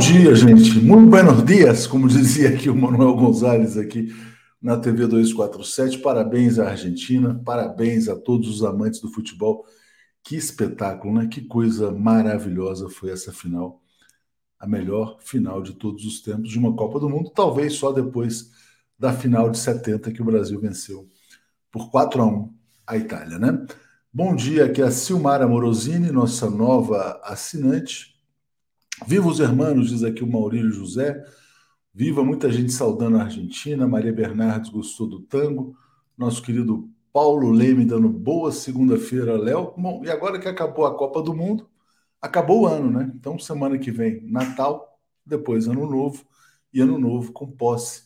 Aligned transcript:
dia, 0.00 0.34
gente. 0.34 0.80
Muito 0.80 1.10
buenos 1.10 1.44
dias, 1.44 1.86
como 1.86 2.08
dizia 2.08 2.48
aqui 2.48 2.70
o 2.70 2.74
Manuel 2.74 3.14
Gonzalez 3.14 3.76
aqui 3.76 4.08
na 4.60 4.78
TV 4.78 5.06
247. 5.06 5.98
Parabéns 5.98 6.58
à 6.58 6.70
Argentina, 6.70 7.38
parabéns 7.44 8.08
a 8.08 8.16
todos 8.16 8.48
os 8.48 8.64
amantes 8.64 8.98
do 8.98 9.12
futebol. 9.12 9.62
Que 10.24 10.36
espetáculo, 10.36 11.12
né? 11.12 11.26
Que 11.26 11.42
coisa 11.42 11.92
maravilhosa 11.92 12.88
foi 12.88 13.10
essa 13.10 13.30
final. 13.30 13.82
A 14.58 14.66
melhor 14.66 15.18
final 15.20 15.62
de 15.62 15.74
todos 15.74 16.06
os 16.06 16.22
tempos 16.22 16.48
de 16.48 16.58
uma 16.58 16.74
Copa 16.74 16.98
do 16.98 17.10
Mundo, 17.10 17.30
talvez 17.34 17.74
só 17.74 17.92
depois 17.92 18.50
da 18.98 19.12
final 19.12 19.50
de 19.50 19.58
70 19.58 20.10
que 20.12 20.22
o 20.22 20.24
Brasil 20.24 20.58
venceu 20.58 21.06
por 21.70 21.90
4 21.90 22.22
a 22.22 22.26
1 22.26 22.54
a 22.86 22.96
Itália, 22.96 23.38
né? 23.38 23.66
Bom 24.10 24.34
dia 24.34 24.64
aqui 24.64 24.80
a 24.80 24.90
Silmara 24.90 25.46
Morosini, 25.46 26.10
nossa 26.10 26.48
nova 26.48 27.20
assinante. 27.22 28.18
Viva 29.06 29.28
os 29.28 29.40
hermanos, 29.40 29.88
diz 29.88 30.02
aqui 30.02 30.22
o 30.22 30.26
Maurílio 30.26 30.70
José. 30.70 31.24
Viva 31.92 32.22
muita 32.22 32.50
gente 32.50 32.72
saudando 32.72 33.16
a 33.16 33.22
Argentina. 33.24 33.88
Maria 33.88 34.12
Bernardes 34.12 34.70
gostou 34.70 35.06
do 35.06 35.20
tango. 35.20 35.76
Nosso 36.16 36.42
querido 36.42 36.88
Paulo 37.12 37.50
Leme 37.50 37.84
dando 37.84 38.08
boa 38.08 38.52
segunda-feira, 38.52 39.36
Léo. 39.36 39.72
Bom, 39.76 40.02
e 40.04 40.10
agora 40.10 40.38
que 40.38 40.46
acabou 40.46 40.86
a 40.86 40.94
Copa 40.94 41.22
do 41.22 41.34
Mundo, 41.34 41.68
acabou 42.20 42.62
o 42.62 42.66
ano, 42.66 42.90
né? 42.90 43.10
Então, 43.14 43.38
semana 43.38 43.78
que 43.78 43.90
vem, 43.90 44.20
Natal, 44.22 45.00
depois 45.24 45.66
Ano 45.66 45.88
Novo, 45.88 46.24
e 46.72 46.80
Ano 46.80 46.98
Novo 46.98 47.32
com 47.32 47.50
posse 47.50 48.04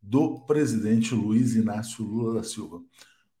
do 0.00 0.40
presidente 0.40 1.14
Luiz 1.14 1.56
Inácio 1.56 2.04
Lula 2.04 2.34
da 2.34 2.42
Silva. 2.44 2.80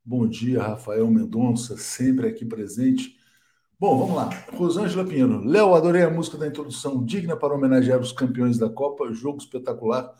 Bom 0.04 0.26
dia, 0.26 0.62
Rafael 0.62 1.08
Mendonça, 1.08 1.76
sempre 1.76 2.26
aqui 2.26 2.44
presente. 2.44 3.15
Bom, 3.78 3.98
vamos 3.98 4.16
lá. 4.16 4.30
Rosângela 4.54 5.04
Pinheiro. 5.04 5.44
Léo, 5.44 5.74
adorei 5.74 6.02
a 6.02 6.10
música 6.10 6.38
da 6.38 6.46
introdução, 6.46 7.04
digna 7.04 7.36
para 7.36 7.54
homenagear 7.54 8.00
os 8.00 8.10
campeões 8.10 8.56
da 8.56 8.70
Copa. 8.70 9.12
Jogo 9.12 9.36
espetacular, 9.38 10.14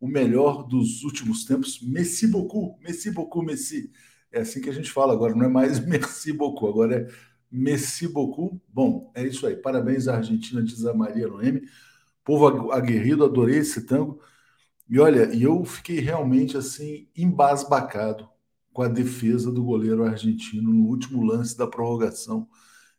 o 0.00 0.08
melhor 0.08 0.66
dos 0.66 1.04
últimos 1.04 1.44
tempos. 1.44 1.78
Messi 1.82 2.26
beaucoup, 2.26 2.82
Messi 2.82 3.10
beaucoup, 3.10 3.44
Messi. 3.44 3.92
É 4.32 4.40
assim 4.40 4.62
que 4.62 4.70
a 4.70 4.72
gente 4.72 4.90
fala 4.90 5.12
agora, 5.12 5.34
não 5.34 5.44
é 5.44 5.48
mais 5.48 5.78
merci 5.86 6.32
beaucoup, 6.32 6.66
agora 6.66 7.02
é 7.02 7.08
Messi 7.50 8.08
beaucoup. 8.08 8.58
Bom, 8.66 9.12
é 9.14 9.26
isso 9.26 9.46
aí. 9.46 9.56
Parabéns 9.56 10.08
à 10.08 10.16
Argentina, 10.16 10.62
diz 10.62 10.86
a 10.86 10.94
Maria 10.94 11.28
Noemi. 11.28 11.62
Povo 12.24 12.72
aguerrido, 12.72 13.24
adorei 13.24 13.58
esse 13.58 13.84
tango. 13.84 14.22
E 14.88 14.98
olha, 14.98 15.24
eu 15.36 15.62
fiquei 15.66 16.00
realmente 16.00 16.56
assim 16.56 17.08
embasbacado 17.14 18.26
com 18.72 18.82
a 18.82 18.88
defesa 18.88 19.52
do 19.52 19.62
goleiro 19.62 20.02
argentino 20.02 20.72
no 20.72 20.86
último 20.86 21.22
lance 21.22 21.56
da 21.58 21.66
prorrogação 21.66 22.48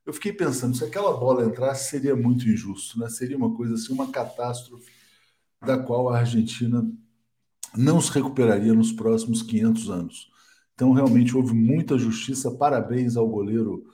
eu 0.06 0.14
fiquei 0.14 0.34
pensando, 0.34 0.76
se 0.76 0.84
aquela 0.84 1.16
bola 1.18 1.46
entrasse, 1.46 1.90
seria 1.90 2.16
muito 2.16 2.48
injusto, 2.48 3.00
né? 3.00 3.10
Seria 3.10 3.38
uma 3.38 3.56
coisa 3.56 3.76
assim, 3.76 3.94
uma 3.94 4.12
catástrofe 4.12 4.92
da 5.62 5.78
qual 5.78 6.10
a 6.10 6.20
Argentina 6.20 6.86
não 7.76 8.02
se 8.02 8.12
recuperaria 8.12 8.74
nos 8.74 8.92
próximos 8.92 9.42
500 9.42 9.90
anos. 9.90 10.32
Então, 10.74 10.92
realmente 10.92 11.36
houve 11.36 11.54
muita 11.54 11.98
justiça. 11.98 12.52
Parabéns 12.52 13.16
ao 13.16 13.28
goleiro 13.28 13.86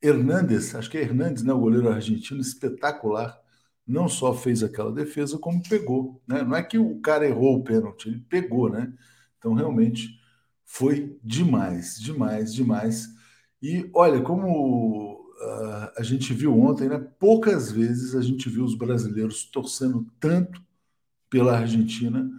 Hernandes, 0.00 0.74
acho 0.74 0.90
que 0.90 0.98
é 0.98 1.02
Hernandes, 1.02 1.42
né? 1.42 1.52
O 1.52 1.60
goleiro 1.60 1.88
argentino, 1.88 2.40
espetacular. 2.40 3.38
Não 3.86 4.08
só 4.08 4.34
fez 4.34 4.62
aquela 4.62 4.92
defesa, 4.92 5.38
como 5.38 5.62
pegou. 5.68 6.22
Né? 6.26 6.42
Não 6.42 6.54
é 6.56 6.62
que 6.62 6.78
o 6.78 7.00
cara 7.00 7.26
errou 7.26 7.56
o 7.56 7.64
pênalti, 7.64 8.08
ele 8.08 8.20
pegou, 8.28 8.70
né? 8.70 8.92
Então, 9.38 9.54
realmente 9.54 10.18
foi 10.64 11.18
demais, 11.24 11.98
demais, 11.98 12.54
demais. 12.54 13.08
E 13.62 13.90
olha, 13.94 14.22
como 14.22 15.17
uh, 15.40 15.92
a 15.96 16.02
gente 16.02 16.32
viu 16.34 16.58
ontem, 16.58 16.88
né? 16.88 16.98
Poucas 17.18 17.70
vezes 17.70 18.14
a 18.14 18.20
gente 18.20 18.48
viu 18.48 18.64
os 18.64 18.74
brasileiros 18.74 19.44
torcendo 19.44 20.06
tanto 20.20 20.62
pela 21.30 21.58
Argentina 21.58 22.30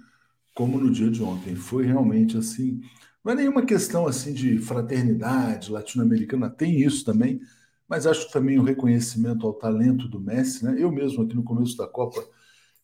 como 0.56 0.80
no 0.80 0.92
dia 0.92 1.10
de 1.10 1.24
ontem. 1.24 1.56
Foi 1.56 1.86
realmente 1.86 2.38
assim. 2.38 2.82
Não 3.24 3.34
é 3.34 3.36
nenhuma 3.36 3.66
questão 3.66 4.08
assim 4.08 4.34
de 4.34 4.58
fraternidade 4.60 5.72
latino-americana, 5.72 6.50
tem 6.50 6.82
isso 6.82 7.06
também, 7.06 7.42
mas 7.88 8.08
acho 8.08 8.32
também 8.32 8.58
o 8.60 8.64
reconhecimento 8.64 9.46
ao 9.46 9.54
talento 9.54 10.08
do 10.08 10.20
Messi, 10.20 10.66
né? 10.66 10.76
Eu 10.78 10.92
mesmo 10.92 11.24
aqui 11.24 11.36
no 11.36 11.44
começo 11.44 11.76
da 11.78 11.88
Copa, 11.88 12.24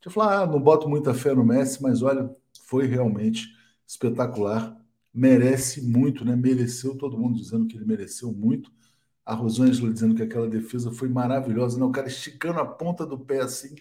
eu 0.06 0.12
falar, 0.12 0.44
ah, 0.44 0.46
não 0.46 0.62
boto 0.62 0.88
muita 0.88 1.14
fé 1.16 1.34
no 1.34 1.44
Messi, 1.44 1.82
mas 1.82 2.04
olha, 2.04 2.30
foi 2.68 2.86
realmente 2.86 3.48
espetacular, 3.88 4.76
merece 5.14 5.82
muito, 5.82 6.24
né? 6.24 6.36
Mereceu 6.36 6.96
todo 6.96 7.18
mundo 7.18 7.40
dizendo 7.40 7.66
que 7.66 7.76
ele 7.76 7.86
mereceu 7.86 8.32
muito 8.32 8.72
a 9.26 9.34
Rosângela 9.34 9.92
dizendo 9.92 10.16
que 10.16 10.24
aquela 10.24 10.48
defesa 10.48 10.92
foi 10.92 11.10
maravilhosa, 11.10 11.80
né? 11.80 11.86
o 11.86 11.92
cara 11.92 12.08
esticando 12.08 12.60
a 12.60 12.66
ponta 12.66 13.06
do 13.06 13.18
pé 13.18 13.42
assim, 13.42 13.76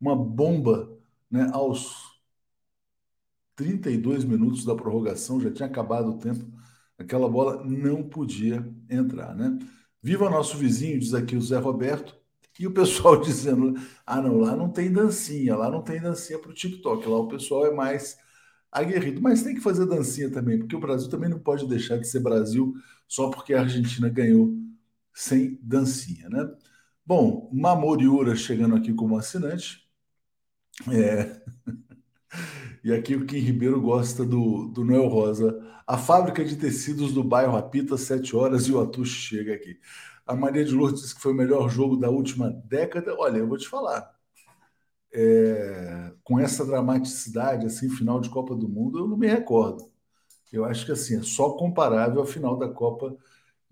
uma 0.00 0.14
bomba 0.14 0.96
né? 1.30 1.50
aos 1.52 2.14
32 3.56 4.24
minutos 4.24 4.64
da 4.64 4.74
prorrogação, 4.74 5.40
já 5.40 5.50
tinha 5.50 5.66
acabado 5.66 6.10
o 6.10 6.18
tempo, 6.18 6.44
aquela 6.98 7.28
bola 7.28 7.64
não 7.64 8.02
podia 8.02 8.66
entrar. 8.88 9.34
Né? 9.34 9.58
Viva 10.02 10.30
nosso 10.30 10.56
vizinho, 10.56 10.98
diz 10.98 11.14
aqui 11.14 11.36
o 11.36 11.42
Zé 11.42 11.58
Roberto, 11.58 12.16
e 12.58 12.66
o 12.66 12.72
pessoal 12.72 13.18
dizendo: 13.20 13.74
ah, 14.06 14.20
não, 14.20 14.38
lá 14.38 14.56
não 14.56 14.68
tem 14.70 14.92
dancinha, 14.92 15.56
lá 15.56 15.70
não 15.70 15.82
tem 15.82 16.00
dancinha 16.00 16.38
para 16.38 16.50
o 16.50 16.54
TikTok, 16.54 17.08
lá 17.08 17.18
o 17.18 17.28
pessoal 17.28 17.66
é 17.66 17.74
mais 17.74 18.16
aguerrido. 18.70 19.20
Mas 19.20 19.42
tem 19.42 19.54
que 19.54 19.60
fazer 19.60 19.86
dancinha 19.86 20.30
também, 20.30 20.58
porque 20.58 20.76
o 20.76 20.80
Brasil 20.80 21.08
também 21.08 21.28
não 21.28 21.38
pode 21.38 21.66
deixar 21.66 21.98
de 21.98 22.08
ser 22.08 22.20
Brasil 22.20 22.74
só 23.08 23.30
porque 23.30 23.54
a 23.54 23.60
Argentina 23.60 24.08
ganhou 24.08 24.54
sem 25.14 25.58
dancinha, 25.62 26.28
né? 26.28 26.50
Bom, 27.06 27.48
Mamoriura 27.52 28.34
chegando 28.34 28.74
aqui 28.74 28.92
como 28.92 29.16
assinante. 29.16 29.88
É... 30.90 31.40
e 32.82 32.92
aqui 32.92 33.14
o 33.14 33.24
Kim 33.24 33.38
Ribeiro 33.38 33.80
gosta 33.80 34.24
do, 34.24 34.68
do 34.68 34.84
Noel 34.84 35.06
Rosa. 35.06 35.62
A 35.86 35.96
fábrica 35.96 36.44
de 36.44 36.56
tecidos 36.56 37.12
do 37.12 37.22
bairro 37.22 37.56
apita 37.56 37.96
sete 37.96 38.34
horas 38.34 38.66
e 38.66 38.72
o 38.72 38.80
Atush 38.80 39.10
chega 39.10 39.54
aqui. 39.54 39.78
A 40.26 40.34
Maria 40.34 40.64
de 40.64 40.74
Lourdes 40.74 41.02
disse 41.02 41.14
que 41.14 41.20
foi 41.20 41.32
o 41.32 41.36
melhor 41.36 41.68
jogo 41.68 41.96
da 41.96 42.10
última 42.10 42.50
década. 42.50 43.14
Olha, 43.18 43.38
eu 43.38 43.46
vou 43.46 43.58
te 43.58 43.68
falar. 43.68 44.12
É... 45.12 46.12
com 46.24 46.40
essa 46.40 46.64
dramaticidade, 46.66 47.66
assim, 47.66 47.88
final 47.88 48.20
de 48.20 48.30
Copa 48.30 48.56
do 48.56 48.68
Mundo, 48.68 48.98
eu 48.98 49.08
não 49.08 49.16
me 49.16 49.28
recordo. 49.28 49.92
Eu 50.52 50.64
acho 50.64 50.86
que 50.86 50.92
assim, 50.92 51.18
é 51.18 51.22
só 51.22 51.50
comparável 51.52 52.20
ao 52.20 52.26
final 52.26 52.56
da 52.56 52.68
Copa 52.68 53.16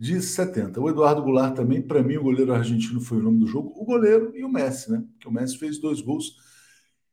de 0.03 0.21
70. 0.21 0.81
O 0.81 0.91
Eduardo 0.91 1.23
Goulart 1.23 1.55
também, 1.55 1.81
para 1.81 2.03
mim, 2.03 2.17
o 2.17 2.25
goleiro 2.25 2.53
argentino 2.53 3.01
foi 3.01 3.19
o 3.19 3.23
nome 3.23 3.39
do 3.39 3.47
jogo. 3.47 3.73
O 3.77 3.85
goleiro 3.85 4.37
e 4.37 4.45
o 4.45 4.49
Messi, 4.49 4.91
né? 4.91 5.05
Que 5.21 5.29
o 5.29 5.33
Messi 5.33 5.57
fez 5.57 5.79
dois 5.79 6.01
gols. 6.01 6.39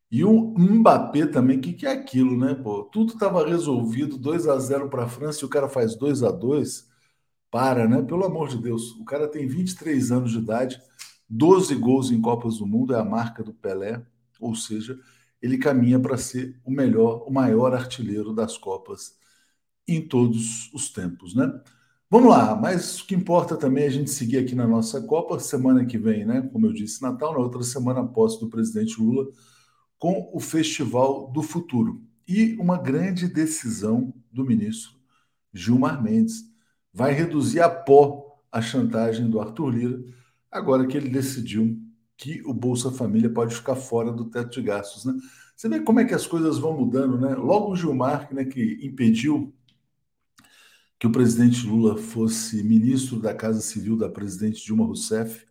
E 0.09 0.23
o 0.23 0.55
Mbappé 0.57 1.27
também, 1.27 1.59
o 1.59 1.61
que, 1.61 1.73
que 1.73 1.85
é 1.85 1.91
aquilo, 1.91 2.35
né? 2.35 2.55
Pô, 2.55 2.83
tudo 2.85 3.13
estava 3.13 3.47
resolvido, 3.47 4.17
2 4.17 4.47
a 4.47 4.57
0 4.57 4.89
para 4.89 5.03
a 5.03 5.07
França 5.07 5.43
e 5.43 5.45
o 5.45 5.49
cara 5.49 5.69
faz 5.69 5.95
2 5.95 6.23
a 6.23 6.31
2 6.31 6.89
Para, 7.51 7.87
né? 7.87 8.01
Pelo 8.01 8.25
amor 8.25 8.49
de 8.49 8.57
Deus. 8.57 8.93
O 8.93 9.05
cara 9.05 9.27
tem 9.27 9.47
23 9.47 10.11
anos 10.11 10.31
de 10.31 10.39
idade, 10.39 10.81
12 11.29 11.75
gols 11.75 12.09
em 12.09 12.19
Copas 12.19 12.57
do 12.57 12.65
Mundo, 12.65 12.95
é 12.95 12.99
a 12.99 13.05
marca 13.05 13.43
do 13.43 13.53
Pelé, 13.53 14.03
ou 14.39 14.55
seja, 14.55 14.99
ele 15.39 15.59
caminha 15.59 15.99
para 15.99 16.17
ser 16.17 16.59
o 16.65 16.71
melhor, 16.71 17.23
o 17.27 17.31
maior 17.31 17.73
artilheiro 17.75 18.33
das 18.33 18.57
Copas 18.57 19.15
em 19.87 20.01
todos 20.01 20.73
os 20.73 20.91
tempos, 20.91 21.35
né? 21.35 21.51
Vamos 22.11 22.29
lá, 22.31 22.55
mas 22.55 22.99
o 22.99 23.05
que 23.05 23.13
importa 23.13 23.55
também 23.55 23.83
é 23.83 23.87
a 23.87 23.91
gente 23.91 24.09
seguir 24.09 24.39
aqui 24.39 24.55
na 24.55 24.67
nossa 24.67 24.99
Copa, 24.99 25.39
semana 25.39 25.85
que 25.85 25.95
vem, 25.95 26.25
né? 26.25 26.41
Como 26.51 26.65
eu 26.65 26.73
disse, 26.73 27.03
Natal, 27.03 27.33
na 27.33 27.39
outra 27.39 27.61
semana 27.61 27.99
após 27.99 28.35
do 28.37 28.49
presidente 28.49 28.99
Lula, 28.99 29.27
com 29.99 30.27
o 30.33 30.39
Festival 30.39 31.29
do 31.31 31.43
Futuro. 31.43 32.01
E 32.27 32.55
uma 32.59 32.77
grande 32.81 33.27
decisão 33.27 34.11
do 34.31 34.43
ministro 34.43 34.93
Gilmar 35.53 36.01
Mendes 36.01 36.45
vai 36.91 37.13
reduzir 37.13 37.61
a 37.61 37.69
pó 37.69 38.39
a 38.51 38.59
chantagem 38.59 39.29
do 39.29 39.39
Arthur 39.39 39.69
Lira, 39.69 40.03
agora 40.51 40.87
que 40.87 40.97
ele 40.97 41.09
decidiu 41.09 41.77
que 42.17 42.41
o 42.43 42.53
Bolsa 42.55 42.91
Família 42.91 43.29
pode 43.29 43.53
ficar 43.53 43.75
fora 43.75 44.11
do 44.11 44.25
teto 44.25 44.49
de 44.49 44.63
gastos, 44.63 45.05
né? 45.05 45.13
Você 45.55 45.69
vê 45.69 45.79
como 45.81 45.99
é 45.99 46.05
que 46.05 46.15
as 46.15 46.25
coisas 46.25 46.57
vão 46.57 46.75
mudando, 46.75 47.19
né? 47.19 47.35
Logo 47.35 47.71
o 47.71 47.75
Gilmar, 47.75 48.33
né, 48.33 48.45
que 48.45 48.79
impediu 48.81 49.53
que 50.99 51.07
o 51.07 51.11
presidente 51.11 51.65
Lula 51.65 51.97
fosse 51.97 52.61
ministro 52.61 53.19
da 53.19 53.33
Casa 53.33 53.61
Civil 53.61 53.95
da 53.95 54.09
presidente 54.09 54.63
Dilma 54.65 54.85
Rousseff. 54.85 55.45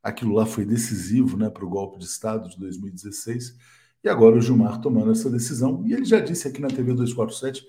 Aquilo 0.00 0.32
lá 0.32 0.46
foi 0.46 0.64
decisivo 0.64 1.36
né, 1.36 1.50
para 1.50 1.64
o 1.64 1.68
golpe 1.68 1.98
de 1.98 2.04
Estado 2.04 2.48
de 2.48 2.56
2016. 2.56 3.56
E 4.04 4.08
agora 4.08 4.36
o 4.36 4.40
Gilmar 4.40 4.80
tomando 4.80 5.10
essa 5.10 5.28
decisão. 5.28 5.82
E 5.84 5.92
ele 5.92 6.04
já 6.04 6.20
disse 6.20 6.46
aqui 6.46 6.60
na 6.60 6.68
TV 6.68 6.94
247 6.94 7.66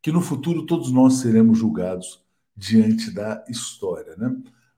que 0.00 0.12
no 0.12 0.20
futuro 0.20 0.64
todos 0.64 0.92
nós 0.92 1.14
seremos 1.14 1.58
julgados 1.58 2.24
diante 2.56 3.10
da 3.10 3.44
história. 3.48 4.14
Né? 4.16 4.32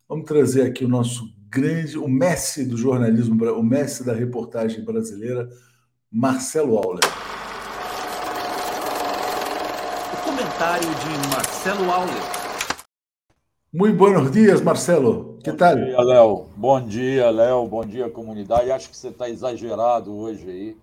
Vamos 0.08 0.24
trazer 0.24 0.62
aqui 0.62 0.86
o 0.86 0.88
nosso 0.88 1.30
grande, 1.50 1.98
o 1.98 2.08
Messi 2.08 2.64
do 2.64 2.78
jornalismo, 2.78 3.44
o 3.52 3.62
Messi 3.62 4.02
da 4.02 4.14
reportagem 4.14 4.82
brasileira, 4.82 5.50
Marcelo 6.10 6.78
Auler. 6.78 7.31
Comentário 10.52 10.88
de 10.88 11.28
Marcelo 11.28 11.90
Auler. 11.90 12.22
Muito 13.72 13.96
buenos 13.96 14.30
dias, 14.30 14.60
Marcelo. 14.60 15.38
Que 15.42 15.52
tal? 15.52 15.76
Bom 15.76 15.84
dia, 15.84 16.00
Léo. 16.00 16.50
Bom 16.56 16.86
dia, 16.86 17.30
Léo. 17.30 17.66
Bom 17.66 17.84
dia, 17.84 18.10
comunidade. 18.10 18.70
Acho 18.70 18.90
que 18.90 18.96
você 18.96 19.08
está 19.08 19.28
exagerado 19.28 20.14
hoje 20.14 20.48
aí. 20.48 20.76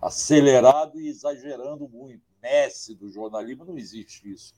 Acelerado 0.00 1.00
e 1.00 1.08
exagerando 1.08 1.88
muito. 1.88 2.22
Messi 2.42 2.94
do 2.94 3.08
jornalismo, 3.10 3.64
não 3.64 3.78
existe 3.78 4.30
isso. 4.32 4.54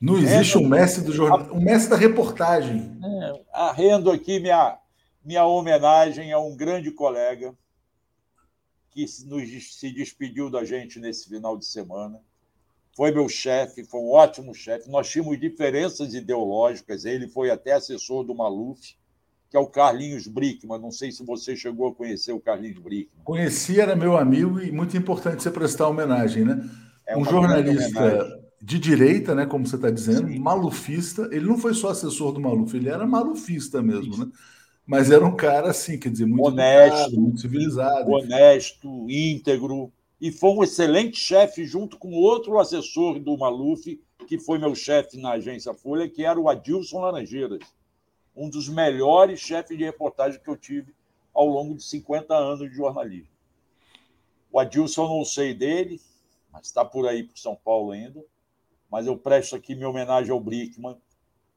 Não 0.00 0.18
existe 0.18 0.56
um 0.56 0.68
Messi 0.68 1.02
do 1.02 1.12
jornal, 1.12 1.52
um 1.52 1.60
Messi 1.60 1.88
da 1.88 1.96
reportagem. 1.96 2.98
É, 3.02 3.42
arrendo 3.52 4.10
aqui 4.10 4.38
minha, 4.38 4.78
minha 5.24 5.44
homenagem 5.46 6.32
a 6.32 6.38
um 6.38 6.56
grande 6.56 6.90
colega 6.90 7.54
que 8.90 9.04
nos, 9.26 9.74
se 9.74 9.92
despediu 9.92 10.50
da 10.50 10.64
gente 10.64 11.00
nesse 11.00 11.28
final 11.28 11.56
de 11.56 11.66
semana 11.66 12.20
foi 13.00 13.12
meu 13.12 13.30
chefe, 13.30 13.82
foi 13.82 13.98
um 13.98 14.10
ótimo 14.10 14.54
chefe. 14.54 14.90
Nós 14.90 15.08
tínhamos 15.08 15.40
diferenças 15.40 16.12
ideológicas, 16.12 17.06
ele 17.06 17.28
foi 17.28 17.50
até 17.50 17.72
assessor 17.72 18.22
do 18.24 18.34
Maluf, 18.34 18.94
que 19.48 19.56
é 19.56 19.58
o 19.58 19.66
Carlinhos 19.66 20.26
Brickman. 20.26 20.78
Não 20.78 20.90
sei 20.90 21.10
se 21.10 21.24
você 21.24 21.56
chegou 21.56 21.88
a 21.88 21.94
conhecer 21.94 22.32
o 22.32 22.38
Carlinhos 22.38 22.78
Brickman. 22.78 23.24
Conheci, 23.24 23.80
era 23.80 23.96
meu 23.96 24.18
amigo 24.18 24.60
e 24.60 24.70
muito 24.70 24.98
importante 24.98 25.42
você 25.42 25.50
prestar 25.50 25.88
homenagem, 25.88 26.44
né? 26.44 26.62
É 27.06 27.16
um 27.16 27.24
jornalista 27.24 28.38
de 28.60 28.78
direita, 28.78 29.34
né, 29.34 29.46
como 29.46 29.66
você 29.66 29.76
está 29.76 29.90
dizendo, 29.90 30.28
Sim. 30.28 30.38
malufista. 30.38 31.26
Ele 31.32 31.46
não 31.46 31.56
foi 31.56 31.72
só 31.72 31.88
assessor 31.88 32.32
do 32.32 32.40
Maluf, 32.40 32.76
ele 32.76 32.90
era 32.90 33.06
malufista 33.06 33.80
mesmo, 33.80 34.12
Sim. 34.12 34.20
né? 34.26 34.32
Mas 34.86 35.10
era 35.10 35.24
um 35.24 35.34
cara 35.34 35.70
assim, 35.70 35.98
quer 35.98 36.10
dizer, 36.10 36.26
muito 36.26 36.48
honesto, 36.48 36.96
educado, 36.96 37.20
muito 37.22 37.40
civilizado. 37.40 38.10
Honesto, 38.10 39.06
íntegro 39.08 39.90
e 40.20 40.30
foi 40.30 40.50
um 40.50 40.62
excelente 40.62 41.18
chefe 41.18 41.64
junto 41.64 41.96
com 41.96 42.12
outro 42.12 42.58
assessor 42.58 43.18
do 43.18 43.38
Maluf, 43.38 43.98
que 44.26 44.38
foi 44.38 44.58
meu 44.58 44.74
chefe 44.74 45.16
na 45.16 45.32
agência 45.32 45.72
Folha, 45.72 46.08
que 46.08 46.24
era 46.24 46.38
o 46.38 46.48
Adilson 46.48 47.00
Laranjeiras, 47.00 47.60
um 48.36 48.50
dos 48.50 48.68
melhores 48.68 49.40
chefes 49.40 49.76
de 49.78 49.84
reportagem 49.84 50.40
que 50.40 50.48
eu 50.48 50.56
tive 50.56 50.94
ao 51.32 51.46
longo 51.46 51.74
de 51.74 51.82
50 51.82 52.34
anos 52.34 52.68
de 52.68 52.76
jornalismo. 52.76 53.30
O 54.52 54.58
Adilson 54.58 55.08
não 55.08 55.24
sei 55.24 55.54
dele, 55.54 56.00
mas 56.52 56.66
está 56.66 56.84
por 56.84 57.06
aí 57.06 57.22
por 57.22 57.38
São 57.38 57.56
Paulo 57.56 57.92
ainda. 57.92 58.22
Mas 58.90 59.06
eu 59.06 59.16
presto 59.16 59.54
aqui 59.54 59.74
minha 59.74 59.88
homenagem 59.88 60.32
ao 60.32 60.40
Brickman, 60.40 60.96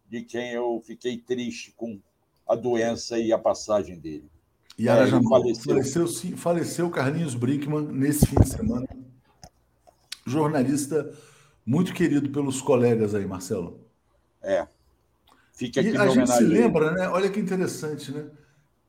de 0.08 0.22
quem 0.22 0.52
eu 0.52 0.82
fiquei 0.86 1.18
triste 1.18 1.72
com 1.72 2.00
a 2.48 2.56
doença 2.56 3.18
e 3.18 3.34
a 3.34 3.40
passagem 3.40 4.00
dele. 4.00 4.30
E 4.78 4.90
é, 4.90 5.08
já 5.08 5.22
faleceu. 5.22 5.74
faleceu. 5.74 6.38
Faleceu 6.38 6.90
Carlinhos 6.90 7.36
Brickman 7.36 7.88
nesse 7.92 8.26
fim 8.26 8.36
de 8.36 8.50
semana. 8.50 8.88
Jornalista 10.26 11.12
muito 11.66 11.94
querido 11.94 12.30
pelos 12.30 12.62
colegas 12.62 13.14
aí, 13.14 13.26
Marcelo. 13.26 13.80
É. 14.42 14.68
Fica 15.54 15.80
aqui 15.80 15.92
e 15.92 15.98
a 15.98 16.08
gente 16.08 16.30
se 16.30 16.44
lembra, 16.44 16.92
né? 16.92 17.08
Olha 17.10 17.30
que 17.30 17.40
interessante, 17.40 18.12
né? 18.12 18.26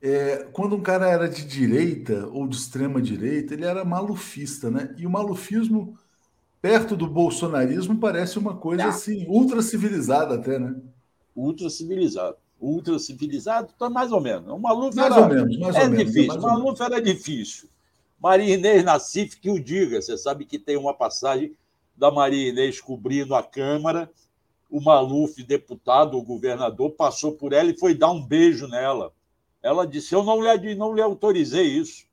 É, 0.01 0.47
quando 0.53 0.77
um 0.77 0.83
cara 0.83 1.09
era 1.09 1.29
de 1.29 1.45
direita 1.45 2.27
ou 2.27 2.47
de 2.47 2.57
extrema 2.57 3.01
direita, 3.01 3.55
ele 3.55 3.65
era 3.65 3.85
malufista, 3.85 4.71
né? 4.71 4.95
E 4.99 5.07
o 5.07 5.11
malufismo, 5.11 5.99
perto 6.61 6.97
do 6.97 7.07
bolsonarismo, 7.07 7.99
parece 7.99 8.39
uma 8.39 8.57
coisa 8.57 8.87
assim, 8.87 9.27
ultra 9.29 9.63
civilizada 9.63 10.35
até, 10.35 10.59
né? 10.59 10.75
Ultra 11.35 11.71
civilizado 11.71 12.37
ultra 12.61 12.99
civilizado, 12.99 13.73
então 13.75 13.91
mais 13.91 14.13
ou 14.13 14.21
menos. 14.21 14.49
O 14.49 14.59
Maluf 14.59 14.97
mais 14.97 15.13
era, 15.13 15.23
ou 15.23 15.29
menos, 15.29 15.59
mais 15.59 15.77
é 15.77 15.85
ou 15.85 15.91
difícil. 15.91 16.23
Menos, 16.23 16.37
o 16.37 16.47
Maluf 16.47 16.83
era 16.83 17.01
difícil. 17.01 17.69
Maria 18.19 18.55
Inês 18.55 18.83
Nassif 18.85 19.39
que 19.39 19.51
o 19.51 19.61
diga. 19.61 20.01
Você 20.01 20.17
sabe 20.17 20.45
que 20.45 20.59
tem 20.59 20.77
uma 20.77 20.95
passagem 20.95 21.57
da 21.97 22.11
Maria 22.11 22.49
Inês 22.49 22.81
cobrindo 22.81 23.35
a 23.35 23.43
Câmara. 23.43 24.11
O 24.71 24.81
Maluf, 24.81 25.43
deputado 25.43 26.17
ou 26.17 26.23
governador, 26.23 26.91
passou 26.93 27.33
por 27.33 27.53
ela 27.53 27.71
e 27.71 27.79
foi 27.79 27.95
dar 27.95 28.11
um 28.11 28.25
beijo 28.25 28.67
nela. 28.67 29.13
Ela 29.63 29.87
disse: 29.87 30.15
Eu 30.15 30.23
não 30.25 30.43
lhe, 30.43 30.75
não 30.75 30.95
lhe 30.95 31.03
autorizei 31.03 31.67
isso. 31.67 32.07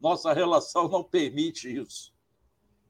Nossa 0.00 0.32
relação 0.32 0.88
não 0.88 1.02
permite 1.02 1.74
isso. 1.74 2.12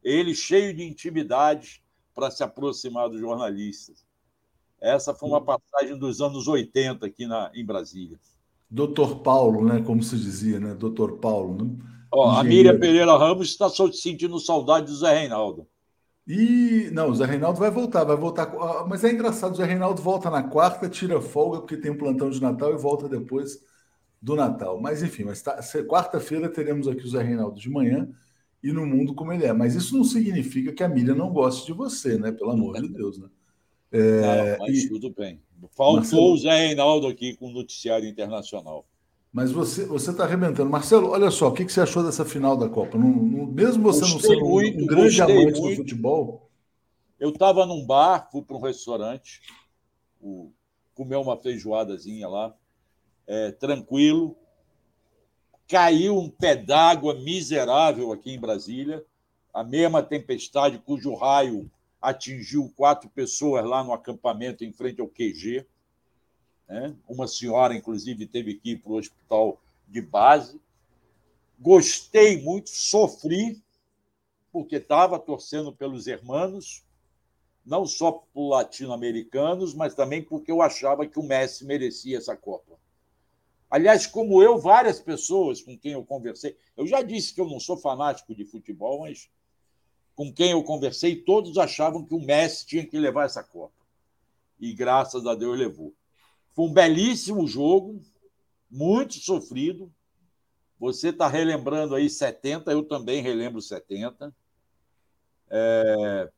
Ele, 0.02 0.34
cheio 0.34 0.74
de 0.74 0.82
intimidade, 0.82 1.82
para 2.14 2.30
se 2.30 2.42
aproximar 2.42 3.08
dos 3.08 3.20
jornalistas. 3.20 4.03
Essa 4.80 5.14
foi 5.14 5.28
uma 5.28 5.40
passagem 5.40 5.98
dos 5.98 6.20
anos 6.20 6.46
80 6.46 7.06
aqui 7.06 7.26
na, 7.26 7.50
em 7.54 7.64
Brasília. 7.64 8.18
Doutor 8.70 9.20
Paulo, 9.20 9.64
né? 9.64 9.82
Como 9.82 10.02
se 10.02 10.16
dizia, 10.16 10.58
né? 10.58 10.74
Doutor 10.74 11.18
Paulo. 11.18 11.64
Né? 11.64 11.76
Ó, 12.12 12.30
a 12.30 12.44
Miriam 12.44 12.78
Pereira 12.78 13.16
Ramos 13.16 13.48
está 13.48 13.68
sentindo 13.68 14.38
saudade 14.38 14.86
do 14.86 14.96
Zé 14.96 15.20
Reinaldo. 15.20 15.66
E 16.26 16.88
não, 16.92 17.10
o 17.10 17.14
Zé 17.14 17.26
Reinaldo 17.26 17.58
vai 17.58 17.70
voltar, 17.70 18.04
vai 18.04 18.16
voltar. 18.16 18.44
Ah, 18.58 18.86
mas 18.88 19.04
é 19.04 19.12
engraçado, 19.12 19.52
o 19.52 19.56
Zé 19.56 19.64
Reinaldo 19.64 20.00
volta 20.00 20.30
na 20.30 20.42
quarta, 20.42 20.88
tira 20.88 21.20
folga, 21.20 21.60
porque 21.60 21.76
tem 21.76 21.90
um 21.90 21.98
plantão 21.98 22.30
de 22.30 22.40
Natal 22.40 22.72
e 22.72 22.76
volta 22.78 23.08
depois 23.08 23.58
do 24.22 24.34
Natal. 24.34 24.80
Mas 24.80 25.02
enfim, 25.02 25.24
mas 25.24 25.42
tá, 25.42 25.60
quarta-feira 25.86 26.48
teremos 26.48 26.88
aqui 26.88 27.04
o 27.04 27.08
Zé 27.08 27.22
Reinaldo 27.22 27.60
de 27.60 27.68
manhã 27.68 28.08
e 28.62 28.72
no 28.72 28.86
mundo 28.86 29.14
como 29.14 29.32
ele 29.32 29.44
é. 29.44 29.52
Mas 29.52 29.74
isso 29.74 29.96
não 29.96 30.04
significa 30.04 30.72
que 30.72 30.82
a 30.82 30.88
Miriam 30.88 31.14
não 31.14 31.30
goste 31.30 31.66
de 31.66 31.72
você, 31.74 32.16
né? 32.16 32.32
Pelo 32.32 32.52
amor 32.52 32.80
de 32.80 32.88
Deus, 32.88 33.18
né? 33.18 33.28
É, 33.94 34.56
não, 34.56 34.66
mas 34.66 34.78
e... 34.78 34.88
tudo 34.88 35.10
bem. 35.10 35.40
Faltou 35.70 36.00
Marcelo... 36.00 36.32
o 36.32 36.36
Zé 36.36 36.66
Reinaldo 36.66 37.06
aqui 37.06 37.36
com 37.36 37.46
o 37.46 37.52
noticiário 37.52 38.08
internacional. 38.08 38.84
Mas 39.32 39.52
você 39.52 39.84
você 39.86 40.10
está 40.10 40.24
arrebentando. 40.24 40.68
Marcelo, 40.68 41.10
olha 41.10 41.30
só, 41.30 41.48
o 41.48 41.52
que, 41.52 41.64
que 41.64 41.72
você 41.72 41.80
achou 41.80 42.02
dessa 42.02 42.24
final 42.24 42.56
da 42.56 42.68
Copa? 42.68 42.98
Não, 42.98 43.08
não, 43.08 43.46
mesmo 43.46 43.84
você 43.84 44.00
gostei 44.00 44.14
não 44.14 44.20
sendo 44.20 44.48
muito, 44.48 44.82
um 44.82 44.86
grande 44.86 45.22
amante 45.22 45.60
muito. 45.60 45.70
do 45.70 45.76
futebol. 45.76 46.50
Eu 47.20 47.30
estava 47.30 47.64
num 47.64 47.86
bar, 47.86 48.28
fui 48.32 48.42
para 48.42 48.56
um 48.56 48.60
restaurante, 48.60 49.40
o, 50.20 50.50
comer 50.92 51.16
uma 51.16 51.36
feijoadazinha 51.36 52.28
lá. 52.28 52.54
é, 53.26 53.52
tranquilo. 53.52 54.36
Caiu 55.68 56.18
um 56.18 56.28
pé 56.28 56.56
d'água 56.56 57.14
miserável 57.14 58.12
aqui 58.12 58.32
em 58.32 58.40
Brasília, 58.40 59.04
a 59.52 59.64
mesma 59.64 60.02
tempestade 60.02 60.78
cujo 60.78 61.14
raio 61.14 61.70
atingiu 62.04 62.70
quatro 62.76 63.08
pessoas 63.08 63.64
lá 63.64 63.82
no 63.82 63.92
acampamento 63.92 64.62
em 64.62 64.72
frente 64.72 65.00
ao 65.00 65.08
QG. 65.08 65.66
Né? 66.68 66.94
Uma 67.08 67.26
senhora, 67.26 67.74
inclusive, 67.74 68.26
teve 68.26 68.54
que 68.54 68.72
ir 68.72 68.76
para 68.78 68.92
o 68.92 68.96
hospital 68.96 69.58
de 69.88 70.02
base. 70.02 70.60
Gostei 71.58 72.42
muito, 72.42 72.68
sofri, 72.68 73.62
porque 74.52 74.76
estava 74.76 75.18
torcendo 75.18 75.72
pelos 75.72 76.06
hermanos, 76.06 76.84
não 77.64 77.86
só 77.86 78.12
por 78.12 78.50
latino-americanos, 78.50 79.72
mas 79.72 79.94
também 79.94 80.22
porque 80.22 80.52
eu 80.52 80.60
achava 80.60 81.06
que 81.06 81.18
o 81.18 81.22
Messi 81.22 81.64
merecia 81.64 82.18
essa 82.18 82.36
Copa. 82.36 82.78
Aliás, 83.70 84.06
como 84.06 84.42
eu, 84.42 84.58
várias 84.58 85.00
pessoas 85.00 85.62
com 85.62 85.76
quem 85.76 85.92
eu 85.92 86.04
conversei, 86.04 86.56
eu 86.76 86.86
já 86.86 87.00
disse 87.00 87.32
que 87.32 87.40
eu 87.40 87.48
não 87.48 87.58
sou 87.58 87.78
fanático 87.78 88.34
de 88.34 88.44
futebol, 88.44 89.00
mas 89.00 89.30
com 90.14 90.32
quem 90.32 90.52
eu 90.52 90.62
conversei, 90.62 91.16
todos 91.16 91.58
achavam 91.58 92.04
que 92.04 92.14
o 92.14 92.20
Messi 92.20 92.66
tinha 92.66 92.86
que 92.86 92.98
levar 92.98 93.24
essa 93.24 93.42
Copa. 93.42 93.74
E 94.60 94.72
graças 94.72 95.26
a 95.26 95.34
Deus 95.34 95.58
levou. 95.58 95.92
Foi 96.52 96.66
um 96.66 96.72
belíssimo 96.72 97.46
jogo, 97.46 98.00
muito 98.70 99.14
sofrido. 99.14 99.92
Você 100.78 101.08
está 101.08 101.26
relembrando 101.26 101.94
aí 101.94 102.08
70, 102.08 102.70
eu 102.70 102.84
também 102.84 103.22
relembro 103.22 103.60
70. 103.60 104.34
É... 105.50 106.30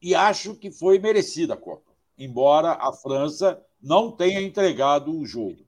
E 0.00 0.14
acho 0.14 0.54
que 0.54 0.70
foi 0.70 0.98
merecida 0.98 1.54
a 1.54 1.56
Copa, 1.56 1.90
embora 2.16 2.72
a 2.72 2.92
França 2.92 3.60
não 3.82 4.12
tenha 4.12 4.40
entregado 4.40 5.16
o 5.16 5.26
jogo. 5.26 5.66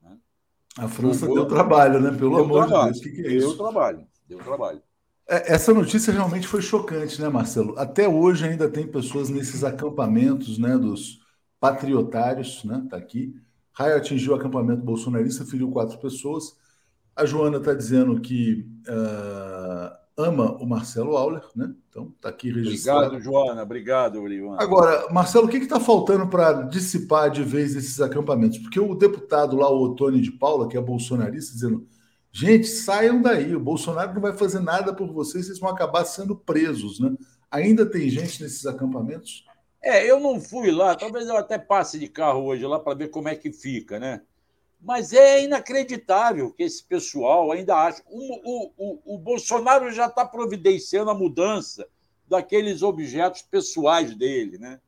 Né? 0.00 0.16
A 0.78 0.88
França 0.88 1.26
deu 1.26 1.46
trabalho, 1.46 2.00
né? 2.00 2.10
Pelo 2.16 2.36
deu 2.36 2.44
amor 2.44 2.66
trabalho. 2.68 2.92
de 2.94 3.00
Deus, 3.00 3.12
o 3.12 3.16
que, 3.16 3.22
que 3.22 3.28
é 3.28 3.32
isso? 3.32 3.48
Deu 3.48 3.56
trabalho, 3.56 4.06
deu 4.28 4.38
trabalho. 4.38 4.82
É, 5.32 5.54
essa 5.54 5.72
notícia 5.72 6.12
realmente 6.12 6.46
foi 6.46 6.60
chocante, 6.60 7.18
né, 7.18 7.26
Marcelo? 7.30 7.74
Até 7.78 8.06
hoje 8.06 8.44
ainda 8.44 8.68
tem 8.68 8.86
pessoas 8.86 9.30
nesses 9.30 9.64
acampamentos, 9.64 10.58
né, 10.58 10.76
dos 10.76 11.22
patriotários, 11.58 12.62
né? 12.64 12.86
Tá 12.90 12.98
aqui. 12.98 13.34
Raio 13.72 13.96
atingiu 13.96 14.32
o 14.32 14.34
acampamento 14.34 14.82
bolsonarista, 14.82 15.46
feriu 15.46 15.70
quatro 15.70 15.98
pessoas. 15.98 16.54
A 17.16 17.24
Joana 17.24 17.56
está 17.56 17.72
dizendo 17.72 18.20
que 18.20 18.66
uh, 18.86 19.96
ama 20.18 20.52
o 20.60 20.66
Marcelo 20.66 21.16
Auler, 21.16 21.44
né? 21.56 21.72
Então 21.88 22.12
tá 22.20 22.28
aqui 22.28 22.52
registrado. 22.52 23.06
Obrigado, 23.06 23.24
Joana. 23.24 23.62
Obrigado, 23.62 24.28
Joana. 24.28 24.62
Agora, 24.62 25.08
Marcelo, 25.10 25.46
o 25.46 25.48
que 25.48 25.56
está 25.56 25.80
faltando 25.80 26.26
para 26.26 26.52
dissipar 26.64 27.30
de 27.30 27.42
vez 27.42 27.74
esses 27.74 28.02
acampamentos? 28.02 28.58
Porque 28.58 28.78
o 28.78 28.94
deputado 28.94 29.56
lá, 29.56 29.70
o 29.70 29.82
Otônio 29.82 30.20
de 30.20 30.32
Paula, 30.32 30.68
que 30.68 30.76
é 30.76 30.80
bolsonarista, 30.80 31.54
dizendo 31.54 31.86
Gente, 32.32 32.66
saiam 32.66 33.20
daí. 33.20 33.54
O 33.54 33.60
Bolsonaro 33.60 34.14
não 34.14 34.20
vai 34.22 34.32
fazer 34.32 34.60
nada 34.60 34.94
por 34.94 35.12
vocês, 35.12 35.46
vocês 35.46 35.58
vão 35.58 35.68
acabar 35.68 36.04
sendo 36.04 36.34
presos, 36.34 36.98
né? 36.98 37.14
Ainda 37.50 37.84
tem 37.84 38.08
gente 38.08 38.42
nesses 38.42 38.64
acampamentos? 38.64 39.44
É, 39.82 40.08
eu 40.10 40.18
não 40.18 40.40
fui 40.40 40.70
lá, 40.70 40.94
talvez 40.94 41.28
eu 41.28 41.36
até 41.36 41.58
passe 41.58 41.98
de 41.98 42.08
carro 42.08 42.44
hoje 42.44 42.64
lá 42.64 42.78
para 42.78 42.96
ver 42.96 43.08
como 43.08 43.28
é 43.28 43.34
que 43.34 43.52
fica, 43.52 43.98
né? 43.98 44.22
Mas 44.80 45.12
é 45.12 45.44
inacreditável 45.44 46.52
que 46.52 46.62
esse 46.62 46.82
pessoal 46.82 47.52
ainda 47.52 47.76
acha. 47.76 48.02
O, 48.08 48.18
o, 48.18 48.72
o, 48.76 49.14
o 49.14 49.18
Bolsonaro 49.18 49.92
já 49.92 50.06
está 50.06 50.24
providenciando 50.24 51.10
a 51.10 51.14
mudança 51.14 51.86
daqueles 52.26 52.82
objetos 52.82 53.42
pessoais 53.42 54.14
dele, 54.16 54.56
né? 54.56 54.80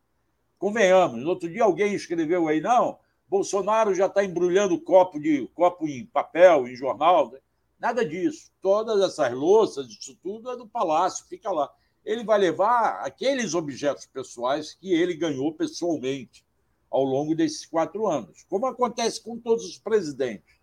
Convenhamos, 0.59 1.23
no 1.23 1.29
outro 1.29 1.51
dia 1.51 1.65
alguém 1.65 1.95
escreveu 1.95 2.49
aí, 2.49 2.61
não, 2.61 2.99
Bolsonaro 3.29 3.95
já 3.95 4.07
está 4.07 4.25
embrulhando 4.25 4.81
copo 4.81 5.19
de 5.19 5.47
copo 5.55 5.89
em 5.89 6.07
papel, 6.07 6.69
em 6.69 6.77
jornal. 6.77 7.31
Né? 7.31 7.39
Nada 7.79 8.05
disso. 8.05 8.51
Todas 8.61 9.01
essas 9.03 9.33
louças, 9.33 9.89
isso 9.89 10.17
tudo 10.23 10.51
é 10.51 10.57
do 10.57 10.67
palácio, 10.67 11.27
fica 11.27 11.51
lá. 11.51 11.73
Ele 12.05 12.23
vai 12.23 12.39
levar 12.39 13.01
aqueles 13.01 13.55
objetos 13.55 14.07
pessoais 14.07 14.75
que 14.75 14.93
ele 14.93 15.15
ganhou 15.15 15.53
pessoalmente 15.53 16.45
ao 16.91 17.03
longo 17.03 17.35
desses 17.35 17.67
quatro 17.67 18.07
anos, 18.07 18.45
como 18.49 18.67
acontece 18.67 19.21
com 19.21 19.39
todos 19.39 19.65
os 19.65 19.79
presidentes. 19.79 20.55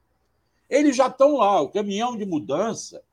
Eles 0.69 0.95
já 0.95 1.07
estão 1.07 1.35
lá, 1.35 1.59
o 1.59 1.69
caminhão 1.69 2.15
de 2.15 2.25
mudança. 2.25 3.03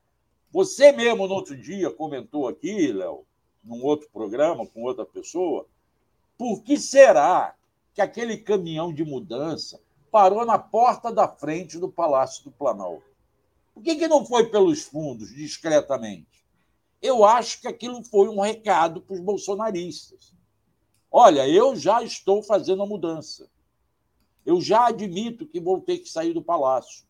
Você 0.51 0.93
mesmo, 0.93 1.27
no 1.27 1.33
outro 1.33 1.57
dia, 1.57 1.91
comentou 1.91 2.47
aqui, 2.47 2.93
Léo, 2.93 3.25
num 3.61 3.83
outro 3.83 4.09
programa 4.09 4.65
com 4.65 4.83
outra 4.83 5.05
pessoa, 5.05 5.67
por 6.37 6.63
que 6.63 6.77
será 6.77 7.53
que 7.99 8.03
aquele 8.03 8.37
caminhão 8.37 8.93
de 8.93 9.03
mudança 9.03 9.77
parou 10.09 10.45
na 10.45 10.57
porta 10.57 11.11
da 11.11 11.27
frente 11.27 11.77
do 11.77 11.91
Palácio 11.91 12.45
do 12.45 12.51
Planalto. 12.51 13.03
Por 13.73 13.83
que, 13.83 13.97
que 13.97 14.07
não 14.07 14.25
foi 14.25 14.49
pelos 14.49 14.83
fundos, 14.83 15.35
discretamente? 15.35 16.45
Eu 17.01 17.25
acho 17.25 17.59
que 17.59 17.67
aquilo 17.67 18.01
foi 18.05 18.29
um 18.29 18.39
recado 18.39 19.01
para 19.01 19.15
os 19.15 19.19
bolsonaristas. 19.19 20.33
Olha, 21.11 21.45
eu 21.45 21.75
já 21.75 22.01
estou 22.01 22.41
fazendo 22.41 22.83
a 22.83 22.87
mudança. 22.87 23.49
Eu 24.45 24.61
já 24.61 24.87
admito 24.87 25.45
que 25.45 25.59
vou 25.59 25.81
ter 25.81 25.97
que 25.97 26.07
sair 26.07 26.33
do 26.33 26.41
palácio. 26.41 27.05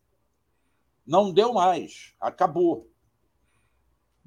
Não 1.06 1.32
deu 1.32 1.52
mais, 1.52 2.14
acabou. 2.20 2.89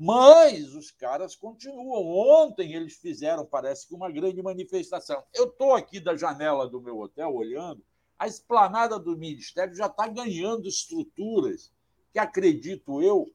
Mas 0.03 0.75
os 0.75 0.91
caras 0.91 1.33
continuam. 1.33 2.05
Ontem 2.05 2.73
eles 2.73 2.97
fizeram, 2.97 3.45
parece 3.45 3.87
que, 3.87 3.95
uma 3.95 4.11
grande 4.11 4.41
manifestação. 4.41 5.23
Eu 5.33 5.45
estou 5.45 5.73
aqui 5.73 5.97
da 5.97 6.13
janela 6.13 6.67
do 6.67 6.81
meu 6.81 6.99
hotel 6.99 7.33
olhando, 7.33 7.81
a 8.19 8.27
esplanada 8.27 8.99
do 8.99 9.17
Ministério 9.17 9.73
já 9.73 9.85
está 9.85 10.05
ganhando 10.09 10.67
estruturas 10.67 11.71
que, 12.11 12.19
acredito 12.19 13.01
eu, 13.01 13.33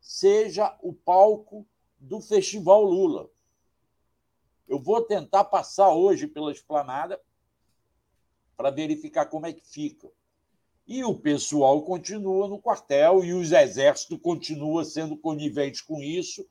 seja 0.00 0.74
o 0.80 0.94
palco 0.94 1.68
do 1.98 2.18
Festival 2.22 2.82
Lula. 2.82 3.28
Eu 4.66 4.80
vou 4.80 5.02
tentar 5.02 5.44
passar 5.44 5.92
hoje 5.92 6.26
pela 6.26 6.50
esplanada 6.50 7.20
para 8.56 8.70
verificar 8.70 9.26
como 9.26 9.44
é 9.44 9.52
que 9.52 9.66
fica. 9.66 10.10
E 10.86 11.02
o 11.02 11.14
pessoal 11.14 11.82
continua 11.82 12.46
no 12.46 12.60
quartel 12.60 13.24
e 13.24 13.32
os 13.32 13.50
exércitos 13.50 14.20
continuam 14.22 14.84
sendo 14.84 15.16
coniventes 15.16 15.80
com 15.80 16.00
isso. 16.00 16.46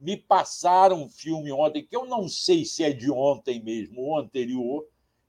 Me 0.00 0.16
passaram 0.16 1.04
um 1.04 1.08
filme 1.08 1.52
ontem, 1.52 1.84
que 1.84 1.94
eu 1.94 2.04
não 2.04 2.28
sei 2.28 2.64
se 2.64 2.82
é 2.82 2.92
de 2.92 3.10
ontem 3.10 3.62
mesmo 3.62 4.00
ou 4.00 4.18
anterior, 4.18 4.84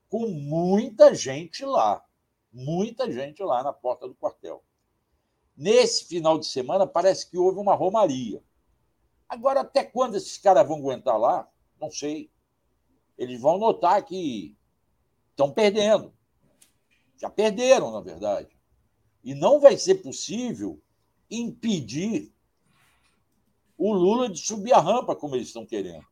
com 0.10 0.28
muita 0.28 1.14
gente 1.14 1.64
lá. 1.64 2.04
Muita 2.52 3.12
gente 3.12 3.44
lá 3.44 3.62
na 3.62 3.72
porta 3.72 4.08
do 4.08 4.16
quartel. 4.16 4.64
Nesse 5.56 6.06
final 6.06 6.40
de 6.40 6.48
semana, 6.48 6.88
parece 6.88 7.30
que 7.30 7.38
houve 7.38 7.60
uma 7.60 7.76
romaria. 7.76 8.42
Agora, 9.28 9.60
até 9.60 9.84
quando 9.84 10.16
esses 10.16 10.40
caras 10.40 10.68
vão 10.68 10.78
aguentar 10.78 11.20
lá? 11.20 11.48
Não 11.80 11.92
sei. 11.92 12.32
Eles 13.16 13.40
vão 13.40 13.60
notar 13.60 14.04
que 14.04 14.58
estão 15.30 15.52
perdendo. 15.52 16.12
Já 17.20 17.30
perderam, 17.30 17.92
na 17.92 18.02
verdade. 18.02 18.50
E 19.24 19.36
não 19.36 19.60
vai 19.60 19.78
ser 19.78 19.96
possível 19.96 20.82
impedir 21.30 22.32
o 23.78 23.94
Lula 23.94 24.30
de 24.30 24.40
subir 24.40 24.74
a 24.74 24.80
rampa 24.80 25.16
como 25.16 25.36
eles 25.36 25.48
estão 25.48 25.66
querendo. 25.66 26.04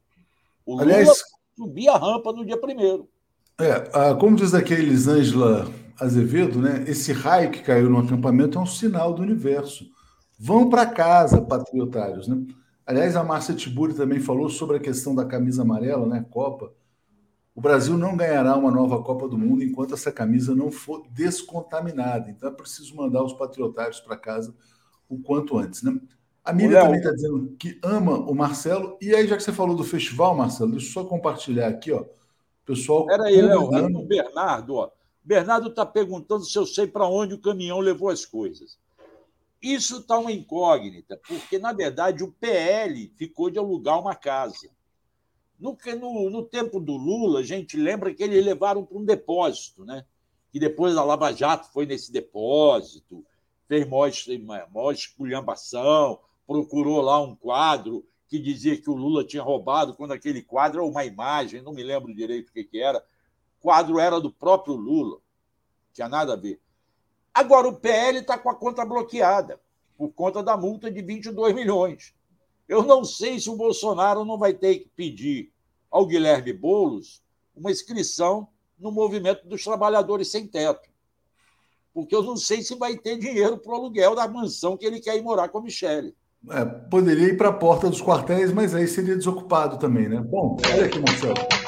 O 0.65 0.74
Lula 0.74 0.84
Aliás, 0.84 1.24
subir 1.56 1.88
a 1.89 1.98
rampa 1.98 2.32
no 2.32 2.46
dia 2.46 2.58
primeiro. 2.58 3.10
É, 3.60 4.13
como 4.20 4.36
diz 4.36 4.54
aqui 4.54 4.74
a 4.74 4.80
Elisângela 4.80 5.67
Azevedo, 6.00 6.60
né, 6.60 6.86
esse 6.88 7.12
raio 7.12 7.50
que 7.50 7.63
caiu 7.63 7.89
no 7.89 7.98
acampamento 7.98 8.58
é 8.58 8.62
um 8.62 8.67
sinal 8.67 9.13
do 9.13 9.22
universo. 9.22 9.89
Vão 10.39 10.70
para 10.70 10.86
casa, 10.86 11.41
patriotários. 11.41 12.28
Né? 12.28 12.46
Aliás, 12.86 13.15
a 13.15 13.24
Márcia 13.24 13.56
Tiburi 13.56 13.96
também 13.96 14.20
falou 14.20 14.50
sobre 14.50 14.78
a 14.78 14.80
questão 14.80 15.15
da 15.15 15.26
camisa 15.26 15.63
amarela, 15.63 16.06
né, 16.06 16.24
Copa. 16.30 16.72
O 17.58 17.62
Brasil 17.62 17.98
não 17.98 18.15
ganhará 18.15 18.56
uma 18.56 18.70
nova 18.70 19.02
Copa 19.02 19.28
do 19.28 19.36
Mundo 19.36 19.63
enquanto 19.63 19.96
essa 19.96 20.12
camisa 20.12 20.54
não 20.54 20.70
for 20.70 21.08
descontaminada. 21.10 22.30
Então 22.30 22.50
é 22.50 22.52
preciso 22.52 22.96
mandar 22.96 23.24
os 23.24 23.34
patriotários 23.34 24.00
para 24.00 24.15
casa 24.15 24.56
o 25.10 25.17
quanto 25.17 25.58
antes, 25.58 25.82
né? 25.82 26.00
A 26.46 26.54
Miriam 26.54 26.84
também 26.84 27.00
está 27.00 27.10
dizendo 27.10 27.56
que 27.58 27.80
ama 27.82 28.20
o 28.20 28.36
Marcelo. 28.36 28.96
E 29.02 29.15
aí, 29.15 29.28
já 29.28 29.36
que 29.36 29.41
você 29.41 29.52
falou 29.52 29.76
do 29.76 29.84
festival, 29.84 30.36
Marcelo, 30.36 30.70
deixa 30.70 30.86
eu 30.86 30.91
só 30.91 31.04
compartilhar 31.04 31.67
aqui, 31.67 31.91
ó. 31.91 32.06
Pessoal. 32.63 33.08
Peraí, 33.08 33.41
Léo, 33.41 33.63
o 33.63 34.06
Bernardo, 34.06 34.76
ó. 34.76 34.91
Bernardo 35.24 35.70
está 35.70 35.84
perguntando 35.84 36.46
se 36.46 36.56
eu 36.60 36.65
sei 36.67 36.86
para 36.86 37.08
onde 37.08 37.34
o 37.34 37.41
caminhão 37.41 37.80
levou 37.80 38.10
as 38.10 38.24
coisas. 38.24 38.78
Isso 39.60 39.98
está 39.98 40.20
uma 40.20 40.32
incógnita, 40.32 41.20
porque, 41.28 41.58
na 41.58 41.74
verdade, 41.74 42.24
o 42.24 42.32
PL 42.32 43.12
ficou 43.17 43.50
de 43.50 43.58
alugar 43.58 44.00
uma 44.00 44.13
casa. 44.13 44.70
No, 45.60 45.78
no, 46.00 46.30
no, 46.30 46.43
tempo 46.43 46.80
do 46.80 46.96
Lula, 46.96 47.39
a 47.39 47.43
gente 47.43 47.76
lembra 47.78 48.13
que 48.13 48.24
eles 48.24 48.46
levaram 48.46 48.86
para 48.86 48.98
um 48.98 49.04
depósito, 49.04 49.84
né? 49.84 50.06
Que 50.52 50.60
depois 50.60 50.96
a 50.96 51.04
Lava 51.04 51.32
Jato 51.32 51.72
foi 51.72 51.86
nesse 51.86 52.12
depósito, 52.12 53.26
fez 53.67 53.88
maior, 53.88 54.12
maior 54.72 54.91
esculhambação, 54.91 56.20
procurou 56.46 57.02
lá 57.02 57.20
um 57.20 57.36
quadro 57.36 58.06
que 58.28 58.39
dizia 58.39 58.80
que 58.80 58.89
o 58.89 58.96
Lula 58.96 59.24
tinha 59.24 59.41
roubado, 59.41 59.96
quando 59.96 60.12
aquele 60.12 60.41
quadro 60.41 60.82
era 60.82 60.89
uma 60.89 61.06
imagem, 61.06 61.62
não 61.62 61.74
me 61.74 61.84
lembro 61.84 62.13
direito 62.13 62.50
o 62.50 62.54
que, 62.54 62.63
que 62.63 62.82
era. 62.82 63.00
O 63.00 63.62
quadro 63.62 64.00
era 64.00 64.20
do 64.20 64.32
próprio 64.32 64.76
Lula. 64.76 65.20
tinha 65.93 66.10
nada 66.10 66.34
a 66.34 66.36
ver. 66.36 66.60
Agora, 67.34 67.67
o 67.67 67.76
PL 67.76 68.20
está 68.20 68.38
com 68.38 68.50
a 68.50 68.56
conta 68.56 68.86
bloqueada 68.86 69.60
por 69.98 70.10
conta 70.10 70.43
da 70.43 70.56
multa 70.56 70.91
de 70.91 71.02
22 71.02 71.56
milhões. 71.56 72.13
Eu 72.67 72.84
não 72.84 73.03
sei 73.03 73.39
se 73.39 73.49
o 73.49 73.56
Bolsonaro 73.56 74.25
não 74.25 74.38
vai 74.38 74.53
ter 74.53 74.80
que 74.80 74.89
pedir 74.95 75.51
ao 75.89 76.06
Guilherme 76.06 76.51
Boulos 76.51 77.21
uma 77.56 77.71
inscrição 77.71 78.47
no 78.77 78.91
movimento 78.91 79.47
dos 79.47 79.63
trabalhadores 79.63 80.30
sem 80.30 80.45
teto. 80.45 80.89
Porque 81.93 82.15
eu 82.15 82.21
não 82.21 82.38
sei 82.38 82.62
se 82.62 82.75
vai 82.75 82.95
ter 82.95 83.17
dinheiro 83.17 83.58
para 83.58 83.71
o 83.71 83.75
aluguel 83.75 84.13
da 84.13 84.27
mansão 84.27 84.77
que 84.77 84.86
ele 84.86 84.99
quer 84.99 85.17
ir 85.17 85.23
morar 85.23 85.49
com 85.49 85.58
a 85.58 85.62
Michelle. 85.62 86.13
É, 86.49 86.63
poderia 86.63 87.27
ir 87.27 87.38
para 87.38 87.49
a 87.49 87.53
porta 87.53 87.89
dos 87.89 88.01
quartéis, 88.01 88.53
mas 88.53 88.75
aí 88.75 88.88
seria 88.88 89.15
desocupado 89.15 89.80
também, 89.80 90.08
né? 90.08 90.21
Bom, 90.21 90.58
olha 90.71 90.86
aqui, 90.86 90.99
Marcelo. 90.99 91.66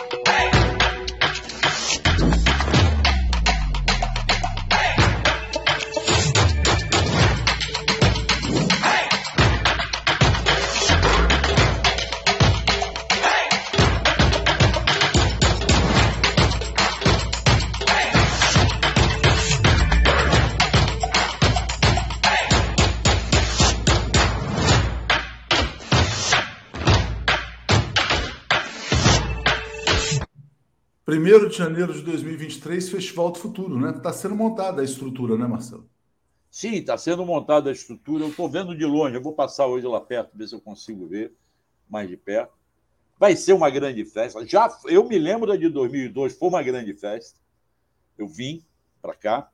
Primeiro 31.30 31.48
de 31.48 31.58
janeiro 31.58 31.94
de 31.94 32.02
2023, 32.02 32.90
Festival 32.90 33.30
do 33.30 33.38
Futuro, 33.38 33.80
né? 33.80 33.92
Está 33.92 34.12
sendo 34.12 34.36
montada 34.36 34.82
a 34.82 34.84
estrutura, 34.84 35.38
né, 35.38 35.46
Marcelo? 35.46 35.88
Sim, 36.50 36.78
está 36.78 36.98
sendo 36.98 37.24
montada 37.24 37.70
a 37.70 37.72
estrutura. 37.72 38.24
Eu 38.24 38.30
estou 38.30 38.50
vendo 38.50 38.76
de 38.76 38.84
longe, 38.84 39.14
eu 39.14 39.22
vou 39.22 39.34
passar 39.34 39.68
hoje 39.68 39.86
lá 39.86 40.02
perto, 40.02 40.36
ver 40.36 40.48
se 40.48 40.56
eu 40.56 40.60
consigo 40.60 41.06
ver 41.06 41.32
mais 41.88 42.10
de 42.10 42.18
perto. 42.18 42.52
Vai 43.20 43.36
ser 43.36 43.54
uma 43.54 43.70
grande 43.70 44.04
festa. 44.06 44.44
Já 44.44 44.76
eu 44.86 45.08
me 45.08 45.20
lembro 45.20 45.46
da 45.46 45.56
de 45.56 45.70
2002, 45.70 46.36
foi 46.36 46.50
uma 46.50 46.64
grande 46.64 46.96
festa. 46.96 47.40
Eu 48.18 48.28
vim 48.28 48.66
para 49.00 49.14
cá, 49.14 49.52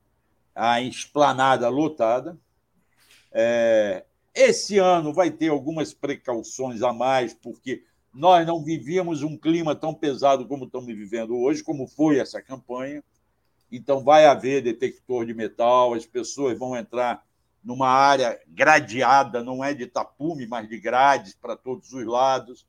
a 0.55 0.79
esplanada 0.79 1.67
lotada. 1.67 2.37
É, 3.33 4.05
esse 4.33 4.77
ano 4.77 5.13
vai 5.13 5.29
ter 5.29 5.49
algumas 5.49 5.93
precauções 5.93 6.81
a 6.81 6.93
mais, 6.93 7.33
porque 7.33 7.83
nós 8.15 8.47
não 8.47 8.63
vivíamos 8.63 9.23
um 9.23 9.37
clima 9.37 9.75
tão 9.75 9.93
pesado 9.93 10.47
como 10.47 10.63
estamos 10.63 10.87
vivendo 10.87 11.37
hoje, 11.37 11.61
como 11.61 11.85
foi 11.85 12.17
essa 12.17 12.41
campanha. 12.41 13.03
Então, 13.69 14.05
vai 14.05 14.25
haver 14.25 14.61
detector 14.61 15.25
de 15.25 15.33
metal, 15.33 15.93
as 15.93 16.05
pessoas 16.05 16.57
vão 16.57 16.77
entrar 16.77 17.25
numa 17.61 17.89
área 17.89 18.39
gradeada, 18.47 19.43
não 19.43 19.61
é 19.61 19.73
de 19.73 19.85
tapume, 19.85 20.47
mas 20.47 20.69
de 20.69 20.79
grades 20.79 21.35
para 21.35 21.57
todos 21.57 21.91
os 21.91 22.05
lados, 22.05 22.65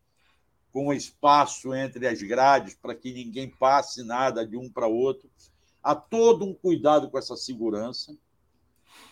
com 0.72 0.92
espaço 0.92 1.72
entre 1.72 2.08
as 2.08 2.20
grades 2.20 2.74
para 2.74 2.94
que 2.94 3.12
ninguém 3.12 3.48
passe 3.48 4.02
nada 4.02 4.44
de 4.44 4.56
um 4.56 4.68
para 4.68 4.88
outro. 4.88 5.30
Há 5.80 5.94
todo 5.94 6.44
um 6.44 6.52
cuidado 6.52 7.08
com 7.08 7.18
essa 7.18 7.36
segurança, 7.36 8.16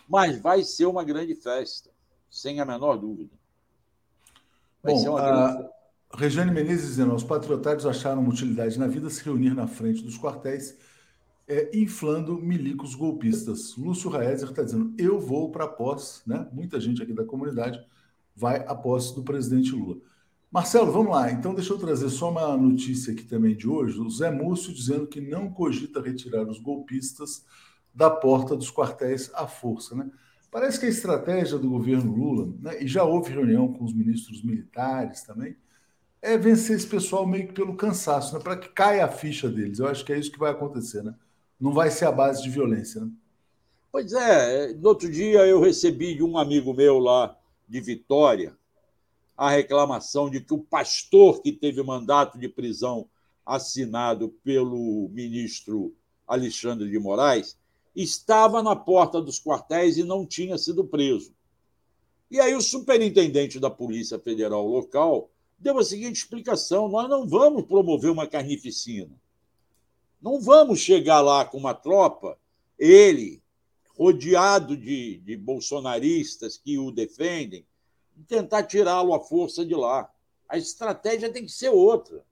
mas 0.09 0.37
vai 0.37 0.63
ser 0.63 0.85
uma 0.85 1.03
grande 1.03 1.33
festa, 1.33 1.89
sem 2.29 2.59
a 2.59 2.65
menor 2.65 2.97
dúvida. 2.97 3.33
Vai 4.83 4.93
Bom, 4.93 4.99
ser 4.99 5.09
uma 5.09 5.21
grande 5.21 5.57
festa. 5.63 5.74
Regiane 6.15 6.51
Menezes 6.51 6.87
dizendo: 6.87 7.13
os 7.13 7.23
patriotários 7.23 7.85
acharam 7.85 8.27
utilidade 8.27 8.79
na 8.79 8.87
vida 8.87 9.09
se 9.09 9.23
reunir 9.23 9.53
na 9.53 9.67
frente 9.67 10.01
dos 10.01 10.17
quartéis, 10.17 10.77
é, 11.47 11.77
inflando 11.77 12.39
milicos 12.39 12.95
golpistas. 12.95 13.75
Lúcio 13.75 14.09
Raezer 14.09 14.49
está 14.49 14.63
dizendo: 14.63 14.93
eu 14.97 15.19
vou 15.19 15.51
para 15.51 15.65
a 15.65 15.67
posse, 15.67 16.27
né? 16.27 16.47
Muita 16.51 16.79
gente 16.79 17.01
aqui 17.03 17.13
da 17.13 17.25
comunidade 17.25 17.79
vai 18.35 18.65
à 18.67 18.73
posse 18.73 19.13
do 19.13 19.23
presidente 19.23 19.71
Lula. 19.71 19.97
Marcelo, 20.51 20.91
vamos 20.91 21.11
lá. 21.11 21.29
Então, 21.31 21.53
deixa 21.53 21.73
eu 21.73 21.77
trazer 21.77 22.09
só 22.09 22.29
uma 22.31 22.55
notícia 22.55 23.11
aqui 23.11 23.23
também 23.23 23.55
de 23.55 23.67
hoje. 23.67 23.99
O 23.99 24.09
Zé 24.09 24.31
Múcio 24.31 24.73
dizendo 24.73 25.07
que 25.07 25.19
não 25.19 25.51
cogita 25.51 26.01
retirar 26.01 26.47
os 26.47 26.59
golpistas 26.59 27.43
da 27.93 28.09
porta 28.09 28.55
dos 28.55 28.71
quartéis 28.71 29.29
à 29.33 29.47
força, 29.47 29.95
né? 29.95 30.09
Parece 30.51 30.79
que 30.79 30.85
a 30.85 30.89
estratégia 30.89 31.57
do 31.57 31.69
governo 31.69 32.15
Lula, 32.15 32.53
né, 32.61 32.81
e 32.81 32.87
já 32.87 33.03
houve 33.03 33.33
reunião 33.33 33.73
com 33.73 33.83
os 33.83 33.93
ministros 33.93 34.41
militares 34.41 35.21
também, 35.23 35.57
é 36.25 36.37
vencer 36.39 36.75
esse 36.75 36.87
pessoal 36.87 37.25
meio 37.27 37.47
que 37.47 37.53
pelo 37.53 37.75
cansaço, 37.75 38.33
né? 38.33 38.43
para 38.43 38.57
que 38.57 38.67
caia 38.69 39.05
a 39.05 39.11
ficha 39.11 39.47
deles. 39.47 39.77
Eu 39.77 39.87
acho 39.87 40.03
que 40.03 40.11
é 40.11 40.17
isso 40.17 40.31
que 40.31 40.39
vai 40.39 40.51
acontecer. 40.51 41.03
Né? 41.03 41.13
Não 41.59 41.71
vai 41.71 41.91
ser 41.91 42.05
a 42.05 42.11
base 42.11 42.41
de 42.41 42.49
violência. 42.49 43.01
Né? 43.01 43.11
Pois 43.91 44.11
é. 44.11 44.73
No 44.73 44.89
outro 44.89 45.09
dia 45.09 45.45
eu 45.45 45.61
recebi 45.61 46.15
de 46.15 46.23
um 46.23 46.37
amigo 46.37 46.73
meu 46.73 46.97
lá 46.97 47.37
de 47.69 47.79
Vitória 47.79 48.57
a 49.37 49.51
reclamação 49.51 50.29
de 50.29 50.41
que 50.41 50.53
o 50.53 50.59
pastor 50.59 51.41
que 51.41 51.51
teve 51.51 51.83
mandato 51.83 52.39
de 52.39 52.47
prisão 52.47 53.07
assinado 53.45 54.29
pelo 54.43 55.09
ministro 55.09 55.93
Alexandre 56.27 56.89
de 56.89 56.97
Moraes 56.97 57.57
estava 57.95 58.63
na 58.63 58.75
porta 58.75 59.21
dos 59.21 59.39
quartéis 59.39 59.97
e 59.97 60.03
não 60.03 60.25
tinha 60.25 60.57
sido 60.57 60.85
preso. 60.85 61.33
E 62.31 62.39
aí 62.39 62.55
o 62.55 62.61
superintendente 62.61 63.59
da 63.59 63.69
Polícia 63.69 64.17
Federal 64.17 64.65
local 64.65 65.29
deu 65.57 65.77
a 65.77 65.83
seguinte 65.83 66.17
explicação: 66.17 66.87
nós 66.87 67.09
não 67.09 67.27
vamos 67.27 67.65
promover 67.65 68.11
uma 68.11 68.27
carnificina. 68.27 69.11
Não 70.21 70.39
vamos 70.39 70.79
chegar 70.79 71.21
lá 71.21 71.45
com 71.45 71.57
uma 71.57 71.73
tropa, 71.73 72.37
ele, 72.79 73.43
rodeado 73.97 74.75
de, 74.75 75.17
de 75.19 75.37
bolsonaristas 75.37 76.57
que 76.57 76.77
o 76.77 76.91
defendem, 76.91 77.65
e 78.17 78.23
tentar 78.23 78.63
tirá-lo 78.63 79.13
à 79.13 79.19
força 79.19 79.65
de 79.65 79.75
lá. 79.75 80.11
A 80.47 80.57
estratégia 80.57 81.31
tem 81.31 81.45
que 81.45 81.51
ser 81.51 81.69
outra. 81.69 82.25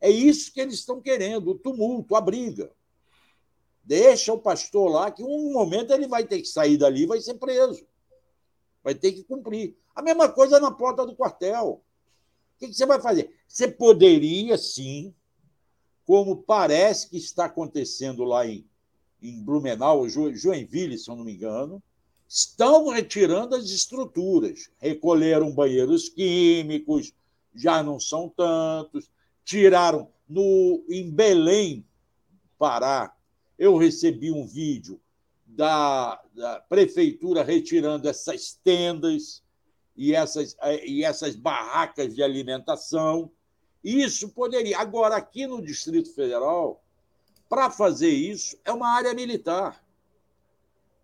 É 0.00 0.10
isso 0.10 0.52
que 0.52 0.60
eles 0.60 0.74
estão 0.74 1.00
querendo: 1.00 1.50
o 1.50 1.58
tumulto, 1.58 2.14
a 2.14 2.20
briga. 2.20 2.72
Deixa 3.82 4.32
o 4.32 4.38
pastor 4.38 4.90
lá, 4.90 5.10
que 5.10 5.22
um 5.22 5.52
momento 5.52 5.92
ele 5.92 6.08
vai 6.08 6.26
ter 6.26 6.40
que 6.40 6.48
sair 6.48 6.76
dali 6.76 7.06
vai 7.06 7.20
ser 7.20 7.34
preso. 7.34 7.86
Vai 8.82 8.94
ter 8.94 9.12
que 9.12 9.22
cumprir. 9.22 9.76
A 9.94 10.02
mesma 10.02 10.28
coisa 10.28 10.58
na 10.58 10.70
porta 10.70 11.06
do 11.06 11.14
quartel. 11.14 11.82
O 12.56 12.66
que 12.66 12.72
você 12.72 12.86
vai 12.86 13.00
fazer? 13.00 13.30
Você 13.46 13.68
poderia, 13.68 14.56
sim, 14.56 15.14
como 16.04 16.36
parece 16.36 17.10
que 17.10 17.16
está 17.16 17.46
acontecendo 17.46 18.24
lá 18.24 18.46
em, 18.46 18.66
em 19.20 19.42
Blumenau, 19.42 20.08
Joinville, 20.08 20.96
se 20.96 21.10
eu 21.10 21.16
não 21.16 21.24
me 21.24 21.34
engano, 21.34 21.82
estão 22.28 22.88
retirando 22.88 23.54
as 23.54 23.66
estruturas. 23.66 24.70
Recolheram 24.78 25.52
banheiros 25.52 26.08
químicos, 26.08 27.12
já 27.54 27.82
não 27.82 28.00
são 28.00 28.28
tantos, 28.28 29.10
tiraram 29.44 30.08
no 30.28 30.84
em 30.88 31.10
Belém, 31.10 31.84
Pará. 32.58 33.14
Eu 33.58 33.76
recebi 33.76 34.30
um 34.30 34.46
vídeo 34.46 35.00
da, 35.46 36.20
da 36.34 36.60
prefeitura 36.60 37.42
retirando 37.42 38.08
essas 38.08 38.58
tendas 38.62 39.42
e 39.96 40.14
essas, 40.14 40.56
eh, 40.60 40.86
e 40.86 41.04
essas 41.04 41.34
barracas 41.34 42.14
de 42.14 42.22
alimentação. 42.22 43.30
Isso 43.82 44.28
poderia. 44.30 44.78
Agora, 44.78 45.16
aqui 45.16 45.46
no 45.46 45.62
Distrito 45.62 46.12
Federal, 46.14 46.82
para 47.48 47.70
fazer 47.70 48.10
isso, 48.10 48.58
é 48.64 48.72
uma 48.72 48.88
área 48.88 49.14
militar. 49.14 49.82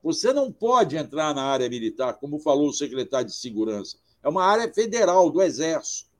Você 0.03 0.33
não 0.33 0.53
pode 0.53 0.97
entrar 0.97 1.35
na 1.35 1.45
área 1.45 1.69
militar, 1.69 2.15
como 2.15 2.41
falou 2.41 2.69
o 2.69 2.73
secretário 2.73 3.29
de 3.29 3.37
Segurança. 3.37 3.97
É 4.23 4.29
uma 4.29 4.45
área 4.45 4.73
federal 4.73 5.31
do 5.31 5.41
Exército. 5.41 6.11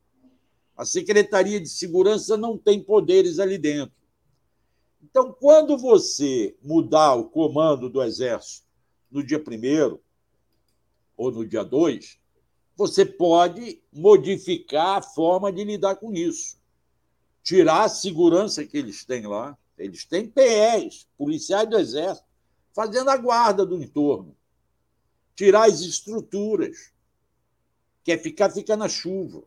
A 0.77 0.85
Secretaria 0.85 1.61
de 1.61 1.69
Segurança 1.69 2.37
não 2.37 2.57
tem 2.57 2.83
poderes 2.83 3.39
ali 3.39 3.59
dentro. 3.59 3.95
Então, 5.03 5.33
quando 5.33 5.77
você 5.77 6.57
mudar 6.63 7.15
o 7.15 7.29
comando 7.29 7.91
do 7.91 8.03
Exército 8.03 8.67
no 9.11 9.23
dia 9.23 9.39
1 9.39 9.99
ou 11.17 11.33
no 11.33 11.45
dia 11.45 11.65
2, 11.65 12.22
você 12.77 13.05
pode 13.05 13.83
modificar 13.93 14.99
a 14.99 15.03
forma 15.03 15.53
de 15.53 15.65
lidar 15.65 15.97
com 15.97 16.13
isso. 16.13 16.59
Tirar 17.43 17.85
a 17.85 17.89
segurança 17.89 18.65
que 18.65 18.77
eles 18.77 19.05
têm 19.05 19.27
lá. 19.27 19.57
Eles 19.77 20.05
têm 20.05 20.29
PEs, 20.29 21.09
policiais 21.19 21.69
do 21.69 21.79
Exército, 21.79 22.27
fazendo 22.73 23.11
a 23.11 23.17
guarda 23.17 23.67
do 23.67 23.83
entorno. 23.83 24.37
Tirar 25.35 25.69
as 25.69 25.81
estruturas. 25.81 26.93
Quer 28.05 28.19
ficar, 28.19 28.51
fica 28.51 28.77
na 28.77 28.89
chuva. 28.89 29.45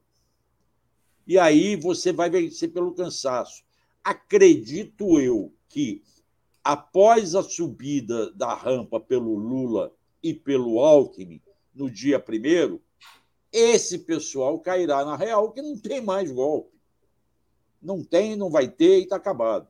E 1.28 1.40
aí 1.40 1.76
você 1.76 2.12
vai 2.12 2.30
vencer 2.30 2.72
pelo 2.72 2.94
cansaço. 2.94 3.64
Acredito 4.04 5.20
eu 5.20 5.52
que, 5.68 6.04
após 6.64 7.34
a 7.34 7.42
subida 7.42 8.32
da 8.32 8.54
rampa 8.54 9.00
pelo 9.00 9.36
Lula 9.36 9.92
e 10.22 10.34
pelo 10.34 10.80
Alckmin, 10.80 11.42
no 11.74 11.90
dia 11.90 12.20
primeiro, 12.20 12.82
esse 13.56 14.00
pessoal 14.00 14.60
cairá 14.60 15.06
na 15.06 15.16
real 15.16 15.52
que 15.52 15.62
não 15.62 15.78
tem 15.78 16.02
mais 16.02 16.30
golpe. 16.30 16.76
Não 17.82 18.04
tem, 18.04 18.36
não 18.36 18.50
vai 18.50 18.68
ter 18.68 19.00
e 19.00 19.04
está 19.04 19.16
acabado. 19.16 19.68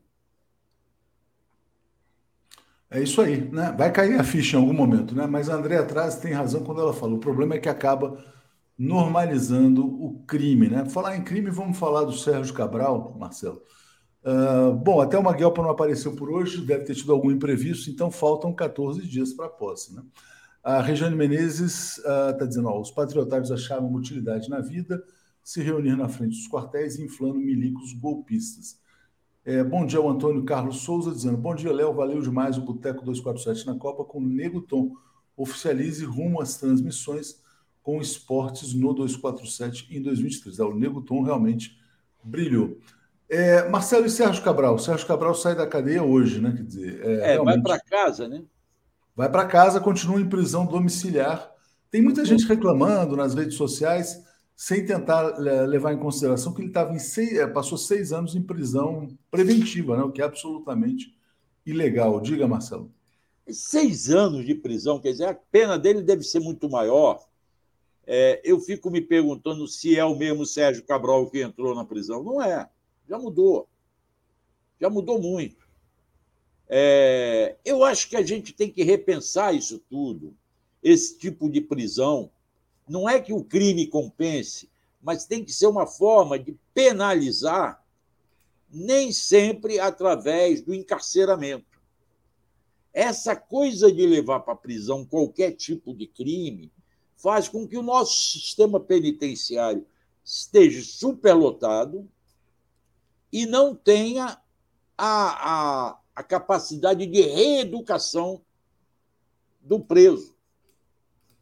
É 2.90 3.02
isso 3.02 3.22
aí, 3.22 3.48
né? 3.52 3.76
Vai 3.78 3.92
cair 3.92 4.20
a 4.20 4.24
ficha 4.24 4.58
em 4.58 4.60
algum 4.60 4.74
momento, 4.74 5.14
né? 5.14 5.28
Mas 5.28 5.50
a 5.50 5.56
Andrea 5.56 5.86
Traz 5.86 6.16
tem 6.16 6.34
razão 6.34 6.64
quando 6.64 6.82
ela 6.82 6.94
fala. 6.94 7.14
O 7.14 7.20
problema 7.20 7.56
é 7.56 7.60
que 7.60 7.70
acaba 7.70 8.18
normalizando 8.78 9.86
o 9.86 10.24
crime, 10.26 10.68
né? 10.68 10.86
Falar 10.86 11.16
em 11.16 11.24
crime, 11.24 11.52
vamos 11.52 11.78
falar 11.78 12.04
do 12.06 12.14
Sérgio 12.14 12.54
Cabral, 12.54 13.16
Marcelo. 13.20 13.62
Uh, 14.24 14.74
bom, 14.74 15.00
até 15.02 15.18
o 15.18 15.24
Maguelpa 15.24 15.62
não 15.62 15.70
apareceu 15.70 16.16
por 16.16 16.32
hoje, 16.32 16.66
deve 16.66 16.86
ter 16.86 16.96
tido 16.96 17.12
algum 17.12 17.30
imprevisto, 17.30 17.92
então 17.92 18.10
faltam 18.10 18.52
14 18.52 19.02
dias 19.04 19.32
para 19.32 19.46
a 19.46 19.50
posse, 19.50 19.94
né? 19.94 20.02
A 20.66 20.82
Regiane 20.82 21.16
Menezes 21.16 22.00
está 22.00 22.44
uh, 22.44 22.48
dizendo: 22.48 22.70
ó, 22.70 22.82
os 22.82 22.90
patriotários 22.90 23.52
acharam 23.52 23.88
uma 23.88 24.00
utilidade 24.00 24.50
na 24.50 24.62
vida, 24.62 25.04
se 25.44 25.62
reunir 25.62 25.96
na 25.96 26.10
frente 26.10 26.32
dos 26.32 26.50
quartéis, 26.50 26.98
inflando 26.98 27.36
milicos 27.36 27.94
golpistas. 27.94 28.80
É, 29.46 29.64
bom 29.64 29.86
dia, 29.86 30.02
o 30.02 30.10
Antônio 30.10 30.44
Carlos 30.44 30.78
Souza 30.78 31.12
dizendo: 31.12 31.38
Bom 31.38 31.54
dia, 31.54 31.72
Léo. 31.72 31.94
Valeu 31.94 32.20
demais 32.20 32.58
o 32.58 32.62
Boteco 32.62 33.06
247 33.06 33.68
na 33.68 33.76
Copa 33.78 34.04
com 34.04 34.18
o 34.18 34.26
Nego 34.26 34.60
Tom. 34.60 34.94
Oficialize 35.38 36.04
rumo 36.04 36.42
às 36.42 36.58
transmissões 36.58 37.44
com 37.84 38.02
esportes 38.02 38.74
no 38.74 38.92
247 38.92 39.96
em 39.96 40.02
2023. 40.02 40.58
É, 40.58 40.64
o 40.64 40.74
Nego 40.74 41.00
Tom 41.04 41.22
realmente 41.22 41.80
brilhou. 42.24 42.80
É, 43.30 43.70
Marcelo 43.70 44.08
e 44.08 44.10
Sérgio 44.10 44.44
Cabral. 44.44 44.80
Sérgio 44.80 45.06
Cabral 45.06 45.36
sai 45.36 45.56
da 45.56 45.68
cadeia 45.68 46.02
hoje, 46.02 46.42
né? 46.42 46.54
Quer 46.58 46.64
dizer, 46.64 47.06
é, 47.06 47.14
é 47.14 47.34
realmente... 47.34 47.62
vai 47.62 47.78
para 47.78 47.80
casa, 47.82 48.28
né? 48.28 48.42
Vai 49.16 49.32
para 49.32 49.46
casa, 49.46 49.80
continua 49.80 50.20
em 50.20 50.28
prisão 50.28 50.66
domiciliar. 50.66 51.50
Tem 51.90 52.02
muita 52.02 52.26
gente 52.26 52.46
reclamando 52.46 53.16
nas 53.16 53.34
redes 53.34 53.56
sociais 53.56 54.22
sem 54.56 54.86
tentar 54.86 55.36
é, 55.46 55.66
levar 55.66 55.94
em 55.94 55.98
consideração 55.98 56.54
que 56.54 56.62
ele 56.62 56.70
estava 56.70 56.94
em 56.94 57.00
seis, 57.00 57.38
é, 57.38 57.48
passou 57.48 57.78
seis 57.78 58.12
anos 58.12 58.36
em 58.36 58.42
prisão 58.42 59.18
preventiva, 59.32 59.98
né? 59.98 60.04
o 60.04 60.12
que 60.12 60.22
é 60.22 60.26
absolutamente 60.26 61.16
ilegal. 61.66 62.20
Diga, 62.20 62.48
Marcelo. 62.48 62.92
Seis 63.50 64.10
anos 64.10 64.46
de 64.46 64.56
prisão, 64.56 65.00
quer 65.00 65.12
dizer, 65.12 65.28
a 65.28 65.34
pena 65.34 65.78
dele 65.78 66.02
deve 66.02 66.24
ser 66.24 66.40
muito 66.40 66.70
maior. 66.70 67.26
É, 68.08 68.42
eu 68.44 68.60
fico 68.60 68.90
me 68.90 69.02
perguntando 69.02 69.68
se 69.68 69.98
é 69.98 70.04
o 70.06 70.16
mesmo 70.16 70.46
Sérgio 70.46 70.84
Cabral 70.84 71.30
que 71.30 71.42
entrou 71.42 71.74
na 71.74 71.86
prisão. 71.86 72.24
Não 72.24 72.42
é, 72.42 72.70
já 73.08 73.18
mudou. 73.18 73.68
Já 74.80 74.90
mudou 74.90 75.22
muito. 75.22 75.65
É, 76.68 77.56
eu 77.64 77.84
acho 77.84 78.10
que 78.10 78.16
a 78.16 78.24
gente 78.24 78.54
tem 78.54 78.72
que 78.72 78.84
repensar 78.84 79.54
isso 79.54 79.80
tudo, 79.90 80.36
esse 80.82 81.18
tipo 81.18 81.50
de 81.50 81.62
prisão 81.62 82.30
não 82.88 83.10
é 83.10 83.20
que 83.20 83.34
o 83.34 83.44
crime 83.44 83.88
compense, 83.88 84.70
mas 85.02 85.26
tem 85.26 85.44
que 85.44 85.52
ser 85.52 85.68
uma 85.68 85.88
forma 85.88 86.38
de 86.38 86.56
penalizar, 86.74 87.84
nem 88.70 89.12
sempre 89.12 89.80
através 89.80 90.62
do 90.62 90.74
encarceramento. 90.74 91.80
Essa 92.94 93.36
coisa 93.36 93.92
de 93.92 94.06
levar 94.06 94.40
para 94.42 94.54
a 94.54 94.58
prisão 94.58 95.06
qualquer 95.06 95.52
tipo 95.52 95.94
de 95.94 96.08
crime 96.08 96.72
faz 97.18 97.48
com 97.48 97.68
que 97.68 97.78
o 97.78 97.84
nosso 97.84 98.40
sistema 98.40 98.80
penitenciário 98.80 99.86
esteja 100.24 100.82
superlotado 100.84 102.10
e 103.32 103.46
não 103.46 103.76
tenha 103.76 104.40
a, 104.98 105.88
a, 105.88 106.00
a 106.16 106.24
capacidade 106.24 107.06
de 107.06 107.22
reeducação 107.22 108.42
do 109.62 109.80
preso. 109.80 110.36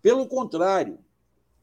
Pelo 0.01 0.27
contrário, 0.27 0.97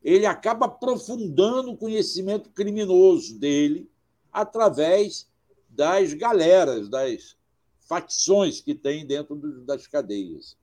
ele 0.03 0.27
acaba 0.27 0.66
aprofundando 0.66 1.73
o 1.73 1.77
conhecimento 1.77 2.51
criminoso 2.51 3.38
dele 3.38 3.90
através 4.33 5.29
das 5.68 6.14
galeras, 6.14 6.88
das 6.88 7.37
facções 7.81 8.61
que 8.61 8.75
tem 8.75 9.07
dentro 9.07 9.37
das 9.64 9.87
cadeias. 9.87 10.57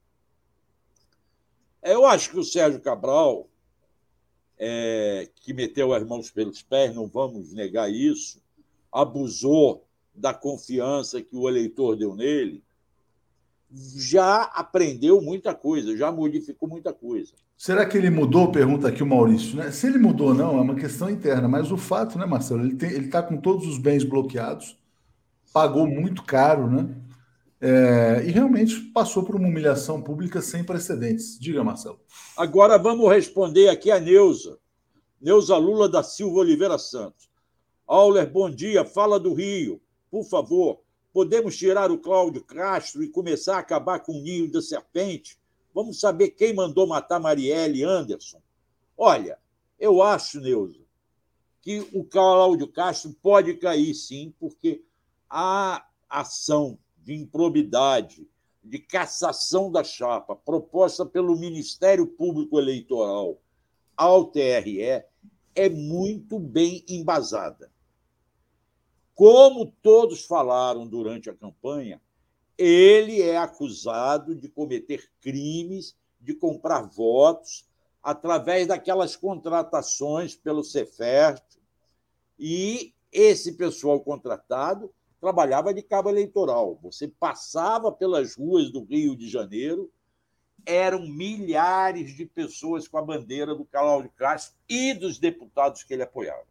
Eu 1.83 2.05
acho 2.05 2.31
que 2.31 2.39
o 2.39 2.43
Sérgio 2.43 2.81
Cabral, 2.81 3.49
é, 4.57 5.29
que 5.35 5.53
meteu 5.53 5.93
as 5.93 6.03
mãos 6.03 6.31
pelos 6.31 6.61
pés, 6.61 6.95
não 6.95 7.07
vamos 7.07 7.53
negar 7.53 7.91
isso, 7.91 8.41
abusou 8.91 9.86
da 10.17 10.33
confiança 10.33 11.21
que 11.21 11.35
o 11.35 11.47
eleitor 11.47 11.95
deu 11.95 12.15
nele, 12.15 12.63
já 13.71 14.43
aprendeu 14.43 15.21
muita 15.21 15.53
coisa, 15.53 15.95
já 15.95 16.11
modificou 16.11 16.67
muita 16.67 16.93
coisa. 16.93 17.33
Será 17.57 17.85
que 17.85 17.97
ele 17.97 18.09
mudou? 18.09 18.51
Pergunta 18.51 18.87
aqui 18.87 19.03
o 19.03 19.05
Maurício. 19.05 19.57
Né? 19.57 19.71
Se 19.71 19.87
ele 19.87 19.97
mudou, 19.97 20.33
não, 20.33 20.57
é 20.57 20.61
uma 20.61 20.75
questão 20.75 21.09
interna. 21.09 21.47
Mas 21.47 21.71
o 21.71 21.77
fato, 21.77 22.17
né, 22.17 22.25
Marcelo? 22.25 22.63
Ele 22.63 23.05
está 23.05 23.21
com 23.21 23.37
todos 23.37 23.67
os 23.67 23.77
bens 23.77 24.03
bloqueados, 24.03 24.77
pagou 25.51 25.87
muito 25.87 26.23
caro, 26.23 26.69
né? 26.69 26.87
É, 27.59 28.23
e 28.27 28.31
realmente 28.31 28.79
passou 28.93 29.23
por 29.23 29.35
uma 29.35 29.47
humilhação 29.47 29.99
pública 29.99 30.41
sem 30.41 30.63
precedentes. 30.63 31.39
Diga, 31.39 31.63
Marcelo. 31.63 31.99
Agora 32.37 32.77
vamos 32.77 33.09
responder 33.09 33.69
aqui 33.69 33.89
a 33.89 33.99
Neuza. 33.99 34.59
Neuza 35.19 35.57
Lula 35.57 35.89
da 35.89 36.03
Silva 36.03 36.41
Oliveira 36.41 36.77
Santos. 36.77 37.27
Auler, 37.87 38.29
bom 38.29 38.49
dia. 38.49 38.85
Fala 38.85 39.19
do 39.19 39.33
Rio. 39.33 39.81
Por 40.09 40.23
favor, 40.23 40.81
podemos 41.13 41.57
tirar 41.57 41.91
o 41.91 41.97
Cláudio 41.97 42.43
Castro 42.43 43.03
e 43.03 43.09
começar 43.09 43.57
a 43.57 43.59
acabar 43.59 43.99
com 43.99 44.13
o 44.13 44.21
ninho 44.21 44.51
da 44.51 44.61
serpente? 44.61 45.37
Vamos 45.73 45.99
saber 45.99 46.29
quem 46.29 46.53
mandou 46.53 46.87
matar 46.87 47.19
Marielle 47.19 47.83
Anderson. 47.83 48.41
Olha, 48.97 49.37
eu 49.79 50.01
acho, 50.01 50.39
Neuza, 50.39 50.81
que 51.61 51.87
o 51.93 52.03
Cláudio 52.03 52.67
Castro 52.67 53.15
pode 53.21 53.53
cair 53.55 53.93
sim, 53.93 54.33
porque 54.39 54.83
a 55.29 55.85
ação 56.09 56.79
de 56.97 57.13
improbidade, 57.13 58.27
de 58.63 58.79
cassação 58.79 59.71
da 59.71 59.83
chapa 59.83 60.35
proposta 60.35 61.05
pelo 61.05 61.37
Ministério 61.37 62.07
Público 62.07 62.59
Eleitoral 62.59 63.39
ao 63.95 64.25
TRE 64.25 64.81
é 65.55 65.69
muito 65.69 66.39
bem 66.39 66.83
embasada. 66.87 67.71
Como 69.17 69.65
todos 69.81 70.25
falaram 70.25 70.85
durante 70.85 71.27
a 71.27 71.33
campanha, 71.33 71.99
ele 72.55 73.19
é 73.19 73.35
acusado 73.35 74.35
de 74.35 74.47
cometer 74.47 75.09
crimes, 75.19 75.97
de 76.21 76.35
comprar 76.35 76.83
votos 76.83 77.67
através 78.03 78.67
daquelas 78.67 79.15
contratações 79.15 80.35
pelo 80.35 80.63
Cefert. 80.63 81.43
E 82.37 82.93
esse 83.11 83.53
pessoal 83.53 83.99
contratado 84.01 84.93
trabalhava 85.19 85.73
de 85.73 85.81
cabo 85.81 86.09
eleitoral. 86.09 86.77
Você 86.83 87.07
passava 87.07 87.91
pelas 87.91 88.35
ruas 88.35 88.71
do 88.71 88.83
Rio 88.83 89.15
de 89.15 89.27
Janeiro, 89.27 89.91
eram 90.63 91.07
milhares 91.07 92.15
de 92.15 92.23
pessoas 92.23 92.87
com 92.87 92.99
a 92.99 93.01
bandeira 93.01 93.55
do 93.55 93.65
Cláudio 93.65 94.11
Castro 94.15 94.55
e 94.69 94.93
dos 94.93 95.17
deputados 95.17 95.81
que 95.81 95.95
ele 95.95 96.03
apoiava. 96.03 96.45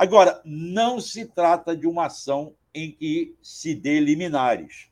Agora, 0.00 0.40
não 0.46 0.98
se 0.98 1.26
trata 1.26 1.76
de 1.76 1.86
uma 1.86 2.06
ação 2.06 2.54
em 2.72 2.90
que 2.90 3.36
se 3.42 3.74
dê 3.74 4.00
liminares. 4.00 4.88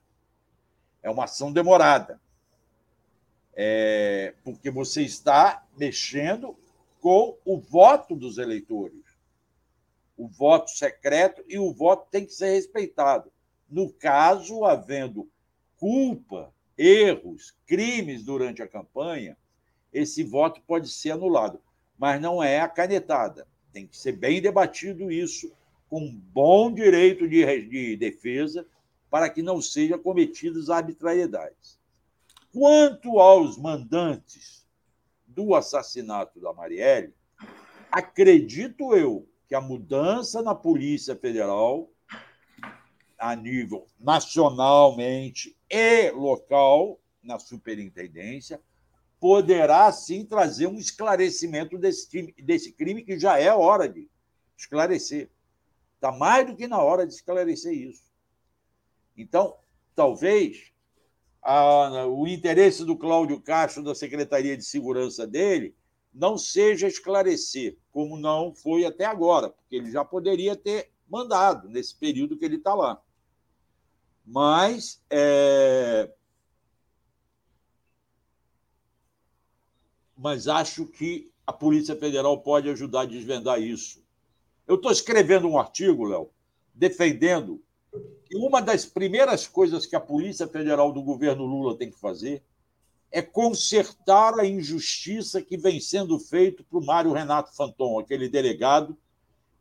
É 1.02 1.08
uma 1.08 1.24
ação 1.24 1.50
demorada. 1.50 2.20
É, 3.54 4.34
porque 4.44 4.70
você 4.70 5.00
está 5.00 5.66
mexendo 5.78 6.54
com 7.00 7.38
o 7.42 7.58
voto 7.58 8.14
dos 8.14 8.36
eleitores. 8.36 9.02
O 10.14 10.28
voto 10.28 10.72
secreto 10.72 11.42
e 11.48 11.58
o 11.58 11.72
voto 11.72 12.10
tem 12.10 12.26
que 12.26 12.34
ser 12.34 12.52
respeitado. 12.52 13.32
No 13.66 13.90
caso, 13.90 14.66
havendo 14.66 15.26
culpa, 15.78 16.52
erros, 16.76 17.56
crimes 17.64 18.22
durante 18.22 18.62
a 18.62 18.68
campanha, 18.68 19.38
esse 19.90 20.22
voto 20.22 20.60
pode 20.66 20.90
ser 20.90 21.12
anulado, 21.12 21.62
mas 21.96 22.20
não 22.20 22.42
é 22.42 22.60
a 22.60 22.68
canetada. 22.68 23.48
Tem 23.72 23.86
que 23.86 23.96
ser 23.96 24.12
bem 24.12 24.40
debatido 24.40 25.10
isso 25.10 25.52
com 25.88 26.10
bom 26.10 26.72
direito 26.72 27.28
de, 27.28 27.62
de 27.62 27.96
defesa 27.96 28.66
para 29.10 29.30
que 29.30 29.42
não 29.42 29.60
sejam 29.60 29.98
cometidas 29.98 30.68
arbitrariedades. 30.68 31.78
Quanto 32.52 33.18
aos 33.18 33.56
mandantes 33.56 34.66
do 35.26 35.54
assassinato 35.54 36.40
da 36.40 36.52
Marielle, 36.52 37.14
acredito 37.90 38.94
eu 38.94 39.28
que 39.46 39.54
a 39.54 39.60
mudança 39.60 40.42
na 40.42 40.54
Polícia 40.54 41.16
Federal, 41.16 41.90
a 43.18 43.34
nível 43.34 43.86
nacionalmente 43.98 45.56
e 45.70 46.10
local, 46.10 47.00
na 47.22 47.38
superintendência, 47.38 48.60
poderá 49.20 49.90
sim 49.92 50.24
trazer 50.24 50.66
um 50.66 50.78
esclarecimento 50.78 51.76
desse, 51.78 52.32
desse 52.42 52.72
crime 52.72 53.02
que 53.02 53.18
já 53.18 53.38
é 53.38 53.52
hora 53.52 53.88
de 53.88 54.08
esclarecer. 54.56 55.30
Está 55.94 56.12
mais 56.12 56.46
do 56.46 56.56
que 56.56 56.66
na 56.66 56.80
hora 56.80 57.06
de 57.06 57.12
esclarecer 57.12 57.72
isso. 57.72 58.04
Então, 59.16 59.56
talvez 59.94 60.72
a, 61.42 62.06
o 62.06 62.26
interesse 62.28 62.84
do 62.84 62.96
Cláudio 62.96 63.40
Castro, 63.40 63.82
da 63.82 63.94
Secretaria 63.94 64.56
de 64.56 64.64
Segurança 64.64 65.26
dele, 65.26 65.74
não 66.14 66.38
seja 66.38 66.86
esclarecer, 66.86 67.76
como 67.90 68.16
não 68.16 68.54
foi 68.54 68.84
até 68.84 69.04
agora, 69.04 69.50
porque 69.50 69.76
ele 69.76 69.90
já 69.90 70.04
poderia 70.04 70.56
ter 70.56 70.90
mandado 71.08 71.68
nesse 71.68 71.94
período 71.94 72.36
que 72.36 72.44
ele 72.44 72.56
está 72.56 72.74
lá. 72.74 73.02
Mas 74.24 75.02
é, 75.10 76.12
mas 80.18 80.48
acho 80.48 80.84
que 80.84 81.30
a 81.46 81.52
Polícia 81.52 81.94
Federal 81.94 82.40
pode 82.40 82.68
ajudar 82.68 83.02
a 83.02 83.06
desvendar 83.06 83.62
isso. 83.62 84.02
Eu 84.66 84.74
estou 84.74 84.90
escrevendo 84.90 85.48
um 85.48 85.58
artigo, 85.58 86.04
Léo, 86.04 86.28
defendendo 86.74 87.62
que 88.24 88.36
uma 88.36 88.60
das 88.60 88.84
primeiras 88.84 89.46
coisas 89.46 89.86
que 89.86 89.96
a 89.96 90.00
Polícia 90.00 90.46
Federal 90.48 90.92
do 90.92 91.00
governo 91.00 91.46
Lula 91.46 91.78
tem 91.78 91.90
que 91.90 91.98
fazer 91.98 92.42
é 93.10 93.22
consertar 93.22 94.38
a 94.38 94.44
injustiça 94.44 95.40
que 95.40 95.56
vem 95.56 95.80
sendo 95.80 96.18
feita 96.18 96.62
para 96.68 96.78
o 96.78 96.84
Mário 96.84 97.12
Renato 97.12 97.54
Fanton, 97.54 97.98
aquele 97.98 98.28
delegado 98.28 98.98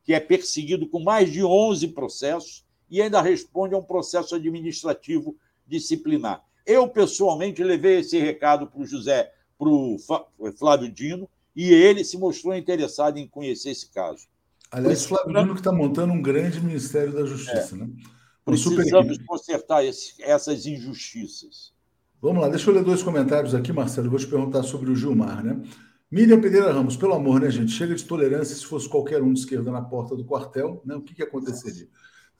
que 0.03 0.13
é 0.13 0.19
perseguido 0.19 0.87
com 0.89 0.99
mais 0.99 1.31
de 1.31 1.43
11 1.43 1.89
processos 1.89 2.65
e 2.89 3.01
ainda 3.01 3.21
responde 3.21 3.75
a 3.75 3.77
um 3.77 3.83
processo 3.83 4.35
administrativo 4.35 5.37
disciplinar. 5.65 6.43
Eu, 6.65 6.87
pessoalmente, 6.89 7.63
levei 7.63 7.99
esse 7.99 8.17
recado 8.17 8.67
para 8.67 8.81
o 8.81 8.85
José, 8.85 9.31
para 9.57 9.69
o 9.69 9.97
Flávio 10.57 10.91
Dino, 10.91 11.29
e 11.55 11.73
ele 11.73 12.03
se 12.03 12.17
mostrou 12.17 12.55
interessado 12.55 13.17
em 13.17 13.27
conhecer 13.27 13.71
esse 13.71 13.89
caso. 13.89 14.27
Aliás, 14.71 15.05
Flávio 15.05 15.33
Dino 15.33 15.53
que 15.53 15.59
está 15.59 15.71
montando 15.71 16.13
um 16.13 16.21
grande 16.21 16.61
Ministério 16.61 17.13
da 17.13 17.25
Justiça, 17.25 17.75
é. 17.75 17.79
né? 17.79 17.89
Precisamos 18.45 19.17
consertar 19.25 19.83
esse, 19.83 20.13
essas 20.21 20.65
injustiças. 20.65 21.73
Vamos 22.21 22.41
lá, 22.41 22.49
deixa 22.49 22.69
eu 22.69 22.73
ler 22.73 22.83
dois 22.83 23.03
comentários 23.03 23.53
aqui, 23.53 23.73
Marcelo. 23.73 24.07
Eu 24.07 24.11
vou 24.11 24.19
te 24.19 24.27
perguntar 24.27 24.63
sobre 24.63 24.89
o 24.89 24.95
Gilmar, 24.95 25.43
né? 25.43 25.61
Miriam 26.09 26.39
Pereira 26.39 26.71
Ramos, 26.71 26.95
pelo 26.95 27.13
amor, 27.13 27.41
né, 27.41 27.49
gente? 27.51 27.71
Chega 27.71 27.93
de 27.93 28.03
tolerância 28.05 28.55
se 28.55 28.65
fosse 28.65 28.87
qualquer 28.87 29.21
um 29.21 29.33
de 29.33 29.39
esquerda 29.39 29.69
na 29.69 29.81
porta 29.81 30.15
do 30.15 30.23
quartel, 30.23 30.81
né? 30.85 30.95
O 30.95 31.01
que, 31.01 31.13
que 31.13 31.21
aconteceria? 31.21 31.87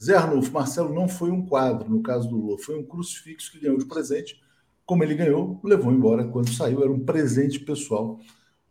Zé 0.02 0.16
Arnulfo, 0.16 0.52
Marcelo 0.54 0.94
não 0.94 1.10
foi 1.10 1.32
um 1.32 1.46
quadro, 1.46 1.90
no 1.90 2.02
caso 2.02 2.30
do 2.30 2.38
Lula, 2.38 2.58
foi 2.60 2.80
um 2.80 2.84
crucifixo 2.84 3.52
que 3.52 3.60
ganhou 3.60 3.78
de 3.78 3.86
presente. 3.86 4.42
Como 4.88 5.04
ele 5.04 5.14
ganhou, 5.14 5.60
levou 5.64 5.92
embora 5.92 6.26
quando 6.28 6.52
saiu, 6.52 6.82
era 6.82 6.92
um 6.92 7.06
presente 7.06 7.60
pessoal 7.60 8.20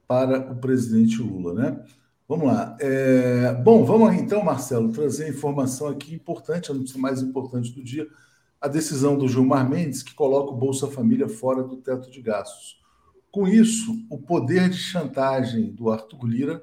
para 0.09 0.51
o 0.51 0.57
presidente 0.57 1.23
Lula, 1.23 1.55
né? 1.55 1.85
Vamos 2.29 2.49
lá. 2.49 2.77
É... 2.81 3.55
Bom, 3.63 3.85
vamos 3.85 4.13
então, 4.15 4.43
Marcelo, 4.43 4.91
trazer 4.91 5.29
informação 5.29 5.87
aqui 5.87 6.13
importante, 6.13 6.73
a 6.73 6.75
notícia 6.75 6.99
mais 6.99 7.23
importante 7.23 7.73
do 7.73 7.85
dia, 7.85 8.09
a 8.61 8.67
decisão 8.67 9.17
do 9.17 9.29
Gilmar 9.29 9.69
Mendes, 9.71 10.03
que 10.03 10.15
coloca 10.15 10.51
o 10.51 10.57
Bolsa 10.57 10.89
Família 10.89 11.29
fora 11.29 11.63
do 11.63 11.77
teto 11.77 12.11
de 12.11 12.21
gastos. 12.21 12.81
Com 13.31 13.47
isso, 13.47 13.95
o 14.11 14.19
poder 14.19 14.69
de 14.69 14.79
chantagem 14.79 15.71
do 15.71 15.89
Arthur 15.89 16.27
Lira 16.27 16.63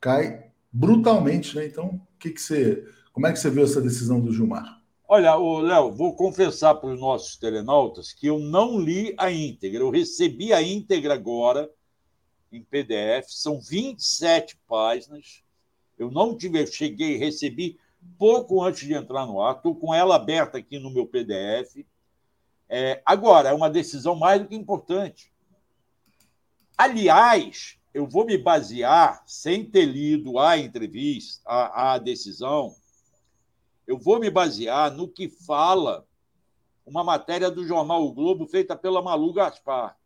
cai 0.00 0.46
brutalmente, 0.72 1.54
né? 1.54 1.66
Então, 1.66 2.00
que, 2.18 2.30
que 2.30 2.40
você, 2.40 2.84
como 3.12 3.26
é 3.26 3.32
que 3.32 3.38
você 3.38 3.50
viu 3.50 3.64
essa 3.64 3.80
decisão 3.80 4.20
do 4.20 4.32
Gilmar? 4.32 4.75
Olha, 5.08 5.36
Léo, 5.36 5.92
vou 5.92 6.16
confessar 6.16 6.74
para 6.74 6.90
os 6.90 6.98
nossos 6.98 7.36
telenautas 7.36 8.12
que 8.12 8.26
eu 8.26 8.40
não 8.40 8.76
li 8.76 9.14
a 9.16 9.30
íntegra. 9.30 9.78
Eu 9.78 9.90
recebi 9.90 10.52
a 10.52 10.60
íntegra 10.60 11.14
agora 11.14 11.70
em 12.50 12.60
PDF, 12.60 13.28
são 13.28 13.60
27 13.60 14.58
páginas. 14.66 15.44
Eu 15.96 16.10
não 16.10 16.36
tive, 16.36 16.66
cheguei, 16.66 17.16
recebi 17.16 17.78
pouco 18.18 18.60
antes 18.60 18.84
de 18.84 18.94
entrar 18.94 19.26
no 19.26 19.40
ar, 19.40 19.56
estou 19.56 19.76
com 19.76 19.94
ela 19.94 20.16
aberta 20.16 20.58
aqui 20.58 20.76
no 20.80 20.90
meu 20.90 21.06
PDF. 21.06 21.86
É, 22.68 23.00
agora, 23.06 23.50
é 23.50 23.52
uma 23.52 23.70
decisão 23.70 24.16
mais 24.16 24.42
do 24.42 24.48
que 24.48 24.56
importante. 24.56 25.32
Aliás, 26.76 27.78
eu 27.94 28.08
vou 28.08 28.26
me 28.26 28.36
basear, 28.36 29.22
sem 29.24 29.64
ter 29.64 29.84
lido 29.84 30.36
a 30.36 30.58
entrevista, 30.58 31.40
a, 31.46 31.94
a 31.94 31.98
decisão, 31.98 32.74
eu 33.86 33.98
vou 33.98 34.18
me 34.18 34.28
basear 34.28 34.92
no 34.92 35.08
que 35.08 35.28
fala 35.28 36.06
uma 36.84 37.04
matéria 37.04 37.50
do 37.50 37.66
jornal 37.66 38.04
O 38.04 38.12
Globo 38.12 38.46
feita 38.46 38.76
pela 38.76 39.02
Malu 39.02 39.32
Gaspar. 39.32 39.96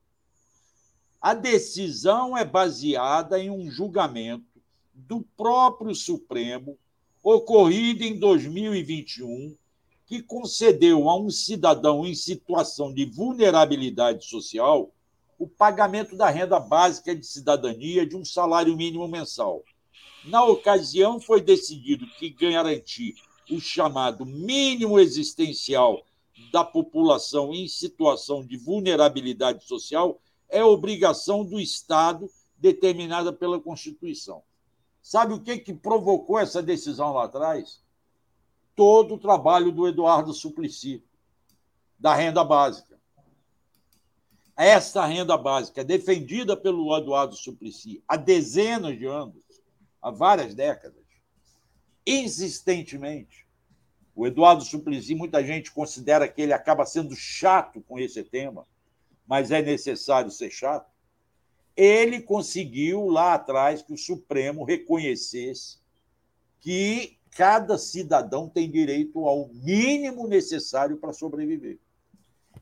A 1.21 1.35
decisão 1.35 2.37
é 2.37 2.45
baseada 2.45 3.39
em 3.39 3.51
um 3.51 3.71
julgamento 3.71 4.61
do 4.95 5.23
próprio 5.37 5.95
Supremo, 5.95 6.79
ocorrido 7.23 8.03
em 8.03 8.19
2021, 8.19 9.57
que 10.07 10.23
concedeu 10.23 11.09
a 11.09 11.19
um 11.19 11.31
cidadão 11.31 12.07
em 12.07 12.15
situação 12.15 12.93
de 12.93 13.05
vulnerabilidade 13.05 14.25
social 14.25 14.91
o 15.39 15.47
pagamento 15.47 16.17
da 16.17 16.29
renda 16.29 16.61
básica 16.61 17.15
de 17.15 17.27
cidadania 17.27 18.07
de 18.07 18.15
um 18.15 18.25
salário 18.25 18.77
mínimo 18.77 19.09
mensal. 19.09 19.63
Na 20.25 20.45
ocasião, 20.45 21.19
foi 21.19 21.41
decidido 21.41 22.07
que 22.19 22.29
garantir 22.29 23.15
o 23.51 23.61
chamado 23.61 24.25
mínimo 24.25 24.99
existencial 24.99 26.05
da 26.53 26.65
população 26.65 27.53
em 27.53 27.69
situação 27.69 28.45
de 28.45 28.57
vulnerabilidade 28.57 29.65
social 29.65 30.21
é 30.49 30.65
obrigação 30.65 31.45
do 31.45 31.61
Estado 31.61 32.31
determinada 32.57 33.33
pela 33.33 33.61
Constituição. 33.61 34.43
Sabe 35.03 35.35
o 35.35 35.41
que, 35.41 35.59
que 35.59 35.73
provocou 35.73 36.39
essa 36.39 36.63
decisão 36.63 37.13
lá 37.13 37.25
atrás? 37.25 37.83
Todo 38.75 39.15
o 39.15 39.19
trabalho 39.19 39.73
do 39.73 39.87
Eduardo 39.87 40.33
Suplicy, 40.33 41.03
da 41.99 42.15
renda 42.15 42.45
básica. 42.45 42.99
Essa 44.57 45.07
renda 45.07 45.39
básica, 45.39 45.83
defendida 45.83 46.57
pelo 46.57 46.95
Eduardo 46.97 47.35
Suplicy 47.35 48.03
há 48.07 48.17
dezenas 48.17 48.99
de 48.99 49.07
anos, 49.07 49.43
há 50.03 50.11
várias 50.11 50.55
décadas, 50.55 51.00
insistentemente. 52.07 53.47
O 54.15 54.27
Eduardo 54.27 54.65
Suplicy, 54.65 55.15
muita 55.15 55.45
gente 55.45 55.71
considera 55.71 56.29
que 56.29 56.43
ele 56.43 56.53
acaba 56.53 56.85
sendo 56.85 57.15
chato 57.15 57.81
com 57.83 57.99
esse 57.99 58.23
tema, 58.23 58.67
mas 59.27 59.51
é 59.51 59.63
necessário 59.63 60.31
ser 60.31 60.51
chato, 60.51 60.91
ele 61.77 62.21
conseguiu 62.21 63.07
lá 63.07 63.35
atrás 63.35 63.81
que 63.81 63.93
o 63.93 63.99
Supremo 63.99 64.65
reconhecesse 64.65 65.79
que 66.61 67.17
cada 67.31 67.79
cidadão 67.79 68.49
tem 68.49 68.71
direito 68.71 69.25
ao 69.27 69.49
mínimo 69.49 70.27
necessário 70.27 70.97
para 70.97 71.13
sobreviver. 71.13 71.79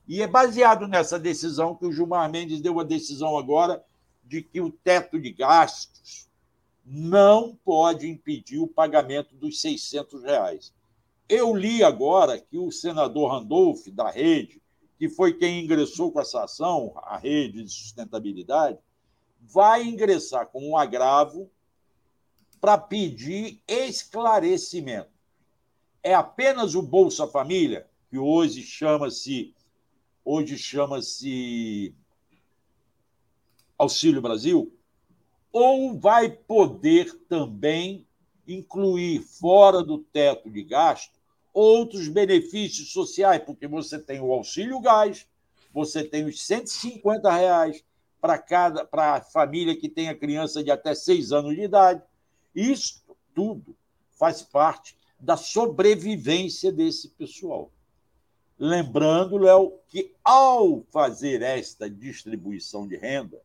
E 0.06 0.22
é 0.22 0.26
baseado 0.26 0.86
nessa 0.86 1.18
decisão 1.18 1.74
que 1.74 1.86
o 1.86 1.92
Gilmar 1.92 2.30
Mendes 2.30 2.60
deu 2.60 2.78
a 2.78 2.84
decisão 2.84 3.36
agora 3.36 3.84
de 4.24 4.42
que 4.42 4.60
o 4.60 4.70
teto 4.70 5.18
de 5.18 5.32
gastos 5.32 6.27
não 6.90 7.54
pode 7.64 8.08
impedir 8.08 8.58
o 8.58 8.66
pagamento 8.66 9.36
dos 9.36 9.60
600 9.60 10.22
reais. 10.22 10.72
Eu 11.28 11.54
li 11.54 11.82
agora 11.82 12.40
que 12.40 12.56
o 12.56 12.72
senador 12.72 13.30
Randolph, 13.30 13.88
da 13.88 14.10
Rede, 14.10 14.62
que 14.98 15.08
foi 15.08 15.34
quem 15.34 15.62
ingressou 15.62 16.10
com 16.10 16.20
essa 16.20 16.44
ação, 16.44 16.92
a 17.04 17.18
rede 17.18 17.62
de 17.62 17.70
sustentabilidade, 17.70 18.78
vai 19.40 19.84
ingressar 19.84 20.48
com 20.48 20.70
um 20.70 20.76
agravo 20.76 21.50
para 22.60 22.78
pedir 22.78 23.62
esclarecimento. 23.68 25.10
É 26.02 26.14
apenas 26.14 26.74
o 26.74 26.82
Bolsa 26.82 27.28
Família, 27.28 27.86
que 28.10 28.18
hoje 28.18 28.62
chama-se 28.62 29.54
hoje 30.24 30.58
chama-se 30.58 31.94
Auxílio 33.78 34.20
Brasil, 34.20 34.77
ou 35.52 35.98
vai 35.98 36.30
poder 36.30 37.12
também 37.28 38.06
incluir 38.46 39.20
fora 39.20 39.82
do 39.82 39.98
teto 39.98 40.50
de 40.50 40.62
gasto 40.62 41.18
outros 41.52 42.06
benefícios 42.08 42.92
sociais, 42.92 43.42
porque 43.44 43.66
você 43.66 43.98
tem 43.98 44.20
o 44.20 44.32
auxílio 44.32 44.80
gás, 44.80 45.26
você 45.72 46.04
tem 46.04 46.24
os 46.24 46.46
150 46.46 47.30
reais 47.32 47.84
para 48.20 48.38
cada 48.38 48.84
para 48.84 49.14
a 49.14 49.20
família 49.20 49.76
que 49.76 49.88
tenha 49.88 50.14
criança 50.14 50.62
de 50.62 50.70
até 50.70 50.94
seis 50.94 51.32
anos 51.32 51.54
de 51.54 51.62
idade. 51.62 52.02
Isso 52.54 53.02
tudo 53.34 53.76
faz 54.12 54.42
parte 54.42 54.96
da 55.18 55.36
sobrevivência 55.36 56.70
desse 56.70 57.08
pessoal. 57.08 57.72
Lembrando, 58.58 59.36
Léo, 59.36 59.80
que 59.88 60.14
ao 60.22 60.82
fazer 60.90 61.42
esta 61.42 61.88
distribuição 61.88 62.86
de 62.86 62.96
renda, 62.96 63.40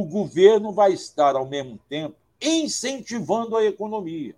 o 0.00 0.06
governo 0.06 0.72
vai 0.72 0.92
estar, 0.92 1.36
ao 1.36 1.46
mesmo 1.46 1.78
tempo, 1.88 2.16
incentivando 2.40 3.56
a 3.56 3.64
economia 3.64 4.34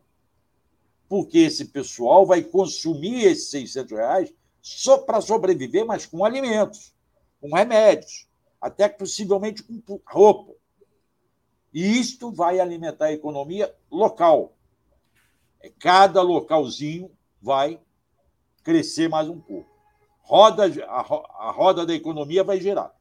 porque 1.11 1.39
esse 1.39 1.65
pessoal 1.65 2.25
vai 2.25 2.41
consumir 2.41 3.25
esses 3.25 3.51
600 3.51 3.99
reais 3.99 4.33
só 4.63 4.97
para 4.97 5.21
sobreviver, 5.21 5.85
mas 5.85 6.07
com 6.07 6.25
alimentos, 6.25 6.95
com 7.41 7.53
remédios, 7.53 8.29
até 8.61 8.89
possivelmente 8.89 9.65
com 9.65 10.01
roupa. 10.07 10.53
E 11.75 11.99
isto 11.99 12.31
vai 12.31 12.61
alimentar 12.61 13.07
a 13.07 13.13
economia 13.13 13.75
local. 13.91 14.53
É, 15.61 15.69
cada 15.81 16.23
localzinho 16.23 17.11
vai 17.43 17.81
crescer 18.63 19.09
mais 19.09 19.29
um 19.29 19.41
pouco. 19.41 19.69
Roda, 20.21 20.63
a, 20.87 21.51
roda 21.51 21.85
da 21.85 21.93
economia 21.93 22.45
vai 22.45 22.61
girar. 22.61 22.95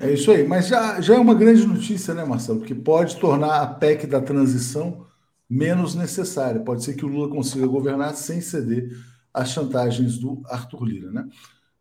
É 0.00 0.12
isso 0.12 0.30
aí, 0.30 0.46
mas 0.46 0.68
já, 0.68 1.00
já 1.00 1.16
é 1.16 1.18
uma 1.18 1.34
grande 1.34 1.66
notícia, 1.66 2.14
né, 2.14 2.24
Marcelo? 2.24 2.60
Porque 2.60 2.74
pode 2.74 3.16
tornar 3.16 3.62
a 3.62 3.66
PEC 3.66 4.06
da 4.06 4.20
transição 4.20 5.06
menos 5.48 5.94
necessária. 5.94 6.60
Pode 6.60 6.84
ser 6.84 6.94
que 6.94 7.04
o 7.04 7.08
Lula 7.08 7.28
consiga 7.28 7.66
governar 7.66 8.14
sem 8.14 8.40
ceder 8.40 8.90
às 9.34 9.50
chantagens 9.50 10.18
do 10.18 10.42
Arthur 10.46 10.84
Lira, 10.84 11.10
né? 11.10 11.28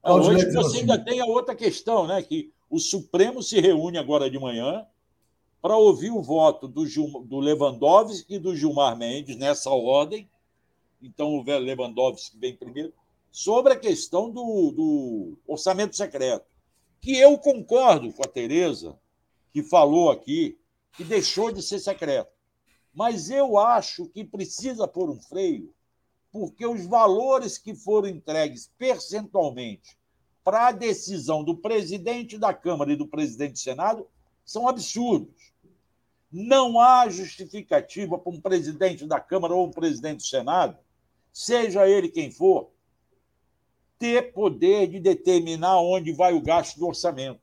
Hoje 0.04 0.46
você 0.46 0.58
assim, 0.58 0.80
ainda 0.80 0.98
tem 0.98 1.20
a 1.20 1.26
outra 1.26 1.54
questão, 1.54 2.08
né? 2.08 2.22
Que 2.24 2.52
O 2.70 2.80
Supremo 2.80 3.44
se 3.44 3.60
reúne 3.60 3.98
agora 3.98 4.30
de 4.30 4.40
manhã 4.40 4.86
para 5.62 5.76
ouvir 5.76 6.12
o 6.12 6.22
voto 6.22 6.68
do, 6.68 6.88
Gil, 6.88 7.26
do 7.26 7.40
Lewandowski 7.40 8.36
e 8.36 8.40
do 8.40 8.56
Gilmar 8.56 8.98
Mendes, 8.98 9.36
nessa 9.36 9.70
ordem. 9.70 10.30
Então, 11.02 11.36
o 11.36 11.44
Lewandowski 11.44 12.38
vem 12.40 12.56
primeiro, 12.56 12.94
sobre 13.32 13.74
a 13.74 13.80
questão 13.80 14.32
do, 14.32 14.72
do 14.72 15.38
orçamento 15.46 15.96
secreto, 15.96 16.46
que 17.02 17.18
eu 17.18 17.38
concordo 17.38 18.12
com 18.12 18.24
a 18.24 18.28
Tereza, 18.28 18.98
que 19.52 19.64
falou 19.64 20.12
aqui, 20.12 20.58
que 20.94 21.04
deixou 21.04 21.52
de 21.52 21.62
ser 21.62 21.80
secreto. 21.80 22.32
Mas 22.94 23.30
eu 23.30 23.58
acho 23.58 24.08
que 24.10 24.24
precisa 24.24 24.88
pôr 24.88 25.10
um 25.10 25.20
freio, 25.20 25.74
porque 26.32 26.66
os 26.66 26.86
valores 26.86 27.58
que 27.58 27.76
foram 27.76 28.08
entregues 28.08 28.72
percentualmente 28.78 29.98
para 30.44 30.68
a 30.68 30.72
decisão 30.72 31.44
do 31.44 31.58
presidente 31.58 32.38
da 32.38 32.54
Câmara 32.54 32.94
e 32.94 32.96
do 32.96 33.08
presidente 33.08 33.54
do 33.54 33.60
Senado 33.60 34.08
são 34.46 34.68
absurdos. 34.68 35.54
Não 36.32 36.80
há 36.80 37.10
justificativa 37.10 38.18
para 38.18 38.32
um 38.32 38.40
presidente 38.40 39.06
da 39.06 39.20
Câmara 39.20 39.54
ou 39.54 39.68
um 39.68 39.72
presidente 39.72 40.18
do 40.18 40.26
Senado, 40.26 40.78
seja 41.32 41.88
ele 41.88 42.10
quem 42.10 42.32
for, 42.32 42.72
ter 44.00 44.34
poder 44.34 44.88
de 44.88 45.00
determinar 45.00 45.80
onde 45.82 46.12
vai 46.12 46.34
o 46.34 46.42
gasto 46.42 46.78
do 46.78 46.88
orçamento. 46.88 47.42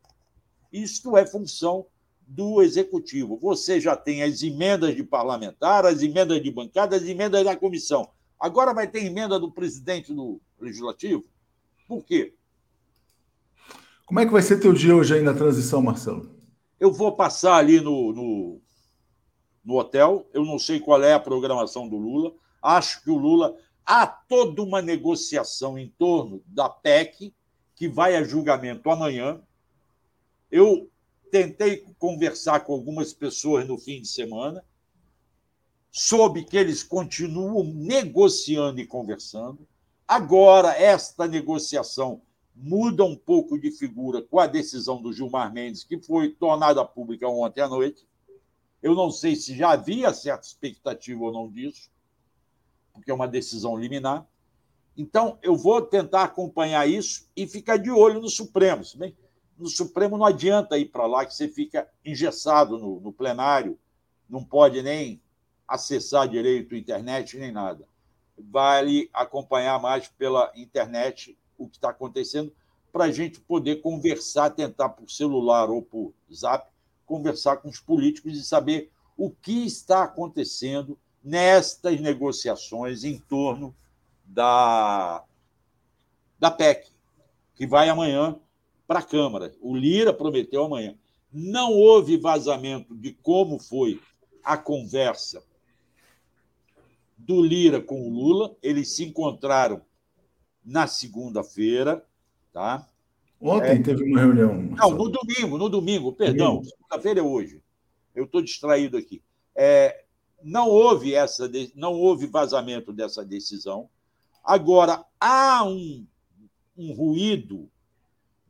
Isto 0.72 1.16
é 1.16 1.26
função 1.26 1.86
do 2.26 2.62
executivo. 2.62 3.38
Você 3.38 3.80
já 3.80 3.96
tem 3.96 4.22
as 4.22 4.42
emendas 4.42 4.94
de 4.94 5.02
parlamentar, 5.02 5.84
as 5.84 6.02
emendas 6.02 6.42
de 6.42 6.50
bancada, 6.50 6.96
as 6.96 7.02
emendas 7.02 7.44
da 7.44 7.56
comissão. 7.56 8.08
Agora 8.38 8.74
vai 8.74 8.88
ter 8.88 9.04
emenda 9.04 9.38
do 9.38 9.50
presidente 9.50 10.12
do 10.12 10.40
legislativo? 10.60 11.24
Por 11.86 12.04
quê? 12.04 12.34
Como 14.06 14.20
é 14.20 14.26
que 14.26 14.32
vai 14.32 14.42
ser 14.42 14.60
teu 14.60 14.72
dia 14.72 14.94
hoje 14.94 15.14
aí 15.14 15.22
na 15.22 15.34
transição, 15.34 15.82
Marcelo? 15.82 16.30
Eu 16.78 16.92
vou 16.92 17.16
passar 17.16 17.56
ali 17.56 17.80
no, 17.80 18.12
no, 18.12 18.60
no 19.64 19.78
hotel. 19.78 20.28
Eu 20.32 20.44
não 20.44 20.58
sei 20.58 20.80
qual 20.80 21.02
é 21.02 21.14
a 21.14 21.20
programação 21.20 21.88
do 21.88 21.96
Lula. 21.96 22.34
Acho 22.62 23.02
que 23.02 23.10
o 23.10 23.16
Lula 23.16 23.56
há 23.84 24.06
toda 24.06 24.62
uma 24.62 24.80
negociação 24.80 25.78
em 25.78 25.88
torno 25.88 26.42
da 26.46 26.68
PEC, 26.68 27.34
que 27.74 27.88
vai 27.88 28.16
a 28.16 28.22
julgamento 28.22 28.88
amanhã. 28.90 29.40
Eu 30.50 30.90
tentei 31.30 31.84
conversar 31.98 32.60
com 32.60 32.72
algumas 32.72 33.12
pessoas 33.12 33.66
no 33.66 33.76
fim 33.76 34.00
de 34.00 34.08
semana, 34.08 34.64
soube 35.90 36.44
que 36.44 36.56
eles 36.56 36.82
continuam 36.82 37.64
negociando 37.64 38.80
e 38.80 38.86
conversando. 38.86 39.66
Agora, 40.06 40.72
esta 40.76 41.26
negociação 41.26 42.22
muda 42.54 43.04
um 43.04 43.16
pouco 43.16 43.58
de 43.58 43.70
figura 43.70 44.22
com 44.22 44.38
a 44.38 44.46
decisão 44.46 45.02
do 45.02 45.12
Gilmar 45.12 45.52
Mendes, 45.52 45.82
que 45.82 45.98
foi 45.98 46.30
tornada 46.30 46.84
pública 46.84 47.28
ontem 47.28 47.60
à 47.60 47.68
noite. 47.68 48.06
Eu 48.80 48.94
não 48.94 49.10
sei 49.10 49.34
se 49.34 49.56
já 49.56 49.70
havia 49.70 50.12
certa 50.12 50.46
expectativa 50.46 51.24
ou 51.24 51.32
não 51.32 51.50
disso, 51.50 51.90
porque 52.94 53.10
é 53.10 53.14
uma 53.14 53.28
decisão 53.28 53.76
liminar. 53.76 54.26
Então, 54.96 55.36
eu 55.42 55.56
vou 55.56 55.82
tentar 55.82 56.22
acompanhar 56.22 56.88
isso 56.88 57.28
e 57.36 57.46
ficar 57.46 57.76
de 57.76 57.90
olho 57.90 58.20
no 58.20 58.30
Supremo. 58.30 58.82
No 59.58 59.68
Supremo 59.68 60.16
não 60.16 60.24
adianta 60.24 60.78
ir 60.78 60.86
para 60.86 61.04
lá, 61.04 61.26
que 61.26 61.34
você 61.34 61.48
fica 61.48 61.90
engessado 62.04 62.78
no, 62.78 63.00
no 63.00 63.12
plenário, 63.12 63.76
não 64.30 64.42
pode 64.42 64.80
nem 64.80 65.20
acessar 65.66 66.28
direito 66.28 66.74
a 66.74 66.78
internet 66.78 67.36
nem 67.36 67.50
nada. 67.50 67.86
Vale 68.38 69.10
acompanhar 69.12 69.80
mais 69.80 70.08
pela 70.08 70.52
internet 70.54 71.36
o 71.58 71.68
que 71.68 71.76
está 71.76 71.90
acontecendo 71.90 72.52
para 72.92 73.04
a 73.04 73.10
gente 73.10 73.40
poder 73.40 73.80
conversar, 73.80 74.50
tentar 74.50 74.90
por 74.90 75.10
celular 75.10 75.68
ou 75.68 75.82
por 75.82 76.14
zap, 76.32 76.68
conversar 77.04 77.56
com 77.56 77.68
os 77.68 77.80
políticos 77.80 78.36
e 78.36 78.44
saber 78.44 78.90
o 79.16 79.30
que 79.30 79.66
está 79.66 80.04
acontecendo 80.04 80.98
nestas 81.24 81.98
negociações 82.00 83.02
em 83.02 83.18
torno 83.18 83.74
da, 84.24 85.24
da 86.38 86.50
PEC, 86.50 86.90
que 87.54 87.66
vai 87.66 87.88
amanhã 87.88 88.38
para 88.86 88.98
a 88.98 89.02
Câmara. 89.02 89.52
O 89.60 89.74
Lira 89.74 90.12
prometeu 90.12 90.64
amanhã. 90.64 90.94
Não 91.32 91.72
houve 91.72 92.18
vazamento 92.18 92.94
de 92.94 93.12
como 93.12 93.58
foi 93.58 94.00
a 94.42 94.58
conversa 94.58 95.42
do 97.16 97.42
Lira 97.42 97.80
com 97.80 98.06
o 98.06 98.10
Lula. 98.10 98.54
Eles 98.62 98.94
se 98.94 99.04
encontraram 99.04 99.80
na 100.62 100.86
segunda-feira, 100.86 102.04
tá? 102.52 102.86
Ontem 103.40 103.78
é... 103.78 103.82
teve 103.82 104.04
uma 104.04 104.20
reunião. 104.20 104.54
Não, 104.54 104.90
no 104.90 105.08
domingo, 105.08 105.58
no 105.58 105.68
domingo, 105.68 106.12
perdão. 106.12 106.62
Segunda-feira 106.62 107.20
é 107.20 107.22
hoje. 107.22 107.62
Eu 108.14 108.24
estou 108.24 108.42
distraído 108.42 108.96
aqui. 108.96 109.22
É, 109.54 110.03
não 110.44 110.68
houve 110.68 111.14
essa, 111.14 111.50
não 111.74 111.94
houve 111.94 112.26
vazamento 112.26 112.92
dessa 112.92 113.24
decisão. 113.24 113.88
Agora 114.44 115.02
há 115.18 115.64
um, 115.64 116.06
um 116.76 116.92
ruído 116.92 117.70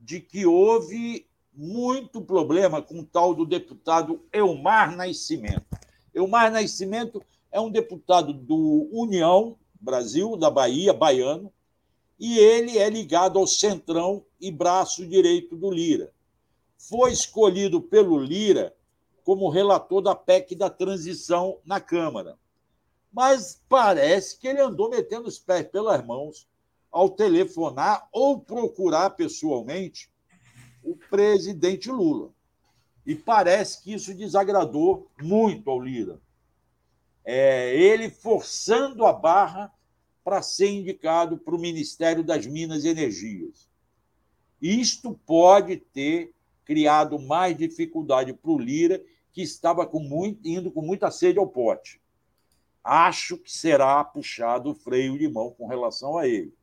de 0.00 0.20
que 0.20 0.44
houve 0.44 1.24
muito 1.54 2.20
problema 2.20 2.82
com 2.82 2.98
o 2.98 3.04
tal 3.04 3.32
do 3.32 3.46
deputado 3.46 4.20
Elmar 4.32 4.96
Nascimento. 4.96 5.64
Elmar 6.12 6.50
Nascimento 6.50 7.22
é 7.52 7.60
um 7.60 7.70
deputado 7.70 8.32
do 8.32 8.88
União 8.92 9.56
Brasil, 9.80 10.36
da 10.36 10.50
Bahia, 10.50 10.92
baiano, 10.92 11.52
e 12.18 12.38
ele 12.38 12.76
é 12.76 12.90
ligado 12.90 13.38
ao 13.38 13.46
Centrão 13.46 14.24
e 14.40 14.50
braço 14.50 15.06
direito 15.06 15.56
do 15.56 15.70
Lira. 15.70 16.12
Foi 16.76 17.12
escolhido 17.12 17.80
pelo 17.80 18.18
Lira 18.18 18.74
como 19.24 19.48
relator 19.48 20.02
da 20.02 20.14
PEC 20.14 20.54
da 20.54 20.68
transição 20.68 21.58
na 21.64 21.80
Câmara. 21.80 22.38
Mas 23.10 23.62
parece 23.68 24.38
que 24.38 24.46
ele 24.46 24.60
andou 24.60 24.90
metendo 24.90 25.26
os 25.26 25.38
pés 25.38 25.66
pelas 25.66 26.04
mãos 26.04 26.46
ao 26.92 27.08
telefonar 27.08 28.06
ou 28.12 28.38
procurar 28.38 29.10
pessoalmente 29.10 30.10
o 30.82 30.94
presidente 30.94 31.90
Lula. 31.90 32.30
E 33.06 33.14
parece 33.14 33.82
que 33.82 33.94
isso 33.94 34.14
desagradou 34.14 35.10
muito 35.20 35.70
ao 35.70 35.80
Lira. 35.80 36.20
É, 37.24 37.74
ele 37.74 38.10
forçando 38.10 39.06
a 39.06 39.12
barra 39.12 39.72
para 40.22 40.42
ser 40.42 40.68
indicado 40.68 41.38
para 41.38 41.54
o 41.54 41.60
Ministério 41.60 42.22
das 42.22 42.46
Minas 42.46 42.84
e 42.84 42.88
Energias. 42.88 43.68
Isto 44.60 45.18
pode 45.26 45.76
ter 45.76 46.34
criado 46.64 47.18
mais 47.18 47.56
dificuldade 47.56 48.32
para 48.32 48.50
o 48.50 48.58
Lira, 48.58 49.02
que 49.34 49.42
estava 49.42 49.84
com 49.84 49.98
muito, 49.98 50.48
indo 50.48 50.70
com 50.70 50.80
muita 50.80 51.10
sede 51.10 51.40
ao 51.40 51.48
pote. 51.48 52.00
Acho 52.84 53.36
que 53.36 53.50
será 53.50 54.02
puxado 54.04 54.70
o 54.70 54.74
freio 54.74 55.18
de 55.18 55.28
mão 55.28 55.50
com 55.50 55.66
relação 55.66 56.16
a 56.16 56.28
ele. 56.28 56.54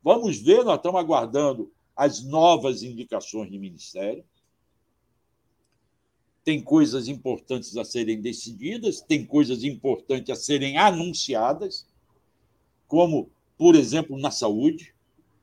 Vamos 0.00 0.38
ver, 0.38 0.64
nós 0.64 0.76
estamos 0.76 1.00
aguardando 1.00 1.72
as 1.96 2.22
novas 2.22 2.84
indicações 2.84 3.50
de 3.50 3.58
ministério. 3.58 4.24
Tem 6.44 6.62
coisas 6.62 7.08
importantes 7.08 7.76
a 7.76 7.84
serem 7.84 8.20
decididas, 8.20 9.00
tem 9.00 9.26
coisas 9.26 9.64
importantes 9.64 10.30
a 10.30 10.40
serem 10.40 10.78
anunciadas, 10.78 11.86
como, 12.86 13.28
por 13.58 13.74
exemplo, 13.74 14.16
na 14.16 14.30
saúde. 14.30 14.94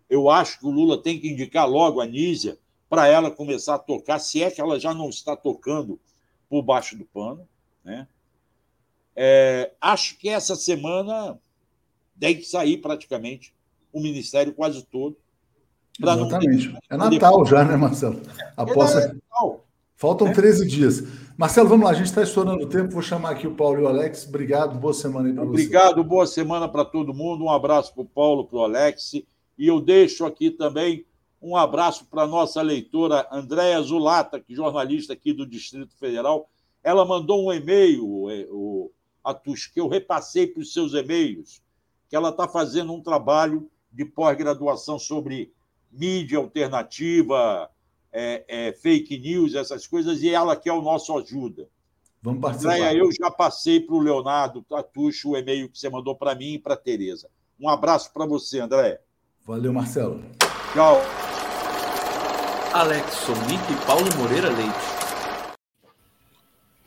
Eu 0.10 0.30
acho 0.30 0.60
que 0.60 0.66
o 0.66 0.72
Lula 0.72 1.02
tem 1.02 1.20
que 1.20 1.30
indicar 1.30 1.70
logo 1.70 2.00
a 2.00 2.06
Nízia 2.06 2.58
para 2.90 3.08
ela 3.08 3.30
começar 3.30 3.76
a 3.76 3.80
tocar, 3.80 4.20
se 4.20 4.42
é 4.42 4.50
que 4.50 4.62
ela 4.62 4.80
já 4.80 4.94
não 4.94 5.10
está 5.10 5.36
tocando 5.36 6.00
por 6.50 6.64
baixo 6.64 6.98
do 6.98 7.06
pano. 7.06 7.48
Né? 7.84 8.08
É, 9.16 9.72
acho 9.80 10.18
que 10.18 10.30
essa 10.30 10.56
semana 10.56 11.38
deve 12.16 12.44
sair 12.44 12.78
praticamente 12.78 13.54
o 13.94 14.02
Ministério 14.02 14.54
quase 14.54 14.84
todo. 14.86 15.16
Exatamente. 16.02 16.72
Ter... 16.72 16.80
É 16.90 16.98
Natal 16.98 17.46
já, 17.46 17.64
né, 17.64 17.76
Marcelo? 17.76 18.22
Após... 18.58 18.96
É 18.96 19.14
Natal. 19.14 19.66
Faltam 19.96 20.32
13 20.32 20.64
é. 20.64 20.68
dias. 20.68 21.04
Marcelo, 21.38 21.68
vamos 21.68 21.84
lá, 21.86 21.92
a 21.92 21.94
gente 21.94 22.06
está 22.06 22.24
estourando 22.24 22.64
o 22.64 22.70
tempo. 22.70 22.94
Vou 22.94 23.02
chamar 23.02 23.32
aqui 23.32 23.46
o 23.46 23.54
Paulo 23.54 23.80
e 23.80 23.84
o 23.84 23.88
Alex. 23.88 24.26
Obrigado, 24.28 24.80
boa 24.80 24.94
semana 24.94 25.28
aí 25.28 25.34
para 25.34 25.44
você. 25.44 25.50
Obrigado, 25.50 26.04
boa 26.04 26.26
semana 26.26 26.70
para 26.70 26.86
todo 26.86 27.14
mundo. 27.14 27.44
Um 27.44 27.50
abraço 27.50 27.94
para 27.94 28.04
o 28.04 28.06
Paulo, 28.06 28.46
para 28.46 28.58
o 28.58 28.64
Alex. 28.64 29.14
E 29.14 29.68
eu 29.68 29.82
deixo 29.82 30.26
aqui 30.26 30.52
também 30.52 31.06
um 31.42 31.56
abraço 31.56 32.06
para 32.06 32.24
a 32.24 32.28
nossa 32.28 32.62
leitora 32.62 33.28
Andréa 33.32 33.82
Zulata, 33.82 34.40
que 34.40 34.54
é 34.54 34.56
jornalista 34.56 35.14
aqui 35.14 35.32
do 35.32 35.46
Distrito 35.46 35.96
Federal. 35.98 36.50
Ela 36.84 37.06
mandou 37.06 37.48
um 37.48 37.54
e-mail, 37.54 38.06
o, 38.06 38.92
Atus, 39.24 39.68
que 39.68 39.80
eu 39.80 39.88
repassei 39.88 40.48
para 40.48 40.62
os 40.62 40.74
seus 40.74 40.94
e-mails, 40.94 41.62
que 42.10 42.16
ela 42.16 42.30
está 42.30 42.48
fazendo 42.48 42.94
um 42.94 43.02
trabalho 43.02 43.70
de 43.92 44.04
pós-graduação 44.06 45.00
sobre 45.00 45.54
mídia 45.92 46.38
alternativa, 46.38 47.70
é, 48.12 48.44
é, 48.48 48.74
fake 48.74 49.18
news, 49.18 49.56
essas 49.56 49.88
coisas, 49.88 50.22
e 50.22 50.30
ela 50.30 50.56
quer 50.56 50.74
o 50.74 50.82
nosso 50.82 51.18
ajuda. 51.18 51.68
Vamos 52.22 52.42
participar. 52.42 52.74
Andréia, 52.74 52.98
eu 52.98 53.10
já 53.12 53.32
passei 53.32 53.80
para 53.80 53.96
o 53.96 54.00
Leonardo 54.00 54.62
Tatucho 54.64 55.30
o 55.30 55.38
e-mail 55.38 55.70
que 55.70 55.80
você 55.80 55.90
mandou 55.90 56.16
para 56.16 56.36
mim 56.36 56.54
e 56.54 56.60
para 56.60 56.74
a 56.74 56.78
Tereza. 56.78 57.30
Um 57.60 57.70
abraço 57.70 58.12
para 58.14 58.26
você, 58.26 58.60
André. 58.60 59.00
Valeu, 59.46 59.74
Marcelo. 59.74 60.22
Tchau. 60.74 61.29
Alex 62.72 63.14
Sonic 63.26 63.74
e 63.74 63.86
Paulo 63.88 64.06
Moreira 64.16 64.50
Leite. 64.50 65.58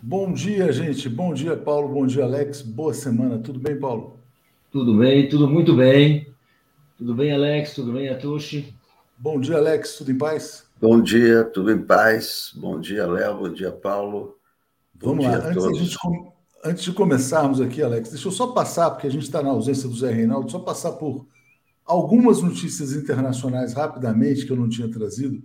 Bom 0.00 0.32
dia, 0.32 0.72
gente. 0.72 1.08
Bom 1.08 1.34
dia, 1.34 1.56
Paulo. 1.56 1.88
Bom 1.88 2.06
dia, 2.06 2.22
Alex. 2.22 2.62
Boa 2.62 2.94
semana. 2.94 3.40
Tudo 3.40 3.58
bem, 3.58 3.76
Paulo? 3.76 4.16
Tudo 4.70 4.96
bem, 4.96 5.28
tudo 5.28 5.48
muito 5.48 5.74
bem. 5.74 6.32
Tudo 6.96 7.16
bem, 7.16 7.32
Alex? 7.32 7.74
Tudo 7.74 7.94
bem, 7.94 8.08
Atushi? 8.08 8.72
Bom 9.18 9.40
dia, 9.40 9.56
Alex. 9.56 9.96
Tudo 9.96 10.12
em 10.12 10.18
paz? 10.18 10.66
Bom 10.80 11.02
dia, 11.02 11.42
tudo 11.44 11.72
em 11.72 11.82
paz. 11.82 12.52
Bom 12.54 12.78
dia, 12.78 13.04
Léo. 13.04 13.38
Bom 13.38 13.52
dia, 13.52 13.72
Paulo. 13.72 14.38
Bom 14.94 15.16
Vamos 15.16 15.24
lá. 15.24 15.48
Antes, 15.48 15.78
gente, 15.78 15.98
antes, 16.64 16.84
de 16.84 16.92
começarmos 16.92 17.60
aqui, 17.60 17.82
Alex, 17.82 18.10
deixa 18.10 18.28
eu 18.28 18.32
só 18.32 18.52
passar, 18.52 18.92
porque 18.92 19.08
a 19.08 19.10
gente 19.10 19.24
está 19.24 19.42
na 19.42 19.50
ausência 19.50 19.88
do 19.88 19.96
Zé 19.96 20.12
Reinaldo, 20.12 20.48
só 20.48 20.60
passar 20.60 20.92
por 20.92 21.26
algumas 21.84 22.40
notícias 22.40 22.92
internacionais 22.92 23.72
rapidamente 23.72 24.46
que 24.46 24.52
eu 24.52 24.56
não 24.56 24.68
tinha 24.68 24.88
trazido, 24.88 25.42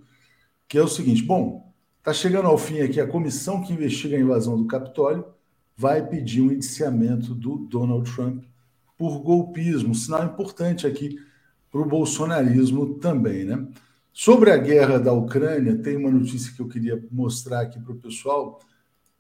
que 0.68 0.78
é 0.78 0.82
o 0.82 0.88
seguinte: 0.88 1.24
bom, 1.24 1.74
está 2.00 2.14
chegando 2.14 2.48
ao 2.48 2.58
fim 2.58 2.80
aqui 2.80 3.00
a 3.00 3.08
comissão 3.08 3.64
que 3.64 3.74
investiga 3.74 4.18
a 4.18 4.20
invasão 4.20 4.58
do 4.58 4.68
Capitólio 4.68 5.26
vai 5.76 6.06
pedir 6.06 6.42
um 6.42 6.52
indiciamento 6.52 7.36
do 7.36 7.58
Donald 7.58 8.12
Trump 8.12 8.44
por 8.98 9.20
golpismo, 9.20 9.94
sinal 9.94 10.26
importante 10.26 10.88
aqui 10.88 11.20
para 11.72 11.82
o 11.82 11.86
bolsonarismo 11.86 12.96
também, 12.96 13.46
né? 13.46 13.68
Sobre 14.12 14.50
a 14.50 14.58
guerra 14.58 14.98
da 14.98 15.14
Ucrânia, 15.14 15.78
tem 15.78 15.96
uma 15.96 16.10
notícia 16.10 16.52
que 16.52 16.60
eu 16.60 16.68
queria 16.68 17.00
mostrar 17.12 17.62
aqui 17.62 17.80
para 17.80 17.94
o 17.94 18.00
pessoal, 18.00 18.60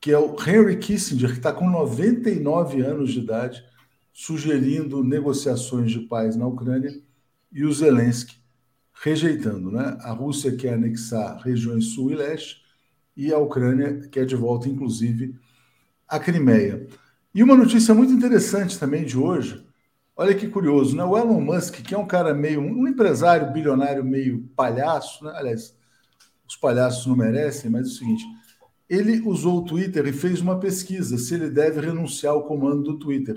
que 0.01 0.11
é 0.11 0.17
o 0.17 0.35
Henry 0.35 0.77
Kissinger, 0.77 1.29
que 1.29 1.37
está 1.37 1.53
com 1.53 1.69
99 1.69 2.81
anos 2.81 3.11
de 3.11 3.19
idade, 3.19 3.63
sugerindo 4.11 5.03
negociações 5.03 5.91
de 5.91 5.99
paz 5.99 6.35
na 6.35 6.47
Ucrânia 6.47 6.99
e 7.51 7.63
o 7.63 7.71
Zelensky 7.71 8.36
rejeitando. 9.03 9.71
Né? 9.71 9.97
A 10.01 10.11
Rússia 10.11 10.55
quer 10.55 10.73
anexar 10.73 11.39
regiões 11.41 11.93
sul 11.93 12.11
e 12.11 12.15
leste 12.15 12.61
e 13.15 13.33
a 13.33 13.37
Ucrânia 13.37 14.07
quer 14.11 14.25
de 14.25 14.35
volta, 14.35 14.69
inclusive, 14.69 15.35
a 16.07 16.19
Crimeia. 16.19 16.87
E 17.33 17.43
uma 17.43 17.55
notícia 17.55 17.93
muito 17.93 18.13
interessante 18.13 18.79
também 18.79 19.03
de 19.03 19.17
hoje, 19.17 19.65
olha 20.15 20.35
que 20.35 20.47
curioso, 20.47 20.95
né? 20.95 21.03
o 21.03 21.17
Elon 21.17 21.41
Musk, 21.41 21.81
que 21.81 21.93
é 21.93 21.97
um 21.97 22.07
cara 22.07 22.33
meio, 22.33 22.61
um 22.61 22.87
empresário 22.87 23.51
bilionário 23.51 24.03
meio 24.03 24.47
palhaço, 24.55 25.23
né? 25.25 25.33
aliás, 25.35 25.75
os 26.47 26.55
palhaços 26.55 27.05
não 27.07 27.15
merecem, 27.15 27.69
mas 27.69 27.87
é 27.87 27.89
o 27.89 27.93
seguinte, 27.93 28.23
ele 28.89 29.19
usou 29.21 29.57
o 29.57 29.65
Twitter 29.65 30.05
e 30.07 30.13
fez 30.13 30.39
uma 30.39 30.59
pesquisa 30.59 31.17
se 31.17 31.33
ele 31.33 31.49
deve 31.49 31.81
renunciar 31.81 32.33
ao 32.33 32.45
comando 32.45 32.83
do 32.83 32.99
Twitter. 32.99 33.35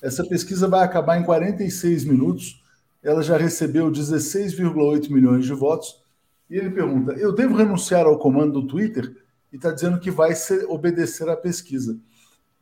Essa 0.00 0.24
pesquisa 0.24 0.66
vai 0.66 0.82
acabar 0.82 1.20
em 1.20 1.24
46 1.24 2.04
minutos 2.04 2.62
ela 3.08 3.22
já 3.22 3.38
recebeu 3.38 3.90
16,8 3.90 5.10
milhões 5.10 5.46
de 5.46 5.54
votos. 5.54 6.02
E 6.50 6.56
ele 6.56 6.70
pergunta: 6.70 7.12
eu 7.12 7.32
devo 7.32 7.56
renunciar 7.56 8.06
ao 8.06 8.18
comando 8.18 8.60
do 8.60 8.66
Twitter? 8.66 9.16
E 9.50 9.56
está 9.56 9.72
dizendo 9.72 9.98
que 9.98 10.10
vai 10.10 10.34
ser, 10.34 10.66
obedecer 10.68 11.26
à 11.28 11.36
pesquisa. 11.36 11.98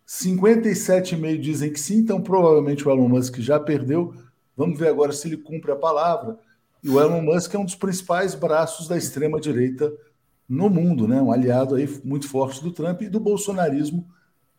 57,5 0.07 1.41
dizem 1.41 1.73
que 1.73 1.81
sim, 1.81 1.97
então 1.97 2.21
provavelmente 2.21 2.87
o 2.87 2.91
Elon 2.93 3.09
Musk 3.09 3.39
já 3.39 3.59
perdeu. 3.59 4.15
Vamos 4.57 4.79
ver 4.79 4.89
agora 4.89 5.11
se 5.11 5.27
ele 5.27 5.37
cumpre 5.37 5.73
a 5.73 5.77
palavra. 5.77 6.39
E 6.81 6.89
o 6.89 7.01
Elon 7.01 7.23
Musk 7.23 7.53
é 7.53 7.59
um 7.59 7.65
dos 7.65 7.75
principais 7.75 8.37
braços 8.37 8.87
da 8.87 8.97
extrema-direita 8.97 9.93
no 10.49 10.71
mundo, 10.71 11.09
né? 11.09 11.21
um 11.21 11.33
aliado 11.33 11.75
aí 11.75 11.89
muito 12.05 12.29
forte 12.29 12.63
do 12.63 12.71
Trump 12.71 13.03
e 13.03 13.09
do 13.09 13.19
bolsonarismo 13.19 14.07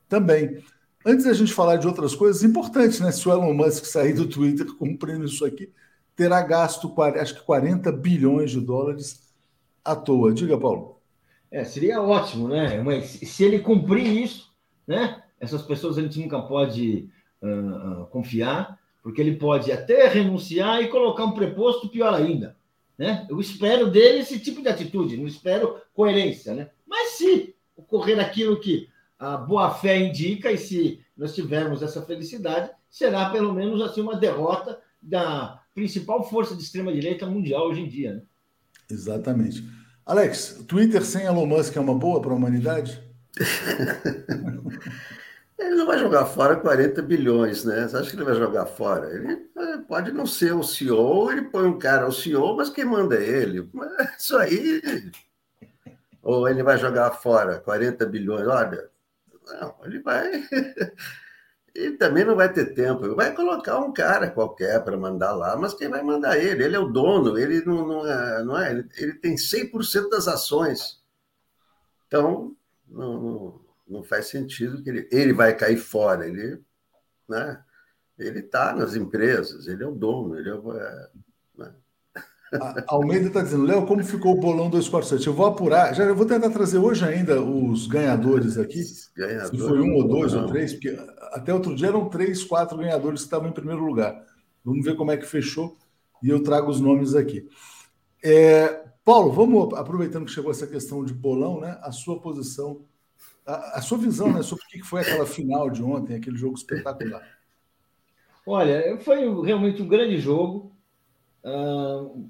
também. 0.09 0.61
Antes 1.09 1.23
da 1.23 1.31
gente 1.31 1.53
falar 1.53 1.77
de 1.77 1.87
outras 1.87 2.13
coisas 2.13 2.43
importantes, 2.43 2.99
né? 2.99 3.13
Se 3.13 3.25
o 3.29 3.31
Elon 3.31 3.53
Musk 3.53 3.85
sair 3.85 4.11
do 4.11 4.27
Twitter 4.27 4.65
cumprindo 4.75 5.23
isso 5.23 5.45
aqui, 5.45 5.71
terá 6.13 6.41
gasto 6.41 6.93
acho 7.01 7.35
que 7.35 7.45
40 7.45 7.89
bilhões 7.93 8.51
de 8.51 8.59
dólares 8.59 9.33
à 9.85 9.95
toa. 9.95 10.33
Diga, 10.33 10.59
Paulo. 10.59 10.99
É, 11.49 11.63
seria 11.63 12.01
ótimo, 12.01 12.49
né? 12.49 12.81
Mas 12.81 13.05
se 13.05 13.41
ele 13.45 13.59
cumprir 13.59 14.05
isso, 14.21 14.51
né? 14.85 15.23
Essas 15.39 15.61
pessoas 15.61 15.97
a 15.97 16.01
gente 16.01 16.19
nunca 16.19 16.41
pode 16.41 17.07
uh, 17.41 18.01
uh, 18.01 18.05
confiar, 18.07 18.77
porque 19.01 19.21
ele 19.21 19.37
pode 19.37 19.71
até 19.71 20.09
renunciar 20.09 20.81
e 20.81 20.89
colocar 20.89 21.23
um 21.23 21.31
preposto 21.31 21.87
pior 21.87 22.13
ainda. 22.13 22.57
Né? 22.97 23.25
Eu 23.29 23.39
espero 23.39 23.89
dele 23.89 24.19
esse 24.19 24.39
tipo 24.39 24.61
de 24.61 24.67
atitude, 24.67 25.15
não 25.15 25.27
espero 25.27 25.77
coerência, 25.93 26.53
né? 26.53 26.69
Mas 26.85 27.11
se 27.11 27.55
ocorrer 27.77 28.19
aquilo 28.19 28.59
que 28.59 28.89
a 29.19 29.37
boa 29.37 29.73
fé 29.73 29.97
indica, 29.97 30.51
e 30.51 30.57
se 30.57 30.99
nós 31.15 31.33
tivermos 31.33 31.81
essa 31.81 32.01
felicidade, 32.01 32.69
será 32.89 33.29
pelo 33.29 33.53
menos 33.53 33.81
assim 33.81 34.01
uma 34.01 34.15
derrota 34.15 34.79
da 35.01 35.61
principal 35.73 36.27
força 36.27 36.55
de 36.55 36.63
extrema-direita 36.63 37.25
mundial 37.25 37.67
hoje 37.67 37.81
em 37.81 37.87
dia. 37.87 38.15
Né? 38.15 38.21
Exatamente. 38.89 39.63
Alex, 40.05 40.63
Twitter 40.67 41.03
sem 41.03 41.25
Elon 41.25 41.45
Musk 41.45 41.75
é 41.75 41.79
uma 41.79 41.95
boa 41.95 42.21
para 42.21 42.31
a 42.31 42.35
humanidade? 42.35 43.03
ele 45.59 45.75
não 45.75 45.85
vai 45.85 45.99
jogar 45.99 46.25
fora 46.25 46.55
40 46.55 47.01
bilhões, 47.01 47.65
né? 47.65 47.87
Você 47.87 47.97
acha 47.97 48.09
que 48.09 48.15
ele 48.15 48.23
vai 48.23 48.35
jogar 48.35 48.65
fora? 48.65 49.13
Ele 49.13 49.49
é, 49.57 49.77
pode 49.79 50.11
não 50.11 50.25
ser 50.25 50.53
o 50.53 50.63
CEO, 50.63 51.31
ele 51.31 51.43
põe 51.43 51.67
um 51.67 51.77
cara 51.77 52.07
o 52.07 52.11
CEO, 52.11 52.55
mas 52.55 52.69
quem 52.69 52.85
manda 52.85 53.15
é 53.15 53.27
ele. 53.27 53.69
Isso 54.17 54.37
aí. 54.37 54.81
Ou 56.23 56.47
ele 56.47 56.63
vai 56.63 56.77
jogar 56.77 57.11
fora 57.11 57.59
40 57.59 58.05
bilhões. 58.05 58.47
Olha, 58.47 58.89
não, 59.47 59.75
ele 59.83 59.99
vai. 59.99 60.31
Ele 61.75 61.95
também 61.95 62.25
não 62.25 62.35
vai 62.35 62.51
ter 62.51 62.73
tempo. 62.73 63.05
Ele 63.05 63.13
vai 63.13 63.35
colocar 63.35 63.77
um 63.77 63.93
cara 63.93 64.31
qualquer 64.31 64.83
para 64.83 64.97
mandar 64.97 65.33
lá, 65.33 65.55
mas 65.55 65.75
quem 65.75 65.87
vai 65.87 66.01
mandar 66.01 66.35
ele? 66.35 66.63
Ele 66.63 66.75
é 66.75 66.79
o 66.79 66.87
dono, 66.87 67.37
ele 67.37 67.63
não, 67.63 67.87
não 67.87 68.07
é. 68.07 68.43
Não 68.43 68.57
é 68.57 68.71
ele, 68.71 68.89
ele 68.97 69.13
tem 69.13 69.35
100% 69.35 70.09
das 70.09 70.27
ações. 70.27 70.99
Então, 72.07 72.55
não, 72.87 73.21
não, 73.21 73.61
não, 73.87 74.03
faz 74.03 74.25
sentido 74.25 74.81
que 74.81 74.89
ele, 74.89 75.07
ele 75.11 75.33
vai 75.33 75.55
cair 75.55 75.77
fora. 75.77 76.27
Ele 76.27 76.59
né, 77.29 77.63
ele 78.17 78.39
está 78.39 78.73
nas 78.73 78.95
empresas, 78.95 79.67
ele 79.67 79.83
é 79.83 79.87
o 79.87 79.93
dono, 79.93 80.37
ele 80.37 80.49
é, 80.49 80.53
é 80.53 81.09
a 82.53 82.83
Almeida 82.87 83.27
está 83.27 83.41
dizendo, 83.41 83.65
Léo, 83.65 83.85
como 83.85 84.03
ficou 84.03 84.33
o 84.33 84.39
bolão 84.39 84.69
247? 84.69 85.27
Eu 85.27 85.33
vou 85.33 85.45
apurar, 85.45 85.93
já 85.93 86.03
eu 86.03 86.15
vou 86.15 86.25
tentar 86.25 86.49
trazer 86.49 86.77
hoje 86.77 87.03
ainda 87.03 87.41
os 87.41 87.87
ganhadores 87.87 88.57
aqui. 88.57 88.81
Ganhador, 89.15 89.49
se 89.49 89.57
foi 89.57 89.81
um 89.81 89.95
ou 89.95 90.07
dois 90.07 90.33
não. 90.33 90.43
ou 90.43 90.47
três, 90.47 90.73
porque 90.73 90.97
até 91.33 91.53
outro 91.53 91.75
dia 91.75 91.87
eram 91.87 92.07
três, 92.09 92.43
quatro 92.43 92.77
ganhadores 92.77 93.21
que 93.21 93.25
estavam 93.25 93.49
em 93.49 93.53
primeiro 93.53 93.83
lugar. 93.83 94.23
Vamos 94.63 94.85
ver 94.85 94.95
como 94.95 95.11
é 95.11 95.17
que 95.17 95.25
fechou 95.25 95.77
e 96.23 96.29
eu 96.29 96.41
trago 96.41 96.69
os 96.71 96.79
nomes 96.79 97.15
aqui. 97.15 97.47
É, 98.23 98.85
Paulo, 99.03 99.31
vamos 99.31 99.77
aproveitando 99.77 100.25
que 100.25 100.31
chegou 100.31 100.51
essa 100.51 100.67
questão 100.67 101.03
de 101.03 101.13
bolão, 101.13 101.59
né? 101.59 101.77
A 101.81 101.91
sua 101.91 102.19
posição, 102.19 102.81
a, 103.45 103.79
a 103.79 103.81
sua 103.81 103.97
visão, 103.97 104.31
né? 104.31 104.41
Sobre 104.41 104.63
o 104.65 104.69
que 104.69 104.83
foi 104.83 105.01
aquela 105.01 105.25
final 105.25 105.69
de 105.69 105.83
ontem, 105.83 106.15
aquele 106.15 106.37
jogo 106.37 106.55
espetacular. 106.55 107.25
Olha, 108.45 108.97
foi 109.01 109.19
realmente 109.45 109.81
um 109.81 109.87
grande 109.87 110.17
jogo 110.17 110.76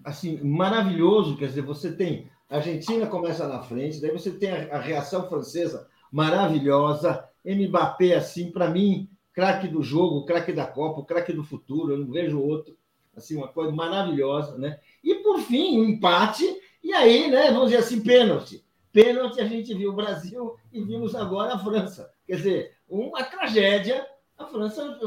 assim, 0.03 0.39
maravilhoso. 0.43 1.37
Quer 1.37 1.47
dizer, 1.47 1.61
você 1.61 1.91
tem 1.91 2.29
a 2.49 2.57
Argentina 2.57 3.05
começa 3.07 3.45
na 3.45 3.61
frente, 3.61 3.99
daí 3.99 4.11
você 4.11 4.31
tem 4.31 4.49
a, 4.49 4.77
a 4.77 4.79
reação 4.79 5.27
francesa 5.27 5.87
maravilhosa, 6.09 7.27
Mbappé, 7.45 8.15
assim, 8.15 8.51
para 8.51 8.69
mim, 8.69 9.09
craque 9.33 9.67
do 9.67 9.83
jogo, 9.83 10.25
craque 10.25 10.53
da 10.53 10.65
Copa, 10.65 11.05
craque 11.05 11.33
do 11.33 11.43
futuro, 11.43 11.93
eu 11.93 11.97
não 11.97 12.11
vejo 12.11 12.41
outro. 12.41 12.77
Assim, 13.15 13.35
uma 13.35 13.47
coisa 13.47 13.71
maravilhosa, 13.71 14.57
né? 14.57 14.79
E 15.03 15.15
por 15.15 15.39
fim, 15.41 15.79
um 15.79 15.83
empate, 15.83 16.45
e 16.83 16.93
aí, 16.93 17.29
né, 17.29 17.51
vamos 17.51 17.71
dizer 17.71 17.77
assim, 17.77 18.01
pênalti. 18.01 18.63
Pênalti 18.93 19.41
a 19.41 19.45
gente 19.45 19.73
viu 19.73 19.91
o 19.91 19.95
Brasil 19.95 20.55
e 20.71 20.81
vimos 20.81 21.15
agora 21.15 21.53
a 21.53 21.59
França. 21.59 22.11
Quer 22.25 22.35
dizer, 22.37 22.77
uma 22.87 23.23
tragédia. 23.23 24.05
A 24.37 24.45
França 24.45 24.99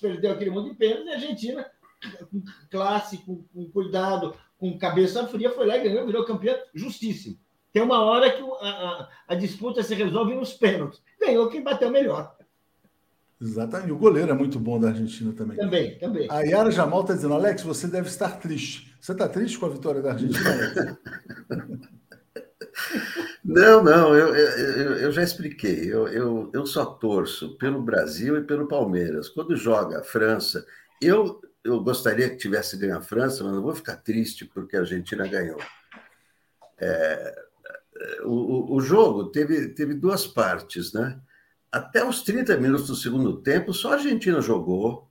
perdeu 0.00 0.32
aquele 0.32 0.50
monte 0.50 0.70
de 0.70 0.76
pênalti 0.76 1.06
e 1.06 1.10
a 1.10 1.14
Argentina 1.14 1.66
com 2.30 2.42
classe, 2.70 3.18
com, 3.18 3.42
com, 3.52 3.70
cuidado, 3.70 4.34
com 4.58 4.78
cabeça 4.78 5.26
fria, 5.26 5.50
foi 5.50 5.66
lá 5.66 5.76
e 5.76 5.84
ganhou, 5.84 6.06
virou 6.06 6.24
campeão 6.24 6.56
justíssimo. 6.74 7.38
Tem 7.72 7.82
uma 7.82 8.02
hora 8.02 8.30
que 8.30 8.42
a, 8.42 8.68
a, 8.68 9.08
a 9.28 9.34
disputa 9.34 9.82
se 9.82 9.94
resolve 9.94 10.34
nos 10.34 10.52
pênaltis. 10.52 11.02
Ganhou 11.20 11.48
quem 11.48 11.62
bateu 11.62 11.90
melhor. 11.90 12.36
Exatamente. 13.40 13.92
O 13.92 13.98
goleiro 13.98 14.30
é 14.30 14.34
muito 14.34 14.58
bom 14.60 14.78
da 14.78 14.88
Argentina 14.88 15.32
também. 15.32 15.56
Também, 15.56 15.98
também. 15.98 16.28
A 16.30 16.40
Yara 16.42 16.70
Jamal 16.70 17.00
está 17.00 17.14
dizendo, 17.14 17.34
Alex, 17.34 17.62
você 17.62 17.88
deve 17.88 18.08
estar 18.08 18.38
triste. 18.38 18.94
Você 19.00 19.12
está 19.12 19.28
triste 19.28 19.58
com 19.58 19.66
a 19.66 19.70
vitória 19.70 20.00
da 20.00 20.12
Argentina, 20.12 20.50
Alex? 20.50 20.98
Não, 23.44 23.84
não, 23.84 24.16
eu, 24.16 24.34
eu, 24.34 24.96
eu 24.96 25.12
já 25.12 25.22
expliquei. 25.22 25.92
Eu, 25.92 26.08
eu, 26.08 26.50
eu 26.52 26.66
só 26.66 26.84
torço 26.84 27.56
pelo 27.58 27.82
Brasil 27.82 28.38
e 28.38 28.44
pelo 28.44 28.66
Palmeiras. 28.66 29.28
Quando 29.28 29.54
joga 29.54 30.00
a 30.00 30.02
França, 30.02 30.64
eu 31.00 31.40
eu 31.64 31.82
gostaria 31.82 32.28
que 32.28 32.36
tivesse 32.36 32.76
ganho 32.76 32.98
a 32.98 33.00
França, 33.00 33.42
mas 33.42 33.54
não 33.54 33.62
vou 33.62 33.74
ficar 33.74 33.96
triste 33.96 34.44
porque 34.44 34.76
a 34.76 34.80
Argentina 34.80 35.26
ganhou. 35.26 35.60
É, 36.78 37.44
o, 38.24 38.76
o 38.76 38.80
jogo 38.80 39.30
teve, 39.30 39.68
teve 39.68 39.94
duas 39.94 40.26
partes, 40.26 40.92
né? 40.92 41.18
Até 41.72 42.04
os 42.04 42.22
30 42.22 42.56
minutos 42.58 42.86
do 42.86 42.94
segundo 42.94 43.40
tempo, 43.40 43.72
só 43.72 43.92
a 43.92 43.94
Argentina 43.94 44.40
jogou. 44.40 45.10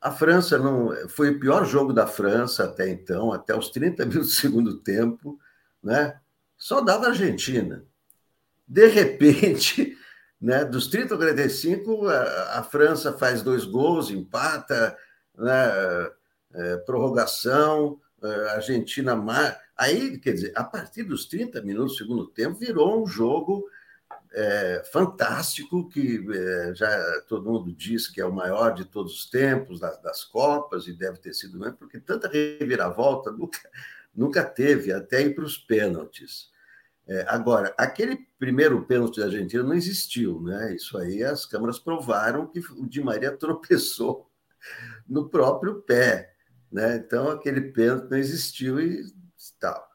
A 0.00 0.12
França 0.12 0.58
não. 0.58 0.90
Foi 1.08 1.30
o 1.30 1.40
pior 1.40 1.64
jogo 1.64 1.92
da 1.92 2.06
França 2.06 2.64
até 2.64 2.88
então, 2.90 3.32
até 3.32 3.56
os 3.56 3.70
30 3.70 4.04
minutos 4.06 4.34
do 4.34 4.40
segundo 4.40 4.78
tempo. 4.78 5.38
né? 5.82 6.20
Só 6.56 6.80
dava 6.80 7.06
a 7.06 7.08
Argentina. 7.08 7.84
De 8.66 8.86
repente, 8.86 9.96
né, 10.40 10.64
dos 10.64 10.86
30 10.88 11.14
a 11.14 11.18
45, 11.18 12.06
a, 12.06 12.58
a 12.58 12.62
França 12.62 13.12
faz 13.12 13.42
dois 13.42 13.64
gols, 13.64 14.10
empata, 14.10 14.96
né, 15.36 16.10
é, 16.54 16.76
prorrogação, 16.78 18.00
é, 18.22 18.48
Argentina. 18.50 19.14
Aí, 19.76 20.18
quer 20.18 20.32
dizer, 20.32 20.52
a 20.54 20.64
partir 20.64 21.02
dos 21.02 21.26
30 21.26 21.60
minutos 21.62 21.92
do 21.92 21.98
segundo 21.98 22.26
tempo, 22.26 22.58
virou 22.58 23.02
um 23.02 23.06
jogo 23.06 23.68
é, 24.32 24.82
fantástico, 24.92 25.88
que 25.88 26.24
é, 26.32 26.74
já 26.74 27.20
todo 27.28 27.50
mundo 27.50 27.72
diz 27.72 28.08
que 28.08 28.20
é 28.20 28.26
o 28.26 28.32
maior 28.32 28.74
de 28.74 28.84
todos 28.84 29.14
os 29.14 29.30
tempos 29.30 29.80
das, 29.80 30.00
das 30.02 30.24
Copas, 30.24 30.86
e 30.86 30.92
deve 30.92 31.18
ter 31.18 31.34
sido 31.34 31.58
mesmo, 31.58 31.76
porque 31.76 32.00
tanta 32.00 32.28
reviravolta 32.28 33.30
nunca, 33.30 33.58
nunca 34.14 34.44
teve, 34.44 34.92
até 34.92 35.22
ir 35.22 35.34
para 35.34 35.44
os 35.44 35.56
pênaltis. 35.56 36.52
É, 37.06 37.24
agora, 37.28 37.74
aquele 37.76 38.26
primeiro 38.38 38.82
pênalti 38.86 39.20
da 39.20 39.26
Argentina 39.26 39.62
não 39.62 39.74
existiu, 39.74 40.40
né? 40.40 40.74
Isso 40.74 40.96
aí 40.96 41.22
as 41.22 41.44
câmeras 41.44 41.78
provaram 41.78 42.46
que 42.46 42.60
o 42.60 42.86
Di 42.86 43.02
Maria 43.02 43.30
tropeçou 43.36 44.30
no 45.08 45.28
próprio 45.28 45.82
pé, 45.82 46.34
né? 46.70 46.96
Então 46.96 47.30
aquele 47.30 47.60
pênalti 47.72 48.10
não 48.10 48.18
existiu 48.18 48.80
e 48.80 49.04
tal. 49.60 49.88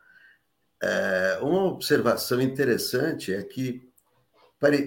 É, 0.82 1.40
uma 1.42 1.66
observação 1.66 2.40
interessante 2.42 3.34
é 3.34 3.44
que 3.44 3.90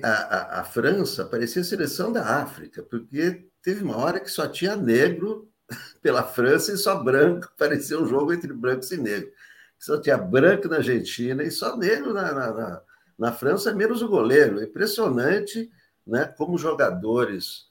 a, 0.03 0.11
a, 0.11 0.61
a 0.61 0.65
França 0.65 1.25
parecia 1.25 1.63
a 1.63 1.65
seleção 1.65 2.13
da 2.13 2.43
África, 2.43 2.83
porque 2.83 3.47
teve 3.63 3.83
uma 3.83 3.97
hora 3.97 4.21
que 4.21 4.31
só 4.31 4.47
tinha 4.47 4.77
negro 4.77 5.51
pela 6.03 6.23
França 6.23 6.73
e 6.73 6.77
só 6.77 7.03
branco, 7.03 7.53
parecia 7.59 7.99
um 7.99 8.07
jogo 8.07 8.33
entre 8.33 8.53
brancos 8.53 8.91
e 8.91 8.97
negros. 8.97 9.33
Só 9.79 10.01
tinha 10.01 10.17
branco 10.17 10.69
na 10.69 10.77
Argentina 10.77 11.43
e 11.43 11.51
só 11.51 11.77
negro 11.77 12.15
na, 12.15 12.33
na, 12.33 12.53
na, 12.53 12.83
na 13.19 13.33
França, 13.33 13.75
menos 13.75 14.01
o 14.01 14.09
goleiro. 14.09 14.61
É 14.61 14.65
impressionante 14.65 15.71
né, 16.07 16.27
como 16.37 16.57
jogadores 16.57 17.67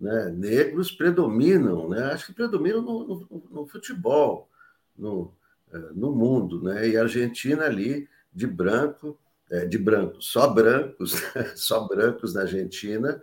né, 0.00 0.30
negros 0.30 0.90
predominam, 0.90 1.88
né? 1.88 2.04
acho 2.12 2.26
que 2.26 2.32
predominam 2.32 2.82
no, 2.82 3.06
no, 3.06 3.42
no 3.50 3.66
futebol, 3.66 4.48
no, 4.96 5.32
é, 5.72 5.78
no 5.92 6.12
mundo. 6.12 6.62
Né? 6.62 6.88
E 6.88 6.96
a 6.96 7.02
Argentina 7.02 7.64
ali, 7.64 8.08
de 8.32 8.46
branco, 8.46 9.18
é, 9.50 9.64
de 9.64 9.78
branco, 9.78 10.20
só 10.20 10.48
brancos, 10.48 11.14
só 11.54 11.86
brancos 11.86 12.34
na 12.34 12.42
Argentina. 12.42 13.22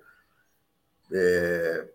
É, 1.12 1.88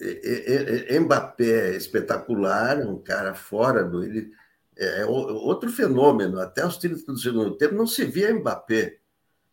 é, 0.00 0.94
é, 0.94 1.00
Mbappé 1.00 1.70
é 1.72 1.76
espetacular, 1.76 2.78
um 2.80 2.98
cara 2.98 3.34
fora 3.34 3.84
do. 3.84 4.04
Ele, 4.04 4.32
é 4.76 5.04
outro 5.04 5.70
fenômeno. 5.70 6.40
Até 6.40 6.66
os 6.66 6.76
30 6.78 7.12
do 7.12 7.18
segundo 7.18 7.56
tempo 7.56 7.74
não 7.74 7.86
se 7.86 8.04
via 8.04 8.34
Mbappé. 8.34 8.98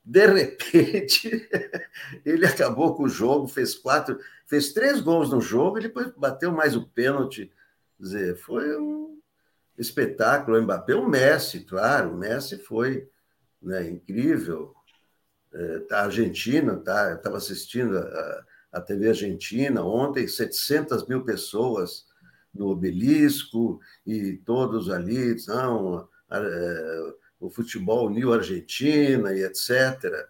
De 0.03 0.26
repente, 0.26 1.47
ele 2.26 2.45
acabou 2.45 2.95
com 2.95 3.03
o 3.03 3.10
jogo, 3.10 3.47
fez 3.47 3.76
quatro, 3.76 4.18
fez 4.50 4.74
três 4.74 5.00
gols 5.00 5.30
no 5.30 5.39
jogo 5.39 5.78
e 5.78 5.84
depois 5.84 6.12
bateu 6.18 6.52
mais 6.52 6.76
o 6.76 6.88
pênalti. 6.89 7.52
Dizer, 8.00 8.36
foi 8.38 8.78
um 8.80 9.22
espetáculo. 9.78 10.58
O 10.58 10.62
Mbappé, 10.62 10.95
o 10.95 11.08
Messi, 11.08 11.62
claro, 11.62 12.14
o 12.14 12.18
Messi 12.18 12.58
foi 12.58 13.08
né, 13.62 13.88
incrível. 13.88 14.74
É, 15.54 15.80
tá, 15.82 16.00
a 16.00 16.06
Argentina, 16.06 16.76
tá, 16.78 17.12
eu 17.12 17.18
estava 17.18 17.38
assistindo 17.38 17.97
a, 17.97 18.45
a 18.74 18.82
TV 18.82 19.10
Argentina 19.10 19.84
ontem, 19.84 20.28
700 20.28 21.08
mil 21.08 21.24
pessoas 21.24 22.06
no 22.54 22.68
obelisco 22.68 23.80
e 24.06 24.38
todos 24.38 24.89
ali, 24.89 25.36
não, 25.47 26.08
é, 26.32 27.14
o 27.39 27.50
futebol 27.50 28.08
uniu 28.08 28.34
a 28.34 28.38
Argentina 28.38 29.34
e 29.34 29.43
etc. 29.43 30.28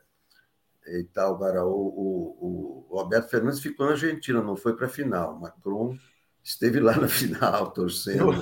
E 0.91 1.03
tal. 1.03 1.35
Agora, 1.35 1.65
o, 1.65 1.69
o, 1.69 2.87
o 2.89 2.99
Alberto 2.99 3.29
Fernandes 3.29 3.59
ficou 3.59 3.85
na 3.85 3.93
Argentina, 3.93 4.41
não 4.41 4.55
foi 4.55 4.75
para 4.75 4.87
a 4.87 4.89
final. 4.89 5.39
Macron 5.39 5.97
esteve 6.43 6.79
lá 6.79 6.97
na 6.97 7.07
final, 7.07 7.71
torcendo. 7.71 8.33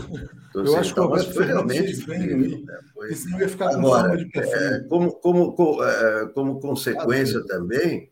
Eu, 0.54 0.66
eu 0.66 0.78
acho 0.78 0.94
que 0.94 1.00
o 1.00 1.04
Alberto 1.04 1.34
foi 1.34 1.46
realmente 1.46 2.02
incrível. 2.02 2.66
Né? 2.66 2.80
Foi... 2.94 3.12
não 3.30 3.40
ia 3.40 3.50
ficar 3.50 3.70
Agora, 3.70 4.18
de 4.18 4.30
é, 4.40 4.80
como, 4.88 5.12
como, 5.14 5.54
como, 5.54 5.84
é, 5.84 6.28
como 6.30 6.60
consequência 6.60 7.44
também, 7.46 8.12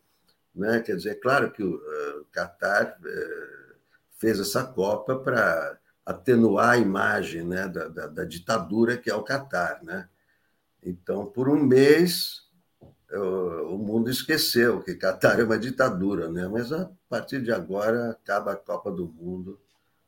né, 0.54 0.80
quer 0.80 0.96
dizer, 0.96 1.12
é 1.12 1.16
claro 1.16 1.52
que 1.52 1.64
o 1.64 1.76
uh, 1.76 2.26
Qatar 2.32 2.98
uh, 3.00 3.76
fez 4.18 4.40
essa 4.40 4.64
Copa 4.64 5.18
para 5.18 5.78
atenuar 6.06 6.72
a 6.72 6.78
imagem 6.78 7.44
né, 7.44 7.68
da, 7.68 7.88
da, 7.88 8.08
da, 8.08 8.24
ditadura 8.24 8.96
que 8.96 9.10
é 9.10 9.16
o 9.16 9.24
Qatar. 9.24 9.84
Né? 9.84 10.08
Então, 10.84 11.26
por 11.26 11.50
um 11.50 11.62
mês, 11.62 12.45
o 13.18 13.78
mundo 13.78 14.10
esqueceu 14.10 14.82
que 14.82 14.96
Qatar 14.96 15.40
é 15.40 15.44
uma 15.44 15.58
ditadura, 15.58 16.30
né? 16.30 16.48
mas 16.48 16.72
a 16.72 16.90
partir 17.10 17.42
de 17.42 17.52
agora 17.52 18.12
acaba 18.12 18.54
a 18.54 18.56
Copa 18.56 18.92
do 18.92 19.08
Mundo 19.08 19.60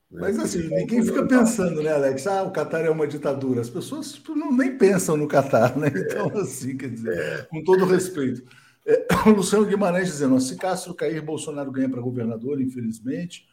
né? 0.10 0.22
Mas 0.22 0.40
assim, 0.40 0.68
ninguém 0.70 1.04
fica 1.04 1.26
pensando, 1.28 1.84
né, 1.84 1.92
Alex? 1.92 2.26
Ah, 2.28 2.44
o 2.44 2.52
Catar 2.52 2.86
é 2.86 2.90
uma 2.90 3.08
ditadura. 3.08 3.62
As 3.62 3.70
pessoas 3.70 4.14
tipo, 4.14 4.34
não, 4.36 4.52
nem 4.52 4.78
pensam 4.78 5.18
no 5.18 5.28
Catar, 5.28 5.78
né? 5.78 5.92
Então, 5.94 6.28
assim, 6.40 6.78
quer 6.78 6.90
dizer, 6.90 7.18
é. 7.18 7.42
com 7.44 7.64
todo 7.64 7.86
respeito. 7.86 8.44
É, 8.86 9.06
o 9.28 9.32
Luciano 9.32 9.66
Guimarães 9.66 10.08
dizendo: 10.08 10.40
se 10.40 10.56
Castro 10.56 10.94
cair, 10.94 11.22
Bolsonaro 11.22 11.72
ganha 11.72 11.90
para 11.90 12.02
governador, 12.02 12.62
infelizmente. 12.62 13.46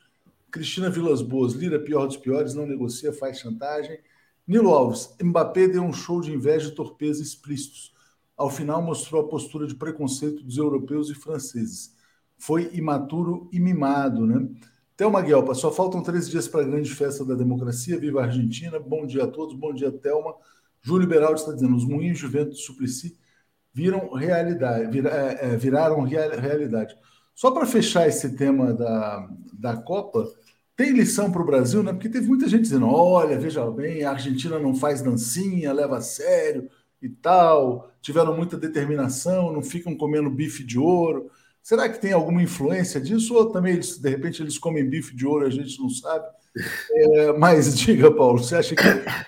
Cristina 0.50 0.88
Vilas 0.88 1.20
Boas, 1.20 1.54
Lira, 1.54 1.80
pior 1.80 2.06
dos 2.06 2.16
piores, 2.16 2.54
não 2.54 2.64
negocia, 2.64 3.12
faz 3.12 3.40
chantagem. 3.40 3.98
Nilo 4.46 4.70
Alves, 4.70 5.12
Mbappé 5.20 5.66
deu 5.66 5.82
um 5.82 5.92
show 5.92 6.20
de 6.20 6.32
inveja 6.32 6.68
e 6.68 6.74
torpeza 6.74 7.20
explícitos. 7.20 7.92
Ao 8.36 8.50
final, 8.50 8.82
mostrou 8.82 9.22
a 9.22 9.28
postura 9.28 9.66
de 9.66 9.74
preconceito 9.74 10.42
dos 10.42 10.56
europeus 10.56 11.08
e 11.08 11.14
franceses. 11.14 11.94
Foi 12.36 12.68
imaturo 12.72 13.48
e 13.52 13.60
mimado, 13.60 14.26
né? 14.26 14.48
Thelma 14.96 15.22
Guelpa, 15.22 15.54
só 15.54 15.72
faltam 15.72 16.02
três 16.02 16.28
dias 16.28 16.46
para 16.46 16.62
a 16.62 16.64
grande 16.64 16.92
festa 16.94 17.24
da 17.24 17.34
democracia. 17.34 17.98
Viva 17.98 18.20
a 18.20 18.24
Argentina. 18.24 18.78
Bom 18.78 19.06
dia 19.06 19.24
a 19.24 19.26
todos. 19.26 19.54
Bom 19.54 19.72
dia, 19.72 19.90
Thelma. 19.90 20.34
Júlio 20.82 21.08
Beraldi 21.08 21.40
está 21.40 21.52
dizendo: 21.52 21.76
os 21.76 21.84
moinhos 21.84 22.18
de 22.18 22.54
Suplicy 22.56 23.18
viram 23.72 24.12
realidade, 24.12 24.90
vir, 24.90 25.06
é, 25.06 25.38
é, 25.40 25.56
viraram 25.56 26.02
real, 26.02 26.30
realidade. 26.38 26.94
Só 27.34 27.50
para 27.50 27.66
fechar 27.66 28.06
esse 28.06 28.36
tema 28.36 28.72
da, 28.72 29.28
da 29.52 29.76
Copa, 29.76 30.24
tem 30.76 30.92
lição 30.92 31.30
para 31.32 31.42
o 31.42 31.46
Brasil, 31.46 31.82
né? 31.82 31.92
Porque 31.92 32.08
teve 32.08 32.28
muita 32.28 32.48
gente 32.48 32.62
dizendo: 32.62 32.86
olha, 32.86 33.38
veja 33.38 33.68
bem, 33.70 34.04
a 34.04 34.10
Argentina 34.10 34.58
não 34.58 34.74
faz 34.74 35.02
dancinha, 35.02 35.72
leva 35.72 35.98
a 35.98 36.00
sério 36.00 36.68
e 37.04 37.08
tal, 37.10 37.90
tiveram 38.00 38.36
muita 38.36 38.56
determinação, 38.56 39.52
não 39.52 39.62
ficam 39.62 39.94
comendo 39.94 40.30
bife 40.30 40.64
de 40.64 40.78
ouro. 40.78 41.30
Será 41.62 41.88
que 41.88 42.00
tem 42.00 42.12
alguma 42.12 42.42
influência 42.42 43.00
disso? 43.00 43.34
Ou 43.34 43.50
também, 43.50 43.74
eles, 43.74 43.98
de 43.98 44.08
repente, 44.08 44.42
eles 44.42 44.58
comem 44.58 44.88
bife 44.88 45.14
de 45.14 45.26
ouro, 45.26 45.46
a 45.46 45.50
gente 45.50 45.78
não 45.80 45.88
sabe? 45.88 46.26
É, 46.92 47.32
mas 47.32 47.74
diga, 47.76 48.12
Paulo, 48.12 48.38
você 48.38 48.54
acha 48.54 48.76
que 48.76 48.82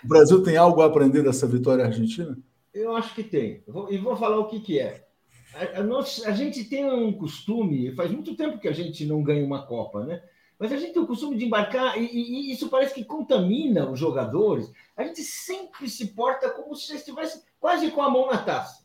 o 0.04 0.08
Brasil 0.08 0.44
tem 0.44 0.56
algo 0.56 0.80
a 0.80 0.86
aprender 0.86 1.24
dessa 1.24 1.44
vitória 1.44 1.84
argentina? 1.84 2.38
Eu 2.72 2.94
acho 2.94 3.12
que 3.16 3.24
tem. 3.24 3.64
E 3.90 3.98
vou 3.98 4.16
falar 4.16 4.38
o 4.38 4.46
que, 4.46 4.60
que 4.60 4.78
é. 4.78 5.04
A, 5.52 5.80
a, 5.80 6.30
a 6.30 6.32
gente 6.32 6.62
tem 6.62 6.84
um 6.84 7.12
costume, 7.12 7.90
faz 7.96 8.12
muito 8.12 8.36
tempo 8.36 8.60
que 8.60 8.68
a 8.68 8.72
gente 8.72 9.04
não 9.06 9.24
ganha 9.24 9.44
uma 9.44 9.66
Copa, 9.66 10.04
né? 10.04 10.22
Mas 10.58 10.72
a 10.72 10.76
gente 10.76 10.92
tem 10.92 11.02
o 11.02 11.06
costume 11.06 11.36
de 11.36 11.44
embarcar, 11.44 12.00
e, 12.00 12.06
e, 12.06 12.50
e 12.50 12.52
isso 12.52 12.68
parece 12.68 12.94
que 12.94 13.04
contamina 13.04 13.90
os 13.90 13.98
jogadores. 13.98 14.70
A 14.96 15.04
gente 15.04 15.22
sempre 15.22 15.88
se 15.88 16.08
porta 16.14 16.48
como 16.50 16.74
se 16.74 16.94
estivesse 16.94 17.42
quase 17.60 17.90
com 17.90 18.02
a 18.02 18.10
mão 18.10 18.26
na 18.26 18.38
taça. 18.38 18.84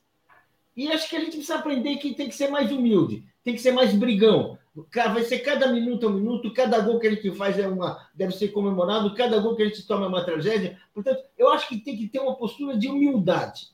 E 0.76 0.88
acho 0.92 1.10
que 1.10 1.16
a 1.16 1.20
gente 1.20 1.38
precisa 1.38 1.56
aprender 1.56 1.98
que 1.98 2.14
tem 2.14 2.30
que 2.30 2.36
ser 2.36 2.50
mais 2.50 2.72
humilde 2.72 3.26
tem 3.44 3.56
que 3.56 3.62
ser 3.62 3.72
mais 3.72 3.94
brigão. 3.94 4.58
Vai 4.94 5.24
ser 5.24 5.40
cada 5.40 5.72
minuto 5.72 6.06
é 6.06 6.10
um 6.10 6.14
minuto, 6.14 6.54
cada 6.54 6.80
gol 6.80 7.00
que 7.00 7.08
a 7.08 7.12
gente 7.12 7.32
faz 7.32 7.60
é 7.60 7.68
uma, 7.68 8.08
deve 8.16 8.34
ser 8.34 8.50
comemorado, 8.50 9.14
cada 9.16 9.38
gol 9.40 9.56
que 9.56 9.64
a 9.64 9.66
gente 9.66 9.86
toma 9.86 10.06
é 10.06 10.08
uma 10.08 10.24
tragédia. 10.24 10.78
Portanto, 10.94 11.22
eu 11.38 11.50
acho 11.50 11.68
que 11.68 11.78
tem 11.78 11.98
que 11.98 12.08
ter 12.08 12.20
uma 12.20 12.36
postura 12.36 12.78
de 12.78 12.88
humildade. 12.88 13.68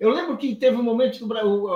Eu 0.00 0.10
lembro 0.10 0.38
que 0.38 0.54
teve 0.54 0.76
um 0.76 0.82
momento 0.82 1.18
que 1.18 1.24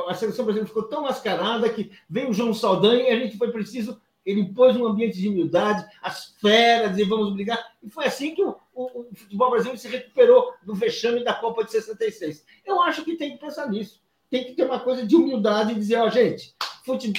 a 0.08 0.14
seleção 0.14 0.44
brasileira 0.44 0.66
ficou 0.66 0.84
tão 0.84 1.02
mascarada 1.02 1.68
que 1.68 1.90
veio 2.08 2.30
o 2.30 2.32
João 2.32 2.54
Saldanha 2.54 3.08
e 3.08 3.10
a 3.10 3.18
gente 3.18 3.36
foi 3.36 3.50
preciso. 3.50 4.00
Ele 4.24 4.40
impôs 4.40 4.76
um 4.76 4.86
ambiente 4.86 5.20
de 5.20 5.28
humildade, 5.28 5.84
as 6.00 6.36
feras, 6.40 6.96
e 6.96 7.02
vamos 7.02 7.34
brigar. 7.34 7.58
E 7.82 7.90
foi 7.90 8.06
assim 8.06 8.34
que 8.34 8.42
o, 8.74 9.00
o 9.00 9.14
futebol 9.14 9.50
brasileiro 9.50 9.78
se 9.78 9.88
recuperou 9.88 10.52
do 10.64 10.74
vexame 10.74 11.24
da 11.24 11.34
Copa 11.34 11.64
de 11.64 11.72
66. 11.72 12.44
Eu 12.64 12.80
acho 12.82 13.04
que 13.04 13.16
tem 13.16 13.32
que 13.32 13.38
pensar 13.38 13.68
nisso. 13.68 14.00
Tem 14.30 14.44
que 14.44 14.54
ter 14.54 14.64
uma 14.64 14.80
coisa 14.80 15.06
de 15.06 15.14
humildade 15.14 15.72
e 15.72 15.74
dizer: 15.74 15.96
ó, 15.96 16.06
oh, 16.06 16.10
gente, 16.10 16.54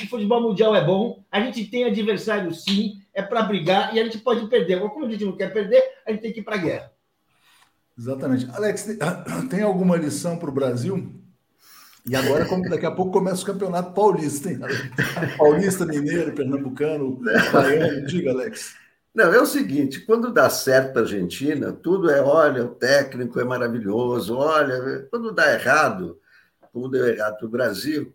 futebol 0.10 0.42
mundial 0.42 0.76
é 0.76 0.84
bom, 0.84 1.24
a 1.32 1.40
gente 1.40 1.66
tem 1.66 1.86
adversário 1.86 2.54
sim, 2.54 3.02
é 3.14 3.22
para 3.22 3.44
brigar 3.44 3.96
e 3.96 4.00
a 4.00 4.04
gente 4.04 4.18
pode 4.18 4.48
perder. 4.48 4.80
Como 4.80 5.06
a 5.06 5.10
gente 5.10 5.26
não 5.26 5.38
quer 5.38 5.54
perder, 5.54 5.84
a 6.06 6.12
gente 6.12 6.22
tem 6.22 6.34
que 6.34 6.40
ir 6.40 6.44
para 6.44 6.56
a 6.56 6.60
guerra. 6.60 6.92
Exatamente. 7.98 8.48
Alex, 8.52 8.98
tem 9.50 9.62
alguma 9.64 9.96
lição 9.96 10.38
para 10.38 10.50
o 10.50 10.54
Brasil? 10.54 11.14
E 12.06 12.16
agora, 12.18 12.46
como 12.46 12.68
daqui 12.70 12.86
a 12.86 12.92
pouco 12.92 13.14
começa 13.14 13.44
o 13.44 13.46
campeonato 13.46 13.94
paulista, 13.94 14.52
hein? 14.52 14.60
Paulista, 15.38 15.86
mineiro, 15.86 16.34
pernambucano, 16.34 17.22
baiano. 17.54 18.06
Diga, 18.06 18.32
Alex. 18.32 18.76
Não, 19.14 19.34
é 19.34 19.40
o 19.42 19.46
seguinte: 19.46 20.02
quando 20.02 20.32
dá 20.32 20.50
certo 20.50 20.98
a 20.98 21.02
Argentina, 21.02 21.72
tudo 21.72 22.10
é, 22.10 22.22
olha, 22.22 22.66
o 22.66 22.76
técnico 22.76 23.40
é 23.40 23.44
maravilhoso, 23.44 24.36
olha, 24.36 25.08
quando 25.10 25.32
dá 25.32 25.54
errado, 25.54 26.20
como 26.72 26.90
deu 26.90 27.08
errado 27.08 27.38
para 27.38 27.46
o 27.46 27.50
Brasil, 27.50 28.14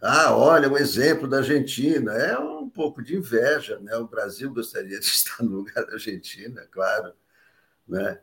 ah, 0.00 0.34
olha, 0.34 0.70
o 0.70 0.78
exemplo 0.78 1.28
da 1.28 1.38
Argentina, 1.38 2.12
é 2.14 2.38
um 2.38 2.70
pouco 2.70 3.02
de 3.02 3.16
inveja, 3.16 3.78
né? 3.80 3.94
O 3.96 4.08
Brasil 4.08 4.52
gostaria 4.52 4.98
de 4.98 5.04
estar 5.06 5.42
no 5.42 5.56
lugar 5.56 5.84
da 5.86 5.92
Argentina, 5.94 6.66
claro, 6.70 7.12
né? 7.86 8.20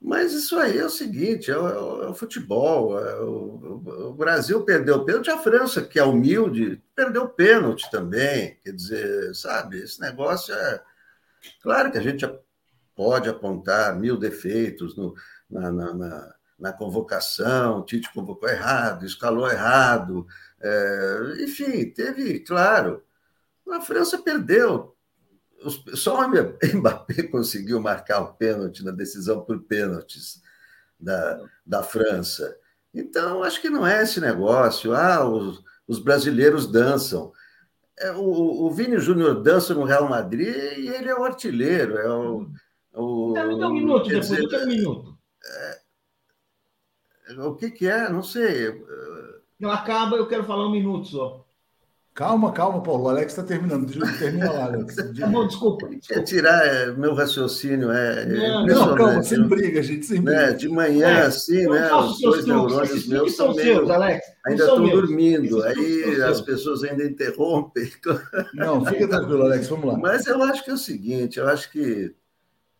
Mas 0.00 0.32
isso 0.32 0.56
aí 0.58 0.78
é 0.78 0.84
o 0.84 0.90
seguinte: 0.90 1.50
é 1.50 1.58
o, 1.58 2.02
é 2.04 2.08
o 2.08 2.14
futebol. 2.14 2.98
É 2.98 3.20
o, 3.20 4.08
o, 4.10 4.14
Brasil 4.14 4.62
perdeu 4.64 4.96
o 4.96 5.04
pênalti, 5.04 5.30
a 5.30 5.38
França, 5.38 5.82
que 5.82 5.98
é 5.98 6.04
humilde, 6.04 6.82
perdeu 6.94 7.24
o 7.24 7.28
pênalti 7.28 7.90
também. 7.90 8.58
Quer 8.64 8.72
dizer, 8.72 9.34
sabe, 9.34 9.78
esse 9.78 10.00
negócio 10.00 10.54
é 10.54 10.82
Claro 11.62 11.90
que 11.90 11.98
a 11.98 12.02
gente 12.02 12.26
pode 12.94 13.28
apontar 13.28 13.98
mil 13.98 14.16
defeitos 14.16 14.96
no, 14.96 15.14
na, 15.50 15.70
na, 15.70 15.94
na, 15.94 16.34
na, 16.58 16.72
convocação, 16.72 17.84
Tite 17.84 18.12
convocou 18.12 18.48
errado, 18.48 19.04
escalou 19.04 19.50
errado, 19.50 20.26
é, 20.60 21.34
enfim, 21.40 21.90
teve, 21.90 22.40
claro, 22.40 23.04
a 23.70 23.80
França 23.80 24.18
perdeu. 24.18 24.96
Só 25.94 26.20
o 26.20 26.28
Mbappé 26.74 27.24
conseguiu 27.24 27.80
marcar 27.80 28.20
o 28.20 28.34
pênalti 28.34 28.84
na 28.84 28.92
decisão 28.92 29.42
por 29.42 29.60
pênaltis 29.62 30.40
da, 30.98 31.40
da 31.64 31.82
França. 31.82 32.56
Então, 32.94 33.42
acho 33.42 33.60
que 33.60 33.68
não 33.68 33.86
é 33.86 34.02
esse 34.02 34.20
negócio. 34.20 34.94
Ah, 34.94 35.28
os, 35.28 35.62
os 35.86 35.98
brasileiros 35.98 36.70
dançam. 36.70 37.32
É, 37.98 38.12
o, 38.12 38.66
o 38.66 38.70
Vini 38.70 38.98
Júnior 38.98 39.42
dança 39.42 39.72
no 39.74 39.84
Real 39.84 40.08
Madrid 40.08 40.54
e 40.76 40.88
ele 40.88 41.08
é 41.08 41.14
o 41.14 41.24
artilheiro. 41.24 41.96
É 41.96 42.10
o, 42.10 42.50
o, 42.92 43.28
me 43.32 43.58
dá 43.58 43.68
um 43.68 43.72
minuto 43.72 44.08
depois, 44.08 44.28
dizer, 44.28 44.48
quero 44.48 44.64
um 44.64 44.66
minuto. 44.66 45.18
É, 45.44 45.80
o 47.40 47.54
que, 47.54 47.70
que 47.70 47.86
é? 47.86 48.08
Não 48.10 48.22
sei. 48.22 48.84
Não 49.58 49.70
acaba, 49.70 50.16
eu 50.16 50.28
quero 50.28 50.44
falar 50.44 50.66
um 50.66 50.72
minuto 50.72 51.08
só. 51.08 51.45
Calma, 52.16 52.50
calma, 52.50 52.82
Paulo. 52.82 53.04
O 53.04 53.08
Alex 53.10 53.32
está 53.32 53.42
terminando. 53.42 53.92
Termina 54.18 54.50
lá, 54.50 54.64
Alex. 54.64 54.96
Tá 54.96 55.26
bom, 55.26 55.46
desculpa. 55.46 55.86
Quer 56.00 56.22
tirar 56.22 56.66
é, 56.66 56.90
meu 56.92 57.14
raciocínio? 57.14 57.92
É, 57.92 58.24
não, 58.24 58.66
não, 58.66 58.94
calma, 58.94 59.22
sem 59.22 59.38
né? 59.38 59.46
briga, 59.46 59.82
gente, 59.82 60.06
sem 60.06 60.22
briga. 60.22 60.46
Né? 60.46 60.52
De 60.54 60.66
manhã, 60.66 61.08
é, 61.08 61.22
assim, 61.26 61.68
né? 61.68 61.92
Os 61.92 62.18
dois 62.18 62.46
neurônios 62.46 63.06
meus 63.06 63.36
são 63.36 63.52
seus, 63.52 63.90
Alex. 63.90 64.24
Ainda 64.46 64.64
estão 64.64 64.88
dormindo. 64.88 65.62
Aí 65.62 66.22
as 66.22 66.40
pessoas 66.40 66.82
ainda 66.84 67.04
interrompem. 67.04 67.92
Não, 68.54 68.82
fica 68.86 69.06
tranquilo, 69.06 69.42
Alex, 69.42 69.68
vamos 69.68 69.84
lá. 69.84 69.98
Mas 69.98 70.26
eu 70.26 70.42
acho 70.42 70.64
que 70.64 70.70
é 70.70 70.74
o 70.74 70.78
seguinte: 70.78 71.38
eu 71.38 71.46
acho 71.46 71.70
que 71.70 72.14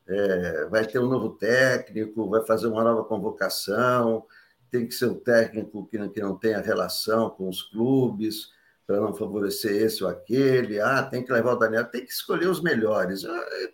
é, 0.09 0.67
vai 0.71 0.87
ter 0.87 0.99
um 0.99 1.09
novo 1.09 1.29
técnico, 1.29 2.31
vai 2.31 2.43
fazer 2.47 2.69
uma 2.69 2.83
nova 2.83 3.05
convocação, 3.05 4.25
tem 4.71 4.87
que 4.87 4.95
ser 4.95 5.11
um 5.11 5.15
técnico 5.15 5.87
que 5.89 5.99
não, 5.99 6.09
que 6.09 6.23
não 6.23 6.39
tenha 6.39 6.59
relação 6.63 7.29
com 7.29 7.51
os 7.51 7.61
clubes 7.61 8.56
para 8.87 9.01
não 9.01 9.13
favorecer 9.15 9.83
esse 9.83 10.05
ou 10.05 10.11
aquele. 10.11 10.81
Ah, 10.81 11.03
tem 11.03 11.25
que 11.25 11.33
levar 11.33 11.55
o 11.55 11.59
Daniel, 11.59 11.85
tem 11.85 12.05
que 12.05 12.13
escolher 12.13 12.49
os 12.49 12.63
melhores. 12.63 13.25
Ah, 13.25 13.47
é 13.63 13.73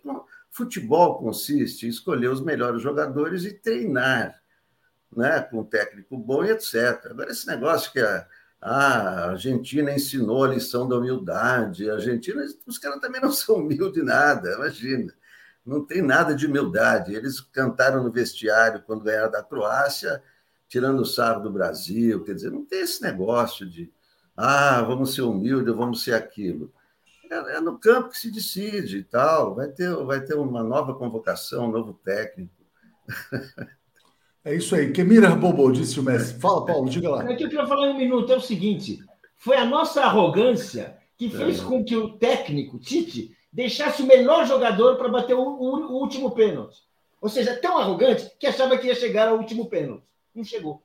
futebol 0.53 1.17
consiste 1.17 1.85
em 1.85 1.89
escolher 1.89 2.29
os 2.29 2.39
melhores 2.41 2.81
jogadores 2.81 3.43
e 3.43 3.53
treinar, 3.53 4.39
né, 5.15 5.41
com 5.41 5.61
um 5.61 5.63
técnico 5.63 6.15
bom 6.15 6.45
e 6.45 6.51
etc. 6.51 7.07
Agora, 7.09 7.31
esse 7.31 7.47
negócio 7.47 7.91
que 7.91 7.99
a, 7.99 8.27
a 8.61 9.29
Argentina 9.31 9.91
ensinou 9.91 10.43
a 10.43 10.49
lição 10.49 10.87
da 10.87 10.95
humildade, 10.95 11.89
a 11.89 11.95
Argentina, 11.95 12.43
os 12.67 12.77
caras 12.77 13.01
também 13.01 13.19
não 13.19 13.31
são 13.31 13.55
humildes 13.55 14.03
nada, 14.03 14.53
imagina. 14.53 15.13
Não 15.65 15.83
tem 15.85 16.01
nada 16.01 16.35
de 16.35 16.45
humildade. 16.45 17.15
Eles 17.15 17.39
cantaram 17.39 18.03
no 18.03 18.11
vestiário 18.11 18.83
quando 18.85 19.03
ganharam 19.03 19.31
da 19.31 19.41
Croácia, 19.41 20.21
tirando 20.67 20.99
o 20.99 21.05
sarro 21.05 21.41
do 21.41 21.51
Brasil. 21.51 22.23
Quer 22.23 22.35
dizer, 22.35 22.51
não 22.51 22.65
tem 22.65 22.81
esse 22.81 23.01
negócio 23.01 23.65
de 23.65 23.91
ah, 24.35 24.81
vamos 24.81 25.13
ser 25.13 25.21
humildes, 25.21 25.73
vamos 25.75 26.03
ser 26.03 26.13
aquilo. 26.13 26.71
É, 27.31 27.57
é, 27.57 27.59
no 27.59 27.79
campo 27.79 28.09
que 28.09 28.17
se 28.17 28.31
decide 28.31 28.97
e 28.97 29.03
tal. 29.03 29.55
Vai 29.55 29.69
ter, 29.69 29.95
vai 30.03 30.21
ter 30.21 30.35
uma 30.35 30.63
nova 30.63 30.93
convocação, 30.93 31.65
um 31.65 31.71
novo 31.71 31.93
técnico. 31.93 32.53
É 34.45 34.53
isso 34.53 34.75
aí. 34.75 34.91
Kemira 34.91 35.33
Bobo, 35.35 35.71
disse 35.71 35.97
o 36.01 36.03
Messi. 36.03 36.37
Fala, 36.37 36.65
Paulo, 36.65 36.89
diga 36.89 37.09
lá. 37.09 37.23
É 37.23 37.33
que 37.33 37.45
eu 37.45 37.49
queria 37.49 37.65
falar 37.65 37.87
em 37.87 37.93
um 37.93 37.97
minuto. 37.97 38.29
É 38.29 38.35
o 38.35 38.41
seguinte: 38.41 38.99
foi 39.37 39.55
a 39.55 39.65
nossa 39.65 40.03
arrogância 40.03 40.97
que 41.17 41.29
fez 41.29 41.61
é. 41.61 41.63
com 41.63 41.81
que 41.81 41.95
o 41.95 42.17
técnico, 42.17 42.77
Tite, 42.77 43.31
deixasse 43.53 44.01
o 44.01 44.05
melhor 44.05 44.45
jogador 44.45 44.97
para 44.97 45.07
bater 45.07 45.33
o, 45.33 45.41
o, 45.41 45.93
o 45.93 46.01
último 46.01 46.31
pênalti. 46.31 46.75
Ou 47.21 47.29
seja, 47.29 47.55
tão 47.55 47.77
arrogante 47.77 48.29
que 48.37 48.45
achava 48.45 48.77
que 48.77 48.87
ia 48.87 48.95
chegar 48.95 49.29
ao 49.29 49.37
último 49.37 49.69
pênalti. 49.69 50.03
Não 50.35 50.43
chegou. 50.43 50.82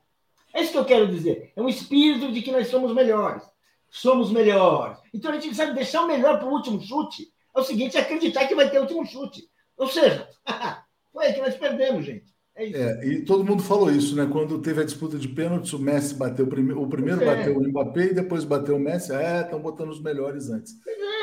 É 0.54 0.62
isso 0.62 0.72
que 0.72 0.78
eu 0.78 0.84
quero 0.84 1.08
dizer. 1.08 1.52
É 1.54 1.62
um 1.62 1.68
espírito 1.68 2.32
de 2.32 2.42
que 2.42 2.50
nós 2.50 2.68
somos 2.68 2.94
melhores. 2.94 3.42
Somos 3.90 4.30
melhores. 4.30 4.98
Então 5.14 5.30
a 5.30 5.38
gente 5.38 5.54
sabe 5.54 5.74
deixar 5.74 6.02
o 6.02 6.08
melhor 6.08 6.38
para 6.38 6.48
o 6.48 6.52
último 6.52 6.80
chute. 6.80 7.28
É 7.56 7.60
o 7.60 7.64
seguinte, 7.64 7.96
é 7.96 8.00
acreditar 8.00 8.46
que 8.46 8.54
vai 8.54 8.70
ter 8.70 8.78
o 8.78 8.82
último 8.82 9.04
chute. 9.06 9.48
Ou 9.76 9.88
seja, 9.88 10.28
foi 11.12 11.26
aí 11.26 11.32
que 11.32 11.40
nós 11.40 11.56
perdemos, 11.56 12.04
gente. 12.04 12.26
É 12.58 12.64
isso. 12.64 12.76
É, 12.76 13.06
e 13.06 13.24
todo 13.24 13.44
mundo 13.44 13.62
falou 13.62 13.90
isso, 13.90 14.16
né? 14.16 14.28
Quando 14.30 14.60
teve 14.60 14.80
a 14.80 14.84
disputa 14.84 15.16
de 15.16 15.28
pênaltis, 15.28 15.72
o 15.72 15.78
Messi 15.78 16.14
bateu 16.14 16.44
o 16.44 16.48
primeiro, 16.48 16.82
o 16.82 16.88
primeiro 16.88 17.22
é. 17.22 17.24
bateu 17.24 17.56
o 17.56 17.62
Mbappé 17.62 18.06
e 18.06 18.14
depois 18.14 18.44
bateu 18.44 18.76
o 18.76 18.80
Messi. 18.80 19.12
É, 19.12 19.42
estão 19.42 19.60
botando 19.60 19.90
os 19.90 20.02
melhores 20.02 20.50
antes. 20.50 20.74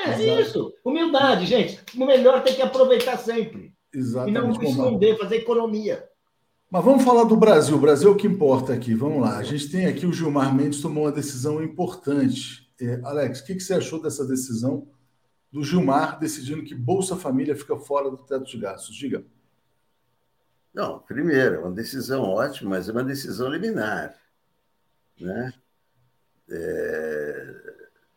É, 0.06 0.12
é 0.12 0.42
isso. 0.42 0.74
Humildade, 0.84 1.46
gente. 1.46 1.80
O 1.98 2.06
melhor 2.06 2.42
tem 2.42 2.56
que 2.56 2.62
aproveitar 2.62 3.18
sempre. 3.18 3.74
Exatamente. 3.94 4.38
E 4.38 4.42
não 4.42 4.70
esconder, 4.70 5.18
fazer 5.18 5.38
economia. 5.38 6.06
Mas 6.76 6.84
vamos 6.84 7.06
falar 7.06 7.24
do 7.24 7.38
Brasil. 7.38 7.78
O 7.78 7.80
Brasil 7.80 8.10
é 8.10 8.12
o 8.12 8.18
que 8.18 8.28
importa 8.28 8.74
aqui. 8.74 8.94
Vamos 8.94 9.22
lá. 9.22 9.38
A 9.38 9.44
gente 9.44 9.72
tem 9.72 9.86
aqui 9.86 10.06
o 10.06 10.12
Gilmar 10.12 10.54
Mendes 10.54 10.82
tomou 10.82 11.06
uma 11.06 11.12
decisão 11.14 11.64
importante. 11.64 12.70
É, 12.82 13.00
Alex, 13.02 13.40
o 13.40 13.46
que, 13.46 13.56
que 13.56 13.62
você 13.62 13.76
achou 13.76 14.02
dessa 14.02 14.28
decisão 14.28 14.86
do 15.50 15.64
Gilmar 15.64 16.20
decidindo 16.20 16.66
que 16.66 16.76
Bolsa 16.76 17.16
Família 17.16 17.56
fica 17.56 17.78
fora 17.78 18.12
do 18.12 18.18
teto 18.18 18.44
de 18.44 18.58
gastos? 18.58 18.94
Diga. 18.94 19.24
Não, 20.74 21.00
primeiro, 21.00 21.56
é 21.56 21.60
uma 21.60 21.72
decisão 21.72 22.24
ótima, 22.24 22.72
mas 22.72 22.90
é 22.90 22.92
uma 22.92 23.06
decisão 23.06 23.48
liminar. 23.48 24.14
Né? 25.18 25.54
É, 26.50 27.56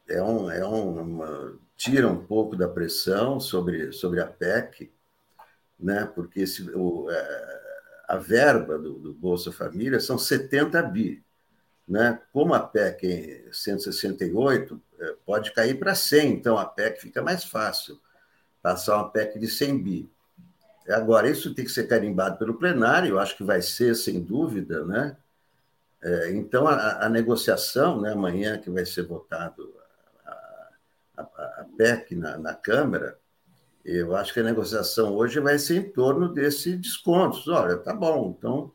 é, 0.09 0.23
um, 0.25 0.51
é 0.51 0.67
um, 0.67 1.01
uma, 1.01 1.61
tira 1.77 2.09
um 2.09 2.27
pouco 2.27 2.57
da 2.57 2.67
pressão 2.67 3.39
sobre, 3.39 3.93
sobre 3.93 4.21
a 4.21 4.27
PEC, 4.27 4.91
né? 5.79 6.11
porque 6.13 6.45
se, 6.45 6.69
o, 6.75 7.09
é, 7.09 7.58
a 8.09 8.17
verba 8.17 8.79
do, 8.79 8.95
do, 8.95 9.13
Bolsa 9.13 9.53
Família 9.53 10.01
são 10.01 10.17
70 10.17 10.83
bi. 10.85 11.23
Né? 11.87 12.19
Como 12.33 12.55
a 12.55 12.61
PEC 12.61 13.07
é 13.07 13.53
168, 13.53 14.81
é, 14.99 15.15
pode 15.27 15.53
cair 15.53 15.79
para 15.79 15.95
100, 15.95 16.33
então 16.33 16.57
a 16.57 16.65
PEC 16.65 17.01
fica 17.01 17.23
mais 17.23 17.45
fácil, 17.45 18.01
passar 18.63 18.97
uma 18.97 19.11
PEC 19.11 19.39
de 19.39 19.47
100 19.47 19.83
bi. 19.83 20.11
Agora, 20.89 21.29
isso 21.29 21.55
tem 21.55 21.67
que 21.67 21.71
ser 21.71 21.87
carimbado 21.87 22.39
pelo 22.39 22.55
plenário, 22.55 23.11
eu 23.11 23.19
acho 23.19 23.37
que 23.37 23.45
vai 23.45 23.61
ser, 23.61 23.95
sem 23.95 24.23
dúvida, 24.23 24.85
né? 24.87 25.17
É, 26.03 26.31
então, 26.31 26.67
a, 26.67 27.05
a, 27.05 27.09
negociação, 27.09 28.01
né, 28.01 28.13
amanhã 28.13 28.57
que 28.57 28.71
vai 28.71 28.87
ser 28.87 29.03
votado 29.03 29.75
a, 30.25 30.69
a, 31.19 31.23
a 31.23 31.67
PEC 31.77 32.15
na, 32.15 32.39
na 32.39 32.55
Câmara, 32.55 33.19
eu 33.97 34.15
acho 34.15 34.35
que 34.35 34.41
a 34.41 34.45
negociação 34.45 35.15
hoje 35.15 35.41
vai 35.41 35.59
ser 35.59 35.77
em 35.77 35.91
torno 35.91 36.29
desse 36.29 36.77
desconto. 36.77 37.51
Olha, 37.51 37.77
tá 37.79 37.95
bom, 37.95 38.35
então 38.37 38.71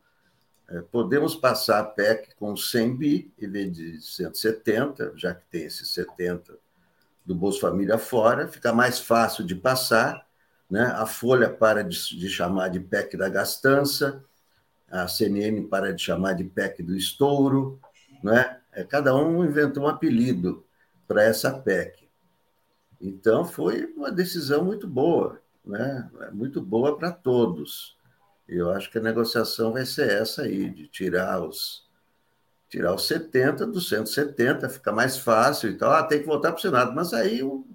é, 0.70 0.82
podemos 0.82 1.36
passar 1.36 1.80
a 1.80 1.84
PEC 1.84 2.36
com 2.36 2.58
100 2.58 2.96
bi 2.96 3.34
em 3.40 3.48
vez 3.48 3.72
de 3.72 4.02
170, 4.02 5.14
já 5.16 5.36
que 5.36 5.46
tem 5.52 5.66
esses 5.66 5.94
70 5.94 6.58
do 7.24 7.36
Bolsa 7.36 7.60
Família 7.60 7.98
fora, 7.98 8.48
fica 8.48 8.74
mais 8.74 9.00
fácil 9.00 9.46
de 9.46 9.54
passar. 9.54 10.26
Né? 10.70 10.84
A 10.84 11.06
Folha 11.06 11.50
para 11.50 11.84
de, 11.84 12.18
de 12.18 12.28
chamar 12.28 12.70
de 12.70 12.80
PEC 12.80 13.16
da 13.16 13.30
gastança, 13.30 14.24
a 14.90 15.08
CNN 15.08 15.68
para 15.68 15.94
de 15.94 16.02
chamar 16.02 16.34
de 16.34 16.44
PEC 16.44 16.82
do 16.82 16.96
estouro. 16.96 17.80
Né? 18.24 18.60
É, 18.72 18.84
cada 18.84 19.16
um 19.16 19.46
inventou 19.46 19.84
um 19.84 19.88
apelido 19.88 20.66
para 21.08 21.24
essa 21.24 21.52
PEC. 21.52 22.03
Então, 23.04 23.44
foi 23.44 23.86
uma 23.98 24.10
decisão 24.10 24.64
muito 24.64 24.88
boa, 24.88 25.42
né? 25.66 26.10
muito 26.32 26.62
boa 26.62 26.98
para 26.98 27.12
todos. 27.12 27.98
Eu 28.48 28.72
acho 28.72 28.90
que 28.90 28.98
a 28.98 29.02
negociação 29.02 29.74
vai 29.74 29.86
ser 29.86 30.10
essa 30.10 30.44
aí, 30.44 30.70
de 30.70 30.88
tirar 30.88 31.42
os, 31.42 31.86
tirar 32.70 32.94
os 32.96 33.06
70 33.06 33.66
dos 33.68 33.90
170, 33.90 34.70
fica 34.70 34.94
mais 34.94 35.18
fácil 35.18 35.70
e 35.70 35.78
tal. 35.78 35.92
Ah, 35.92 36.04
tem 36.04 36.22
que 36.22 36.26
voltar 36.26 36.52
para 36.54 36.60
o 36.60 36.62
Senado. 36.62 36.94
Mas 36.94 37.14
aí 37.14 37.44
o, 37.44 37.68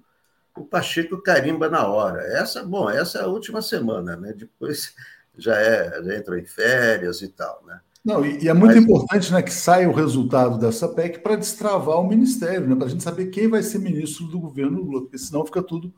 o 0.55 0.65
Pacheco 0.65 1.21
carimba 1.21 1.69
na 1.69 1.87
hora. 1.87 2.21
Essa, 2.23 2.63
bom, 2.63 2.89
essa 2.89 3.19
é 3.19 3.21
a 3.21 3.27
última 3.27 3.61
semana, 3.61 4.15
né? 4.17 4.33
Depois 4.33 4.95
já, 5.37 5.55
é, 5.59 6.03
já 6.03 6.15
entrou 6.15 6.37
em 6.39 6.45
férias 6.45 7.21
e 7.21 7.29
tal, 7.29 7.63
né? 7.67 7.79
Não, 8.03 8.25
e, 8.25 8.43
e 8.43 8.47
é 8.47 8.53
muito 8.53 8.75
Mas... 8.75 8.83
importante 8.83 9.31
né, 9.31 9.41
que 9.41 9.53
saia 9.53 9.89
o 9.89 9.93
resultado 9.93 10.57
dessa 10.57 10.87
PEC 10.87 11.19
para 11.19 11.35
destravar 11.35 11.97
o 11.99 12.07
ministério, 12.07 12.67
né, 12.67 12.75
para 12.75 12.85
a 12.85 12.89
gente 12.89 13.03
saber 13.03 13.27
quem 13.27 13.47
vai 13.47 13.61
ser 13.61 13.79
ministro 13.79 14.25
do 14.27 14.39
governo 14.39 14.81
Lula, 14.81 15.01
porque 15.01 15.17
senão 15.17 15.45
fica 15.45 15.61
tudo 15.61 15.93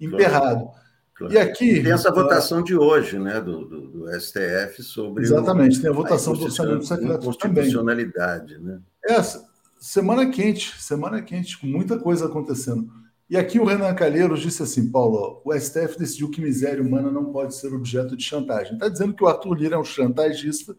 emperrado. 0.00 0.68
Claro. 1.14 1.32
E 1.32 1.38
aqui. 1.38 1.82
Tem 1.82 1.92
essa 1.92 2.10
votação 2.10 2.62
de 2.62 2.74
hoje, 2.74 3.18
né, 3.18 3.40
do, 3.40 3.64
do, 3.64 3.88
do 3.88 4.20
STF 4.20 4.82
sobre. 4.82 5.22
Exatamente, 5.22 5.78
o, 5.78 5.82
tem 5.82 5.90
a 5.90 5.94
votação 5.94 6.32
a 6.32 6.36
do 6.36 6.44
orçamento 6.44 6.86
secreto 6.86 7.24
constitucionalidade, 7.24 8.54
também. 8.54 8.74
né? 8.74 8.80
Essa, 9.04 9.44
semana 9.78 10.28
quente, 10.30 10.74
semana 10.82 11.22
quente, 11.22 11.58
com 11.58 11.66
muita 11.66 11.98
coisa 11.98 12.26
acontecendo. 12.26 12.90
E 13.30 13.36
aqui 13.36 13.58
o 13.58 13.64
Renan 13.64 13.94
Calheiros 13.94 14.40
disse 14.40 14.62
assim, 14.62 14.90
Paulo, 14.90 15.40
o 15.44 15.52
STF 15.58 15.98
decidiu 15.98 16.30
que 16.30 16.42
miséria 16.42 16.82
humana 16.82 17.10
não 17.10 17.32
pode 17.32 17.54
ser 17.54 17.72
objeto 17.72 18.16
de 18.16 18.22
chantagem. 18.22 18.74
Está 18.74 18.88
dizendo 18.88 19.14
que 19.14 19.24
o 19.24 19.26
Arthur 19.26 19.54
Lira 19.54 19.76
é 19.76 19.78
um 19.78 19.84
chantagista 19.84 20.76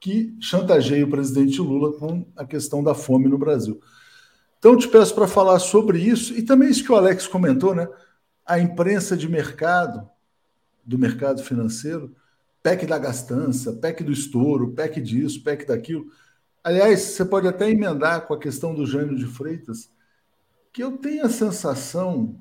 que 0.00 0.34
chantageia 0.40 1.04
o 1.04 1.10
presidente 1.10 1.60
Lula 1.60 1.92
com 1.92 2.26
a 2.34 2.44
questão 2.44 2.82
da 2.82 2.94
fome 2.94 3.28
no 3.28 3.36
Brasil. 3.36 3.78
Então, 4.58 4.76
te 4.76 4.88
peço 4.88 5.14
para 5.14 5.28
falar 5.28 5.58
sobre 5.58 5.98
isso 5.98 6.34
e 6.34 6.42
também 6.42 6.70
isso 6.70 6.82
que 6.82 6.90
o 6.90 6.96
Alex 6.96 7.26
comentou, 7.26 7.74
né? 7.74 7.86
A 8.44 8.58
imprensa 8.58 9.16
de 9.16 9.28
mercado, 9.28 10.08
do 10.84 10.98
mercado 10.98 11.42
financeiro, 11.42 12.14
PEC 12.62 12.86
da 12.86 12.98
gastança, 12.98 13.74
PEC 13.74 14.02
do 14.02 14.12
estouro, 14.12 14.72
PEC 14.72 15.00
disso, 15.00 15.42
PEC 15.44 15.66
daquilo. 15.66 16.06
Aliás, 16.64 17.00
você 17.00 17.24
pode 17.24 17.46
até 17.46 17.70
emendar 17.70 18.26
com 18.26 18.34
a 18.34 18.38
questão 18.38 18.74
do 18.74 18.86
Jânio 18.86 19.16
de 19.16 19.26
Freitas, 19.26 19.90
que 20.72 20.82
eu 20.82 20.96
tenho 20.98 21.24
a 21.24 21.30
sensação 21.30 22.38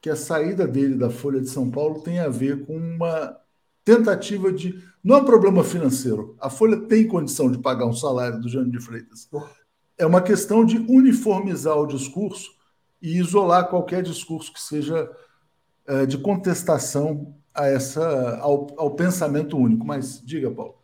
que 0.00 0.10
a 0.10 0.16
saída 0.16 0.66
dele 0.66 0.96
da 0.96 1.10
Folha 1.10 1.40
de 1.40 1.48
São 1.48 1.70
Paulo 1.70 2.00
tem 2.02 2.18
a 2.18 2.28
ver 2.28 2.66
com 2.66 2.76
uma 2.76 3.38
tentativa 3.84 4.52
de. 4.52 4.82
Não 5.02 5.16
é 5.16 5.18
um 5.20 5.24
problema 5.24 5.64
financeiro. 5.64 6.36
A 6.40 6.48
Folha 6.48 6.76
tem 6.76 7.06
condição 7.06 7.50
de 7.50 7.58
pagar 7.58 7.86
um 7.86 7.92
salário 7.92 8.40
do 8.40 8.48
Jânio 8.48 8.70
de 8.70 8.80
Freitas. 8.80 9.28
É 9.98 10.06
uma 10.06 10.20
questão 10.20 10.64
de 10.64 10.78
uniformizar 10.78 11.76
o 11.76 11.86
discurso 11.86 12.50
e 13.00 13.18
isolar 13.18 13.68
qualquer 13.68 14.02
discurso 14.02 14.52
que 14.52 14.60
seja 14.60 15.10
é, 15.86 16.06
de 16.06 16.18
contestação 16.18 17.34
a 17.52 17.66
essa, 17.66 18.38
ao, 18.38 18.68
ao, 18.78 18.94
pensamento 18.94 19.56
único. 19.56 19.84
Mas 19.84 20.24
diga, 20.24 20.50
Paulo. 20.50 20.76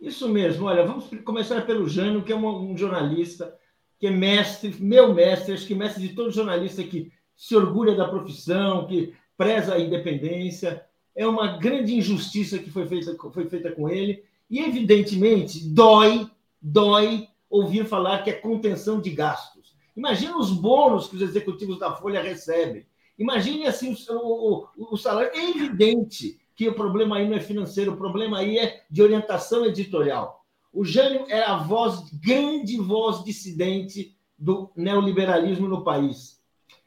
Isso 0.00 0.28
mesmo. 0.28 0.66
Olha, 0.66 0.86
vamos 0.86 1.10
começar 1.24 1.66
pelo 1.66 1.88
Jânio, 1.88 2.22
que 2.22 2.32
é 2.32 2.36
um 2.36 2.76
jornalista 2.76 3.54
que 3.98 4.08
é 4.08 4.10
mestre, 4.10 4.74
meu 4.80 5.14
mestre, 5.14 5.54
acho 5.54 5.66
que 5.66 5.74
mestre 5.74 6.06
de 6.06 6.14
todo 6.14 6.30
jornalista 6.30 6.82
que 6.82 7.10
se 7.36 7.56
orgulha 7.56 7.96
da 7.96 8.08
profissão, 8.08 8.86
que 8.86 9.14
preza 9.36 9.74
a 9.74 9.80
independência. 9.80 10.84
É 11.14 11.26
uma 11.26 11.56
grande 11.58 11.94
injustiça 11.94 12.58
que 12.58 12.70
foi 12.70 12.86
feita, 12.86 13.16
foi 13.32 13.48
feita 13.48 13.70
com 13.70 13.88
ele. 13.88 14.24
E, 14.50 14.60
evidentemente, 14.60 15.66
dói, 15.68 16.28
dói 16.60 17.28
ouvir 17.48 17.86
falar 17.86 18.22
que 18.22 18.30
é 18.30 18.34
contenção 18.34 19.00
de 19.00 19.10
gastos. 19.10 19.74
Imagina 19.96 20.36
os 20.36 20.50
bônus 20.50 21.06
que 21.06 21.16
os 21.16 21.22
executivos 21.22 21.78
da 21.78 21.94
Folha 21.94 22.20
recebem. 22.20 22.84
Imagine 23.18 23.66
assim 23.66 23.96
o, 24.10 24.68
o, 24.76 24.94
o 24.94 24.96
salário. 24.96 25.30
É 25.32 25.50
evidente 25.50 26.40
que 26.56 26.68
o 26.68 26.74
problema 26.74 27.16
aí 27.16 27.28
não 27.28 27.36
é 27.36 27.40
financeiro, 27.40 27.92
o 27.92 27.96
problema 27.96 28.38
aí 28.38 28.58
é 28.58 28.84
de 28.90 29.02
orientação 29.02 29.64
editorial. 29.64 30.44
O 30.72 30.84
Jânio 30.84 31.24
é 31.28 31.42
a 31.42 31.56
voz, 31.56 32.10
grande 32.10 32.76
voz 32.76 33.22
dissidente 33.24 34.16
do 34.36 34.70
neoliberalismo 34.74 35.68
no 35.68 35.84
país. 35.84 36.42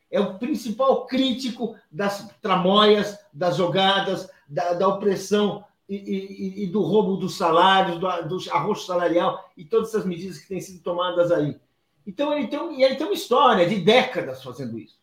É 0.10 0.20
o 0.20 0.38
principal 0.38 1.06
crítico 1.06 1.76
das 1.92 2.30
tramóias, 2.42 3.18
das 3.34 3.58
jogadas, 3.58 4.30
da, 4.48 4.74
da 4.74 4.88
opressão 4.88 5.66
e, 5.88 5.96
e, 5.96 6.64
e, 6.64 6.68
do 6.68 6.82
roubo 6.82 7.18
dos 7.18 7.38
salários, 7.38 8.00
do, 8.00 8.08
do 8.28 8.76
salarial 8.76 9.50
e 9.56 9.64
todas 9.66 9.90
essas 9.90 10.06
medidas 10.06 10.38
que 10.38 10.48
têm 10.48 10.62
sido 10.62 10.82
tomadas 10.82 11.32
aí. 11.32 11.58
Então, 12.06 12.34
ele 12.34 12.48
tem, 12.48 12.84
ele 12.84 12.96
tem 12.96 13.06
uma 13.06 13.14
história 13.14 13.68
de 13.68 13.82
décadas 13.82 14.42
fazendo 14.44 14.80
isso. 14.80 14.98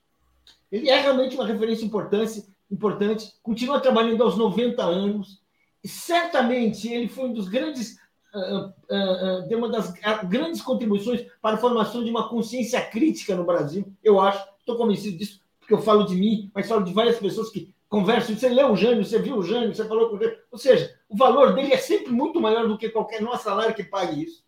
Ele 0.73 0.89
é 0.89 1.01
realmente 1.01 1.35
uma 1.35 1.47
referência 1.47 1.85
importante, 1.85 2.45
importante 2.71 3.33
continua 3.43 3.81
trabalhando 3.81 4.23
aos 4.23 4.37
90 4.37 4.83
anos, 4.83 5.41
e 5.83 5.89
certamente 5.89 6.89
ele 6.89 7.09
foi 7.09 7.29
um 7.29 7.33
dos 7.33 7.49
grandes 7.49 7.99
uh, 8.35 8.73
uh, 8.91 9.57
uma 9.57 9.69
das 9.69 9.93
grandes 10.25 10.61
contribuições 10.61 11.27
para 11.41 11.57
a 11.57 11.59
formação 11.59 12.03
de 12.03 12.11
uma 12.11 12.29
consciência 12.29 12.81
crítica 12.81 13.35
no 13.35 13.45
Brasil, 13.45 13.87
eu 14.03 14.21
acho, 14.21 14.45
estou 14.65 14.77
convencido 14.77 15.17
disso, 15.17 15.41
porque 15.61 15.75
eu 15.75 15.79
falo 15.79 16.05
de 16.05 16.15
mim, 16.15 16.51
mas 16.55 16.69
falo 16.69 16.85
de 16.85 16.93
várias 16.93 17.19
pessoas 17.19 17.51
que 17.51 17.73
conversam. 17.89 18.37
Você 18.37 18.49
leu 18.49 18.73
o 18.73 18.77
Jânio, 18.77 19.05
você 19.05 19.19
viu 19.19 19.37
o 19.37 19.43
Jânio, 19.43 19.75
você 19.75 19.87
falou 19.87 20.11
com 20.11 20.17
o 20.17 20.19
Jânio. 20.19 20.39
Ou 20.51 20.59
seja, 20.59 20.95
o 21.09 21.17
valor 21.17 21.55
dele 21.55 21.73
é 21.73 21.77
sempre 21.77 22.13
muito 22.13 22.41
maior 22.41 22.67
do 22.67 22.79
que 22.79 22.89
qualquer 22.89 23.23
nosso 23.23 23.45
salário 23.45 23.75
que 23.75 23.85
pague 23.85 24.25
isso. 24.25 24.45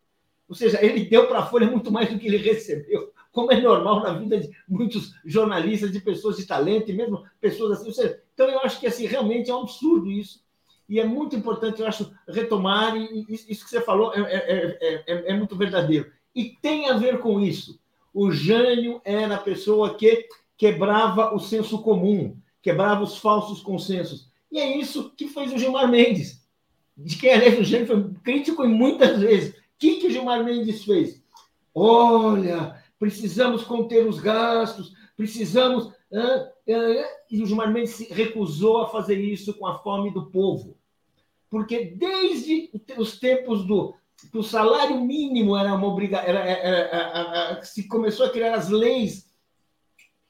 Ou 0.49 0.55
seja, 0.55 0.85
ele 0.85 1.05
deu 1.05 1.27
para 1.27 1.41
a 1.41 1.47
Folha 1.47 1.71
muito 1.71 1.91
mais 1.91 2.09
do 2.09 2.19
que 2.19 2.27
ele 2.27 2.37
recebeu, 2.37 3.13
como 3.33 3.53
é 3.53 3.61
normal 3.61 4.01
na 4.01 4.13
vida 4.13 4.41
de 4.41 4.51
muitos 4.69 5.13
jornalistas, 5.25 5.93
de 5.93 6.01
pessoas 6.01 6.37
de 6.37 6.47
talento, 6.47 6.91
e 6.91 6.95
mesmo 6.95 7.25
pessoas 7.41 7.81
assim. 7.81 7.93
Seja, 7.93 8.23
então, 8.33 8.49
eu 8.49 8.61
acho 8.61 8.79
que 8.81 8.87
assim, 8.87 9.07
realmente 9.07 9.51
é 9.51 9.55
um 9.55 9.63
absurdo 9.63 10.11
isso 10.11 10.47
e 10.89 11.01
é 11.01 11.05
muito 11.05 11.35
importante, 11.35 11.81
eu 11.81 11.89
acho, 11.89 12.13
retomar, 12.29 12.97
e 12.97 13.27
isso 13.29 13.65
que 13.65 13.71
você 13.71 13.81
falou 13.81 14.13
é, 14.15 14.21
é, 14.21 15.05
é, 15.07 15.33
é, 15.33 15.35
muito 15.35 15.57
verdadeiro. 15.57 16.11
E 16.35 16.57
tem 16.63 16.89
a 16.89 16.97
ver 16.97 17.19
com 17.19 17.41
isso. 17.41 17.79
O 18.17 18.31
Jânio 18.31 18.99
era 19.05 19.35
a 19.35 19.39
pessoa 19.39 19.95
que 19.95 20.27
quebrava 20.57 21.35
o 21.35 21.39
senso 21.39 21.83
comum, 21.83 22.35
quebrava 22.63 23.05
os 23.05 23.19
falsos 23.19 23.61
consensos. 23.61 24.31
E 24.51 24.59
é 24.59 24.75
isso 24.79 25.13
que 25.15 25.29
fez 25.29 25.53
o 25.53 25.59
Gilmar 25.59 25.87
Mendes, 25.87 26.43
de 26.97 27.15
quem, 27.19 27.31
aliás, 27.31 27.61
o 27.61 27.63
Jânio 27.63 27.87
foi 27.87 28.11
crítico 28.25 28.67
muitas 28.67 29.21
vezes. 29.21 29.51
O 29.51 29.57
que, 29.79 29.97
que 29.97 30.07
o 30.07 30.11
Gilmar 30.11 30.43
Mendes 30.43 30.83
fez? 30.83 31.23
Olha, 31.75 32.83
precisamos 32.99 33.65
conter 33.65 34.07
os 34.07 34.19
gastos, 34.19 34.95
precisamos 35.15 35.93
e 37.31 37.43
o 37.43 37.45
Gilmar 37.45 37.71
Mendes 37.71 37.97
se 37.97 38.11
recusou 38.11 38.79
a 38.79 38.89
fazer 38.89 39.21
isso 39.21 39.53
com 39.53 39.67
a 39.67 39.79
fome 39.81 40.11
do 40.11 40.31
povo. 40.31 40.75
Porque 41.51 41.85
desde 41.85 42.71
os 42.97 43.21
tempos 43.21 43.63
do 43.67 43.95
que 44.31 44.39
o 44.39 44.43
salário 44.43 45.01
mínimo 45.01 45.57
era 45.57 45.75
uma 45.75 45.87
obrigação, 45.87 46.27
se 47.63 47.87
começou 47.87 48.27
a 48.27 48.31
criar 48.31 48.55
as 48.55 48.71
leis 48.71 49.27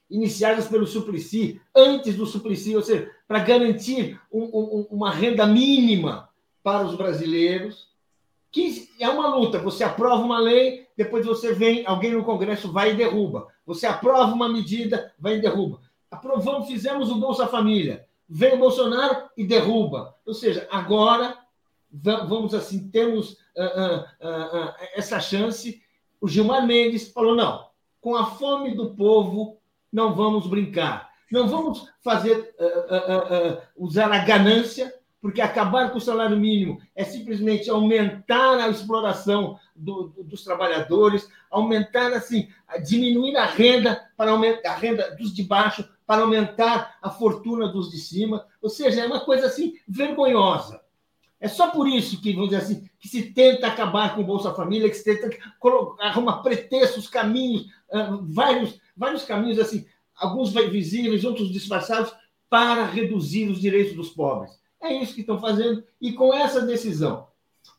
iniciadas 0.09 0.67
pelo 0.67 0.87
Suplicy, 0.87 1.61
antes 1.75 2.15
do 2.15 2.25
Suplicy, 2.25 2.75
ou 2.75 2.81
seja, 2.81 3.09
para 3.27 3.39
garantir 3.39 4.19
um, 4.31 4.43
um, 4.43 4.87
uma 4.91 5.11
renda 5.11 5.45
mínima 5.45 6.29
para 6.63 6.85
os 6.85 6.95
brasileiros, 6.95 7.87
que 8.51 8.89
é 8.99 9.09
uma 9.09 9.27
luta. 9.27 9.59
Você 9.59 9.83
aprova 9.83 10.23
uma 10.23 10.39
lei, 10.39 10.87
depois 10.95 11.25
você 11.25 11.53
vem, 11.53 11.85
alguém 11.85 12.11
no 12.11 12.23
Congresso 12.23 12.71
vai 12.71 12.91
e 12.91 12.95
derruba. 12.95 13.47
Você 13.65 13.85
aprova 13.85 14.33
uma 14.33 14.49
medida, 14.49 15.13
vai 15.19 15.37
e 15.37 15.41
derruba. 15.41 15.81
Aprovamos, 16.09 16.67
fizemos 16.67 17.09
o 17.09 17.15
Bolsa 17.15 17.47
Família. 17.47 18.05
Vem 18.29 18.55
o 18.55 18.59
Bolsonaro 18.59 19.29
e 19.35 19.45
derruba. 19.45 20.15
Ou 20.25 20.33
seja, 20.33 20.67
agora 20.71 21.37
vamos 21.91 22.53
assim, 22.53 22.89
temos 22.89 23.33
uh, 23.55 23.63
uh, 23.63 24.27
uh, 24.27 24.73
essa 24.95 25.19
chance. 25.19 25.81
O 26.19 26.27
Gilmar 26.27 26.65
Mendes 26.65 27.11
falou: 27.11 27.35
não, 27.35 27.67
com 28.01 28.15
a 28.15 28.25
fome 28.25 28.75
do 28.75 28.95
povo 28.95 29.59
não 29.91 30.13
vamos 30.13 30.47
brincar. 30.47 31.09
Não 31.31 31.47
vamos 31.47 31.89
fazer 32.01 32.55
usar 33.75 34.13
a 34.13 34.19
ganância 34.19 34.93
porque 35.21 35.41
acabar 35.41 35.91
com 35.91 35.97
o 35.97 36.01
salário 36.01 36.37
mínimo 36.37 36.79
é 36.95 37.03
simplesmente 37.03 37.69
aumentar 37.69 38.59
a 38.59 38.69
exploração 38.69 39.59
do, 39.75 40.09
do, 40.09 40.23
dos 40.23 40.43
trabalhadores, 40.43 41.27
aumentar 41.49 42.13
assim, 42.13 42.47
diminuir 42.85 43.35
a 43.35 43.45
renda 43.45 44.09
para 44.15 44.31
aumentar 44.31 44.71
a 44.71 44.75
renda 44.75 45.15
dos 45.17 45.33
de 45.33 45.43
baixo 45.43 45.87
para 46.05 46.21
aumentar 46.21 46.97
a 47.01 47.09
fortuna 47.09 47.67
dos 47.67 47.91
de 47.91 47.97
cima, 47.97 48.45
ou 48.61 48.69
seja, 48.69 49.01
é 49.01 49.05
uma 49.05 49.19
coisa 49.19 49.47
assim 49.47 49.73
vergonhosa. 49.85 50.79
É 51.39 51.47
só 51.47 51.69
por 51.69 51.87
isso 51.87 52.19
que, 52.21 52.33
vamos 52.33 52.49
dizer 52.49 52.63
assim, 52.63 52.89
que 52.99 53.07
se 53.07 53.31
tenta 53.31 53.67
acabar 53.67 54.15
com 54.15 54.21
o 54.21 54.25
Bolsa 54.25 54.53
Família, 54.53 54.89
que 54.89 54.95
se 54.95 55.03
tenta 55.03 55.29
arrumar 55.99 56.37
pretextos, 56.37 57.07
caminhos, 57.07 57.67
ah, 57.91 58.17
vários, 58.21 58.79
vários 58.95 59.23
caminhos 59.23 59.59
assim, 59.59 59.85
alguns 60.15 60.51
visíveis, 60.51 61.23
outros 61.23 61.51
disfarçados, 61.51 62.11
para 62.49 62.85
reduzir 62.85 63.49
os 63.49 63.59
direitos 63.59 63.95
dos 63.95 64.09
pobres. 64.09 64.51
É 64.81 64.93
isso 64.93 65.13
que 65.13 65.21
estão 65.21 65.39
fazendo. 65.39 65.83
E 66.01 66.13
com 66.13 66.33
essa 66.33 66.61
decisão, 66.61 67.27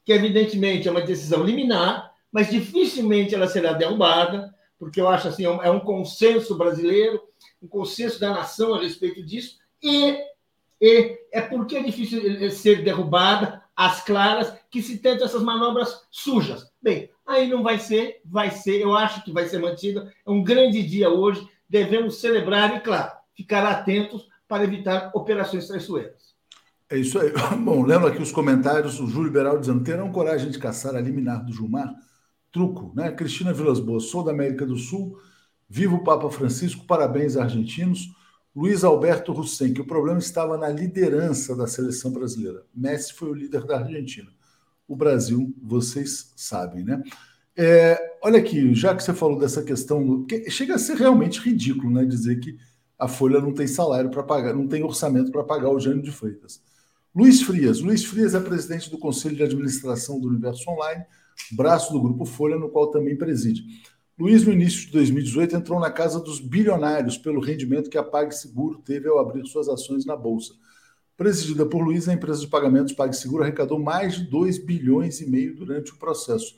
que 0.04 0.12
evidentemente 0.12 0.86
é 0.86 0.90
uma 0.90 1.00
decisão 1.00 1.42
liminar, 1.42 2.12
mas 2.30 2.50
dificilmente 2.50 3.34
ela 3.34 3.48
será 3.48 3.72
derrubada, 3.72 4.54
porque 4.78 5.00
eu 5.00 5.08
acho 5.08 5.28
assim, 5.28 5.44
é 5.44 5.50
um 5.50 5.76
é 5.76 5.80
consenso 5.80 6.56
brasileiro, 6.56 7.20
um 7.60 7.66
consenso 7.66 8.20
da 8.20 8.30
nação 8.30 8.74
a 8.74 8.80
respeito 8.80 9.22
disso, 9.24 9.58
e, 9.82 10.16
e 10.80 11.18
é 11.32 11.40
porque 11.40 11.76
é 11.76 11.82
difícil 11.82 12.50
ser 12.50 12.84
derrubada 12.84 13.62
às 13.74 14.00
claras 14.04 14.52
que 14.70 14.82
se 14.82 14.98
tentam 14.98 15.26
essas 15.26 15.42
manobras 15.42 16.02
sujas. 16.10 16.70
Bem, 16.80 17.10
aí 17.26 17.48
não 17.48 17.62
vai 17.62 17.78
ser, 17.78 18.20
vai 18.24 18.50
ser, 18.50 18.80
eu 18.80 18.96
acho 18.96 19.24
que 19.24 19.32
vai 19.32 19.48
ser 19.48 19.58
mantida. 19.58 20.12
É 20.26 20.30
um 20.30 20.42
grande 20.42 20.82
dia 20.82 21.10
hoje, 21.10 21.46
devemos 21.68 22.20
celebrar 22.20 22.76
e, 22.76 22.80
claro, 22.80 23.12
ficar 23.34 23.64
atentos 23.64 24.28
para 24.46 24.64
evitar 24.64 25.10
operações 25.14 25.68
traiçoeiras. 25.68 26.34
É 26.90 26.96
isso 26.96 27.18
aí. 27.18 27.32
Bom, 27.62 27.84
lendo 27.84 28.06
aqui 28.06 28.20
os 28.22 28.32
comentários, 28.32 28.98
o 28.98 29.06
Júlio 29.06 29.28
Liberal 29.28 29.58
dizendo: 29.58 29.84
terão 29.84 30.10
coragem 30.10 30.50
de 30.50 30.58
caçar 30.58 30.96
a 30.96 31.00
liminar 31.00 31.44
do 31.44 31.52
Gilmar? 31.52 31.94
Truco, 32.50 32.92
né? 32.96 33.12
Cristina 33.12 33.52
Vilas 33.52 33.78
Boas, 33.78 34.04
sou 34.04 34.24
da 34.24 34.32
América 34.32 34.64
do 34.64 34.76
Sul, 34.76 35.18
vivo 35.68 35.96
o 35.96 36.04
Papa 36.04 36.30
Francisco, 36.30 36.86
parabéns 36.86 37.36
argentinos. 37.36 38.08
Luiz 38.54 38.82
Alberto 38.82 39.32
Hussein, 39.32 39.72
que 39.72 39.80
o 39.80 39.86
problema 39.86 40.18
estava 40.18 40.56
na 40.56 40.68
liderança 40.68 41.54
da 41.54 41.66
seleção 41.66 42.10
brasileira. 42.10 42.64
Messi 42.74 43.12
foi 43.12 43.30
o 43.30 43.34
líder 43.34 43.64
da 43.64 43.78
Argentina. 43.78 44.30
O 44.86 44.96
Brasil, 44.96 45.54
vocês 45.62 46.32
sabem, 46.36 46.82
né? 46.82 47.02
É, 47.56 48.16
olha 48.22 48.38
aqui, 48.38 48.74
já 48.74 48.94
que 48.94 49.02
você 49.02 49.12
falou 49.12 49.38
dessa 49.38 49.62
questão, 49.62 50.26
chega 50.48 50.76
a 50.76 50.78
ser 50.78 50.96
realmente 50.96 51.40
ridículo, 51.40 51.90
né? 51.90 52.04
Dizer 52.04 52.40
que 52.40 52.56
a 52.98 53.06
Folha 53.06 53.40
não 53.40 53.52
tem 53.52 53.66
salário 53.66 54.10
para 54.10 54.22
pagar, 54.22 54.54
não 54.54 54.66
tem 54.66 54.82
orçamento 54.82 55.30
para 55.30 55.44
pagar 55.44 55.70
o 55.70 55.78
Jânio 55.78 56.02
de 56.02 56.10
Freitas. 56.10 56.62
Luiz 57.14 57.42
Frias. 57.42 57.80
Luiz 57.80 58.04
Frias 58.04 58.34
é 58.34 58.40
presidente 58.40 58.90
do 58.90 58.98
Conselho 58.98 59.36
de 59.36 59.42
Administração 59.42 60.20
do 60.20 60.28
Universo 60.28 60.70
Online, 60.70 61.04
braço 61.52 61.92
do 61.92 62.00
Grupo 62.00 62.24
Folha, 62.24 62.56
no 62.56 62.68
qual 62.68 62.90
também 62.90 63.16
preside. 63.16 63.64
Luiz, 64.18 64.44
no 64.44 64.52
início 64.52 64.80
de 64.80 64.90
2018, 64.90 65.54
entrou 65.54 65.78
na 65.78 65.92
casa 65.92 66.18
dos 66.18 66.40
bilionários 66.40 67.16
pelo 67.16 67.40
rendimento 67.40 67.88
que 67.88 67.96
a 67.96 68.02
PagSeguro 68.02 68.80
teve 68.80 69.08
ao 69.08 69.20
abrir 69.20 69.46
suas 69.46 69.68
ações 69.68 70.04
na 70.04 70.16
Bolsa. 70.16 70.54
Presidida 71.16 71.64
por 71.64 71.80
Luiz, 71.80 72.08
a 72.08 72.14
empresa 72.14 72.40
de 72.40 72.48
pagamentos 72.48 72.92
PagSeguro 72.92 73.44
arrecadou 73.44 73.78
mais 73.78 74.16
de 74.16 74.24
2 74.24 74.58
bilhões 74.58 75.20
e 75.20 75.30
meio 75.30 75.54
durante 75.54 75.92
o 75.92 75.96
processo. 75.96 76.56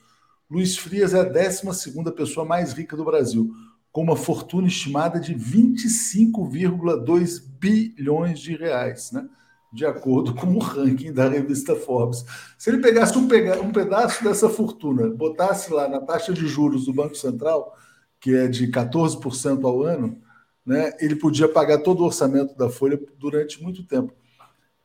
Luiz 0.50 0.78
Frias 0.78 1.12
é 1.12 1.20
a 1.20 1.24
12 1.24 1.70
pessoa 2.16 2.46
mais 2.46 2.72
rica 2.72 2.96
do 2.96 3.04
Brasil, 3.04 3.54
com 3.92 4.04
uma 4.04 4.16
fortuna 4.16 4.66
estimada 4.66 5.20
de 5.20 5.34
25,2 5.34 7.42
bilhões 7.58 8.40
de 8.40 8.56
reais. 8.56 9.12
Né? 9.12 9.28
De 9.72 9.86
acordo 9.86 10.34
com 10.34 10.54
o 10.54 10.58
ranking 10.58 11.12
da 11.12 11.28
revista 11.28 11.76
Forbes. 11.76 12.24
Se 12.58 12.70
ele 12.70 12.78
pegasse 12.78 13.16
um, 13.16 13.22
um 13.62 13.72
pedaço 13.72 14.24
dessa 14.24 14.48
fortuna, 14.48 15.08
botasse 15.08 15.72
lá 15.72 15.88
na 15.88 16.00
taxa 16.00 16.32
de 16.32 16.46
juros 16.46 16.86
do 16.86 16.92
Banco 16.92 17.14
Central, 17.14 17.76
que 18.18 18.34
é 18.34 18.48
de 18.48 18.68
14% 18.68 19.64
ao 19.64 19.82
ano, 19.82 20.20
né, 20.64 20.92
ele 21.00 21.16
podia 21.16 21.48
pagar 21.48 21.78
todo 21.78 22.00
o 22.00 22.06
orçamento 22.06 22.56
da 22.56 22.68
Folha 22.68 23.00
durante 23.18 23.62
muito 23.62 23.84
tempo. 23.84 24.12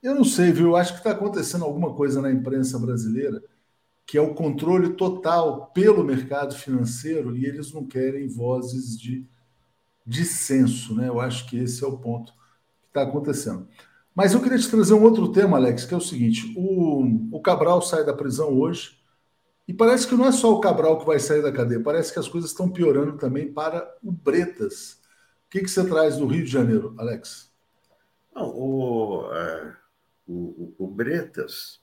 Eu 0.01 0.15
não 0.15 0.23
sei, 0.23 0.51
viu? 0.51 0.75
Acho 0.75 0.93
que 0.93 0.99
está 0.99 1.11
acontecendo 1.11 1.65
alguma 1.65 1.93
coisa 1.93 2.21
na 2.21 2.31
imprensa 2.31 2.77
brasileira 2.77 3.41
que 4.05 4.17
é 4.17 4.21
o 4.21 4.36
controle 4.36 4.93
total 4.93 5.67
pelo 5.67 6.03
mercado 6.03 6.55
financeiro 6.55 7.36
e 7.36 7.45
eles 7.45 7.73
não 7.73 7.86
querem 7.86 8.27
vozes 8.27 8.97
de 8.97 9.25
dissenso, 10.05 10.93
né? 10.93 11.07
Eu 11.07 11.19
acho 11.19 11.49
que 11.49 11.57
esse 11.57 11.83
é 11.83 11.88
o 11.88 11.97
ponto 11.97 12.31
que 12.31 12.88
está 12.89 13.01
acontecendo. 13.01 13.67
Mas 14.16 14.34
eu 14.34 14.41
queria 14.41 14.57
te 14.57 14.70
trazer 14.70 14.93
um 14.93 15.03
outro 15.03 15.30
tema, 15.32 15.57
Alex, 15.57 15.86
que 15.86 15.93
é 15.93 15.97
o 15.97 16.01
seguinte: 16.01 16.53
o, 16.55 17.36
o 17.36 17.41
Cabral 17.41 17.82
sai 17.82 18.05
da 18.05 18.13
prisão 18.13 18.57
hoje, 18.57 18.97
e 19.68 19.74
parece 19.74 20.07
que 20.07 20.16
não 20.16 20.26
é 20.26 20.32
só 20.32 20.53
o 20.53 20.61
Cabral 20.61 20.97
que 20.97 21.05
vai 21.05 21.20
sair 21.20 21.41
da 21.41 21.51
cadeia, 21.51 21.84
parece 21.84 22.13
que 22.13 22.20
as 22.20 22.28
coisas 22.28 22.51
estão 22.51 22.70
piorando 22.70 23.18
também 23.18 23.51
para 23.51 23.93
o 24.01 24.11
Bretas. 24.11 25.01
O 25.45 25.49
que, 25.49 25.61
que 25.61 25.70
você 25.70 25.86
traz 25.86 26.18
do 26.18 26.28
Rio 26.28 26.45
de 26.45 26.51
Janeiro, 26.51 26.95
Alex? 26.97 27.51
Não, 28.34 28.49
o, 28.49 29.34
é, 29.34 29.76
o, 30.28 30.74
o, 30.78 30.88
Bretas 30.88 31.82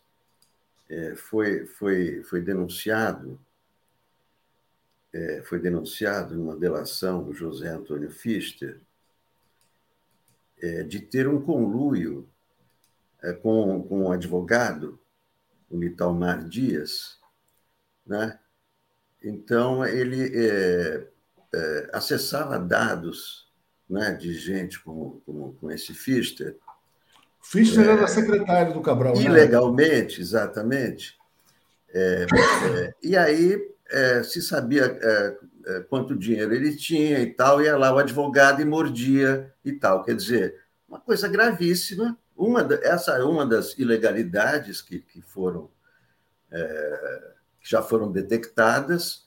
é, 0.88 1.14
foi, 1.14 1.66
foi, 1.66 2.22
foi 2.22 2.40
denunciado 2.40 3.38
é, 5.12 5.42
foi 5.42 5.58
denunciado 5.58 6.34
numa 6.34 6.56
delação 6.56 7.22
do 7.22 7.34
José 7.34 7.68
Antônio 7.68 8.10
Fister 8.10 8.80
é, 10.62 10.82
de 10.84 11.00
ter 11.00 11.26
um 11.28 11.42
conluio 11.42 12.28
é, 13.22 13.32
com, 13.32 13.82
com 13.82 14.04
um 14.04 14.12
advogado, 14.12 14.98
o 15.68 15.76
Nitalmar 15.76 16.48
Dias, 16.48 17.18
né? 18.06 18.38
Então, 19.22 19.84
ele 19.84 20.30
é, 20.34 21.06
é, 21.54 21.90
acessava 21.92 22.58
dados 22.58 23.48
né, 23.88 24.12
de 24.12 24.34
gente 24.34 24.80
como, 24.80 25.22
como, 25.24 25.52
como 25.54 25.72
esse 25.72 25.94
Fister. 25.94 26.56
Fister 27.40 27.88
era 27.88 28.06
secretário 28.08 28.72
do 28.74 28.80
Cabral. 28.80 29.14
Né? 29.14 29.22
Ilegalmente, 29.22 30.18
né? 30.18 30.22
exatamente. 30.22 31.16
É, 31.94 32.26
é, 32.26 32.94
e 33.02 33.16
aí 33.16 33.72
é, 33.92 34.22
se 34.22 34.40
sabia 34.40 34.98
é, 35.00 35.36
é, 35.66 35.80
quanto 35.80 36.16
dinheiro 36.16 36.54
ele 36.54 36.74
tinha 36.74 37.20
e 37.20 37.26
tal, 37.26 37.62
ia 37.62 37.76
lá 37.76 37.94
o 37.94 37.98
advogado 37.98 38.60
e 38.60 38.64
mordia 38.64 39.52
e 39.64 39.72
tal. 39.72 40.02
Quer 40.02 40.16
dizer, 40.16 40.60
uma 40.88 40.98
coisa 40.98 41.28
gravíssima. 41.28 42.18
Uma, 42.34 42.66
essa 42.82 43.12
é 43.12 43.22
uma 43.22 43.46
das 43.46 43.78
ilegalidades 43.78 44.80
que, 44.80 44.98
que 44.98 45.20
foram 45.20 45.70
é, 46.50 47.32
que 47.60 47.70
já 47.70 47.82
foram 47.82 48.10
detectadas. 48.10 49.26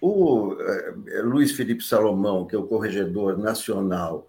O 0.00 0.56
é, 0.60 1.22
Luiz 1.22 1.52
Felipe 1.52 1.84
Salomão, 1.84 2.46
que 2.46 2.56
é 2.56 2.58
o 2.58 2.66
corregedor 2.66 3.38
nacional, 3.38 4.28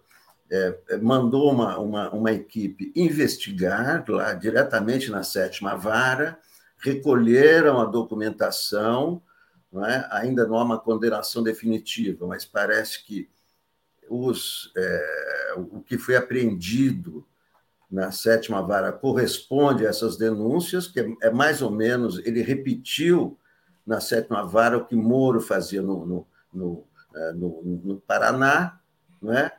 é, 0.49 0.97
mandou 1.01 1.51
uma, 1.51 1.79
uma, 1.79 2.09
uma 2.11 2.31
equipe 2.31 2.91
investigar 2.95 4.05
lá 4.07 4.33
diretamente 4.33 5.09
na 5.09 5.23
sétima 5.23 5.75
vara, 5.75 6.37
recolheram 6.77 7.81
a 7.81 7.85
documentação 7.85 9.21
não 9.75 9.85
é? 9.85 10.07
ainda 10.09 10.47
não 10.47 10.57
há 10.57 10.63
uma 10.63 10.79
condenação 10.79 11.43
definitiva, 11.43 12.25
mas 12.25 12.45
parece 12.45 13.05
que 13.05 13.29
os, 14.09 14.71
é, 14.77 15.53
o 15.57 15.81
que 15.81 15.97
foi 15.97 16.15
apreendido 16.15 17.27
na 17.91 18.09
sétima 18.09 18.61
vara 18.61 18.93
corresponde 18.93 19.85
a 19.85 19.89
essas 19.89 20.15
denúncias, 20.15 20.87
que 20.87 21.01
é, 21.01 21.13
é 21.23 21.29
mais 21.29 21.61
ou 21.61 21.69
menos, 21.69 22.19
ele 22.19 22.41
repetiu 22.41 23.37
na 23.85 23.99
sétima 23.99 24.45
vara 24.45 24.77
o 24.77 24.85
que 24.85 24.95
Moro 24.95 25.41
fazia 25.41 25.81
no, 25.81 26.05
no, 26.05 26.27
no, 26.53 26.87
é, 27.13 27.33
no, 27.33 27.61
no 27.61 28.01
Paraná, 28.01 28.79
não 29.21 29.33
é? 29.33 29.51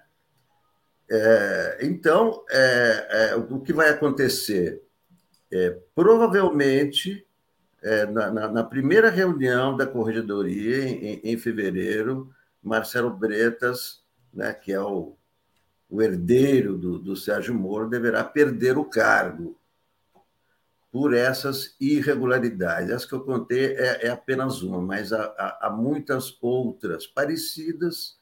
É, 1.10 1.78
então, 1.82 2.42
é, 2.50 3.06
é, 3.10 3.36
o 3.36 3.60
que 3.60 3.72
vai 3.72 3.90
acontecer? 3.90 4.82
É, 5.52 5.78
provavelmente 5.94 7.25
é, 7.82 8.06
na, 8.06 8.30
na, 8.30 8.48
na, 8.48 8.64
primeira 8.64 9.10
reunião 9.10 9.76
da 9.76 9.86
corregedoria, 9.86 10.88
em, 10.88 11.20
em, 11.22 11.36
fevereiro, 11.36 12.32
Marcelo 12.62 13.10
Bretas, 13.10 14.02
né, 14.32 14.52
que 14.52 14.72
é 14.72 14.80
o, 14.80 15.16
o 15.88 16.02
herdeiro 16.02 16.76
do, 16.76 16.98
do 16.98 17.16
Sérgio 17.16 17.54
Moro, 17.54 17.88
deverá 17.88 18.24
perder 18.24 18.76
o 18.76 18.84
cargo 18.84 19.56
por 20.90 21.12
essas 21.14 21.76
irregularidades. 21.78 22.90
Essa 22.90 23.06
que 23.06 23.12
eu 23.12 23.20
contei 23.20 23.74
é, 23.76 24.06
é 24.06 24.10
apenas 24.10 24.62
uma, 24.62 24.80
mas 24.80 25.12
há, 25.12 25.24
há, 25.38 25.66
há, 25.66 25.70
muitas 25.70 26.36
outras 26.40 27.06
parecidas 27.06 28.18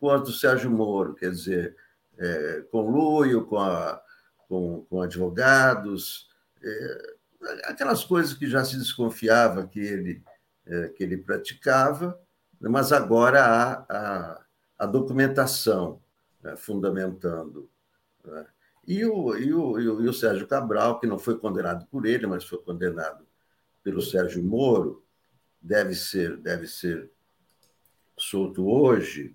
com 0.00 0.10
as 0.10 0.22
do 0.22 0.32
Sérgio 0.32 0.70
Moro, 0.70 1.14
quer 1.14 1.30
dizer, 1.30 1.76
é, 2.18 2.64
com, 2.70 3.58
a, 3.58 4.02
com, 4.48 4.86
com 4.88 5.02
advogados, 5.02 6.28
é, 6.62 7.13
aquelas 7.64 8.04
coisas 8.04 8.34
que 8.34 8.48
já 8.48 8.64
se 8.64 8.76
desconfiava 8.76 9.66
que 9.66 9.80
ele, 9.80 10.22
é, 10.66 10.88
que 10.88 11.02
ele 11.02 11.16
praticava, 11.16 12.18
mas 12.60 12.92
agora 12.92 13.44
há 13.44 13.72
a, 13.88 14.44
a 14.78 14.86
documentação 14.86 16.00
né, 16.42 16.56
fundamentando. 16.56 17.68
Né? 18.24 18.46
E, 18.86 19.04
o, 19.04 19.36
e, 19.36 19.52
o, 19.52 19.80
e, 19.80 20.08
o, 20.08 20.12
Sérgio 20.12 20.46
Cabral, 20.46 21.00
que 21.00 21.06
não 21.06 21.18
foi 21.18 21.38
condenado 21.38 21.86
por 21.86 22.06
ele, 22.06 22.26
mas 22.26 22.44
foi 22.44 22.58
condenado 22.58 23.26
pelo 23.82 24.02
Sérgio 24.02 24.42
Moro, 24.42 25.04
deve 25.60 25.94
ser, 25.94 26.36
deve 26.36 26.66
ser 26.66 27.10
solto 28.16 28.66
hoje 28.66 29.34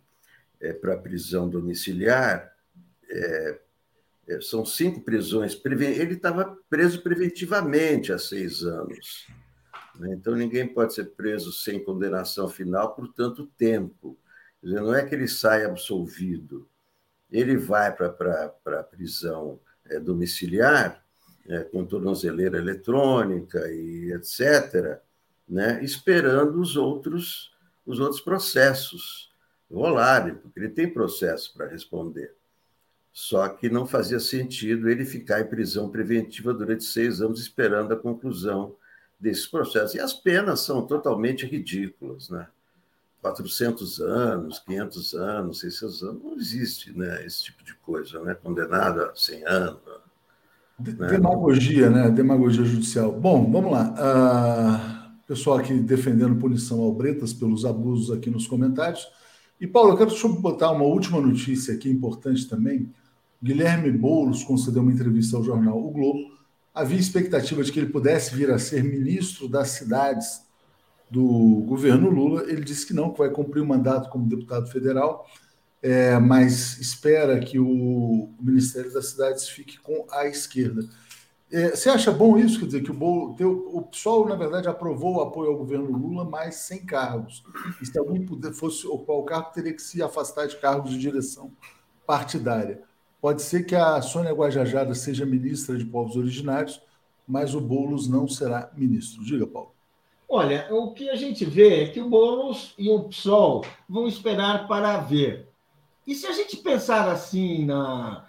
é, 0.59 0.71
para 0.73 0.97
prisão 0.97 1.49
domiciliar. 1.49 2.53
É, 3.09 3.59
são 4.41 4.65
cinco 4.65 5.01
prisões. 5.01 5.59
Ele 5.65 6.13
estava 6.13 6.57
preso 6.69 7.01
preventivamente 7.01 8.13
há 8.13 8.19
seis 8.19 8.63
anos. 8.63 9.27
Né? 9.99 10.13
Então, 10.13 10.35
ninguém 10.35 10.67
pode 10.67 10.93
ser 10.93 11.05
preso 11.11 11.51
sem 11.51 11.83
condenação 11.83 12.47
final 12.47 12.95
por 12.95 13.11
tanto 13.13 13.47
tempo. 13.57 14.17
Não 14.61 14.93
é 14.93 15.05
que 15.05 15.15
ele 15.15 15.27
sai 15.27 15.65
absolvido. 15.65 16.67
Ele 17.31 17.57
vai 17.57 17.91
para 17.95 18.53
a 18.65 18.83
prisão 18.83 19.59
é, 19.85 19.99
domiciliar, 19.99 21.03
é, 21.47 21.61
com 21.63 21.85
tornozeleira 21.85 22.57
eletrônica 22.57 23.59
e 23.71 24.11
etc., 24.13 24.99
né? 25.47 25.83
esperando 25.83 26.59
os 26.59 26.75
outros, 26.75 27.51
os 27.85 27.99
outros 27.99 28.21
processos 28.21 29.33
rolarem, 29.71 30.35
porque 30.35 30.59
ele 30.59 30.69
tem 30.69 30.91
processo 30.91 31.53
para 31.53 31.67
responder. 31.67 32.35
Só 33.11 33.47
que 33.49 33.69
não 33.69 33.85
fazia 33.85 34.19
sentido 34.19 34.89
ele 34.89 35.03
ficar 35.03 35.41
em 35.41 35.47
prisão 35.47 35.89
preventiva 35.89 36.53
durante 36.53 36.83
seis 36.83 37.21
anos 37.21 37.39
esperando 37.39 37.93
a 37.93 37.97
conclusão 37.97 38.75
desses 39.19 39.45
processos. 39.45 39.95
E 39.95 39.99
as 39.99 40.13
penas 40.13 40.61
são 40.61 40.85
totalmente 40.85 41.45
ridículas, 41.45 42.29
né? 42.29 42.47
400 43.21 43.99
anos, 43.99 44.59
500 44.59 45.13
anos, 45.13 45.59
600 45.59 46.03
anos, 46.03 46.23
não 46.23 46.35
existe 46.37 46.97
né, 46.97 47.25
esse 47.25 47.43
tipo 47.43 47.63
de 47.63 47.75
coisa, 47.75 48.21
né? 48.21 48.33
Condenado 48.33 49.01
a 49.01 49.13
100 49.13 49.45
anos. 49.45 49.79
Né? 50.79 51.07
Demagogia, 51.07 51.89
né? 51.89 52.09
Demagogia 52.09 52.63
judicial. 52.63 53.11
Bom, 53.11 53.51
vamos 53.51 53.71
lá. 53.71 53.93
Uh, 53.93 55.25
pessoal 55.27 55.57
aqui 55.57 55.73
defendendo 55.73 56.39
punição 56.39 56.79
ao 56.79 56.93
Bretas 56.93 57.33
pelos 57.33 57.65
abusos 57.65 58.15
aqui 58.15 58.29
nos 58.29 58.47
comentários. 58.47 59.05
E, 59.59 59.67
Paulo, 59.67 59.91
eu 59.91 59.97
quero 59.97 60.33
botar 60.35 60.71
uma 60.71 60.85
última 60.85 61.19
notícia 61.19 61.73
aqui 61.73 61.89
importante 61.89 62.47
também 62.47 62.89
Guilherme 63.41 63.89
Boulos 63.91 64.43
concedeu 64.43 64.81
uma 64.81 64.91
entrevista 64.91 65.37
ao 65.37 65.43
jornal 65.43 65.77
O 65.77 65.91
Globo. 65.91 66.37
Havia 66.73 66.99
expectativa 66.99 67.63
de 67.63 67.71
que 67.71 67.79
ele 67.79 67.89
pudesse 67.89 68.35
vir 68.35 68.51
a 68.51 68.59
ser 68.59 68.83
ministro 68.83 69.47
das 69.47 69.69
cidades 69.69 70.41
do 71.09 71.63
governo 71.65 72.09
Lula. 72.09 72.43
Ele 72.43 72.61
disse 72.61 72.85
que 72.85 72.93
não, 72.93 73.11
que 73.11 73.19
vai 73.19 73.29
cumprir 73.29 73.61
o 73.61 73.65
mandato 73.65 74.09
como 74.09 74.27
deputado 74.27 74.69
federal, 74.69 75.25
é, 75.81 76.19
mas 76.19 76.77
espera 76.79 77.39
que 77.39 77.57
o 77.57 78.29
Ministério 78.39 78.93
das 78.93 79.07
Cidades 79.07 79.47
fique 79.47 79.79
com 79.79 80.05
a 80.11 80.27
esquerda. 80.27 80.83
É, 81.51 81.71
você 81.71 81.89
acha 81.89 82.11
bom 82.11 82.37
isso? 82.37 82.59
Quer 82.59 82.65
dizer, 82.67 82.83
que 82.83 82.91
o, 82.91 83.77
o 83.77 83.81
PSOL, 83.83 84.27
na 84.27 84.35
verdade, 84.35 84.67
aprovou 84.67 85.15
o 85.15 85.21
apoio 85.21 85.49
ao 85.49 85.57
governo 85.57 85.91
Lula, 85.91 86.23
mas 86.23 86.55
sem 86.55 86.85
cargos. 86.85 87.43
E 87.81 87.85
se 87.85 87.97
alguém 87.97 88.23
puder, 88.23 88.53
fosse 88.53 88.85
ocupar 88.85 89.15
o 89.15 89.23
cargo, 89.23 89.51
teria 89.51 89.73
que 89.73 89.81
se 89.81 90.01
afastar 90.03 90.47
de 90.47 90.57
cargos 90.57 90.91
de 90.91 90.99
direção 90.99 91.51
partidária. 92.05 92.83
Pode 93.19 93.41
ser 93.41 93.65
que 93.65 93.75
a 93.75 94.01
Sônia 94.01 94.31
Guajajara 94.31 94.93
seja 94.93 95.25
ministra 95.25 95.75
de 95.75 95.85
povos 95.85 96.15
originários, 96.15 96.81
mas 97.27 97.53
o 97.55 97.59
Boulos 97.59 98.07
não 98.07 98.27
será 98.27 98.71
ministro. 98.75 99.23
Diga, 99.23 99.45
Paulo. 99.45 99.71
Olha, 100.27 100.67
o 100.69 100.93
que 100.93 101.09
a 101.09 101.15
gente 101.15 101.43
vê 101.43 101.83
é 101.83 101.87
que 101.87 101.99
o 101.99 102.07
Boulos 102.07 102.75
e 102.77 102.87
o 102.89 103.05
PSOL 103.05 103.65
vão 103.87 104.07
esperar 104.07 104.67
para 104.67 104.99
ver. 104.99 105.49
E 106.05 106.13
se 106.13 106.27
a 106.27 106.31
gente 106.31 106.57
pensar 106.57 107.09
assim 107.09 107.65
na, 107.65 108.25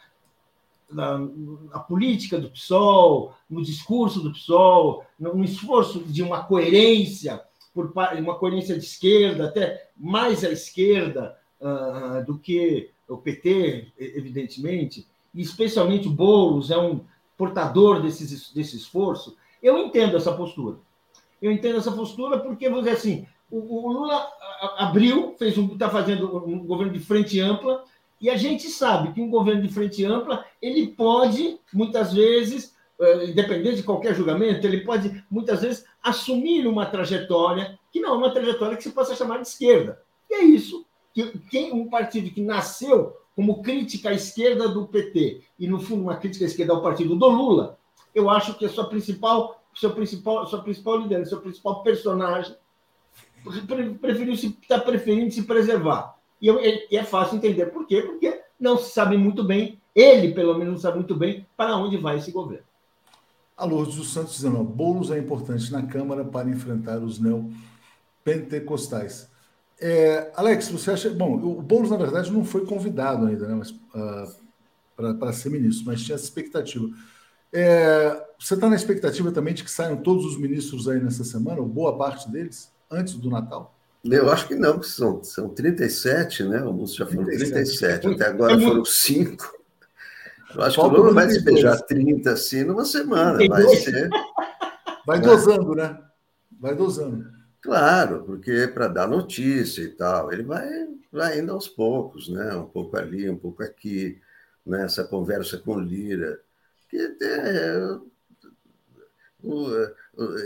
na, 0.90 1.18
na, 1.18 1.78
política 1.78 2.38
do 2.38 2.50
PSOL, 2.50 3.34
no 3.48 3.62
discurso 3.62 4.20
do 4.20 4.32
PSOL, 4.32 5.04
no 5.18 5.44
esforço 5.44 6.00
de 6.00 6.22
uma 6.22 6.44
coerência, 6.44 7.40
por 7.72 7.92
uma 8.18 8.34
coerência 8.36 8.76
de 8.76 8.84
esquerda, 8.84 9.46
até 9.46 9.88
mais 9.96 10.44
à 10.44 10.50
esquerda 10.50 11.36
uh, 11.60 12.24
do 12.24 12.38
que 12.38 12.90
o 13.08 13.16
PT, 13.16 13.92
evidentemente, 13.98 15.06
e 15.34 15.40
especialmente 15.40 16.08
o 16.08 16.12
Boulos 16.12 16.70
é 16.70 16.78
um 16.78 17.00
portador 17.36 18.02
desse, 18.02 18.54
desse 18.54 18.76
esforço, 18.76 19.36
eu 19.62 19.78
entendo 19.78 20.16
essa 20.16 20.32
postura. 20.32 20.78
Eu 21.40 21.50
entendo 21.50 21.78
essa 21.78 21.92
postura 21.92 22.38
porque, 22.38 22.68
vamos 22.68 22.84
dizer 22.84 22.96
assim, 22.96 23.26
o, 23.50 23.86
o 23.86 23.92
Lula 23.92 24.28
abriu, 24.76 25.34
fez 25.38 25.56
está 25.56 25.88
fazendo 25.88 26.36
um 26.46 26.66
governo 26.66 26.92
de 26.92 27.00
frente 27.00 27.40
ampla, 27.40 27.84
e 28.20 28.28
a 28.28 28.36
gente 28.36 28.68
sabe 28.68 29.12
que 29.12 29.20
um 29.20 29.30
governo 29.30 29.62
de 29.62 29.72
frente 29.72 30.04
ampla, 30.04 30.44
ele 30.60 30.88
pode, 30.88 31.58
muitas 31.72 32.12
vezes, 32.12 32.76
eh, 33.00 33.24
independente 33.26 33.76
de 33.76 33.82
qualquer 33.82 34.14
julgamento, 34.14 34.66
ele 34.66 34.82
pode, 34.82 35.24
muitas 35.30 35.62
vezes, 35.62 35.86
assumir 36.02 36.66
uma 36.66 36.84
trajetória 36.84 37.78
que 37.90 37.98
não 37.98 38.14
é 38.14 38.16
uma 38.18 38.30
trajetória 38.30 38.76
que 38.76 38.82
se 38.82 38.90
possa 38.90 39.16
chamar 39.16 39.38
de 39.38 39.48
esquerda. 39.48 40.02
E 40.28 40.34
é 40.34 40.44
isso 40.44 40.84
que 41.14 41.38
quem, 41.50 41.72
um 41.72 41.88
partido 41.88 42.30
que 42.30 42.42
nasceu 42.42 43.16
como 43.34 43.62
crítica 43.62 44.10
à 44.10 44.12
esquerda 44.12 44.68
do 44.68 44.86
PT 44.86 45.42
e, 45.58 45.66
no 45.66 45.80
fundo, 45.80 46.02
uma 46.02 46.16
crítica 46.16 46.44
à 46.44 46.48
esquerda 46.48 46.74
ao 46.74 46.82
partido 46.82 47.16
do 47.16 47.28
Lula, 47.28 47.78
eu 48.14 48.28
acho 48.28 48.54
que 48.58 48.66
a 48.66 48.68
sua 48.68 48.84
principal, 48.88 49.62
seu 49.74 49.92
principal, 49.92 50.46
sua 50.46 50.62
principal 50.62 50.98
liderança, 50.98 51.30
seu 51.30 51.40
principal 51.40 51.82
personagem 51.82 52.54
preferiu 53.98 54.36
se 54.36 54.48
está 54.60 54.78
preferindo 54.78 55.32
se 55.32 55.44
preservar. 55.44 56.19
E, 56.40 56.46
eu, 56.46 56.58
e 56.60 56.96
é 56.96 57.04
fácil 57.04 57.36
entender 57.36 57.66
por 57.66 57.86
quê? 57.86 58.02
Porque 58.02 58.40
não 58.58 58.78
se 58.78 58.92
sabe 58.92 59.16
muito 59.16 59.44
bem, 59.44 59.80
ele 59.94 60.32
pelo 60.32 60.58
menos 60.58 60.74
não 60.74 60.80
sabe 60.80 60.98
muito 60.98 61.14
bem 61.14 61.46
para 61.56 61.76
onde 61.76 61.96
vai 61.96 62.18
esse 62.18 62.30
governo. 62.30 62.64
A 63.56 63.64
Lourdes 63.64 63.96
dos 63.96 64.12
Santos 64.12 64.34
dizendo, 64.34 64.62
Boulos 64.64 65.10
é 65.10 65.18
importante 65.18 65.70
na 65.70 65.82
Câmara 65.82 66.24
para 66.24 66.48
enfrentar 66.48 66.98
os 66.98 67.20
neopentecostais. 67.20 69.28
É, 69.78 70.32
Alex, 70.34 70.68
você 70.68 70.92
acha. 70.92 71.10
Bom, 71.10 71.34
o 71.34 71.60
Boulos, 71.60 71.90
na 71.90 71.96
verdade, 71.96 72.32
não 72.32 72.44
foi 72.44 72.64
convidado 72.64 73.26
ainda 73.26 73.48
né, 73.48 73.62
uh, 73.94 75.18
para 75.18 75.32
ser 75.32 75.50
ministro, 75.50 75.86
mas 75.86 76.02
tinha 76.02 76.14
essa 76.14 76.24
expectativa. 76.24 76.88
É, 77.52 78.26
você 78.38 78.54
está 78.54 78.68
na 78.68 78.76
expectativa 78.76 79.32
também 79.32 79.52
de 79.52 79.64
que 79.64 79.70
saiam 79.70 79.96
todos 79.96 80.24
os 80.24 80.38
ministros 80.38 80.88
aí 80.88 80.98
nessa 80.98 81.24
semana, 81.24 81.60
ou 81.60 81.66
boa 81.66 81.98
parte 81.98 82.30
deles, 82.30 82.72
antes 82.90 83.14
do 83.14 83.28
Natal? 83.28 83.74
Eu 84.04 84.30
acho 84.30 84.48
que 84.48 84.54
não, 84.54 84.78
que 84.78 84.86
são, 84.86 85.22
são 85.22 85.48
37, 85.50 86.44
né? 86.44 86.62
O 86.62 86.86
já 86.86 87.04
foram 87.04 87.24
37, 87.24 88.00
37. 88.00 88.08
até 88.08 88.26
agora 88.26 88.54
é 88.54 88.60
foram 88.60 88.84
5. 88.84 89.60
Eu 90.54 90.62
acho 90.62 90.76
Falta 90.76 90.94
que 90.94 91.00
o 91.00 91.02
Lula 91.02 91.14
vai 91.14 91.26
despejar 91.26 91.80
30 91.82 92.30
assim 92.32 92.64
numa 92.64 92.84
semana. 92.84 93.46
Vai 93.46 93.68
ser. 93.76 94.08
Vai 95.06 95.20
dosando, 95.20 95.74
né? 95.74 95.98
Vai 96.58 96.74
dosando. 96.74 97.30
Claro, 97.60 98.24
porque 98.24 98.50
é 98.50 98.66
para 98.66 98.88
dar 98.88 99.06
notícia 99.06 99.82
e 99.82 99.88
tal. 99.88 100.32
Ele 100.32 100.42
vai, 100.42 100.66
vai 101.12 101.38
indo 101.38 101.52
aos 101.52 101.68
poucos, 101.68 102.28
né? 102.28 102.54
Um 102.54 102.66
pouco 102.66 102.96
ali, 102.96 103.28
um 103.28 103.36
pouco 103.36 103.62
aqui, 103.62 104.18
né? 104.64 104.86
conversa 105.08 105.58
com 105.58 105.78
Lira. 105.78 106.40
Que 106.88 106.96
é, 107.22 107.98
o, 109.42 109.68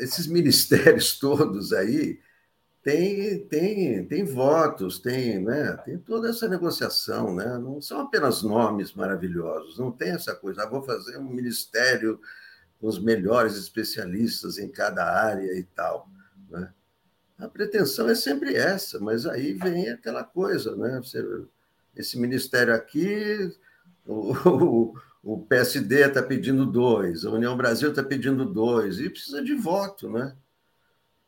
esses 0.00 0.26
ministérios 0.26 1.16
todos 1.20 1.72
aí 1.72 2.18
tem, 2.84 3.38
tem, 3.46 4.04
tem 4.04 4.24
votos, 4.26 4.98
tem, 4.98 5.42
né, 5.42 5.72
tem 5.86 5.96
toda 5.98 6.28
essa 6.28 6.46
negociação, 6.46 7.34
né? 7.34 7.56
não 7.58 7.80
são 7.80 8.00
apenas 8.00 8.42
nomes 8.42 8.92
maravilhosos, 8.92 9.78
não 9.78 9.90
tem 9.90 10.10
essa 10.10 10.34
coisa, 10.34 10.62
ah, 10.62 10.68
vou 10.68 10.82
fazer 10.82 11.16
um 11.16 11.24
ministério 11.24 12.20
com 12.78 12.86
os 12.86 13.02
melhores 13.02 13.56
especialistas 13.56 14.58
em 14.58 14.68
cada 14.68 15.02
área 15.02 15.50
e 15.58 15.62
tal. 15.62 16.10
Né? 16.50 16.70
A 17.38 17.48
pretensão 17.48 18.06
é 18.06 18.14
sempre 18.14 18.54
essa, 18.54 19.00
mas 19.00 19.24
aí 19.24 19.54
vem 19.54 19.88
aquela 19.88 20.22
coisa, 20.22 20.76
né? 20.76 21.00
Você, 21.02 21.24
esse 21.96 22.18
ministério 22.18 22.74
aqui, 22.74 23.50
o, 24.06 24.32
o, 24.48 24.94
o 25.22 25.46
PSD 25.46 26.06
está 26.06 26.22
pedindo 26.22 26.66
dois, 26.66 27.24
a 27.24 27.30
União 27.30 27.56
Brasil 27.56 27.88
está 27.88 28.02
pedindo 28.02 28.44
dois, 28.44 29.00
e 29.00 29.08
precisa 29.08 29.42
de 29.42 29.54
voto, 29.54 30.10
né? 30.10 30.36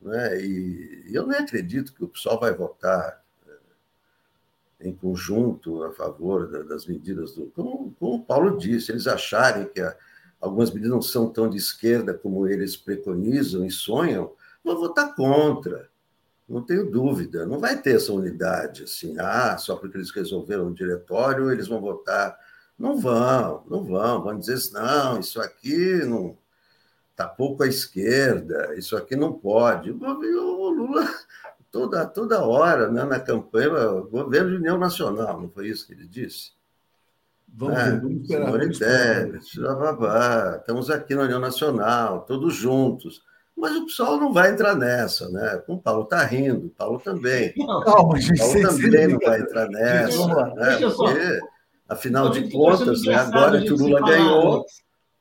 Né? 0.01 0.41
E 0.41 1.11
eu 1.13 1.27
nem 1.27 1.39
acredito 1.39 1.93
que 1.95 2.05
o 2.05 2.09
pessoal 2.09 2.39
vai 2.39 2.55
votar 2.55 3.23
eh, 3.49 4.89
em 4.89 4.95
conjunto 4.95 5.83
a 5.85 5.93
favor 5.93 6.65
das 6.65 6.87
medidas 6.87 7.35
do. 7.35 7.47
Como, 7.47 7.95
como 7.99 8.15
o 8.17 8.25
Paulo 8.25 8.57
disse, 8.59 8.93
eles 8.93 9.07
acharem 9.07 9.67
que 9.67 9.81
a, 9.81 9.97
algumas 10.41 10.71
medidas 10.71 10.93
não 10.93 11.03
são 11.03 11.31
tão 11.31 11.49
de 11.49 11.57
esquerda 11.57 12.15
como 12.15 12.47
eles 12.47 12.77
preconizam 12.77 13.65
e 13.65 13.71
sonham, 13.71 14.33
vão 14.63 14.77
votar 14.77 15.15
contra. 15.15 15.89
Não 16.49 16.63
tenho 16.63 16.89
dúvida. 16.89 17.45
Não 17.45 17.59
vai 17.59 17.81
ter 17.81 17.97
essa 17.97 18.13
unidade 18.13 18.85
assim, 18.85 19.19
ah, 19.19 19.59
só 19.59 19.77
porque 19.77 19.97
eles 19.97 20.11
resolveram 20.11 20.69
o 20.69 20.75
diretório, 20.75 21.51
eles 21.51 21.67
vão 21.67 21.81
votar. 21.81 22.39
Não 22.79 22.99
vão, 22.99 23.65
não 23.69 23.83
vão. 23.83 24.23
Vão 24.23 24.39
dizer 24.39 24.55
assim, 24.55 24.75
não, 24.75 25.19
isso 25.19 25.41
aqui 25.41 26.05
não 26.05 26.37
está 27.17 27.27
pouco 27.27 27.63
à 27.63 27.67
esquerda, 27.67 28.75
isso 28.77 28.95
aqui 28.95 29.17
não 29.17 29.33
pode. 29.33 29.91
O 29.91 30.69
Lula, 30.69 31.09
toda, 31.73 32.05
toda 32.05 32.45
hora, 32.45 32.91
né, 32.91 33.05
na 33.05 33.19
campanha, 33.19 33.71
governo 34.03 34.51
de 34.51 34.57
União 34.57 34.77
Nacional, 34.77 35.41
não 35.41 35.49
foi 35.49 35.69
isso 35.69 35.87
que 35.87 35.95
ele 35.95 36.07
disse? 36.07 36.51
Vamos, 37.49 37.79
é, 37.79 37.91
vamos 37.97 38.21
esperar. 38.21 38.51
Vamos 38.51 39.47
esperar. 39.47 40.57
estamos 40.59 40.91
aqui 40.91 41.15
na 41.15 41.23
União 41.23 41.41
Nacional, 41.41 42.21
todos 42.21 42.55
juntos. 42.55 43.23
Mas 43.57 43.75
o 43.75 43.87
pessoal 43.87 44.19
não 44.19 44.35
vai 44.35 44.51
entrar 44.51 44.75
nessa, 44.75 45.31
né? 45.31 45.63
O 45.67 45.79
Paulo 45.79 46.03
está 46.03 46.23
rindo, 46.23 46.67
o 46.67 46.71
Paulo 46.71 47.01
também. 47.01 47.55
Não, 47.57 47.81
calma, 47.81 48.21
gente, 48.21 48.43
o 48.43 48.63
Paulo 48.63 48.79
também 48.79 49.09
não 49.09 49.19
vai 49.19 49.41
entrar 49.41 49.69
nessa. 49.71 50.27
Né? 50.55 50.91
Porque, 50.95 51.41
afinal 51.89 52.29
de 52.29 52.51
contas, 52.51 53.03
né, 53.05 53.15
agora 53.15 53.63
que 53.63 53.73
o 53.73 53.77
Lula 53.79 54.03
ganhou, 54.03 54.67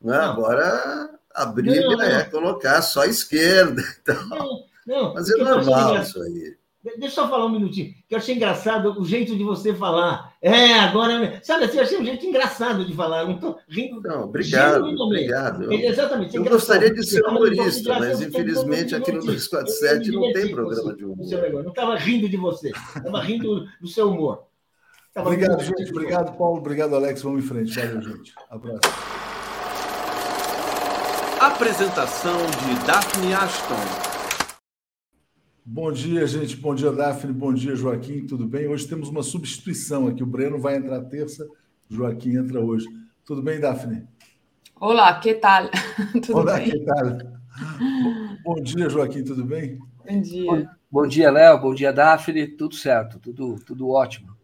né, 0.01 0.17
agora 0.17 1.14
a 1.35 1.45
briga 1.45 1.81
não, 1.81 2.01
é 2.01 2.23
colocar 2.23 2.81
só 2.81 3.01
a 3.01 3.07
esquerda. 3.07 3.83
Então. 4.01 4.27
Não, 4.29 4.65
não, 4.85 5.13
Mas 5.15 5.29
é 5.29 5.37
normal 5.37 6.01
isso 6.01 6.21
aí. 6.21 6.55
Deixa 6.83 7.05
eu 7.05 7.09
só 7.09 7.27
falar 7.27 7.47
um 7.47 7.51
minutinho, 7.51 7.95
que 8.07 8.13
eu 8.13 8.19
achei 8.19 8.35
engraçado 8.35 9.01
o 9.01 9.03
jeito 9.03 9.35
de 9.35 9.43
você 9.43 9.73
falar. 9.73 10.35
É, 10.39 10.73
agora. 10.73 11.39
Sabe 11.41 11.65
assim, 11.65 11.77
eu 11.77 11.83
achei 11.83 11.99
um 11.99 12.05
jeito 12.05 12.23
engraçado 12.23 12.85
de 12.85 12.93
falar. 12.93 13.25
Não 13.25 13.33
estou 13.33 13.57
rindo. 13.67 13.99
Não, 14.03 14.25
obrigado. 14.25 14.85
Obrigado. 14.85 15.63
Eu, 15.63 15.71
Exatamente. 15.71 16.37
Eu 16.37 16.43
gostaria 16.43 16.93
de 16.93 17.03
ser 17.03 17.25
humorista, 17.25 17.99
mas 17.99 18.21
infelizmente 18.21 18.93
aqui 18.93 19.11
no 19.11 19.19
247 19.19 20.11
não 20.11 20.31
tem 20.31 20.51
programa 20.51 20.95
de 20.95 21.05
humor. 21.05 21.25
Eu 21.27 21.63
não 21.63 21.69
estava 21.71 21.95
rindo 21.95 22.29
de 22.29 22.37
você, 22.37 22.69
estava 22.69 23.19
rindo 23.19 23.65
do 23.81 23.87
seu 23.87 24.11
humor. 24.11 24.43
obrigado, 25.15 25.63
gente. 25.63 25.89
Obrigado, 25.89 26.37
Paulo. 26.37 26.59
Obrigado, 26.59 26.93
Alex. 26.93 27.23
Vamos 27.23 27.43
em 27.43 27.47
frente. 27.47 27.79
Valeu, 27.79 28.01
gente. 28.03 28.31
Abraço. 28.47 29.14
Apresentação 31.45 32.37
de 32.37 32.87
Daphne 32.87 33.31
Ashton. 33.31 33.75
Bom 35.63 35.91
dia, 35.91 36.25
gente. 36.25 36.57
Bom 36.57 36.73
dia, 36.73 36.91
Daphne. 36.91 37.31
Bom 37.31 37.53
dia, 37.53 37.75
Joaquim. 37.75 38.25
Tudo 38.25 38.47
bem? 38.47 38.67
Hoje 38.67 38.87
temos 38.87 39.09
uma 39.09 39.21
substituição 39.21 40.07
aqui. 40.07 40.23
O 40.23 40.25
Breno 40.25 40.59
vai 40.59 40.75
entrar 40.75 40.99
terça, 41.03 41.45
o 41.87 41.93
Joaquim 41.93 42.35
entra 42.35 42.59
hoje. 42.59 42.87
Tudo 43.23 43.43
bem, 43.43 43.59
Daphne? 43.59 44.07
Olá, 44.81 45.19
que 45.19 45.35
tal? 45.35 45.69
Tudo 46.25 46.39
Olá, 46.39 46.55
bem? 46.55 46.71
que 46.71 46.79
tal? 46.79 47.17
Bom 48.43 48.55
dia, 48.55 48.89
Joaquim. 48.89 49.23
Tudo 49.23 49.45
bem? 49.45 49.77
Bom 50.03 50.21
dia. 50.21 50.51
Bom, 50.51 50.65
bom 50.89 51.07
dia, 51.07 51.29
Léo. 51.29 51.61
Bom 51.61 51.75
dia, 51.75 51.93
Daphne. 51.93 52.47
Tudo 52.57 52.73
certo, 52.73 53.19
tudo, 53.19 53.63
tudo 53.63 53.87
ótimo. 53.89 54.34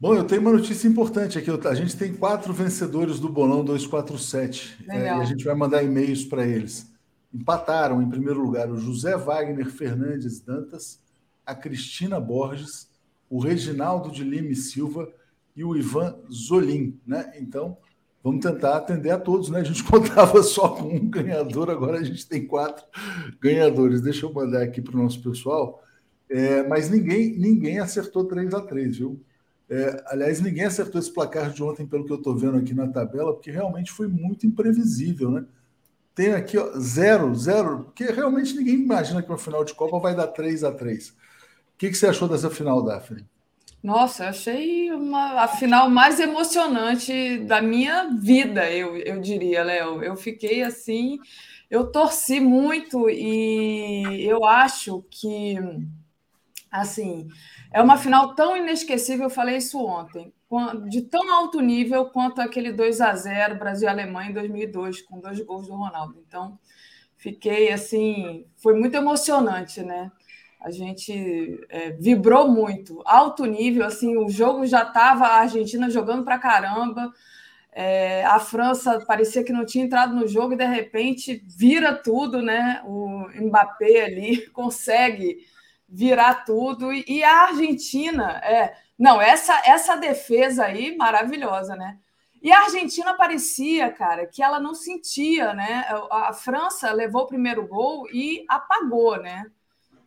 Bom, 0.00 0.14
eu 0.14 0.22
tenho 0.22 0.40
uma 0.40 0.52
notícia 0.52 0.86
importante 0.86 1.38
aqui. 1.38 1.50
A 1.50 1.74
gente 1.74 1.96
tem 1.96 2.14
quatro 2.14 2.52
vencedores 2.52 3.18
do 3.18 3.28
Bolão 3.28 3.64
247 3.64 4.84
é, 4.88 5.06
e 5.06 5.08
a 5.08 5.24
gente 5.24 5.44
vai 5.44 5.56
mandar 5.56 5.82
e-mails 5.82 6.24
para 6.24 6.46
eles. 6.46 6.88
Empataram 7.34 8.00
em 8.00 8.08
primeiro 8.08 8.40
lugar 8.40 8.70
o 8.70 8.78
José 8.78 9.16
Wagner 9.16 9.68
Fernandes 9.68 10.40
Dantas, 10.40 11.00
a 11.44 11.52
Cristina 11.52 12.20
Borges, 12.20 12.88
o 13.28 13.40
Reginaldo 13.40 14.08
de 14.12 14.22
Lima 14.22 14.50
e 14.50 14.54
Silva 14.54 15.12
e 15.56 15.64
o 15.64 15.76
Ivan 15.76 16.16
Zolim, 16.32 16.96
né? 17.04 17.32
Então, 17.36 17.76
vamos 18.22 18.40
tentar 18.40 18.76
atender 18.76 19.10
a 19.10 19.18
todos, 19.18 19.50
né? 19.50 19.58
A 19.58 19.64
gente 19.64 19.82
contava 19.84 20.44
só 20.44 20.68
com 20.68 20.94
um 20.94 21.10
ganhador, 21.10 21.70
agora 21.70 21.98
a 21.98 22.04
gente 22.04 22.24
tem 22.24 22.46
quatro 22.46 22.84
ganhadores. 23.40 24.00
Deixa 24.00 24.26
eu 24.26 24.32
mandar 24.32 24.62
aqui 24.62 24.80
para 24.80 24.96
o 24.96 25.02
nosso 25.02 25.20
pessoal. 25.20 25.82
É, 26.30 26.62
mas 26.68 26.88
ninguém, 26.88 27.36
ninguém 27.36 27.80
acertou 27.80 28.26
3 28.26 28.54
a 28.54 28.60
3 28.60 28.98
viu? 28.98 29.20
É, 29.70 30.02
aliás, 30.06 30.40
ninguém 30.40 30.64
acertou 30.64 31.00
esse 31.00 31.12
placar 31.12 31.50
de 31.50 31.62
ontem, 31.62 31.86
pelo 31.86 32.04
que 32.04 32.12
eu 32.12 32.16
estou 32.16 32.36
vendo 32.36 32.56
aqui 32.56 32.72
na 32.72 32.88
tabela, 32.88 33.34
porque 33.34 33.50
realmente 33.50 33.92
foi 33.92 34.08
muito 34.08 34.46
imprevisível, 34.46 35.30
né? 35.30 35.44
Tem 36.14 36.32
aqui 36.32 36.58
ó, 36.58 36.78
zero, 36.78 37.34
zero, 37.34 37.84
porque 37.84 38.04
realmente 38.04 38.56
ninguém 38.56 38.74
imagina 38.74 39.22
que 39.22 39.28
uma 39.28 39.38
final 39.38 39.64
de 39.64 39.74
Copa 39.74 39.98
vai 39.98 40.16
dar 40.16 40.26
3 40.28 40.64
a 40.64 40.72
3 40.72 41.10
O 41.10 41.14
que, 41.78 41.90
que 41.90 41.94
você 41.94 42.08
achou 42.08 42.26
dessa 42.26 42.50
final, 42.50 42.82
Daphne? 42.82 43.24
Nossa, 43.82 44.24
eu 44.24 44.28
achei 44.30 44.90
uma, 44.90 45.42
a 45.42 45.48
final 45.48 45.88
mais 45.88 46.18
emocionante 46.18 47.38
da 47.40 47.62
minha 47.62 48.10
vida, 48.10 48.68
eu, 48.70 48.96
eu 48.96 49.20
diria, 49.20 49.62
Léo. 49.62 50.02
Eu 50.02 50.16
fiquei 50.16 50.62
assim, 50.62 51.18
eu 51.70 51.92
torci 51.92 52.40
muito 52.40 53.08
e 53.08 54.24
eu 54.24 54.44
acho 54.44 55.04
que, 55.10 55.54
assim, 56.70 57.28
é 57.72 57.80
uma 57.82 57.96
final 57.96 58.34
tão 58.34 58.56
inesquecível, 58.56 59.24
eu 59.24 59.30
falei 59.30 59.56
isso 59.56 59.78
ontem, 59.84 60.32
de 60.88 61.02
tão 61.02 61.32
alto 61.32 61.60
nível 61.60 62.06
quanto 62.06 62.40
aquele 62.40 62.72
2 62.72 63.00
a 63.00 63.14
0 63.14 63.58
Brasil-Alemanha 63.58 64.30
em 64.30 64.34
2002, 64.34 65.02
com 65.02 65.20
dois 65.20 65.40
gols 65.40 65.66
do 65.66 65.74
Ronaldo. 65.74 66.22
Então, 66.26 66.58
fiquei 67.16 67.72
assim, 67.72 68.46
foi 68.56 68.74
muito 68.74 68.94
emocionante, 68.96 69.82
né? 69.82 70.10
A 70.60 70.70
gente 70.70 71.60
é, 71.68 71.90
vibrou 71.92 72.48
muito, 72.48 73.00
alto 73.04 73.44
nível, 73.44 73.84
assim, 73.84 74.16
o 74.16 74.28
jogo 74.28 74.66
já 74.66 74.82
estava 74.82 75.26
a 75.26 75.40
Argentina 75.40 75.88
jogando 75.88 76.24
para 76.24 76.38
caramba, 76.38 77.12
é, 77.72 78.24
a 78.24 78.40
França 78.40 78.98
parecia 79.06 79.44
que 79.44 79.52
não 79.52 79.64
tinha 79.64 79.84
entrado 79.84 80.12
no 80.12 80.26
jogo 80.26 80.54
e 80.54 80.56
de 80.56 80.64
repente 80.64 81.44
vira 81.46 81.94
tudo, 81.94 82.42
né? 82.42 82.82
O 82.84 83.28
Mbappé 83.40 84.04
ali 84.04 84.46
consegue 84.50 85.38
virar 85.88 86.44
tudo. 86.44 86.92
E 86.92 87.24
a 87.24 87.44
Argentina, 87.44 88.38
é. 88.44 88.76
Não, 88.98 89.20
essa, 89.20 89.54
essa 89.64 89.96
defesa 89.96 90.64
aí, 90.64 90.96
maravilhosa, 90.96 91.74
né? 91.76 91.98
E 92.42 92.52
a 92.52 92.62
Argentina 92.62 93.14
parecia, 93.14 93.90
cara, 93.90 94.26
que 94.26 94.42
ela 94.42 94.60
não 94.60 94.74
sentia, 94.74 95.54
né? 95.54 95.84
A 96.10 96.32
França 96.32 96.92
levou 96.92 97.22
o 97.22 97.26
primeiro 97.26 97.66
gol 97.66 98.06
e 98.12 98.44
apagou, 98.48 99.20
né? 99.20 99.50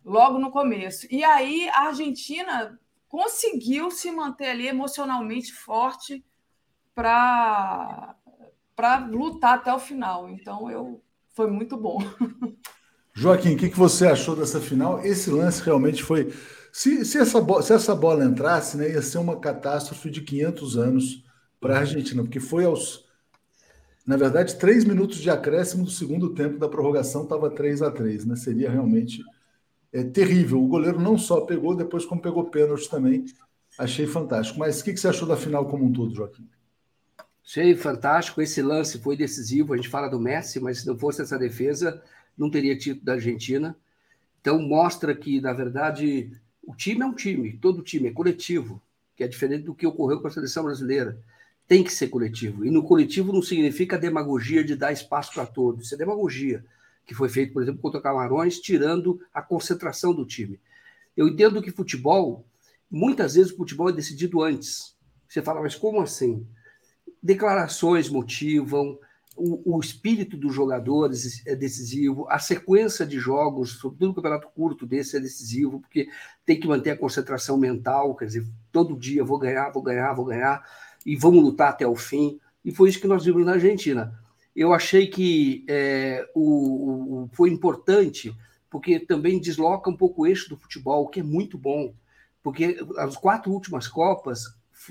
Logo 0.04 0.40
no 0.40 0.52
começo. 0.52 1.08
E 1.10 1.24
aí 1.24 1.70
a 1.70 1.88
Argentina 1.88 2.80
conseguiu 3.08 3.92
se 3.92 4.10
manter 4.12 4.50
ali 4.50 4.68
emocionalmente 4.68 5.52
forte 5.52 6.24
para 6.96 8.16
lutar 9.10 9.56
até 9.56 9.74
o 9.74 9.80
final. 9.80 10.30
Então 10.30 10.72
eu 10.72 11.04
foi 11.34 11.48
muito 11.48 11.76
bom. 11.78 11.98
Joaquim, 13.14 13.56
o 13.56 13.58
que, 13.58 13.70
que 13.70 13.78
você 13.78 14.08
achou 14.08 14.36
dessa 14.36 14.60
final? 14.60 15.04
Esse 15.04 15.30
lance 15.30 15.62
realmente 15.62 16.04
foi. 16.04 16.34
Se, 16.72 17.04
se, 17.04 17.18
essa, 17.18 17.42
bola, 17.42 17.62
se 17.62 17.74
essa 17.74 17.94
bola 17.94 18.24
entrasse, 18.24 18.78
né, 18.78 18.90
ia 18.90 19.02
ser 19.02 19.18
uma 19.18 19.40
catástrofe 19.40 20.10
de 20.10 20.22
500 20.22 20.78
anos 20.78 21.24
para 21.60 21.76
a 21.76 21.80
Argentina, 21.80 22.24
porque 22.24 22.40
foi 22.40 22.66
aos. 22.66 23.06
Na 24.08 24.18
verdade, 24.18 24.56
três 24.56 24.84
minutos 24.84 25.18
de 25.18 25.30
acréscimo 25.30 25.84
do 25.84 25.92
segundo 25.92 26.34
tempo 26.34 26.58
da 26.58 26.68
prorrogação 26.68 27.24
estava 27.24 27.52
3 27.52 27.82
a 27.84 27.92
3 27.92 28.26
né? 28.26 28.36
Seria 28.36 28.70
realmente 28.72 29.22
é, 29.94 30.04
terrível. 30.04 30.64
O 30.64 30.68
goleiro 30.68 31.00
não 31.00 31.18
só 31.18 31.42
pegou, 31.42 31.76
depois, 31.76 32.06
como 32.06 32.22
pegou 32.22 32.50
pênalti 32.50 32.90
também. 32.90 33.26
Achei 33.78 34.08
fantástico. 34.08 34.60
Mas 34.60 34.80
o 34.80 34.84
que, 34.84 34.94
que 34.94 35.00
você 35.00 35.08
achou 35.08 35.28
da 35.28 35.38
final 35.38 35.66
como 35.68 35.86
um 35.86 35.94
todo, 35.94 36.16
Joaquim? 36.16 36.48
Achei 37.44 37.76
fantástico. 37.76 38.42
Esse 38.42 38.62
lance 38.62 39.00
foi 39.00 39.16
decisivo. 39.16 39.74
A 39.74 39.76
gente 39.76 39.90
fala 39.90 40.08
do 40.08 40.20
Messi, 40.20 40.60
mas 40.60 40.80
se 40.80 40.88
não 40.88 40.98
fosse 40.98 41.22
essa 41.22 41.38
defesa, 41.38 42.02
não 42.42 42.50
teria 42.50 42.76
título 42.76 43.06
da 43.06 43.14
Argentina. 43.14 43.78
Então, 44.42 44.60
mostra 44.60 45.14
que, 45.16 45.40
na 45.40 45.54
verdade, 45.54 46.32
o 46.64 46.76
time 46.76 47.02
é 47.02 47.06
um 47.06 47.14
time, 47.14 47.54
todo 47.58 47.84
time 47.84 48.10
é 48.10 48.12
coletivo, 48.12 48.82
que 49.16 49.24
é 49.24 49.28
diferente 49.28 49.66
do 49.66 49.76
que 49.76 49.86
ocorreu 49.86 50.20
com 50.20 50.28
a 50.28 50.32
seleção 50.32 50.64
brasileira. 50.64 51.20
Tem 51.68 51.84
que 51.84 51.94
ser 51.94 52.08
coletivo. 52.08 52.66
E 52.66 52.72
no 52.72 52.84
coletivo 52.84 53.32
não 53.32 53.44
significa 53.44 53.96
demagogia 53.96 54.64
de 54.64 54.76
dar 54.76 54.92
espaço 54.92 55.32
para 55.36 55.46
todos. 55.46 55.86
Isso 55.86 55.94
é 55.94 55.98
demagogia, 56.00 56.66
que 57.06 57.14
foi 57.14 57.30
feito, 57.30 57.54
por 57.54 57.62
exemplo, 57.62 57.80
contra 57.80 58.00
o 58.00 58.04
Camarões, 58.04 58.60
tirando 58.60 59.22
a 59.32 59.44
concentração 59.44 60.12
do 60.12 60.26
time. 60.26 60.60
Eu 61.16 61.28
entendo 61.28 61.62
que 61.62 61.70
futebol, 61.70 62.44
muitas 62.90 63.36
vezes 63.36 63.52
o 63.52 63.58
futebol 63.58 63.90
é 63.90 63.94
decidido 63.94 64.42
antes. 64.42 64.96
Você 65.30 65.44
fala, 65.44 65.62
mas 65.62 65.76
como 65.76 66.02
assim? 66.02 66.46
Declarações 67.22 68.10
motivam, 68.10 68.98
o, 69.36 69.78
o, 69.78 69.80
espírito 69.80 70.36
dos 70.36 70.54
jogadores 70.54 71.46
é 71.48 71.56
decisivo, 71.56 72.28
a 72.30 72.38
sequência 72.38 73.06
de 73.06 73.18
jogos, 73.18 73.80
sobretudo 73.80 74.10
no 74.10 74.16
campeonato 74.16 74.50
curto 74.50 74.86
desse, 74.86 75.18
é 75.18 75.20
decisivo, 75.20 75.80
porque 75.80 76.10
tem 76.46 76.60
que 76.60 76.68
manter 76.68 76.92
a 76.92 76.98
concentração 76.98 77.58
mental, 77.58 78.16
quer 78.16 78.26
dizer, 78.26 78.46
todo 78.72 78.98
dia 78.98 79.24
vou 79.24 79.40
ganhar, 79.40 79.70
vou 79.72 79.82
ganhar, 79.82 80.14
vou 80.14 80.26
ganhar, 80.26 80.64
e 81.06 81.16
vamos 81.16 81.44
lutar 81.44 81.70
até 81.70 81.88
o 81.88 81.96
fim. 81.96 82.40
E 82.64 82.72
foi 82.72 82.90
isso 82.90 83.00
que 83.00 83.08
nós 83.08 83.26
vimos 83.26 83.46
na 83.46 83.54
Argentina. 83.54 84.14
Eu 84.56 84.74
achei 84.74 85.08
que 85.08 85.66
é, 85.68 86.28
o, 86.36 87.24
o, 87.24 87.30
foi 87.32 87.50
importante, 87.50 88.36
porque 88.70 89.00
também 89.00 89.40
desloca 89.40 89.90
um 89.90 89.96
pouco 89.96 90.24
o 90.24 90.28
eixo 90.28 90.50
do 90.50 90.58
futebol, 90.58 91.04
o 91.04 91.08
que 91.08 91.22
é 91.22 91.24
muito 91.24 91.58
bom, 91.58 91.94
porque 92.44 92.78
as 92.98 93.16
quatro 93.16 93.52
últimas 93.52 93.88
Copas 93.88 94.44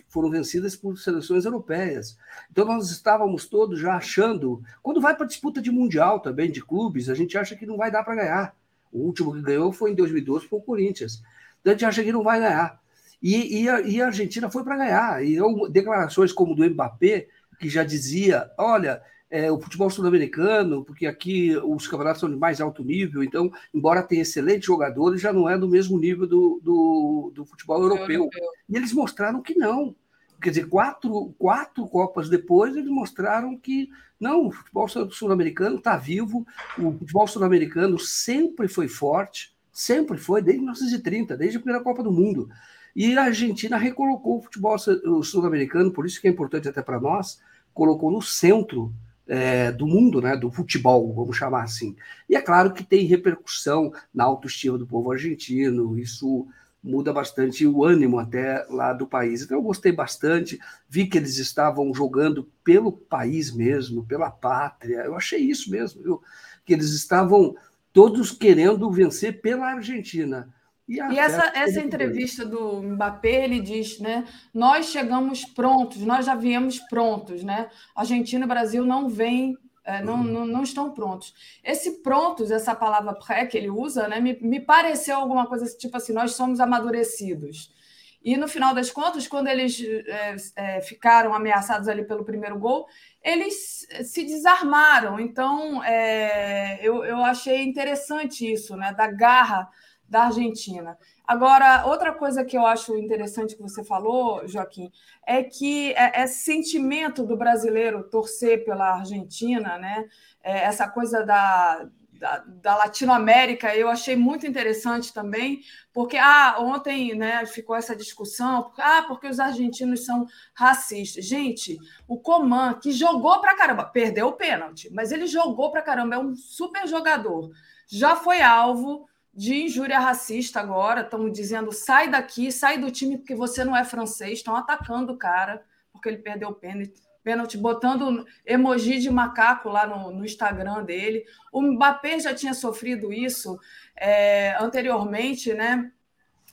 foram 0.08 0.30
vencidas 0.30 0.76
por 0.76 0.98
seleções 0.98 1.44
europeias. 1.44 2.16
Então 2.50 2.64
nós 2.64 2.90
estávamos 2.90 3.46
todos 3.46 3.78
já 3.78 3.96
achando, 3.96 4.62
quando 4.82 5.00
vai 5.00 5.16
para 5.16 5.26
disputa 5.26 5.60
de 5.60 5.70
mundial 5.70 6.20
também 6.20 6.50
de 6.50 6.62
clubes, 6.62 7.08
a 7.08 7.14
gente 7.14 7.36
acha 7.36 7.56
que 7.56 7.66
não 7.66 7.76
vai 7.76 7.90
dar 7.90 8.04
para 8.04 8.14
ganhar. 8.14 8.56
O 8.92 9.00
último 9.00 9.32
que 9.32 9.42
ganhou 9.42 9.72
foi 9.72 9.92
em 9.92 9.94
2012 9.94 10.46
foi 10.46 10.58
o 10.58 10.62
Corinthians. 10.62 11.22
Então 11.60 11.72
a 11.72 11.74
gente 11.74 11.84
acha 11.84 12.02
que 12.02 12.12
não 12.12 12.22
vai 12.22 12.40
ganhar. 12.40 12.80
E, 13.22 13.62
e, 13.62 13.68
a, 13.68 13.80
e 13.82 14.00
a, 14.00 14.06
Argentina 14.06 14.50
foi 14.50 14.64
para 14.64 14.76
ganhar. 14.76 15.24
E 15.24 15.34
eu, 15.34 15.68
declarações 15.68 16.32
como 16.32 16.54
do 16.54 16.68
Mbappé, 16.68 17.28
que 17.58 17.68
já 17.68 17.84
dizia: 17.84 18.50
olha, 18.58 19.02
é, 19.30 19.50
o 19.50 19.60
futebol 19.60 19.88
sul-americano, 19.88 20.84
porque 20.84 21.06
aqui 21.06 21.56
os 21.56 21.86
campeonatos 21.86 22.20
são 22.20 22.28
de 22.28 22.36
mais 22.36 22.60
alto 22.60 22.82
nível, 22.82 23.22
então, 23.22 23.50
embora 23.72 24.02
tenha 24.02 24.22
excelentes 24.22 24.66
jogadores, 24.66 25.20
já 25.20 25.32
não 25.32 25.48
é 25.48 25.56
do 25.56 25.68
mesmo 25.68 25.98
nível 25.98 26.26
do, 26.26 26.60
do, 26.62 27.32
do 27.34 27.44
futebol 27.44 27.80
europeu. 27.80 28.22
europeu. 28.22 28.40
E 28.68 28.76
eles 28.76 28.92
mostraram 28.92 29.40
que 29.40 29.54
não. 29.54 29.94
Quer 30.42 30.50
dizer, 30.50 30.68
quatro, 30.68 31.34
quatro 31.38 31.86
Copas 31.86 32.28
depois, 32.28 32.74
eles 32.74 32.90
mostraram 32.90 33.56
que 33.56 33.88
não, 34.18 34.48
o 34.48 34.50
futebol 34.50 34.88
sul-americano 34.88 35.76
está 35.76 35.96
vivo, 35.96 36.46
o 36.76 36.92
futebol 36.92 37.28
sul-americano 37.28 37.98
sempre 37.98 38.66
foi 38.66 38.88
forte, 38.88 39.54
sempre 39.72 40.18
foi, 40.18 40.42
desde 40.42 40.60
1930, 40.60 41.36
desde 41.36 41.56
a 41.56 41.60
primeira 41.60 41.84
Copa 41.84 42.02
do 42.02 42.10
Mundo. 42.10 42.48
E 42.96 43.16
a 43.16 43.24
Argentina 43.24 43.76
recolocou 43.76 44.38
o 44.38 44.42
futebol 44.42 44.76
sul-americano, 45.22 45.92
por 45.92 46.04
isso 46.04 46.20
que 46.20 46.26
é 46.26 46.30
importante 46.30 46.68
até 46.68 46.82
para 46.82 46.98
nós, 46.98 47.40
colocou 47.72 48.10
no 48.10 48.20
centro 48.20 48.92
é, 49.30 49.70
do 49.70 49.86
mundo, 49.86 50.20
né, 50.20 50.36
do 50.36 50.50
futebol, 50.50 51.14
vamos 51.14 51.36
chamar 51.36 51.62
assim. 51.62 51.94
E 52.28 52.34
é 52.34 52.42
claro 52.42 52.72
que 52.72 52.82
tem 52.82 53.06
repercussão 53.06 53.92
na 54.12 54.24
autoestima 54.24 54.76
do 54.76 54.86
povo 54.86 55.12
argentino, 55.12 55.96
isso 55.96 56.48
muda 56.82 57.12
bastante 57.12 57.64
o 57.64 57.84
ânimo 57.84 58.18
até 58.18 58.66
lá 58.68 58.92
do 58.92 59.06
país. 59.06 59.42
Então 59.42 59.56
eu 59.56 59.62
gostei 59.62 59.92
bastante, 59.92 60.58
vi 60.88 61.06
que 61.06 61.16
eles 61.16 61.38
estavam 61.38 61.94
jogando 61.94 62.50
pelo 62.64 62.90
país 62.90 63.54
mesmo, 63.54 64.04
pela 64.04 64.30
pátria. 64.30 65.02
Eu 65.02 65.14
achei 65.14 65.38
isso 65.38 65.70
mesmo, 65.70 66.02
viu? 66.02 66.22
que 66.64 66.72
eles 66.72 66.90
estavam 66.90 67.54
todos 67.92 68.32
querendo 68.32 68.90
vencer 68.90 69.40
pela 69.40 69.72
Argentina. 69.72 70.48
E, 70.90 70.96
e 70.96 71.18
essa, 71.20 71.52
essa 71.54 71.80
entrevista 71.80 72.44
do 72.44 72.82
Mbappé, 72.82 73.44
ele 73.44 73.60
diz, 73.60 74.00
né? 74.00 74.26
Nós 74.52 74.86
chegamos 74.86 75.44
prontos, 75.44 75.98
nós 75.98 76.26
já 76.26 76.34
viemos 76.34 76.80
prontos, 76.80 77.44
né? 77.44 77.70
Argentina 77.94 78.44
e 78.44 78.48
Brasil 78.48 78.84
não 78.84 79.08
vêm, 79.08 79.56
é, 79.84 80.02
não, 80.02 80.14
uhum. 80.14 80.24
não, 80.24 80.46
não, 80.46 80.62
estão 80.64 80.90
prontos. 80.90 81.32
Esse 81.62 82.02
prontos, 82.02 82.50
essa 82.50 82.74
palavra 82.74 83.14
pré 83.14 83.46
que 83.46 83.56
ele 83.56 83.70
usa, 83.70 84.08
né? 84.08 84.18
Me, 84.18 84.36
me 84.40 84.58
pareceu 84.58 85.16
alguma 85.16 85.46
coisa 85.46 85.64
tipo 85.78 85.96
assim, 85.96 86.12
nós 86.12 86.32
somos 86.32 86.58
amadurecidos. 86.58 87.72
E 88.20 88.36
no 88.36 88.48
final 88.48 88.74
das 88.74 88.90
contas, 88.90 89.28
quando 89.28 89.46
eles 89.46 89.80
é, 89.80 90.36
é, 90.56 90.80
ficaram 90.82 91.32
ameaçados 91.32 91.86
ali 91.86 92.04
pelo 92.04 92.24
primeiro 92.24 92.58
gol, 92.58 92.88
eles 93.22 93.86
se 94.02 94.24
desarmaram. 94.24 95.20
Então, 95.20 95.82
é, 95.84 96.80
eu, 96.82 97.04
eu 97.04 97.18
achei 97.24 97.62
interessante 97.62 98.52
isso, 98.52 98.76
né? 98.76 98.92
Da 98.92 99.06
garra 99.06 99.68
da 100.10 100.24
Argentina. 100.24 100.98
Agora, 101.24 101.86
outra 101.86 102.12
coisa 102.12 102.44
que 102.44 102.58
eu 102.58 102.66
acho 102.66 102.96
interessante 102.96 103.54
que 103.54 103.62
você 103.62 103.84
falou, 103.84 104.46
Joaquim, 104.48 104.90
é 105.24 105.44
que 105.44 105.92
é, 105.92 106.24
esse 106.24 106.40
sentimento 106.40 107.24
do 107.24 107.36
brasileiro 107.36 108.02
torcer 108.02 108.64
pela 108.64 108.96
Argentina, 108.96 109.78
né? 109.78 110.08
É, 110.42 110.64
essa 110.64 110.88
coisa 110.88 111.24
da, 111.24 111.88
da, 112.20 112.38
da 112.38 112.76
Latinoamérica, 112.76 113.76
eu 113.76 113.88
achei 113.88 114.16
muito 114.16 114.44
interessante 114.44 115.14
também, 115.14 115.60
porque 115.92 116.16
ah, 116.16 116.56
ontem 116.58 117.14
né, 117.14 117.46
ficou 117.46 117.76
essa 117.76 117.94
discussão, 117.94 118.72
ah, 118.76 119.04
porque 119.06 119.28
os 119.28 119.38
argentinos 119.38 120.04
são 120.04 120.26
racistas. 120.52 121.24
Gente, 121.24 121.78
o 122.08 122.18
Coman, 122.18 122.74
que 122.74 122.90
jogou 122.90 123.40
para 123.40 123.56
caramba, 123.56 123.84
perdeu 123.84 124.26
o 124.26 124.32
pênalti, 124.32 124.90
mas 124.92 125.12
ele 125.12 125.28
jogou 125.28 125.70
para 125.70 125.82
caramba, 125.82 126.16
é 126.16 126.18
um 126.18 126.34
super 126.34 126.88
jogador. 126.88 127.50
Já 127.86 128.16
foi 128.16 128.42
alvo 128.42 129.08
de 129.32 129.62
injúria 129.62 129.98
racista 129.98 130.60
agora, 130.60 131.02
estão 131.02 131.30
dizendo 131.30 131.72
sai 131.72 132.08
daqui, 132.08 132.50
sai 132.50 132.78
do 132.78 132.90
time 132.90 133.16
porque 133.18 133.34
você 133.34 133.64
não 133.64 133.76
é 133.76 133.84
francês, 133.84 134.38
estão 134.38 134.56
atacando 134.56 135.12
o 135.12 135.18
cara 135.18 135.64
porque 135.92 136.08
ele 136.08 136.18
perdeu 136.18 136.48
o 136.48 136.54
pênalti 136.54 136.94
pênalti, 137.22 137.56
botando 137.58 138.26
emoji 138.46 138.98
de 138.98 139.10
macaco 139.10 139.68
lá 139.68 139.86
no, 139.86 140.10
no, 140.10 140.24
Instagram 140.24 140.82
dele. 140.84 141.24
O 141.52 141.60
Mbappé 141.62 142.18
já 142.18 142.34
tinha 142.34 142.54
sofrido 142.54 143.12
isso 143.12 143.58
é, 143.94 144.56
anteriormente, 144.58 145.52
né? 145.52 145.92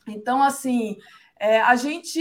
Então, 0.08 0.44
assim, 0.44 0.98
é, 1.40 1.62
a 1.62 1.76
gente. 1.76 2.20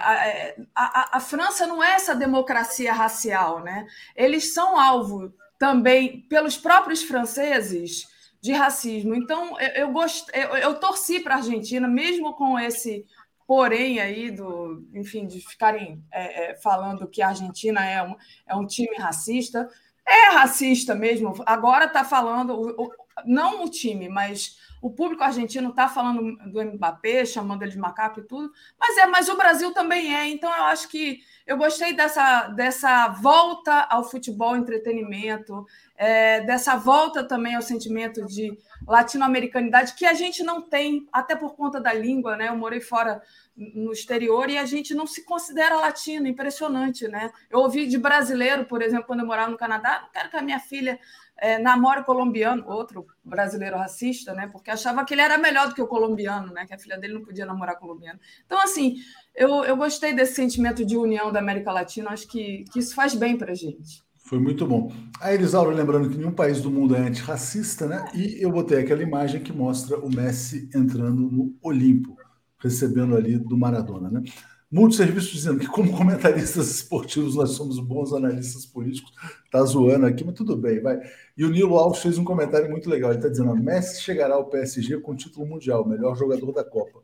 A, 0.00 0.26
é, 0.26 0.56
a, 0.74 1.16
a, 1.16 1.20
França 1.20 1.66
não 1.66 1.82
é 1.82 1.94
essa 1.94 2.14
democracia 2.14 2.92
racial, 2.92 3.62
né? 3.62 3.86
Eles 4.14 4.52
são 4.52 4.78
alvo 4.78 5.32
também 5.58 6.20
pelos 6.28 6.56
próprios 6.56 7.02
franceses 7.02 8.06
de 8.46 8.52
racismo. 8.52 9.14
Então, 9.14 9.58
eu, 9.60 9.68
eu, 9.68 9.92
gost, 9.92 10.28
eu, 10.32 10.56
eu 10.56 10.74
torci 10.78 11.18
para 11.18 11.34
a 11.34 11.38
Argentina, 11.38 11.88
mesmo 11.88 12.32
com 12.34 12.56
esse 12.58 13.04
porém 13.44 13.98
aí 13.98 14.30
do, 14.30 14.84
enfim, 14.94 15.26
de 15.26 15.40
ficarem 15.40 16.02
é, 16.12 16.52
é, 16.52 16.56
falando 16.56 17.08
que 17.08 17.22
a 17.22 17.28
Argentina 17.28 17.84
é 17.84 18.02
um, 18.02 18.14
é 18.46 18.54
um 18.54 18.66
time 18.66 18.96
racista, 18.96 19.68
é 20.06 20.30
racista 20.32 20.94
mesmo. 20.94 21.34
Agora 21.44 21.86
está 21.86 22.04
falando, 22.04 22.54
o, 22.54 22.84
o, 22.84 22.90
não 23.24 23.64
o 23.64 23.68
time, 23.68 24.08
mas 24.08 24.56
o 24.80 24.90
público 24.90 25.24
argentino 25.24 25.70
está 25.70 25.88
falando 25.88 26.36
do 26.50 26.64
Mbappé, 26.64 27.24
chamando 27.24 27.62
ele 27.62 27.72
de 27.72 27.78
macaco 27.78 28.20
e 28.20 28.24
tudo, 28.24 28.52
mas 28.78 28.96
é, 28.98 29.06
mas 29.06 29.28
o 29.28 29.36
Brasil 29.36 29.72
também 29.72 30.14
é. 30.14 30.28
Então 30.28 30.54
eu 30.54 30.64
acho 30.64 30.88
que 30.88 31.20
eu 31.46 31.56
gostei 31.56 31.94
dessa, 31.94 32.48
dessa 32.48 33.08
volta 33.08 33.86
ao 33.88 34.02
futebol 34.02 34.56
entretenimento, 34.56 35.64
é, 35.96 36.40
dessa 36.40 36.76
volta 36.76 37.22
também 37.22 37.54
ao 37.54 37.62
sentimento 37.62 38.26
de 38.26 38.58
latino-americanidade 38.86 39.94
que 39.94 40.04
a 40.04 40.12
gente 40.12 40.42
não 40.42 40.60
tem, 40.60 41.06
até 41.12 41.36
por 41.36 41.54
conta 41.54 41.80
da 41.80 41.92
língua, 41.92 42.36
né? 42.36 42.48
Eu 42.48 42.56
morei 42.56 42.80
fora 42.80 43.22
no 43.56 43.92
exterior 43.92 44.50
e 44.50 44.58
a 44.58 44.66
gente 44.66 44.92
não 44.92 45.06
se 45.06 45.24
considera 45.24 45.76
latino, 45.76 46.26
impressionante, 46.26 47.06
né? 47.06 47.30
Eu 47.48 47.60
ouvi 47.60 47.86
de 47.86 47.96
brasileiro, 47.96 48.64
por 48.64 48.82
exemplo, 48.82 49.06
quando 49.06 49.20
eu 49.20 49.26
morava 49.26 49.50
no 49.50 49.56
Canadá, 49.56 50.00
não 50.02 50.10
quero 50.10 50.28
que 50.28 50.36
a 50.36 50.42
minha 50.42 50.58
filha 50.58 50.98
é, 51.38 51.58
namore 51.58 52.02
colombiano, 52.04 52.64
outro 52.66 53.06
brasileiro 53.22 53.76
racista, 53.76 54.32
né? 54.34 54.48
Porque 54.50 54.70
achava 54.70 55.04
que 55.04 55.14
ele 55.14 55.20
era 55.20 55.36
melhor 55.38 55.68
do 55.68 55.74
que 55.74 55.82
o 55.82 55.86
colombiano, 55.86 56.52
né? 56.52 56.66
Que 56.66 56.74
a 56.74 56.78
filha 56.78 56.98
dele 56.98 57.14
não 57.14 57.22
podia 57.22 57.44
namorar 57.44 57.78
colombiano. 57.78 58.18
Então, 58.44 58.58
assim, 58.60 58.96
eu, 59.36 59.64
eu 59.64 59.76
gostei 59.76 60.14
desse 60.14 60.34
sentimento 60.34 60.84
de 60.84 60.96
união 60.96 61.30
da 61.30 61.38
América 61.38 61.70
Latina, 61.70 62.10
acho 62.10 62.26
que, 62.26 62.64
que 62.72 62.78
isso 62.78 62.94
faz 62.94 63.14
bem 63.14 63.36
para 63.36 63.52
a 63.52 63.54
gente. 63.54 64.04
Foi 64.26 64.40
muito 64.40 64.66
bom. 64.66 64.90
A 65.20 65.32
Elisaura 65.32 65.72
lembrando 65.72 66.10
que 66.10 66.16
nenhum 66.16 66.32
país 66.32 66.60
do 66.60 66.70
mundo 66.70 66.96
é 66.96 67.00
antirracista, 67.00 67.86
né? 67.86 68.10
E 68.12 68.42
eu 68.42 68.50
botei 68.50 68.80
aquela 68.80 69.02
imagem 69.02 69.40
que 69.40 69.52
mostra 69.52 69.96
o 70.00 70.10
Messi 70.12 70.68
entrando 70.74 71.30
no 71.30 71.54
Olimpo, 71.62 72.16
recebendo 72.58 73.14
ali 73.14 73.38
do 73.38 73.56
Maradona, 73.56 74.10
né? 74.10 74.22
Muitos 74.68 74.96
serviços 74.96 75.30
dizendo 75.30 75.60
que, 75.60 75.68
como 75.68 75.96
comentaristas 75.96 76.68
esportivos, 76.68 77.36
nós 77.36 77.50
somos 77.50 77.78
bons 77.78 78.12
analistas 78.12 78.66
políticos. 78.66 79.12
Tá 79.48 79.62
zoando 79.62 80.06
aqui, 80.06 80.24
mas 80.24 80.34
tudo 80.34 80.56
bem, 80.56 80.80
vai. 80.80 80.98
E 81.36 81.44
o 81.44 81.50
Nilo 81.50 81.76
Alves 81.76 82.02
fez 82.02 82.18
um 82.18 82.24
comentário 82.24 82.68
muito 82.68 82.90
legal. 82.90 83.10
Ele 83.10 83.20
está 83.20 83.28
dizendo: 83.28 83.54
Messi 83.54 84.02
chegará 84.02 84.34
ao 84.34 84.46
PSG 84.46 84.98
com 84.98 85.14
título 85.14 85.46
mundial, 85.46 85.86
melhor 85.86 86.16
jogador 86.16 86.50
da 86.50 86.64
Copa. 86.64 87.00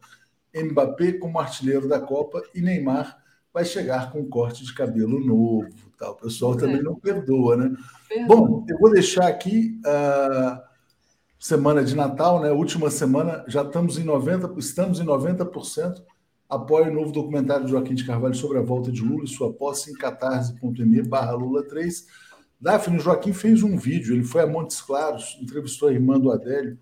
Mbappé 0.55 1.13
como 1.13 1.39
artilheiro 1.39 1.89
da 1.89 2.01
Copa 2.01 2.43
e 2.55 2.61
Neymar 2.61 3.19
vai 3.53 3.65
chegar 3.65 4.11
com 4.11 4.21
um 4.21 4.29
corte 4.29 4.65
de 4.65 4.75
cabelo 4.75 5.21
novo. 5.21 5.69
Tá? 5.99 6.11
O 6.11 6.15
pessoal 6.17 6.57
também 6.57 6.79
é. 6.79 6.83
não 6.83 6.95
perdoa, 6.95 7.57
né? 7.57 7.77
Perdoa. 8.09 8.37
Bom, 8.37 8.67
eu 8.69 8.79
vou 8.79 8.91
deixar 8.91 9.29
aqui 9.29 9.79
a 9.85 10.63
semana 11.39 11.85
de 11.85 11.95
Natal, 11.95 12.41
né? 12.41 12.51
Última 12.51 12.91
semana, 12.91 13.45
já 13.47 13.63
estamos 13.63 13.99
em 13.99 14.05
90%, 14.05 14.59
estamos 14.59 15.01
em 15.01 15.05
90%. 15.05 16.03
Apoie 16.49 16.89
o 16.89 16.95
novo 16.95 17.13
documentário 17.13 17.65
de 17.65 17.71
Joaquim 17.71 17.95
de 17.95 18.05
Carvalho 18.05 18.35
sobre 18.35 18.59
a 18.59 18.63
volta 18.63 18.93
de 18.93 19.03
Lula 19.03 19.25
e 19.25 19.29
sua 19.29 19.53
posse 19.53 19.91
em 19.91 19.95
catarse.me 19.95 21.03
barra 21.03 21.33
Lula 21.33 21.63
3. 21.63 22.07
Daphne 22.61 22.99
Joaquim 22.99 23.33
fez 23.33 23.63
um 23.63 23.77
vídeo, 23.77 24.15
ele 24.15 24.23
foi 24.23 24.43
a 24.43 24.47
Montes 24.47 24.81
Claros, 24.81 25.37
entrevistou 25.41 25.89
a 25.89 25.93
irmã 25.93 26.19
do 26.21 26.31
Adélio. 26.31 26.79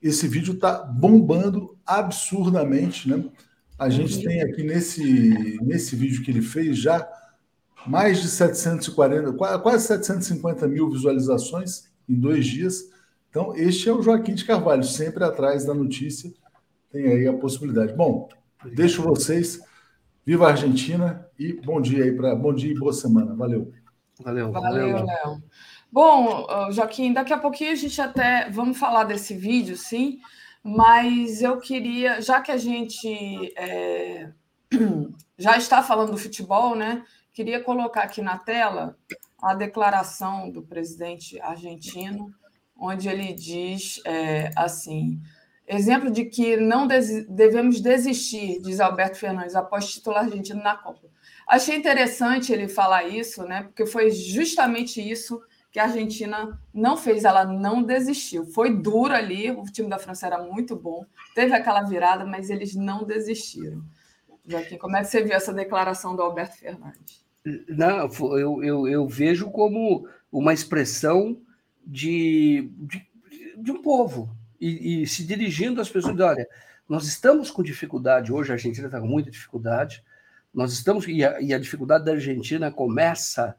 Esse 0.00 0.28
vídeo 0.28 0.54
está 0.54 0.78
bombando 0.82 1.76
absurdamente, 1.84 3.08
né? 3.08 3.24
A 3.78 3.88
gente 3.88 4.22
tem 4.22 4.42
aqui 4.42 4.62
nesse, 4.62 5.58
nesse 5.62 5.94
vídeo 5.94 6.22
que 6.22 6.30
ele 6.30 6.42
fez 6.42 6.78
já 6.78 7.08
mais 7.86 8.20
de 8.20 8.28
740, 8.28 9.32
quase 9.32 9.86
750 9.86 10.66
mil 10.66 10.90
visualizações 10.90 11.88
em 12.08 12.14
dois 12.14 12.46
dias. 12.46 12.90
Então, 13.30 13.54
este 13.54 13.88
é 13.88 13.92
o 13.92 14.02
Joaquim 14.02 14.34
de 14.34 14.44
Carvalho, 14.44 14.82
sempre 14.82 15.22
atrás 15.22 15.64
da 15.64 15.74
notícia. 15.74 16.32
Tem 16.90 17.06
aí 17.06 17.26
a 17.28 17.32
possibilidade. 17.32 17.92
Bom, 17.92 18.28
deixo 18.74 19.02
vocês. 19.02 19.60
Viva 20.24 20.46
a 20.46 20.50
Argentina 20.50 21.26
e 21.38 21.54
bom 21.54 21.80
dia 21.80 22.04
aí 22.04 22.12
para 22.12 22.34
bom 22.34 22.52
dia 22.52 22.70
e 22.70 22.78
boa 22.78 22.92
semana. 22.92 23.34
Valeu. 23.34 23.72
Valeu, 24.20 24.50
valeu, 24.50 25.04
Léo. 25.04 25.42
Bom, 25.90 26.46
Joaquim, 26.70 27.12
daqui 27.12 27.32
a 27.32 27.38
pouquinho 27.38 27.72
a 27.72 27.74
gente 27.74 28.00
até 28.00 28.50
vamos 28.50 28.78
falar 28.78 29.04
desse 29.04 29.34
vídeo, 29.34 29.76
sim. 29.76 30.20
Mas 30.62 31.42
eu 31.42 31.58
queria, 31.58 32.20
já 32.20 32.40
que 32.40 32.50
a 32.52 32.58
gente 32.58 33.52
é, 33.56 34.30
já 35.38 35.56
está 35.56 35.82
falando 35.82 36.10
do 36.10 36.18
futebol, 36.18 36.74
né? 36.74 37.04
Queria 37.32 37.62
colocar 37.62 38.02
aqui 38.02 38.20
na 38.20 38.36
tela 38.36 38.98
a 39.40 39.54
declaração 39.54 40.50
do 40.50 40.62
presidente 40.62 41.40
argentino, 41.40 42.34
onde 42.76 43.08
ele 43.08 43.32
diz 43.32 44.00
é, 44.04 44.50
assim: 44.56 45.20
exemplo 45.66 46.10
de 46.10 46.24
que 46.24 46.56
não 46.56 46.86
des 46.86 47.26
devemos 47.26 47.80
desistir, 47.80 48.60
diz 48.60 48.80
Alberto 48.80 49.16
Fernandes, 49.16 49.54
após 49.54 49.90
título 49.90 50.16
argentino 50.16 50.62
na 50.62 50.76
Copa. 50.76 51.08
Achei 51.46 51.76
interessante 51.76 52.52
ele 52.52 52.68
falar 52.68 53.04
isso, 53.04 53.44
né? 53.44 53.62
Porque 53.62 53.86
foi 53.86 54.10
justamente 54.10 55.00
isso 55.00 55.40
a 55.76 55.84
Argentina 55.84 56.58
não 56.72 56.96
fez, 56.96 57.24
ela 57.24 57.44
não 57.44 57.82
desistiu. 57.82 58.44
Foi 58.46 58.74
duro 58.74 59.12
ali, 59.12 59.50
o 59.50 59.64
time 59.64 59.88
da 59.88 59.98
França 59.98 60.26
era 60.26 60.42
muito 60.42 60.74
bom, 60.74 61.04
teve 61.34 61.52
aquela 61.52 61.82
virada, 61.82 62.24
mas 62.24 62.50
eles 62.50 62.74
não 62.74 63.04
desistiram. 63.04 63.84
Joaquim, 64.46 64.78
como 64.78 64.96
é 64.96 65.00
que 65.00 65.08
você 65.08 65.22
viu 65.22 65.34
essa 65.34 65.52
declaração 65.52 66.16
do 66.16 66.22
Alberto 66.22 66.56
Fernandes? 66.56 67.24
Não, 67.68 68.08
eu, 68.38 68.62
eu, 68.62 68.88
eu 68.88 69.06
vejo 69.06 69.50
como 69.50 70.08
uma 70.32 70.54
expressão 70.54 71.40
de, 71.86 72.70
de, 72.76 73.06
de 73.56 73.70
um 73.70 73.82
povo 73.82 74.34
e, 74.60 75.02
e, 75.02 75.06
se 75.06 75.24
dirigindo 75.24 75.80
às 75.80 75.88
pessoas. 75.88 76.18
Olha, 76.18 76.48
nós 76.88 77.06
estamos 77.06 77.50
com 77.50 77.62
dificuldade 77.62 78.32
hoje, 78.32 78.50
a 78.50 78.54
Argentina 78.54 78.86
está 78.86 79.00
com 79.00 79.06
muita 79.06 79.30
dificuldade. 79.30 80.02
Nós 80.52 80.72
estamos 80.72 81.06
e 81.06 81.22
a, 81.24 81.40
e 81.40 81.52
a 81.52 81.58
dificuldade 81.58 82.04
da 82.04 82.12
Argentina 82.12 82.70
começa 82.70 83.54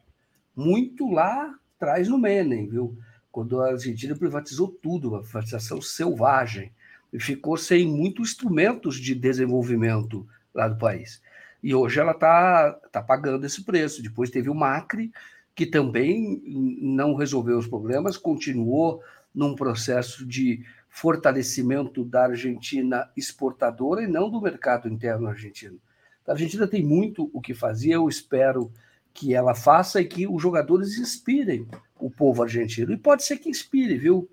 muito 0.55 1.07
lá 1.09 1.58
traz 1.79 2.07
no 2.07 2.17
Menem, 2.17 2.67
viu? 2.67 2.97
Quando 3.31 3.61
a 3.61 3.71
Argentina 3.71 4.15
privatizou 4.15 4.67
tudo, 4.67 5.09
uma 5.09 5.21
privatização 5.21 5.81
selvagem, 5.81 6.71
e 7.11 7.19
ficou 7.19 7.57
sem 7.57 7.87
muitos 7.87 8.31
instrumentos 8.31 8.97
de 8.97 9.15
desenvolvimento 9.15 10.27
lá 10.53 10.67
do 10.67 10.77
país. 10.77 11.21
E 11.61 11.73
hoje 11.73 11.99
ela 11.99 12.11
está 12.11 12.71
tá 12.91 13.01
pagando 13.01 13.45
esse 13.45 13.63
preço. 13.63 14.03
Depois 14.03 14.29
teve 14.29 14.49
o 14.49 14.55
Macri, 14.55 15.11
que 15.55 15.65
também 15.65 16.41
não 16.81 17.15
resolveu 17.15 17.57
os 17.57 17.67
problemas, 17.67 18.15
continuou 18.15 19.01
num 19.33 19.55
processo 19.55 20.25
de 20.25 20.63
fortalecimento 20.89 22.03
da 22.03 22.25
Argentina 22.25 23.09
exportadora 23.15 24.03
e 24.03 24.07
não 24.07 24.29
do 24.29 24.41
mercado 24.41 24.87
interno 24.87 25.27
argentino. 25.27 25.79
A 26.27 26.31
Argentina 26.31 26.67
tem 26.67 26.83
muito 26.83 27.29
o 27.33 27.41
que 27.41 27.53
fazer, 27.53 27.91
eu 27.91 28.07
espero 28.07 28.71
que 29.13 29.33
ela 29.33 29.53
faça 29.53 30.01
e 30.01 30.05
que 30.05 30.27
os 30.27 30.41
jogadores 30.41 30.97
inspirem 30.97 31.67
o 31.99 32.09
povo 32.09 32.43
argentino. 32.43 32.93
E 32.93 32.97
pode 32.97 33.23
ser 33.23 33.37
que 33.37 33.49
inspire, 33.49 33.97
viu? 33.97 34.29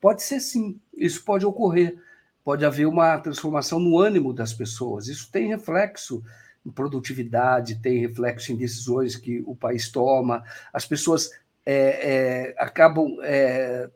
Pode 0.00 0.22
ser 0.22 0.40
sim, 0.40 0.80
isso 0.96 1.24
pode 1.24 1.44
ocorrer. 1.44 1.96
Pode 2.42 2.64
haver 2.64 2.86
uma 2.86 3.18
transformação 3.18 3.78
no 3.78 3.98
ânimo 3.98 4.32
das 4.32 4.52
pessoas. 4.52 5.08
Isso 5.08 5.30
tem 5.30 5.48
reflexo 5.48 6.22
em 6.64 6.70
produtividade, 6.70 7.80
tem 7.80 7.98
reflexo 7.98 8.52
em 8.52 8.56
decisões 8.56 9.16
que 9.16 9.42
o 9.46 9.54
país 9.54 9.90
toma. 9.90 10.42
As 10.72 10.86
pessoas 10.86 11.30
é, 11.66 11.74
é, 11.74 12.54
acabam 12.58 13.18
é, 13.22 13.90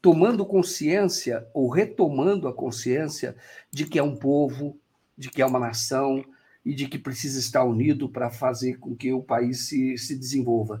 tomando 0.00 0.46
consciência 0.46 1.46
ou 1.52 1.68
retomando 1.68 2.48
a 2.48 2.54
consciência 2.54 3.36
de 3.70 3.84
que 3.84 3.98
é 3.98 4.02
um 4.02 4.16
povo, 4.16 4.78
de 5.16 5.28
que 5.28 5.42
é 5.42 5.46
uma 5.46 5.60
nação 5.60 6.24
e 6.64 6.74
de 6.74 6.86
que 6.86 6.98
precisa 6.98 7.38
estar 7.38 7.64
unido 7.64 8.08
para 8.08 8.30
fazer 8.30 8.78
com 8.78 8.94
que 8.94 9.12
o 9.12 9.22
país 9.22 9.68
se, 9.68 9.96
se 9.96 10.16
desenvolva. 10.16 10.80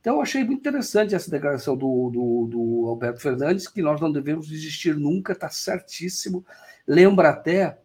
Então, 0.00 0.20
achei 0.20 0.44
muito 0.44 0.60
interessante 0.60 1.16
essa 1.16 1.28
declaração 1.30 1.76
do, 1.76 2.10
do, 2.10 2.46
do 2.46 2.88
Alberto 2.88 3.20
Fernandes, 3.20 3.66
que 3.66 3.82
nós 3.82 4.00
não 4.00 4.12
devemos 4.12 4.46
desistir 4.46 4.94
nunca, 4.94 5.32
está 5.32 5.48
certíssimo. 5.48 6.46
Lembra 6.86 7.30
até 7.30 7.80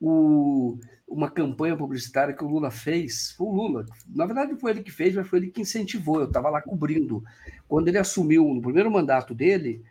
o, 0.00 0.78
uma 1.06 1.30
campanha 1.30 1.76
publicitária 1.76 2.34
que 2.34 2.42
o 2.42 2.48
Lula 2.48 2.70
fez. 2.70 3.32
Foi 3.32 3.46
o 3.46 3.52
Lula, 3.52 3.86
na 4.08 4.24
verdade 4.24 4.56
foi 4.56 4.70
ele 4.70 4.82
que 4.82 4.90
fez, 4.90 5.14
mas 5.14 5.28
foi 5.28 5.38
ele 5.38 5.50
que 5.50 5.60
incentivou. 5.60 6.20
Eu 6.20 6.26
estava 6.26 6.48
lá 6.48 6.62
cobrindo. 6.62 7.22
Quando 7.68 7.88
ele 7.88 7.98
assumiu 7.98 8.44
no 8.54 8.62
primeiro 8.62 8.90
mandato 8.90 9.34
dele, 9.34 9.84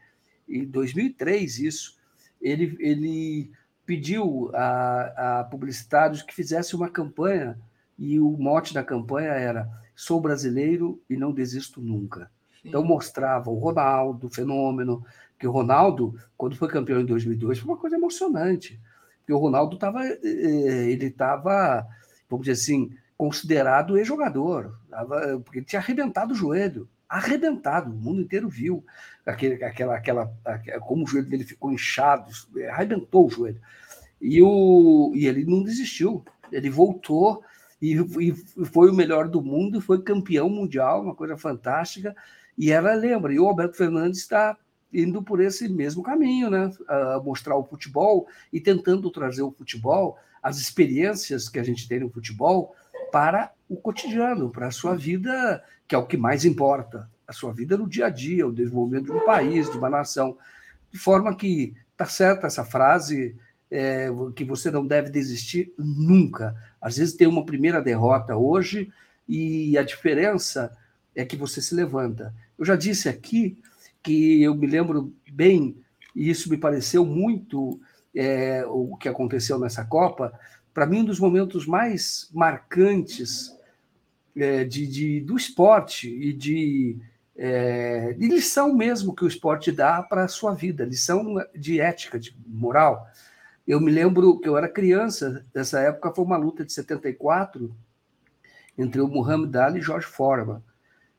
em 0.49 0.65
2003, 0.65 1.60
isso, 1.60 1.98
ele, 2.41 2.76
ele 2.80 3.52
pediu 3.86 4.49
a, 4.53 5.40
a 5.40 5.44
publicitários 5.45 6.22
que 6.22 6.34
fizesse 6.34 6.76
uma 6.76 6.90
campanha 6.90 7.57
e 7.98 8.20
o 8.20 8.32
mote 8.32 8.74
da 8.74 8.84
campanha 8.84 9.32
era 9.32 9.70
sou 9.95 10.20
brasileiro 10.20 11.02
e 11.10 11.16
não 11.16 11.32
desisto 11.32 11.82
nunca. 11.82 12.30
Sim. 12.62 12.70
Então 12.70 12.84
mostrava 12.84 13.49
o 13.49 13.60
Ronaldo, 13.60 14.28
o 14.28 14.30
fenômeno, 14.30 15.06
que 15.38 15.48
o 15.48 15.52
Ronaldo, 15.52 16.20
quando 16.36 16.56
foi 16.56 16.68
campeão 16.68 16.99
em 16.99 17.06
2002, 17.06 17.60
foi 17.60 17.72
uma 17.72 17.80
coisa 17.80 17.95
emocionante 17.95 18.80
porque 19.26 19.34
o 19.34 19.40
Ronaldo 19.40 19.74
estava, 19.74 20.06
eh, 20.06 20.20
eh, 20.24 20.91
ele 20.91 21.07
estava, 21.07 21.84
vamos 22.30 22.45
dizer 22.45 22.62
assim, 22.62 22.95
considerado 23.18 23.98
ex-jogador, 23.98 24.78
porque 25.44 25.60
ele 25.60 25.66
tinha 25.66 25.82
arrebentado 25.82 26.34
o 26.34 26.36
joelho, 26.36 26.88
arrebentado, 27.10 27.91
o 27.91 27.95
mundo 27.95 28.22
inteiro 28.22 28.48
viu 28.48 28.86
aquele, 29.26 29.64
aquela, 29.64 29.95
aquela, 29.95 30.31
como 30.81 31.03
o 31.03 31.07
joelho 31.07 31.27
dele 31.27 31.43
ficou 31.43 31.72
inchado, 31.72 32.31
arrebentou 32.69 33.27
o 33.27 33.30
joelho. 33.30 33.60
E, 34.22 34.41
o, 34.41 35.11
e 35.15 35.27
ele 35.27 35.45
não 35.45 35.64
desistiu, 35.64 36.23
ele 36.52 36.69
voltou 36.69 37.43
e, 37.81 37.93
e 37.93 38.65
foi 38.65 38.89
o 38.89 38.93
melhor 38.93 39.27
do 39.27 39.41
mundo, 39.41 39.81
foi 39.81 40.02
campeão 40.02 40.49
mundial, 40.49 41.02
uma 41.02 41.15
coisa 41.15 41.38
fantástica. 41.38 42.15
E 42.57 42.72
ela 42.72 42.93
lembra, 42.93 43.34
e 43.34 43.39
o 43.39 43.47
Alberto 43.47 43.77
Fernandes 43.77 44.22
está 44.22 44.57
indo 44.93 45.22
por 45.22 45.41
esse 45.41 45.68
mesmo 45.68 46.02
caminho, 46.02 46.49
né? 46.49 46.72
A 46.88 47.22
mostrar 47.23 47.57
o 47.57 47.65
futebol 47.65 48.27
e 48.52 48.61
tentando 48.61 49.11
trazer 49.11 49.41
o 49.41 49.52
futebol, 49.52 50.18
as 50.41 50.57
experiências 50.57 51.49
que 51.49 51.60
a 51.60 51.64
gente 51.64 51.88
tem 51.88 51.99
no 51.99 52.10
futebol, 52.10 52.73
para 53.11 53.52
o 53.68 53.76
cotidiano, 53.76 54.49
para 54.49 54.68
a 54.68 54.72
sua 54.72 54.95
vida, 54.95 55.64
que 55.88 55.95
é 55.95 55.97
o 55.97 56.06
que 56.06 56.18
mais 56.18 56.45
importa, 56.45 57.10
a 57.27 57.34
sua 57.34 57.52
vida 57.52 57.77
no 57.77 57.88
dia 57.88 58.07
a 58.07 58.10
dia, 58.10 58.47
o 58.47 58.53
desenvolvimento 58.53 59.06
de 59.06 59.11
um 59.11 59.26
país, 59.26 59.69
de 59.69 59.77
uma 59.77 59.89
nação. 59.89 60.38
De 60.91 60.97
forma 60.97 61.35
que 61.35 61.73
está 61.91 62.06
certa 62.06 62.47
essa 62.47 62.64
frase, 62.64 63.35
é, 63.69 64.10
que 64.35 64.43
você 64.43 64.69
não 64.69 64.85
deve 64.85 65.10
desistir 65.10 65.73
nunca. 65.77 66.56
Às 66.80 66.97
vezes 66.97 67.15
tem 67.15 67.27
uma 67.27 67.45
primeira 67.45 67.81
derrota 67.81 68.35
hoje 68.35 68.91
e 69.27 69.77
a 69.77 69.84
diferença 69.84 70.76
é 71.15 71.26
que 71.26 71.35
você 71.35 71.61
se 71.61 71.73
levanta. 71.73 72.34
Eu 72.57 72.65
já 72.65 72.76
disse 72.76 73.10
aqui 73.10 73.57
que 74.03 74.43
eu 74.43 74.53
me 74.53 74.68
lembro 74.68 75.14
bem, 75.31 75.76
e 76.15 76.30
isso 76.30 76.49
me 76.49 76.57
pareceu 76.57 77.06
muito 77.06 77.80
é, 78.15 78.64
o 78.68 78.95
que 78.95 79.10
aconteceu 79.10 79.57
nessa 79.60 79.84
Copa, 79.84 80.31
para 80.76 80.85
mim, 80.85 80.99
um 80.99 81.06
dos 81.06 81.22
momentos 81.22 81.65
mais 81.65 82.30
marcantes 82.34 83.57
é, 84.35 84.65
de, 84.65 84.85
de, 84.85 85.22
do 85.22 85.38
esporte 85.38 86.10
e 86.10 86.34
de, 86.34 86.97
é, 87.36 88.14
de 88.14 88.28
lição 88.28 88.74
mesmo 88.74 89.14
que 89.14 89.26
o 89.26 89.28
esporte 89.28 89.72
dá 89.72 90.02
para 90.02 90.24
a 90.24 90.28
sua 90.28 90.53
vida, 90.53 90.86
lição 90.86 91.36
de 91.53 91.82
ética, 91.82 92.20
de 92.20 92.36
moral. 92.48 93.07
Eu 93.68 93.82
me 93.82 93.91
lembro 93.91 94.40
que 94.40 94.48
eu 94.48 94.57
era 94.57 94.70
criança, 94.70 95.45
nessa 95.53 95.80
época 95.80 96.14
foi 96.14 96.24
uma 96.24 96.38
luta 96.38 96.64
de 96.64 96.72
74 96.72 97.76
entre 98.78 99.02
o 99.02 99.07
Muhammad 99.07 99.56
Ali 99.56 99.80
e 99.80 99.82
George 99.82 100.07
Foreman. 100.07 100.62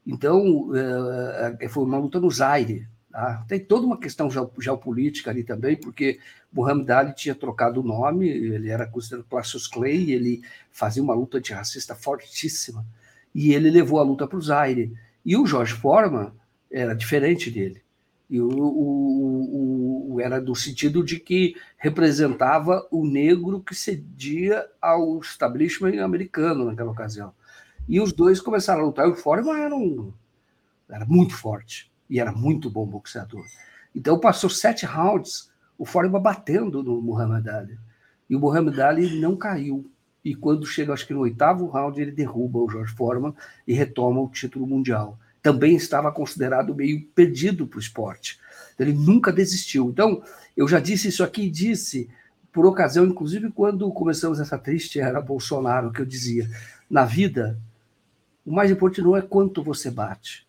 Então, 0.07 0.71
é, 0.75 1.65
é, 1.65 1.69
foi 1.69 1.85
uma 1.85 1.99
luta 1.99 2.21
no 2.21 2.31
Zaire. 2.31 2.87
Tá? 3.11 3.45
Tem 3.49 3.59
toda 3.59 3.87
uma 3.87 3.99
questão 3.99 4.29
geopolítica 4.31 5.31
ali 5.31 5.43
também, 5.43 5.77
porque 5.77 6.21
Muhammad 6.53 6.91
Ali 6.91 7.15
tinha 7.15 7.35
trocado 7.35 7.81
o 7.81 7.85
nome, 7.85 8.29
ele 8.29 8.69
era 8.69 8.87
considerado 8.87 9.27
Cassius 9.27 9.67
Clay, 9.67 10.13
ele 10.13 10.43
fazia 10.71 11.03
uma 11.03 11.15
luta 11.15 11.39
antirracista 11.39 11.95
fortíssima, 11.95 12.87
e 13.35 13.53
ele 13.53 13.71
levou 13.71 13.99
a 13.99 14.05
luta 14.05 14.27
para 14.27 14.39
o 14.39 14.43
Zaire. 14.43 14.95
E 15.27 15.37
o 15.37 15.45
George 15.45 15.73
Foreman 15.73 16.33
era 16.71 16.95
diferente 16.95 17.51
dele. 17.51 17.83
E 18.31 18.41
o, 18.41 18.49
o, 18.49 20.15
o, 20.15 20.21
era 20.21 20.41
no 20.41 20.55
sentido 20.55 21.05
de 21.05 21.19
que 21.19 21.57
representava 21.77 22.87
o 22.93 23.05
negro 23.05 23.61
que 23.61 23.75
cedia 23.75 24.65
ao 24.81 25.19
establishment 25.19 26.01
americano 26.01 26.65
naquela 26.65 26.93
ocasião. 26.93 27.35
E 27.89 28.01
os 28.01 28.13
dois 28.13 28.41
começaram 28.41 28.83
a 28.83 28.87
lutar. 28.87 29.09
E 29.09 29.11
o 29.11 29.17
Foreman 29.17 29.59
era, 29.59 29.75
um, 29.75 30.13
era 30.89 31.05
muito 31.05 31.35
forte 31.35 31.91
e 32.09 32.21
era 32.21 32.31
muito 32.31 32.71
bom 32.71 32.87
boxeador. 32.87 33.45
Então 33.93 34.21
passou 34.21 34.49
sete 34.49 34.87
rounds, 34.87 35.51
o 35.77 35.85
Foreman 35.85 36.23
batendo 36.23 36.85
no 36.85 37.03
Muhammad 37.03 37.49
Ali. 37.49 37.79
E 38.31 38.37
o 38.37 38.41
Muhammad 38.41 38.79
Ali 38.79 39.21
não 39.21 39.37
caiu. 39.37 39.91
E 40.27 40.35
quando 40.35 40.67
chega, 40.67 40.93
acho 40.93 41.07
que 41.07 41.15
no 41.15 41.21
oitavo 41.21 41.69
round, 41.69 42.03
ele 42.03 42.11
derruba 42.11 42.59
o 42.59 42.69
George 42.69 42.93
Foreman 42.93 43.33
e 43.65 43.73
retoma 43.73 44.21
o 44.21 44.29
título 44.29 44.67
mundial. 44.67 45.17
Também 45.41 45.77
estava 45.77 46.11
considerado 46.11 46.75
meio 46.75 47.01
perdido 47.15 47.65
para 47.65 47.77
o 47.77 47.81
esporte. 47.81 48.41
Ele 48.77 48.93
nunca 48.93 49.33
desistiu. 49.33 49.89
Então, 49.89 50.21
eu 50.57 50.67
já 50.67 50.81
disse 50.81 51.07
isso 51.07 51.23
aqui, 51.23 51.49
disse 51.49 52.11
por 52.53 52.67
ocasião, 52.67 53.07
inclusive 53.07 53.53
quando 53.53 53.89
começamos 53.93 54.41
essa 54.41 54.59
triste 54.59 54.99
era 54.99 55.21
Bolsonaro, 55.21 55.93
que 55.93 56.01
eu 56.01 56.07
dizia, 56.07 56.51
na 56.91 57.05
vida 57.05 57.57
o 58.45 58.51
mais 58.51 58.69
importante 58.69 59.05
não 59.05 59.17
é 59.17 59.23
quanto 59.23 59.63
você 59.63 59.93
bate, 59.93 60.45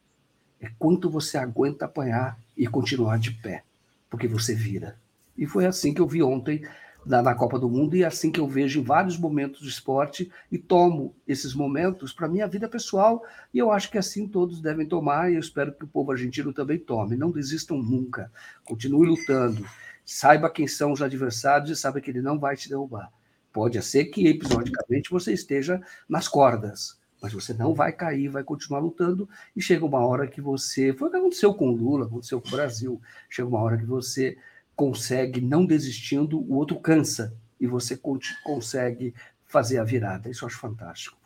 é 0.59 0.71
quanto 0.79 1.07
você 1.07 1.37
aguenta 1.37 1.85
apanhar 1.85 2.35
e 2.57 2.65
continuar 2.65 3.19
de 3.19 3.29
pé, 3.29 3.63
porque 4.09 4.27
você 4.27 4.55
vira. 4.55 4.97
E 5.37 5.45
foi 5.45 5.67
assim 5.67 5.93
que 5.93 6.01
eu 6.01 6.07
vi 6.07 6.23
ontem 6.23 6.63
na, 7.07 7.21
na 7.21 7.33
Copa 7.33 7.57
do 7.57 7.69
Mundo 7.69 7.95
e 7.95 8.03
é 8.03 8.05
assim 8.05 8.29
que 8.29 8.39
eu 8.39 8.47
vejo 8.47 8.81
em 8.81 8.83
vários 8.83 9.17
momentos 9.17 9.61
do 9.61 9.67
esporte 9.67 10.29
e 10.51 10.57
tomo 10.57 11.15
esses 11.27 11.53
momentos 11.53 12.11
para 12.11 12.27
minha 12.27 12.47
vida 12.47 12.67
pessoal 12.67 13.23
e 13.53 13.57
eu 13.57 13.71
acho 13.71 13.89
que 13.89 13.97
assim 13.97 14.27
todos 14.27 14.61
devem 14.61 14.85
tomar 14.85 15.31
e 15.31 15.35
eu 15.35 15.39
espero 15.39 15.73
que 15.73 15.85
o 15.85 15.87
povo 15.87 16.11
argentino 16.11 16.51
também 16.51 16.77
tome. 16.77 17.15
Não 17.15 17.31
desistam 17.31 17.81
nunca, 17.81 18.31
continue 18.65 19.07
lutando, 19.07 19.65
saiba 20.05 20.49
quem 20.49 20.67
são 20.67 20.91
os 20.91 21.01
adversários 21.01 21.69
e 21.69 21.75
saiba 21.75 22.01
que 22.01 22.11
ele 22.11 22.21
não 22.21 22.37
vai 22.37 22.57
te 22.57 22.67
derrubar. 22.67 23.09
Pode 23.53 23.81
ser 23.81 24.05
que 24.05 24.27
episodicamente 24.27 25.09
você 25.09 25.33
esteja 25.33 25.81
nas 26.07 26.27
cordas, 26.27 26.99
mas 27.21 27.33
você 27.33 27.53
não 27.53 27.73
vai 27.73 27.91
cair, 27.91 28.27
vai 28.27 28.43
continuar 28.43 28.79
lutando, 28.79 29.27
e 29.55 29.61
chega 29.61 29.83
uma 29.83 30.05
hora 30.05 30.27
que 30.27 30.39
você. 30.39 30.93
Foi 30.93 31.07
o 31.07 31.11
que 31.11 31.17
aconteceu 31.17 31.53
com 31.53 31.69
o 31.69 31.75
Lula, 31.75 32.05
aconteceu 32.05 32.39
com 32.39 32.49
o 32.49 32.51
Brasil. 32.51 33.01
Chega 33.27 33.47
uma 33.47 33.59
hora 33.59 33.77
que 33.77 33.85
você 33.85 34.37
consegue, 34.77 35.41
não 35.41 35.65
desistindo, 35.65 36.39
o 36.39 36.55
outro 36.55 36.79
cansa, 36.79 37.35
e 37.59 37.65
você 37.65 37.99
consegue 38.43 39.13
fazer 39.43 39.79
a 39.79 39.83
virada. 39.83 40.29
Isso 40.29 40.45
eu 40.45 40.47
acho 40.47 40.59
fantástico. 40.59 41.17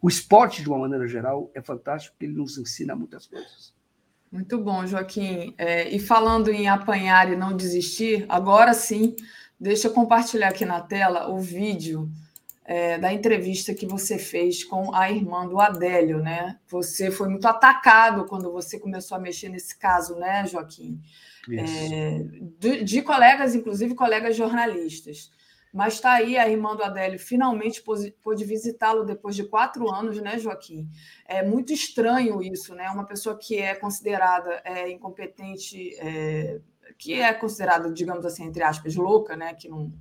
O 0.00 0.08
esporte, 0.08 0.62
de 0.62 0.68
uma 0.68 0.78
maneira 0.78 1.06
geral, 1.06 1.50
é 1.54 1.60
fantástico 1.60 2.14
porque 2.14 2.24
ele 2.24 2.34
nos 2.34 2.56
ensina 2.56 2.96
muitas 2.96 3.26
coisas. 3.26 3.74
Muito 4.32 4.58
bom, 4.58 4.86
Joaquim. 4.86 5.54
É, 5.58 5.88
e 5.88 5.98
falando 5.98 6.48
em 6.48 6.66
apanhar 6.66 7.30
e 7.30 7.36
não 7.36 7.54
desistir, 7.54 8.24
agora 8.26 8.72
sim, 8.72 9.14
deixa 9.60 9.88
eu 9.88 9.92
compartilhar 9.92 10.48
aqui 10.48 10.64
na 10.64 10.80
tela 10.80 11.28
o 11.28 11.38
vídeo 11.38 12.10
é, 12.64 12.96
da 12.96 13.12
entrevista 13.12 13.74
que 13.74 13.86
você 13.86 14.18
fez 14.18 14.64
com 14.64 14.94
a 14.94 15.10
irmã 15.10 15.46
do 15.46 15.60
Adélio, 15.60 16.22
né? 16.22 16.58
Você 16.68 17.10
foi 17.10 17.28
muito 17.28 17.46
atacado 17.46 18.24
quando 18.24 18.50
você 18.50 18.78
começou 18.78 19.16
a 19.16 19.20
mexer 19.20 19.50
nesse 19.50 19.76
caso, 19.76 20.16
né, 20.16 20.46
Joaquim? 20.46 21.00
É, 21.50 22.22
de, 22.58 22.84
de, 22.84 23.02
colegas, 23.02 23.54
inclusive 23.54 23.94
colegas 23.94 24.36
jornalistas. 24.36 25.30
Mas 25.72 25.94
está 25.94 26.12
aí 26.12 26.36
a 26.36 26.48
irmã 26.48 26.74
do 26.74 26.82
Adélio, 26.82 27.18
finalmente 27.18 27.82
pôde 27.82 28.44
visitá-lo 28.44 29.04
depois 29.04 29.36
de 29.36 29.44
quatro 29.44 29.88
anos, 29.92 30.20
né, 30.20 30.38
Joaquim? 30.38 30.88
É 31.26 31.42
muito 31.42 31.72
estranho 31.72 32.42
isso, 32.42 32.74
né? 32.74 32.88
Uma 32.90 33.04
pessoa 33.04 33.38
que 33.38 33.58
é 33.58 33.74
considerada 33.74 34.62
é, 34.64 34.90
incompetente, 34.90 35.94
é, 36.00 36.60
que 36.96 37.20
é 37.20 37.32
considerada, 37.34 37.92
digamos 37.92 38.24
assim, 38.24 38.44
entre 38.44 38.62
aspas, 38.62 38.96
louca, 38.96 39.36
né? 39.36 39.54
Que 39.54 39.68
não 39.68 39.92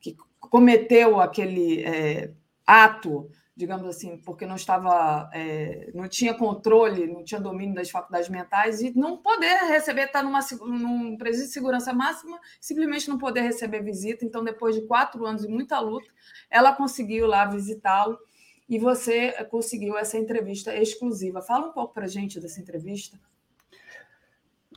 que 0.00 0.16
cometeu 0.38 1.20
aquele 1.20 1.82
é, 1.84 2.32
ato, 2.66 3.30
digamos 3.60 3.86
assim, 3.86 4.16
porque 4.16 4.46
não 4.46 4.56
estava, 4.56 5.28
é, 5.34 5.90
não 5.94 6.08
tinha 6.08 6.32
controle, 6.32 7.06
não 7.06 7.22
tinha 7.22 7.38
domínio 7.38 7.74
das 7.74 7.90
faculdades 7.90 8.30
mentais 8.30 8.80
e 8.80 8.90
não 8.98 9.18
poder 9.18 9.54
receber, 9.68 10.06
estar 10.06 10.20
tá 10.20 10.22
numa, 10.22 10.40
num 10.66 11.14
presídio 11.18 11.48
de 11.48 11.52
segurança 11.52 11.92
máxima, 11.92 12.40
simplesmente 12.58 13.06
não 13.10 13.18
poder 13.18 13.42
receber 13.42 13.82
visita. 13.82 14.24
Então, 14.24 14.42
depois 14.42 14.74
de 14.74 14.86
quatro 14.86 15.26
anos 15.26 15.44
e 15.44 15.48
muita 15.48 15.78
luta, 15.78 16.10
ela 16.50 16.72
conseguiu 16.72 17.26
lá 17.26 17.44
visitá-lo 17.44 18.18
e 18.66 18.78
você 18.78 19.32
conseguiu 19.50 19.98
essa 19.98 20.16
entrevista 20.16 20.74
exclusiva. 20.74 21.42
Fala 21.42 21.68
um 21.68 21.72
pouco 21.72 21.92
para 21.92 22.06
gente 22.06 22.40
dessa 22.40 22.62
entrevista. 22.62 23.20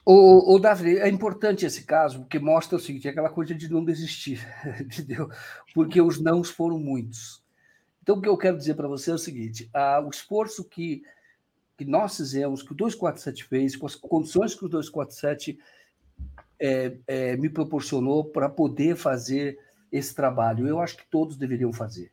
O, 0.05 0.55
o 0.55 0.59
Davi, 0.59 0.97
é 0.97 1.07
importante 1.07 1.65
esse 1.65 1.85
caso, 1.85 2.19
porque 2.19 2.37
mostra 2.37 2.75
o 2.75 2.81
seguinte: 2.81 3.07
é 3.07 3.11
aquela 3.11 3.29
coisa 3.29 3.55
de 3.55 3.71
não 3.71 3.85
desistir, 3.85 4.45
entendeu? 4.81 5.29
Porque 5.73 6.01
os 6.01 6.19
nãos 6.19 6.49
foram 6.49 6.77
muitos. 6.77 7.42
Então, 8.03 8.17
o 8.17 8.21
que 8.21 8.27
eu 8.27 8.37
quero 8.37 8.57
dizer 8.57 8.75
para 8.75 8.87
você 8.87 9.11
é 9.11 9.13
o 9.13 9.17
seguinte: 9.17 9.69
ah, 9.73 10.03
o 10.05 10.09
esforço 10.09 10.65
que, 10.65 11.01
que 11.77 11.85
nós 11.85 12.17
fizemos, 12.17 12.61
que 12.61 12.73
o 12.73 12.75
247 12.75 13.45
fez, 13.45 13.75
com 13.77 13.85
as 13.85 13.95
condições 13.95 14.53
que 14.53 14.65
o 14.65 14.69
247 14.69 15.57
é, 16.59 16.97
é, 17.07 17.37
me 17.37 17.49
proporcionou 17.49 18.25
para 18.25 18.49
poder 18.49 18.97
fazer 18.97 19.57
esse 19.89 20.13
trabalho, 20.13 20.67
eu 20.67 20.81
acho 20.81 20.97
que 20.97 21.05
todos 21.09 21.37
deveriam 21.37 21.71
fazer. 21.71 22.11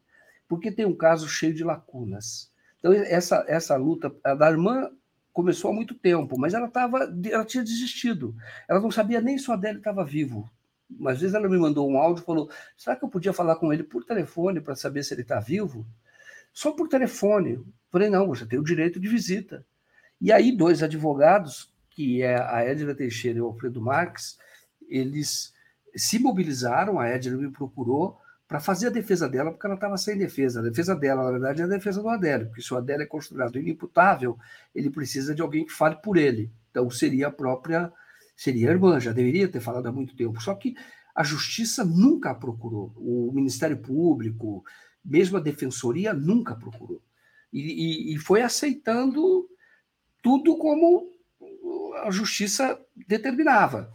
Porque 0.49 0.71
tem 0.71 0.87
um 0.87 0.95
caso 0.95 1.29
cheio 1.29 1.55
de 1.55 1.65
lacunas. 1.65 2.53
Então, 2.79 2.93
essa, 2.93 3.45
essa 3.49 3.77
luta, 3.77 4.15
a 4.23 4.35
da 4.35 4.49
irmã 4.49 4.91
começou 5.33 5.71
há 5.71 5.75
muito 5.75 5.95
tempo, 5.95 6.39
mas 6.39 6.55
ela, 6.55 6.69
tava, 6.69 7.13
ela 7.31 7.45
tinha 7.45 7.65
desistido. 7.65 8.35
Ela 8.69 8.81
não 8.81 8.91
sabia 8.91 9.21
nem 9.21 9.39
se 9.39 9.51
o 9.51 9.53
Adélio 9.53 9.79
estava 9.79 10.05
vivo. 10.05 10.49
Às 11.07 11.21
vezes 11.21 11.35
ela 11.35 11.49
me 11.49 11.59
mandou 11.59 11.89
um 11.89 11.97
áudio 11.99 12.23
e 12.23 12.27
falou: 12.27 12.51
será 12.77 12.97
que 12.97 13.05
eu 13.05 13.09
podia 13.09 13.33
falar 13.33 13.57
com 13.57 13.73
ele 13.73 13.83
por 13.83 14.05
telefone 14.05 14.61
para 14.61 14.75
saber 14.75 15.03
se 15.03 15.15
ele 15.15 15.23
está 15.23 15.41
vivo? 15.41 15.87
Só 16.53 16.73
por 16.73 16.89
telefone. 16.89 17.65
Falei: 17.91 18.11
não, 18.11 18.27
você 18.27 18.47
tem 18.47 18.59
o 18.59 18.65
direito 18.65 19.01
de 19.01 19.09
visita. 19.09 19.65
E 20.21 20.31
aí, 20.31 20.55
dois 20.55 20.83
advogados, 20.83 21.73
que 21.91 22.23
é 22.23 22.37
a 22.41 22.63
Edna 22.63 22.95
Teixeira 22.95 23.39
e 23.39 23.43
o 23.43 23.47
Alfredo 23.47 23.81
Marques, 23.81 24.39
eles 24.89 25.53
se 25.95 26.19
mobilizaram. 26.19 26.99
A 26.99 27.09
Edna 27.09 27.37
me 27.37 27.51
procurou 27.51 28.21
para 28.51 28.59
fazer 28.59 28.89
a 28.89 28.91
defesa 28.91 29.29
dela, 29.29 29.53
porque 29.53 29.65
ela 29.65 29.77
estava 29.77 29.97
sem 29.97 30.19
defesa. 30.19 30.59
A 30.59 30.63
defesa 30.65 30.95
dela, 30.97 31.23
na 31.23 31.31
verdade, 31.31 31.63
é 31.63 31.65
a 31.65 31.69
defesa 31.69 32.03
do 32.03 32.09
Adélio, 32.09 32.49
porque 32.49 32.61
se 32.61 32.75
o 32.75 32.77
Adélio 32.77 33.05
é 33.05 33.07
considerado 33.07 33.57
inimputável, 33.57 34.37
ele 34.75 34.91
precisa 34.91 35.33
de 35.33 35.41
alguém 35.41 35.65
que 35.65 35.73
fale 35.73 35.95
por 36.03 36.17
ele. 36.17 36.51
Então, 36.69 36.91
seria 36.91 37.29
a 37.29 37.31
própria, 37.31 37.93
seria 38.41 38.71
irmã, 38.71 38.99
já 38.99 39.13
deveria 39.13 39.47
ter 39.47 39.61
falado 39.61 39.87
há 39.87 39.93
muito 39.93 40.17
tempo. 40.17 40.41
Só 40.41 40.55
que 40.55 40.75
a 41.15 41.23
justiça 41.23 41.85
nunca 41.85 42.31
a 42.31 42.35
procurou, 42.35 42.91
o 42.97 43.31
Ministério 43.35 43.77
Público, 43.77 44.65
mesmo 45.05 45.37
a 45.37 45.41
Defensoria, 45.41 46.15
nunca 46.15 46.55
procurou. 46.55 47.03
E, 47.53 47.61
e, 47.61 48.15
e 48.15 48.19
foi 48.19 48.41
aceitando 48.41 49.47
tudo 50.23 50.57
como 50.57 51.11
a 52.03 52.11
justiça 52.11 52.81
determinava. 53.07 53.93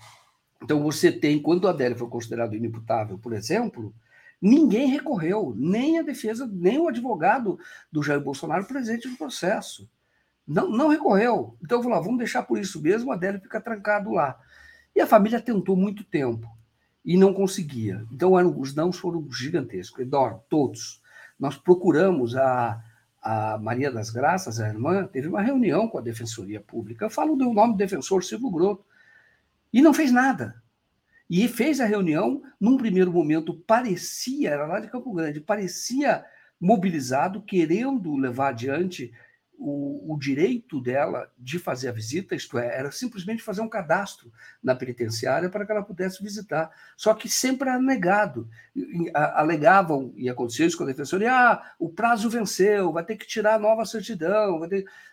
Então, 0.61 0.83
você 0.83 1.11
tem, 1.11 1.41
quando 1.41 1.63
o 1.63 1.67
Adélio 1.67 1.97
foi 1.97 2.07
considerado 2.07 2.55
inimputável, 2.55 3.17
por 3.17 3.33
exemplo, 3.33 3.95
Ninguém 4.41 4.89
recorreu, 4.89 5.55
nem 5.57 5.97
a 5.97 6.03
defesa, 6.03 6.45
nem 6.45 6.77
o 6.77 6.87
advogado 6.87 7.57
do 7.91 8.03
Jair 8.03 8.21
Bolsonaro 8.21 8.65
presente 8.65 9.07
no 9.07 9.17
processo. 9.17 9.89
Não, 10.47 10.69
não 10.69 10.89
recorreu. 10.89 11.57
Então, 11.63 11.81
falou: 11.81 11.97
ah, 11.97 12.01
vamos 12.01 12.17
deixar 12.17 12.43
por 12.43 12.57
isso 12.59 12.81
mesmo, 12.81 13.09
o 13.09 13.13
Adélio 13.13 13.41
fica 13.41 13.59
trancado 13.59 14.11
lá. 14.11 14.39
E 14.95 15.01
a 15.01 15.07
família 15.07 15.41
tentou 15.41 15.75
muito 15.75 16.03
tempo 16.03 16.47
e 17.03 17.17
não 17.17 17.33
conseguia. 17.33 18.05
Então, 18.11 18.37
eram, 18.37 18.59
os 18.59 18.73
não 18.75 18.91
foram 18.91 19.29
gigantescos. 19.31 19.99
Eduardo, 19.99 20.41
todos. 20.49 21.01
Nós 21.39 21.57
procuramos 21.57 22.35
a, 22.35 22.81
a 23.21 23.57
Maria 23.57 23.91
das 23.91 24.09
Graças, 24.09 24.59
a 24.59 24.67
irmã, 24.67 25.05
teve 25.07 25.27
uma 25.27 25.41
reunião 25.41 25.87
com 25.87 25.97
a 25.97 26.01
Defensoria 26.01 26.61
Pública. 26.61 27.05
Eu 27.05 27.09
falo 27.09 27.35
do 27.35 27.51
nome 27.51 27.73
do 27.73 27.77
defensor 27.77 28.23
Silvio 28.23 28.49
Groto. 28.49 28.85
E 29.73 29.81
não 29.81 29.93
fez 29.93 30.11
nada. 30.11 30.61
E 31.29 31.47
fez 31.47 31.81
a 31.81 31.85
reunião, 31.85 32.43
num 32.61 32.77
primeiro 32.77 33.11
momento 33.11 33.53
parecia, 33.53 34.51
era 34.51 34.67
lá 34.67 34.79
de 34.79 34.87
Campo 34.87 35.11
Grande, 35.11 35.41
parecia 35.41 36.23
mobilizado, 36.61 37.41
querendo 37.41 38.15
levar 38.15 38.49
adiante 38.49 39.11
o, 39.57 40.13
o, 40.13 40.19
direito 40.19 40.81
dela 40.81 41.31
de 41.37 41.57
fazer 41.57 41.89
a 41.89 41.91
visita, 41.91 42.35
isto 42.35 42.57
é, 42.57 42.77
era 42.77 42.91
simplesmente 42.91 43.43
fazer 43.43 43.61
um 43.61 43.69
cadastro 43.69 44.31
na 44.61 44.75
penitenciária 44.75 45.49
para 45.49 45.65
que 45.65 45.71
ela 45.71 45.83
pudesse 45.83 46.21
visitar. 46.21 46.69
Só 46.97 47.13
que 47.13 47.29
sempre 47.29 47.69
era 47.69 47.79
negado. 47.79 48.49
Alegavam, 49.13 50.13
e 50.15 50.29
aconteceu 50.29 50.67
isso 50.67 50.77
com 50.77 50.83
a 50.83 50.87
defensoria, 50.87 51.33
ah, 51.33 51.73
o 51.79 51.89
prazo 51.89 52.29
venceu, 52.29 52.91
vai 52.91 53.03
ter 53.03 53.15
que 53.15 53.27
tirar 53.27 53.55
a 53.55 53.59
nova 53.59 53.85
certidão. 53.85 54.61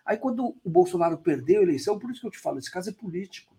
Aí, 0.05 0.17
quando 0.17 0.57
o 0.63 0.71
Bolsonaro 0.71 1.19
perdeu 1.19 1.61
a 1.61 1.65
eleição, 1.65 1.99
por 1.99 2.11
isso 2.11 2.21
que 2.21 2.27
eu 2.27 2.33
te 2.33 2.39
falo, 2.39 2.59
esse 2.59 2.71
caso 2.71 2.91
é 2.91 2.93
político 2.93 3.53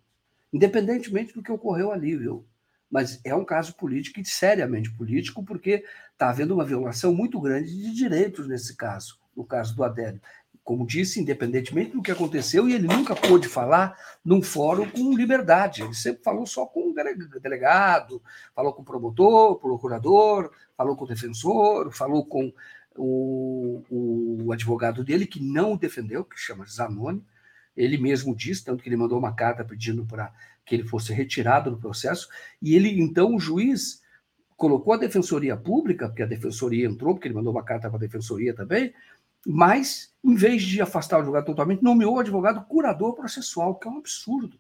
independentemente 0.54 1.34
do 1.34 1.42
que 1.42 1.52
ocorreu 1.52 1.92
ali, 1.92 2.16
viu? 2.16 2.46
Mas 2.90 3.20
é 3.26 3.34
um 3.34 3.44
caso 3.44 3.76
político 3.76 4.20
e 4.20 4.26
seriamente 4.26 4.94
político, 4.94 5.44
porque 5.44 5.84
está 6.12 6.30
havendo 6.30 6.54
uma 6.54 6.64
violação 6.64 7.12
muito 7.14 7.42
grande 7.42 7.76
de 7.76 7.92
direitos 7.92 8.48
nesse 8.48 8.78
caso, 8.78 9.20
no 9.36 9.44
caso 9.44 9.76
do 9.76 9.84
Adélio. 9.84 10.22
Como 10.64 10.88
disse, 10.88 11.20
independentemente 11.20 11.92
do 11.92 12.02
que 12.02 12.12
aconteceu, 12.12 12.70
e 12.70 12.74
ele 12.74 12.88
nunca 12.88 13.14
pôde 13.16 13.50
falar 13.50 13.98
num 14.24 14.42
fórum 14.42 14.90
com 14.90 15.16
liberdade. 15.16 15.84
Ele 15.84 15.94
sempre 15.94 16.24
falou 16.24 16.46
só 16.46 16.66
com 16.66 16.92
o 16.92 16.94
delegado, 16.94 18.22
falou 18.56 18.72
com 18.72 18.82
o 18.82 18.86
promotor, 18.86 19.60
procurador, 19.60 20.52
falou 20.78 20.96
com 20.96 21.04
o 21.04 21.08
defensor, 21.08 21.92
falou 21.92 22.26
com 22.26 22.54
o, 22.96 23.84
o 23.90 24.52
advogado 24.52 25.04
dele, 25.04 25.26
que 25.26 25.42
não 25.42 25.74
o 25.74 25.78
defendeu, 25.78 26.24
que 26.24 26.40
chama 26.40 26.66
Zanoni, 26.66 27.24
ele 27.76 27.98
mesmo 27.98 28.36
disse, 28.36 28.64
tanto 28.64 28.84
que 28.84 28.90
ele 28.90 28.96
mandou 28.96 29.18
uma 29.18 29.34
carta 29.34 29.66
pedindo 29.66 30.06
para 30.06 30.32
que 30.66 30.76
ele 30.76 30.88
fosse 30.88 31.12
retirado 31.12 31.72
do 31.72 31.78
processo, 31.78 32.28
e 32.62 32.76
ele, 32.76 33.02
então, 33.02 33.36
o 33.36 33.40
juiz 33.40 34.02
colocou 34.56 34.94
a 34.94 34.98
defensoria 34.98 35.58
pública, 35.58 36.08
porque 36.08 36.24
a 36.24 36.28
defensoria 36.28 36.86
entrou, 36.86 37.14
porque 37.14 37.28
ele 37.28 37.36
mandou 37.36 37.52
uma 37.52 37.64
carta 37.64 37.90
para 37.90 37.98
a 37.98 38.00
defensoria 38.00 38.54
também, 38.54 38.94
mas, 39.46 40.14
em 40.24 40.36
vez 40.36 40.64
de 40.64 40.82
afastar 40.82 41.18
o 41.18 41.20
advogado 41.20 41.46
totalmente, 41.46 41.84
nomeou 41.84 42.16
o 42.16 42.20
advogado 42.20 42.66
curador 42.66 43.14
processual, 43.14 43.76
que 43.76 43.88
é 43.88 43.92
um 43.92 43.98
absurdo. 43.98 44.58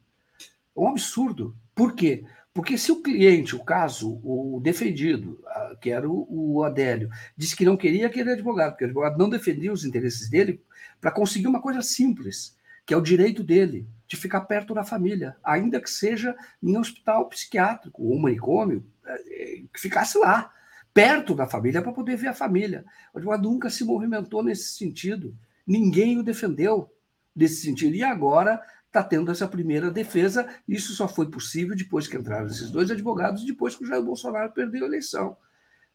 É 0.76 0.80
um 0.80 0.89
absurdo. 0.89 1.55
Por 1.73 1.93
quê? 1.93 2.26
Porque 2.53 2.77
se 2.77 2.91
o 2.91 3.01
cliente, 3.01 3.55
o 3.55 3.64
caso, 3.64 4.19
o 4.23 4.60
defendido, 4.61 5.43
que 5.81 5.89
era 5.89 6.07
o 6.07 6.64
Adélio, 6.64 7.10
disse 7.35 7.55
que 7.55 7.65
não 7.65 7.76
queria 7.76 8.05
aquele 8.07 8.31
advogado, 8.31 8.72
porque 8.72 8.84
o 8.84 8.88
advogado 8.88 9.18
não 9.18 9.30
defendia 9.30 9.73
os 9.73 9.84
interesses 9.84 10.30
dele, 10.30 10.61
para 11.01 11.11
conseguir 11.11 11.47
uma 11.47 11.61
coisa 11.61 11.81
simples, 11.81 12.55
que 12.85 12.93
é 12.93 12.97
o 12.97 13.01
direito 13.01 13.43
dele 13.43 13.88
de 14.07 14.15
ficar 14.15 14.41
perto 14.41 14.73
da 14.73 14.84
família, 14.84 15.35
ainda 15.43 15.81
que 15.81 15.89
seja 15.89 16.35
em 16.61 16.77
hospital 16.77 17.27
psiquiátrico 17.27 18.03
ou 18.03 18.19
manicômio, 18.19 18.85
é, 19.05 19.64
que 19.73 19.80
ficasse 19.80 20.18
lá, 20.19 20.51
perto 20.94 21.34
da 21.34 21.48
família, 21.48 21.82
para 21.82 21.91
poder 21.91 22.15
ver 22.15 22.28
a 22.28 22.34
família. 22.34 22.86
O 23.14 23.18
advogado 23.18 23.49
nunca 23.49 23.70
se 23.70 23.84
movimentou 23.84 24.44
nesse 24.44 24.74
sentido. 24.74 25.36
Ninguém 25.65 26.20
o 26.20 26.24
defendeu 26.24 26.91
nesse 27.36 27.61
sentido. 27.61 27.95
E 27.95 28.03
agora 28.03 28.61
está 28.86 29.03
tendo 29.03 29.32
essa 29.32 29.48
primeira 29.48 29.90
defesa. 29.90 30.48
Isso 30.68 30.94
só 30.94 31.07
foi 31.07 31.30
possível 31.30 31.76
depois 31.76 32.07
que 32.07 32.15
entraram 32.15 32.48
esses 32.48 32.70
dois 32.70 32.91
advogados, 32.91 33.44
depois 33.44 33.76
que 33.76 33.84
o 33.84 33.88
Jair 33.88 34.03
Bolsonaro 34.03 34.52
perdeu 34.52 34.84
a 34.84 34.88
eleição. 34.88 35.36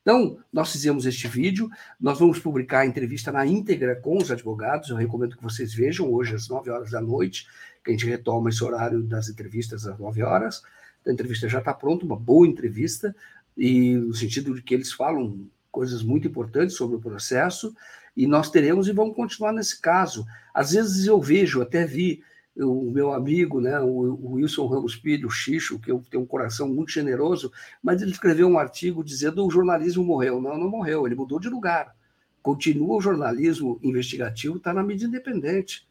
Então, 0.03 0.39
nós 0.51 0.73
fizemos 0.73 1.05
este 1.05 1.29
vídeo, 1.29 1.69
nós 2.01 2.19
vamos 2.19 2.39
publicar 2.39 2.81
a 2.81 2.87
entrevista 2.87 3.31
na 3.31 3.45
íntegra 3.45 3.95
com 3.97 4.17
os 4.17 4.31
advogados, 4.31 4.89
eu 4.89 4.97
recomendo 4.97 5.37
que 5.37 5.43
vocês 5.43 5.75
vejam 5.75 6.11
hoje 6.11 6.35
às 6.35 6.49
9 6.49 6.71
horas 6.71 6.91
da 6.91 7.01
noite, 7.01 7.47
que 7.85 7.91
a 7.91 7.93
gente 7.93 8.07
retoma 8.07 8.49
esse 8.49 8.65
horário 8.65 9.03
das 9.03 9.29
entrevistas 9.29 9.87
às 9.87 9.99
9 9.99 10.23
horas. 10.23 10.63
A 11.07 11.13
entrevista 11.13 11.49
já 11.49 11.59
está 11.59 11.75
pronta, 11.75 12.07
uma 12.07 12.17
boa 12.17 12.47
entrevista, 12.47 13.15
e 13.59 13.95
no 13.97 14.15
sentido 14.15 14.55
de 14.55 14.63
que 14.63 14.73
eles 14.73 14.93
falam 14.93 15.47
coisas 15.71 16.03
muito 16.03 16.29
importantes 16.29 16.77
sobre 16.77 16.97
o 16.97 17.01
processo, 17.01 17.75
e 18.17 18.27
nós 18.27 18.51
teremos 18.51 18.89
e 18.89 18.93
vamos 18.93 19.15
continuar 19.15 19.53
nesse 19.53 19.81
caso. 19.81 20.25
Às 20.55 20.73
vezes 20.73 21.07
eu 21.07 21.21
vejo, 21.21 21.61
até 21.61 21.85
vi 21.85 22.23
o 22.57 22.91
meu 22.91 23.13
amigo, 23.13 23.61
né, 23.61 23.79
o, 23.81 24.33
Wilson 24.33 24.67
Ramos 24.67 24.95
Filho, 24.95 25.29
o 25.29 25.31
Xixo, 25.31 25.79
que 25.79 25.93
tenho 26.11 26.23
um 26.23 26.27
coração 26.27 26.69
muito 26.69 26.91
generoso, 26.91 27.53
mas 27.83 28.03
ele 28.03 28.11
escreveu 28.11 28.49
um 28.49 28.59
artigo 28.59 29.05
dizendo 29.05 29.47
o 29.47 29.51
jornalismo 29.51 30.03
morreu. 30.03 30.41
Não, 30.41 30.59
não 30.59 30.69
morreu, 30.69 31.07
ele 31.07 31.15
mudou 31.15 31.39
de 31.39 31.49
lugar. 31.49 31.95
Continua 32.43 32.97
o 32.97 33.01
jornalismo 33.01 33.79
investigativo, 33.83 34.57
está 34.57 34.73
na 34.73 34.83
mídia 34.83 35.07
independente. 35.07 35.87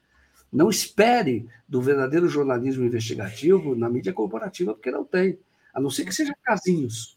Não 0.52 0.70
espere 0.70 1.48
do 1.68 1.82
verdadeiro 1.82 2.28
jornalismo 2.28 2.84
investigativo 2.84 3.76
na 3.76 3.90
mídia 3.90 4.14
corporativa, 4.14 4.74
porque 4.74 4.92
não 4.92 5.04
tem, 5.06 5.40
a 5.74 5.80
não 5.80 5.90
ser 5.90 6.06
que 6.06 6.14
seja 6.14 6.36
casinhos. 6.44 7.17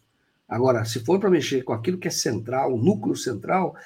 Agora, 0.51 0.85
se 0.85 0.99
for 0.99 1.21
para 1.21 1.31
mexer 1.31 1.63
com 1.63 1.73
aquilo 1.73 1.97
que 1.97 2.09
é 2.09 2.11
central, 2.11 2.75
o 2.75 2.83
núcleo 2.83 3.15
central, 3.15 3.77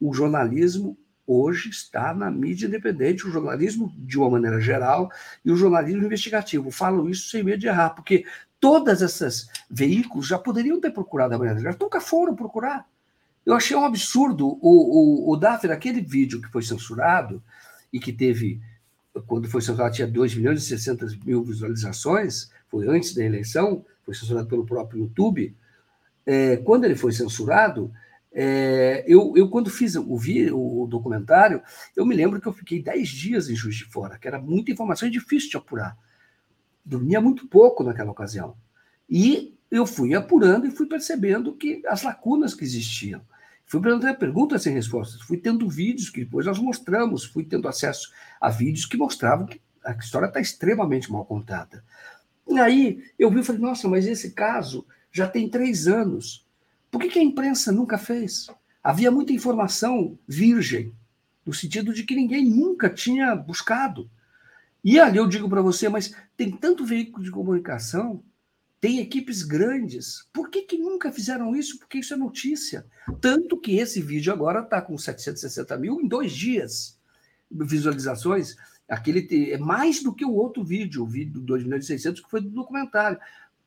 o 0.00 0.12
jornalismo 0.12 0.98
hoje 1.24 1.68
está 1.68 2.12
na 2.12 2.28
mídia 2.28 2.66
independente, 2.66 3.24
o 3.24 3.30
jornalismo 3.30 3.94
de 3.96 4.18
uma 4.18 4.30
maneira 4.30 4.60
geral 4.60 5.12
e 5.44 5.52
o 5.52 5.56
jornalismo 5.56 6.04
investigativo. 6.04 6.72
Falo 6.72 7.08
isso 7.08 7.28
sem 7.28 7.44
medo 7.44 7.60
de 7.60 7.68
errar, 7.68 7.90
porque 7.90 8.24
todas 8.58 9.00
essas 9.00 9.48
veículos 9.70 10.26
já 10.26 10.38
poderiam 10.38 10.80
ter 10.80 10.90
procurado 10.90 11.36
a 11.36 11.38
maneira, 11.38 11.76
nunca 11.80 12.00
foram 12.00 12.34
procurar. 12.34 12.84
Eu 13.46 13.54
achei 13.54 13.76
um 13.76 13.84
absurdo 13.84 14.58
o, 14.60 15.30
o, 15.30 15.32
o 15.32 15.36
Daphne, 15.36 15.72
aquele 15.72 16.00
vídeo 16.00 16.42
que 16.42 16.48
foi 16.48 16.62
censurado 16.62 17.40
e 17.92 18.00
que 18.00 18.12
teve, 18.12 18.60
quando 19.26 19.48
foi 19.48 19.62
censurado, 19.62 19.94
tinha 19.94 20.08
2 20.08 20.34
milhões 20.34 20.62
e 20.64 20.66
60 20.66 21.06
mil 21.24 21.44
visualizações, 21.44 22.50
foi 22.68 22.88
antes 22.88 23.14
da 23.14 23.24
eleição, 23.24 23.84
foi 24.04 24.14
censurado 24.14 24.48
pelo 24.48 24.66
próprio 24.66 25.02
YouTube. 25.02 25.54
É, 26.30 26.58
quando 26.58 26.84
ele 26.84 26.94
foi 26.94 27.10
censurado, 27.10 27.90
é, 28.30 29.02
eu, 29.08 29.32
eu, 29.34 29.48
quando 29.48 29.70
fiz 29.70 29.96
o, 29.96 30.14
vi, 30.18 30.50
o 30.52 30.86
documentário, 30.86 31.62
eu 31.96 32.04
me 32.04 32.14
lembro 32.14 32.38
que 32.38 32.46
eu 32.46 32.52
fiquei 32.52 32.82
10 32.82 33.08
dias 33.08 33.48
em 33.48 33.56
Juiz 33.56 33.76
de 33.76 33.86
Fora, 33.86 34.18
que 34.18 34.28
era 34.28 34.38
muita 34.38 34.70
informação 34.70 35.08
e 35.08 35.10
difícil 35.10 35.48
de 35.48 35.56
apurar. 35.56 35.96
dormia 36.84 37.18
muito 37.18 37.48
pouco 37.48 37.82
naquela 37.82 38.10
ocasião. 38.10 38.54
E 39.08 39.56
eu 39.70 39.86
fui 39.86 40.14
apurando 40.14 40.66
e 40.66 40.70
fui 40.70 40.86
percebendo 40.86 41.54
que 41.54 41.80
as 41.86 42.02
lacunas 42.02 42.52
que 42.52 42.62
existiam. 42.62 43.22
Fui 43.64 43.80
perguntando 43.80 44.18
perguntas 44.18 44.62
sem 44.62 44.74
respostas, 44.74 45.22
fui 45.22 45.38
tendo 45.38 45.66
vídeos 45.66 46.10
que 46.10 46.26
depois 46.26 46.44
nós 46.44 46.58
mostramos, 46.58 47.24
fui 47.24 47.42
tendo 47.42 47.66
acesso 47.66 48.12
a 48.38 48.50
vídeos 48.50 48.84
que 48.84 48.98
mostravam 48.98 49.46
que 49.46 49.62
a 49.82 49.92
história 49.92 50.26
está 50.26 50.40
extremamente 50.40 51.10
mal 51.10 51.24
contada. 51.24 51.82
E 52.46 52.58
aí 52.58 53.02
eu 53.18 53.30
vi 53.30 53.40
e 53.40 53.42
falei, 53.42 53.62
nossa, 53.62 53.88
mas 53.88 54.06
esse 54.06 54.32
caso 54.32 54.86
já 55.10 55.28
tem 55.28 55.48
três 55.48 55.86
anos. 55.86 56.46
Por 56.90 57.00
que, 57.00 57.08
que 57.08 57.18
a 57.18 57.22
imprensa 57.22 57.72
nunca 57.72 57.98
fez? 57.98 58.48
Havia 58.82 59.10
muita 59.10 59.32
informação 59.32 60.18
virgem, 60.26 60.92
no 61.44 61.52
sentido 61.52 61.92
de 61.92 62.04
que 62.04 62.14
ninguém 62.14 62.44
nunca 62.48 62.88
tinha 62.88 63.34
buscado. 63.34 64.10
E 64.84 64.98
ali 64.98 65.18
eu 65.18 65.26
digo 65.26 65.48
para 65.48 65.62
você, 65.62 65.88
mas 65.88 66.14
tem 66.36 66.50
tanto 66.50 66.84
veículo 66.84 67.24
de 67.24 67.30
comunicação, 67.30 68.22
tem 68.80 69.00
equipes 69.00 69.42
grandes, 69.42 70.28
por 70.32 70.48
que, 70.48 70.62
que 70.62 70.78
nunca 70.78 71.10
fizeram 71.10 71.54
isso? 71.56 71.78
Porque 71.78 71.98
isso 71.98 72.14
é 72.14 72.16
notícia. 72.16 72.86
Tanto 73.20 73.58
que 73.58 73.76
esse 73.76 74.00
vídeo 74.00 74.32
agora 74.32 74.60
está 74.60 74.80
com 74.80 74.96
760 74.96 75.76
mil 75.76 76.00
em 76.00 76.06
dois 76.06 76.32
dias 76.32 76.96
visualizações. 77.50 78.56
Aquele 78.88 79.52
é 79.52 79.58
mais 79.58 80.02
do 80.02 80.14
que 80.14 80.24
o 80.24 80.32
outro 80.32 80.62
vídeo, 80.62 81.02
o 81.02 81.06
vídeo 81.06 81.40
do 81.40 81.54
2.600, 81.54 82.22
que 82.22 82.30
foi 82.30 82.40
do 82.40 82.50
documentário. 82.50 83.18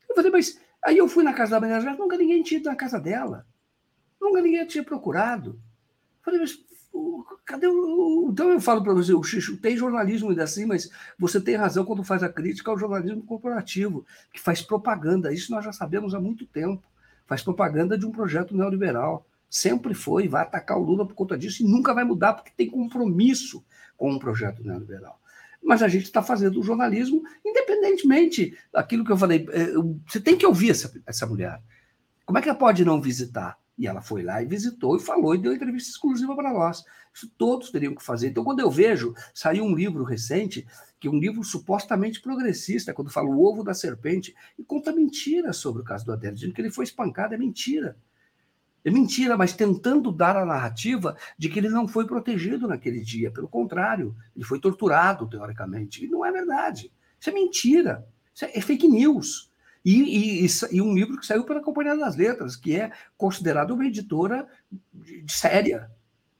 Eu 0.08 0.14
falei, 0.14 0.30
mas 0.30 0.58
aí 0.84 0.98
eu 0.98 1.08
fui 1.08 1.24
na 1.24 1.32
casa 1.32 1.52
da 1.52 1.60
Maria 1.60 1.94
nunca 1.94 2.16
ninguém 2.16 2.42
tinha 2.42 2.60
ido 2.60 2.68
na 2.68 2.76
casa 2.76 2.98
dela. 3.00 3.46
Nunca 4.20 4.40
ninguém 4.40 4.66
tinha 4.66 4.84
procurado. 4.84 5.60
Falei, 6.22 6.40
mas 6.40 6.58
cadê 7.44 7.66
o. 7.66 8.28
Então 8.30 8.50
eu 8.50 8.60
falo 8.60 8.82
para 8.82 8.94
você, 8.94 9.12
o 9.12 9.22
Xixo, 9.22 9.56
tem 9.56 9.76
jornalismo 9.76 10.30
ainda 10.30 10.44
assim, 10.44 10.64
mas 10.66 10.90
você 11.18 11.40
tem 11.40 11.56
razão 11.56 11.84
quando 11.84 12.04
faz 12.04 12.22
a 12.22 12.28
crítica 12.28 12.70
ao 12.70 12.78
jornalismo 12.78 13.22
corporativo, 13.22 14.06
que 14.32 14.40
faz 14.40 14.62
propaganda. 14.62 15.32
Isso 15.32 15.50
nós 15.52 15.64
já 15.64 15.72
sabemos 15.72 16.14
há 16.14 16.20
muito 16.20 16.46
tempo. 16.46 16.82
Faz 17.26 17.42
propaganda 17.42 17.96
de 17.96 18.06
um 18.06 18.12
projeto 18.12 18.56
neoliberal. 18.56 19.26
Sempre 19.48 19.94
foi, 19.94 20.28
vai 20.28 20.42
atacar 20.42 20.78
o 20.78 20.82
Lula 20.82 21.06
por 21.06 21.14
conta 21.14 21.36
disso 21.36 21.62
e 21.62 21.66
nunca 21.66 21.92
vai 21.92 22.04
mudar, 22.04 22.34
porque 22.34 22.52
tem 22.56 22.70
compromisso 22.70 23.64
com 23.96 24.10
um 24.10 24.18
projeto 24.18 24.64
neoliberal. 24.64 25.20
Mas 25.62 25.82
a 25.82 25.88
gente 25.88 26.04
está 26.04 26.22
fazendo 26.22 26.58
o 26.58 26.62
jornalismo 26.62 27.22
independentemente 27.44 28.56
daquilo 28.72 29.04
que 29.04 29.12
eu 29.12 29.16
falei. 29.16 29.46
É, 29.50 29.72
você 30.06 30.20
tem 30.20 30.36
que 30.36 30.46
ouvir 30.46 30.70
essa, 30.70 30.92
essa 31.06 31.26
mulher. 31.26 31.60
Como 32.24 32.38
é 32.38 32.42
que 32.42 32.48
ela 32.48 32.58
pode 32.58 32.84
não 32.84 33.00
visitar? 33.00 33.58
E 33.78 33.86
ela 33.86 34.00
foi 34.00 34.22
lá 34.22 34.42
e 34.42 34.46
visitou 34.46 34.96
e 34.96 35.00
falou 35.00 35.34
e 35.34 35.38
deu 35.38 35.52
entrevista 35.52 35.90
exclusiva 35.90 36.34
para 36.36 36.52
nós. 36.52 36.84
Isso 37.12 37.30
todos 37.36 37.70
teriam 37.70 37.94
que 37.94 38.02
fazer. 38.02 38.28
Então, 38.28 38.44
quando 38.44 38.60
eu 38.60 38.70
vejo, 38.70 39.14
saiu 39.34 39.64
um 39.64 39.74
livro 39.74 40.04
recente, 40.04 40.66
que 41.00 41.08
é 41.08 41.10
um 41.10 41.18
livro 41.18 41.42
supostamente 41.42 42.20
progressista, 42.20 42.92
quando 42.92 43.10
fala 43.10 43.28
o 43.28 43.42
ovo 43.42 43.64
da 43.64 43.74
serpente, 43.74 44.34
e 44.58 44.64
conta 44.64 44.92
mentira 44.92 45.52
sobre 45.52 45.82
o 45.82 45.84
caso 45.84 46.04
do 46.04 46.12
Adélio, 46.12 46.36
dizendo 46.36 46.54
que 46.54 46.60
ele 46.60 46.70
foi 46.70 46.84
espancado. 46.84 47.34
É 47.34 47.38
mentira. 47.38 47.96
É 48.84 48.90
mentira, 48.90 49.36
mas 49.36 49.52
tentando 49.52 50.10
dar 50.10 50.36
a 50.36 50.44
narrativa 50.44 51.16
de 51.38 51.48
que 51.48 51.58
ele 51.58 51.68
não 51.68 51.86
foi 51.86 52.04
protegido 52.06 52.66
naquele 52.66 53.00
dia. 53.00 53.30
Pelo 53.30 53.48
contrário, 53.48 54.14
ele 54.34 54.44
foi 54.44 54.58
torturado, 54.58 55.28
teoricamente. 55.28 56.04
E 56.04 56.08
não 56.08 56.24
é 56.24 56.32
verdade. 56.32 56.92
Isso 57.18 57.30
é 57.30 57.32
mentira. 57.32 58.06
Isso 58.34 58.44
é 58.44 58.60
fake 58.60 58.88
news. 58.88 59.52
E, 59.84 60.44
e, 60.44 60.46
e, 60.70 60.80
um 60.80 60.94
livro 60.94 61.18
que 61.18 61.26
saiu 61.26 61.44
pela 61.44 61.62
Companhia 61.62 61.96
das 61.96 62.16
Letras, 62.16 62.56
que 62.56 62.76
é 62.76 62.92
considerado 63.16 63.72
uma 63.72 63.86
editora 63.86 64.46
de, 64.92 65.22
de 65.22 65.32
séria, 65.32 65.90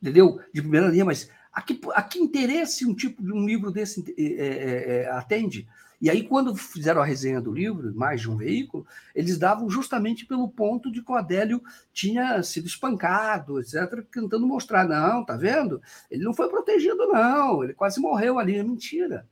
entendeu? 0.00 0.40
De 0.52 0.60
primeira 0.60 0.88
linha, 0.88 1.04
mas 1.04 1.28
a 1.52 1.60
que, 1.60 1.80
a 1.94 2.02
que 2.02 2.18
interesse 2.18 2.86
um 2.86 2.94
tipo 2.94 3.22
de 3.22 3.32
um 3.32 3.44
livro 3.44 3.70
desse 3.70 4.02
é, 4.16 4.22
é, 4.22 5.02
é, 5.02 5.10
atende? 5.10 5.68
E 6.02 6.10
aí, 6.10 6.26
quando 6.26 6.56
fizeram 6.56 7.00
a 7.00 7.04
resenha 7.04 7.40
do 7.40 7.52
livro, 7.52 7.94
mais 7.94 8.20
de 8.20 8.28
um 8.28 8.36
veículo, 8.36 8.84
eles 9.14 9.38
davam 9.38 9.70
justamente 9.70 10.26
pelo 10.26 10.48
ponto 10.48 10.90
de 10.90 11.00
que 11.00 11.12
o 11.12 11.14
Adélio 11.14 11.62
tinha 11.92 12.42
sido 12.42 12.66
espancado, 12.66 13.60
etc., 13.60 14.04
tentando 14.12 14.44
mostrar, 14.44 14.84
não, 14.88 15.24
tá 15.24 15.36
vendo? 15.36 15.80
Ele 16.10 16.24
não 16.24 16.34
foi 16.34 16.48
protegido, 16.48 17.06
não, 17.06 17.62
ele 17.62 17.72
quase 17.72 18.00
morreu 18.00 18.40
ali, 18.40 18.56
é 18.56 18.64
mentira. 18.64 19.28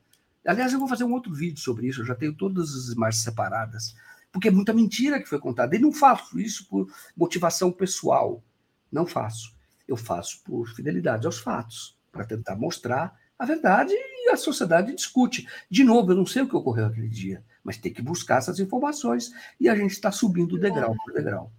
Aliás, 0.47 0.73
eu 0.73 0.79
vou 0.79 0.87
fazer 0.87 1.03
um 1.03 1.13
outro 1.13 1.35
vídeo 1.35 1.59
sobre 1.59 1.89
isso, 1.89 2.03
eu 2.03 2.07
já 2.07 2.15
tenho 2.15 2.37
todas 2.37 2.73
as 2.73 2.95
imagens 2.95 3.25
separadas, 3.25 3.97
porque 4.31 4.47
é 4.47 4.53
muita 4.53 4.73
mentira 4.73 5.21
que 5.21 5.29
foi 5.29 5.41
contada. 5.41 5.75
E 5.75 5.81
não 5.81 5.93
faço 5.93 6.39
isso 6.39 6.69
por 6.69 6.89
motivação 7.17 7.73
pessoal, 7.73 8.45
não 8.93 9.05
faço. 9.05 9.57
Eu 9.89 9.97
faço 9.97 10.41
por 10.45 10.69
fidelidade 10.69 11.27
aos 11.27 11.41
fatos, 11.41 11.99
para 12.13 12.25
tentar 12.25 12.55
mostrar 12.55 13.13
a 13.37 13.45
verdade 13.45 13.93
a 14.31 14.37
sociedade 14.37 14.95
discute. 14.95 15.47
De 15.69 15.85
novo, 15.85 16.13
eu 16.13 16.17
não 16.17 16.27
sei 16.27 16.43
o 16.43 16.49
que 16.49 16.57
ocorreu 16.57 16.87
aquele 16.87 17.09
dia, 17.09 17.43
mas 17.63 17.77
tem 17.77 17.93
que 17.93 18.03
buscar 18.03 18.39
essas 18.39 18.59
informações 18.59 19.33
e 19.59 19.69
a 19.69 19.75
gente 19.75 19.93
está 19.93 20.11
subindo 20.11 20.59
degrau 20.59 20.95
por 21.05 21.13
degrau. 21.13 21.51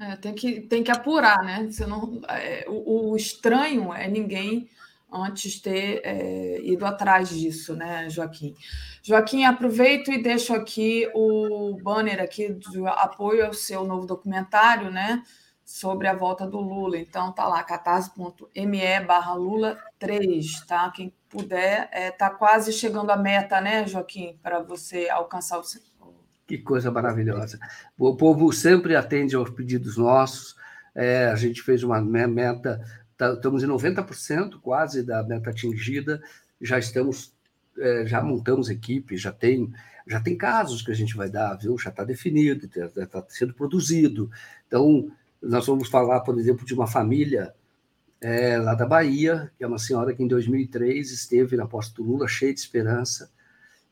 É, 0.00 0.14
tem, 0.16 0.32
que, 0.32 0.60
tem 0.60 0.82
que 0.82 0.92
apurar, 0.92 1.42
né? 1.42 1.66
Você 1.68 1.84
não, 1.84 2.20
é, 2.28 2.64
o, 2.68 3.10
o 3.10 3.16
estranho 3.16 3.92
é 3.92 4.06
ninguém 4.08 4.68
antes 5.12 5.60
ter 5.60 6.02
é, 6.04 6.60
ido 6.62 6.84
atrás 6.86 7.30
disso, 7.30 7.74
né, 7.74 8.08
Joaquim? 8.08 8.54
Joaquim, 9.02 9.44
aproveito 9.44 10.12
e 10.12 10.22
deixo 10.22 10.54
aqui 10.54 11.10
o 11.14 11.78
banner 11.82 12.20
aqui 12.20 12.52
de 12.52 12.86
apoio 12.86 13.46
ao 13.46 13.54
seu 13.54 13.84
novo 13.84 14.06
documentário, 14.06 14.90
né, 14.90 15.22
sobre 15.68 16.06
a 16.06 16.14
volta 16.14 16.46
do 16.46 16.58
Lula. 16.58 16.96
Então 16.96 17.30
tá 17.30 17.46
lá, 17.46 17.62
catarse.me 17.62 19.00
barra 19.00 19.34
Lula 19.34 19.78
3, 19.98 20.64
tá? 20.66 20.90
Quem 20.90 21.12
puder, 21.28 21.90
é, 21.92 22.10
tá 22.10 22.30
quase 22.30 22.72
chegando 22.72 23.10
à 23.10 23.16
meta, 23.16 23.60
né, 23.60 23.86
Joaquim, 23.86 24.38
para 24.42 24.60
você 24.60 25.10
alcançar 25.10 25.58
o. 25.58 25.62
Que 26.46 26.56
coisa 26.56 26.90
maravilhosa. 26.90 27.58
O 27.98 28.16
povo 28.16 28.50
sempre 28.52 28.96
atende 28.96 29.36
aos 29.36 29.50
pedidos 29.50 29.98
nossos. 29.98 30.56
É, 30.94 31.26
a 31.26 31.36
gente 31.36 31.60
fez 31.60 31.82
uma 31.82 32.00
meta 32.00 32.80
Tá, 33.18 33.32
estamos 33.32 33.64
em 33.64 33.66
90% 33.66 34.60
quase 34.60 35.02
da 35.02 35.24
meta 35.24 35.50
atingida, 35.50 36.22
já 36.60 36.78
estamos, 36.78 37.34
é, 37.76 38.06
já 38.06 38.22
montamos 38.22 38.70
equipe, 38.70 39.16
já 39.16 39.32
tem, 39.32 39.72
já 40.06 40.20
tem 40.20 40.38
casos 40.38 40.82
que 40.82 40.92
a 40.92 40.94
gente 40.94 41.16
vai 41.16 41.28
dar, 41.28 41.56
viu? 41.56 41.76
Já 41.76 41.90
está 41.90 42.04
definido, 42.04 42.66
está 42.66 43.06
tá 43.06 43.24
sendo 43.28 43.52
produzido. 43.54 44.30
Então, 44.68 45.10
nós 45.42 45.66
vamos 45.66 45.88
falar, 45.88 46.20
por 46.20 46.38
exemplo, 46.38 46.64
de 46.66 46.74
uma 46.74 46.86
família 46.86 47.54
é, 48.20 48.58
lá 48.58 48.74
da 48.74 48.86
Bahia, 48.86 49.50
que 49.56 49.64
é 49.64 49.66
uma 49.66 49.78
senhora 49.78 50.14
que 50.14 50.22
em 50.22 50.28
2003 50.28 51.10
esteve 51.10 51.56
na 51.56 51.66
posse 51.66 51.94
do 51.94 52.02
Lula, 52.02 52.26
cheia 52.26 52.52
de 52.52 52.60
esperança, 52.60 53.30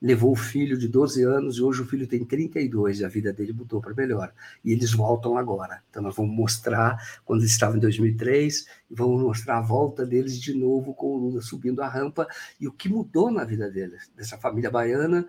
levou 0.01 0.33
o 0.33 0.37
filho 0.37 0.77
de 0.77 0.89
12 0.89 1.23
anos 1.23 1.57
e 1.57 1.63
hoje 1.63 1.83
o 1.83 1.87
filho 1.87 2.07
tem 2.07 2.25
32 2.25 3.01
e 3.01 3.05
a 3.05 3.09
vida 3.09 3.33
dele 3.33 3.53
mudou 3.53 3.81
para 3.81 3.95
melhor. 3.95 4.33
E 4.65 4.73
eles 4.73 4.93
voltam 4.93 5.39
agora. 5.39 5.83
Então 5.89 6.03
nós 6.03 6.15
vamos 6.15 6.35
mostrar 6.35 7.21
quando 7.25 7.41
eles 7.41 7.53
estavam 7.53 7.77
em 7.77 7.81
2003 7.81 8.67
e 8.91 8.95
vamos 8.95 9.23
mostrar 9.23 9.59
a 9.59 9.63
volta 9.63 10.05
deles 10.05 10.41
de 10.41 10.55
novo 10.55 10.95
com 10.95 11.07
o 11.07 11.17
Lula 11.17 11.41
subindo 11.41 11.81
a 11.83 11.89
rampa 11.89 12.27
e 12.61 12.69
o 12.69 12.73
que 12.73 12.89
mudou 12.89 13.31
na 13.31 13.45
vida 13.45 13.71
deles, 13.71 14.11
dessa 14.15 14.37
família 14.37 14.71
baiana 14.71 15.27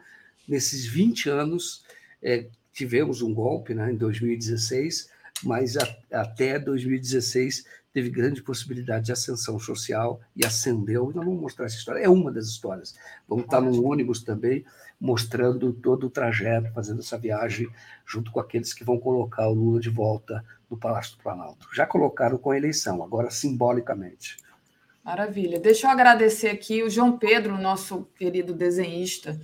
nesses 0.48 0.86
20 0.86 1.30
anos. 1.30 1.84
É, 2.22 2.48
tivemos 2.74 3.22
um 3.22 3.34
golpe 3.34 3.74
né, 3.74 3.92
em 3.92 3.96
2016, 3.96 5.10
mas 5.44 5.78
a, 5.78 5.88
até 6.12 6.60
2016 6.60 7.66
teve 7.94 8.10
grande 8.10 8.44
possibilidade 8.44 9.06
de 9.06 9.12
ascensão 9.12 9.58
social 9.58 10.20
e 10.36 10.46
ascendeu. 10.46 11.12
Nós 11.14 11.26
vamos 11.26 11.42
mostrar 11.42 11.66
essa 11.66 11.78
história. 11.78 12.00
É 12.00 12.10
uma 12.10 12.32
das 12.32 12.46
histórias. 12.46 12.96
Vamos 13.28 13.46
estar 13.46 13.60
num 13.60 13.86
ônibus 13.86 14.24
também, 14.24 14.64
mostrando 15.00 15.74
todo 15.74 16.06
o 16.06 16.10
trajeto, 16.10 16.72
fazendo 16.74 17.00
essa 17.00 17.18
viagem 17.18 17.68
junto 18.06 18.32
com 18.32 18.40
aqueles 18.40 18.74
que 18.74 18.84
vão 18.84 19.00
colocar 19.00 19.48
o 19.48 19.54
Lula 19.54 19.80
de 19.80 19.90
volta 19.90 20.44
no 20.70 20.78
Palácio 20.78 21.18
do 21.18 21.24
Planalto. 21.24 21.68
Já 21.74 21.86
colocaram 21.86 22.38
com 22.38 22.52
a 22.52 22.58
eleição, 22.58 23.04
agora 23.04 23.32
simbolicamente. 23.32 24.38
Maravilha. 25.08 25.58
Deixa 25.58 25.88
eu 25.88 25.92
agradecer 25.92 26.50
aqui 26.50 26.84
o 26.84 26.90
João 26.90 27.18
Pedro, 27.18 27.58
nosso 27.58 28.10
querido 28.18 28.54
desenhista, 28.54 29.40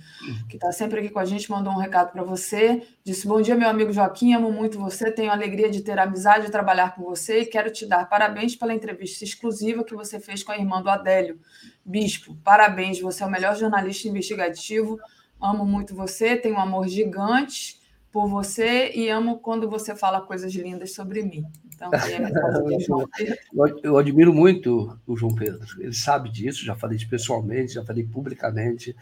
que 0.46 0.56
está 0.56 0.70
sempre 0.70 1.00
aqui 1.00 1.08
com 1.08 1.18
a 1.18 1.24
gente, 1.24 1.50
mandou 1.50 1.72
um 1.72 1.78
recado 1.78 2.12
para 2.12 2.22
você. 2.22 2.82
Disse: 3.02 3.26
Bom 3.26 3.40
dia, 3.40 3.54
meu 3.54 3.70
amigo 3.70 3.90
Joaquim, 3.90 4.34
amo 4.34 4.52
muito 4.52 4.78
você, 4.78 5.10
tenho 5.10 5.32
alegria 5.32 5.70
de 5.70 5.80
ter 5.80 5.98
amizade 5.98 6.44
de 6.44 6.52
trabalhar 6.52 6.94
com 6.94 7.02
você 7.02 7.40
e 7.40 7.46
quero 7.46 7.70
te 7.70 7.86
dar 7.86 8.06
parabéns 8.10 8.54
pela 8.54 8.74
entrevista 8.74 9.24
exclusiva 9.24 9.82
que 9.82 9.94
você 9.94 10.20
fez 10.20 10.42
com 10.42 10.52
a 10.52 10.58
irmã 10.58 10.82
do 10.82 10.90
Adélio. 10.90 11.40
Bispo, 11.82 12.36
parabéns, 12.44 13.00
você 13.00 13.22
é 13.22 13.26
o 13.26 13.30
melhor 13.30 13.56
jornalista 13.56 14.06
investigativo. 14.06 15.00
Amo 15.40 15.64
muito 15.64 15.94
você, 15.94 16.36
tenho 16.36 16.56
um 16.56 16.60
amor 16.60 16.86
gigante 16.88 17.82
por 18.14 18.28
você 18.28 18.92
e 18.94 19.08
amo 19.08 19.40
quando 19.40 19.68
você 19.68 19.96
fala 19.96 20.20
coisas 20.20 20.54
lindas 20.54 20.94
sobre 20.94 21.24
mim. 21.24 21.44
Então, 21.74 21.90
eu 23.82 23.98
admiro 23.98 24.32
muito 24.32 24.96
o 25.04 25.16
João 25.16 25.34
Pedro. 25.34 25.66
Ele 25.80 25.92
sabe 25.92 26.30
disso, 26.30 26.64
já 26.64 26.76
falei 26.76 26.96
pessoalmente, 27.10 27.74
já 27.74 27.84
falei 27.84 28.04
publicamente, 28.04 28.94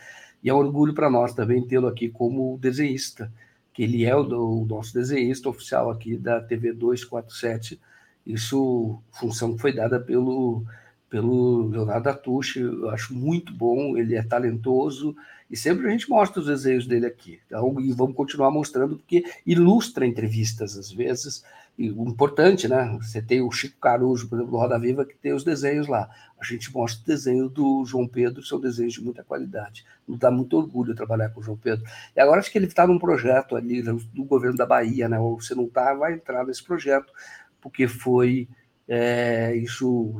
e 0.42 0.48
é 0.48 0.54
um 0.54 0.56
orgulho 0.56 0.94
para 0.94 1.10
nós 1.10 1.34
também 1.34 1.62
tê-lo 1.66 1.88
aqui 1.88 2.08
como 2.08 2.56
desenhista, 2.56 3.30
que 3.74 3.82
ele 3.82 4.06
é 4.06 4.16
o, 4.16 4.22
o, 4.22 4.64
nosso 4.64 4.94
desenhista 4.94 5.50
oficial 5.50 5.90
aqui 5.90 6.16
da 6.16 6.40
TV 6.40 6.72
247. 6.72 7.78
Isso, 8.24 8.98
função 9.10 9.54
que 9.54 9.60
foi 9.60 9.74
dada 9.74 10.00
pelo, 10.00 10.64
pelo 11.10 11.68
Leonardo 11.68 12.08
Atushi, 12.08 12.60
eu 12.60 12.88
acho 12.88 13.14
muito 13.14 13.52
bom, 13.52 13.94
ele 13.94 14.14
é 14.14 14.22
talentoso, 14.22 15.14
e 15.52 15.56
sempre 15.56 15.86
a 15.86 15.90
gente 15.90 16.08
mostra 16.08 16.40
os 16.40 16.46
desenhos 16.46 16.86
dele 16.86 17.04
aqui. 17.04 17.38
Então, 17.46 17.78
e 17.78 17.92
vamos 17.92 18.16
continuar 18.16 18.50
mostrando, 18.50 18.96
porque 18.96 19.22
ilustra 19.44 20.06
entrevistas, 20.06 20.78
às 20.78 20.90
vezes, 20.90 21.44
e 21.78 21.90
o 21.90 22.08
importante, 22.08 22.66
né? 22.66 22.98
Você 23.02 23.20
tem 23.20 23.42
o 23.42 23.50
Chico 23.50 23.78
Caruso, 23.78 24.28
por 24.28 24.36
exemplo, 24.36 24.52
do 24.52 24.56
Roda 24.56 24.78
Viva, 24.78 25.04
que 25.04 25.14
tem 25.14 25.34
os 25.34 25.44
desenhos 25.44 25.86
lá. 25.86 26.08
A 26.40 26.44
gente 26.44 26.72
mostra 26.72 27.02
o 27.02 27.06
desenho 27.06 27.48
do 27.50 27.84
João 27.84 28.08
Pedro, 28.08 28.42
são 28.42 28.58
desenhos 28.58 28.94
de 28.94 29.02
muita 29.02 29.22
qualidade. 29.22 29.84
Nos 30.08 30.18
dá 30.18 30.30
muito 30.30 30.56
orgulho 30.56 30.94
trabalhar 30.94 31.28
com 31.28 31.40
o 31.40 31.42
João 31.42 31.58
Pedro. 31.58 31.84
E 32.16 32.20
agora 32.20 32.40
acho 32.40 32.50
que 32.50 32.56
ele 32.56 32.66
está 32.66 32.86
num 32.86 32.98
projeto 32.98 33.54
ali 33.54 33.82
do 33.82 34.24
governo 34.24 34.56
da 34.56 34.64
Bahia, 34.64 35.06
né? 35.06 35.18
Ou 35.18 35.38
se 35.38 35.54
não 35.54 35.64
está, 35.64 35.92
vai 35.92 36.14
entrar 36.14 36.46
nesse 36.46 36.64
projeto, 36.64 37.12
porque 37.60 37.86
foi 37.86 38.48
é, 38.88 39.54
isso 39.56 40.14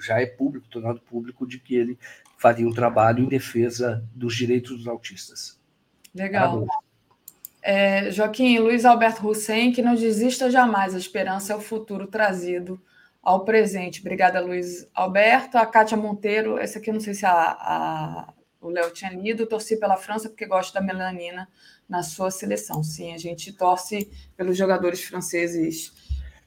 já 0.00 0.20
é 0.20 0.26
público, 0.26 0.68
tornado 0.68 1.00
público, 1.00 1.46
de 1.46 1.58
que 1.58 1.74
ele 1.74 1.98
faria 2.36 2.66
um 2.66 2.72
trabalho 2.72 3.24
em 3.24 3.28
defesa 3.28 4.04
dos 4.14 4.34
direitos 4.34 4.78
dos 4.78 4.86
autistas. 4.86 5.58
Legal. 6.14 6.66
É, 7.62 8.10
Joaquim, 8.10 8.58
Luiz 8.58 8.84
Alberto 8.84 9.26
Hussein, 9.26 9.72
que 9.72 9.82
não 9.82 9.94
desista 9.94 10.50
jamais, 10.50 10.94
a 10.94 10.98
esperança 10.98 11.52
é 11.52 11.56
o 11.56 11.60
futuro 11.60 12.06
trazido 12.06 12.80
ao 13.22 13.44
presente. 13.44 14.00
Obrigada, 14.00 14.40
Luiz 14.40 14.88
Alberto. 14.94 15.58
A 15.58 15.66
Kátia 15.66 15.96
Monteiro, 15.96 16.58
essa 16.58 16.78
aqui 16.78 16.90
eu 16.90 16.94
não 16.94 17.00
sei 17.00 17.12
se 17.12 17.26
a, 17.26 17.32
a, 17.32 18.34
o 18.60 18.68
Léo 18.68 18.92
tinha 18.92 19.10
lido, 19.10 19.46
torci 19.46 19.76
pela 19.76 19.96
França 19.96 20.28
porque 20.28 20.46
gosto 20.46 20.72
da 20.72 20.80
melanina 20.80 21.48
na 21.88 22.04
sua 22.04 22.30
seleção. 22.30 22.84
Sim, 22.84 23.12
a 23.14 23.18
gente 23.18 23.52
torce 23.52 24.08
pelos 24.36 24.56
jogadores 24.56 25.02
franceses 25.02 25.92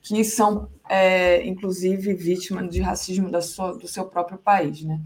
que 0.02 0.24
são, 0.24 0.70
é, 0.90 1.46
inclusive, 1.46 2.14
vítimas 2.14 2.70
de 2.70 2.80
racismo 2.80 3.30
da 3.30 3.42
sua, 3.42 3.78
do 3.78 3.88
seu 3.88 4.06
próprio 4.06 4.38
país. 4.38 4.82
Né? 4.82 5.02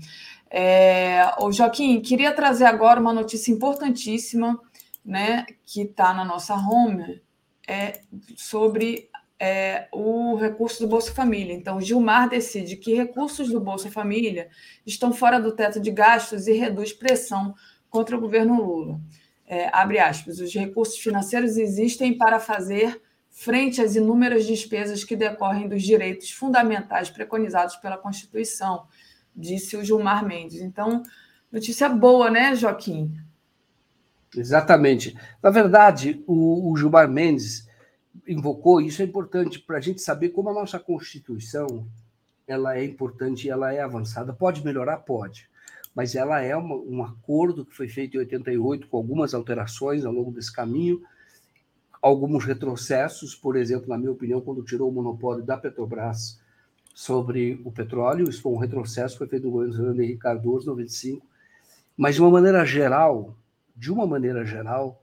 É, 0.55 1.33
o 1.39 1.51
Joaquim, 1.51 1.99
queria 1.99 2.31
trazer 2.31 2.65
agora 2.65 2.99
uma 2.99 3.11
notícia 3.11 3.51
importantíssima 3.51 4.61
né, 5.03 5.47
que 5.65 5.81
está 5.81 6.13
na 6.13 6.23
nossa 6.23 6.53
home 6.53 7.19
é, 7.67 8.01
sobre 8.35 9.09
é, 9.39 9.87
o 9.91 10.35
recurso 10.35 10.83
do 10.83 10.87
Bolsa 10.87 11.11
Família. 11.11 11.55
Então, 11.55 11.81
Gilmar 11.81 12.29
decide 12.29 12.77
que 12.77 12.93
recursos 12.93 13.49
do 13.49 13.59
Bolsa 13.59 13.89
Família 13.89 14.47
estão 14.85 15.11
fora 15.11 15.39
do 15.39 15.55
teto 15.55 15.79
de 15.79 15.89
gastos 15.89 16.45
e 16.45 16.53
reduz 16.53 16.93
pressão 16.93 17.55
contra 17.89 18.15
o 18.15 18.21
governo 18.21 18.63
Lula. 18.63 19.01
É, 19.47 19.71
abre 19.73 19.97
aspas, 19.97 20.39
os 20.39 20.53
recursos 20.53 20.99
financeiros 20.99 21.57
existem 21.57 22.15
para 22.15 22.39
fazer 22.39 23.01
frente 23.27 23.81
às 23.81 23.95
inúmeras 23.95 24.45
despesas 24.45 25.03
que 25.03 25.15
decorrem 25.15 25.67
dos 25.67 25.81
direitos 25.81 26.29
fundamentais 26.29 27.09
preconizados 27.09 27.75
pela 27.77 27.97
Constituição, 27.97 28.85
disse 29.35 29.75
o 29.75 29.83
Gilmar 29.83 30.25
Mendes. 30.25 30.61
Então, 30.61 31.03
notícia 31.51 31.89
boa, 31.89 32.29
né, 32.29 32.55
Joaquim? 32.55 33.15
Exatamente. 34.35 35.17
Na 35.41 35.49
verdade, 35.49 36.23
o, 36.27 36.71
o 36.71 36.77
Gilmar 36.77 37.09
Mendes 37.09 37.67
invocou, 38.27 38.81
isso 38.81 39.01
é 39.01 39.05
importante 39.05 39.59
para 39.59 39.77
a 39.77 39.81
gente 39.81 40.01
saber 40.01 40.29
como 40.29 40.49
a 40.49 40.53
nossa 40.53 40.79
Constituição 40.79 41.87
ela 42.47 42.77
é 42.77 42.83
importante 42.83 43.49
ela 43.49 43.73
é 43.73 43.79
avançada. 43.79 44.33
Pode 44.33 44.63
melhorar? 44.63 44.97
Pode. 44.97 45.49
Mas 45.95 46.15
ela 46.15 46.41
é 46.41 46.55
uma, 46.55 46.75
um 46.75 47.03
acordo 47.03 47.65
que 47.65 47.75
foi 47.75 47.87
feito 47.87 48.15
em 48.15 48.19
88, 48.19 48.87
com 48.87 48.97
algumas 48.97 49.33
alterações 49.33 50.03
ao 50.03 50.11
longo 50.11 50.31
desse 50.31 50.51
caminho, 50.51 51.01
alguns 52.01 52.43
retrocessos, 52.43 53.35
por 53.35 53.55
exemplo, 53.55 53.87
na 53.87 53.97
minha 53.97 54.11
opinião, 54.11 54.41
quando 54.41 54.63
tirou 54.63 54.89
o 54.89 54.93
monopólio 54.93 55.43
da 55.43 55.57
Petrobras 55.57 56.39
sobre 56.93 57.59
o 57.63 57.71
petróleo, 57.71 58.29
isso 58.29 58.41
foi 58.41 58.51
um 58.51 58.57
retrocesso, 58.57 59.17
foi 59.17 59.27
feito 59.27 59.45
no 59.45 59.51
governo 59.51 59.73
Fernando 59.73 59.99
Henrique 59.99 60.19
Cardoso, 60.19 60.67
95, 60.67 61.25
mas 61.97 62.15
de 62.15 62.21
uma 62.21 62.29
maneira 62.29 62.63
geral, 62.65 63.35
de 63.75 63.91
uma 63.91 64.05
maneira 64.05 64.45
geral, 64.45 65.01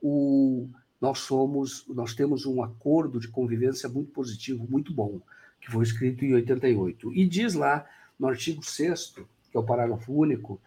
o, 0.00 0.68
nós 1.00 1.18
somos, 1.18 1.84
nós 1.88 2.14
temos 2.14 2.46
um 2.46 2.62
acordo 2.62 3.20
de 3.20 3.28
convivência 3.28 3.88
muito 3.88 4.12
positivo, 4.12 4.66
muito 4.68 4.92
bom, 4.92 5.20
que 5.60 5.70
foi 5.70 5.84
escrito 5.84 6.24
em 6.24 6.34
88. 6.34 7.12
E 7.12 7.26
diz 7.26 7.54
lá, 7.54 7.86
no 8.18 8.28
artigo 8.28 8.64
6 8.64 9.14
que 9.50 9.56
é 9.56 9.60
o 9.60 9.64
parágrafo 9.64 10.12
único, 10.12 10.60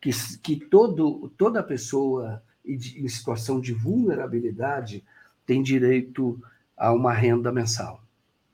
que, 0.00 0.10
que 0.38 0.56
todo, 0.56 1.28
toda 1.36 1.62
pessoa 1.62 2.42
em 2.64 3.08
situação 3.08 3.60
de 3.60 3.72
vulnerabilidade 3.72 5.04
tem 5.46 5.62
direito 5.62 6.40
a 6.76 6.92
uma 6.92 7.12
renda 7.12 7.52
mensal. 7.52 8.02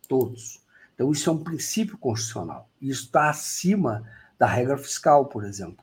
Todos. 0.09 0.61
Então, 1.01 1.13
isso 1.13 1.31
é 1.31 1.33
um 1.33 1.43
princípio 1.43 1.97
constitucional. 1.97 2.69
Isso 2.79 3.05
está 3.05 3.31
acima 3.31 4.05
da 4.39 4.47
regra 4.47 4.77
fiscal, 4.77 5.25
por 5.25 5.47
exemplo. 5.47 5.83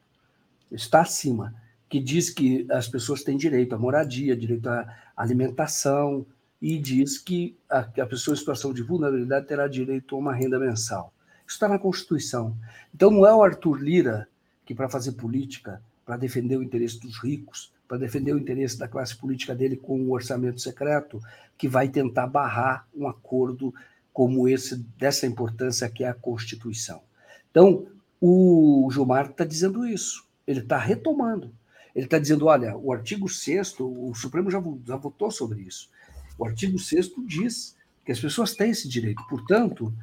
Está 0.71 1.01
acima, 1.01 1.55
que 1.89 1.99
diz 1.99 2.29
que 2.29 2.67
as 2.69 2.87
pessoas 2.87 3.23
têm 3.23 3.35
direito 3.35 3.73
à 3.73 3.79
moradia, 3.79 4.37
direito 4.37 4.69
à 4.69 4.95
alimentação, 5.17 6.23
e 6.61 6.77
diz 6.77 7.17
que 7.17 7.57
a, 7.67 7.79
a 7.79 8.05
pessoa 8.05 8.35
em 8.35 8.37
situação 8.37 8.71
de 8.71 8.83
vulnerabilidade 8.83 9.47
terá 9.47 9.67
direito 9.67 10.15
a 10.15 10.19
uma 10.19 10.35
renda 10.35 10.59
mensal. 10.59 11.11
Isso 11.47 11.55
está 11.55 11.67
na 11.67 11.79
Constituição. 11.79 12.55
Então, 12.93 13.09
não 13.09 13.25
é 13.25 13.33
o 13.33 13.41
Arthur 13.41 13.81
Lira 13.81 14.27
que, 14.67 14.75
para 14.75 14.87
fazer 14.87 15.13
política, 15.13 15.81
para 16.05 16.15
defender 16.15 16.57
o 16.57 16.63
interesse 16.63 16.99
dos 16.99 17.17
ricos, 17.17 17.73
para 17.87 17.97
defender 17.97 18.33
o 18.33 18.37
interesse 18.37 18.77
da 18.77 18.87
classe 18.87 19.17
política 19.17 19.55
dele 19.55 19.77
com 19.77 19.99
o 19.99 20.11
orçamento 20.11 20.61
secreto, 20.61 21.19
que 21.57 21.67
vai 21.67 21.89
tentar 21.89 22.27
barrar 22.27 22.87
um 22.95 23.07
acordo 23.07 23.73
como 24.17 24.47
esse, 24.49 24.75
dessa 24.97 25.27
importância 25.27 25.87
que 25.87 26.03
é 26.03 26.07
a 26.07 26.13
Constituição. 26.13 27.03
Então, 27.51 27.85
o 28.19 28.89
Gilmar 28.91 29.27
está 29.29 29.45
dizendo 29.45 29.85
isso, 29.85 30.25
ele 30.47 30.61
está 30.61 30.79
retomando. 30.79 31.53
Ele 31.95 32.05
está 32.05 32.17
dizendo: 32.17 32.47
olha, 32.47 32.75
o 32.75 32.91
artigo 32.91 33.29
6, 33.29 33.75
o 33.79 34.15
Supremo 34.15 34.49
já, 34.49 34.59
já 34.87 34.95
votou 34.95 35.29
sobre 35.29 35.61
isso. 35.61 35.91
O 36.35 36.45
artigo 36.45 36.79
6 36.79 37.11
diz 37.27 37.75
que 38.03 38.11
as 38.11 38.19
pessoas 38.19 38.55
têm 38.55 38.71
esse 38.71 38.87
direito, 38.87 39.21
portanto, 39.29 39.93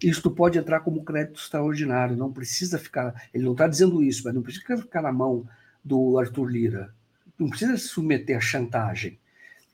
isto 0.00 0.30
pode 0.30 0.56
entrar 0.56 0.80
como 0.80 1.02
crédito 1.02 1.40
extraordinário, 1.40 2.16
não 2.16 2.32
precisa 2.32 2.78
ficar. 2.78 3.28
Ele 3.34 3.44
não 3.44 3.52
está 3.52 3.66
dizendo 3.66 4.02
isso, 4.02 4.22
mas 4.24 4.34
não 4.34 4.42
precisa 4.42 4.76
ficar 4.76 5.02
na 5.02 5.12
mão 5.12 5.48
do 5.84 6.16
Arthur 6.18 6.46
Lira 6.46 6.94
não 7.38 7.48
precisa 7.48 7.76
se 7.76 7.88
submeter 7.88 8.36
à 8.36 8.40
chantagem. 8.40 9.18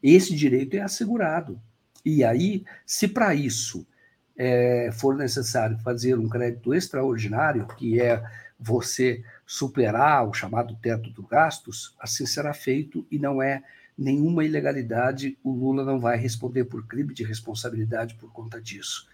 Esse 0.02 0.36
direito 0.36 0.74
é 0.74 0.80
assegurado. 0.80 1.58
E 2.04 2.22
aí, 2.22 2.64
se 2.84 3.08
para 3.08 3.34
isso 3.34 3.86
é, 4.36 4.90
for 4.92 5.16
necessário 5.16 5.78
fazer 5.78 6.18
um 6.18 6.28
crédito 6.28 6.74
extraordinário, 6.74 7.66
que 7.78 8.00
é 8.00 8.22
você 8.58 9.22
superar 9.46 10.28
o 10.28 10.32
chamado 10.32 10.76
teto 10.76 11.10
dos 11.10 11.26
gastos, 11.26 11.94
assim 11.98 12.26
será 12.26 12.52
feito 12.52 13.06
e 13.10 13.18
não 13.18 13.42
é 13.42 13.62
nenhuma 13.96 14.44
ilegalidade. 14.44 15.38
O 15.42 15.52
Lula 15.52 15.84
não 15.84 16.00
vai 16.00 16.16
responder 16.16 16.64
por 16.64 16.86
crime 16.86 17.14
de 17.14 17.24
responsabilidade 17.24 18.14
por 18.14 18.32
conta 18.32 18.60
disso. 18.60 19.08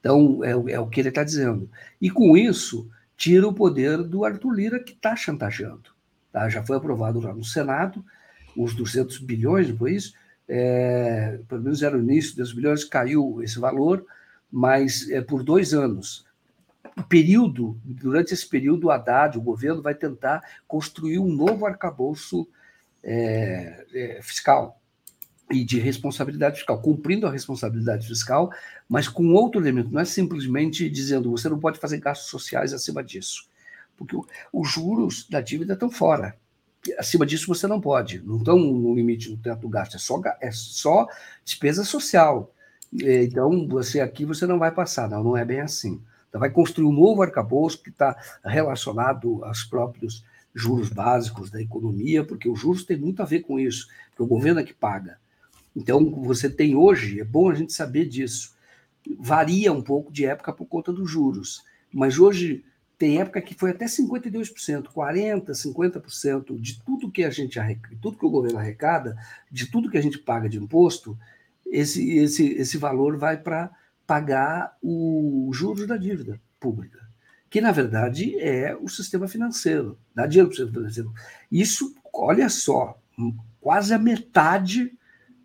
Então, 0.00 0.42
é, 0.42 0.50
é 0.72 0.80
o 0.80 0.88
que 0.88 1.00
ele 1.00 1.10
está 1.10 1.22
dizendo. 1.22 1.70
E 2.00 2.10
com 2.10 2.36
isso, 2.36 2.90
tira 3.16 3.46
o 3.46 3.54
poder 3.54 4.02
do 4.02 4.24
Arthur 4.24 4.52
Lira, 4.52 4.80
que 4.80 4.92
está 4.92 5.14
chantageando. 5.14 5.90
Tá? 6.32 6.48
Já 6.48 6.62
foi 6.62 6.76
aprovado 6.76 7.20
lá 7.20 7.32
no 7.32 7.44
Senado, 7.44 8.04
os 8.56 8.74
200 8.74 9.18
bilhões 9.18 9.68
depois, 9.68 10.14
é, 10.54 11.40
pelo 11.48 11.62
menos 11.62 11.82
era 11.82 11.96
o 11.96 12.00
início 12.00 12.36
dos 12.36 12.52
bilhões, 12.52 12.84
caiu 12.84 13.42
esse 13.42 13.58
valor, 13.58 14.04
mas 14.50 15.08
é 15.10 15.22
por 15.22 15.42
dois 15.42 15.72
anos. 15.72 16.26
O 16.94 17.02
período, 17.04 17.80
durante 17.82 18.34
esse 18.34 18.46
período, 18.46 18.88
o 18.88 18.90
Haddad, 18.90 19.38
o 19.38 19.40
governo, 19.40 19.80
vai 19.80 19.94
tentar 19.94 20.42
construir 20.68 21.18
um 21.18 21.32
novo 21.32 21.64
arcabouço 21.64 22.46
é, 23.02 23.86
é, 23.94 24.20
fiscal 24.20 24.78
e 25.50 25.64
de 25.64 25.80
responsabilidade 25.80 26.56
fiscal, 26.56 26.82
cumprindo 26.82 27.26
a 27.26 27.32
responsabilidade 27.32 28.06
fiscal, 28.06 28.52
mas 28.86 29.08
com 29.08 29.32
outro 29.32 29.58
elemento, 29.58 29.90
não 29.90 30.00
é 30.00 30.04
simplesmente 30.04 30.90
dizendo 30.90 31.30
você 31.30 31.48
não 31.48 31.58
pode 31.58 31.78
fazer 31.78 31.98
gastos 31.98 32.28
sociais 32.28 32.74
acima 32.74 33.02
disso 33.02 33.50
porque 33.96 34.16
os 34.52 34.70
juros 34.70 35.28
da 35.28 35.40
dívida 35.40 35.74
estão 35.74 35.90
fora. 35.90 36.36
Acima 36.98 37.24
disso 37.24 37.46
você 37.46 37.66
não 37.66 37.80
pode, 37.80 38.20
não 38.24 38.38
estão 38.38 38.58
no 38.58 38.94
limite 38.94 39.30
do 39.30 39.36
teto 39.36 39.60
do 39.60 39.68
gasto, 39.68 39.94
é 39.94 39.98
só, 39.98 40.20
é 40.40 40.50
só 40.50 41.06
despesa 41.44 41.84
social. 41.84 42.52
Então, 42.92 43.66
você 43.68 44.00
aqui 44.00 44.24
você 44.24 44.46
não 44.46 44.58
vai 44.58 44.70
passar, 44.70 45.08
não, 45.08 45.22
não 45.22 45.36
é 45.36 45.44
bem 45.44 45.60
assim. 45.60 46.02
Então, 46.28 46.40
vai 46.40 46.50
construir 46.50 46.86
um 46.86 46.92
novo 46.92 47.22
arcabouço 47.22 47.82
que 47.82 47.90
está 47.90 48.16
relacionado 48.44 49.44
aos 49.44 49.62
próprios 49.64 50.24
juros 50.54 50.88
básicos 50.88 51.50
da 51.50 51.60
economia, 51.60 52.24
porque 52.24 52.48
os 52.48 52.58
juros 52.58 52.84
têm 52.84 52.98
muito 52.98 53.22
a 53.22 53.26
ver 53.26 53.40
com 53.40 53.58
isso, 53.58 53.86
porque 54.10 54.22
o 54.22 54.26
governo 54.26 54.60
é 54.60 54.64
que 54.64 54.74
paga. 54.74 55.18
Então, 55.74 56.10
você 56.22 56.50
tem 56.50 56.74
hoje, 56.74 57.20
é 57.20 57.24
bom 57.24 57.48
a 57.48 57.54
gente 57.54 57.72
saber 57.72 58.06
disso, 58.06 58.54
varia 59.18 59.72
um 59.72 59.82
pouco 59.82 60.12
de 60.12 60.26
época 60.26 60.52
por 60.52 60.66
conta 60.66 60.92
dos 60.92 61.10
juros, 61.10 61.62
mas 61.92 62.18
hoje 62.18 62.64
tem 63.02 63.20
época 63.20 63.42
que 63.42 63.52
foi 63.52 63.70
até 63.70 63.86
52%, 63.86 64.84
40%, 64.84 65.50
50% 65.50 66.56
de 66.60 66.80
tudo 66.84 67.10
que 67.10 67.24
a 67.24 67.30
gente 67.30 67.58
arrecada, 67.58 67.96
tudo 68.00 68.16
que 68.16 68.24
o 68.24 68.30
governo 68.30 68.60
arrecada, 68.60 69.16
de 69.50 69.68
tudo 69.68 69.90
que 69.90 69.98
a 69.98 70.00
gente 70.00 70.18
paga 70.18 70.48
de 70.48 70.56
imposto, 70.56 71.18
esse, 71.66 72.16
esse, 72.16 72.52
esse 72.52 72.78
valor 72.78 73.16
vai 73.16 73.36
para 73.36 73.72
pagar 74.06 74.76
os 74.80 75.56
juros 75.56 75.84
da 75.84 75.96
dívida 75.96 76.40
pública. 76.60 77.00
que 77.50 77.60
na 77.60 77.72
verdade 77.72 78.38
é 78.38 78.76
o 78.80 78.88
sistema 78.88 79.26
financeiro, 79.26 79.98
dá 80.14 80.24
dinheiro 80.24 80.48
para 80.48 80.54
o 80.54 80.56
sistema 80.58 80.78
financeiro. 80.78 81.12
Isso, 81.50 81.92
olha 82.14 82.48
só, 82.48 82.96
quase 83.60 83.92
a 83.92 83.98
metade 83.98 84.96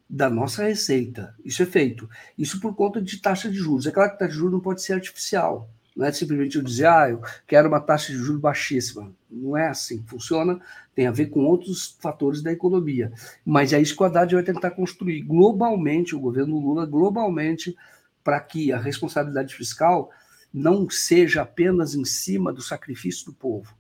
da 0.08 0.30
nossa 0.30 0.62
receita. 0.64 1.34
Isso 1.44 1.64
é 1.64 1.66
feito. 1.66 2.08
Isso 2.38 2.62
por 2.62 2.76
conta 2.76 3.02
de 3.02 3.20
taxa 3.20 3.50
de 3.50 3.58
juros. 3.58 3.88
É 3.88 3.92
claro 3.92 4.12
que 4.12 4.20
taxa 4.20 4.32
de 4.32 4.38
juros 4.38 4.54
não 4.54 4.62
pode 4.62 4.84
ser 4.84 4.94
artificial. 4.94 5.68
Não 5.98 6.06
é 6.06 6.12
simplesmente 6.12 6.58
eu 6.58 6.64
dizer, 6.64 6.86
ah, 6.86 7.10
eu 7.10 7.20
quero 7.48 7.68
uma 7.68 7.80
taxa 7.80 8.12
de 8.12 8.20
juros 8.20 8.40
baixíssima. 8.40 9.12
Não 9.28 9.58
é 9.58 9.68
assim. 9.68 10.04
Funciona, 10.06 10.62
tem 10.94 11.08
a 11.08 11.12
ver 11.12 11.26
com 11.26 11.44
outros 11.44 11.98
fatores 12.00 12.44
da 12.44 12.52
economia. 12.52 13.12
Mas 13.44 13.74
é 13.74 13.82
isso 13.82 13.96
que 13.96 14.04
o 14.04 14.06
Haddad 14.06 14.36
vai 14.36 14.44
tentar 14.44 14.72
construir 14.72 15.24
globalmente, 15.24 16.16
o 16.16 16.20
governo 16.20 16.60
Lula, 16.60 16.86
globalmente, 16.86 17.76
para 18.24 18.40
que 18.40 18.72
a 18.72 18.78
responsabilidade 18.78 19.56
fiscal 19.56 20.12
não 20.54 20.88
seja 20.88 21.42
apenas 21.42 21.96
em 21.96 22.06
cima 22.06 22.54
do 22.54 22.62
sacrifício 22.62 23.26
do 23.26 23.34
povo, 23.34 23.76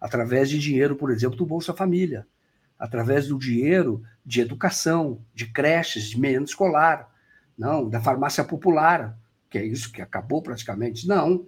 através 0.00 0.50
de 0.50 0.58
dinheiro, 0.58 0.96
por 0.96 1.12
exemplo, 1.12 1.36
do 1.36 1.46
Bolsa 1.46 1.72
Família, 1.72 2.26
através 2.76 3.28
do 3.28 3.38
dinheiro 3.38 4.02
de 4.26 4.40
educação, 4.40 5.24
de 5.32 5.46
creches, 5.46 6.08
de 6.08 6.18
merenda 6.18 6.46
escolar, 6.46 7.08
não, 7.56 7.88
da 7.88 8.00
farmácia 8.00 8.42
popular, 8.42 9.16
que 9.48 9.58
é 9.58 9.64
isso 9.64 9.92
que 9.92 10.02
acabou 10.02 10.42
praticamente. 10.42 11.06
Não, 11.06 11.46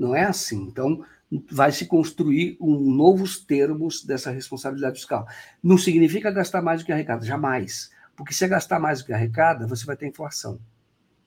não 0.00 0.14
é 0.14 0.24
assim. 0.24 0.62
Então, 0.62 1.04
vai 1.50 1.70
se 1.70 1.84
construir 1.86 2.56
um, 2.58 2.90
novos 2.90 3.38
termos 3.38 4.02
dessa 4.02 4.30
responsabilidade 4.30 4.96
fiscal. 4.96 5.28
Não 5.62 5.76
significa 5.76 6.30
gastar 6.30 6.62
mais 6.62 6.80
do 6.80 6.86
que 6.86 6.92
arrecada, 6.92 7.24
jamais. 7.24 7.90
Porque 8.16 8.32
se 8.32 8.44
é 8.44 8.48
gastar 8.48 8.80
mais 8.80 9.00
do 9.00 9.04
que 9.04 9.12
arrecada, 9.12 9.66
você 9.66 9.84
vai 9.84 9.96
ter 9.96 10.06
inflação. 10.06 10.58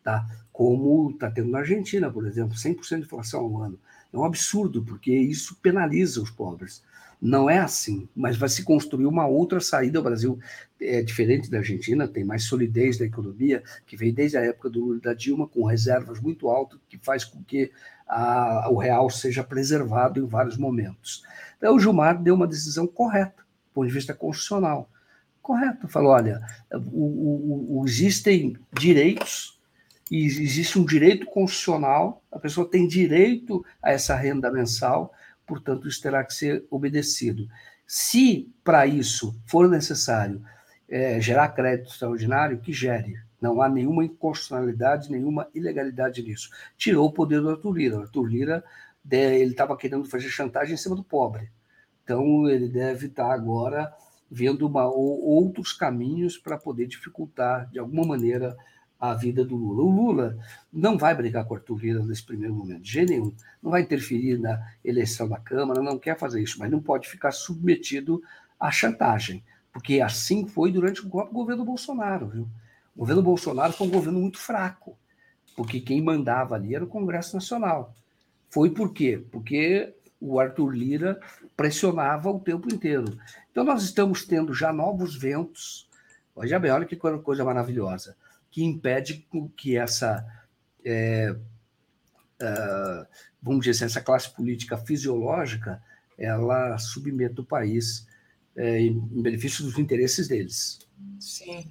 Tá? 0.04 0.26
Como 0.52 1.12
está 1.12 1.30
tendo 1.30 1.52
na 1.52 1.60
Argentina, 1.60 2.12
por 2.12 2.26
exemplo, 2.26 2.56
100% 2.56 2.98
de 2.98 3.04
inflação 3.04 3.42
ao 3.42 3.62
ano. 3.62 3.80
É 4.12 4.18
um 4.18 4.26
absurdo, 4.26 4.84
porque 4.84 5.12
isso 5.12 5.56
penaliza 5.62 6.22
os 6.22 6.32
pobres. 6.32 6.84
Não 7.26 7.50
é 7.50 7.58
assim, 7.58 8.10
mas 8.14 8.36
vai 8.36 8.50
se 8.50 8.66
construir 8.66 9.06
uma 9.06 9.26
outra 9.26 9.62
saída. 9.62 9.98
O 9.98 10.04
Brasil 10.04 10.38
é 10.78 11.02
diferente 11.02 11.50
da 11.50 11.60
Argentina, 11.60 12.06
tem 12.06 12.22
mais 12.22 12.44
solidez 12.44 12.98
da 12.98 13.06
economia, 13.06 13.64
que 13.88 13.96
vem 13.96 14.14
desde 14.14 14.36
a 14.36 14.42
época 14.42 14.70
do 14.70 14.82
Lula 14.82 15.00
da 15.00 15.14
Dilma, 15.14 15.48
com 15.48 15.64
reservas 15.64 16.20
muito 16.20 16.50
altas, 16.50 16.78
que 16.90 16.98
faz 16.98 17.24
com 17.24 17.42
que 17.42 17.72
a, 18.06 18.68
o 18.70 18.76
real 18.76 19.10
seja 19.10 19.42
preservado 19.42 20.20
em 20.20 20.26
vários 20.26 20.58
momentos. 20.58 21.24
Então, 21.58 21.78
o 21.78 21.80
Gilmar 21.80 22.22
deu 22.22 22.36
uma 22.36 22.46
decisão 22.46 22.86
correta, 22.86 23.42
do 23.42 23.74
ponto 23.74 23.88
de 23.88 23.94
vista 23.94 24.14
constitucional. 24.14 24.90
Correto. 25.42 25.88
Falou: 25.88 26.12
olha, 26.12 26.42
o, 26.74 27.80
o, 27.80 27.86
existem 27.88 28.58
direitos, 28.78 29.58
e 30.12 30.26
existe 30.26 30.78
um 30.78 30.84
direito 30.84 31.26
constitucional, 31.28 32.22
a 32.30 32.38
pessoa 32.38 32.70
tem 32.70 32.86
direito 32.86 33.64
a 33.82 33.94
essa 33.94 34.14
renda 34.14 34.52
mensal 34.52 35.14
portanto, 35.46 35.88
isso 35.88 36.02
terá 36.02 36.24
que 36.24 36.34
ser 36.34 36.66
obedecido. 36.70 37.48
Se 37.86 38.52
para 38.64 38.88
isso 38.88 39.36
for 39.46 39.70
necessário 39.70 40.44
é, 40.90 41.20
gerar 41.20 41.50
crédito 41.50 41.92
extraordinário, 41.92 42.60
que 42.60 42.72
gere. 42.72 43.16
Não 43.42 43.62
há 43.62 43.68
nenhuma 43.68 44.06
inconstitucionalidade, 44.06 45.12
nenhuma 45.12 45.48
ilegalidade 45.54 46.22
nisso. 46.22 46.50
Tirou 46.78 47.08
o 47.08 47.12
poder 47.12 47.42
do 47.42 47.50
Arthur 47.50 47.74
Lira. 47.74 47.98
O 47.98 48.02
Arthur 48.02 48.26
Lira 48.26 48.64
ele 49.12 49.52
estava 49.52 49.76
querendo 49.76 50.06
fazer 50.06 50.30
chantagem 50.30 50.76
em 50.76 50.78
cima 50.78 50.96
do 50.96 51.04
pobre. 51.04 51.52
Então, 52.04 52.48
ele 52.50 52.68
deve 52.68 53.08
estar 53.08 53.28
tá 53.28 53.34
agora 53.34 53.94
vendo 54.30 54.66
uma, 54.68 54.86
outros 54.86 55.74
caminhos 55.74 56.38
para 56.38 56.58
poder 56.58 56.88
dificultar, 56.88 57.70
de 57.70 57.80
alguma 57.80 58.06
maneira, 58.06 58.56
a 59.04 59.14
vida 59.14 59.44
do 59.44 59.54
Lula. 59.54 59.84
O 59.84 59.90
Lula 59.90 60.38
não 60.72 60.98
vai 60.98 61.14
brigar 61.14 61.44
com 61.44 61.56
Arthur 61.56 61.78
Lira 61.78 62.06
nesse 62.06 62.24
primeiro 62.24 62.56
momento, 62.56 62.84
de 62.84 62.90
jeito 62.90 63.10
nenhum. 63.10 63.34
Não 63.62 63.70
vai 63.70 63.82
interferir 63.82 64.40
na 64.40 64.66
eleição 64.82 65.28
da 65.28 65.38
Câmara, 65.38 65.82
não 65.82 66.00
quer 66.00 66.18
fazer 66.18 66.42
isso, 66.42 66.58
mas 66.58 66.72
não 66.72 66.82
pode 66.82 67.10
ficar 67.10 67.34
submetido 67.34 68.24
à 68.58 68.72
chantagem, 68.72 69.44
porque 69.74 70.00
assim 70.00 70.48
foi 70.48 70.72
durante 70.72 71.06
o 71.06 71.10
governo 71.10 71.66
Bolsonaro. 71.66 72.28
Viu? 72.28 72.48
O 72.96 73.00
governo 73.00 73.22
Bolsonaro 73.22 73.74
foi 73.74 73.88
um 73.88 73.92
governo 73.92 74.22
muito 74.22 74.40
fraco, 74.40 74.98
porque 75.54 75.82
quem 75.82 76.02
mandava 76.02 76.56
ali 76.56 76.74
era 76.74 76.86
o 76.86 76.88
Congresso 76.88 77.36
Nacional. 77.36 77.94
Foi 78.50 78.70
por 78.70 78.94
quê? 78.94 79.22
Porque 79.34 79.94
o 80.22 80.40
Arthur 80.40 80.70
Lira 80.70 81.20
pressionava 81.58 82.32
o 82.32 82.40
tempo 82.40 82.74
inteiro. 82.74 83.20
Então, 83.52 83.66
nós 83.66 83.84
estamos 83.84 84.24
tendo 84.24 84.54
já 84.54 84.72
novos 84.72 85.14
ventos. 85.14 85.90
Veja 86.38 86.58
bem, 86.58 86.72
olha 86.72 86.86
que 86.86 86.96
coisa 86.96 87.44
maravilhosa 87.44 88.16
que 88.54 88.64
impede 88.64 89.28
que 89.58 89.76
essa, 89.76 90.24
é, 90.86 91.32
uh, 92.40 93.08
vamos 93.42 93.66
dizer 93.66 93.72
assim, 93.72 93.86
essa 93.86 94.00
classe 94.00 94.30
política 94.30 94.78
fisiológica 94.78 95.82
ela 96.20 96.78
submeta 96.78 97.42
o 97.42 97.46
país 97.46 98.08
é, 98.56 98.80
em 98.80 98.94
benefício 98.94 99.64
dos 99.64 99.80
interesses 99.80 100.28
deles. 100.28 100.78
Sim. 101.20 101.68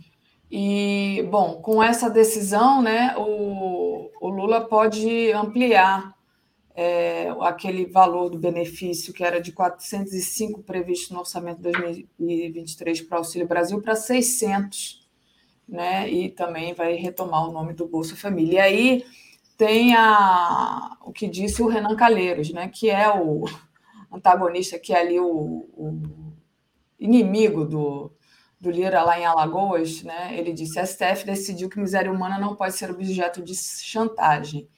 E, 0.51 1.25
bom, 1.31 1.63
com 1.63 1.81
essa 1.81 2.11
decisão, 2.11 2.83
né, 2.83 3.15
o, 3.17 4.11
o 4.21 4.29
Lula 4.29 4.67
pode 4.67 5.31
ampliar 5.31 6.13
é, 6.75 7.29
aquele 7.43 7.87
valor 7.87 8.29
do 8.29 8.39
benefício 8.39 9.15
que 9.15 9.23
era 9.23 9.41
de 9.41 9.53
405 9.53 10.65
previsto 10.65 11.15
no 11.15 11.21
orçamento 11.21 11.63
de 11.63 11.71
2023 11.71 13.03
para 13.03 13.15
o 13.15 13.19
Auxílio 13.19 13.47
Brasil 13.47 13.81
para 13.81 13.95
600 13.95 15.02
né? 15.73 16.09
E 16.09 16.28
também 16.28 16.74
vai 16.74 16.94
retomar 16.94 17.49
o 17.49 17.53
nome 17.53 17.73
do 17.73 17.89
Bolsa 17.89 18.15
Família. 18.15 18.55
E 18.55 18.61
aí 18.61 19.05
tem 19.57 19.94
a, 19.97 20.99
o 21.01 21.11
que 21.11 21.27
disse 21.27 21.62
o 21.62 21.66
Renan 21.66 21.97
Calheiros, 21.97 22.53
né? 22.53 22.69
Que 22.69 22.90
é 22.90 23.09
o 23.09 23.44
antagonista, 24.12 24.78
que 24.78 24.93
é 24.93 25.01
ali 25.01 25.19
o, 25.19 25.66
o 25.73 26.03
inimigo 27.01 27.65
do, 27.65 28.12
do 28.61 28.70
Lira 28.70 29.03
lá 29.03 29.19
em 29.19 29.24
Alagoas, 29.24 30.03
né? 30.03 30.39
Ele 30.39 30.53
disse: 30.53 30.78
a 30.78 30.85
STF 30.85 31.24
decidiu 31.24 31.70
que 31.70 31.81
miséria 31.81 32.12
humana 32.12 32.39
não 32.39 32.55
pode 32.55 32.74
ser 32.74 32.90
objeto 32.90 33.43
de 33.43 33.55
chantagem. 33.55 34.69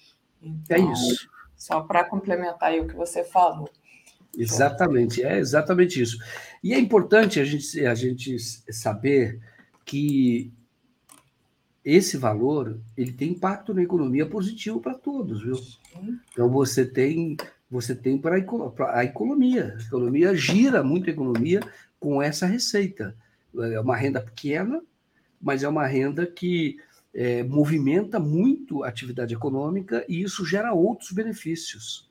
É 0.41 0.47
então, 0.47 0.77
é 0.77 0.93
isso. 0.93 1.29
Só 1.57 1.81
para 1.81 2.05
complementar 2.05 2.71
aí 2.71 2.81
o 2.81 2.87
que 2.87 2.95
você 2.95 3.25
falou. 3.25 3.69
Exatamente, 4.37 5.25
é 5.25 5.39
exatamente 5.39 6.01
isso. 6.01 6.19
E 6.63 6.73
é 6.73 6.79
importante 6.79 7.41
a 7.41 7.45
gente, 7.45 7.85
a 7.85 7.95
gente 7.95 8.37
saber 8.73 9.41
que 9.85 10.53
esse 11.85 12.17
valor 12.17 12.81
ele 12.97 13.13
tem 13.13 13.33
impacto 13.33 13.75
na 13.75 13.83
economia 13.83 14.25
positivo 14.25 14.81
para 14.81 14.95
todos, 14.95 15.43
viu? 15.43 15.57
Então 16.33 16.49
você 16.49 16.85
tem 16.85 17.37
você 17.71 17.95
tem 17.95 18.17
para 18.17 18.37
a 18.37 19.05
economia. 19.05 19.77
A 19.77 19.85
economia 19.85 20.35
gira 20.35 20.83
muito 20.83 21.11
a 21.11 21.13
economia 21.13 21.61
com 21.99 22.23
essa 22.23 22.47
receita. 22.47 23.17
É 23.73 23.81
uma 23.81 23.97
renda 23.97 24.21
pequena, 24.21 24.81
mas 25.41 25.63
é 25.63 25.69
uma 25.69 25.87
renda 25.87 26.27
que 26.27 26.79
é, 27.13 27.43
movimenta 27.43 28.21
muito 28.21 28.85
a 28.85 28.89
atividade 28.89 29.35
econômica 29.35 30.05
e 30.09 30.23
isso 30.23 30.45
gera 30.45 30.73
outros 30.73 31.11
benefícios. 31.13 32.09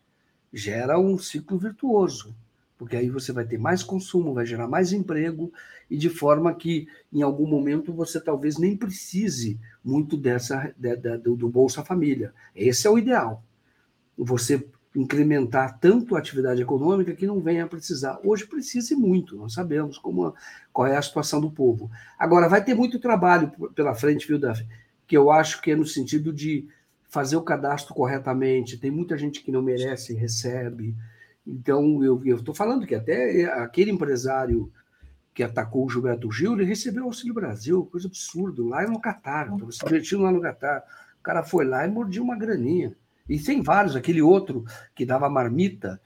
Gera 0.52 1.00
um 1.00 1.18
ciclo 1.18 1.58
virtuoso 1.58 2.36
porque 2.78 2.96
aí 2.96 3.10
você 3.10 3.32
vai 3.32 3.46
ter 3.46 3.58
mais 3.58 3.84
consumo, 3.84 4.34
vai 4.34 4.46
gerar 4.46 4.68
mais 4.68 4.92
emprego, 4.92 5.52
e 5.90 5.98
de 5.98 6.10
forma 6.10 6.54
que 6.54 6.88
em 7.12 7.22
algum 7.22 7.48
momento 7.48 7.94
você 7.94 8.20
talvez 8.20 8.58
nem 8.58 8.76
precise 8.76 9.60
muito 9.84 10.18
dessa 10.18 10.74
de, 10.78 10.96
de, 10.96 11.18
do, 11.18 11.50
Bolsa 11.50 11.84
Família. 11.84 12.34
Esse 12.56 12.88
é 12.88 12.90
o 12.90 12.98
ideal. 12.98 13.44
Você 14.18 14.68
incrementar 14.96 15.80
tanto 15.80 16.16
a 16.16 16.20
atividade 16.20 16.62
econômica 16.62 17.16
que 17.16 17.26
não 17.26 17.40
venha 17.40 17.64
a 17.64 17.68
precisar. 17.68 18.20
Hoje 18.24 18.46
precisa 18.46 18.96
muito, 18.96 19.36
nós 19.36 19.54
sabemos 19.54 19.98
como, 19.98 20.36
qual 20.72 20.88
é 20.88 20.96
a 20.96 21.02
situação 21.02 21.42
do 21.42 21.50
povo. 21.50 21.90
Agora, 22.18 22.48
vai 22.48 22.64
ter 22.64 22.76
muito 22.76 23.00
trabalho 23.00 23.52
pela 23.74 23.96
frente, 23.96 24.28
viu, 24.28 24.40
Davi? 24.40 24.68
Que 25.08 25.18
eu 25.18 25.32
acho 25.32 25.62
que 25.62 25.72
é 25.72 25.76
no 25.76 25.86
sentido 25.86 26.32
de 26.32 26.68
fazer 27.10 27.36
o 27.36 27.42
cadastro 27.42 27.94
corretamente. 27.94 28.78
Tem 28.78 28.92
muita 28.92 29.18
gente 29.18 29.44
que 29.44 29.52
não 29.52 29.62
merece 29.62 30.14
recebe 30.14 30.96
então, 31.46 32.04
eu 32.04 32.22
estou 32.36 32.56
falando 32.56 32.88
que 32.88 32.96
até 32.96 33.46
aquele 33.46 33.92
empresário 33.92 34.72
que 35.34 35.44
atacou 35.44 35.86
o 35.86 35.90
Gilberto 35.90 36.32
Gil, 36.32 36.54
ele 36.54 36.64
recebeu 36.64 37.06
Auxílio 37.06 37.34
Brasil, 37.34 37.86
coisa 37.92 38.08
absurda, 38.08 38.64
lá 38.64 38.88
no 38.88 39.02
Catar, 39.02 39.52
estava 39.52 39.72
se 39.72 39.84
divertindo 39.84 40.24
lá 40.24 40.32
no 40.32 40.42
Catar. 40.42 40.84
O 41.20 41.24
cara 41.24 41.44
foi 41.44 41.66
lá 41.66 41.86
e 41.86 41.92
mordiu 41.92 42.24
uma 42.24 42.38
graninha. 42.38 42.96
E 43.28 43.40
tem 43.40 43.62
vários, 43.62 43.96
aquele 43.96 44.22
outro 44.22 44.64
que 44.94 45.06
dava 45.06 45.30
marmita 45.30 46.00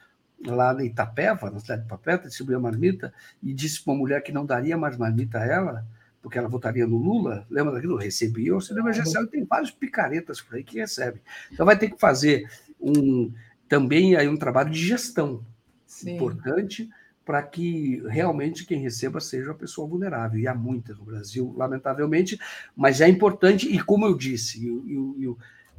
lá 0.45 0.73
na 0.73 0.83
Itapeva, 0.83 1.49
na 1.49 1.59
cidade 1.59 1.81
de 1.81 1.87
Papeta, 1.87 2.27
distribuía 2.27 2.59
marmita, 2.59 3.13
e 3.41 3.53
disse 3.53 3.83
para 3.83 3.93
uma 3.93 3.99
mulher 3.99 4.21
que 4.21 4.31
não 4.31 4.45
daria 4.45 4.77
mais 4.77 4.97
marmita 4.97 5.39
a 5.39 5.45
ela, 5.45 5.85
porque 6.21 6.37
ela 6.37 6.47
votaria 6.47 6.85
no 6.85 6.97
Lula, 6.97 7.45
lembra 7.49 7.73
daquilo? 7.73 7.97
Recebia 7.97 8.51
o 8.51 8.55
auxílio 8.55 8.81
emergencial, 8.81 9.25
tem 9.27 9.43
vários 9.43 9.71
picaretas 9.71 10.41
por 10.41 10.55
aí 10.55 10.63
que 10.63 10.79
recebem. 10.79 11.21
Então 11.51 11.65
vai 11.65 11.77
ter 11.77 11.89
que 11.89 11.99
fazer 11.99 12.49
um, 12.79 13.33
também 13.67 14.15
aí 14.15 14.27
um 14.27 14.37
trabalho 14.37 14.71
de 14.71 14.85
gestão 14.85 15.45
Sim. 15.85 16.15
importante 16.15 16.89
para 17.25 17.43
que 17.43 18.01
realmente 18.07 18.65
quem 18.65 18.81
receba 18.81 19.19
seja 19.19 19.51
uma 19.51 19.57
pessoa 19.57 19.85
vulnerável. 19.85 20.39
E 20.39 20.47
há 20.47 20.55
muitas 20.55 20.97
no 20.97 21.03
Brasil, 21.03 21.53
lamentavelmente, 21.57 22.39
mas 22.75 23.01
é 23.01 23.07
importante, 23.09 23.67
e 23.67 23.83
como 23.83 24.05
eu 24.05 24.15
disse, 24.15 24.65
e, 24.65 24.69
e, 24.69 25.25
e, 25.25 25.35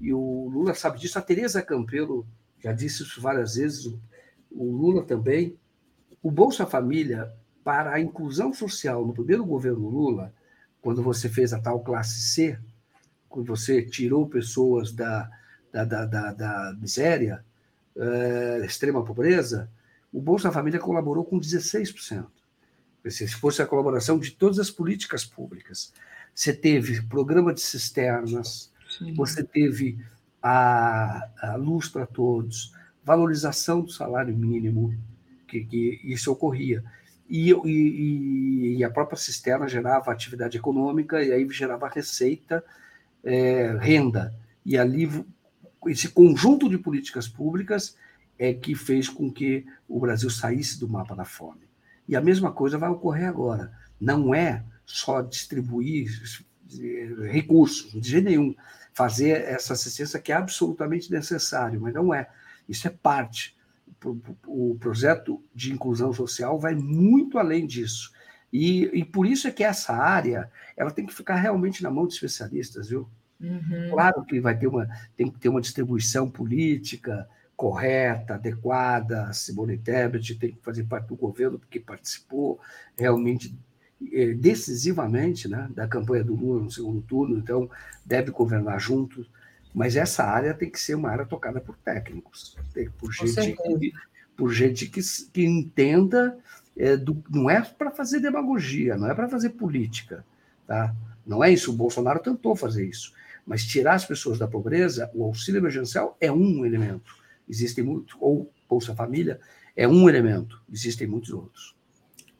e 0.08 0.12
o 0.12 0.48
Lula 0.52 0.74
sabe 0.74 0.98
disso, 0.98 1.18
a 1.18 1.22
Tereza 1.22 1.62
Campelo 1.62 2.26
já 2.62 2.72
disse 2.72 3.02
isso 3.02 3.20
várias 3.20 3.54
vezes, 3.54 3.86
o 4.50 4.64
Lula 4.72 5.04
também. 5.04 5.56
O 6.22 6.30
Bolsa 6.30 6.66
Família, 6.66 7.32
para 7.64 7.94
a 7.94 8.00
inclusão 8.00 8.52
social 8.52 9.06
no 9.06 9.14
primeiro 9.14 9.44
governo 9.44 9.88
Lula, 9.88 10.34
quando 10.82 11.02
você 11.02 11.28
fez 11.28 11.52
a 11.52 11.60
tal 11.60 11.80
classe 11.80 12.20
C, 12.20 12.58
quando 13.28 13.46
você 13.46 13.82
tirou 13.82 14.28
pessoas 14.28 14.92
da, 14.92 15.30
da, 15.72 15.84
da, 15.84 16.04
da, 16.04 16.32
da 16.32 16.76
miséria, 16.78 17.44
é, 17.98 18.64
extrema 18.64 19.04
pobreza, 19.04 19.70
o 20.12 20.20
Bolsa 20.20 20.50
Família 20.50 20.80
colaborou 20.80 21.24
com 21.24 21.38
16%. 21.38 22.26
Se 23.10 23.26
fosse 23.28 23.62
a 23.62 23.66
colaboração 23.66 24.18
de 24.18 24.32
todas 24.32 24.58
as 24.58 24.70
políticas 24.70 25.24
públicas. 25.24 25.92
Você 26.34 26.52
teve 26.52 27.02
programa 27.02 27.54
de 27.54 27.60
cisternas, 27.60 28.72
Sim. 28.98 29.14
você 29.14 29.42
teve 29.42 29.98
a, 30.42 31.28
a 31.40 31.56
luz 31.56 31.88
para 31.88 32.06
todos, 32.06 32.72
valorização 33.02 33.80
do 33.80 33.90
salário 33.90 34.36
mínimo, 34.36 34.94
que, 35.46 35.64
que 35.64 36.00
isso 36.04 36.30
ocorria. 36.30 36.84
E, 37.28 37.50
e, 37.52 38.76
e, 38.78 38.84
a 38.84 38.90
própria 38.90 39.18
cisterna 39.18 39.68
gerava 39.68 40.10
atividade 40.10 40.56
econômica, 40.56 41.22
e 41.22 41.32
aí 41.32 41.46
gerava 41.50 41.88
receita, 41.88 42.64
é, 43.22 43.76
renda. 43.80 44.34
E 44.64 44.78
ali, 44.78 45.10
esse 45.86 46.08
conjunto 46.08 46.68
de 46.68 46.78
políticas 46.78 47.28
públicas 47.28 47.96
é 48.38 48.52
que 48.52 48.74
fez 48.74 49.08
com 49.08 49.32
que 49.32 49.66
o 49.88 50.00
Brasil 50.00 50.30
saísse 50.30 50.78
do 50.78 50.88
mapa 50.88 51.14
da 51.14 51.24
fome. 51.24 51.68
E 52.06 52.16
a 52.16 52.20
mesma 52.20 52.52
coisa 52.52 52.78
vai 52.78 52.88
ocorrer 52.88 53.28
agora. 53.28 53.72
Não 54.00 54.34
é 54.34 54.64
só 54.86 55.20
distribuir 55.20 56.08
eh, 56.80 57.30
recursos, 57.30 57.92
de 57.92 58.08
jeito 58.08 58.24
nenhum, 58.24 58.54
fazer 58.94 59.42
essa 59.42 59.74
assistência 59.74 60.18
que 60.18 60.32
é 60.32 60.36
absolutamente 60.36 61.10
necessário, 61.10 61.80
mas 61.80 61.92
não 61.92 62.14
é. 62.14 62.28
Isso 62.68 62.86
é 62.86 62.90
parte. 62.90 63.56
O 64.46 64.76
projeto 64.78 65.42
de 65.54 65.72
inclusão 65.72 66.12
social 66.12 66.58
vai 66.58 66.74
muito 66.74 67.38
além 67.38 67.66
disso. 67.66 68.12
E, 68.52 68.84
e 68.94 69.04
por 69.04 69.26
isso 69.26 69.46
é 69.46 69.50
que 69.50 69.64
essa 69.64 69.92
área 69.92 70.50
ela 70.76 70.90
tem 70.90 71.04
que 71.04 71.14
ficar 71.14 71.36
realmente 71.36 71.82
na 71.82 71.90
mão 71.90 72.06
de 72.06 72.14
especialistas, 72.14 72.88
viu? 72.88 73.08
Uhum. 73.40 73.90
Claro 73.90 74.24
que 74.24 74.40
vai 74.40 74.58
ter 74.58 74.66
uma, 74.66 74.88
tem 75.16 75.30
que 75.30 75.38
ter 75.38 75.48
uma 75.48 75.60
distribuição 75.60 76.28
política, 76.28 77.28
correta, 77.56 78.34
adequada. 78.34 79.32
Simone 79.32 79.78
Tebet 79.78 80.36
tem 80.36 80.52
que 80.52 80.62
fazer 80.62 80.84
parte 80.84 81.08
do 81.08 81.16
governo, 81.16 81.58
porque 81.58 81.80
participou 81.80 82.60
realmente 82.96 83.56
eh, 84.12 84.32
decisivamente 84.34 85.48
né, 85.48 85.68
da 85.74 85.88
campanha 85.88 86.22
do 86.22 86.34
Lula 86.34 86.62
no 86.62 86.70
segundo 86.70 87.00
turno, 87.02 87.36
então 87.36 87.68
deve 88.04 88.30
governar 88.30 88.80
junto. 88.80 89.26
Mas 89.74 89.96
essa 89.96 90.24
área 90.24 90.54
tem 90.54 90.70
que 90.70 90.80
ser 90.80 90.94
uma 90.94 91.10
área 91.10 91.26
tocada 91.26 91.60
por 91.60 91.76
técnicos, 91.76 92.56
por 92.96 93.12
gente, 93.12 93.52
que, 93.52 93.92
por 94.36 94.52
gente 94.52 94.86
que, 94.86 95.00
que 95.32 95.44
entenda. 95.44 96.38
É, 96.76 96.96
do, 96.96 97.20
não 97.28 97.50
é 97.50 97.60
para 97.60 97.90
fazer 97.90 98.20
demagogia, 98.20 98.96
não 98.96 99.10
é 99.10 99.14
para 99.14 99.28
fazer 99.28 99.50
política. 99.50 100.24
Tá? 100.64 100.94
Não 101.26 101.42
é 101.42 101.50
isso. 101.50 101.72
O 101.72 101.76
Bolsonaro 101.76 102.20
tentou 102.20 102.54
fazer 102.54 102.86
isso. 102.86 103.12
Mas 103.48 103.64
tirar 103.64 103.94
as 103.94 104.04
pessoas 104.04 104.38
da 104.38 104.46
pobreza, 104.46 105.10
o 105.14 105.24
auxílio 105.24 105.58
emergencial 105.58 106.16
é 106.20 106.30
um 106.30 106.64
elemento 106.64 107.18
existem 107.48 107.82
muitos, 107.82 108.14
ou 108.20 108.52
Bolsa 108.68 108.94
Família, 108.94 109.40
é 109.74 109.88
um 109.88 110.08
elemento, 110.08 110.60
existem 110.70 111.06
muitos 111.06 111.30
outros. 111.30 111.76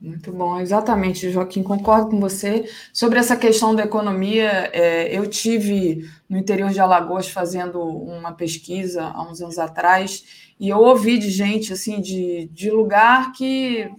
Muito 0.00 0.30
bom, 0.30 0.60
exatamente, 0.60 1.30
Joaquim, 1.30 1.62
concordo 1.62 2.10
com 2.10 2.20
você. 2.20 2.70
Sobre 2.92 3.18
essa 3.18 3.36
questão 3.36 3.74
da 3.74 3.82
economia, 3.82 4.70
é, 4.72 5.16
eu 5.16 5.26
tive 5.26 6.08
no 6.28 6.38
interior 6.38 6.70
de 6.70 6.78
Alagoas 6.78 7.28
fazendo 7.28 7.80
uma 7.80 8.32
pesquisa 8.32 9.02
há 9.02 9.28
uns 9.28 9.40
anos 9.40 9.58
atrás, 9.58 10.52
e 10.60 10.68
eu 10.68 10.78
ouvi 10.78 11.18
de 11.18 11.30
gente 11.30 11.72
assim 11.72 12.00
de, 12.00 12.48
de 12.52 12.70
lugar 12.70 13.32
que 13.32 13.90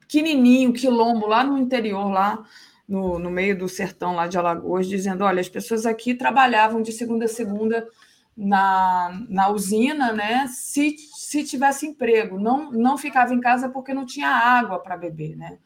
pequenininho, 0.00 0.72
quilombo, 0.72 1.26
lá 1.26 1.42
no 1.42 1.58
interior, 1.58 2.10
lá 2.10 2.44
no, 2.88 3.18
no 3.18 3.30
meio 3.30 3.58
do 3.58 3.68
sertão 3.68 4.14
lá 4.14 4.26
de 4.26 4.38
Alagoas, 4.38 4.86
dizendo: 4.86 5.24
olha, 5.24 5.40
as 5.40 5.48
pessoas 5.48 5.86
aqui 5.86 6.14
trabalhavam 6.14 6.82
de 6.82 6.92
segunda 6.92 7.24
a 7.24 7.28
segunda 7.28 7.86
na, 8.36 9.24
na 9.28 9.48
usina, 9.48 10.12
né? 10.12 10.46
Se, 10.48 10.96
se 11.14 11.44
tivesse 11.44 11.86
emprego, 11.86 12.38
não, 12.38 12.70
não 12.70 12.98
ficava 12.98 13.32
em 13.32 13.40
casa 13.40 13.68
porque 13.68 13.94
não 13.94 14.04
tinha 14.04 14.28
água 14.28 14.78
para 14.78 14.96
beber, 14.96 15.36
né? 15.36 15.58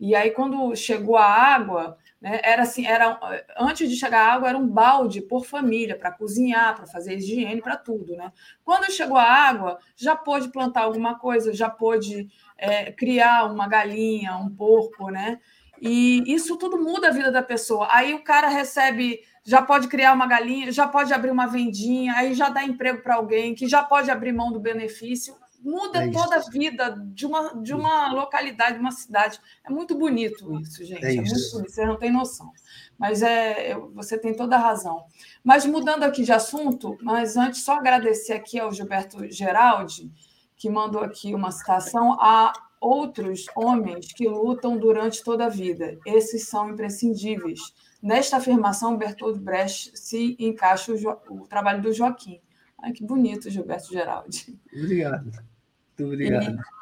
E 0.00 0.14
aí, 0.14 0.30
quando 0.30 0.76
chegou 0.76 1.16
a 1.16 1.24
água, 1.24 1.98
né, 2.20 2.40
era 2.44 2.62
assim, 2.62 2.86
era 2.86 3.18
antes 3.58 3.90
de 3.90 3.96
chegar 3.96 4.20
a 4.20 4.32
água, 4.34 4.48
era 4.48 4.58
um 4.58 4.68
balde 4.68 5.20
por 5.20 5.44
família 5.44 5.98
para 5.98 6.12
cozinhar, 6.12 6.76
para 6.76 6.86
fazer 6.86 7.16
higiene, 7.16 7.60
para 7.60 7.76
tudo, 7.76 8.14
né? 8.14 8.32
Quando 8.64 8.92
chegou 8.92 9.16
a 9.16 9.24
água, 9.24 9.78
já 9.96 10.14
pôde 10.14 10.50
plantar 10.50 10.82
alguma 10.82 11.18
coisa, 11.18 11.52
já 11.52 11.68
pôde 11.68 12.28
é, 12.56 12.92
criar 12.92 13.50
uma 13.50 13.66
galinha, 13.66 14.36
um 14.36 14.48
porco, 14.48 15.10
né? 15.10 15.40
E 15.80 16.22
isso 16.26 16.56
tudo 16.56 16.78
muda 16.78 17.08
a 17.08 17.12
vida 17.12 17.30
da 17.30 17.42
pessoa. 17.42 17.88
Aí 17.90 18.14
o 18.14 18.22
cara 18.22 18.48
recebe 18.48 19.20
já 19.48 19.62
pode 19.62 19.88
criar 19.88 20.12
uma 20.12 20.26
galinha, 20.26 20.70
já 20.70 20.86
pode 20.86 21.10
abrir 21.10 21.30
uma 21.30 21.46
vendinha, 21.46 22.12
aí 22.12 22.34
já 22.34 22.50
dá 22.50 22.62
emprego 22.62 23.02
para 23.02 23.14
alguém, 23.14 23.54
que 23.54 23.66
já 23.66 23.82
pode 23.82 24.10
abrir 24.10 24.30
mão 24.30 24.52
do 24.52 24.60
benefício. 24.60 25.34
Muda 25.62 26.04
é 26.04 26.10
toda 26.10 26.36
a 26.36 26.50
vida 26.50 27.02
de 27.14 27.24
uma, 27.24 27.54
de 27.62 27.72
uma 27.72 28.12
localidade, 28.12 28.74
de 28.74 28.80
uma 28.80 28.92
cidade. 28.92 29.40
É 29.64 29.70
muito 29.70 29.96
bonito 29.96 30.54
isso, 30.60 30.84
gente. 30.84 31.02
É, 31.02 31.14
é 31.14 31.20
muito 31.22 31.50
bonito, 31.50 31.70
você 31.70 31.86
não 31.86 31.96
tem 31.96 32.12
noção. 32.12 32.52
Mas 32.98 33.22
é, 33.22 33.74
você 33.94 34.18
tem 34.18 34.36
toda 34.36 34.54
a 34.54 34.58
razão. 34.58 35.04
Mas 35.42 35.64
mudando 35.64 36.02
aqui 36.02 36.24
de 36.24 36.32
assunto, 36.32 36.98
mas 37.00 37.34
antes 37.36 37.62
só 37.62 37.76
agradecer 37.76 38.34
aqui 38.34 38.60
ao 38.60 38.70
Gilberto 38.70 39.32
Geraldi, 39.32 40.12
que 40.58 40.68
mandou 40.68 41.02
aqui 41.02 41.34
uma 41.34 41.50
citação 41.50 42.20
a 42.20 42.52
outros 42.80 43.46
homens 43.54 44.12
que 44.12 44.28
lutam 44.28 44.78
durante 44.78 45.22
toda 45.22 45.46
a 45.46 45.48
vida. 45.48 45.98
Esses 46.06 46.48
são 46.48 46.70
imprescindíveis 46.70 47.60
Nesta 48.02 48.36
afirmação, 48.36 48.96
Bertold 48.96 49.40
Brecht 49.40 49.90
se 49.98 50.36
encaixa 50.38 50.92
o, 50.92 51.42
o 51.42 51.48
trabalho 51.48 51.82
do 51.82 51.92
Joaquim. 51.92 52.40
Ai, 52.80 52.92
que 52.92 53.04
bonito, 53.04 53.50
Gilberto 53.50 53.92
Geraldi. 53.92 54.56
Obrigado. 54.72 55.24
Muito 55.24 56.04
obrigado. 56.04 56.54
E, 56.54 56.78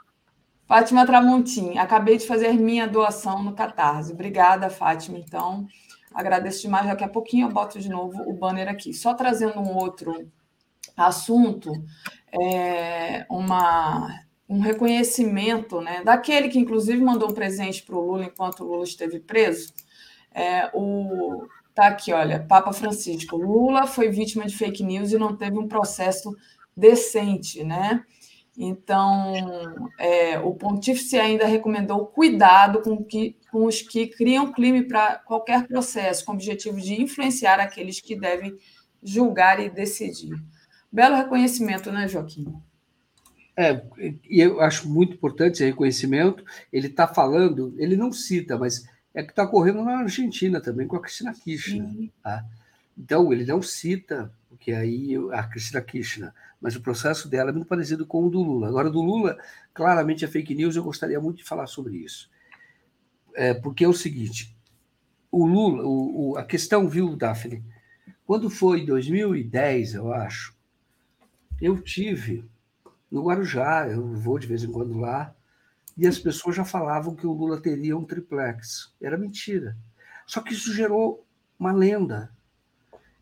Fátima 0.68 1.06
Tramontim, 1.06 1.78
acabei 1.78 2.18
de 2.18 2.26
fazer 2.26 2.52
minha 2.52 2.86
doação 2.86 3.42
no 3.42 3.54
Catarse. 3.54 4.12
Obrigada, 4.12 4.68
Fátima. 4.68 5.16
Então, 5.16 5.66
agradeço 6.12 6.62
demais. 6.62 6.86
Daqui 6.86 7.04
a 7.04 7.08
pouquinho 7.08 7.46
eu 7.46 7.52
boto 7.52 7.80
de 7.80 7.88
novo 7.88 8.22
o 8.28 8.34
banner 8.34 8.68
aqui. 8.68 8.92
Só 8.92 9.14
trazendo 9.14 9.58
um 9.58 9.74
outro 9.74 10.30
assunto, 10.94 11.72
é 12.30 13.24
uma, 13.30 14.25
um 14.48 14.60
reconhecimento 14.60 15.80
né, 15.80 16.02
daquele 16.04 16.48
que, 16.48 16.58
inclusive, 16.58 17.02
mandou 17.02 17.30
um 17.30 17.34
presente 17.34 17.82
para 17.82 17.96
o 17.96 18.00
Lula 18.00 18.24
enquanto 18.24 18.60
o 18.60 18.66
Lula 18.66 18.84
esteve 18.84 19.18
preso 19.18 19.72
é, 20.36 20.70
o 20.74 21.48
tá 21.74 21.88
aqui, 21.88 22.12
olha, 22.12 22.40
Papa 22.40 22.72
Francisco. 22.72 23.36
Lula 23.36 23.86
foi 23.86 24.10
vítima 24.10 24.46
de 24.46 24.56
fake 24.56 24.82
news 24.82 25.12
e 25.12 25.18
não 25.18 25.34
teve 25.34 25.58
um 25.58 25.66
processo 25.66 26.34
decente, 26.76 27.64
né? 27.64 28.04
Então, 28.56 29.34
é, 29.98 30.38
o 30.38 30.54
pontífice 30.54 31.18
ainda 31.18 31.46
recomendou 31.46 32.06
cuidado 32.06 32.80
com, 32.82 33.02
que, 33.02 33.36
com 33.50 33.64
os 33.64 33.82
que 33.82 34.06
criam 34.08 34.52
clima 34.52 34.86
para 34.86 35.16
qualquer 35.16 35.66
processo, 35.66 36.24
com 36.24 36.32
o 36.32 36.34
objetivo 36.34 36.80
de 36.80 37.00
influenciar 37.00 37.60
aqueles 37.60 38.00
que 38.00 38.18
devem 38.18 38.54
julgar 39.02 39.60
e 39.60 39.68
decidir. 39.68 40.34
Belo 40.90 41.16
reconhecimento, 41.16 41.92
né, 41.92 42.08
Joaquim? 42.08 42.46
É, 43.56 43.82
e 44.28 44.40
eu 44.40 44.60
acho 44.60 44.88
muito 44.88 45.14
importante 45.14 45.54
esse 45.54 45.64
reconhecimento. 45.64 46.44
Ele 46.70 46.88
está 46.88 47.08
falando, 47.08 47.74
ele 47.78 47.96
não 47.96 48.12
cita, 48.12 48.58
mas 48.58 48.86
é 49.14 49.22
que 49.22 49.30
está 49.30 49.44
ocorrendo 49.44 49.82
na 49.82 50.00
Argentina 50.00 50.60
também 50.60 50.86
com 50.86 50.96
a 50.96 51.00
Cristina 51.00 51.32
Kirchner. 51.32 52.10
Tá? 52.22 52.44
Então, 52.96 53.32
ele 53.32 53.46
não 53.46 53.62
cita, 53.62 54.30
porque 54.48 54.72
aí 54.72 55.16
a 55.32 55.42
Cristina 55.44 55.80
Kirchner, 55.80 56.32
mas 56.60 56.76
o 56.76 56.82
processo 56.82 57.28
dela 57.28 57.48
é 57.48 57.52
muito 57.52 57.66
parecido 57.66 58.06
com 58.06 58.26
o 58.26 58.30
do 58.30 58.42
Lula. 58.42 58.68
Agora, 58.68 58.90
do 58.90 59.00
Lula, 59.00 59.38
claramente 59.72 60.24
é 60.24 60.28
fake 60.28 60.54
news, 60.54 60.76
eu 60.76 60.84
gostaria 60.84 61.20
muito 61.20 61.38
de 61.38 61.44
falar 61.44 61.66
sobre 61.66 61.96
isso. 61.96 62.30
É, 63.34 63.54
porque 63.54 63.84
é 63.84 63.88
o 63.88 63.94
seguinte: 63.94 64.54
o 65.30 65.46
Lula, 65.46 65.82
o, 65.84 66.32
o, 66.32 66.38
a 66.38 66.44
questão, 66.44 66.88
viu, 66.88 67.16
Daphne? 67.16 67.64
Quando 68.26 68.50
foi 68.50 68.84
2010, 68.84 69.94
eu 69.94 70.12
acho, 70.12 70.54
eu 71.60 71.80
tive 71.80 72.44
no 73.10 73.24
Guarujá, 73.24 73.88
eu 73.88 74.06
vou 74.14 74.38
de 74.38 74.46
vez 74.46 74.62
em 74.62 74.70
quando 74.70 74.98
lá, 74.98 75.34
e 75.96 76.06
as 76.06 76.18
pessoas 76.18 76.54
já 76.54 76.64
falavam 76.64 77.14
que 77.14 77.26
o 77.26 77.32
Lula 77.32 77.60
teria 77.60 77.96
um 77.96 78.04
triplex. 78.04 78.92
Era 79.00 79.16
mentira. 79.16 79.76
Só 80.26 80.40
que 80.40 80.52
isso 80.52 80.72
gerou 80.74 81.26
uma 81.58 81.72
lenda. 81.72 82.30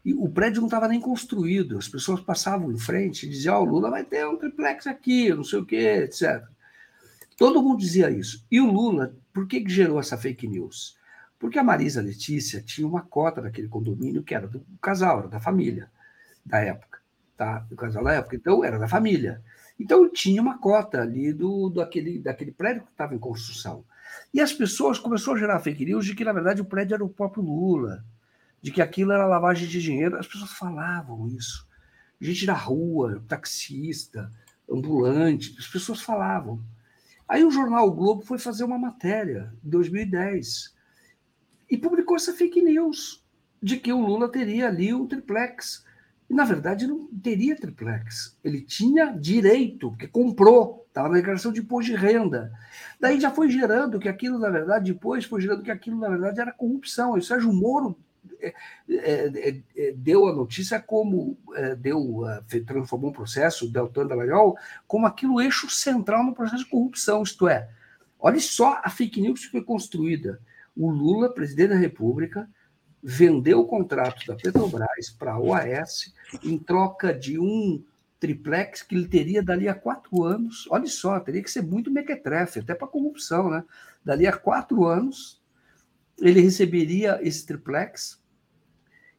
E 0.05 0.12
o 0.12 0.28
prédio 0.28 0.61
não 0.61 0.66
estava 0.66 0.89
nem 0.89 1.01
construído. 1.01 1.78
As 1.78 1.89
pessoas 1.89 2.20
passavam 2.20 2.73
em 2.73 2.78
frente 2.78 3.27
e 3.27 3.28
diziam: 3.28 3.56
oh, 3.56 3.62
o 3.62 3.65
Lula 3.65 3.90
vai 3.90 4.05
ter 4.05 4.27
um 4.27 4.36
triplex 4.36 4.86
aqui, 4.86 5.32
não 5.32 5.44
sei 5.44 5.61
o 5.61 5.65
quê, 5.65 6.05
etc. 6.05 6.44
Todo 7.36 7.62
mundo 7.62 7.78
dizia 7.78 8.11
isso. 8.11 8.44
E 8.51 8.61
o 8.61 8.70
Lula, 8.70 9.15
por 9.32 9.47
que, 9.47 9.61
que 9.61 9.70
gerou 9.70 10.01
essa 10.01 10.19
fake 10.19 10.47
news? 10.48 10.97
Porque 11.39 11.59
a 11.59 11.65
Marisa 11.65 12.02
Letícia 12.02 12.61
tinha 12.61 12.86
uma 12.86 13.02
cota 13.02 13.43
daquele 13.43 13.69
condomínio 13.69 14.23
que 14.23 14.35
era 14.35 14.47
do 14.47 14.65
casal, 14.81 15.20
era 15.20 15.28
da 15.28 15.40
família 15.40 15.90
da 16.44 16.59
época. 16.59 17.01
tá? 17.36 17.66
O 17.70 17.77
casal 17.77 18.02
na 18.02 18.12
época, 18.12 18.36
então 18.36 18.65
era 18.65 18.78
da 18.78 18.89
família. 18.89 19.43
Então 19.78 20.10
tinha 20.10 20.40
uma 20.40 20.59
cota 20.59 21.01
ali 21.01 21.32
do, 21.32 21.68
do 21.68 21.80
aquele, 21.80 22.18
daquele 22.18 22.52
prédio 22.52 22.84
que 22.84 22.90
estava 22.90 23.14
em 23.14 23.18
construção. 23.18 23.84
E 24.32 24.40
as 24.40 24.52
pessoas 24.52 24.98
começaram 24.98 25.36
a 25.36 25.40
gerar 25.40 25.60
fake 25.60 25.84
news 25.84 26.06
de 26.06 26.14
que, 26.14 26.24
na 26.24 26.32
verdade, 26.32 26.60
o 26.60 26.64
prédio 26.64 26.94
era 26.94 27.05
o 27.05 27.09
próprio 27.09 27.42
Lula, 27.42 28.05
de 28.62 28.70
que 28.70 28.80
aquilo 28.80 29.12
era 29.12 29.26
lavagem 29.26 29.68
de 29.68 29.80
dinheiro. 29.80 30.16
As 30.16 30.26
pessoas 30.26 30.52
falavam 30.52 31.28
isso. 31.28 31.68
Gente 32.20 32.46
na 32.46 32.55
rua, 32.55 33.22
taxista, 33.28 34.30
ambulante, 34.70 35.55
as 35.59 35.66
pessoas 35.66 36.01
falavam. 36.01 36.62
Aí 37.28 37.44
o 37.44 37.51
jornal 37.51 37.88
o 37.88 37.92
Globo 37.92 38.22
foi 38.22 38.38
fazer 38.38 38.64
uma 38.64 38.78
matéria 38.78 39.52
em 39.64 39.70
2010 39.70 40.74
e 41.70 41.76
publicou 41.76 42.16
essa 42.16 42.32
fake 42.32 42.62
news 42.62 43.24
de 43.62 43.78
que 43.78 43.92
o 43.92 44.01
Lula 44.01 44.28
teria 44.28 44.68
ali 44.68 44.92
um 44.92 45.06
triplex. 45.06 45.84
Na 46.35 46.43
verdade, 46.43 46.89
não 46.89 47.06
teria 47.23 47.55
triplex. 47.55 48.36
Ele 48.43 48.61
tinha 48.61 49.12
direito, 49.12 49.90
porque 49.90 50.09
comprou, 50.09 50.85
estava 50.89 51.09
na 51.09 51.15
declaração 51.15 51.52
de 51.52 51.61
imposto 51.61 51.93
de 51.93 51.97
renda. 51.97 52.52
Daí 52.98 53.20
já 53.20 53.31
foi 53.31 53.48
gerando 53.48 54.01
que 54.01 54.09
aquilo, 54.09 54.36
na 54.36 54.51
verdade, 54.51 54.93
depois 54.93 55.24
foi 55.24 55.40
gerando 55.40 55.62
que 55.62 55.70
aquilo, 55.70 55.97
na 55.97 56.09
verdade, 56.09 56.40
era 56.40 56.51
corrupção. 56.51 57.16
E 57.16 57.20
o 57.20 57.23
Sérgio 57.23 57.52
Moro 57.52 57.97
é, 58.40 58.52
é, 58.90 59.62
é, 59.77 59.93
deu 59.93 60.27
a 60.27 60.35
notícia 60.35 60.81
como 60.81 61.39
deu, 61.78 62.23
transformou 62.66 63.11
um 63.11 63.15
processo, 63.15 63.70
Deltan 63.70 64.05
Dallagnol, 64.05 64.56
como 64.89 65.06
aquilo 65.06 65.40
eixo 65.40 65.70
central 65.70 66.24
no 66.24 66.35
processo 66.35 66.65
de 66.65 66.70
corrupção, 66.70 67.23
isto 67.23 67.47
é, 67.47 67.70
olha 68.19 68.40
só 68.40 68.81
a 68.82 68.90
fake 68.90 69.20
news 69.20 69.44
que 69.44 69.52
foi 69.52 69.62
construída. 69.62 70.40
O 70.77 70.90
Lula, 70.90 71.32
presidente 71.32 71.69
da 71.69 71.77
República, 71.77 72.51
vendeu 73.06 73.60
o 73.60 73.66
contrato 73.66 74.26
da 74.26 74.35
Petrobras 74.35 75.10
para 75.10 75.32
a 75.32 75.39
OAS 75.39 76.14
em 76.43 76.56
troca 76.56 77.12
de 77.12 77.39
um 77.39 77.85
triplex 78.18 78.82
que 78.82 78.94
ele 78.94 79.06
teria 79.06 79.43
dali 79.43 79.68
a 79.68 79.74
quatro 79.74 80.24
anos. 80.24 80.66
Olha 80.70 80.86
só, 80.86 81.20
teria 81.20 81.43
que 81.43 81.51
ser 81.51 81.60
muito 81.60 81.90
mequetrefe, 81.90 82.60
até 82.60 82.74
para 82.74 82.89
corrupção, 82.89 83.51
né? 83.51 83.62
Dali 84.02 84.26
a 84.26 84.32
quatro 84.32 84.86
anos, 84.86 85.43
ele 86.18 86.40
receberia 86.40 87.20
esse 87.22 87.44
triplex 87.44 88.22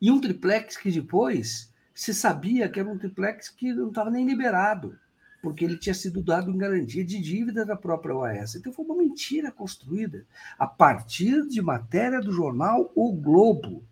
e 0.01 0.09
um 0.09 0.19
triplex 0.19 0.77
que 0.77 0.89
depois 0.89 1.71
se 1.93 2.11
sabia 2.11 2.67
que 2.67 2.79
era 2.79 2.89
um 2.89 2.97
triplex 2.97 3.49
que 3.49 3.71
não 3.71 3.89
estava 3.89 4.09
nem 4.09 4.25
liberado, 4.25 4.97
porque 5.45 5.63
ele 5.63 5.77
tinha 5.77 5.93
sido 5.93 6.23
dado 6.23 6.49
em 6.49 6.57
garantia 6.57 7.05
de 7.05 7.21
dívida 7.21 7.63
da 7.63 7.75
própria 7.75 8.15
OAS. 8.15 8.55
Então 8.55 8.73
foi 8.73 8.83
uma 8.83 8.95
mentira 8.95 9.51
construída 9.51 10.25
a 10.57 10.65
partir 10.65 11.47
de 11.47 11.61
matéria 11.61 12.19
do 12.19 12.31
jornal 12.31 12.91
O 12.95 13.13
Globo. 13.13 13.83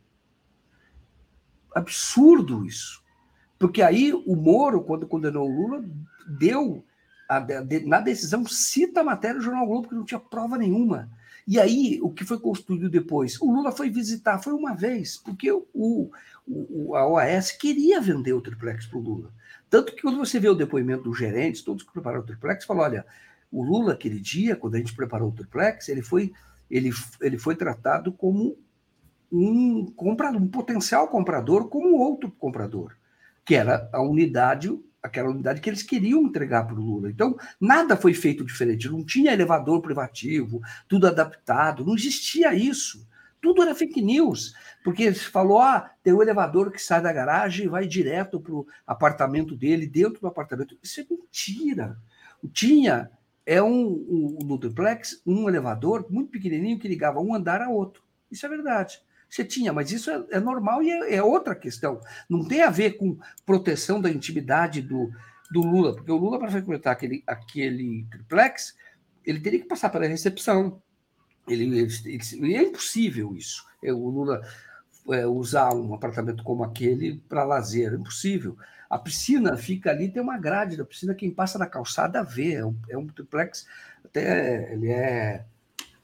Absurdo 1.76 2.66
isso. 2.66 3.04
Porque 3.60 3.84
aí 3.84 4.12
o 4.12 4.36
Moro, 4.36 4.82
quando 4.82 5.06
condenou 5.06 5.48
o 5.48 5.56
Lula, 5.56 5.86
deu, 6.28 6.84
a, 7.30 7.40
na 7.86 8.00
decisão, 8.00 8.44
cita 8.48 9.02
a 9.02 9.04
matéria 9.04 9.38
do 9.38 9.44
jornal 9.44 9.66
o 9.66 9.68
Globo, 9.68 9.90
que 9.90 9.96
não 9.96 10.06
tinha 10.06 10.20
prova 10.20 10.58
nenhuma. 10.58 11.08
E 11.46 11.60
aí, 11.60 12.00
o 12.02 12.10
que 12.10 12.26
foi 12.26 12.40
construído 12.40 12.90
depois? 12.90 13.40
O 13.40 13.52
Lula 13.52 13.72
foi 13.72 13.92
visitar, 13.92 14.40
foi 14.40 14.54
uma 14.54 14.74
vez, 14.74 15.18
porque 15.18 15.52
o, 15.52 15.68
o 15.76 16.96
a 16.96 17.08
OAS 17.08 17.52
queria 17.52 18.02
vender 18.02 18.34
o 18.34 18.42
triplex 18.42 18.88
para 18.88 18.98
o 18.98 19.02
Lula. 19.02 19.32
Tanto 19.74 19.96
que 19.96 20.04
quando 20.04 20.20
você 20.20 20.40
vê 20.40 20.48
o 20.48 20.54
depoimento 20.54 21.06
dos 21.06 21.18
gerentes, 21.18 21.64
todos 21.64 21.82
que 21.82 21.92
prepararam 21.92 22.22
o 22.22 22.28
triplex, 22.28 22.64
falam: 22.64 22.84
olha, 22.84 23.06
o 23.52 23.64
Lula, 23.64 23.94
aquele 23.94 24.20
dia, 24.20 24.56
quando 24.56 24.76
a 24.76 24.78
gente 24.78 24.96
preparou 24.96 25.30
o 25.30 25.32
triplex, 25.32 25.90
ele 25.90 26.04
foi, 26.04 26.32
ele, 26.70 26.92
ele 27.20 27.40
foi 27.40 27.56
tratado 27.56 28.14
como 28.14 28.56
um 29.32 29.92
comprador, 29.96 30.40
um 30.40 30.48
potencial 30.48 31.08
comprador, 31.08 31.70
como 31.70 31.98
outro 31.98 32.30
comprador, 32.38 32.96
que 33.44 33.56
era 33.56 33.90
a 33.92 34.00
unidade 34.00 34.80
aquela 35.02 35.32
unidade 35.32 35.60
que 35.60 35.70
eles 35.70 35.82
queriam 35.82 36.22
entregar 36.22 36.68
para 36.68 36.76
o 36.76 36.80
Lula. 36.80 37.10
Então, 37.10 37.36
nada 37.60 37.98
foi 37.98 38.14
feito 38.14 38.46
diferente. 38.46 38.88
Não 38.88 39.04
tinha 39.04 39.34
elevador 39.34 39.82
privativo, 39.82 40.62
tudo 40.88 41.08
adaptado, 41.08 41.84
não 41.84 41.96
existia 41.96 42.54
isso. 42.54 43.06
Tudo 43.44 43.62
era 43.62 43.76
fake 43.76 44.02
news, 44.02 44.54
porque 44.86 45.14
se 45.14 45.26
falou: 45.26 45.60
ah, 45.60 45.92
tem 46.02 46.14
um 46.14 46.22
elevador 46.22 46.72
que 46.72 46.82
sai 46.82 47.02
da 47.02 47.12
garagem 47.12 47.66
e 47.66 47.70
vai 47.70 47.86
direto 47.86 48.40
para 48.40 48.54
o 48.54 48.66
apartamento 48.88 49.54
dele, 49.54 49.86
dentro 49.86 50.22
do 50.22 50.28
apartamento. 50.28 50.78
Isso 50.82 51.02
é 51.02 51.06
mentira. 51.10 51.98
Tinha 52.54 53.12
é 53.46 53.62
um, 53.62 53.86
um, 53.86 54.38
um 54.42 54.58
duplex, 54.58 55.22
um 55.28 55.50
elevador 55.50 56.08
muito 56.10 56.32
pequenininho 56.32 56.80
que 56.80 56.88
ligava 56.88 57.20
um 57.20 57.36
andar 57.36 57.62
a 57.62 57.70
outro. 57.70 58.02
Isso 58.32 58.46
é 58.46 58.50
verdade. 58.50 59.02
Você 59.28 59.44
tinha, 59.44 59.74
mas 59.74 59.92
isso 59.92 60.10
é, 60.10 60.24
é 60.32 60.40
normal 60.40 60.82
e 60.82 60.90
é, 60.90 61.16
é, 61.16 61.22
outra 61.22 61.54
questão. 61.54 62.00
Não 62.30 62.48
tem 62.48 62.62
a 62.62 62.70
ver 62.70 62.92
com 62.92 63.20
proteção 63.46 64.00
da 64.00 64.10
intimidade 64.10 64.82
do, 64.82 65.12
do 65.52 65.60
Lula, 65.60 65.94
porque 65.94 66.12
o 66.12 66.16
Lula, 66.16 66.40
para 66.40 66.50
frequentar 66.50 66.92
aquele, 66.92 67.22
aquele 67.28 68.06
triplex, 68.10 68.74
ele 69.26 69.42
teria 69.42 69.60
que 69.60 69.68
passar 69.68 69.90
pela 69.90 70.08
recepção. 70.08 70.82
Ele, 71.48 71.64
ele, 71.80 71.90
ele 72.06 72.56
é 72.56 72.64
impossível 72.64 73.36
isso. 73.36 73.66
É, 73.82 73.92
o 73.92 74.10
Lula 74.10 74.42
é, 75.10 75.26
usar 75.28 75.74
um 75.74 75.94
apartamento 75.94 76.44
como 76.44 76.64
aquele 76.64 77.22
para 77.28 77.44
lazer, 77.44 77.94
é 77.94 77.96
impossível. 77.96 78.58
A 78.90 78.98
piscina 78.98 79.58
fica 79.58 79.90
ali, 79.90 80.10
tem 80.10 80.22
uma 80.22 80.38
grade 80.38 80.78
da 80.78 80.86
piscina, 80.86 81.16
quem 81.16 81.32
passa 81.32 81.58
na 81.58 81.66
calçada 81.66 82.24
vê. 82.24 82.54
É 82.54 82.66
um, 82.66 82.76
é 82.90 82.98
um 82.98 83.08
triplex, 83.08 83.68
até 84.04 84.72
ele 84.74 84.90
é 84.90 85.46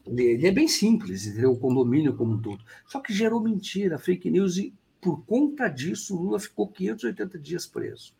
ele 0.07 0.48
é 0.48 0.52
bem 0.52 0.68
simples, 0.68 1.28
entendeu? 1.28 1.52
o 1.52 1.60
condomínio 1.60 2.16
como 2.16 2.34
um 2.34 2.41
todo. 2.41 2.64
Só 2.88 2.99
que 2.99 3.14
gerou 3.14 3.40
mentira, 3.40 3.99
fake 3.99 4.30
news, 4.32 4.57
e 4.57 4.74
por 4.99 5.24
conta 5.24 5.68
disso 5.68 6.16
o 6.16 6.22
Lula 6.22 6.40
ficou 6.40 6.68
580 6.68 7.38
dias 7.38 7.68
preso. 7.68 8.14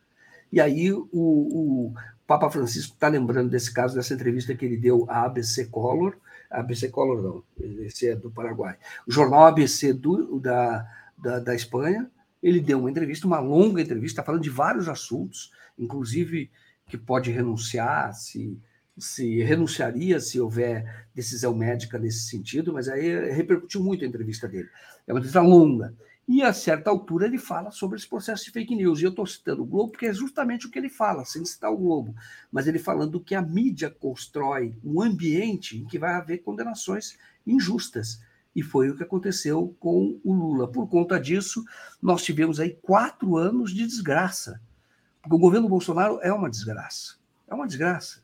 E 0.52 0.60
aí 0.62 0.92
o, 0.92 1.08
o 1.12 1.94
Papa 2.28 2.50
Francisco 2.50 2.94
está 2.94 3.08
lembrando 3.08 3.50
desse 3.50 3.74
caso, 3.74 3.96
dessa 3.96 4.14
entrevista 4.14 4.54
que 4.56 4.66
ele 4.66 4.78
deu 4.78 5.06
à 5.10 5.26
ABC 5.26 5.66
Color, 5.66 6.16
ABC 6.50 6.90
Color 6.90 7.22
não, 7.22 7.44
esse 7.84 8.08
é 8.08 8.16
do 8.16 8.32
Paraguai, 8.32 8.78
o 9.08 9.12
jornal 9.12 9.46
ABC 9.46 9.94
do, 9.94 10.40
da, 10.40 10.86
da, 11.18 11.40
da 11.40 11.56
Espanha, 11.56 12.10
ele 12.42 12.60
deu 12.60 12.80
uma 12.80 12.90
entrevista, 12.90 13.28
uma 13.28 13.40
longa 13.40 13.82
entrevista, 13.82 14.24
falando 14.24 14.42
de 14.42 14.50
vários 14.50 14.88
assuntos, 14.88 15.52
inclusive 15.78 16.50
que 16.88 16.98
pode 16.98 17.32
renunciar 17.32 18.14
se 18.14 18.58
se 19.00 19.42
renunciaria 19.44 20.20
se 20.20 20.40
houver 20.40 21.08
decisão 21.16 21.56
médica 21.56 21.98
nesse 21.98 22.28
sentido, 22.28 22.74
mas 22.74 22.90
aí 22.90 23.32
repercutiu 23.32 23.82
muito 23.82 24.04
a 24.04 24.08
entrevista 24.08 24.48
dele. 24.48 24.68
É 25.08 25.14
uma 25.14 25.20
entrevista 25.20 25.42
longa. 25.42 25.96
E 26.32 26.44
a 26.44 26.54
certa 26.54 26.92
altura 26.92 27.26
ele 27.26 27.40
fala 27.40 27.72
sobre 27.72 27.98
esse 27.98 28.08
processo 28.08 28.46
de 28.46 28.52
fake 28.52 28.76
news. 28.76 29.02
E 29.02 29.04
eu 29.04 29.10
estou 29.10 29.26
citando 29.26 29.64
o 29.64 29.66
Globo 29.66 29.94
porque 29.94 30.06
é 30.06 30.14
justamente 30.14 30.68
o 30.68 30.70
que 30.70 30.78
ele 30.78 30.88
fala, 30.88 31.26
sem 31.26 31.44
citar 31.44 31.72
o 31.72 31.78
Globo. 31.78 32.14
Mas 32.52 32.68
ele 32.68 32.78
falando 32.78 33.20
que 33.20 33.34
a 33.34 33.42
mídia 33.42 33.90
constrói 33.90 34.78
um 34.86 35.02
ambiente 35.02 35.76
em 35.76 35.88
que 35.88 35.98
vai 35.98 36.14
haver 36.14 36.44
condenações 36.44 37.18
injustas. 37.48 38.22
E 38.56 38.62
foi 38.62 38.92
o 38.92 38.96
que 38.96 39.02
aconteceu 39.02 39.76
com 39.80 40.20
o 40.24 40.32
Lula. 40.32 40.72
Por 40.72 40.88
conta 40.88 41.20
disso, 41.20 41.66
nós 42.00 42.22
tivemos 42.22 42.60
aí 42.60 42.78
quatro 42.80 43.36
anos 43.36 43.74
de 43.74 43.88
desgraça. 43.88 44.62
Porque 45.24 45.36
o 45.36 45.40
governo 45.40 45.68
Bolsonaro 45.68 46.20
é 46.22 46.32
uma 46.32 46.48
desgraça. 46.48 47.16
É 47.48 47.56
uma 47.56 47.66
desgraça 47.66 48.22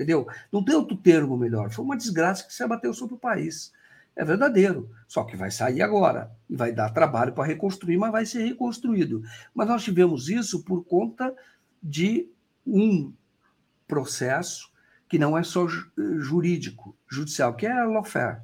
entendeu? 0.00 0.26
Não 0.50 0.64
tem 0.64 0.74
outro 0.74 0.96
termo 0.96 1.36
melhor. 1.36 1.70
Foi 1.70 1.84
uma 1.84 1.94
desgraça 1.94 2.46
que 2.46 2.54
se 2.54 2.62
abateu 2.62 2.94
sobre 2.94 3.16
o 3.16 3.18
país. 3.18 3.70
É 4.20 4.24
verdadeiro. 4.24 4.90
Só 5.08 5.24
que 5.24 5.34
vai 5.34 5.50
sair 5.50 5.80
agora. 5.80 6.30
E 6.46 6.54
vai 6.54 6.72
dar 6.72 6.90
trabalho 6.90 7.32
para 7.32 7.46
reconstruir, 7.46 7.96
mas 7.96 8.12
vai 8.12 8.26
ser 8.26 8.44
reconstruído. 8.44 9.22
Mas 9.54 9.66
nós 9.66 9.82
tivemos 9.82 10.28
isso 10.28 10.62
por 10.62 10.84
conta 10.84 11.34
de 11.82 12.28
um 12.66 13.14
processo 13.88 14.70
que 15.08 15.18
não 15.18 15.38
é 15.38 15.42
só 15.42 15.66
jurídico, 15.96 16.94
judicial, 17.10 17.56
que 17.56 17.66
é 17.66 17.72
a 17.72 17.86
lawfare, 17.86 18.42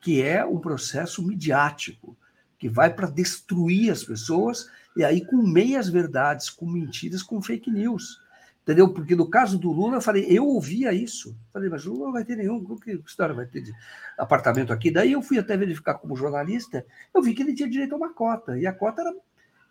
que 0.00 0.22
é 0.22 0.42
um 0.46 0.58
processo 0.58 1.22
midiático, 1.22 2.16
que 2.58 2.70
vai 2.70 2.94
para 2.94 3.10
destruir 3.10 3.92
as 3.92 4.02
pessoas, 4.02 4.66
e 4.96 5.04
aí 5.04 5.22
com 5.22 5.46
meias 5.46 5.90
verdades, 5.90 6.48
com 6.48 6.64
mentiras, 6.64 7.22
com 7.22 7.42
fake 7.42 7.70
news. 7.70 8.18
Entendeu? 8.62 8.92
Porque 8.92 9.16
no 9.16 9.28
caso 9.28 9.58
do 9.58 9.72
Lula, 9.72 9.96
eu 9.96 10.00
falei, 10.00 10.24
eu 10.28 10.46
ouvia 10.46 10.92
isso. 10.92 11.36
Falei, 11.52 11.68
mas 11.68 11.84
Lula 11.84 12.06
não 12.06 12.12
vai 12.12 12.24
ter 12.24 12.36
nenhum, 12.36 12.64
que 12.78 12.92
história 13.04 13.34
vai 13.34 13.44
ter 13.44 13.60
de 13.60 13.72
apartamento 14.16 14.72
aqui? 14.72 14.88
Daí 14.88 15.12
eu 15.12 15.22
fui 15.22 15.36
até 15.36 15.56
verificar 15.56 15.94
como 15.94 16.14
jornalista, 16.14 16.86
eu 17.12 17.20
vi 17.20 17.34
que 17.34 17.42
ele 17.42 17.54
tinha 17.54 17.68
direito 17.68 17.92
a 17.94 17.96
uma 17.96 18.14
cota. 18.14 18.56
E 18.56 18.64
a 18.64 18.72
cota 18.72 19.00
era, 19.00 19.10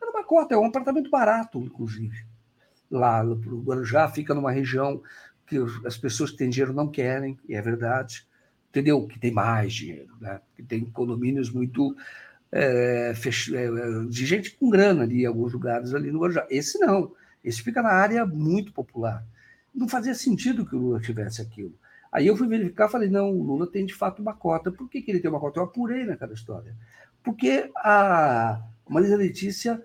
era 0.01 0.11
uma 0.11 0.23
cota, 0.25 0.55
é 0.55 0.57
um 0.57 0.65
apartamento 0.65 1.09
barato, 1.09 1.59
inclusive. 1.59 2.25
Lá 2.89 3.23
no 3.23 3.61
Guarujá, 3.61 4.09
fica 4.09 4.33
numa 4.33 4.51
região 4.51 5.01
que 5.47 5.57
as 5.85 5.97
pessoas 5.97 6.31
que 6.31 6.37
têm 6.37 6.49
dinheiro 6.49 6.73
não 6.73 6.89
querem, 6.89 7.39
e 7.47 7.55
é 7.55 7.61
verdade. 7.61 8.27
Entendeu? 8.69 9.05
Que 9.07 9.19
tem 9.19 9.31
mais 9.31 9.73
dinheiro, 9.73 10.13
né? 10.19 10.41
Que 10.55 10.63
tem 10.63 10.83
condomínios 10.85 11.49
muito. 11.49 11.95
É, 12.51 13.13
fech... 13.15 13.55
é, 13.55 13.69
de 14.09 14.25
gente 14.25 14.57
com 14.57 14.69
grana 14.69 15.03
ali, 15.03 15.23
em 15.23 15.25
alguns 15.25 15.53
lugares 15.53 15.93
ali 15.93 16.11
no 16.11 16.19
Guarujá. 16.19 16.45
Esse 16.49 16.77
não. 16.79 17.13
Esse 17.43 17.61
fica 17.61 17.81
na 17.81 17.91
área 17.91 18.25
muito 18.25 18.71
popular. 18.71 19.25
Não 19.73 19.87
fazia 19.87 20.13
sentido 20.13 20.65
que 20.65 20.75
o 20.75 20.79
Lula 20.79 20.99
tivesse 20.99 21.41
aquilo. 21.41 21.73
Aí 22.11 22.27
eu 22.27 22.35
fui 22.35 22.47
verificar 22.47 22.89
falei, 22.89 23.09
não, 23.09 23.31
o 23.31 23.43
Lula 23.43 23.65
tem 23.65 23.85
de 23.85 23.93
fato 23.93 24.21
uma 24.21 24.33
cota. 24.33 24.71
Por 24.71 24.89
que, 24.89 25.01
que 25.01 25.11
ele 25.11 25.19
tem 25.19 25.29
uma 25.29 25.39
cota? 25.39 25.59
Eu 25.59 25.63
apurei 25.63 26.05
naquela 26.05 26.33
história. 26.33 26.75
Porque 27.23 27.71
a 27.77 28.61
Marisa 28.89 29.15
Letícia 29.15 29.81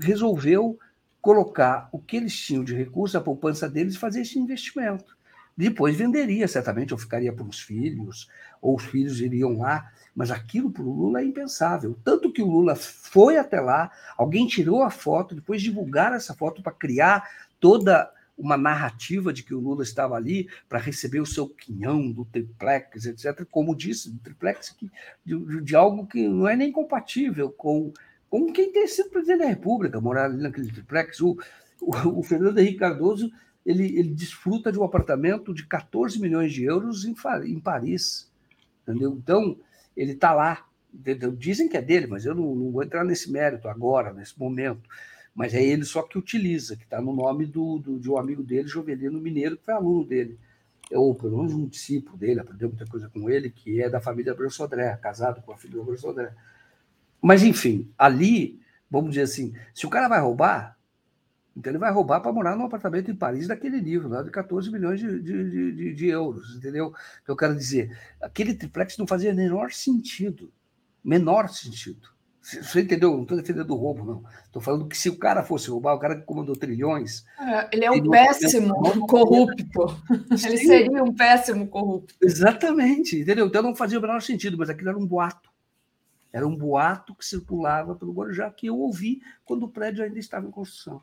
resolveu 0.00 0.78
colocar 1.20 1.88
o 1.92 1.98
que 1.98 2.16
eles 2.16 2.36
tinham 2.36 2.64
de 2.64 2.74
recurso, 2.74 3.16
a 3.16 3.20
poupança 3.20 3.68
deles, 3.68 3.94
e 3.94 3.98
fazer 3.98 4.22
esse 4.22 4.38
investimento. 4.38 5.16
Depois 5.58 5.96
venderia, 5.96 6.46
certamente, 6.46 6.94
ou 6.94 6.98
ficaria 6.98 7.32
para 7.32 7.44
os 7.44 7.58
filhos, 7.58 8.30
ou 8.62 8.76
os 8.76 8.84
filhos 8.84 9.20
iriam 9.20 9.58
lá. 9.58 9.90
Mas 10.14 10.30
aquilo 10.30 10.70
para 10.70 10.84
o 10.84 10.92
Lula 10.92 11.20
é 11.20 11.24
impensável. 11.24 11.98
Tanto 12.04 12.32
que 12.32 12.40
o 12.40 12.48
Lula 12.48 12.76
foi 12.76 13.38
até 13.38 13.60
lá, 13.60 13.90
alguém 14.16 14.46
tirou 14.46 14.84
a 14.84 14.90
foto, 14.90 15.34
depois 15.34 15.60
divulgaram 15.60 16.14
essa 16.14 16.32
foto 16.32 16.62
para 16.62 16.70
criar 16.70 17.28
toda 17.58 18.08
uma 18.38 18.56
narrativa 18.56 19.32
de 19.32 19.42
que 19.42 19.52
o 19.52 19.58
Lula 19.58 19.82
estava 19.82 20.14
ali 20.14 20.48
para 20.68 20.78
receber 20.78 21.18
o 21.18 21.26
seu 21.26 21.48
quinhão 21.48 22.08
do 22.08 22.24
triplex, 22.24 23.06
etc. 23.06 23.44
Como 23.50 23.74
disse, 23.74 24.12
do 24.12 24.20
triplex 24.20 24.70
que, 24.70 24.88
de, 25.26 25.60
de, 25.60 25.74
algo 25.74 26.06
que 26.06 26.28
não 26.28 26.48
é 26.48 26.54
nem 26.54 26.70
compatível 26.70 27.50
com, 27.50 27.92
com 28.30 28.52
quem 28.52 28.70
tem 28.70 28.86
sido 28.86 29.10
presidente 29.10 29.40
da 29.40 29.46
República, 29.46 30.00
morar 30.00 30.26
ali 30.26 30.40
naquele 30.40 30.70
triplex. 30.70 31.20
O, 31.20 31.36
o, 31.80 32.20
o 32.20 32.22
Fernando 32.22 32.58
Henrique 32.58 32.78
Cardoso 32.78 33.28
ele, 33.68 33.98
ele 33.98 34.14
desfruta 34.14 34.72
de 34.72 34.78
um 34.78 34.82
apartamento 34.82 35.52
de 35.52 35.66
14 35.66 36.18
milhões 36.18 36.54
de 36.54 36.64
euros 36.64 37.04
em, 37.04 37.14
em 37.44 37.60
Paris. 37.60 38.32
Entendeu? 38.82 39.12
Então, 39.12 39.58
ele 39.94 40.12
está 40.12 40.32
lá. 40.32 40.66
Dizem 41.36 41.68
que 41.68 41.76
é 41.76 41.82
dele, 41.82 42.06
mas 42.06 42.24
eu 42.24 42.34
não, 42.34 42.54
não, 42.54 42.72
vou 42.72 42.82
entrar 42.82 43.04
nesse 43.04 43.30
mérito 43.30 43.68
agora, 43.68 44.14
nesse 44.14 44.38
momento. 44.38 44.88
Mas 45.34 45.52
é 45.52 45.62
ele 45.62 45.84
só 45.84 46.00
que 46.00 46.16
utiliza, 46.16 46.76
que 46.76 46.84
está 46.84 46.98
no 46.98 47.14
nome 47.14 47.44
do, 47.44 47.78
do, 47.78 48.00
de 48.00 48.10
um 48.10 48.16
amigo 48.16 48.42
dele, 48.42 48.66
Jovelino 48.66 49.20
Mineiro, 49.20 49.58
que 49.58 49.66
foi 49.66 49.74
aluno 49.74 50.02
dele. 50.02 50.38
Ou 50.90 51.14
pelo 51.14 51.36
menos 51.36 51.52
um 51.52 51.66
discípulo 51.66 52.16
dele, 52.16 52.40
aprendeu 52.40 52.70
muita 52.70 52.86
coisa 52.86 53.10
com 53.10 53.28
ele, 53.28 53.50
que 53.50 53.82
é 53.82 53.90
da 53.90 54.00
família 54.00 54.34
Bransodré, 54.34 54.96
casado 54.96 55.42
com 55.42 55.52
a 55.52 55.58
filha 55.58 55.74
do 55.74 55.84
Bransodré. 55.84 56.32
Mas, 57.20 57.42
enfim, 57.42 57.92
ali, 57.98 58.58
vamos 58.90 59.10
dizer 59.10 59.24
assim, 59.24 59.52
se 59.74 59.84
o 59.84 59.90
cara 59.90 60.08
vai 60.08 60.22
roubar, 60.22 60.77
então 61.58 61.72
ele 61.72 61.78
vai 61.78 61.92
roubar 61.92 62.20
para 62.20 62.32
morar 62.32 62.54
num 62.56 62.64
apartamento 62.64 63.10
em 63.10 63.16
Paris 63.16 63.48
daquele 63.48 63.80
nível, 63.80 64.08
lá 64.08 64.22
de 64.22 64.30
14 64.30 64.70
milhões 64.70 65.00
de, 65.00 65.20
de, 65.20 65.72
de, 65.72 65.94
de, 65.94 66.06
euros, 66.06 66.54
entendeu? 66.54 66.94
Então 67.22 67.32
eu 67.32 67.36
quero 67.36 67.56
dizer, 67.56 67.98
aquele 68.22 68.54
triplex 68.54 68.96
não 68.96 69.08
fazia 69.08 69.34
menor 69.34 69.72
sentido. 69.72 70.52
Menor 71.02 71.48
sentido. 71.48 72.10
Você 72.40 72.80
entendeu? 72.80 73.12
Não 73.12 73.22
estou 73.22 73.36
defendendo 73.36 73.72
o 73.72 73.76
roubo, 73.76 74.04
não. 74.04 74.24
Estou 74.44 74.62
falando 74.62 74.86
que 74.86 74.96
se 74.96 75.08
o 75.08 75.18
cara 75.18 75.42
fosse 75.42 75.68
roubar, 75.68 75.94
o 75.94 75.98
cara 75.98 76.14
que 76.14 76.22
comandou 76.22 76.54
trilhões. 76.54 77.24
É, 77.38 77.68
ele 77.72 77.84
é 77.84 77.90
um 77.90 78.08
péssimo 78.08 79.06
corrupto. 79.06 80.00
Ele 80.30 80.58
seria 80.58 81.02
um 81.02 81.12
péssimo 81.12 81.66
corrupto. 81.66 82.14
Exatamente, 82.22 83.18
entendeu? 83.18 83.46
Então 83.46 83.62
não 83.62 83.74
fazia 83.74 83.98
o 83.98 84.02
menor 84.02 84.22
sentido, 84.22 84.56
mas 84.56 84.70
aquilo 84.70 84.90
era 84.90 84.98
um 84.98 85.06
boato. 85.06 85.50
Era 86.32 86.46
um 86.46 86.56
boato 86.56 87.16
que 87.16 87.26
circulava 87.26 87.96
pelo 87.96 88.12
Guarujá 88.12 88.48
que 88.50 88.68
eu 88.68 88.78
ouvi 88.78 89.20
quando 89.44 89.64
o 89.64 89.68
prédio 89.68 90.04
ainda 90.04 90.18
estava 90.18 90.46
em 90.46 90.50
construção. 90.50 91.02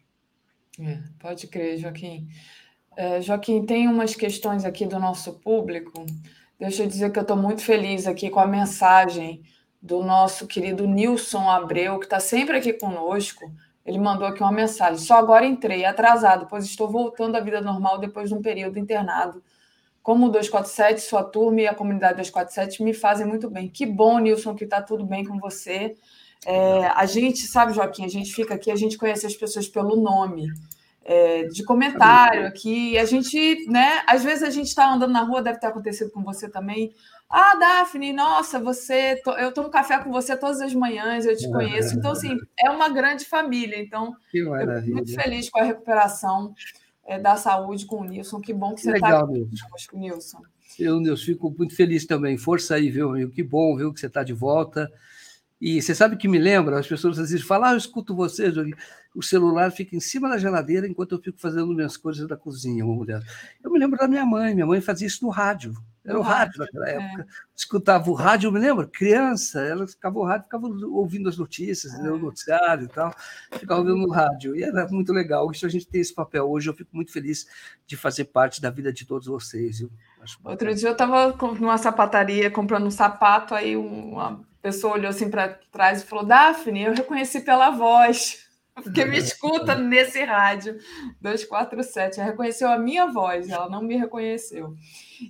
É, 0.79 0.99
pode 1.19 1.47
crer, 1.47 1.77
Joaquim. 1.77 2.27
É, 2.97 3.21
Joaquim, 3.21 3.65
tem 3.65 3.87
umas 3.87 4.15
questões 4.15 4.65
aqui 4.65 4.85
do 4.85 4.99
nosso 4.99 5.33
público. 5.39 6.05
Deixa 6.59 6.83
eu 6.83 6.87
dizer 6.87 7.11
que 7.11 7.19
eu 7.19 7.23
estou 7.23 7.37
muito 7.37 7.61
feliz 7.61 8.07
aqui 8.07 8.29
com 8.29 8.39
a 8.39 8.47
mensagem 8.47 9.43
do 9.81 10.03
nosso 10.03 10.47
querido 10.47 10.87
Nilson 10.87 11.49
Abreu, 11.49 11.99
que 11.99 12.05
está 12.05 12.19
sempre 12.19 12.57
aqui 12.57 12.73
conosco. 12.73 13.51
Ele 13.85 13.99
mandou 13.99 14.27
aqui 14.27 14.41
uma 14.41 14.51
mensagem. 14.51 14.97
Só 14.97 15.15
agora 15.15 15.45
entrei, 15.45 15.85
atrasado, 15.85 16.47
pois 16.49 16.65
estou 16.65 16.89
voltando 16.89 17.35
à 17.35 17.39
vida 17.39 17.61
normal 17.61 17.99
depois 17.99 18.29
de 18.29 18.35
um 18.35 18.41
período 18.41 18.79
internado. 18.79 19.43
Como 20.01 20.27
o 20.27 20.29
247, 20.29 21.01
sua 21.01 21.23
turma 21.23 21.61
e 21.61 21.67
a 21.67 21.75
comunidade 21.75 22.17
247 22.17 22.83
me 22.83 22.93
fazem 22.93 23.27
muito 23.27 23.49
bem. 23.49 23.69
Que 23.69 23.85
bom, 23.85 24.17
Nilson, 24.19 24.55
que 24.55 24.63
está 24.63 24.81
tudo 24.81 25.05
bem 25.05 25.25
com 25.25 25.39
você. 25.39 25.95
É, 26.45 26.87
a 26.87 27.05
gente, 27.05 27.47
sabe, 27.47 27.73
Joaquim, 27.73 28.05
a 28.05 28.09
gente 28.09 28.33
fica 28.33 28.53
aqui, 28.53 28.69
a 28.69 28.75
gente 28.75 28.97
conhece 28.97 29.25
as 29.25 29.35
pessoas 29.35 29.67
pelo 29.67 29.95
nome. 29.95 30.47
É, 31.07 31.43
de 31.43 31.63
comentário 31.63 32.47
aqui, 32.47 32.97
a 32.97 33.05
gente, 33.05 33.67
né? 33.67 34.01
Às 34.07 34.23
vezes 34.23 34.41
a 34.41 34.49
gente 34.49 34.67
está 34.67 34.91
andando 34.91 35.11
na 35.11 35.21
rua, 35.21 35.39
deve 35.39 35.59
ter 35.59 35.67
acontecido 35.67 36.09
com 36.09 36.23
você 36.23 36.49
também. 36.49 36.91
Ah, 37.29 37.55
Daphne, 37.55 38.11
nossa, 38.11 38.59
você, 38.59 39.21
eu 39.37 39.51
tomo 39.51 39.69
café 39.69 39.99
com 39.99 40.11
você 40.11 40.35
todas 40.35 40.61
as 40.61 40.73
manhãs, 40.73 41.25
eu 41.25 41.37
te 41.37 41.47
conheço. 41.49 41.95
Então, 41.95 42.11
assim, 42.11 42.35
é 42.59 42.71
uma 42.71 42.89
grande 42.89 43.25
família. 43.25 43.79
Então, 43.79 44.15
muito 44.87 45.13
feliz 45.13 45.49
com 45.49 45.59
a 45.59 45.63
recuperação 45.63 46.55
é, 47.05 47.19
da 47.19 47.35
saúde 47.35 47.85
com 47.85 48.01
o 48.01 48.03
Nilson. 48.03 48.39
Que 48.41 48.53
bom 48.53 48.73
que 48.73 48.81
você 48.81 48.93
está 48.93 49.19
aqui 49.19 49.27
conosco, 49.27 49.97
Nilson. 49.97 50.41
Eu, 50.79 50.99
Nilson, 50.99 51.25
fico 51.25 51.53
muito 51.55 51.75
feliz 51.75 52.05
também. 52.05 52.37
Força 52.37 52.75
aí, 52.75 52.89
viu, 52.89 53.09
amigo? 53.09 53.31
Que 53.31 53.43
bom, 53.43 53.75
viu, 53.75 53.93
que 53.93 53.99
você 53.99 54.07
está 54.07 54.23
de 54.23 54.33
volta. 54.33 54.91
E 55.59 55.81
você 55.81 55.95
sabe 55.95 56.17
que 56.17 56.27
me 56.27 56.37
lembra? 56.37 56.79
As 56.79 56.87
pessoas 56.87 57.17
às 57.17 57.31
vezes 57.31 57.45
falam, 57.45 57.69
ah, 57.69 57.73
eu 57.73 57.77
escuto 57.77 58.15
você, 58.15 58.51
o 59.15 59.23
celular 59.23 59.71
fica 59.71 59.95
em 59.95 59.99
cima 60.01 60.27
da 60.27 60.37
geladeira 60.37 60.85
enquanto 60.85 61.13
eu 61.13 61.21
fico 61.21 61.39
fazendo 61.39 61.73
minhas 61.73 61.95
coisas 61.95 62.27
da 62.27 62.35
cozinha, 62.35 62.85
uma 62.85 62.95
mulher. 62.95 63.23
Eu 63.63 63.71
me 63.71 63.79
lembro 63.79 63.97
da 63.97 64.07
minha 64.07 64.25
mãe, 64.25 64.53
minha 64.53 64.65
mãe 64.67 64.81
fazia 64.81 65.07
isso 65.07 65.23
no 65.23 65.31
rádio. 65.31 65.73
Era 66.03 66.19
o 66.19 66.21
rádio 66.21 66.59
naquela 66.59 66.89
é. 66.89 66.95
época. 66.95 67.27
Escutava 67.55 68.11
o 68.11 68.13
rádio, 68.13 68.47
eu 68.47 68.51
me 68.51 68.59
lembro, 68.59 68.87
criança, 68.87 69.61
ela 69.61 69.87
ficava 69.87 70.19
o 70.19 70.23
rádio, 70.23 70.43
ficava 70.43 70.67
ouvindo 70.67 71.29
as 71.29 71.37
notícias, 71.37 71.93
é. 71.93 72.11
o 72.11 72.17
noticiário 72.17 72.85
e 72.85 72.89
tal, 72.89 73.15
ficava 73.53 73.79
ouvindo 73.79 73.97
no 73.97 74.11
rádio. 74.11 74.55
E 74.55 74.63
era 74.63 74.87
muito 74.89 75.13
legal. 75.13 75.49
Isso 75.49 75.65
a 75.65 75.69
gente 75.69 75.87
tem 75.87 76.01
esse 76.01 76.13
papel 76.13 76.47
hoje, 76.47 76.69
eu 76.69 76.75
fico 76.75 76.93
muito 76.93 77.11
feliz 77.11 77.47
de 77.87 77.95
fazer 77.95 78.25
parte 78.25 78.61
da 78.61 78.69
vida 78.69 78.91
de 78.91 79.05
todos 79.05 79.27
vocês. 79.27 79.83
Outro 80.43 80.75
dia 80.75 80.89
eu 80.89 80.93
estava 80.93 81.35
numa 81.59 81.77
sapataria 81.77 82.51
comprando 82.51 82.85
um 82.85 82.91
sapato, 82.91 83.55
aí 83.55 83.75
uma 83.75 84.43
pessoa 84.65 84.95
olhou 84.95 85.09
assim 85.09 85.29
para 85.29 85.59
trás 85.71 86.01
e 86.01 86.05
falou: 86.07 86.25
Daphne, 86.25 86.85
eu 86.85 86.93
reconheci 86.93 87.41
pela 87.41 87.69
voz, 87.69 88.47
porque 88.73 89.05
me 89.05 89.19
escuta 89.19 89.75
nesse 89.75 90.23
rádio 90.23 90.79
247. 91.21 92.19
Ela 92.19 92.31
reconheceu 92.31 92.69
a 92.69 92.79
minha 92.79 93.05
voz, 93.05 93.47
ela 93.47 93.69
não 93.69 93.83
me 93.83 93.95
reconheceu. 93.95 94.73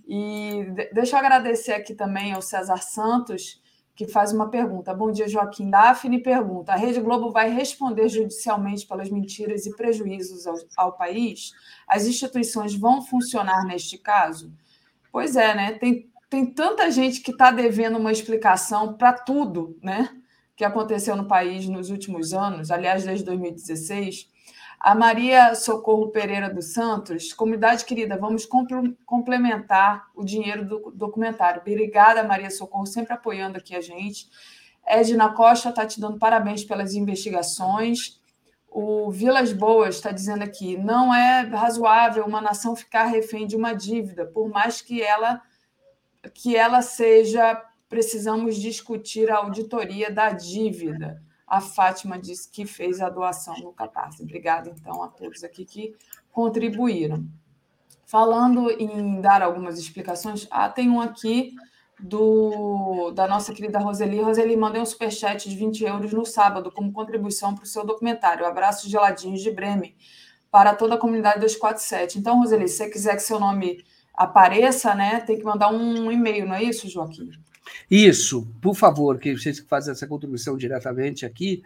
E 0.07 0.65
deixa 0.93 1.17
eu 1.17 1.19
agradecer 1.19 1.73
aqui 1.73 1.93
também 1.93 2.31
ao 2.31 2.41
César 2.41 2.77
Santos, 2.77 3.61
que 3.93 4.07
faz 4.07 4.31
uma 4.31 4.49
pergunta. 4.49 4.93
Bom 4.93 5.11
dia, 5.11 5.27
Joaquim. 5.27 5.69
Daphne 5.69 6.23
pergunta: 6.23 6.71
a 6.71 6.77
Rede 6.77 7.01
Globo 7.01 7.29
vai 7.29 7.49
responder 7.49 8.07
judicialmente 8.07 8.87
pelas 8.87 9.09
mentiras 9.09 9.65
e 9.65 9.75
prejuízos 9.75 10.47
ao, 10.47 10.55
ao 10.77 10.93
país? 10.93 11.51
As 11.85 12.05
instituições 12.05 12.73
vão 12.73 13.01
funcionar 13.01 13.65
neste 13.65 13.97
caso? 13.97 14.53
Pois 15.11 15.35
é, 15.35 15.53
né? 15.53 15.73
Tem 15.73 16.09
tem 16.29 16.45
tanta 16.45 16.89
gente 16.91 17.21
que 17.21 17.31
está 17.31 17.51
devendo 17.51 17.97
uma 17.97 18.11
explicação 18.11 18.93
para 18.93 19.13
tudo, 19.13 19.77
né? 19.81 20.09
Que 20.55 20.63
aconteceu 20.63 21.15
no 21.15 21.27
país 21.27 21.67
nos 21.67 21.89
últimos 21.89 22.33
anos, 22.33 22.71
aliás, 22.71 23.03
desde 23.03 23.25
2016. 23.25 24.29
A 24.79 24.93
Maria 24.93 25.55
Socorro 25.55 26.09
Pereira 26.09 26.49
dos 26.49 26.73
Santos, 26.73 27.33
comunidade 27.33 27.85
querida, 27.85 28.17
vamos 28.17 28.47
complementar 29.05 30.05
o 30.13 30.23
dinheiro 30.23 30.65
do 30.65 30.91
documentário. 30.91 31.61
Obrigada, 31.61 32.23
Maria 32.23 32.51
Socorro, 32.51 32.85
sempre 32.85 33.13
apoiando 33.13 33.57
aqui 33.57 33.75
a 33.75 33.81
gente. 33.81 34.29
Edna 34.85 35.29
Costa 35.29 35.69
está 35.69 35.85
te 35.85 35.99
dando 35.99 36.19
parabéns 36.19 36.63
pelas 36.63 36.93
investigações. 36.93 38.21
O 38.69 39.09
Vilas 39.09 39.53
Boas 39.53 39.95
está 39.95 40.11
dizendo 40.11 40.43
aqui: 40.43 40.77
não 40.77 41.13
é 41.13 41.41
razoável 41.41 42.25
uma 42.25 42.41
nação 42.41 42.75
ficar 42.75 43.05
refém 43.05 43.47
de 43.47 43.55
uma 43.55 43.73
dívida, 43.73 44.25
por 44.25 44.49
mais 44.49 44.81
que 44.81 45.01
ela 45.01 45.41
que 46.33 46.55
ela 46.55 46.81
seja. 46.81 47.61
Precisamos 47.87 48.55
discutir 48.55 49.29
a 49.31 49.37
auditoria 49.37 50.11
da 50.11 50.31
dívida. 50.31 51.21
A 51.47 51.61
Fátima 51.61 52.17
disse 52.17 52.49
que 52.49 52.65
fez 52.65 52.99
a 52.99 53.09
doação 53.09 53.55
no 53.59 53.71
Catarse. 53.71 54.23
Obrigada, 54.23 54.69
então, 54.69 55.03
a 55.03 55.07
todos 55.07 55.43
aqui 55.43 55.63
que 55.63 55.95
contribuíram. 56.31 57.25
Falando 58.05 58.69
em 58.71 59.21
dar 59.21 59.41
algumas 59.41 59.79
explicações, 59.79 60.47
ah, 60.49 60.69
tem 60.69 60.89
um 60.89 60.99
aqui 60.99 61.55
do, 61.99 63.11
da 63.11 63.27
nossa 63.27 63.53
querida 63.53 63.79
Roseli. 63.79 64.21
Roseli, 64.21 64.57
mandei 64.57 64.81
um 64.81 64.85
superchat 64.85 65.49
de 65.49 65.55
20 65.55 65.83
euros 65.83 66.13
no 66.13 66.25
sábado 66.25 66.71
como 66.71 66.91
contribuição 66.91 67.55
para 67.55 67.63
o 67.63 67.67
seu 67.67 67.85
documentário. 67.85 68.45
Abraços 68.45 68.89
geladinhos 68.89 69.41
de 69.41 69.51
Bremen 69.51 69.95
para 70.51 70.73
toda 70.73 70.95
a 70.95 70.97
comunidade 70.97 71.39
247. 71.39 72.19
Então, 72.19 72.39
Roseli, 72.39 72.67
se 72.67 72.77
você 72.77 72.89
quiser 72.89 73.15
que 73.15 73.23
seu 73.23 73.39
nome 73.39 73.83
apareça, 74.17 74.93
né, 74.95 75.19
tem 75.19 75.37
que 75.37 75.43
mandar 75.43 75.69
um 75.69 76.11
e-mail, 76.11 76.47
não 76.47 76.55
é 76.55 76.63
isso, 76.63 76.89
Joaquim? 76.89 77.29
Isso, 77.89 78.47
por 78.61 78.75
favor, 78.75 79.17
que 79.19 79.37
vocês 79.37 79.59
que 79.59 79.67
fazem 79.67 79.91
essa 79.91 80.07
contribuição 80.07 80.55
diretamente 80.57 81.25
aqui, 81.25 81.63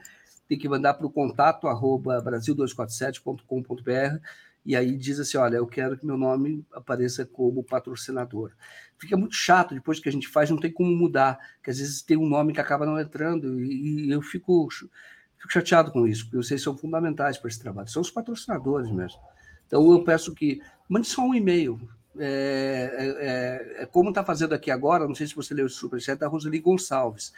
tem 0.47 0.57
que 0.57 0.67
mandar 0.67 0.95
para 0.95 1.05
o 1.05 1.11
contato 1.11 1.67
arroba 1.67 2.21
brasil247.com.br 2.23 4.19
e 4.65 4.76
aí 4.76 4.97
diz 4.97 5.19
assim, 5.19 5.38
olha, 5.38 5.57
eu 5.57 5.67
quero 5.67 5.97
que 5.97 6.05
meu 6.05 6.17
nome 6.17 6.65
apareça 6.73 7.26
como 7.26 7.63
patrocinador. 7.63 8.51
Fica 8.97 9.15
muito 9.15 9.35
chato, 9.35 9.73
depois 9.73 9.99
que 9.99 10.09
a 10.09 10.11
gente 10.11 10.27
faz, 10.27 10.49
não 10.49 10.59
tem 10.59 10.71
como 10.71 10.91
mudar, 10.91 11.39
que 11.63 11.69
às 11.69 11.80
vezes 11.80 12.01
tem 12.01 12.17
um 12.17 12.27
nome 12.27 12.53
que 12.53 12.59
acaba 12.59 12.85
não 12.85 12.99
entrando, 12.99 13.59
e, 13.61 14.07
e 14.07 14.11
eu 14.11 14.21
fico, 14.21 14.67
fico 14.69 15.51
chateado 15.51 15.91
com 15.91 16.05
isso, 16.05 16.26
porque 16.26 16.38
vocês 16.38 16.61
são 16.61 16.77
fundamentais 16.77 17.38
para 17.38 17.47
esse 17.47 17.59
trabalho, 17.59 17.88
são 17.88 18.01
os 18.01 18.11
patrocinadores 18.11 18.91
mesmo. 18.91 19.19
Então 19.65 19.89
eu 19.91 20.03
peço 20.03 20.34
que 20.34 20.61
mande 20.89 21.07
só 21.07 21.21
um 21.21 21.34
e-mail, 21.34 21.80
é, 22.20 23.76
é, 23.78 23.84
é, 23.84 23.86
como 23.86 24.10
está 24.10 24.24
fazendo 24.24 24.54
aqui 24.54 24.70
agora, 24.70 25.08
não 25.08 25.16
sei 25.16 25.28
se 25.28 25.36
você 25.36 25.54
leu 25.54 25.66
o 25.66 25.70
superchat 25.70 26.20
da 26.20 26.28
Roseli 26.28 26.60
Gonçalves. 26.60 27.34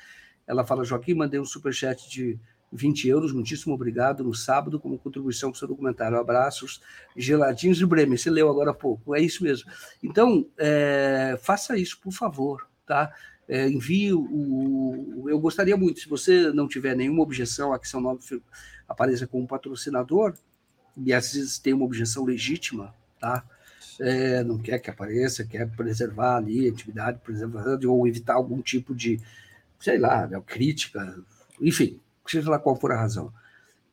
Ela 0.48 0.66
fala, 0.66 0.84
Joaquim, 0.84 1.14
mandei 1.14 1.40
um 1.40 1.45
superchat 1.45 2.10
de 2.10 2.40
20 2.72 3.08
euros, 3.08 3.34
muitíssimo 3.34 3.74
obrigado, 3.74 4.24
no 4.24 4.34
sábado, 4.34 4.80
como 4.80 4.98
contribuição 4.98 5.52
para 5.52 5.58
o 5.58 5.60
seu 5.60 5.68
documentário. 5.68 6.18
Abraços 6.18 6.82
geladinhos 7.16 7.78
de 7.78 7.86
Bremen, 7.86 8.18
você 8.18 8.30
leu 8.30 8.49
agora 8.49 8.72
há 8.72 8.74
pouco, 8.74 9.14
é 9.14 9.22
isso 9.22 9.44
mesmo. 9.44 9.70
Então, 10.02 10.48
é, 10.58 11.38
faça 11.41 11.78
isso, 11.78 11.99
por 11.99 12.12
favor, 12.12 12.68
tá? 12.86 13.14
É, 13.48 13.68
envie 13.68 14.14
o, 14.14 15.26
Eu 15.28 15.40
gostaria 15.40 15.76
muito, 15.76 15.99
se 15.99 16.08
você 16.08 16.52
não 16.53 16.68
tiver 16.68 16.95
nenhuma 16.95 17.22
objeção 17.22 17.74
a 17.74 17.80
que 17.80 17.88
São 17.88 17.99
Nome 17.99 18.20
apareça 18.88 19.28
como 19.28 19.48
patrocinador, 19.48 20.34
e 20.98 21.14
às 21.14 21.34
vezes 21.34 21.60
tem 21.60 21.74
uma 21.74 21.86
objeção 21.86 22.24
legítima, 22.24 22.94
tá? 23.20 23.44
É, 23.99 24.43
não 24.43 24.57
quer 24.57 24.80
que 24.80 24.89
apareça, 24.89 25.43
quer 25.43 25.69
preservar 25.69 26.38
ali 26.38 26.68
a 26.68 26.72
atividade, 26.72 27.19
preservar, 27.23 27.80
ou 27.85 28.07
evitar 28.07 28.35
algum 28.35 28.61
tipo 28.61 28.95
de, 28.95 29.19
sei 29.80 29.97
lá, 29.97 30.27
né, 30.27 30.41
crítica, 30.45 31.18
enfim, 31.59 31.99
seja 32.26 32.49
lá 32.49 32.59
qual 32.59 32.76
for 32.76 32.91
a 32.91 32.99
razão. 32.99 33.31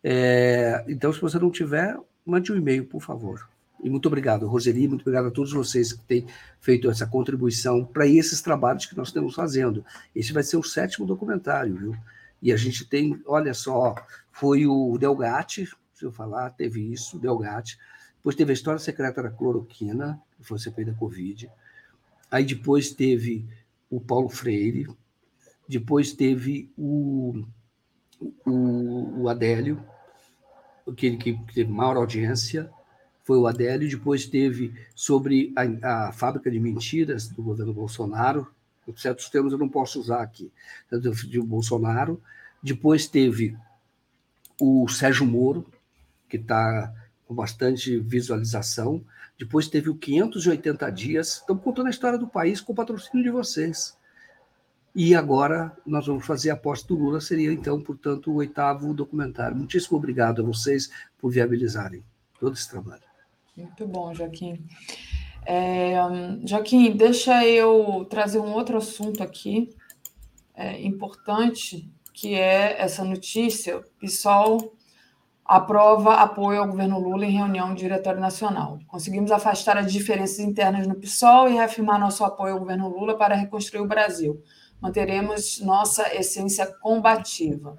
É, 0.03 0.85
então, 0.89 1.13
se 1.13 1.21
você 1.21 1.39
não 1.39 1.51
tiver, 1.51 1.99
mande 2.25 2.53
um 2.53 2.57
e-mail, 2.57 2.85
por 2.85 3.03
favor. 3.03 3.49
E 3.83 3.89
muito 3.89 4.07
obrigado, 4.07 4.47
Roseli, 4.47 4.89
muito 4.89 5.03
obrigado 5.03 5.29
a 5.29 5.31
todos 5.31 5.53
vocês 5.53 5.93
que 5.93 6.05
têm 6.05 6.27
feito 6.61 6.91
essa 6.91 7.07
contribuição 7.07 7.85
para 7.85 8.07
esses 8.07 8.43
trabalhos 8.43 8.87
que 8.87 8.97
nós 8.97 9.09
estamos 9.09 9.35
fazendo. 9.35 9.85
Esse 10.15 10.33
vai 10.33 10.43
ser 10.43 10.57
o 10.57 10.63
sétimo 10.63 11.07
documentário, 11.07 11.77
viu? 11.77 11.97
E 12.43 12.53
a 12.53 12.57
gente 12.57 12.85
tem, 12.85 13.21
olha 13.27 13.55
só, 13.55 13.95
foi 14.33 14.67
o 14.67 14.97
Delgatti, 14.99 15.69
se 15.95 16.05
eu 16.05 16.13
falar, 16.13 16.51
teve 16.51 16.81
isso, 16.93 17.19
Delgatti. 17.19 17.79
Depois 18.19 18.37
teve 18.37 18.53
a 18.53 18.55
história 18.55 18.79
secreta 18.79 19.23
da 19.23 19.31
cloroquina, 19.31 20.21
que 20.37 20.45
foi 20.45 20.59
a 20.59 20.61
CPI 20.61 20.85
da 20.85 20.95
Covid. 20.95 21.51
Aí 22.31 22.45
depois 22.45 22.91
teve 22.91 23.47
o 23.91 24.01
Paulo 24.01 24.29
Freire. 24.29 24.89
Depois 25.67 26.13
teve 26.13 26.71
o 26.77 27.45
o, 28.21 29.23
o 29.23 29.29
Adélio, 29.29 29.83
aquele 30.87 31.17
que 31.17 31.39
teve 31.55 31.71
maior 31.71 31.97
audiência, 31.97 32.71
foi 33.25 33.39
o 33.39 33.47
Adélio. 33.47 33.89
Depois 33.89 34.27
teve 34.27 34.75
sobre 34.95 35.53
a, 35.57 36.09
a 36.09 36.13
fábrica 36.13 36.51
de 36.51 36.59
mentiras 36.59 37.29
do 37.29 37.43
governo 37.43 37.73
Bolsonaro, 37.73 38.47
certos 38.97 39.29
termos 39.29 39.53
eu 39.53 39.59
não 39.59 39.69
posso 39.69 40.01
usar 40.01 40.23
aqui, 40.23 40.51
de 40.91 41.41
Bolsonaro. 41.41 42.23
Depois 42.63 43.07
teve 43.07 43.57
o 44.59 44.89
Sérgio 44.89 45.27
Moro, 45.27 45.67
que 46.29 46.39
está 46.39 46.93
com 47.29 47.35
bastante 47.35 47.99
visualização. 48.01 49.05
Depois 49.39 49.69
teve 49.69 49.91
o 49.91 49.95
580 49.95 50.91
dias. 50.91 51.35
Estamos 51.35 51.63
contando 51.63 51.87
a 51.87 51.91
história 51.91 52.19
do 52.19 52.27
país 52.27 52.59
com 52.63 52.73
o 52.73 52.75
patrocínio 52.75 53.23
de 53.23 53.31
vocês. 53.31 53.97
E 54.95 55.15
agora 55.15 55.77
nós 55.87 56.07
vamos 56.07 56.25
fazer 56.27 56.49
a 56.51 56.57
posse 56.57 56.89
do 56.89 56.97
Lula, 56.97 57.21
seria 57.21 57.53
então, 57.53 57.81
portanto, 57.81 58.33
o 58.33 58.37
oitavo 58.37 58.95
documentário. 58.95 59.55
Muitíssimo 59.55 59.99
obrigado 59.99 60.41
a 60.41 60.45
vocês 60.45 60.91
por 61.19 61.31
viabilizarem 61.31 62.03
todo 62.41 62.55
esse 62.55 62.69
trabalho. 62.69 63.03
Muito 63.55 63.87
bom, 63.87 64.13
Joaquim. 64.15 64.65
É, 65.45 65.95
Joaquim, 66.47 66.97
deixa 66.97 67.47
eu 67.47 68.07
trazer 68.09 68.39
um 68.39 68.53
outro 68.55 68.79
assunto 68.79 69.23
aqui 69.23 69.69
é, 70.55 70.81
importante, 70.81 71.89
que 72.13 72.35
é 72.35 72.81
essa 72.81 73.05
notícia. 73.05 73.79
O 73.79 73.83
PSOL 74.01 74.78
aprova 75.49 76.17
apoio 76.17 76.61
ao 76.61 76.69
governo 76.69 77.01
Lula 77.01 77.25
em 77.25 77.31
reunião 77.31 77.71
do 77.71 77.75
Diretório 77.75 78.21
Nacional. 78.21 78.79
Conseguimos 78.87 79.33
afastar 79.33 79.79
as 79.79 79.91
diferenças 79.91 80.39
internas 80.39 80.87
no 80.87 80.95
PSOL 80.95 81.49
e 81.49 81.55
reafirmar 81.55 81.99
nosso 81.99 82.23
apoio 82.23 82.53
ao 82.53 82.61
governo 82.61 82.89
Lula 82.89 83.17
para 83.17 83.35
reconstruir 83.35 83.81
o 83.81 83.89
Brasil 83.89 84.43
manteremos 84.81 85.61
nossa 85.61 86.15
essência 86.15 86.67
combativa. 86.67 87.77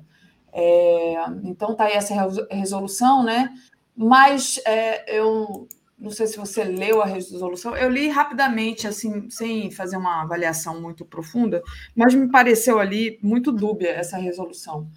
É, 0.51 1.15
então, 1.43 1.71
está 1.71 1.85
aí 1.85 1.93
essa 1.93 2.13
resolução, 2.49 3.23
né? 3.23 3.53
Mas 3.95 4.59
é, 4.65 5.17
eu 5.17 5.67
não 5.97 6.11
sei 6.11 6.27
se 6.27 6.37
você 6.37 6.63
leu 6.63 7.01
a 7.01 7.05
resolução, 7.05 7.75
eu 7.75 7.89
li 7.89 8.07
rapidamente, 8.07 8.87
assim, 8.87 9.29
sem 9.29 9.69
fazer 9.69 9.97
uma 9.97 10.21
avaliação 10.21 10.81
muito 10.81 11.03
profunda, 11.03 11.61
mas 11.93 12.15
me 12.15 12.31
pareceu 12.31 12.79
ali 12.79 13.19
muito 13.21 13.51
dúbia 13.51 13.89
essa 13.89 14.17
resolução, 14.17 14.87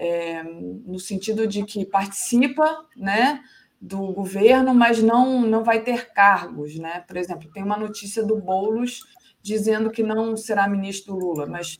é, 0.00 0.42
no 0.42 0.98
sentido 0.98 1.46
de 1.46 1.62
que 1.62 1.84
participa, 1.84 2.86
né? 2.96 3.42
do 3.82 4.12
governo, 4.12 4.74
mas 4.74 5.02
não, 5.02 5.40
não 5.40 5.64
vai 5.64 5.80
ter 5.80 6.12
cargos, 6.12 6.78
né? 6.78 7.00
Por 7.00 7.16
exemplo, 7.16 7.50
tem 7.50 7.62
uma 7.62 7.78
notícia 7.78 8.22
do 8.22 8.36
Bolos 8.36 9.00
dizendo 9.40 9.90
que 9.90 10.02
não 10.02 10.36
será 10.36 10.68
ministro 10.68 11.14
do 11.14 11.18
Lula, 11.18 11.46
mas 11.46 11.78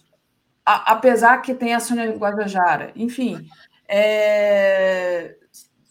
a, 0.64 0.92
apesar 0.92 1.42
que 1.42 1.55
tem 1.55 1.74
a 1.74 1.80
Sônia 1.80 2.10
Guajajara, 2.16 2.90
enfim, 2.97 3.47
é, 3.86 5.36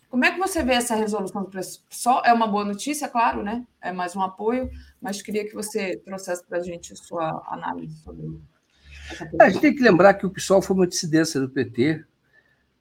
como 0.10 0.26
é 0.26 0.32
que 0.32 0.40
você 0.40 0.64
vê 0.64 0.74
essa 0.74 0.96
resolução 0.96 1.44
do 1.44 1.50
preço? 1.52 1.86
Só 1.92 2.24
é 2.26 2.34
uma 2.34 2.48
boa 2.48 2.66
notícia, 2.66 3.08
claro, 3.08 3.44
né? 3.44 3.64
É 3.80 3.92
mais 3.92 4.16
um 4.16 4.22
apoio, 4.24 4.68
mas 5.00 5.22
queria 5.22 5.48
que 5.48 5.54
você 5.54 5.96
trouxesse 5.98 6.44
para 6.44 6.58
a 6.58 6.64
gente 6.64 6.92
a 6.92 6.96
sua 6.96 7.44
análise 7.52 7.96
sobre 8.00 8.42
é, 9.40 9.46
a 9.46 9.50
gente 9.50 9.62
tem 9.62 9.76
que 9.76 9.82
lembrar 9.82 10.14
que 10.14 10.26
o 10.26 10.30
PSOL 10.30 10.62
foi 10.62 10.76
uma 10.76 10.88
dissidência 10.88 11.40
do 11.40 11.50
PT, 11.50 12.06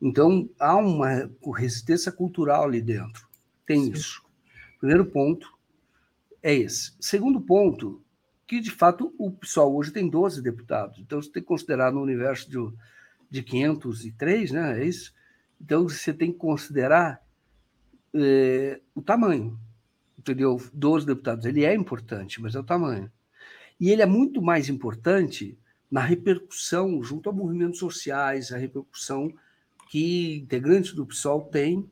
então 0.01 0.49
há 0.59 0.77
uma 0.77 1.31
resistência 1.57 2.13
cultural 2.13 2.65
ali 2.65 2.81
dentro. 2.81 3.27
Tem 3.67 3.85
Sim. 3.85 3.93
isso. 3.93 4.23
Primeiro 4.79 5.05
ponto 5.07 5.53
é 6.43 6.55
esse. 6.55 6.93
Segundo 7.01 7.41
ponto, 7.41 8.03
que 8.47 8.61
de 8.61 8.71
fato 8.71 9.15
o 9.19 9.31
PSOL 9.31 9.77
hoje 9.77 9.91
tem 9.91 10.09
12 10.09 10.41
deputados. 10.41 10.99
Então 11.01 11.21
você 11.21 11.31
tem 11.31 11.43
que 11.43 11.49
considerar 11.49 11.93
no 11.93 12.01
universo 12.01 12.49
de, 12.49 12.59
de 13.29 13.43
503, 13.43 14.53
né? 14.53 14.81
É 14.81 14.85
isso? 14.85 15.13
Então 15.61 15.89
você 15.89 16.13
tem 16.13 16.33
que 16.33 16.39
considerar 16.39 17.21
é, 18.15 18.81
o 18.95 19.03
tamanho, 19.03 19.59
entendeu? 20.17 20.57
12 20.73 21.05
deputados. 21.05 21.45
Ele 21.45 21.65
é 21.65 21.75
importante, 21.75 22.41
mas 22.41 22.55
é 22.55 22.61
o 22.61 22.65
tamanho. 22.65 23.11
E 23.81 23.91
ele 23.91 24.03
é 24.03 24.07
muito 24.07 24.41
mais 24.41 24.69
importante 24.69 25.59
na 25.91 26.01
repercussão 26.01 27.03
junto 27.03 27.29
a 27.29 27.33
movimentos 27.33 27.79
sociais, 27.79 28.53
a 28.53 28.57
repercussão 28.57 29.33
que 29.89 30.37
integrantes 30.37 30.93
do 30.93 31.07
PSOL 31.07 31.43
têm 31.43 31.91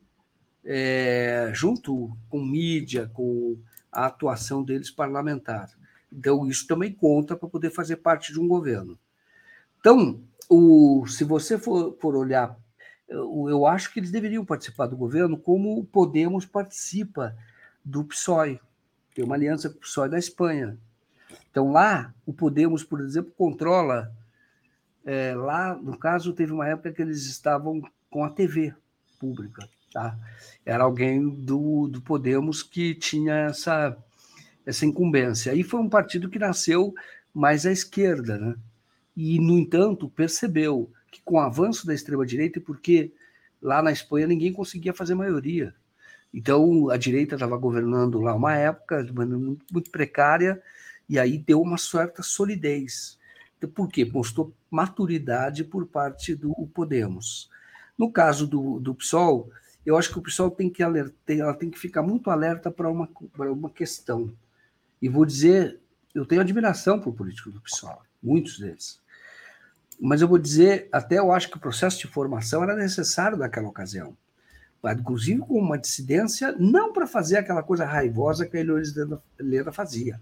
é, 0.63 1.49
junto 1.53 2.15
com 2.29 2.43
mídia, 2.43 3.09
com 3.13 3.57
a 3.91 4.05
atuação 4.05 4.63
deles 4.63 4.91
parlamentar. 4.91 5.69
Então, 6.11 6.47
isso 6.47 6.67
também 6.67 6.91
conta 6.91 7.35
para 7.35 7.49
poder 7.49 7.71
fazer 7.71 7.97
parte 7.97 8.31
de 8.31 8.39
um 8.39 8.47
governo. 8.47 8.97
Então, 9.79 10.21
o, 10.49 11.05
se 11.07 11.23
você 11.23 11.57
for, 11.57 11.97
for 11.99 12.15
olhar, 12.15 12.57
eu, 13.07 13.47
eu 13.49 13.65
acho 13.65 13.91
que 13.91 13.99
eles 13.99 14.11
deveriam 14.11 14.45
participar 14.45 14.87
do 14.87 14.97
governo 14.97 15.37
como 15.37 15.79
o 15.79 15.85
Podemos 15.85 16.45
participa 16.45 17.35
do 17.83 18.03
PSOE. 18.03 18.59
Tem 19.15 19.23
uma 19.23 19.35
aliança 19.35 19.69
com 19.69 19.77
o 19.77 19.81
PSOE 19.81 20.09
da 20.09 20.19
Espanha. 20.19 20.77
Então, 21.49 21.71
lá, 21.71 22.13
o 22.25 22.33
Podemos, 22.33 22.83
por 22.83 23.01
exemplo, 23.01 23.31
controla. 23.37 24.13
É, 25.07 25.33
lá, 25.33 25.73
no 25.73 25.97
caso, 25.97 26.33
teve 26.33 26.51
uma 26.51 26.67
época 26.67 26.91
que 26.91 27.01
eles 27.01 27.25
estavam 27.27 27.81
com 28.09 28.25
a 28.25 28.29
TV 28.29 28.73
pública. 29.17 29.67
Tá? 29.93 30.19
Era 30.65 30.83
alguém 30.83 31.29
do, 31.29 31.87
do 31.87 32.01
Podemos 32.01 32.61
que 32.61 32.93
tinha 32.93 33.33
essa 33.33 33.97
essa 34.65 34.85
incumbência. 34.85 35.53
Aí 35.53 35.63
foi 35.63 35.79
um 35.79 35.87
partido 35.87 36.29
que 36.29 36.37
nasceu 36.37 36.93
mais 37.33 37.65
à 37.65 37.71
esquerda, 37.71 38.37
né? 38.37 38.55
E, 39.15 39.39
no 39.39 39.57
entanto, 39.57 40.09
percebeu 40.09 40.91
que 41.09 41.21
com 41.23 41.35
o 41.35 41.39
avanço 41.39 41.87
da 41.87 41.93
extrema-direita, 41.93 42.59
porque 42.59 43.13
lá 43.61 43.81
na 43.81 43.93
Espanha 43.93 44.27
ninguém 44.27 44.51
conseguia 44.51 44.93
fazer 44.93 45.15
maioria. 45.15 45.73
Então, 46.33 46.89
a 46.89 46.97
direita 46.97 47.35
estava 47.35 47.55
governando 47.55 48.19
lá 48.19 48.35
uma 48.35 48.53
época, 48.55 49.07
muito 49.71 49.89
precária, 49.89 50.61
e 51.07 51.17
aí 51.17 51.37
deu 51.37 51.61
uma 51.61 51.77
certa 51.77 52.21
solidez. 52.21 53.16
Por 53.73 53.87
quê? 53.89 54.05
Mostrou 54.05 54.53
maturidade 54.69 55.63
por 55.63 55.87
parte 55.87 56.35
do 56.35 56.53
Podemos. 56.73 57.49
No 57.97 58.11
caso 58.11 58.45
do, 58.45 58.79
do 58.79 58.93
PSOL, 58.93 59.49
eu 59.85 59.97
acho 59.97 60.11
que 60.11 60.19
o 60.19 60.21
PSOL 60.21 60.51
tem 60.51 60.69
que, 60.69 60.83
alertar, 60.83 61.15
ela 61.29 61.53
tem 61.53 61.69
que 61.69 61.79
ficar 61.79 62.03
muito 62.03 62.29
alerta 62.29 62.69
para 62.69 62.89
uma, 62.89 63.09
uma 63.39 63.69
questão. 63.69 64.31
E 65.01 65.09
vou 65.09 65.25
dizer, 65.25 65.79
eu 66.13 66.25
tenho 66.25 66.41
admiração 66.41 66.99
por 66.99 67.13
políticos 67.13 67.53
do 67.53 67.61
PSOL, 67.61 68.01
muitos 68.21 68.59
deles. 68.59 68.99
Mas 69.99 70.21
eu 70.21 70.27
vou 70.27 70.37
dizer, 70.37 70.89
até 70.91 71.17
eu 71.17 71.31
acho 71.31 71.49
que 71.49 71.57
o 71.57 71.59
processo 71.59 71.97
de 71.99 72.07
formação 72.07 72.63
era 72.63 72.75
necessário 72.75 73.37
naquela 73.37 73.67
ocasião. 73.67 74.15
Inclusive 74.83 75.39
com 75.39 75.59
uma 75.59 75.77
dissidência, 75.77 76.53
não 76.57 76.93
para 76.93 77.07
fazer 77.07 77.37
aquela 77.37 77.63
coisa 77.63 77.85
raivosa 77.85 78.45
que 78.45 78.55
a 78.57 78.59
Heloísa 78.59 79.21
Helena 79.39 79.71
fazia. 79.71 80.21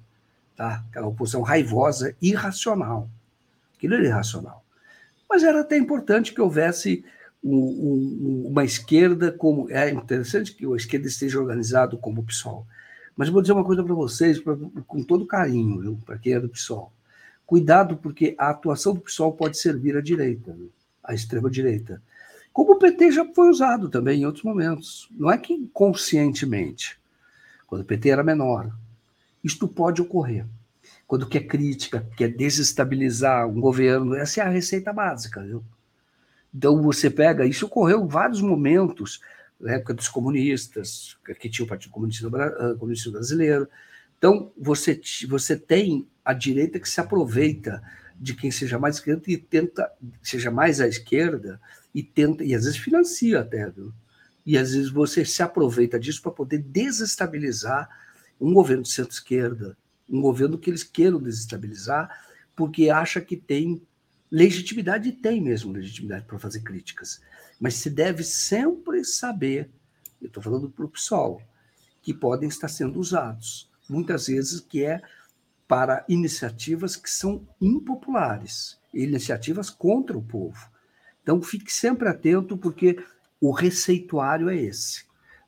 Tá? 0.55 0.83
Aquela 0.89 1.07
oposição 1.07 1.41
raivosa, 1.41 2.15
irracional. 2.21 3.09
Aquilo 3.85 3.95
era 3.95 4.05
irracional. 4.05 4.65
Mas 5.29 5.43
era 5.43 5.61
até 5.61 5.77
importante 5.77 6.33
que 6.33 6.41
houvesse 6.41 7.05
um, 7.43 7.55
um, 7.55 8.47
uma 8.47 8.65
esquerda 8.65 9.31
como. 9.31 9.69
É 9.69 9.91
interessante 9.91 10.53
que 10.53 10.65
a 10.65 10.75
esquerda 10.75 11.07
esteja 11.07 11.39
organizado 11.39 11.97
como 11.97 12.21
o 12.21 12.23
PSOL. 12.23 12.65
Mas 13.15 13.29
vou 13.29 13.41
dizer 13.41 13.53
uma 13.53 13.63
coisa 13.63 13.83
para 13.83 13.93
vocês, 13.93 14.39
pra, 14.39 14.57
com 14.87 15.03
todo 15.03 15.27
carinho, 15.27 16.01
para 16.03 16.17
quem 16.17 16.33
é 16.33 16.39
do 16.39 16.49
PSOL. 16.49 16.91
Cuidado, 17.45 17.95
porque 17.97 18.35
a 18.39 18.49
atuação 18.49 18.95
do 18.95 19.01
PSOL 19.01 19.33
pode 19.33 19.57
servir 19.59 19.95
à 19.95 20.01
direita, 20.01 20.57
à 21.03 21.13
extrema-direita. 21.13 22.01
Como 22.51 22.73
o 22.73 22.79
PT 22.79 23.11
já 23.11 23.25
foi 23.33 23.49
usado 23.49 23.87
também 23.87 24.21
em 24.21 24.25
outros 24.25 24.43
momentos. 24.43 25.07
Não 25.11 25.29
é 25.31 25.37
que 25.37 25.69
conscientemente, 25.71 26.97
quando 27.67 27.81
o 27.81 27.85
PT 27.85 28.09
era 28.09 28.23
menor. 28.23 28.71
Isto 29.43 29.67
pode 29.67 30.01
ocorrer. 30.01 30.45
Quando 31.07 31.27
quer 31.27 31.41
crítica, 31.41 32.07
quer 32.17 32.29
desestabilizar 32.29 33.47
um 33.47 33.59
governo, 33.59 34.15
essa 34.15 34.41
é 34.41 34.43
a 34.43 34.49
receita 34.49 34.91
básica. 34.91 35.43
Viu? 35.43 35.63
Então 36.53 36.81
você 36.81 37.09
pega, 37.09 37.45
isso 37.45 37.65
ocorreu 37.65 38.03
em 38.03 38.07
vários 38.07 38.41
momentos, 38.41 39.19
na 39.59 39.73
época 39.73 39.93
dos 39.93 40.07
comunistas, 40.07 41.17
que 41.39 41.49
tinha 41.49 41.65
o 41.65 41.67
Partido 41.67 41.91
Comunista, 41.91 42.27
ah, 42.27 42.75
Comunista 42.79 43.11
Brasileiro. 43.11 43.67
Então 44.17 44.51
você, 44.57 44.99
você 45.27 45.55
tem 45.57 46.07
a 46.23 46.33
direita 46.33 46.79
que 46.79 46.89
se 46.89 46.99
aproveita 46.99 47.83
de 48.17 48.33
quem 48.33 48.49
seja 48.49 48.79
mais 48.79 48.95
esquerda 48.95 49.23
e 49.27 49.37
tenta, 49.37 49.91
seja 50.23 50.49
mais 50.49 50.79
à 50.79 50.87
esquerda, 50.87 51.59
e 51.93 52.01
tenta, 52.01 52.43
e 52.43 52.55
às 52.55 52.63
vezes 52.63 52.79
financia 52.79 53.41
até, 53.41 53.69
viu? 53.69 53.93
E 54.45 54.57
às 54.57 54.73
vezes 54.73 54.89
você 54.89 55.25
se 55.25 55.41
aproveita 55.41 55.99
disso 55.99 56.21
para 56.21 56.31
poder 56.31 56.59
desestabilizar 56.59 57.89
um 58.39 58.53
governo 58.53 58.83
de 58.83 58.91
centro-esquerda, 58.91 59.77
um 60.09 60.21
governo 60.21 60.57
que 60.57 60.69
eles 60.69 60.83
queiram 60.83 61.21
desestabilizar, 61.21 62.09
porque 62.55 62.89
acha 62.89 63.19
que 63.21 63.35
tem 63.35 63.81
legitimidade, 64.31 65.09
e 65.09 65.13
tem 65.13 65.41
mesmo 65.41 65.71
legitimidade 65.71 66.25
para 66.25 66.39
fazer 66.39 66.61
críticas. 66.61 67.21
Mas 67.59 67.75
se 67.75 67.89
deve 67.89 68.23
sempre 68.23 69.03
saber, 69.03 69.69
eu 70.21 70.27
estou 70.27 70.41
falando 70.41 70.69
para 70.69 70.85
o 70.85 70.89
PSOL, 70.89 71.41
que 72.01 72.13
podem 72.13 72.49
estar 72.49 72.67
sendo 72.67 72.99
usados, 72.99 73.69
muitas 73.89 74.27
vezes 74.27 74.59
que 74.59 74.83
é 74.83 75.01
para 75.67 76.05
iniciativas 76.07 76.95
que 76.95 77.09
são 77.09 77.47
impopulares, 77.59 78.77
iniciativas 78.93 79.69
contra 79.69 80.17
o 80.17 80.21
povo. 80.21 80.69
Então 81.23 81.41
fique 81.41 81.73
sempre 81.73 82.07
atento, 82.07 82.55
porque 82.57 83.03
o 83.41 83.51
receituário 83.51 84.49
é 84.49 84.55
esse. 84.55 85.05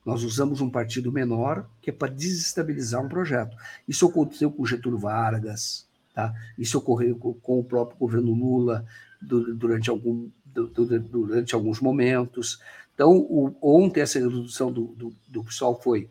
Nós 0.07 0.23
usamos 0.23 0.61
um 0.61 0.69
partido 0.69 1.11
menor 1.11 1.69
que 1.81 1.89
é 1.89 1.93
para 1.93 2.09
desestabilizar 2.09 3.03
um 3.03 3.09
projeto. 3.09 3.57
Isso 3.85 4.07
aconteceu 4.07 4.49
com 4.49 4.65
Getúlio 4.65 4.97
Vargas, 4.97 5.85
tá? 6.13 6.33
isso 6.57 6.77
ocorreu 6.77 7.17
com 7.17 7.59
o 7.59 7.63
próprio 7.65 7.99
governo 7.99 8.33
Lula 8.33 8.85
durante, 9.21 9.89
algum, 9.89 10.29
durante 10.45 11.53
alguns 11.53 11.81
momentos. 11.81 12.57
Então, 12.95 13.17
o, 13.17 13.53
ontem 13.61 13.99
essa 13.99 14.17
introdução 14.17 14.71
do, 14.71 14.85
do, 14.95 15.13
do 15.27 15.43
PSOL 15.43 15.77
foi 15.81 16.09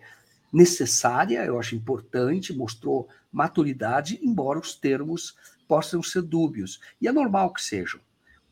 necessária, 0.53 1.43
eu 1.47 1.59
acho 1.59 1.75
importante, 1.75 2.53
mostrou 2.53 3.09
maturidade, 3.33 4.21
embora 4.23 4.59
os 4.59 4.75
termos 4.75 5.35
possam 5.67 6.03
ser 6.03 6.21
dúbios. 6.21 6.81
E 7.01 7.09
é 7.09 7.13
normal 7.13 7.51
que 7.51 7.63
sejam, 7.63 7.99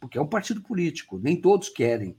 porque 0.01 0.17
é 0.17 0.23
um 0.23 0.27
partido 0.27 0.63
político, 0.63 1.21
nem 1.23 1.39
todos 1.39 1.69
querem 1.69 2.17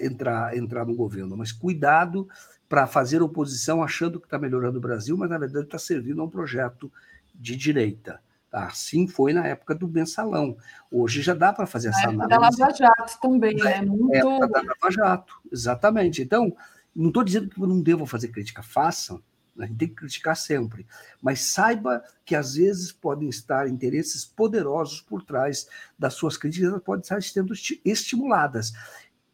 entrar, 0.00 0.56
entrar 0.56 0.84
no 0.84 0.96
governo, 0.96 1.36
mas 1.36 1.52
cuidado 1.52 2.28
para 2.68 2.86
fazer 2.86 3.22
oposição 3.22 3.82
achando 3.82 4.18
que 4.18 4.26
está 4.26 4.38
melhorando 4.38 4.78
o 4.78 4.80
Brasil, 4.80 5.16
mas 5.16 5.30
na 5.30 5.38
verdade 5.38 5.66
está 5.66 5.78
servindo 5.78 6.20
a 6.20 6.24
um 6.24 6.30
projeto 6.30 6.90
de 7.34 7.56
direita. 7.56 8.20
Assim 8.50 9.08
foi 9.08 9.32
na 9.32 9.46
época 9.46 9.74
do 9.74 9.88
mensalão. 9.88 10.56
Hoje 10.90 11.22
já 11.22 11.34
dá 11.34 11.52
para 11.52 11.66
fazer 11.66 11.88
essa 11.88 12.08
análise. 12.08 12.28
Da 12.28 12.38
Lava 12.38 12.74
Jato 12.74 13.20
também, 13.20 13.56
né? 13.56 13.82
Muito... 13.82 14.14
época 14.14 14.48
da 14.48 14.62
Lava 14.62 14.90
Jato, 14.90 15.34
exatamente. 15.52 16.22
Então, 16.22 16.56
não 16.94 17.08
estou 17.08 17.24
dizendo 17.24 17.48
que 17.48 17.60
não 17.60 17.82
devam 17.82 18.06
fazer 18.06 18.28
crítica, 18.28 18.62
façam, 18.62 19.20
a 19.58 19.66
gente 19.66 19.76
tem 19.76 19.88
que 19.88 19.94
criticar 19.94 20.36
sempre, 20.36 20.86
mas 21.20 21.40
saiba 21.40 22.02
que 22.24 22.34
às 22.34 22.54
vezes 22.54 22.92
podem 22.92 23.28
estar 23.28 23.68
interesses 23.68 24.24
poderosos 24.24 25.00
por 25.00 25.22
trás 25.22 25.68
das 25.98 26.14
suas 26.14 26.36
críticas, 26.36 26.70
elas 26.70 26.82
podem 26.82 27.02
estar 27.02 27.22
sendo 27.22 27.54
estimuladas. 27.84 28.72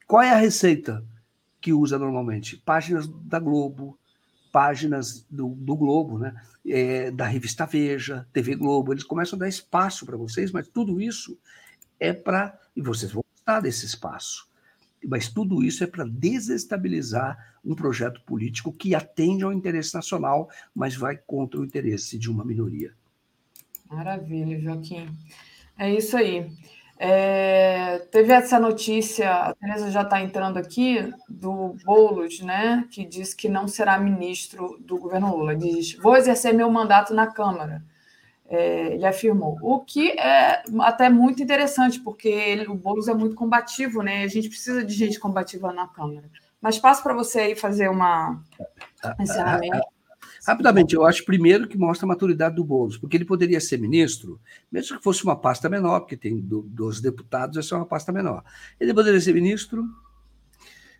Qual 0.07 0.23
é 0.23 0.31
a 0.31 0.36
receita 0.36 1.05
que 1.61 1.73
usa 1.73 1.99
normalmente? 1.99 2.57
Páginas 2.57 3.07
da 3.07 3.39
Globo, 3.39 3.99
páginas 4.51 5.24
do, 5.31 5.49
do 5.49 5.77
Globo, 5.77 6.19
né? 6.19 6.35
É, 6.66 7.11
da 7.11 7.27
revista 7.27 7.65
Veja, 7.66 8.27
TV 8.32 8.55
Globo, 8.55 8.93
eles 8.93 9.05
começam 9.05 9.37
a 9.37 9.41
dar 9.41 9.49
espaço 9.49 10.05
para 10.05 10.16
vocês, 10.16 10.53
mas 10.53 10.69
tudo 10.69 11.01
isso 11.01 11.39
é 11.99 12.12
para. 12.12 12.59
E 12.77 12.82
vocês 12.82 13.12
vão 13.12 13.24
gostar 13.37 13.61
desse 13.61 13.87
espaço. 13.87 14.49
Mas 15.07 15.28
tudo 15.28 15.62
isso 15.62 15.82
é 15.82 15.87
para 15.87 16.05
desestabilizar 16.05 17.59
um 17.65 17.74
projeto 17.74 18.20
político 18.23 18.73
que 18.73 18.95
atende 18.95 19.45
ao 19.45 19.53
interesse 19.53 19.95
nacional, 19.95 20.51
mas 20.74 20.95
vai 20.95 21.16
contra 21.16 21.61
o 21.61 21.65
interesse 21.65 22.19
de 22.19 22.31
uma 22.31 22.45
minoria. 22.45 22.93
Maravilha, 23.89 24.61
Joaquim. 24.61 25.09
É 25.78 25.93
isso 25.93 26.16
aí. 26.16 26.51
É, 27.02 28.01
teve 28.10 28.31
essa 28.31 28.60
notícia, 28.60 29.32
a 29.32 29.55
Teresa 29.55 29.90
já 29.90 30.02
está 30.02 30.20
entrando 30.20 30.59
aqui, 30.59 31.10
do 31.27 31.74
Boulos, 31.82 32.40
né, 32.40 32.85
que 32.90 33.06
diz 33.06 33.32
que 33.32 33.48
não 33.48 33.66
será 33.66 33.98
ministro 33.98 34.77
do 34.81 34.98
governo 34.98 35.35
Lula. 35.35 35.56
Diz: 35.56 35.94
vou 35.94 36.14
exercer 36.14 36.52
meu 36.52 36.70
mandato 36.70 37.14
na 37.14 37.27
Câmara. 37.27 37.82
É, 38.47 38.93
ele 38.93 39.06
afirmou. 39.06 39.56
O 39.62 39.81
que 39.81 40.10
é 40.10 40.62
até 40.81 41.09
muito 41.09 41.43
interessante, 41.43 41.98
porque 42.01 42.28
ele, 42.28 42.66
o 42.68 42.74
Boulos 42.74 43.09
é 43.09 43.14
muito 43.14 43.35
combativo, 43.35 44.02
né? 44.02 44.22
A 44.24 44.28
gente 44.28 44.51
precisa 44.51 44.85
de 44.85 44.93
gente 44.93 45.18
combativa 45.18 45.72
na 45.72 45.89
Câmara. 45.89 46.28
Mas 46.60 46.78
passo 46.78 47.02
para 47.02 47.14
você 47.14 47.40
aí 47.40 47.56
fazer 47.56 47.89
uma 47.89 48.43
encerramento. 49.18 49.86
Rapidamente, 50.47 50.95
eu 50.95 51.05
acho 51.05 51.25
primeiro 51.25 51.69
que 51.69 51.77
mostra 51.77 52.07
a 52.07 52.09
maturidade 52.09 52.57
do 52.57 52.65
Boulos, 52.65 52.97
porque 52.97 53.17
ele 53.17 53.27
poderia 53.27 53.61
ser 53.61 53.79
ministro, 53.79 54.41
mesmo 54.73 54.97
que 54.97 55.05
fosse 55.05 55.23
uma 55.23 55.37
pasta 55.37 55.69
menor, 55.69 56.01
porque 56.01 56.17
tem 56.17 56.41
dos 56.41 57.01
deputados, 57.01 57.59
essa 57.59 57.75
é 57.75 57.79
uma 57.79 57.87
pasta 57.87 58.11
menor. 58.11 58.43
Ele 58.79 58.95
poderia 58.95 59.21
ser 59.21 59.35
ministro, 59.35 59.85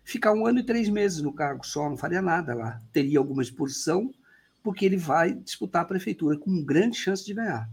ficar 0.03 0.33
um 0.33 0.45
ano 0.45 0.59
e 0.59 0.63
três 0.63 0.89
meses 0.89 1.21
no 1.21 1.33
cargo 1.33 1.65
só, 1.65 1.89
não 1.89 1.97
faria 1.97 2.21
nada 2.21 2.53
lá. 2.53 2.79
Teria 2.93 3.17
alguma 3.17 3.41
exposição, 3.41 4.13
porque 4.61 4.85
ele 4.85 4.97
vai 4.97 5.33
disputar 5.33 5.81
a 5.81 5.85
prefeitura 5.85 6.37
com 6.37 6.63
grande 6.63 6.97
chance 6.97 7.25
de 7.25 7.33
ganhar. 7.33 7.67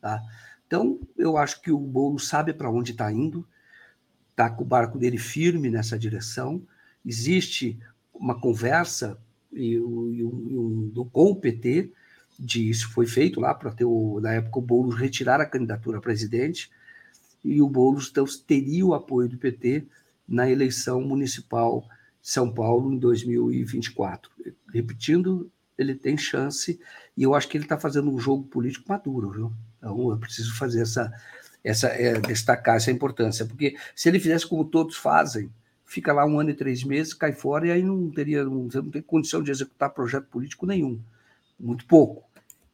Tá? 0.00 0.20
Então, 0.66 0.98
eu 1.16 1.36
acho 1.36 1.62
que 1.62 1.70
o 1.70 1.78
Boulos 1.78 2.26
sabe 2.26 2.52
para 2.52 2.70
onde 2.70 2.90
está 2.90 3.10
indo, 3.12 3.46
está 4.30 4.50
com 4.50 4.64
o 4.64 4.66
barco 4.66 4.98
dele 4.98 5.16
firme 5.18 5.70
nessa 5.70 5.96
direção. 5.96 6.60
Existe 7.06 7.78
uma 8.12 8.40
conversa 8.40 9.16
e 9.52 9.72
e 9.72 9.78
o, 9.80 10.12
e 10.12 10.22
o, 10.24 11.04
com 11.12 11.30
o 11.30 11.36
PT, 11.36 11.90
de 12.38 12.68
isso 12.68 12.90
foi 12.90 13.06
feito 13.06 13.40
lá 13.40 13.54
para 13.54 13.72
ter, 13.72 13.84
o, 13.84 14.20
na 14.20 14.34
época, 14.34 14.58
o 14.58 14.62
Boulos 14.62 14.94
retirar 14.94 15.40
a 15.40 15.46
candidatura 15.46 15.98
a 15.98 16.00
presidente, 16.00 16.70
e 17.44 17.60
o 17.60 17.68
Boulos 17.68 18.08
então, 18.10 18.24
teria 18.46 18.86
o 18.86 18.94
apoio 18.94 19.28
do 19.28 19.38
PT 19.38 19.86
na 20.26 20.48
eleição 20.48 21.00
municipal 21.00 21.84
de 22.20 22.28
São 22.28 22.52
Paulo 22.52 22.92
em 22.92 22.98
2024. 22.98 24.30
Repetindo, 24.72 25.50
ele 25.76 25.94
tem 25.94 26.16
chance, 26.16 26.78
e 27.16 27.22
eu 27.22 27.34
acho 27.34 27.48
que 27.48 27.56
ele 27.56 27.64
está 27.64 27.78
fazendo 27.78 28.12
um 28.12 28.18
jogo 28.18 28.44
político 28.44 28.88
maduro, 28.88 29.30
viu? 29.30 29.52
Então, 29.78 30.10
eu 30.10 30.18
preciso 30.18 30.54
fazer 30.56 30.82
essa, 30.82 31.12
essa 31.62 31.88
é, 31.88 32.20
destacar 32.20 32.76
essa 32.76 32.90
importância, 32.90 33.46
porque 33.46 33.76
se 33.94 34.08
ele 34.08 34.18
fizesse 34.18 34.46
como 34.46 34.64
todos 34.64 34.96
fazem, 34.96 35.50
fica 35.88 36.12
lá 36.12 36.24
um 36.24 36.38
ano 36.38 36.50
e 36.50 36.54
três 36.54 36.84
meses, 36.84 37.14
cai 37.14 37.32
fora 37.32 37.66
e 37.66 37.70
aí 37.72 37.82
não 37.82 38.10
teria, 38.10 38.44
não, 38.44 38.68
não 38.72 38.90
tem 38.90 39.02
condição 39.02 39.42
de 39.42 39.50
executar 39.50 39.90
projeto 39.90 40.26
político 40.26 40.66
nenhum, 40.66 41.00
muito 41.58 41.86
pouco, 41.86 42.22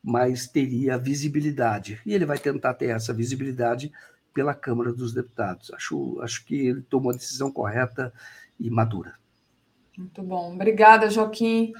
mas 0.03 0.49
teria 0.49 0.99
visibilidade. 0.99 2.01
E 2.05 2.12
ele 2.12 2.27
vai 2.27 2.39
tentar 2.39 2.74
ter 2.74 2.91
essa 2.91 3.15
visibilidade 3.15 3.93
pela 4.35 4.53
Câmara 4.53 4.93
dos 4.93 5.15
Deputados. 5.15 5.73
Acho, 5.73 6.20
acho 6.20 6.45
que 6.45 6.57
ele 6.66 6.82
tomou 6.82 7.12
a 7.12 7.15
decisão 7.15 7.53
correta 7.53 8.12
e 8.59 8.69
madura. 8.69 9.15
Muito 9.97 10.20
bom. 10.20 10.53
Obrigada, 10.53 11.09
Joaquim, 11.09 11.73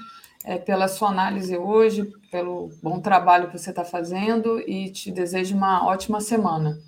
é, 0.45 0.57
pela 0.57 0.87
sua 0.87 1.09
análise 1.09 1.57
hoje, 1.57 2.09
pelo 2.31 2.71
bom 2.81 3.01
trabalho 3.01 3.51
que 3.51 3.59
você 3.59 3.71
está 3.71 3.83
fazendo 3.83 4.57
e 4.61 4.89
te 4.89 5.11
desejo 5.11 5.53
uma 5.53 5.85
ótima 5.85 6.21
semana. 6.21 6.79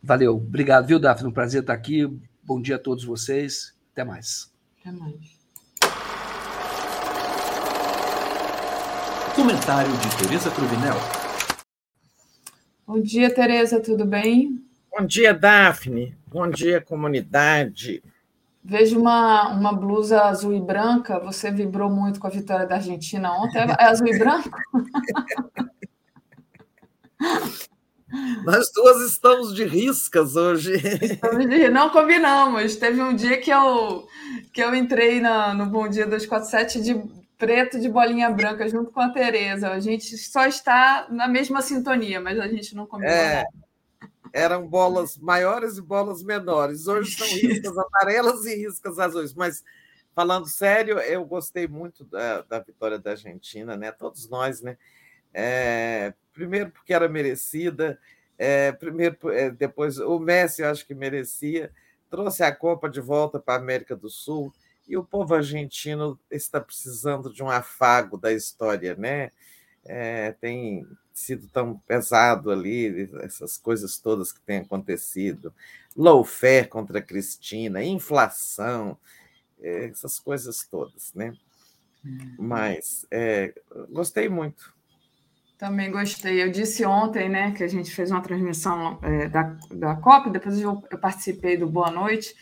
Valeu. 0.00 0.36
Obrigado, 0.36 0.86
viu, 0.86 1.00
Daphne? 1.00 1.28
Um 1.28 1.32
prazer 1.32 1.62
estar 1.62 1.74
aqui. 1.74 2.08
Bom 2.50 2.60
dia 2.60 2.74
a 2.74 2.78
todos 2.80 3.04
vocês. 3.04 3.72
Até 3.92 4.02
mais. 4.02 4.52
Até 4.80 4.90
mais. 4.90 5.38
Comentário 9.36 9.92
de 9.92 10.16
Tereza 10.18 10.50
Cruvinel. 10.50 10.96
Bom 12.84 13.00
dia, 13.00 13.32
Tereza, 13.32 13.78
tudo 13.78 14.04
bem? 14.04 14.60
Bom 14.90 15.06
dia, 15.06 15.32
Daphne. 15.32 16.12
Bom 16.26 16.50
dia, 16.50 16.80
comunidade. 16.80 18.02
Vejo 18.64 18.98
uma, 18.98 19.52
uma 19.52 19.72
blusa 19.72 20.22
azul 20.22 20.52
e 20.52 20.60
branca. 20.60 21.20
Você 21.20 21.52
vibrou 21.52 21.88
muito 21.88 22.18
com 22.18 22.26
a 22.26 22.30
vitória 22.30 22.66
da 22.66 22.74
Argentina 22.74 23.32
ontem. 23.32 23.60
É 23.60 23.84
azul 23.84 24.08
e 24.08 24.18
branco? 24.18 24.50
Nós 28.44 28.70
duas 28.72 29.02
estamos 29.02 29.54
de 29.54 29.64
riscas 29.64 30.36
hoje. 30.36 30.74
Estamos 30.74 31.48
de... 31.48 31.68
Não 31.68 31.90
combinamos. 31.90 32.76
Teve 32.76 33.02
um 33.02 33.14
dia 33.14 33.38
que 33.38 33.50
eu, 33.50 34.06
que 34.52 34.62
eu 34.62 34.74
entrei 34.74 35.20
na, 35.20 35.54
no 35.54 35.66
Bom 35.66 35.88
Dia 35.88 36.06
247 36.06 36.82
de 36.82 37.20
preto 37.36 37.80
de 37.80 37.88
bolinha 37.88 38.30
branca 38.30 38.68
junto 38.68 38.90
com 38.90 39.00
a 39.00 39.10
Tereza. 39.10 39.70
A 39.70 39.80
gente 39.80 40.16
só 40.18 40.46
está 40.46 41.06
na 41.10 41.26
mesma 41.26 41.62
sintonia, 41.62 42.20
mas 42.20 42.38
a 42.38 42.46
gente 42.46 42.74
não 42.74 42.86
combinou 42.86 43.14
é. 43.14 43.44
eram 44.32 44.66
bolas 44.66 45.16
maiores 45.16 45.78
e 45.78 45.82
bolas 45.82 46.22
menores. 46.22 46.86
Hoje 46.86 47.16
são 47.16 47.26
riscas 47.38 47.76
amarelas 47.76 48.44
e 48.44 48.54
riscas 48.56 48.98
azuis. 48.98 49.34
Mas, 49.34 49.64
falando 50.14 50.46
sério, 50.46 50.98
eu 50.98 51.24
gostei 51.24 51.66
muito 51.66 52.04
da, 52.04 52.42
da 52.42 52.58
vitória 52.60 52.98
da 52.98 53.12
Argentina, 53.12 53.76
né? 53.76 53.90
Todos 53.90 54.28
nós, 54.28 54.60
né? 54.60 54.76
É, 55.32 56.12
primeiro 56.32 56.70
porque 56.70 56.92
era 56.92 57.08
merecida, 57.08 57.98
é, 58.42 58.72
primeiro 58.72 59.18
é, 59.30 59.50
depois 59.50 59.98
o 59.98 60.18
Messi 60.18 60.62
eu 60.62 60.70
acho 60.70 60.86
que 60.86 60.94
merecia, 60.94 61.70
trouxe 62.08 62.42
a 62.42 62.50
Copa 62.50 62.88
de 62.88 62.98
volta 62.98 63.38
para 63.38 63.52
a 63.52 63.58
América 63.58 63.94
do 63.94 64.08
Sul 64.08 64.50
e 64.88 64.96
o 64.96 65.04
povo 65.04 65.34
argentino 65.34 66.18
está 66.30 66.58
precisando 66.58 67.30
de 67.30 67.42
um 67.42 67.50
afago 67.50 68.16
da 68.16 68.32
história, 68.32 68.94
né? 68.94 69.30
É, 69.84 70.32
tem 70.40 70.86
sido 71.12 71.48
tão 71.48 71.76
pesado 71.80 72.50
ali, 72.50 73.10
essas 73.20 73.58
coisas 73.58 73.98
todas 73.98 74.32
que 74.32 74.40
têm 74.40 74.60
acontecido. 74.60 75.52
Lawfare 75.94 76.66
contra 76.66 76.98
a 76.98 77.02
Cristina, 77.02 77.84
inflação, 77.84 78.96
é, 79.60 79.84
essas 79.84 80.18
coisas 80.18 80.66
todas, 80.66 81.12
né? 81.12 81.34
Hum. 82.02 82.36
Mas 82.38 83.06
é, 83.10 83.52
gostei 83.90 84.30
muito. 84.30 84.79
Também 85.60 85.90
gostei. 85.90 86.42
Eu 86.42 86.50
disse 86.50 86.86
ontem, 86.86 87.28
né, 87.28 87.52
que 87.52 87.62
a 87.62 87.68
gente 87.68 87.90
fez 87.90 88.10
uma 88.10 88.22
transmissão 88.22 88.98
é, 89.02 89.28
da, 89.28 89.54
da 89.70 89.94
Copa, 89.94 90.30
depois 90.30 90.58
eu, 90.58 90.82
eu 90.90 90.98
participei 90.98 91.58
do 91.58 91.66
Boa 91.66 91.90
Noite 91.90 92.34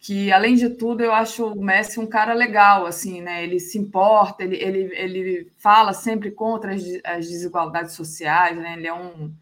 que 0.00 0.30
além 0.32 0.54
de 0.54 0.70
tudo 0.70 1.02
eu 1.02 1.12
acho 1.12 1.46
o 1.46 1.60
Messi 1.60 1.98
um 1.98 2.06
cara 2.06 2.32
legal, 2.32 2.86
assim, 2.86 3.20
né? 3.20 3.42
Ele 3.42 3.58
se 3.58 3.78
importa, 3.78 4.44
ele, 4.44 4.56
ele, 4.56 4.94
ele 4.94 5.52
fala 5.56 5.92
sempre 5.92 6.30
contra 6.30 6.74
as, 6.74 6.82
as 7.04 7.28
desigualdades 7.28 7.94
sociais, 7.94 8.56
né? 8.56 8.74
Ele 8.76 8.86
é 8.86 8.94
um, 8.94 9.32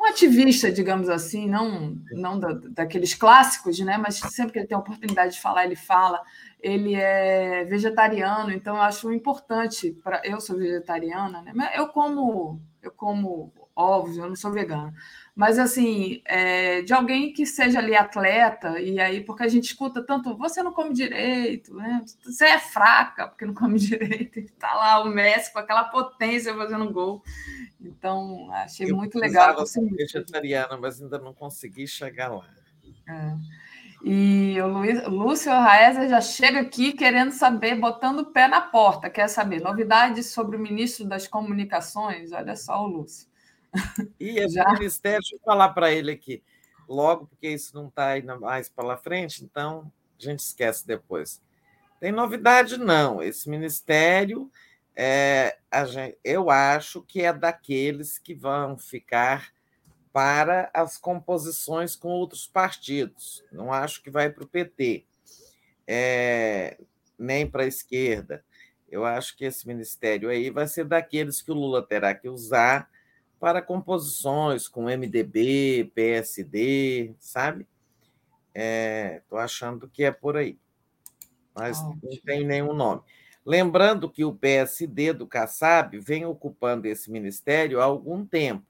um 0.00 0.04
ativista, 0.04 0.70
digamos 0.72 1.08
assim, 1.08 1.48
não, 1.48 1.96
não 2.12 2.38
da, 2.38 2.52
daqueles 2.70 3.14
clássicos, 3.14 3.78
né? 3.78 3.96
Mas 3.96 4.16
sempre 4.16 4.52
que 4.52 4.58
ele 4.58 4.66
tem 4.66 4.76
a 4.76 4.80
oportunidade 4.80 5.34
de 5.34 5.40
falar, 5.40 5.64
ele 5.64 5.76
fala. 5.76 6.20
Ele 6.60 6.94
é 6.94 7.64
vegetariano, 7.64 8.50
então 8.50 8.76
eu 8.76 8.82
acho 8.82 9.12
importante 9.12 9.92
para 10.02 10.22
eu 10.24 10.40
sou 10.40 10.56
vegetariana, 10.56 11.42
né? 11.42 11.52
Eu 11.74 11.88
como 11.88 12.60
eu 12.82 12.90
como 12.90 13.52
ovos, 13.74 14.16
eu 14.16 14.28
não 14.28 14.36
sou 14.36 14.52
vegana 14.52 14.94
mas 15.36 15.58
assim, 15.58 16.22
é, 16.24 16.80
de 16.80 16.94
alguém 16.94 17.30
que 17.30 17.44
seja 17.44 17.78
ali 17.78 17.94
atleta, 17.94 18.80
e 18.80 18.98
aí, 18.98 19.22
porque 19.22 19.42
a 19.42 19.48
gente 19.48 19.64
escuta 19.64 20.02
tanto, 20.02 20.34
você 20.34 20.62
não 20.62 20.72
come 20.72 20.94
direito, 20.94 21.74
né? 21.74 22.02
você 22.24 22.46
é 22.46 22.58
fraca 22.58 23.28
porque 23.28 23.44
não 23.44 23.52
come 23.52 23.76
direito, 23.78 24.38
está 24.38 24.72
lá 24.72 25.04
o 25.04 25.10
Messi 25.10 25.52
com 25.52 25.58
aquela 25.58 25.84
potência 25.84 26.54
fazendo 26.54 26.90
gol. 26.90 27.22
Então, 27.78 28.50
achei 28.50 28.90
eu 28.90 28.96
muito 28.96 29.18
legal. 29.18 29.58
Eu 29.58 29.66
sou 29.66 29.86
vegetariana, 29.90 30.78
mas 30.78 31.02
ainda 31.02 31.18
não 31.18 31.34
consegui 31.34 31.86
chegar 31.86 32.28
lá. 32.28 32.48
É. 33.06 33.34
E 34.04 34.60
o 34.60 34.66
Luiz, 34.68 35.06
Lúcio 35.06 35.50
Raezer 35.50 36.08
já 36.08 36.20
chega 36.20 36.60
aqui 36.60 36.92
querendo 36.92 37.32
saber, 37.32 37.74
botando 37.76 38.20
o 38.20 38.26
pé 38.26 38.46
na 38.46 38.60
porta, 38.60 39.10
quer 39.10 39.28
saber 39.28 39.60
novidades 39.60 40.26
sobre 40.32 40.56
o 40.56 40.60
ministro 40.60 41.06
das 41.06 41.26
Comunicações? 41.26 42.32
Olha 42.32 42.56
só 42.56 42.82
o 42.82 42.86
Lúcio. 42.86 43.28
E 44.18 44.38
esse 44.38 44.54
Já? 44.54 44.72
ministério, 44.72 45.20
deixa 45.20 45.36
eu 45.36 45.40
falar 45.44 45.70
para 45.70 45.92
ele 45.92 46.10
aqui, 46.10 46.42
logo, 46.88 47.26
porque 47.26 47.48
isso 47.48 47.74
não 47.74 47.88
está 47.88 48.08
ainda 48.08 48.38
mais 48.38 48.68
para 48.68 48.96
frente, 48.96 49.44
então 49.44 49.90
a 50.18 50.22
gente 50.22 50.40
esquece 50.40 50.86
depois. 50.86 51.42
Tem 52.00 52.12
novidade, 52.12 52.78
não. 52.78 53.22
Esse 53.22 53.48
ministério, 53.48 54.50
é, 54.94 55.56
gente, 55.86 56.18
eu 56.24 56.50
acho 56.50 57.02
que 57.02 57.22
é 57.22 57.32
daqueles 57.32 58.18
que 58.18 58.34
vão 58.34 58.78
ficar 58.78 59.52
para 60.16 60.70
as 60.72 60.96
composições 60.96 61.94
com 61.94 62.08
outros 62.08 62.46
partidos. 62.46 63.44
Não 63.52 63.70
acho 63.70 64.02
que 64.02 64.08
vai 64.08 64.30
para 64.30 64.44
o 64.44 64.48
PT, 64.48 65.04
é, 65.86 66.78
nem 67.18 67.46
para 67.46 67.64
a 67.64 67.66
esquerda. 67.66 68.42
Eu 68.88 69.04
acho 69.04 69.36
que 69.36 69.44
esse 69.44 69.68
ministério 69.68 70.30
aí 70.30 70.48
vai 70.48 70.66
ser 70.66 70.86
daqueles 70.86 71.42
que 71.42 71.50
o 71.50 71.54
Lula 71.54 71.82
terá 71.82 72.14
que 72.14 72.30
usar 72.30 72.88
para 73.38 73.60
composições 73.60 74.68
com 74.68 74.84
MDB, 74.84 75.92
PSD, 75.94 77.14
sabe? 77.18 77.66
Estou 78.54 79.38
é, 79.38 79.42
achando 79.42 79.86
que 79.86 80.02
é 80.02 80.10
por 80.10 80.38
aí, 80.38 80.58
mas 81.54 81.78
não 81.82 82.00
tem 82.24 82.42
nenhum 82.42 82.72
nome. 82.72 83.02
Lembrando 83.44 84.10
que 84.10 84.24
o 84.24 84.34
PSD 84.34 85.12
do 85.12 85.26
Kassab 85.26 85.98
vem 85.98 86.24
ocupando 86.24 86.86
esse 86.86 87.10
ministério 87.10 87.82
há 87.82 87.84
algum 87.84 88.24
tempo. 88.24 88.64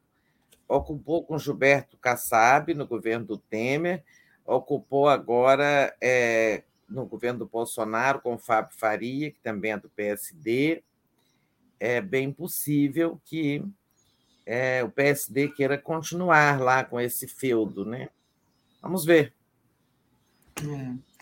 Ocupou 0.68 1.24
com 1.24 1.38
Gilberto 1.38 1.96
Kassab 1.96 2.74
no 2.74 2.86
governo 2.86 3.24
do 3.24 3.38
Temer, 3.38 4.02
ocupou 4.44 5.08
agora 5.08 5.94
é, 6.00 6.64
no 6.88 7.06
governo 7.06 7.40
do 7.40 7.46
Bolsonaro 7.46 8.20
com 8.20 8.38
Fábio 8.38 8.76
Faria, 8.76 9.30
que 9.30 9.40
também 9.40 9.72
é 9.72 9.78
do 9.78 9.88
PSD. 9.90 10.82
É 11.78 12.00
bem 12.00 12.32
possível 12.32 13.20
que 13.24 13.62
é, 14.44 14.82
o 14.82 14.90
PSD 14.90 15.48
queira 15.48 15.76
continuar 15.76 16.60
lá 16.60 16.84
com 16.84 17.00
esse 17.00 17.26
feudo, 17.26 17.84
né? 17.84 18.08
Vamos 18.80 19.04
ver. 19.04 19.34
É. 20.62 21.16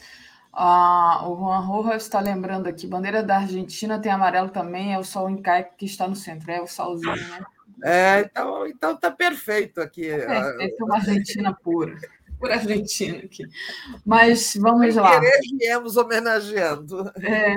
Ah, 0.52 1.26
o 1.26 1.36
Juan 1.36 1.58
Rojas 1.60 2.04
está 2.04 2.20
lembrando 2.20 2.68
aqui, 2.68 2.86
bandeira 2.86 3.24
da 3.24 3.38
Argentina 3.38 3.98
tem 3.98 4.12
amarelo 4.12 4.50
também, 4.50 4.94
é 4.94 4.98
o 4.98 5.02
sol 5.02 5.28
em 5.28 5.42
caico 5.42 5.74
que 5.76 5.84
está 5.84 6.06
no 6.06 6.14
centro, 6.14 6.48
é 6.48 6.62
o 6.62 6.66
solzinho, 6.68 7.16
né? 7.16 7.44
É, 7.82 8.20
então, 8.20 8.66
então 8.66 8.96
tá 8.96 9.10
perfeito 9.10 9.80
aqui. 9.80 10.08
É 10.08 10.24
é 10.24 10.84
uma 10.84 10.96
Argentina 10.96 11.52
pura, 11.52 11.96
pura 12.38 12.54
Argentina 12.54 13.18
aqui. 13.18 13.44
Mas 14.04 14.56
vamos 14.56 14.94
lá. 14.94 15.20
Querer, 15.20 15.40
viemos 15.58 15.96
homenageando. 15.96 17.10
É, 17.22 17.56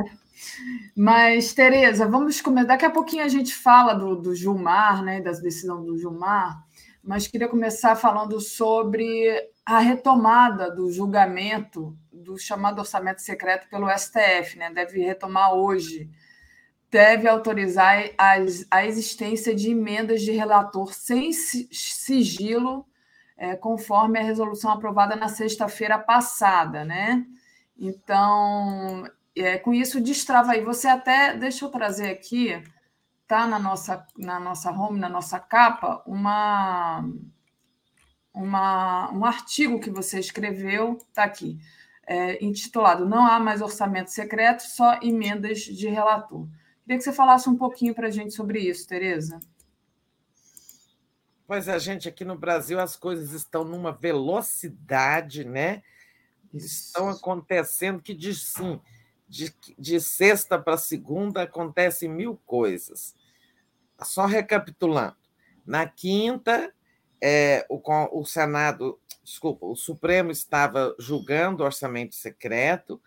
mas, 0.95 1.53
Tereza, 1.53 2.07
vamos 2.07 2.41
começar. 2.41 2.67
Daqui 2.67 2.85
a 2.85 2.89
pouquinho 2.89 3.23
a 3.23 3.27
gente 3.27 3.53
fala 3.53 3.93
do, 3.93 4.15
do 4.15 4.35
Gilmar, 4.35 5.03
né, 5.03 5.21
das 5.21 5.41
decisões 5.41 5.85
do 5.85 5.97
Gilmar, 5.97 6.63
mas 7.03 7.27
queria 7.27 7.47
começar 7.47 7.95
falando 7.95 8.39
sobre 8.41 9.49
a 9.65 9.79
retomada 9.79 10.69
do 10.73 10.91
julgamento 10.91 11.97
do 12.11 12.37
chamado 12.37 12.79
orçamento 12.79 13.21
secreto 13.21 13.69
pelo 13.69 13.89
STF, 13.89 14.57
né? 14.57 14.71
Deve 14.73 14.99
retomar 15.01 15.53
hoje. 15.53 16.09
Deve 16.89 17.27
autorizar 17.27 17.97
a 18.17 18.85
existência 18.85 19.53
de 19.53 19.71
emendas 19.71 20.21
de 20.21 20.31
relator 20.31 20.93
sem 20.93 21.31
sigilo, 21.33 22.85
é, 23.37 23.55
conforme 23.55 24.19
a 24.19 24.23
resolução 24.23 24.71
aprovada 24.71 25.15
na 25.15 25.27
sexta-feira 25.27 25.99
passada, 25.99 26.85
né? 26.85 27.25
Então, 27.77 29.05
é, 29.35 29.57
com 29.57 29.73
isso 29.73 30.01
destrava 30.01 30.53
aí. 30.53 30.61
Você 30.61 30.87
até, 30.87 31.35
deixa 31.35 31.65
eu 31.65 31.69
trazer 31.69 32.09
aqui, 32.09 32.61
tá 33.27 33.45
na 33.45 33.59
nossa, 33.59 34.05
na 34.17 34.39
nossa 34.39 34.71
home, 34.71 34.99
na 34.99 35.09
nossa 35.09 35.39
capa, 35.39 36.01
uma, 36.07 37.03
uma, 38.33 39.11
um 39.11 39.25
artigo 39.25 39.79
que 39.79 39.89
você 39.89 40.19
escreveu, 40.19 40.97
tá 41.13 41.23
aqui, 41.23 41.59
é, 42.07 42.43
intitulado 42.43 43.05
Não 43.05 43.27
há 43.27 43.39
mais 43.39 43.61
orçamento 43.61 44.09
secreto, 44.09 44.61
só 44.61 44.97
emendas 45.01 45.59
de 45.59 45.89
relator. 45.89 46.47
Queria 46.87 46.99
que 46.99 47.03
você 47.03 47.11
falasse 47.11 47.49
um 47.49 47.57
pouquinho 47.57 47.93
para 47.93 48.07
a 48.07 48.09
gente 48.09 48.33
sobre 48.33 48.61
isso, 48.61 48.87
Tereza. 48.87 49.41
Pois 51.45 51.67
é, 51.67 51.77
gente, 51.77 52.07
aqui 52.07 52.23
no 52.23 52.37
Brasil 52.37 52.79
as 52.79 52.95
coisas 52.95 53.33
estão 53.33 53.65
numa 53.65 53.91
velocidade, 53.91 55.43
né? 55.43 55.83
Isso. 56.53 56.85
Estão 56.85 57.09
acontecendo 57.09 58.01
que 58.01 58.13
diz 58.13 58.41
sim 58.53 58.79
de, 59.27 59.53
de 59.77 59.99
sexta 59.99 60.57
para 60.57 60.77
segunda 60.77 61.41
acontecem 61.41 62.07
mil 62.07 62.39
coisas. 62.45 63.13
Só 64.01 64.25
recapitulando. 64.25 65.17
Na 65.65 65.85
quinta, 65.85 66.73
é, 67.21 67.65
o, 67.69 67.81
o 68.17 68.23
Senado, 68.23 68.97
desculpa, 69.21 69.65
o 69.65 69.75
Supremo 69.75 70.31
estava 70.31 70.95
julgando 70.97 71.63
o 71.63 71.65
orçamento 71.65 72.15
secreto, 72.15 73.01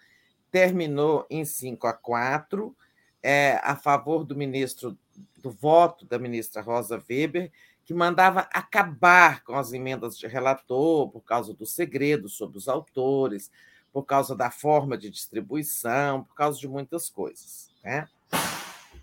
terminou 0.51 1.27
em 1.31 1.47
5 1.47 1.87
a 1.87 1.95
4, 1.95 2.77
é, 3.23 3.61
a 3.63 3.77
favor 3.77 4.25
do 4.25 4.37
ministro, 4.37 4.97
do 5.37 5.51
voto 5.51 6.05
da 6.05 6.19
ministra 6.19 6.63
Rosa 6.63 7.03
Weber, 7.09 7.51
que 7.85 7.95
mandava 7.95 8.49
acabar 8.53 9.43
com 9.43 9.57
as 9.57 9.73
emendas 9.73 10.17
de 10.17 10.27
relator 10.27 11.11
por 11.11 11.23
causa 11.23 11.53
do 11.53 11.67
segredo 11.67 12.29
sobre 12.29 12.57
os 12.57 12.69
autores, 12.69 13.51
por 13.93 14.05
causa 14.05 14.37
da 14.37 14.51
forma 14.51 14.97
de 14.97 15.11
distribuição, 15.11 16.23
por 16.25 16.35
causa 16.35 16.59
de 16.59 16.69
muitas 16.69 17.11
coisas. 17.11 17.75
Né? 17.83 18.09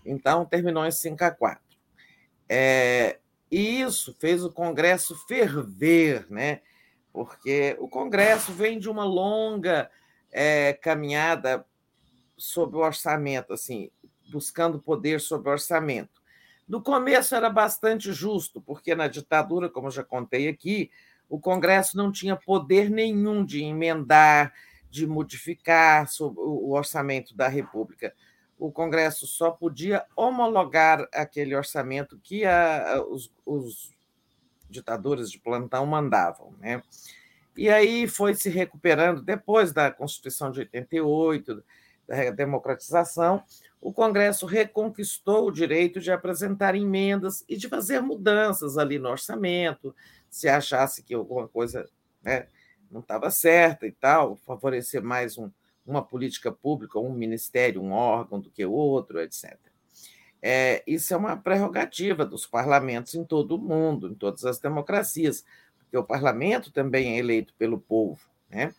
Então, 0.04 0.46
terminou 0.46 0.86
em 0.86 0.90
5 0.90 1.22
a 1.22 1.30
4. 1.30 1.62
É, 2.48 3.18
e 3.50 3.82
isso 3.82 4.16
fez 4.18 4.42
o 4.42 4.50
Congresso 4.50 5.14
ferver, 5.26 6.26
né? 6.30 6.62
porque 7.12 7.76
o 7.78 7.88
Congresso 7.88 8.52
vem 8.52 8.78
de 8.78 8.88
uma 8.88 9.04
longa 9.04 9.90
é, 10.30 10.72
caminhada 10.72 11.66
sobre 12.36 12.76
o 12.76 12.80
orçamento, 12.80 13.52
assim, 13.52 13.90
buscando 14.28 14.78
poder 14.78 15.20
sobre 15.20 15.48
o 15.48 15.52
orçamento. 15.52 16.20
No 16.68 16.82
começo 16.82 17.34
era 17.34 17.48
bastante 17.48 18.12
justo, 18.12 18.60
porque 18.60 18.94
na 18.94 19.08
ditadura, 19.08 19.68
como 19.68 19.90
já 19.90 20.04
contei 20.04 20.48
aqui, 20.48 20.90
O 21.28 21.38
Congresso 21.38 21.96
não 21.96 22.10
tinha 22.10 22.36
poder 22.36 22.88
nenhum 22.88 23.44
de 23.44 23.62
emendar, 23.62 24.52
de 24.90 25.06
modificar 25.06 26.06
o 26.20 26.72
orçamento 26.72 27.36
da 27.36 27.48
República. 27.48 28.14
O 28.58 28.72
Congresso 28.72 29.26
só 29.26 29.50
podia 29.50 30.04
homologar 30.16 31.06
aquele 31.12 31.54
orçamento 31.54 32.18
que 32.22 32.44
a, 32.44 33.04
os, 33.08 33.30
os 33.44 33.94
ditadores 34.70 35.30
de 35.30 35.38
plantão 35.38 35.84
mandavam. 35.86 36.54
Né? 36.58 36.82
E 37.56 37.68
aí 37.68 38.08
foi 38.08 38.34
se 38.34 38.48
recuperando, 38.48 39.20
depois 39.22 39.72
da 39.72 39.90
Constituição 39.90 40.50
de 40.50 40.60
88, 40.60 41.62
da 42.08 42.30
democratização, 42.30 43.42
o 43.80 43.92
Congresso 43.92 44.46
reconquistou 44.46 45.46
o 45.46 45.52
direito 45.52 46.00
de 46.00 46.10
apresentar 46.10 46.74
emendas 46.74 47.44
e 47.48 47.56
de 47.56 47.68
fazer 47.68 48.00
mudanças 48.00 48.76
ali 48.76 48.98
no 48.98 49.10
orçamento, 49.10 49.94
se 50.28 50.48
achasse 50.48 51.02
que 51.02 51.14
alguma 51.14 51.46
coisa 51.46 51.88
né, 52.22 52.48
não 52.90 53.00
estava 53.00 53.30
certa 53.30 53.86
e 53.86 53.92
tal, 53.92 54.36
favorecer 54.36 55.02
mais 55.02 55.38
um, 55.38 55.50
uma 55.86 56.02
política 56.02 56.50
pública, 56.50 56.98
um 56.98 57.12
ministério, 57.12 57.82
um 57.82 57.92
órgão 57.92 58.40
do 58.40 58.50
que 58.50 58.64
outro, 58.64 59.20
etc. 59.20 59.56
É, 60.40 60.82
isso 60.86 61.12
é 61.12 61.16
uma 61.16 61.36
prerrogativa 61.36 62.24
dos 62.24 62.46
parlamentos 62.46 63.14
em 63.14 63.24
todo 63.24 63.56
o 63.56 63.58
mundo, 63.58 64.08
em 64.08 64.14
todas 64.14 64.44
as 64.44 64.58
democracias, 64.58 65.44
porque 65.78 65.96
o 65.96 66.04
parlamento 66.04 66.70
também 66.70 67.14
é 67.14 67.18
eleito 67.18 67.54
pelo 67.58 67.78
povo. 67.78 68.20
Né? 68.50 68.74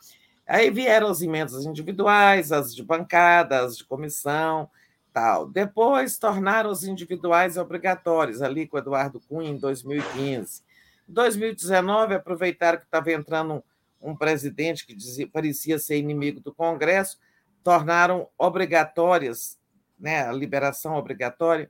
Aí 0.50 0.72
vieram 0.72 1.08
as 1.10 1.22
emendas 1.22 1.64
individuais, 1.64 2.52
as 2.52 2.74
de 2.76 2.82
bancada, 2.82 3.64
as 3.64 3.78
de 3.78 3.84
comissão, 3.84 4.68
tal. 5.14 5.48
Depois 5.48 6.18
tornaram 6.18 6.72
os 6.72 6.84
individuais 6.84 7.56
obrigatórios, 7.56 8.42
ali 8.42 8.68
com 8.68 8.80
Eduardo 8.80 9.20
Cunha, 9.20 9.52
em 9.52 9.58
2015. 9.58 10.64
Em 11.08 11.14
2019, 11.14 12.16
aproveitaram 12.16 12.80
que 12.80 12.86
estava 12.86 13.12
entrando 13.12 13.64
um, 14.02 14.10
um 14.10 14.16
presidente 14.16 14.88
que 14.88 14.96
dizia, 14.96 15.28
parecia 15.28 15.78
ser 15.78 15.98
inimigo 15.98 16.40
do 16.40 16.52
Congresso, 16.52 17.20
tornaram 17.64 18.28
obrigatórias, 18.36 19.60
né, 20.00 20.28
a 20.28 20.32
liberação 20.32 20.96
obrigatória, 20.96 21.70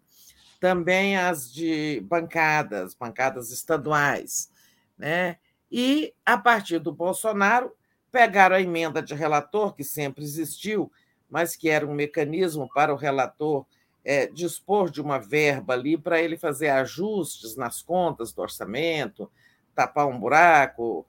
também 0.57 1.17
as 1.17 1.51
de 1.51 1.99
bancadas, 2.05 2.93
bancadas 2.93 3.51
estaduais. 3.51 4.49
Né? 4.97 5.35
E, 5.69 6.13
a 6.25 6.37
partir 6.37 6.79
do 6.79 6.93
Bolsonaro, 6.93 7.73
pegaram 8.11 8.55
a 8.55 8.61
emenda 8.61 9.01
de 9.01 9.13
relator, 9.13 9.75
que 9.75 9.83
sempre 9.83 10.23
existiu, 10.23 10.91
mas 11.29 11.55
que 11.55 11.69
era 11.69 11.85
um 11.85 11.93
mecanismo 11.93 12.69
para 12.73 12.93
o 12.93 12.97
relator 12.97 13.65
é, 14.03 14.27
dispor 14.27 14.89
de 14.89 15.01
uma 15.01 15.19
verba 15.19 15.73
ali 15.73 15.97
para 15.97 16.21
ele 16.21 16.37
fazer 16.37 16.69
ajustes 16.69 17.55
nas 17.55 17.81
contas 17.81 18.31
do 18.31 18.41
orçamento, 18.41 19.29
tapar 19.75 20.07
um 20.07 20.19
buraco, 20.19 21.05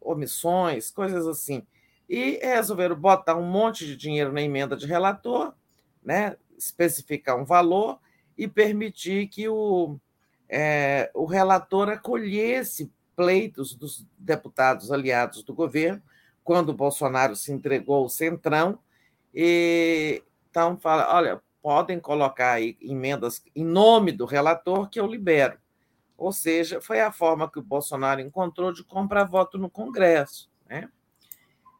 omissões, 0.00 0.90
coisas 0.90 1.26
assim. 1.26 1.66
E 2.08 2.38
resolveram 2.42 2.96
botar 2.96 3.36
um 3.36 3.46
monte 3.46 3.86
de 3.86 3.96
dinheiro 3.96 4.32
na 4.32 4.42
emenda 4.42 4.76
de 4.76 4.86
relator, 4.86 5.54
né, 6.02 6.36
especificar 6.58 7.36
um 7.36 7.44
valor 7.44 7.98
e 8.36 8.46
permitir 8.46 9.28
que 9.28 9.48
o, 9.48 9.96
é, 10.48 11.10
o 11.14 11.24
relator 11.24 11.88
acolhesse 11.88 12.90
pleitos 13.16 13.74
dos 13.74 14.04
deputados 14.18 14.90
aliados 14.90 15.42
do 15.42 15.54
governo, 15.54 16.02
quando 16.44 16.70
o 16.70 16.74
Bolsonaro 16.74 17.36
se 17.36 17.52
entregou 17.52 17.96
ao 17.96 18.08
Centrão, 18.08 18.78
e, 19.34 20.22
então, 20.50 20.76
fala: 20.78 21.14
olha, 21.14 21.40
podem 21.62 21.98
colocar 22.00 22.52
aí 22.52 22.76
emendas 22.80 23.42
em 23.54 23.64
nome 23.64 24.12
do 24.12 24.26
relator 24.26 24.88
que 24.90 25.00
eu 25.00 25.06
libero. 25.06 25.58
Ou 26.18 26.32
seja, 26.32 26.80
foi 26.80 27.00
a 27.00 27.10
forma 27.10 27.50
que 27.50 27.58
o 27.58 27.62
Bolsonaro 27.62 28.20
encontrou 28.20 28.72
de 28.72 28.84
comprar 28.84 29.24
voto 29.24 29.58
no 29.58 29.70
Congresso. 29.70 30.50
Né? 30.68 30.88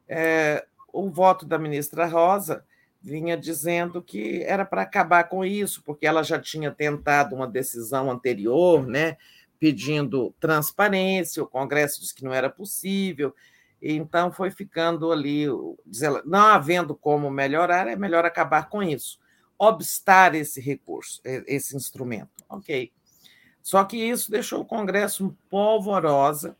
É, 0.07 0.65
o 0.91 1.09
voto 1.09 1.45
da 1.45 1.57
ministra 1.57 2.05
Rosa 2.05 2.65
vinha 3.01 3.37
dizendo 3.37 4.01
que 4.01 4.43
era 4.43 4.63
para 4.63 4.81
acabar 4.81 5.25
com 5.25 5.43
isso, 5.43 5.83
porque 5.83 6.05
ela 6.05 6.23
já 6.23 6.39
tinha 6.39 6.71
tentado 6.71 7.35
uma 7.35 7.47
decisão 7.47 8.09
anterior, 8.09 8.87
né, 8.87 9.17
pedindo 9.59 10.33
transparência, 10.39 11.43
o 11.43 11.47
Congresso 11.47 11.99
disse 11.99 12.15
que 12.15 12.23
não 12.23 12.33
era 12.33 12.49
possível, 12.49 13.35
então 13.91 14.31
foi 14.31 14.49
ficando 14.49 15.11
ali, 15.11 15.45
não 16.25 16.47
havendo 16.47 16.95
como 16.95 17.29
melhorar, 17.29 17.87
é 17.87 17.95
melhor 17.95 18.23
acabar 18.23 18.69
com 18.69 18.81
isso, 18.81 19.19
obstar 19.57 20.33
esse 20.35 20.61
recurso, 20.61 21.21
esse 21.23 21.75
instrumento. 21.75 22.45
Ok. 22.47 22.91
Só 23.61 23.83
que 23.83 23.97
isso 23.97 24.31
deixou 24.31 24.61
o 24.61 24.65
Congresso 24.65 25.35
polvorosa 25.49 26.55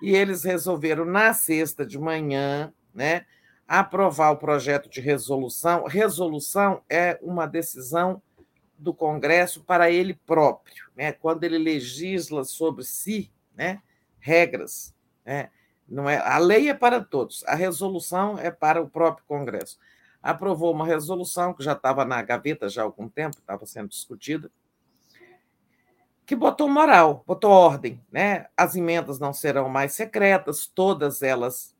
e 0.00 0.14
eles 0.14 0.44
resolveram, 0.44 1.04
na 1.04 1.32
sexta 1.34 1.84
de 1.84 1.98
manhã, 1.98 2.72
né, 2.94 3.26
aprovar 3.66 4.30
o 4.30 4.36
projeto 4.36 4.88
de 4.88 5.00
resolução. 5.00 5.84
Resolução 5.84 6.82
é 6.88 7.18
uma 7.22 7.46
decisão 7.46 8.20
do 8.76 8.94
Congresso 8.94 9.62
para 9.62 9.90
ele 9.90 10.14
próprio, 10.26 10.86
né? 10.96 11.12
quando 11.12 11.44
ele 11.44 11.58
legisla 11.58 12.44
sobre 12.44 12.82
si, 12.82 13.30
né? 13.54 13.80
regras. 14.18 14.94
Né? 15.24 15.50
Não 15.90 16.08
é, 16.08 16.18
a 16.18 16.38
lei 16.38 16.70
é 16.70 16.74
para 16.74 17.02
todos, 17.02 17.42
a 17.46 17.54
resolução 17.56 18.38
é 18.38 18.50
para 18.50 18.80
o 18.80 18.88
próprio 18.88 19.26
Congresso. 19.26 19.76
Aprovou 20.22 20.72
uma 20.72 20.86
resolução 20.86 21.52
que 21.52 21.64
já 21.64 21.72
estava 21.72 22.04
na 22.04 22.22
gaveta 22.22 22.68
já 22.68 22.82
há 22.82 22.84
algum 22.84 23.08
tempo, 23.08 23.38
estava 23.38 23.66
sendo 23.66 23.88
discutida, 23.88 24.50
que 26.24 26.36
botou 26.36 26.68
moral, 26.68 27.24
botou 27.26 27.50
ordem. 27.50 28.00
Né? 28.12 28.46
As 28.56 28.76
emendas 28.76 29.18
não 29.18 29.32
serão 29.32 29.68
mais 29.68 29.94
secretas, 29.94 30.64
todas 30.64 31.22
elas 31.22 31.74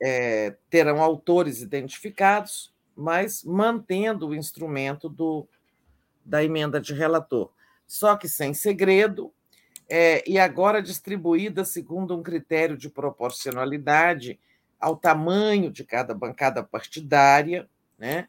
é, 0.00 0.56
terão 0.70 1.02
autores 1.02 1.60
identificados, 1.60 2.72
mas 2.96 3.44
mantendo 3.44 4.28
o 4.28 4.34
instrumento 4.34 5.06
do, 5.06 5.46
da 6.24 6.42
emenda 6.42 6.80
de 6.80 6.94
relator. 6.94 7.52
Só 7.86 8.16
que 8.16 8.26
sem 8.26 8.54
segredo, 8.54 9.34
é, 9.92 10.22
e 10.24 10.38
agora 10.38 10.80
distribuída 10.80 11.64
segundo 11.64 12.16
um 12.16 12.22
critério 12.22 12.76
de 12.76 12.88
proporcionalidade 12.88 14.38
ao 14.78 14.96
tamanho 14.96 15.68
de 15.68 15.84
cada 15.84 16.14
bancada 16.14 16.62
partidária, 16.62 17.68
né? 17.98 18.28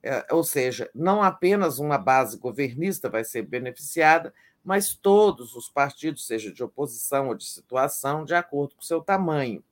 É, 0.00 0.26
ou 0.30 0.44
seja, 0.44 0.88
não 0.94 1.22
apenas 1.22 1.78
uma 1.78 1.98
base 1.98 2.38
governista 2.38 3.10
vai 3.10 3.24
ser 3.24 3.42
beneficiada, 3.42 4.32
mas 4.64 4.94
todos 4.94 5.56
os 5.56 5.68
partidos, 5.68 6.26
seja 6.26 6.52
de 6.52 6.62
oposição 6.62 7.28
ou 7.28 7.34
de 7.34 7.44
situação, 7.44 8.24
de 8.24 8.34
acordo 8.34 8.76
com 8.76 8.82
seu 8.82 9.00
tamanho. 9.00 9.62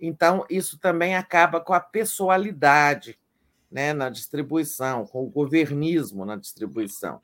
Então, 0.00 0.44
isso 0.48 0.78
também 0.78 1.16
acaba 1.16 1.60
com 1.60 1.72
a 1.72 1.80
pessoalidade 1.80 3.18
né, 3.70 3.92
na 3.92 4.10
distribuição, 4.10 5.06
com 5.06 5.24
o 5.24 5.30
governismo 5.30 6.24
na 6.24 6.36
distribuição. 6.36 7.20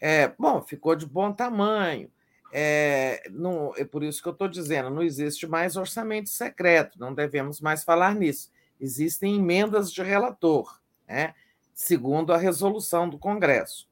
É, 0.00 0.28
bom, 0.38 0.62
ficou 0.62 0.94
de 0.94 1.06
bom 1.06 1.32
tamanho, 1.32 2.10
é, 2.52 3.28
não, 3.30 3.72
é 3.76 3.84
por 3.84 4.02
isso 4.02 4.22
que 4.22 4.28
eu 4.28 4.32
estou 4.32 4.48
dizendo, 4.48 4.90
não 4.90 5.02
existe 5.02 5.46
mais 5.46 5.76
orçamento 5.76 6.28
secreto, 6.30 6.98
não 6.98 7.14
devemos 7.14 7.60
mais 7.60 7.84
falar 7.84 8.14
nisso. 8.14 8.50
Existem 8.80 9.36
emendas 9.36 9.92
de 9.92 10.02
relator, 10.02 10.80
né, 11.06 11.34
segundo 11.74 12.32
a 12.32 12.38
resolução 12.38 13.08
do 13.08 13.18
Congresso, 13.18 13.88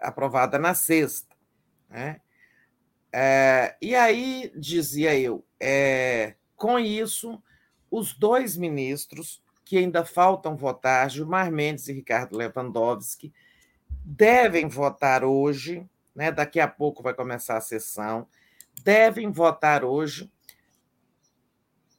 aprovada 0.00 0.58
na 0.58 0.74
sexta. 0.74 1.34
Né. 1.88 2.20
É, 3.12 3.76
e 3.82 3.94
aí, 3.94 4.50
dizia 4.56 5.18
eu, 5.18 5.44
é, 5.60 6.34
com 6.56 6.78
isso, 6.78 7.42
os 7.90 8.14
dois 8.14 8.56
ministros 8.56 9.42
que 9.64 9.76
ainda 9.76 10.04
faltam 10.04 10.56
votar, 10.56 11.10
Gilmar 11.10 11.50
Mendes 11.50 11.88
e 11.88 11.92
Ricardo 11.92 12.36
Lewandowski, 12.36 13.32
devem 14.04 14.68
votar 14.68 15.24
hoje 15.24 15.88
né? 16.14 16.30
daqui 16.30 16.60
a 16.60 16.68
pouco 16.68 17.02
vai 17.02 17.14
começar 17.14 17.56
a 17.56 17.60
sessão, 17.60 18.26
devem 18.82 19.30
votar 19.30 19.84
hoje 19.84 20.30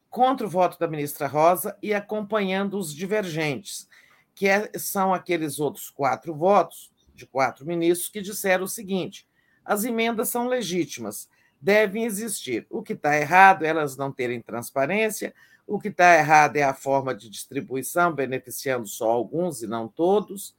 contra 0.09 0.45
o 0.45 0.49
voto 0.49 0.77
da 0.77 0.87
ministra 0.87 1.27
Rosa 1.27 1.77
e 1.81 1.93
acompanhando 1.93 2.77
os 2.77 2.93
divergentes, 2.93 3.87
que 4.35 4.47
é, 4.47 4.71
são 4.77 5.13
aqueles 5.13 5.59
outros 5.59 5.89
quatro 5.89 6.35
votos 6.35 6.91
de 7.15 7.25
quatro 7.25 7.65
ministros 7.65 8.09
que 8.09 8.21
disseram 8.21 8.65
o 8.65 8.67
seguinte: 8.67 9.27
as 9.65 9.83
emendas 9.83 10.29
são 10.29 10.47
legítimas, 10.47 11.29
devem 11.59 12.05
existir. 12.05 12.67
O 12.69 12.83
que 12.83 12.93
está 12.93 13.17
errado 13.17 13.63
é 13.63 13.69
elas 13.69 13.97
não 13.97 14.11
terem 14.11 14.41
transparência, 14.41 15.33
o 15.65 15.79
que 15.79 15.87
está 15.87 16.15
errado 16.15 16.57
é 16.57 16.63
a 16.63 16.73
forma 16.73 17.15
de 17.15 17.29
distribuição, 17.29 18.13
beneficiando 18.13 18.85
só 18.85 19.09
alguns 19.09 19.63
e 19.63 19.67
não 19.67 19.87
todos, 19.87 20.55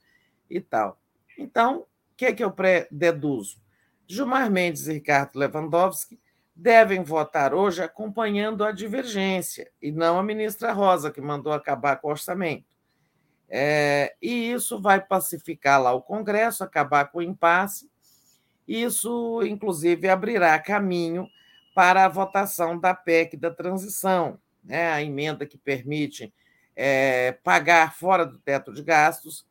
e 0.49 0.59
tal. 0.59 0.99
Então, 1.37 1.85
que 2.15 2.25
é 2.25 2.33
que 2.33 2.43
eu 2.43 2.53
deduzo? 2.91 3.57
Gilmar 4.07 4.49
Mendes 4.49 4.87
e 4.87 4.93
Ricardo 4.93 5.37
Lewandowski 5.37 6.19
devem 6.55 7.03
votar 7.03 7.53
hoje 7.53 7.83
acompanhando 7.83 8.63
a 8.63 8.71
divergência, 8.71 9.69
e 9.81 9.91
não 9.91 10.17
a 10.17 10.23
ministra 10.23 10.71
Rosa, 10.71 11.11
que 11.11 11.19
mandou 11.19 11.51
acabar 11.51 11.97
com 11.97 12.07
o 12.07 12.11
orçamento. 12.11 12.75
É, 13.49 14.15
e 14.21 14.51
isso 14.51 14.81
vai 14.81 15.01
pacificar 15.01 15.81
lá 15.81 15.91
o 15.91 16.01
Congresso, 16.01 16.63
acabar 16.63 17.11
com 17.11 17.19
o 17.19 17.21
impasse. 17.21 17.91
Isso, 18.67 19.41
inclusive, 19.43 20.07
abrirá 20.07 20.57
caminho 20.57 21.27
para 21.75 22.05
a 22.05 22.09
votação 22.09 22.79
da 22.79 22.93
PEC 22.93 23.35
da 23.35 23.51
transição, 23.51 24.39
né? 24.63 24.91
a 24.93 25.03
emenda 25.03 25.45
que 25.45 25.57
permite 25.57 26.33
é, 26.75 27.33
pagar 27.43 27.93
fora 27.93 28.25
do 28.25 28.39
teto 28.39 28.73
de 28.73 28.81
gastos 28.81 29.45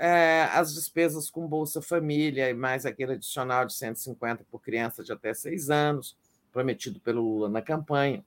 é, 0.00 0.48
as 0.52 0.74
despesas 0.74 1.30
com 1.30 1.46
Bolsa 1.46 1.82
Família 1.82 2.48
e 2.48 2.54
mais 2.54 2.86
aquele 2.86 3.12
adicional 3.12 3.66
de 3.66 3.74
150 3.74 4.44
por 4.50 4.60
criança 4.60 5.04
de 5.04 5.12
até 5.12 5.34
seis 5.34 5.70
anos, 5.70 6.16
prometido 6.50 6.98
pelo 7.00 7.22
Lula 7.22 7.48
na 7.48 7.62
campanha. 7.62 8.24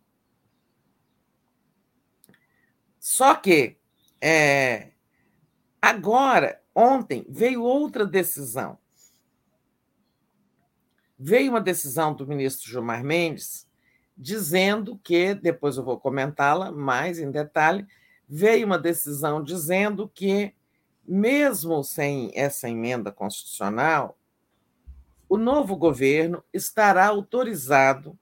Só 2.99 3.35
que 3.35 3.77
é, 4.21 4.91
agora, 5.81 6.61
ontem, 6.73 7.25
veio 7.27 7.63
outra 7.63 8.05
decisão 8.05 8.77
veio 11.23 11.51
uma 11.51 11.61
decisão 11.61 12.13
do 12.13 12.27
ministro 12.27 12.69
Gilmar 12.69 13.01
Mendes 13.01 13.65
dizendo 14.15 14.99
que, 15.01 15.33
depois 15.33 15.77
eu 15.77 15.83
vou 15.83 15.97
comentá-la 15.97 16.69
mais 16.69 17.17
em 17.17 17.31
detalhe, 17.31 17.87
veio 18.27 18.65
uma 18.65 18.77
decisão 18.77 19.41
dizendo 19.41 20.07
que, 20.13 20.53
mesmo 21.05 21.83
sem 21.83 22.31
essa 22.33 22.69
emenda 22.69 23.11
constitucional, 23.11 24.17
o 25.27 25.37
novo 25.37 25.75
governo 25.75 26.43
estará 26.53 27.07
autorizado 27.07 28.17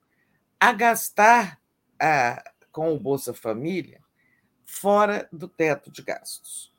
a 0.59 0.71
gastar 0.71 1.59
ah, 1.99 2.43
com 2.71 2.93
o 2.93 2.99
Bolsa 2.99 3.33
Família 3.33 4.01
fora 4.65 5.27
do 5.31 5.47
teto 5.47 5.91
de 5.91 6.01
gastos. 6.01 6.73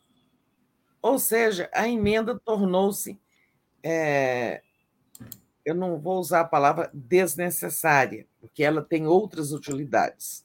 Ou 1.01 1.19
seja, 1.19 1.69
a 1.75 1.89
emenda 1.89 2.39
tornou-se 2.39 3.21
é, 3.83 4.63
eu 5.65 5.75
não 5.75 5.99
vou 5.99 6.19
usar 6.19 6.41
a 6.41 6.49
palavra 6.49 6.91
desnecessária, 6.93 8.27
porque 8.41 8.63
ela 8.63 8.83
tem 8.83 9.07
outras 9.07 9.53
utilidades, 9.53 10.45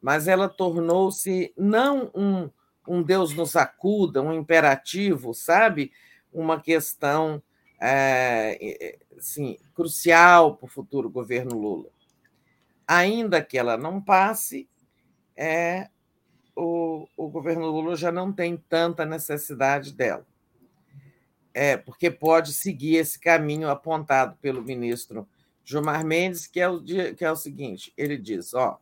mas 0.00 0.28
ela 0.28 0.48
tornou-se 0.48 1.52
não 1.56 2.10
um, 2.14 2.50
um 2.86 3.02
Deus 3.02 3.34
nos 3.34 3.56
acuda, 3.56 4.22
um 4.22 4.32
imperativo, 4.32 5.34
sabe? 5.34 5.92
Uma 6.32 6.60
questão 6.60 7.42
é, 7.80 8.98
assim, 9.16 9.58
crucial 9.74 10.56
para 10.56 10.66
o 10.66 10.70
futuro 10.70 11.10
governo 11.10 11.58
Lula. 11.58 11.90
Ainda 12.86 13.42
que 13.42 13.58
ela 13.58 13.76
não 13.76 14.00
passe, 14.00 14.68
é, 15.36 15.88
o, 16.54 17.06
o 17.16 17.28
governo 17.28 17.66
Lula 17.66 17.96
já 17.96 18.12
não 18.12 18.32
tem 18.32 18.56
tanta 18.56 19.04
necessidade 19.04 19.92
dela 19.92 20.24
é, 21.56 21.74
porque 21.74 22.10
pode 22.10 22.52
seguir 22.52 22.96
esse 22.96 23.18
caminho 23.18 23.70
apontado 23.70 24.36
pelo 24.42 24.62
ministro 24.62 25.26
Gilmar 25.64 26.04
Mendes, 26.04 26.46
que 26.46 26.60
é 26.60 26.68
o, 26.68 26.82
que 26.84 27.24
é 27.24 27.32
o 27.32 27.36
seguinte: 27.36 27.94
ele 27.96 28.18
diz, 28.18 28.52
ó, 28.52 28.78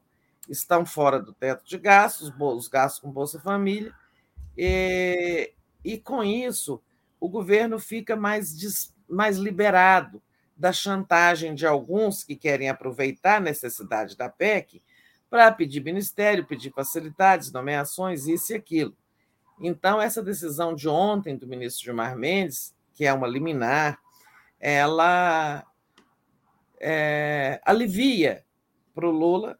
estão 0.48 0.84
fora 0.84 1.20
do 1.20 1.32
teto 1.32 1.64
de 1.66 1.78
gastos, 1.78 2.32
os 2.38 2.68
gastos 2.68 3.00
com 3.00 3.10
Bolsa 3.10 3.40
Família, 3.40 3.94
e, 4.56 5.52
e 5.84 5.98
com 5.98 6.22
isso 6.22 6.82
o 7.20 7.28
governo 7.28 7.78
fica 7.78 8.14
mais, 8.14 8.92
mais 9.08 9.38
liberado 9.38 10.22
da 10.56 10.72
chantagem 10.72 11.54
de 11.54 11.66
alguns 11.66 12.22
que 12.22 12.36
querem 12.36 12.68
aproveitar 12.68 13.36
a 13.36 13.40
necessidade 13.40 14.16
da 14.16 14.28
PEC 14.28 14.82
para 15.28 15.50
pedir 15.50 15.82
ministério, 15.82 16.46
pedir 16.46 16.70
facilidades, 16.70 17.50
nomeações, 17.50 18.26
isso 18.26 18.52
e 18.52 18.56
aquilo. 18.56 18.96
Então, 19.60 20.00
essa 20.00 20.22
decisão 20.22 20.74
de 20.74 20.88
ontem 20.88 21.36
do 21.36 21.46
ministro 21.46 21.84
Gilmar 21.84 22.16
Mendes, 22.16 22.74
que 22.92 23.04
é 23.04 23.12
uma 23.12 23.26
liminar, 23.26 23.98
ela 24.60 25.64
é, 26.80 27.60
alivia 27.64 28.44
para 28.94 29.08
o 29.08 29.10
Lula, 29.10 29.58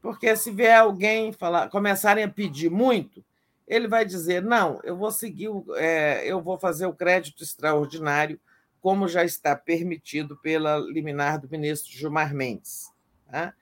porque 0.00 0.34
se 0.36 0.50
vier 0.50 0.78
alguém 0.78 1.32
falar, 1.32 1.68
começarem 1.68 2.24
a 2.24 2.28
pedir 2.28 2.70
muito, 2.70 3.24
ele 3.66 3.86
vai 3.86 4.04
dizer: 4.04 4.42
não, 4.42 4.80
eu 4.82 4.96
vou 4.96 5.10
seguir, 5.10 5.48
é, 5.76 6.22
eu 6.24 6.40
vou 6.40 6.58
fazer 6.58 6.86
o 6.86 6.94
crédito 6.94 7.42
extraordinário, 7.42 8.40
como 8.80 9.08
já 9.08 9.24
está 9.24 9.54
permitido 9.54 10.36
pela 10.36 10.78
liminar 10.78 11.40
do 11.40 11.48
ministro 11.48 11.92
Gilmar 11.92 12.34
Mendes. 12.34 12.90
Tá? 13.30 13.52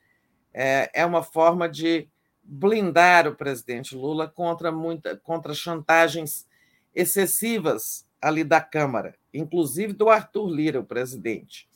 É, 0.52 0.90
é 0.94 1.06
uma 1.06 1.22
forma 1.22 1.68
de 1.68 2.08
blindar 2.42 3.26
o 3.26 3.34
presidente 3.34 3.96
Lula 3.96 4.28
contra, 4.28 4.70
muita, 4.70 5.16
contra 5.16 5.52
chantagens 5.52 6.46
excessivas 6.94 8.06
ali 8.22 8.44
da 8.44 8.60
Câmara, 8.60 9.14
inclusive 9.34 9.92
do 9.92 10.08
Arthur 10.08 10.48
Lira, 10.48 10.80
o 10.80 10.84
presidente. 10.84 11.68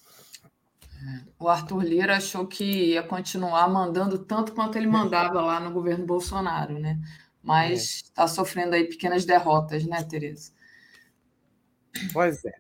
O 1.39 1.49
Arthur 1.49 1.83
Lira 1.83 2.17
achou 2.17 2.47
que 2.47 2.93
ia 2.93 3.03
continuar 3.03 3.69
mandando 3.69 4.19
tanto 4.19 4.53
quanto 4.53 4.77
ele 4.77 4.87
mandava 4.87 5.41
lá 5.41 5.61
no 5.61 5.71
governo 5.71 6.07
Bolsonaro, 6.07 6.79
né? 6.79 7.01
Mas 7.43 8.03
está 8.05 8.25
é. 8.25 8.29
sofrendo 8.29 8.75
aí 8.75 8.85
pequenas 8.85 9.25
derrotas, 9.25 9.85
né, 9.85 10.03
Tereza? 10.03 10.53
Pois 12.13 12.45
é. 12.45 12.53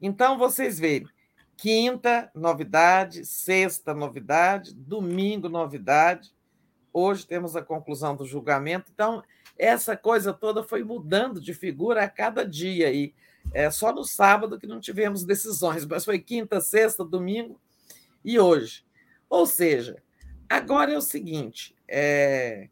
Então, 0.00 0.38
vocês 0.38 0.78
veem, 0.78 1.06
quinta, 1.56 2.30
novidade, 2.34 3.24
sexta, 3.24 3.94
novidade, 3.94 4.74
domingo, 4.74 5.48
novidade, 5.48 6.32
Hoje 6.92 7.26
temos 7.26 7.54
a 7.54 7.62
conclusão 7.62 8.16
do 8.16 8.26
julgamento. 8.26 8.90
Então, 8.92 9.22
essa 9.56 9.96
coisa 9.96 10.32
toda 10.32 10.64
foi 10.64 10.82
mudando 10.82 11.40
de 11.40 11.54
figura 11.54 12.02
a 12.02 12.08
cada 12.08 12.44
dia. 12.44 12.92
E 12.92 13.14
é 13.52 13.70
só 13.70 13.92
no 13.92 14.04
sábado 14.04 14.58
que 14.58 14.66
não 14.66 14.80
tivemos 14.80 15.24
decisões, 15.24 15.86
mas 15.86 16.04
foi 16.04 16.18
quinta, 16.18 16.60
sexta, 16.60 17.04
domingo 17.04 17.60
e 18.24 18.38
hoje. 18.38 18.84
Ou 19.28 19.46
seja, 19.46 20.02
agora 20.48 20.92
é 20.92 20.96
o 20.96 21.02
seguinte: 21.02 21.74
é, 21.86 22.68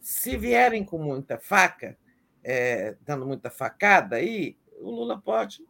se 0.00 0.36
vierem 0.36 0.84
com 0.84 0.98
muita 0.98 1.38
faca, 1.38 1.96
é, 2.42 2.96
dando 3.02 3.26
muita 3.26 3.50
facada, 3.50 4.16
aí 4.16 4.56
o 4.80 4.90
Lula 4.90 5.20
pode 5.20 5.64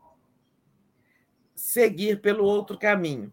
seguir 1.55 2.21
pelo 2.21 2.45
outro 2.45 2.79
caminho. 2.79 3.33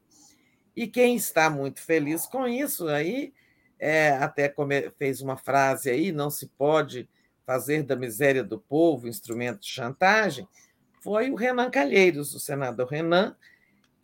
E 0.75 0.87
quem 0.87 1.15
está 1.15 1.49
muito 1.49 1.81
feliz 1.81 2.25
com 2.25 2.47
isso 2.47 2.87
aí 2.87 3.33
é, 3.79 4.09
até 4.09 4.53
fez 4.97 5.21
uma 5.21 5.37
frase 5.37 5.89
aí: 5.89 6.11
não 6.11 6.29
se 6.29 6.47
pode 6.47 7.09
fazer 7.45 7.83
da 7.83 7.95
miséria 7.95 8.43
do 8.43 8.59
povo 8.59 9.07
instrumento 9.07 9.61
de 9.61 9.67
chantagem, 9.67 10.47
foi 11.01 11.31
o 11.31 11.35
Renan 11.35 11.69
Calheiros, 11.69 12.33
o 12.33 12.39
senador 12.39 12.87
Renan, 12.87 13.35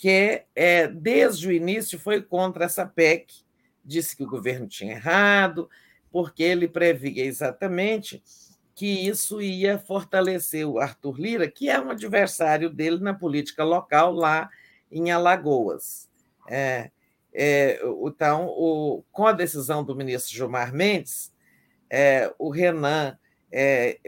que 0.03 0.43
é, 0.53 0.85
desde 0.85 1.47
o 1.47 1.51
início 1.53 1.97
foi 1.97 2.21
contra 2.21 2.65
essa 2.65 2.85
PEC, 2.85 3.35
disse 3.85 4.17
que 4.17 4.23
o 4.25 4.29
governo 4.29 4.67
tinha 4.67 4.95
errado, 4.95 5.69
porque 6.11 6.43
ele 6.43 6.67
previa 6.67 7.23
exatamente 7.23 8.21
que 8.75 9.07
isso 9.07 9.41
ia 9.41 9.79
fortalecer 9.79 10.67
o 10.67 10.77
Arthur 10.77 11.17
Lira, 11.17 11.47
que 11.49 11.69
é 11.69 11.79
um 11.79 11.89
adversário 11.89 12.69
dele 12.69 12.99
na 12.99 13.13
política 13.13 13.63
local 13.63 14.11
lá 14.11 14.49
em 14.91 15.09
Alagoas. 15.09 16.09
É, 16.49 16.91
é, 17.33 17.79
então, 18.05 18.47
o, 18.47 19.05
com 19.09 19.25
a 19.25 19.31
decisão 19.31 19.85
do 19.85 19.95
ministro 19.95 20.35
Gilmar 20.35 20.73
Mendes, 20.73 21.31
é, 21.89 22.29
o 22.37 22.49
Renan 22.49 23.17
é, 23.49 23.99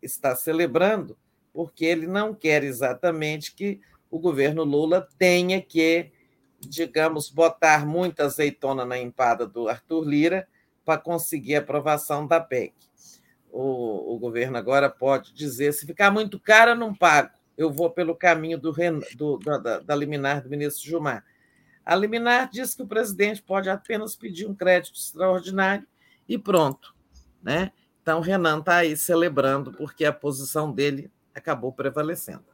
está 0.00 0.36
celebrando, 0.36 1.18
porque 1.52 1.84
ele 1.84 2.06
não 2.06 2.32
quer 2.32 2.62
exatamente 2.62 3.52
que 3.52 3.80
o 4.10 4.18
governo 4.18 4.64
Lula 4.64 5.06
tenha 5.18 5.60
que, 5.60 6.10
digamos, 6.58 7.30
botar 7.30 7.86
muita 7.86 8.24
azeitona 8.24 8.84
na 8.84 8.98
empada 8.98 9.46
do 9.46 9.68
Arthur 9.68 10.04
Lira 10.04 10.48
para 10.84 11.00
conseguir 11.00 11.56
a 11.56 11.60
aprovação 11.60 12.26
da 12.26 12.40
PEC. 12.40 12.74
O, 13.52 14.14
o 14.14 14.18
governo 14.18 14.56
agora 14.56 14.90
pode 14.90 15.32
dizer: 15.32 15.72
se 15.72 15.86
ficar 15.86 16.10
muito 16.10 16.38
caro, 16.38 16.74
não 16.74 16.94
pago, 16.94 17.30
eu 17.56 17.70
vou 17.70 17.90
pelo 17.90 18.14
caminho 18.14 18.58
do, 18.58 18.72
do 19.16 19.38
da, 19.38 19.80
da 19.80 19.94
liminar 19.94 20.42
do 20.42 20.50
ministro 20.50 20.88
Gilmar. 20.88 21.24
A 21.84 21.94
liminar 21.94 22.48
diz 22.50 22.74
que 22.74 22.82
o 22.82 22.86
presidente 22.86 23.42
pode 23.42 23.68
apenas 23.68 24.14
pedir 24.14 24.46
um 24.46 24.54
crédito 24.54 24.98
extraordinário 24.98 25.86
e 26.28 26.38
pronto. 26.38 26.94
Né? 27.42 27.72
Então, 28.02 28.20
Renan 28.20 28.60
está 28.60 28.76
aí 28.76 28.96
celebrando, 28.96 29.72
porque 29.72 30.04
a 30.04 30.12
posição 30.12 30.72
dele 30.72 31.10
acabou 31.34 31.72
prevalecendo. 31.72 32.49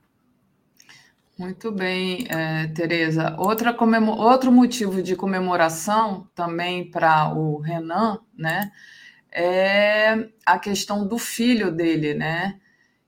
Muito 1.38 1.70
bem, 1.70 2.26
é, 2.30 2.66
Tereza. 2.68 3.36
Outra 3.38 3.76
outro 4.18 4.50
motivo 4.50 5.02
de 5.02 5.14
comemoração 5.14 6.26
também 6.34 6.90
para 6.90 7.34
o 7.34 7.58
Renan, 7.58 8.18
né, 8.36 8.72
é 9.30 10.28
a 10.46 10.58
questão 10.58 11.06
do 11.06 11.18
filho 11.18 11.70
dele, 11.70 12.14
né? 12.14 12.58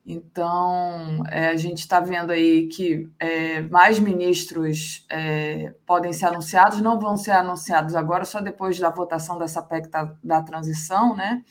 Então, 0.05 1.23
é, 1.31 1.49
a 1.49 1.57
gente 1.57 1.81
está 1.81 2.01
vendo 2.01 2.31
aí 2.33 2.67
que 2.69 3.11
é, 3.19 3.63
mais 3.63 3.99
ministros 3.99 5.07
é, 5.11 5.75
podem 5.87 6.13
ser 6.15 6.27
anunciados, 6.27 6.81
não 6.81 6.99
vão 6.99 7.17
ser 7.17 7.33
anunciados 7.33 7.95
agora, 7.95 8.25
só 8.25 8.41
depois 8.41 8.79
da 8.79 8.91
votação 8.91 9.39
dessa 9.39 9.63
PEC 9.63 9.89
da, 9.91 10.15
da 10.25 10.43
transição, 10.43 11.15
né? 11.17 11.43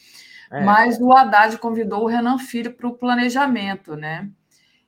É. 0.52 0.64
Mas 0.64 1.00
o 1.00 1.12
Haddad 1.12 1.58
convidou 1.58 2.04
o 2.04 2.08
Renan 2.08 2.38
Filho 2.40 2.74
para 2.74 2.88
o 2.88 2.98
planejamento, 2.98 3.96
né? 3.96 4.30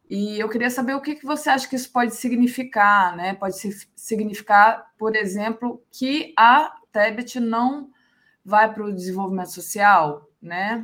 E 0.10 0.40
eu 0.40 0.50
queria 0.50 0.72
saber 0.72 0.96
o 0.96 1.02
que, 1.02 1.16
que 1.16 1.26
você 1.26 1.52
acha 1.52 1.68
que 1.68 1.76
isso 1.76 1.92
pode 1.92 2.16
significar, 2.16 3.16
né? 3.16 3.36
Pode 3.36 3.56
significar, 3.96 4.92
por 4.98 5.16
exemplo, 5.16 5.84
que 5.92 6.34
a 6.36 6.74
Tebet 6.92 7.40
não 7.40 7.92
vai 8.44 8.74
para 8.74 8.84
o 8.84 8.94
desenvolvimento 8.94 9.52
social, 9.52 10.28
né? 10.42 10.84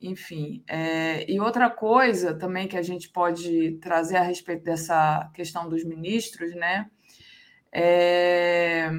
Enfim, 0.00 0.64
é, 0.66 1.30
e 1.30 1.38
outra 1.38 1.68
coisa 1.68 2.34
também 2.34 2.66
que 2.66 2.76
a 2.76 2.82
gente 2.82 3.10
pode 3.10 3.72
trazer 3.80 4.16
a 4.16 4.22
respeito 4.22 4.64
dessa 4.64 5.30
questão 5.34 5.68
dos 5.68 5.84
ministros, 5.84 6.54
né? 6.54 6.90
É, 7.70 8.90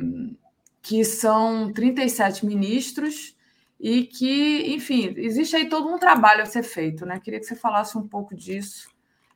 que 0.84 1.04
são 1.04 1.74
37 1.74 2.46
ministros 2.46 3.36
e 3.80 4.04
que, 4.06 4.74
enfim, 4.74 5.14
existe 5.18 5.56
aí 5.56 5.68
todo 5.68 5.90
um 5.90 5.98
trabalho 5.98 6.44
a 6.44 6.46
ser 6.46 6.64
feito, 6.64 7.06
né? 7.06 7.20
Queria 7.20 7.40
que 7.40 7.46
você 7.46 7.56
falasse 7.56 7.98
um 7.98 8.08
pouco 8.08 8.36
disso. 8.36 8.93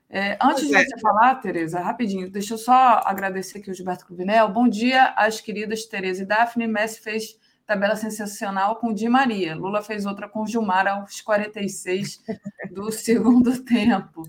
É, 0.09 0.37
antes 0.41 0.67
de 0.67 0.75
é. 0.75 0.83
você 0.83 0.99
falar, 0.99 1.35
Tereza, 1.35 1.79
rapidinho, 1.79 2.29
deixa 2.29 2.53
eu 2.53 2.57
só 2.57 3.01
agradecer 3.03 3.59
aqui 3.59 3.69
o 3.69 3.73
Gilberto 3.73 4.05
Clubinel. 4.05 4.49
Bom 4.49 4.67
dia 4.67 5.13
às 5.17 5.41
queridas 5.41 5.85
Tereza 5.85 6.23
e 6.23 6.25
Daphne. 6.25 6.65
Messi 6.65 7.01
fez 7.01 7.37
tabela 7.67 7.97
sensacional 7.97 8.77
com 8.77 8.87
o 8.87 8.93
Di 8.93 9.09
Maria. 9.09 9.53
Lula 9.53 9.83
fez 9.83 10.05
outra 10.05 10.29
com 10.29 10.45
Gilmar 10.45 10.87
aos 10.87 11.19
46 11.19 12.23
do 12.71 12.89
segundo 12.93 13.61
tempo. 13.65 14.23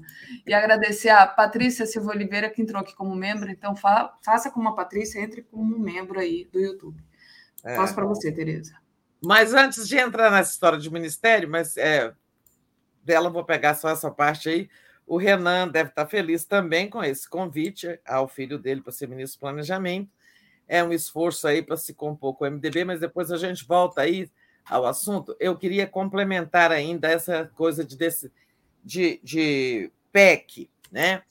E 0.45 0.53
agradecer 0.53 1.11
a 1.11 1.25
Patrícia 1.25 1.87
Silva 1.87 2.11
Oliveira, 2.11 2.51
que 2.51 2.61
entrou 2.61 2.83
aqui 2.83 2.97
como 2.97 3.15
membro. 3.15 3.49
Então, 3.49 3.77
fa 3.77 4.13
faça 4.25 4.51
como 4.51 4.69
a 4.69 4.75
Patrícia, 4.75 5.21
entre 5.21 5.43
como 5.43 5.79
membro 5.79 6.19
aí 6.19 6.49
do 6.53 6.59
YouTube. 6.59 7.01
É. 7.65 7.77
Passo 7.77 7.95
para 7.95 8.05
você, 8.05 8.33
Tereza. 8.33 8.75
Mas 9.25 9.55
antes 9.55 9.89
de 9.89 9.97
entrar 9.97 10.31
nessa 10.33 10.51
história 10.51 10.79
de 10.79 10.93
ministério, 10.93 11.49
mas 11.49 11.77
é, 11.77 12.13
dela 13.05 13.31
vou 13.31 13.45
pegar 13.45 13.75
só 13.75 13.89
essa 13.89 14.11
parte 14.11 14.49
aí. 14.49 14.69
O 15.09 15.17
Renan 15.17 15.69
deve 15.69 15.91
estar 15.91 16.07
feliz 16.07 16.45
também 16.45 16.89
com 16.89 17.03
esse 17.03 17.29
convite 17.29 17.99
ao 18.07 18.29
filho 18.29 18.59
dele 18.59 18.83
para 18.83 18.93
ser 18.93 19.09
ministro 19.09 19.39
do 19.39 19.41
Planejamento 19.41 20.11
é 20.69 20.85
um 20.85 20.93
esforço 20.93 21.49
aí 21.49 21.63
para 21.63 21.77
se 21.77 21.95
compor 21.95 22.35
com 22.35 22.45
o 22.45 22.51
MDB, 22.51 22.85
mas 22.85 23.01
depois 23.01 23.33
a 23.33 23.39
gente 23.39 23.65
volta 23.65 24.03
aí 24.03 24.31
ao 24.69 24.85
assunto. 24.85 25.35
Eu 25.41 25.57
queria 25.57 25.87
complementar 25.87 26.71
ainda 26.71 27.09
essa 27.09 27.51
coisa 27.55 27.83
de, 27.83 27.97
desse, 27.97 28.31
de, 28.85 29.19
de 29.25 29.91
PEC, 30.13 30.71
né? 30.93 31.23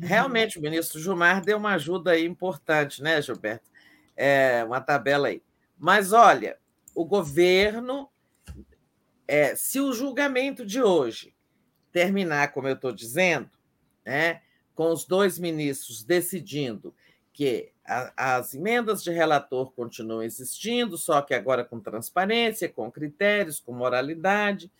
Uhum. 0.00 0.06
Realmente, 0.06 0.58
o 0.58 0.62
ministro 0.62 0.98
Gilmar 0.98 1.44
deu 1.44 1.58
uma 1.58 1.74
ajuda 1.74 2.12
aí 2.12 2.24
importante, 2.24 3.02
né, 3.02 3.20
Gilberto? 3.20 3.68
É, 4.16 4.64
uma 4.64 4.80
tabela 4.80 5.28
aí. 5.28 5.42
Mas 5.78 6.12
olha, 6.12 6.56
o 6.94 7.04
governo, 7.04 8.08
é, 9.26 9.54
se 9.54 9.80
o 9.80 9.92
julgamento 9.92 10.64
de 10.64 10.82
hoje 10.82 11.34
terminar, 11.92 12.52
como 12.52 12.68
eu 12.68 12.74
estou 12.74 12.92
dizendo, 12.92 13.50
né, 14.04 14.42
com 14.74 14.92
os 14.92 15.04
dois 15.04 15.38
ministros 15.38 16.02
decidindo 16.02 16.94
que 17.32 17.70
as 18.16 18.54
emendas 18.54 19.02
de 19.02 19.10
relator 19.10 19.72
continuam 19.72 20.22
existindo, 20.22 20.98
só 20.98 21.22
que 21.22 21.32
agora 21.32 21.64
com 21.64 21.80
transparência, 21.80 22.68
com 22.68 22.90
critérios, 22.90 23.60
com 23.60 23.72
moralidade, 23.72 24.70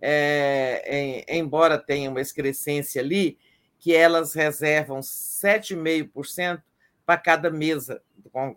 é, 0.00 1.24
embora 1.36 1.78
tenha 1.78 2.08
uma 2.08 2.20
excrescência 2.20 3.02
ali, 3.02 3.38
que 3.78 3.94
elas 3.94 4.32
reservam 4.32 5.00
7,5% 5.00 6.62
para 7.04 7.18
cada 7.18 7.50
mesa 7.50 8.00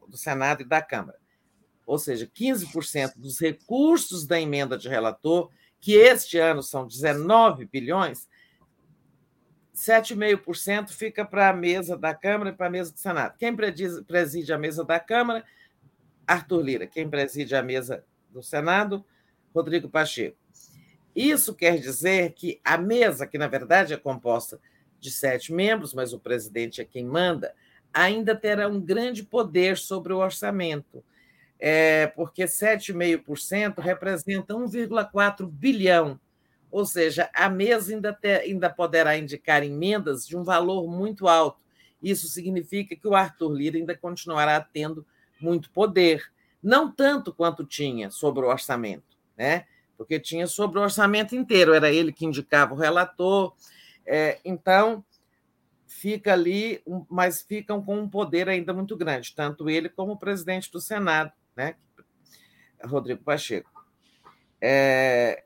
do 0.07 0.15
Senado 0.15 0.61
e 0.61 0.65
da 0.65 0.81
Câmara. 0.81 1.17
Ou 1.85 1.97
seja, 1.97 2.27
15% 2.27 3.13
dos 3.17 3.39
recursos 3.39 4.25
da 4.25 4.39
emenda 4.39 4.77
de 4.77 4.87
relator, 4.87 5.49
que 5.79 5.93
este 5.93 6.37
ano 6.37 6.61
são 6.63 6.87
19 6.87 7.65
bilhões, 7.65 8.27
7,5% 9.75 10.89
fica 10.89 11.23
para 11.23 11.49
a 11.49 11.53
mesa 11.53 11.95
da 11.95 12.13
Câmara 12.13 12.49
e 12.49 12.53
para 12.53 12.65
a 12.65 12.69
mesa 12.69 12.91
do 12.91 12.99
Senado. 12.99 13.37
Quem 13.37 13.55
preside 13.55 14.51
a 14.51 14.57
mesa 14.57 14.83
da 14.83 14.99
Câmara? 14.99 15.45
Arthur 16.25 16.61
Lira. 16.61 16.87
Quem 16.87 17.07
preside 17.07 17.55
a 17.55 17.61
mesa 17.61 18.03
do 18.31 18.41
Senado? 18.41 19.05
Rodrigo 19.53 19.87
Pacheco. 19.87 20.37
Isso 21.15 21.53
quer 21.55 21.79
dizer 21.79 22.33
que 22.33 22.59
a 22.63 22.77
mesa, 22.77 23.25
que 23.25 23.37
na 23.37 23.47
verdade 23.47 23.93
é 23.93 23.97
composta 23.97 24.59
de 24.99 25.11
sete 25.11 25.53
membros, 25.53 25.93
mas 25.93 26.11
o 26.11 26.19
presidente 26.19 26.81
é 26.81 26.85
quem 26.85 27.05
manda, 27.05 27.53
ainda 27.93 28.35
terá 28.35 28.67
um 28.67 28.81
grande 28.81 29.23
poder 29.23 29.77
sobre 29.77 30.11
o 30.11 30.17
orçamento, 30.17 31.03
é, 31.59 32.07
porque 32.07 32.45
7,5% 32.45 33.79
representa 33.79 34.53
1,4 34.53 35.47
bilhão 35.47 36.19
ou 36.69 36.85
seja, 36.85 37.29
a 37.33 37.49
mesa 37.49 37.93
ainda, 37.93 38.13
te, 38.13 38.27
ainda 38.27 38.69
poderá 38.69 39.17
indicar 39.17 39.63
emendas 39.63 40.27
de 40.27 40.37
um 40.37 40.43
valor 40.43 40.87
muito 40.87 41.27
alto. 41.27 41.63
Isso 42.01 42.27
significa 42.27 42.95
que 42.95 43.07
o 43.07 43.15
Arthur 43.15 43.51
Lira 43.51 43.77
ainda 43.77 43.97
continuará 43.97 44.59
tendo 44.61 45.05
muito 45.39 45.69
poder, 45.71 46.31
não 46.61 46.91
tanto 46.91 47.33
quanto 47.33 47.65
tinha 47.65 48.09
sobre 48.09 48.43
o 48.43 48.49
orçamento, 48.49 49.17
né? 49.37 49.65
porque 49.97 50.19
tinha 50.19 50.45
sobre 50.45 50.77
o 50.77 50.83
orçamento 50.83 51.35
inteiro, 51.35 51.73
era 51.73 51.91
ele 51.91 52.11
que 52.11 52.25
indicava 52.25 52.73
o 52.73 52.77
relator. 52.77 53.55
É, 54.05 54.39
então, 54.45 55.03
fica 55.87 56.33
ali, 56.33 56.83
mas 57.09 57.41
ficam 57.41 57.83
com 57.83 57.97
um 57.97 58.07
poder 58.07 58.47
ainda 58.47 58.73
muito 58.73 58.95
grande, 58.95 59.33
tanto 59.33 59.69
ele 59.69 59.89
como 59.89 60.11
o 60.11 60.17
presidente 60.17 60.71
do 60.71 60.79
Senado, 60.79 61.31
né? 61.57 61.75
Rodrigo 62.85 63.23
Pacheco. 63.23 63.85
É, 64.61 65.43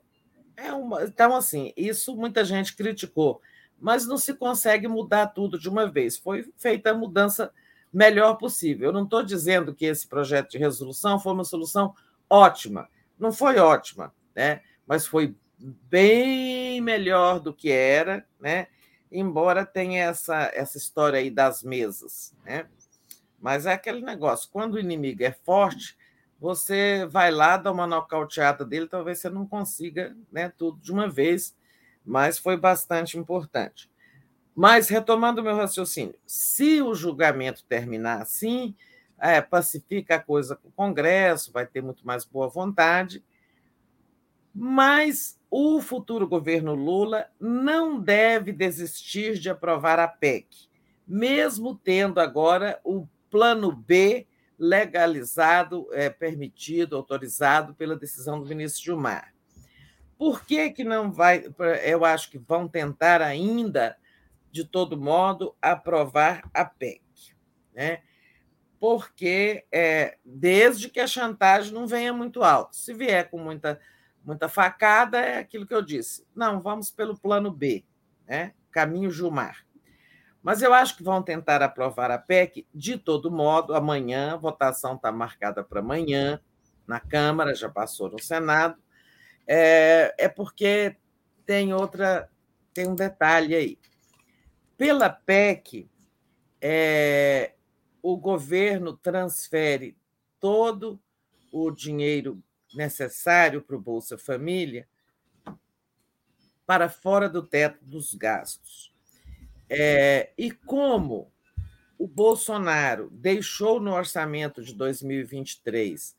é 0.56 0.72
uma, 0.72 1.02
então, 1.04 1.34
assim, 1.34 1.72
isso 1.76 2.14
muita 2.14 2.44
gente 2.44 2.76
criticou, 2.76 3.40
mas 3.80 4.06
não 4.06 4.18
se 4.18 4.34
consegue 4.34 4.86
mudar 4.86 5.28
tudo 5.28 5.58
de 5.58 5.68
uma 5.68 5.90
vez. 5.90 6.18
Foi 6.18 6.52
feita 6.56 6.90
a 6.90 6.94
mudança 6.94 7.50
melhor 7.92 8.34
possível. 8.34 8.88
Eu 8.88 8.92
não 8.92 9.04
estou 9.04 9.22
dizendo 9.22 9.74
que 9.74 9.86
esse 9.86 10.06
projeto 10.06 10.50
de 10.50 10.58
resolução 10.58 11.18
foi 11.18 11.32
uma 11.32 11.44
solução 11.44 11.94
ótima. 12.28 12.88
Não 13.18 13.32
foi 13.32 13.58
ótima, 13.58 14.14
né? 14.34 14.60
mas 14.86 15.06
foi 15.06 15.34
bem 15.58 16.80
melhor 16.80 17.40
do 17.40 17.52
que 17.52 17.70
era, 17.70 18.26
né? 18.40 18.66
embora 19.10 19.64
tenha 19.66 20.04
essa, 20.04 20.50
essa 20.54 20.78
história 20.78 21.18
aí 21.18 21.30
das 21.30 21.62
mesas. 21.62 22.34
Né? 22.44 22.66
Mas 23.40 23.66
é 23.66 23.72
aquele 23.72 24.00
negócio: 24.00 24.48
quando 24.50 24.74
o 24.74 24.78
inimigo 24.78 25.22
é 25.22 25.32
forte, 25.32 25.96
você 26.42 27.06
vai 27.06 27.30
lá, 27.30 27.56
dá 27.56 27.70
uma 27.70 27.86
nocauteada 27.86 28.64
dele, 28.64 28.88
talvez 28.88 29.20
você 29.20 29.30
não 29.30 29.46
consiga 29.46 30.16
né, 30.32 30.52
tudo 30.58 30.76
de 30.80 30.90
uma 30.90 31.08
vez, 31.08 31.56
mas 32.04 32.36
foi 32.36 32.56
bastante 32.56 33.16
importante. 33.16 33.88
Mas, 34.52 34.88
retomando 34.88 35.40
o 35.40 35.44
meu 35.44 35.54
raciocínio, 35.54 36.16
se 36.26 36.82
o 36.82 36.96
julgamento 36.96 37.64
terminar 37.68 38.20
assim, 38.20 38.74
é, 39.20 39.40
pacifica 39.40 40.16
a 40.16 40.20
coisa 40.20 40.56
com 40.56 40.68
o 40.68 40.72
Congresso, 40.72 41.52
vai 41.52 41.64
ter 41.64 41.80
muito 41.80 42.04
mais 42.04 42.24
boa 42.24 42.48
vontade, 42.48 43.24
mas 44.52 45.38
o 45.48 45.80
futuro 45.80 46.26
governo 46.26 46.74
Lula 46.74 47.28
não 47.38 48.00
deve 48.00 48.50
desistir 48.50 49.38
de 49.38 49.48
aprovar 49.48 50.00
a 50.00 50.08
PEC, 50.08 50.48
mesmo 51.06 51.76
tendo 51.76 52.18
agora 52.18 52.80
o 52.82 53.06
plano 53.30 53.70
B 53.70 54.26
legalizado, 54.62 55.88
é, 55.90 56.08
permitido, 56.08 56.94
autorizado 56.94 57.74
pela 57.74 57.96
decisão 57.96 58.38
do 58.38 58.46
ministro 58.46 58.84
Gilmar. 58.84 59.34
Por 60.16 60.44
que, 60.44 60.70
que 60.70 60.84
não 60.84 61.10
vai? 61.10 61.52
Eu 61.84 62.04
acho 62.04 62.30
que 62.30 62.38
vão 62.38 62.68
tentar 62.68 63.20
ainda, 63.20 63.96
de 64.52 64.64
todo 64.64 64.96
modo, 64.96 65.56
aprovar 65.60 66.48
a 66.54 66.64
PEC. 66.64 67.02
Né? 67.74 68.02
Porque 68.78 69.66
é, 69.72 70.16
desde 70.24 70.88
que 70.88 71.00
a 71.00 71.08
chantagem 71.08 71.72
não 71.72 71.88
venha 71.88 72.12
muito 72.12 72.44
alto. 72.44 72.76
Se 72.76 72.94
vier 72.94 73.28
com 73.30 73.38
muita, 73.38 73.80
muita 74.24 74.48
facada, 74.48 75.18
é 75.18 75.38
aquilo 75.38 75.66
que 75.66 75.74
eu 75.74 75.82
disse. 75.82 76.24
Não, 76.36 76.60
vamos 76.60 76.88
pelo 76.88 77.18
plano 77.18 77.50
B, 77.50 77.84
né? 78.28 78.54
caminho 78.70 79.10
Gilmar. 79.10 79.66
Mas 80.42 80.60
eu 80.60 80.74
acho 80.74 80.96
que 80.96 81.02
vão 81.04 81.22
tentar 81.22 81.62
aprovar 81.62 82.10
a 82.10 82.18
PEC 82.18 82.66
de 82.74 82.98
todo 82.98 83.30
modo. 83.30 83.74
Amanhã, 83.74 84.32
a 84.32 84.36
votação 84.36 84.96
está 84.96 85.12
marcada 85.12 85.62
para 85.62 85.80
amanhã, 85.80 86.40
na 86.86 86.98
Câmara, 86.98 87.54
já 87.54 87.68
passou 87.68 88.10
no 88.10 88.18
Senado. 88.18 88.76
É, 89.46 90.14
é 90.18 90.28
porque 90.28 90.96
tem 91.46 91.72
outra, 91.72 92.28
tem 92.74 92.88
um 92.88 92.94
detalhe 92.94 93.54
aí. 93.54 93.78
Pela 94.76 95.08
PEC, 95.08 95.88
é, 96.60 97.54
o 98.02 98.16
governo 98.16 98.96
transfere 98.96 99.96
todo 100.40 101.00
o 101.52 101.70
dinheiro 101.70 102.42
necessário 102.74 103.62
para 103.62 103.76
o 103.76 103.80
Bolsa 103.80 104.18
Família 104.18 104.88
para 106.66 106.88
fora 106.88 107.28
do 107.28 107.42
teto 107.42 107.84
dos 107.84 108.14
gastos. 108.14 108.91
É, 109.74 110.30
e 110.36 110.50
como 110.50 111.32
o 111.98 112.06
Bolsonaro 112.06 113.08
deixou 113.10 113.80
no 113.80 113.94
orçamento 113.94 114.62
de 114.62 114.74
2023 114.74 116.14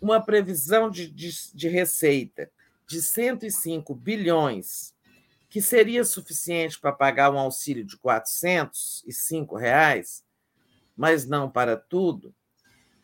uma 0.00 0.24
previsão 0.24 0.90
de, 0.90 1.06
de, 1.06 1.30
de 1.54 1.68
receita 1.68 2.50
de 2.86 3.02
105 3.02 3.94
bilhões, 3.94 4.94
que 5.50 5.60
seria 5.60 6.02
suficiente 6.02 6.80
para 6.80 6.92
pagar 6.92 7.30
um 7.30 7.38
auxílio 7.38 7.84
de 7.84 7.94
405 7.98 9.54
reais, 9.54 10.24
mas 10.96 11.26
não 11.26 11.50
para 11.50 11.76
tudo, 11.76 12.34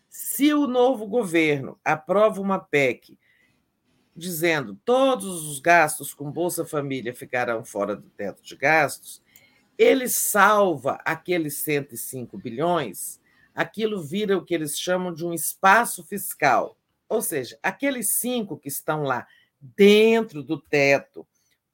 Se 0.08 0.54
o 0.54 0.66
novo 0.66 1.06
governo 1.06 1.78
aprova 1.84 2.40
uma 2.40 2.58
PEC 2.58 3.18
dizendo 4.16 4.80
todos 4.82 5.46
os 5.46 5.60
gastos 5.60 6.14
com 6.14 6.32
Bolsa 6.32 6.64
Família 6.64 7.14
ficarão 7.14 7.62
fora 7.66 7.94
do 7.94 8.08
teto 8.08 8.42
de 8.42 8.56
gastos, 8.56 9.22
ele 9.78 10.08
salva 10.08 10.98
aqueles 11.04 11.54
105 11.58 12.36
bilhões, 12.36 13.20
aquilo 13.54 14.02
vira 14.02 14.36
o 14.36 14.44
que 14.44 14.52
eles 14.52 14.78
chamam 14.78 15.14
de 15.14 15.24
um 15.24 15.32
espaço 15.32 16.04
fiscal. 16.04 16.76
Ou 17.08 17.22
seja, 17.22 17.58
aqueles 17.62 18.18
cinco 18.18 18.58
que 18.58 18.68
estão 18.68 19.04
lá 19.04 19.26
dentro 19.60 20.42
do 20.42 20.60
teto 20.60 21.26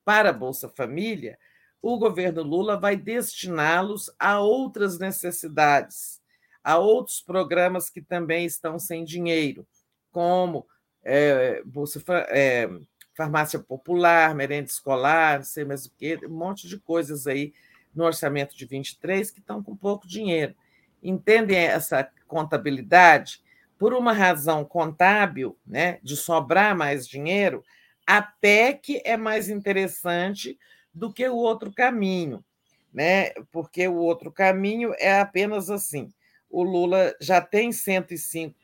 para 0.05 0.29
a 0.29 0.33
Bolsa 0.33 0.69
Família, 0.69 1.39
o 1.81 1.99
governo 1.99 2.43
Lula 2.43 2.79
vai 2.79 2.97
destiná-los 2.97 4.11
a 4.19 4.39
outras 4.39 4.99
necessidades, 4.99 6.21
a 6.63 6.79
outros 6.79 7.21
programas 7.21 7.91
que 7.91 8.01
também 8.01 8.47
estão 8.47 8.79
sem 8.79 9.05
dinheiro, 9.05 9.67
como 10.11 10.67
é, 11.03 11.63
Bolsa 11.65 12.03
é, 12.29 12.71
Farmácia 13.15 13.59
Popular, 13.59 14.35
merenda 14.35 14.69
escolar, 14.69 15.39
não 15.39 15.45
sei 15.45 15.65
mais 15.65 15.87
o 15.87 15.93
quê, 15.97 16.19
um 16.25 16.31
monte 16.31 16.69
de 16.69 16.79
coisas 16.79 17.27
aí 17.27 17.53
no 17.95 18.05
orçamento 18.05 18.57
de 18.57 18.67
23 18.67 19.31
que 19.31 19.41
estão 19.41 19.63
com 19.63 19.77
pouco 19.77 20.07
dinheiro. 20.07 20.55
Entendem 21.03 21.59
essa 21.59 22.09
contabilidade? 22.27 23.43
Por 23.79 23.93
uma 23.93 24.13
razão 24.13 24.65
contábil, 24.65 25.57
né, 25.67 25.99
de 26.03 26.17
sobrar 26.17 26.77
mais 26.77 27.07
dinheiro, 27.07 27.63
a 28.07 28.23
PEC 28.23 29.03
é 29.05 29.17
mais 29.17 29.49
interessante 29.49 30.59
do 30.93 31.13
que 31.13 31.27
o 31.29 31.37
outro 31.37 31.73
caminho, 31.73 32.45
né? 32.93 33.31
Porque 33.51 33.89
o 33.89 33.97
outro 33.97 34.31
caminho 34.31 34.95
é 34.99 35.21
apenas 35.21 35.71
assim: 35.71 36.13
o 36.49 36.63
Lula 36.63 37.15
já 37.21 37.41
tem 37.41 37.73
105 37.73 38.55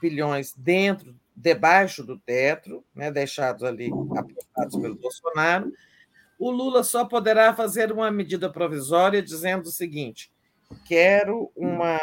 bilhões 0.00 0.54
dentro, 0.56 1.18
debaixo 1.34 2.04
do 2.04 2.18
teto, 2.18 2.84
né, 2.94 3.10
deixados 3.10 3.64
ali 3.64 3.90
aprovados 4.16 4.76
pelo 4.80 4.94
Bolsonaro. 4.94 5.72
O 6.40 6.50
Lula 6.50 6.82
só 6.82 7.04
poderá 7.04 7.54
fazer 7.54 7.92
uma 7.92 8.10
medida 8.10 8.50
provisória 8.50 9.22
dizendo 9.22 9.66
o 9.66 9.70
seguinte: 9.70 10.32
quero 10.86 11.52
uma 11.54 12.00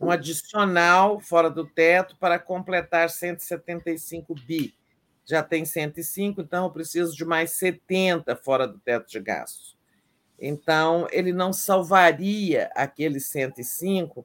um 0.00 0.12
adicional 0.12 1.18
fora 1.18 1.50
do 1.50 1.66
teto 1.66 2.16
para 2.20 2.38
completar 2.38 3.10
175 3.10 4.32
bi 4.46 4.78
já 5.28 5.42
tem 5.42 5.66
105, 5.66 6.40
então 6.40 6.64
eu 6.64 6.70
preciso 6.70 7.14
de 7.14 7.22
mais 7.22 7.52
70 7.52 8.34
fora 8.36 8.66
do 8.66 8.78
teto 8.78 9.10
de 9.10 9.20
gastos. 9.20 9.76
Então, 10.40 11.06
ele 11.12 11.34
não 11.34 11.52
salvaria 11.52 12.70
aqueles 12.74 13.26
105 13.26 14.24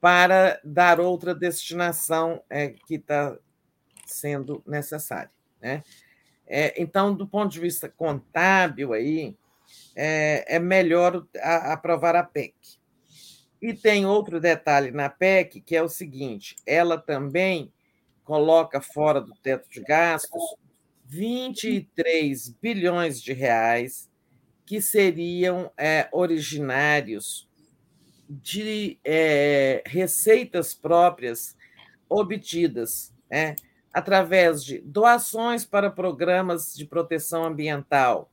para 0.00 0.58
dar 0.64 1.00
outra 1.00 1.34
destinação 1.34 2.42
é, 2.48 2.70
que 2.70 2.94
está 2.94 3.36
sendo 4.06 4.62
necessária. 4.66 5.30
Né? 5.60 5.82
É, 6.46 6.80
então, 6.80 7.14
do 7.14 7.26
ponto 7.26 7.52
de 7.52 7.60
vista 7.60 7.88
contábil, 7.88 8.92
aí, 8.92 9.36
é, 9.94 10.56
é 10.56 10.58
melhor 10.58 11.26
a, 11.40 11.72
aprovar 11.72 12.16
a 12.16 12.22
PEC. 12.22 12.54
E 13.60 13.72
tem 13.72 14.04
outro 14.04 14.40
detalhe 14.40 14.90
na 14.90 15.08
PEC, 15.08 15.60
que 15.60 15.76
é 15.76 15.82
o 15.82 15.88
seguinte: 15.88 16.56
ela 16.66 16.98
também 16.98 17.72
coloca 18.24 18.80
fora 18.80 19.20
do 19.20 19.34
teto 19.36 19.68
de 19.70 19.80
gastos 19.80 20.42
23 21.06 22.48
bilhões 22.60 23.20
de 23.22 23.32
reais 23.32 24.10
que 24.64 24.80
seriam 24.80 25.70
é, 25.76 26.08
originários 26.12 27.48
de 28.28 28.98
é, 29.04 29.82
receitas 29.84 30.72
próprias 30.72 31.56
obtidas 32.08 33.12
é, 33.30 33.54
através 33.92 34.64
de 34.64 34.78
doações 34.78 35.64
para 35.64 35.90
programas 35.90 36.74
de 36.74 36.86
proteção 36.86 37.44
ambiental, 37.44 38.30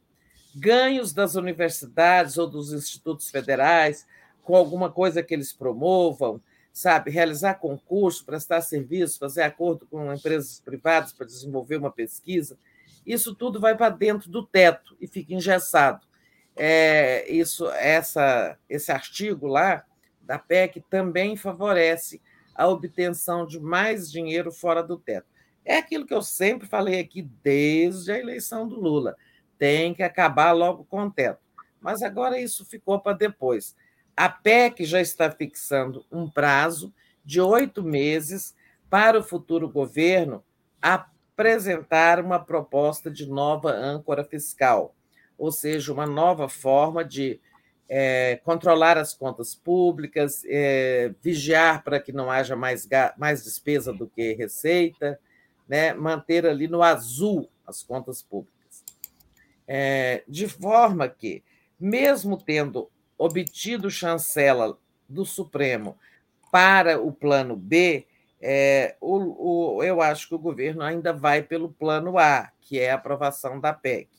ganhos 0.55 1.13
das 1.13 1.35
universidades 1.35 2.37
ou 2.37 2.47
dos 2.47 2.73
institutos 2.73 3.29
federais 3.29 4.05
com 4.43 4.55
alguma 4.55 4.89
coisa 4.89 5.21
que 5.21 5.33
eles 5.33 5.53
promovam, 5.53 6.41
sabe, 6.71 7.11
realizar 7.11 7.55
concurso, 7.55 8.25
prestar 8.25 8.61
serviço, 8.61 9.19
fazer 9.19 9.41
acordo 9.41 9.85
com 9.85 10.13
empresas 10.13 10.61
privadas 10.61 11.11
para 11.11 11.25
desenvolver 11.25 11.77
uma 11.77 11.91
pesquisa, 11.91 12.57
isso 13.05 13.35
tudo 13.35 13.59
vai 13.59 13.75
para 13.75 13.89
dentro 13.89 14.29
do 14.29 14.45
teto 14.45 14.95
e 14.99 15.07
fica 15.07 15.33
engessado. 15.33 16.07
É, 16.55 17.29
isso, 17.31 17.69
essa, 17.71 18.57
esse 18.69 18.91
artigo 18.91 19.47
lá 19.47 19.83
da 20.21 20.37
PEC 20.37 20.81
também 20.89 21.35
favorece 21.35 22.21
a 22.53 22.67
obtenção 22.67 23.45
de 23.45 23.59
mais 23.59 24.11
dinheiro 24.11 24.51
fora 24.51 24.83
do 24.83 24.97
teto. 24.97 25.27
É 25.69 25.77
aquilo 25.77 26.07
que 26.07 26.15
eu 26.15 26.23
sempre 26.23 26.67
falei 26.67 26.99
aqui 26.99 27.21
desde 27.21 28.11
a 28.11 28.17
eleição 28.17 28.67
do 28.67 28.79
Lula. 28.79 29.15
Tem 29.55 29.93
que 29.93 30.01
acabar 30.01 30.51
logo 30.51 30.83
com 30.85 31.03
o 31.03 31.11
teto. 31.11 31.45
Mas 31.79 32.01
agora 32.01 32.41
isso 32.41 32.65
ficou 32.65 32.99
para 32.99 33.15
depois. 33.15 33.75
A 34.17 34.27
PEC 34.27 34.83
já 34.83 34.99
está 34.99 35.29
fixando 35.29 36.03
um 36.11 36.27
prazo 36.27 36.91
de 37.23 37.39
oito 37.39 37.83
meses 37.83 38.55
para 38.89 39.19
o 39.19 39.23
futuro 39.23 39.69
governo 39.69 40.43
apresentar 40.81 42.19
uma 42.19 42.39
proposta 42.39 43.11
de 43.11 43.27
nova 43.27 43.69
âncora 43.69 44.23
fiscal, 44.23 44.95
ou 45.37 45.51
seja, 45.51 45.93
uma 45.93 46.07
nova 46.07 46.49
forma 46.49 47.05
de 47.05 47.39
é, 47.87 48.41
controlar 48.43 48.97
as 48.97 49.13
contas 49.13 49.53
públicas, 49.53 50.41
é, 50.47 51.13
vigiar 51.21 51.83
para 51.83 51.99
que 51.99 52.11
não 52.11 52.31
haja 52.31 52.55
mais, 52.55 52.89
mais 53.19 53.43
despesa 53.43 53.93
do 53.93 54.07
que 54.07 54.33
receita, 54.33 55.19
né, 55.69 55.93
manter 55.93 56.47
ali 56.47 56.67
no 56.67 56.81
azul 56.81 57.47
as 57.65 57.83
contas 57.83 58.23
públicas. 58.23 58.83
É, 59.67 60.23
de 60.27 60.47
forma 60.47 61.07
que, 61.07 61.43
mesmo 61.79 62.35
tendo 62.35 62.89
obtido 63.15 63.91
chancela 63.91 64.79
do 65.07 65.23
Supremo 65.23 65.95
para 66.51 66.99
o 66.99 67.11
plano 67.11 67.55
B, 67.55 68.07
é, 68.41 68.95
o, 68.99 69.75
o, 69.77 69.83
eu 69.83 70.01
acho 70.01 70.27
que 70.27 70.35
o 70.35 70.39
governo 70.39 70.81
ainda 70.81 71.13
vai 71.13 71.43
pelo 71.43 71.71
plano 71.71 72.17
A, 72.17 72.51
que 72.61 72.79
é 72.79 72.89
a 72.89 72.95
aprovação 72.95 73.59
da 73.59 73.71
PEC. 73.71 74.09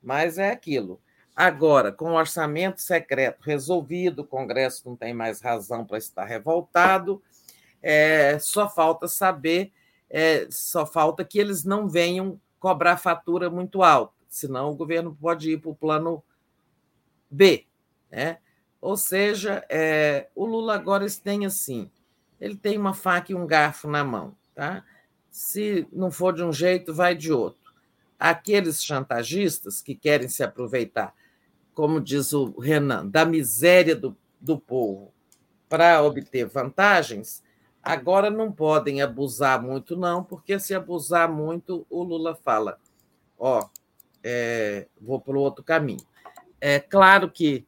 Mas 0.00 0.38
é 0.38 0.50
aquilo. 0.50 1.00
Agora, 1.34 1.90
com 1.90 2.10
o 2.10 2.14
orçamento 2.14 2.80
secreto 2.80 3.40
resolvido, 3.42 4.20
o 4.20 4.26
Congresso 4.26 4.88
não 4.88 4.94
tem 4.94 5.14
mais 5.14 5.40
razão 5.40 5.84
para 5.84 5.98
estar 5.98 6.24
revoltado, 6.24 7.22
é, 7.82 8.38
só 8.38 8.68
falta 8.68 9.08
saber, 9.08 9.72
é, 10.12 10.46
só 10.50 10.84
falta 10.84 11.24
que 11.24 11.38
eles 11.38 11.64
não 11.64 11.88
venham 11.88 12.38
cobrar 12.60 12.98
fatura 12.98 13.48
muito 13.48 13.82
alta, 13.82 14.12
senão 14.28 14.70
o 14.70 14.76
governo 14.76 15.16
pode 15.18 15.50
ir 15.50 15.58
para 15.58 15.70
o 15.70 15.74
plano 15.74 16.22
B, 17.30 17.66
né? 18.10 18.38
Ou 18.78 18.96
seja, 18.96 19.64
é, 19.70 20.28
o 20.34 20.44
Lula 20.44 20.74
agora 20.74 21.06
tem 21.10 21.46
assim, 21.46 21.90
ele 22.38 22.56
tem 22.56 22.76
uma 22.76 22.92
faca 22.92 23.32
e 23.32 23.34
um 23.34 23.46
garfo 23.46 23.88
na 23.88 24.04
mão, 24.04 24.36
tá? 24.54 24.84
Se 25.30 25.88
não 25.90 26.10
for 26.10 26.34
de 26.34 26.44
um 26.44 26.52
jeito, 26.52 26.92
vai 26.92 27.14
de 27.14 27.32
outro. 27.32 27.72
Aqueles 28.18 28.84
chantagistas 28.84 29.80
que 29.80 29.94
querem 29.94 30.28
se 30.28 30.42
aproveitar, 30.42 31.14
como 31.72 32.00
diz 32.00 32.34
o 32.34 32.58
Renan, 32.60 33.06
da 33.06 33.24
miséria 33.24 33.96
do, 33.96 34.14
do 34.38 34.58
povo 34.58 35.12
para 35.68 36.02
obter 36.02 36.44
vantagens, 36.44 37.42
agora 37.82 38.30
não 38.30 38.52
podem 38.52 39.02
abusar 39.02 39.60
muito, 39.60 39.96
não, 39.96 40.22
porque 40.22 40.58
se 40.58 40.74
abusar 40.74 41.30
muito, 41.30 41.86
o 41.90 42.02
Lula 42.02 42.34
fala: 42.34 42.78
ó, 43.38 43.68
é, 44.22 44.86
vou 45.00 45.20
para 45.20 45.36
o 45.36 45.40
outro 45.40 45.64
caminho. 45.64 46.06
É 46.60 46.78
claro 46.78 47.30
que 47.30 47.66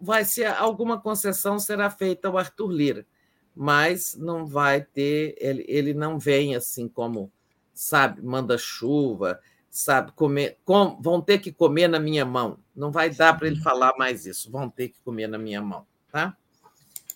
vai 0.00 0.24
ser 0.24 0.46
alguma 0.46 1.00
concessão 1.00 1.58
será 1.58 1.90
feita 1.90 2.28
ao 2.28 2.38
Arthur 2.38 2.70
Lira, 2.70 3.06
mas 3.54 4.16
não 4.16 4.46
vai 4.46 4.80
ter, 4.82 5.34
ele, 5.38 5.64
ele 5.68 5.94
não 5.94 6.18
vem 6.18 6.56
assim 6.56 6.88
como, 6.88 7.30
sabe, 7.72 8.22
manda 8.22 8.56
chuva, 8.58 9.40
sabe, 9.70 10.12
comer, 10.12 10.58
com, 10.64 11.00
vão 11.00 11.20
ter 11.20 11.38
que 11.38 11.52
comer 11.52 11.88
na 11.88 11.98
minha 11.98 12.24
mão. 12.24 12.58
Não 12.74 12.90
vai 12.90 13.10
dar 13.10 13.36
para 13.36 13.46
ele 13.46 13.60
falar 13.60 13.92
mais 13.98 14.26
isso, 14.26 14.50
vão 14.50 14.68
ter 14.68 14.88
que 14.88 15.00
comer 15.00 15.26
na 15.26 15.38
minha 15.38 15.60
mão, 15.62 15.86
tá? 16.10 16.36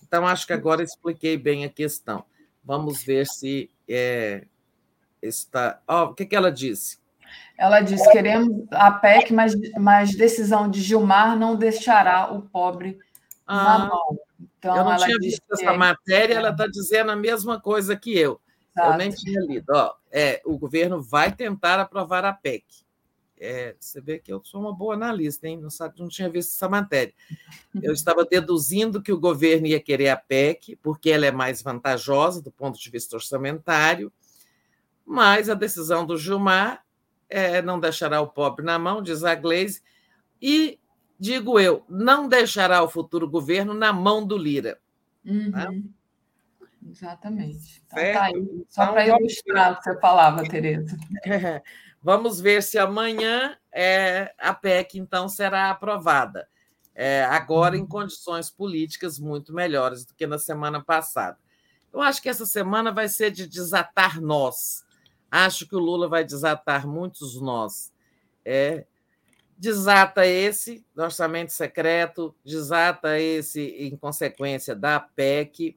Então, 0.08 0.26
acho 0.26 0.46
que 0.46 0.54
agora 0.54 0.82
expliquei 0.82 1.36
bem 1.36 1.64
a 1.66 1.68
questão. 1.68 2.24
Vamos 2.64 3.04
ver 3.04 3.26
se 3.26 3.70
é, 3.86 4.46
está. 5.22 5.80
Oh, 5.86 6.04
o 6.04 6.14
que, 6.14 6.24
que 6.24 6.34
ela 6.34 6.50
disse? 6.50 6.98
Ela 7.58 7.80
diz: 7.82 8.00
queremos 8.10 8.66
a 8.72 8.90
PEC, 8.90 9.32
mas, 9.32 9.54
mas 9.78 10.16
decisão 10.16 10.68
de 10.68 10.80
Gilmar 10.80 11.36
não 11.36 11.56
deixará 11.56 12.32
o 12.32 12.42
pobre 12.42 12.98
ah, 13.46 13.64
na 13.64 13.78
mão. 13.86 14.18
Então, 14.58 14.76
eu 14.76 14.84
não 14.84 14.96
tinha 14.96 15.18
visto 15.18 15.42
que... 15.46 15.62
essa 15.62 15.74
matéria, 15.74 16.34
ela 16.34 16.50
está 16.50 16.66
dizendo 16.66 17.12
a 17.12 17.16
mesma 17.16 17.60
coisa 17.60 17.94
que 17.94 18.16
eu. 18.16 18.40
Exato. 18.74 18.92
Eu 18.92 18.98
nem 18.98 19.10
tinha 19.10 19.40
lido. 19.40 19.66
Ó, 19.70 19.94
é, 20.10 20.40
o 20.44 20.56
governo 20.56 21.02
vai 21.02 21.32
tentar 21.32 21.78
aprovar 21.78 22.24
a 22.24 22.32
PEC. 22.32 22.64
É, 23.40 23.76
você 23.78 24.00
vê 24.00 24.18
que 24.18 24.32
eu 24.32 24.40
sou 24.44 24.60
uma 24.60 24.74
boa 24.74 24.94
analista, 24.94 25.46
hein? 25.46 25.58
Não, 25.60 25.70
sabe, 25.70 25.98
não 25.98 26.08
tinha 26.08 26.28
visto 26.28 26.50
essa 26.50 26.68
matéria. 26.68 27.14
Eu 27.82 27.92
estava 27.92 28.24
deduzindo 28.24 29.02
que 29.02 29.12
o 29.12 29.20
governo 29.20 29.66
ia 29.66 29.80
querer 29.80 30.08
a 30.08 30.16
PEC, 30.16 30.76
porque 30.76 31.10
ela 31.10 31.26
é 31.26 31.32
mais 31.32 31.62
vantajosa 31.62 32.42
do 32.42 32.50
ponto 32.50 32.78
de 32.78 32.90
vista 32.90 33.16
orçamentário, 33.16 34.12
mas 35.04 35.48
a 35.48 35.54
decisão 35.54 36.04
do 36.04 36.18
Gilmar 36.18 36.84
é, 37.28 37.62
não 37.62 37.80
deixará 37.80 38.20
o 38.20 38.28
pobre 38.28 38.64
na 38.64 38.78
mão, 38.78 39.02
diz 39.02 39.24
a 39.24 39.34
Gleisi, 39.34 39.82
e, 40.40 40.78
digo 41.18 41.58
eu, 41.58 41.84
não 41.88 42.28
deixará 42.28 42.82
o 42.82 42.88
futuro 42.88 43.28
governo 43.28 43.74
na 43.74 43.92
mão 43.92 44.26
do 44.26 44.36
Lira. 44.36 44.78
Uhum. 45.24 45.50
Tá? 45.50 45.72
Exatamente. 46.90 47.82
Então, 47.86 48.12
tá 48.12 48.22
aí. 48.24 48.64
Só 48.68 48.82
então, 48.82 48.94
para 48.94 49.06
ilustrar 49.06 49.72
o 49.72 49.76
que 49.76 49.84
você 49.84 50.00
falava, 50.00 50.42
Tereza. 50.44 50.96
Vamos 52.02 52.40
ver 52.40 52.62
se 52.62 52.78
amanhã 52.78 53.56
é, 53.72 54.34
a 54.38 54.54
PEC, 54.54 54.98
então, 54.98 55.28
será 55.28 55.70
aprovada. 55.70 56.48
É, 56.94 57.24
agora 57.24 57.76
em 57.76 57.82
uhum. 57.82 57.86
condições 57.86 58.50
políticas 58.50 59.18
muito 59.18 59.52
melhores 59.52 60.04
do 60.04 60.14
que 60.14 60.26
na 60.26 60.38
semana 60.38 60.82
passada. 60.82 61.38
Eu 61.92 62.00
acho 62.00 62.20
que 62.20 62.28
essa 62.28 62.44
semana 62.44 62.92
vai 62.92 63.08
ser 63.08 63.30
de 63.30 63.46
desatar 63.46 64.20
nós. 64.20 64.84
Acho 65.30 65.66
que 65.66 65.76
o 65.76 65.78
Lula 65.78 66.08
vai 66.08 66.24
desatar 66.24 66.86
muitos 66.86 67.40
nós. 67.40 67.92
É, 68.44 68.84
desata 69.56 70.24
esse 70.26 70.84
do 70.94 71.02
orçamento 71.02 71.52
secreto, 71.52 72.34
desata 72.44 73.18
esse 73.18 73.60
em 73.60 73.96
consequência 73.96 74.74
da 74.74 75.00
PEC, 75.00 75.76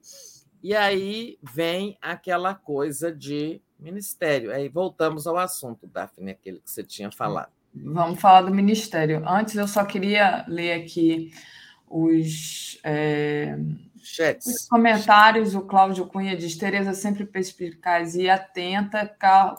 e 0.62 0.74
aí 0.74 1.38
vem 1.42 1.98
aquela 2.00 2.54
coisa 2.54 3.12
de 3.12 3.60
ministério. 3.82 4.52
Aí 4.52 4.68
voltamos 4.68 5.26
ao 5.26 5.36
assunto, 5.36 5.86
Daphne, 5.86 6.30
aquele 6.30 6.58
que 6.58 6.70
você 6.70 6.82
tinha 6.82 7.10
falado. 7.10 7.50
Vamos 7.74 8.20
falar 8.20 8.42
do 8.42 8.54
ministério. 8.54 9.22
Antes, 9.26 9.56
eu 9.56 9.66
só 9.66 9.84
queria 9.84 10.44
ler 10.46 10.72
aqui 10.72 11.32
os. 11.88 12.78
É. 12.84 13.56
Os 14.44 14.66
comentários, 14.68 15.54
o 15.54 15.62
Cláudio 15.62 16.06
Cunha 16.06 16.36
diz: 16.36 16.56
Tereza 16.56 16.92
sempre 16.92 17.24
perspicaz 17.24 18.16
e 18.16 18.28
atenta. 18.28 19.06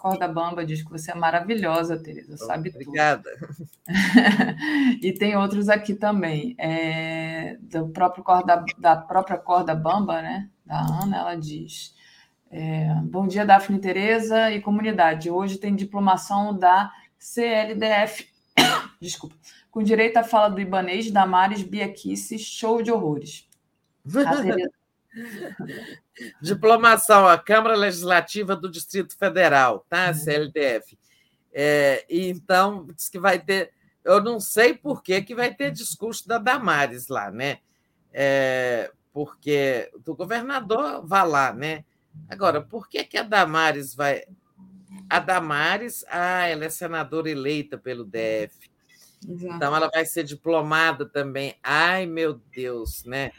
Corda 0.02 0.28
Bamba 0.28 0.66
diz 0.66 0.84
que 0.84 0.92
você 0.92 1.12
é 1.12 1.16
maravilhosa, 1.16 1.98
Tereza, 1.98 2.36
sabe 2.36 2.70
Obrigada. 2.70 3.32
tudo. 3.40 3.70
e 5.02 5.14
tem 5.14 5.38
outros 5.38 5.70
aqui 5.70 5.96
também. 5.96 6.56
É, 6.60 7.58
do 7.62 7.88
próprio 7.88 8.22
corda, 8.22 8.66
da 8.78 8.98
própria 8.98 9.38
Corda 9.38 9.74
Bamba, 9.74 10.22
né? 10.22 10.50
Da 10.66 10.82
Ana, 11.02 11.18
ela 11.20 11.36
diz. 11.36 11.96
É, 12.56 12.94
Bom 13.06 13.26
dia, 13.26 13.48
Daphne 13.48 13.80
Tereza 13.80 14.52
e 14.52 14.62
comunidade. 14.62 15.28
Hoje 15.28 15.58
tem 15.58 15.76
diplomação 15.76 16.56
da 16.56 16.94
CLDF. 17.18 18.28
Desculpa. 19.02 19.36
Com 19.72 19.82
direito 19.82 20.18
à 20.18 20.24
fala 20.24 20.50
do 20.50 20.62
Ibanês, 20.62 21.10
Damares 21.10 21.64
Biaquice, 21.64 22.38
show 22.38 22.84
de 22.84 22.92
horrores. 22.92 23.50
Diplomação, 26.40 27.28
a 27.28 27.40
Câmara 27.40 27.76
Legislativa 27.76 28.56
do 28.56 28.70
Distrito 28.70 29.18
Federal, 29.18 29.84
tá? 29.90 30.10
Uhum. 30.10 30.14
CLDF. 30.14 30.96
É, 31.52 32.06
e 32.08 32.30
então, 32.30 32.86
diz 32.96 33.10
que 33.10 33.18
vai 33.18 33.40
ter. 33.40 33.72
Eu 34.04 34.22
não 34.22 34.40
sei 34.40 34.76
por 34.76 35.02
que, 35.02 35.24
que 35.24 35.34
vai 35.34 35.52
ter 35.52 35.72
discurso 35.72 36.28
da 36.28 36.38
Damares 36.38 37.08
lá, 37.08 37.32
né? 37.32 37.58
É, 38.14 38.92
porque 39.12 39.92
do 40.06 40.16
governador 40.16 41.04
vai 41.04 41.28
lá, 41.28 41.52
né? 41.52 41.84
Agora, 42.30 42.62
por 42.62 42.88
que, 42.88 43.04
que 43.04 43.18
a 43.18 43.24
Damares 43.24 43.94
vai. 43.96 44.24
A 45.10 45.20
Damares, 45.20 46.06
ah, 46.10 46.48
ela 46.48 46.66
é 46.66 46.70
senadora 46.70 47.30
eleita 47.30 47.78
pelo 47.78 48.04
DF. 48.04 48.72
Exato. 49.28 49.56
Então, 49.56 49.76
ela 49.76 49.90
vai 49.90 50.06
ser 50.06 50.24
diplomada 50.24 51.06
também. 51.06 51.56
Ai, 51.64 52.06
meu 52.06 52.40
Deus, 52.52 53.04
né? 53.06 53.32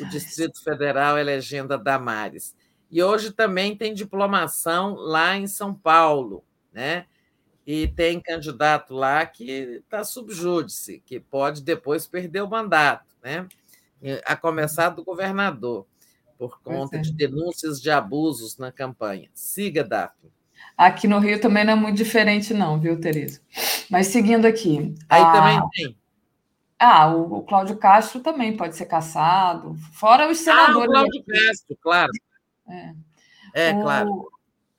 o 0.00 0.08
Distrito 0.08 0.62
Federal 0.62 1.18
elegendo 1.18 1.72
a 1.72 1.76
Damares. 1.76 2.54
E 2.90 3.02
hoje 3.02 3.32
também 3.32 3.76
tem 3.76 3.94
diplomação 3.94 4.94
lá 4.94 5.36
em 5.36 5.46
São 5.46 5.74
Paulo, 5.74 6.44
né? 6.72 7.06
E 7.66 7.88
tem 7.88 8.20
candidato 8.20 8.92
lá 8.94 9.24
que 9.24 9.50
está 9.82 10.04
subjúdice, 10.04 11.02
que 11.04 11.18
pode 11.18 11.62
depois 11.62 12.06
perder 12.06 12.42
o 12.42 12.50
mandato, 12.50 13.16
né? 13.22 13.48
A 14.26 14.36
começar 14.36 14.90
do 14.90 15.02
governador, 15.02 15.86
por 16.48 16.60
conta 16.62 16.96
é. 16.96 17.00
de 17.00 17.12
denúncias 17.12 17.80
de 17.80 17.90
abusos 17.90 18.58
na 18.58 18.70
campanha. 18.70 19.28
Siga, 19.34 19.82
Daphne. 19.82 20.32
Aqui 20.76 21.06
no 21.06 21.18
Rio 21.18 21.40
também 21.40 21.64
não 21.64 21.72
é 21.74 21.76
muito 21.76 21.96
diferente, 21.96 22.52
não, 22.52 22.80
viu, 22.80 22.98
Tereza? 23.00 23.40
Mas 23.90 24.08
seguindo 24.08 24.44
aqui. 24.46 24.94
Aí 25.08 25.22
a... 25.22 25.32
também 25.32 25.60
tem. 25.70 25.96
Ah, 26.78 27.08
o, 27.14 27.38
o 27.38 27.42
Cláudio 27.42 27.76
Castro 27.76 28.20
também 28.20 28.56
pode 28.56 28.76
ser 28.76 28.86
caçado, 28.86 29.74
fora 29.92 30.30
os 30.30 30.38
senadores. 30.38 30.76
Ah, 30.76 30.84
o 30.84 30.90
Cláudio 30.90 31.24
Castro, 31.24 31.78
claro. 31.80 32.12
É, 32.68 32.94
é 33.54 33.74
o, 33.74 33.80
claro. 33.82 34.28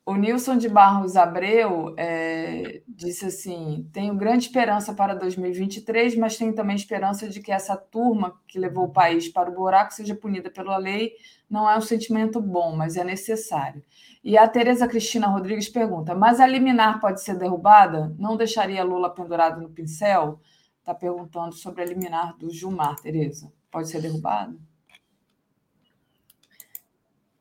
O 0.08 0.14
Nilson 0.14 0.56
de 0.56 0.68
Barros 0.68 1.16
Abreu 1.16 1.92
é, 1.96 2.80
disse 2.86 3.26
assim: 3.26 3.90
tenho 3.92 4.14
grande 4.14 4.44
esperança 4.44 4.94
para 4.94 5.16
2023, 5.16 6.16
mas 6.16 6.36
tenho 6.36 6.54
também 6.54 6.76
esperança 6.76 7.28
de 7.28 7.40
que 7.40 7.50
essa 7.50 7.76
turma 7.76 8.40
que 8.46 8.56
levou 8.56 8.84
o 8.84 8.92
país 8.92 9.28
para 9.28 9.50
o 9.50 9.54
buraco 9.54 9.92
seja 9.92 10.14
punida 10.14 10.48
pela 10.48 10.76
lei. 10.76 11.14
Não 11.50 11.68
é 11.68 11.76
um 11.76 11.80
sentimento 11.80 12.40
bom, 12.40 12.76
mas 12.76 12.96
é 12.96 13.02
necessário. 13.02 13.82
E 14.22 14.38
a 14.38 14.46
Tereza 14.46 14.86
Cristina 14.86 15.26
Rodrigues 15.26 15.68
pergunta: 15.68 16.14
mas 16.14 16.38
a 16.38 16.46
liminar 16.46 17.00
pode 17.00 17.20
ser 17.20 17.36
derrubada? 17.36 18.14
Não 18.16 18.36
deixaria 18.36 18.84
Lula 18.84 19.12
pendurado 19.12 19.60
no 19.60 19.70
pincel? 19.70 20.40
está 20.86 20.94
perguntando 20.94 21.52
sobre 21.52 21.82
a 21.82 21.84
liminar 21.84 22.36
do 22.36 22.48
Gilmar, 22.48 22.94
Tereza. 23.00 23.52
Pode 23.72 23.88
ser 23.88 24.00
derrubado? 24.00 24.56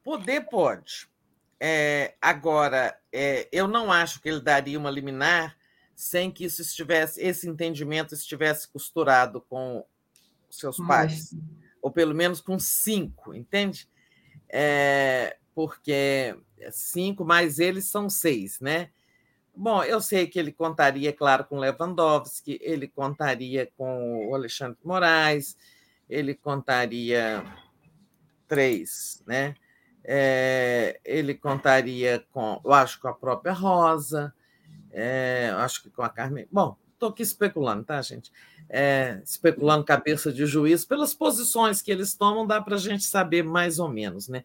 Poder 0.04 0.42
pode. 0.50 1.08
É, 1.60 2.16
agora, 2.22 2.98
é, 3.12 3.48
eu 3.52 3.68
não 3.68 3.92
acho 3.92 4.22
que 4.22 4.30
ele 4.30 4.42
daria 4.42 4.78
uma 4.78 4.90
liminar 4.90 5.58
sem 5.96 6.30
que 6.30 6.44
isso 6.44 6.62
estivesse, 6.62 7.22
esse 7.22 7.48
entendimento 7.48 8.14
estivesse 8.14 8.68
costurado 8.68 9.40
com 9.42 9.86
seus 10.50 10.78
pais, 10.78 11.32
Mas... 11.32 11.44
ou 11.82 11.92
pelo 11.92 12.14
menos 12.14 12.42
com 12.42 12.60
cinco, 12.60 13.34
entende? 13.34 13.88
É, 14.50 15.38
porque 15.54 16.38
cinco 16.72 17.24
mais 17.24 17.60
eles 17.60 17.86
são 17.86 18.10
seis, 18.10 18.60
né? 18.60 18.90
Bom, 19.56 19.82
eu 19.84 20.02
sei 20.02 20.28
que 20.28 20.38
ele 20.38 20.52
contaria, 20.52 21.14
claro, 21.14 21.46
com 21.46 21.60
Lewandowski, 21.60 22.60
ele 22.62 22.90
contaria 22.90 23.72
com 23.78 24.28
o 24.28 24.36
Alexandre 24.36 24.78
Moraes, 24.84 25.56
ele 26.10 26.36
contaria 26.36 27.42
três, 28.48 29.24
né? 29.26 29.56
É, 30.08 31.00
ele 31.04 31.34
contaria 31.34 32.24
com, 32.32 32.62
eu 32.64 32.72
acho, 32.72 33.00
com 33.02 33.08
a 33.08 33.14
própria 33.14 33.54
Rosa, 33.54 34.34
é, 34.92 35.52
acho 35.58 35.84
que 35.84 35.90
com 35.90 36.04
a 36.04 36.10
Carmen. 36.10 36.48
Bom, 36.52 36.78
estou 36.94 37.10
aqui 37.10 37.24
especulando, 37.24 37.84
tá, 37.84 38.02
gente? 38.02 38.32
É, 38.70 39.20
especulando 39.24 39.84
cabeça 39.84 40.32
de 40.32 40.46
juiz, 40.46 40.86
pelas 40.86 41.14
posições 41.14 41.82
que 41.82 41.92
eles 41.92 42.14
tomam, 42.14 42.46
dá 42.46 42.62
para 42.62 42.76
a 42.76 42.80
gente 42.80 43.04
saber 43.04 43.44
mais 43.44 43.80
ou 43.80 43.90
menos, 43.90 44.28
né? 44.28 44.44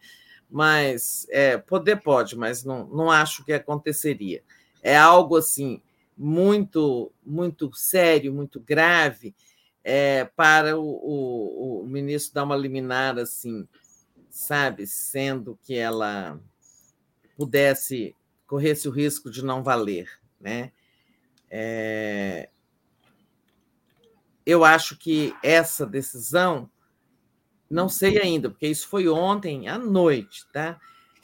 Mas 0.50 1.26
é, 1.30 1.58
poder 1.58 2.00
pode, 2.00 2.36
mas 2.36 2.64
não, 2.64 2.86
não 2.86 3.10
acho 3.10 3.44
que 3.44 3.52
aconteceria 3.52 4.42
é 4.82 4.96
algo 4.96 5.36
assim 5.36 5.80
muito 6.16 7.10
muito 7.24 7.70
sério, 7.74 8.32
muito 8.32 8.60
grave 8.60 9.34
para 10.36 10.78
o, 10.78 10.84
o, 10.84 11.82
o, 11.82 11.86
ministro 11.86 12.34
dar 12.34 12.44
uma 12.44 12.56
liminar 12.56 13.18
assim, 13.18 13.66
sabe, 14.30 14.86
sendo 14.86 15.58
que 15.62 15.74
ela 15.74 16.40
pudesse 17.36 18.14
corresse 18.46 18.88
o 18.88 18.92
risco 18.92 19.30
de 19.30 19.44
não 19.44 19.62
valer, 19.62 20.08
né? 20.40 20.72
É, 21.50 22.48
eu 24.44 24.64
acho 24.64 24.96
que 24.96 25.34
essa 25.42 25.86
decisão, 25.86 26.70
não 27.68 27.88
sei 27.88 28.20
ainda, 28.20 28.50
porque 28.50 28.66
isso 28.66 28.88
foi 28.88 29.08
ontem 29.08 29.68
à 29.68 29.78
noite, 29.78 30.46
tá? 30.52 30.80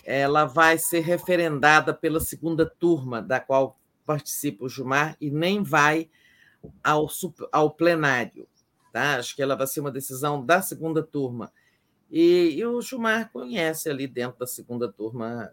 ela 0.07 0.45
vai 0.45 0.79
ser 0.79 1.01
referendada 1.01 1.93
pela 1.93 2.21
segunda 2.21 2.65
turma, 2.65 3.21
da 3.21 3.41
qual 3.41 3.77
participa 4.07 4.65
o 4.65 4.69
Gilmar, 4.69 5.17
e 5.21 5.33
nem 5.33 5.65
vai 5.65 6.09
ao, 6.83 7.09
ao 7.51 7.73
plenário. 7.73 8.49
Tá? 8.93 9.17
Acho 9.17 9.35
que 9.35 9.43
ela 9.43 9.57
vai 9.57 9.67
ser 9.67 9.81
uma 9.81 9.91
decisão 9.91 10.47
da 10.47 10.63
segunda 10.63 11.03
turma. 11.03 11.53
E, 12.11 12.55
e 12.57 12.65
o 12.65 12.81
Gilmar 12.81 13.31
conhece 13.33 13.91
ali 13.91 14.07
dentro 14.07 14.39
da 14.39 14.47
segunda 14.47 14.91
turma 14.91 15.53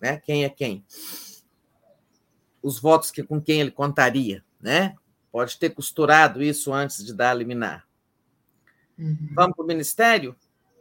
né, 0.00 0.18
quem 0.18 0.44
é 0.44 0.48
quem. 0.48 0.84
Os 2.62 2.78
votos 2.78 3.10
que, 3.10 3.22
com 3.22 3.40
quem 3.40 3.60
ele 3.60 3.70
contaria. 3.70 4.44
Né? 4.60 4.94
Pode 5.30 5.58
ter 5.58 5.70
costurado 5.70 6.42
isso 6.42 6.72
antes 6.72 7.04
de 7.04 7.14
dar 7.14 7.30
a 7.30 7.34
liminar. 7.34 7.86
Uhum. 8.98 9.30
Vamos 9.34 9.56
para 9.56 9.64
o 9.64 9.66
Ministério? 9.66 10.36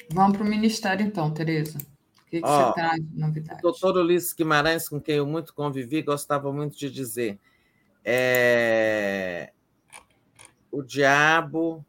Vamos 0.10 0.38
para 0.38 0.46
o 0.46 0.50
Ministério, 0.50 1.06
então, 1.06 1.32
Tereza 1.32 1.78
que, 2.32 2.40
que 2.40 2.48
Ó, 2.48 2.68
você 2.68 2.74
traz 2.74 3.10
de 3.10 3.20
novidade? 3.20 3.60
O 3.60 3.62
doutor 3.62 3.98
Ulisses 3.98 4.32
Guimarães, 4.32 4.88
com 4.88 5.02
quem 5.02 5.16
eu 5.18 5.28
muito 5.28 5.54
convivi, 5.54 6.02
gostava 6.02 6.52
muito 6.52 6.78
de 6.78 6.90
dizer: 6.90 7.38
É, 8.06 9.52
o 10.72 10.82
diabo. 10.82 11.86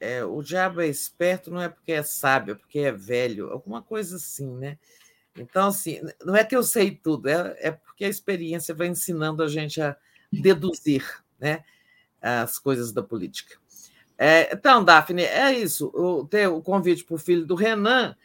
É, 0.00 0.24
o 0.24 0.42
diabo 0.42 0.80
é 0.80 0.88
esperto 0.88 1.50
não 1.50 1.60
é 1.60 1.68
porque 1.68 1.92
é 1.92 2.02
sábio, 2.02 2.52
é 2.52 2.54
porque 2.54 2.78
é 2.78 2.90
velho, 2.90 3.50
alguma 3.50 3.82
coisa 3.82 4.16
assim, 4.16 4.50
né? 4.56 4.78
Então, 5.36 5.68
assim, 5.68 6.00
não 6.24 6.34
é 6.34 6.42
que 6.42 6.56
eu 6.56 6.62
sei 6.62 6.90
tudo, 6.90 7.28
é, 7.28 7.56
é 7.60 7.70
porque 7.70 8.06
a 8.06 8.08
experiência 8.08 8.74
vai 8.74 8.88
ensinando 8.88 9.42
a 9.42 9.48
gente 9.48 9.80
a 9.80 9.94
deduzir 10.32 11.04
né, 11.38 11.62
as 12.20 12.58
coisas 12.58 12.92
da 12.92 13.02
política. 13.02 13.56
É, 14.18 14.52
então, 14.52 14.84
Daphne, 14.84 15.22
é 15.22 15.52
isso. 15.52 15.90
O, 15.94 16.26
ter 16.26 16.46
o 16.46 16.60
convite 16.60 17.04
para 17.04 17.14
o 17.14 17.18
filho 17.18 17.46
do 17.46 17.54
Renan, 17.54 18.16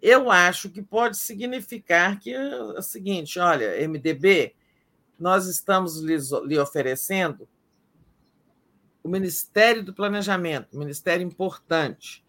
eu 0.00 0.30
acho 0.30 0.70
que 0.70 0.82
pode 0.82 1.16
significar 1.18 2.18
que 2.18 2.32
é 2.32 2.62
o 2.62 2.82
seguinte: 2.82 3.38
olha, 3.38 3.86
MDB, 3.86 4.54
nós 5.18 5.46
estamos 5.46 5.98
lhe, 6.00 6.16
lhe 6.46 6.58
oferecendo 6.58 7.48
o 9.02 9.08
Ministério 9.08 9.82
do 9.82 9.92
Planejamento, 9.92 10.76
ministério 10.78 11.26
importante. 11.26 12.24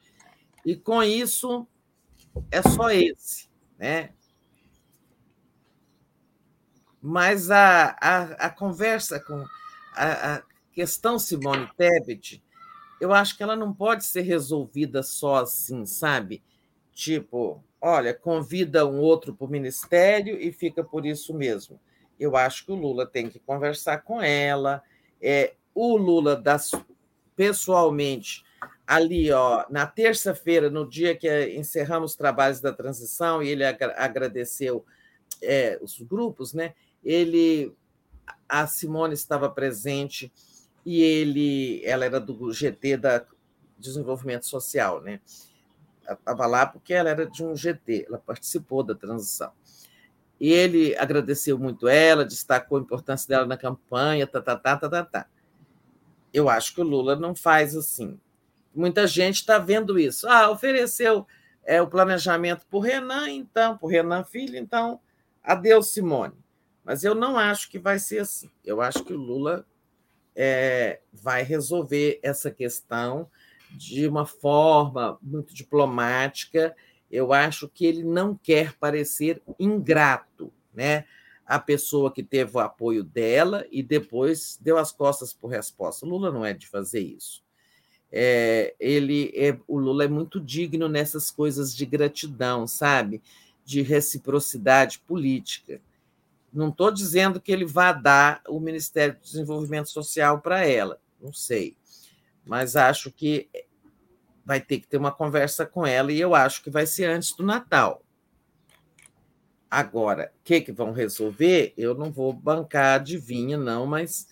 E 0.65 0.75
com 0.75 1.03
isso, 1.03 1.67
é 2.49 2.61
só 2.61 2.89
esse. 2.89 3.49
Né? 3.77 4.11
Mas 7.01 7.51
a, 7.51 7.97
a, 8.01 8.21
a 8.45 8.49
conversa 8.49 9.19
com 9.19 9.45
a, 9.93 10.35
a 10.35 10.43
questão 10.71 11.19
Simone 11.19 11.69
Tebet, 11.77 12.41
eu 12.99 13.13
acho 13.13 13.35
que 13.35 13.43
ela 13.43 13.55
não 13.55 13.73
pode 13.73 14.05
ser 14.05 14.21
resolvida 14.21 15.03
só 15.03 15.43
assim, 15.43 15.85
sabe? 15.85 16.41
Tipo, 16.93 17.63
olha, 17.81 18.13
convida 18.13 18.87
um 18.87 18.99
outro 18.99 19.33
para 19.33 19.45
o 19.45 19.49
ministério 19.49 20.39
e 20.39 20.51
fica 20.51 20.83
por 20.83 21.05
isso 21.05 21.33
mesmo. 21.33 21.79
Eu 22.19 22.37
acho 22.37 22.65
que 22.65 22.71
o 22.71 22.75
Lula 22.75 23.05
tem 23.05 23.29
que 23.29 23.39
conversar 23.39 23.99
com 24.03 24.21
ela. 24.21 24.81
É, 25.21 25.55
o 25.73 25.97
Lula, 25.97 26.35
das, 26.35 26.71
pessoalmente, 27.35 28.43
ali, 28.85 29.31
ó, 29.31 29.65
na 29.69 29.85
terça-feira, 29.85 30.69
no 30.69 30.87
dia 30.87 31.15
que 31.15 31.55
encerramos 31.55 32.11
os 32.11 32.17
trabalhos 32.17 32.59
da 32.59 32.71
transição, 32.71 33.41
e 33.41 33.49
ele 33.49 33.63
agradeceu 33.65 34.85
é, 35.41 35.79
os 35.81 35.99
grupos, 35.99 36.53
né? 36.53 36.73
ele 37.03 37.75
a 38.47 38.65
Simone 38.67 39.13
estava 39.13 39.49
presente 39.49 40.31
e 40.85 41.01
ele 41.01 41.81
ela 41.83 42.05
era 42.05 42.19
do 42.19 42.51
GT 42.53 42.97
da 42.97 43.25
Desenvolvimento 43.77 44.45
Social, 44.45 45.01
né? 45.01 45.19
Estava 46.09 46.45
lá 46.45 46.65
porque 46.65 46.93
ela 46.93 47.09
era 47.09 47.25
de 47.25 47.43
um 47.43 47.55
GT, 47.55 48.05
ela 48.07 48.17
participou 48.17 48.83
da 48.83 48.95
transição. 48.95 49.51
E 50.39 50.51
ele 50.51 50.95
agradeceu 50.97 51.57
muito 51.57 51.87
ela, 51.87 52.25
destacou 52.25 52.77
a 52.77 52.81
importância 52.81 53.27
dela 53.27 53.45
na 53.45 53.57
campanha, 53.57 54.27
tá, 54.27 54.41
tá, 54.41 54.55
tá, 54.57 54.77
tá, 54.77 54.89
tá, 54.89 55.03
tá. 55.03 55.27
Eu 56.33 56.49
acho 56.49 56.73
que 56.73 56.81
o 56.81 56.83
Lula 56.83 57.15
não 57.15 57.35
faz 57.35 57.75
assim. 57.75 58.19
Muita 58.73 59.05
gente 59.05 59.35
está 59.35 59.59
vendo 59.59 59.99
isso. 59.99 60.27
Ah, 60.27 60.49
ofereceu 60.49 61.27
é, 61.63 61.81
o 61.81 61.87
planejamento 61.87 62.65
para 62.65 62.77
o 62.77 62.81
Renan, 62.81 63.29
então, 63.29 63.77
para 63.77 63.85
o 63.85 63.89
Renan 63.89 64.23
Filho, 64.23 64.57
então, 64.57 64.99
adeus, 65.43 65.91
Simone. 65.91 66.33
Mas 66.83 67.03
eu 67.03 67.15
não 67.15 67.37
acho 67.37 67.69
que 67.69 67.79
vai 67.79 67.99
ser 67.99 68.19
assim. 68.19 68.49
Eu 68.65 68.81
acho 68.81 69.03
que 69.03 69.13
o 69.13 69.17
Lula 69.17 69.65
é, 70.35 70.99
vai 71.13 71.43
resolver 71.43 72.19
essa 72.21 72.51
questão 72.51 73.29
de 73.71 74.07
uma 74.07 74.25
forma 74.25 75.17
muito 75.21 75.53
diplomática. 75.53 76.75
Eu 77.09 77.31
acho 77.31 77.69
que 77.69 77.85
ele 77.85 78.03
não 78.03 78.35
quer 78.35 78.73
parecer 78.73 79.41
ingrato, 79.59 80.51
né? 80.73 81.05
A 81.45 81.59
pessoa 81.59 82.11
que 82.11 82.23
teve 82.23 82.55
o 82.55 82.59
apoio 82.59 83.03
dela 83.03 83.65
e 83.71 83.83
depois 83.83 84.57
deu 84.61 84.77
as 84.77 84.91
costas 84.91 85.33
por 85.33 85.47
resposta. 85.47 86.05
Lula 86.05 86.31
não 86.31 86.45
é 86.45 86.53
de 86.53 86.67
fazer 86.67 87.01
isso. 87.01 87.43
É, 88.11 88.75
ele 88.79 89.33
é, 89.35 89.57
o 89.67 89.79
Lula 89.79 90.03
é 90.03 90.07
muito 90.07 90.39
digno 90.39 90.87
nessas 90.87 91.31
coisas 91.31 91.75
de 91.75 91.85
gratidão, 91.85 92.67
sabe? 92.67 93.21
De 93.65 93.81
reciprocidade 93.81 94.99
política. 94.99 95.81
Não 96.53 96.69
estou 96.69 96.91
dizendo 96.91 97.41
que 97.41 97.51
ele 97.51 97.65
vá 97.65 97.91
dar 97.91 98.41
o 98.47 98.59
Ministério 98.59 99.15
do 99.15 99.21
Desenvolvimento 99.21 99.89
Social 99.89 100.39
para 100.39 100.63
ela, 100.63 100.99
não 101.19 101.33
sei. 101.33 101.75
Mas 102.45 102.75
acho 102.75 103.11
que 103.11 103.49
vai 104.45 104.61
ter 104.61 104.79
que 104.79 104.87
ter 104.87 104.97
uma 104.97 105.11
conversa 105.11 105.65
com 105.65 105.85
ela 105.85 106.11
e 106.11 106.19
eu 106.19 106.35
acho 106.35 106.61
que 106.61 106.69
vai 106.69 106.85
ser 106.85 107.05
antes 107.05 107.35
do 107.35 107.43
Natal. 107.43 108.02
Agora, 109.73 110.31
o 110.39 110.43
que, 110.43 110.61
que 110.61 110.71
vão 110.71 110.91
resolver? 110.91 111.73
Eu 111.77 111.95
não 111.95 112.11
vou 112.11 112.31
bancar 112.31 112.99
adivinha, 112.99 113.57
não, 113.57 113.85
mas 113.85 114.27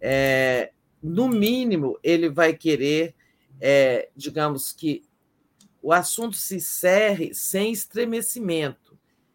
é, 0.00 0.72
no 1.02 1.28
mínimo 1.28 1.98
ele 2.02 2.28
vai 2.28 2.54
querer, 2.54 3.14
é, 3.60 4.08
digamos 4.14 4.72
que 4.72 5.04
o 5.82 5.92
assunto 5.92 6.36
se 6.36 6.56
encerre 6.56 7.34
sem 7.34 7.72
estremecimento 7.72 8.84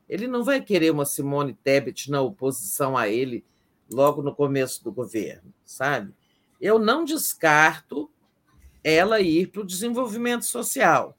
ele 0.10 0.28
não 0.28 0.44
vai 0.44 0.60
querer 0.60 0.90
uma 0.90 1.06
Simone 1.06 1.54
Tebet 1.54 2.10
na 2.10 2.20
oposição 2.20 2.98
a 2.98 3.08
ele 3.08 3.46
logo 3.92 4.24
no 4.24 4.34
começo 4.34 4.84
do 4.84 4.92
governo, 4.92 5.54
sabe? 5.64 6.12
Eu 6.60 6.80
não 6.80 7.06
descarto 7.06 8.10
ela 8.84 9.22
ir 9.22 9.48
para 9.52 9.62
o 9.62 9.66
desenvolvimento 9.66 10.46
social. 10.46 11.16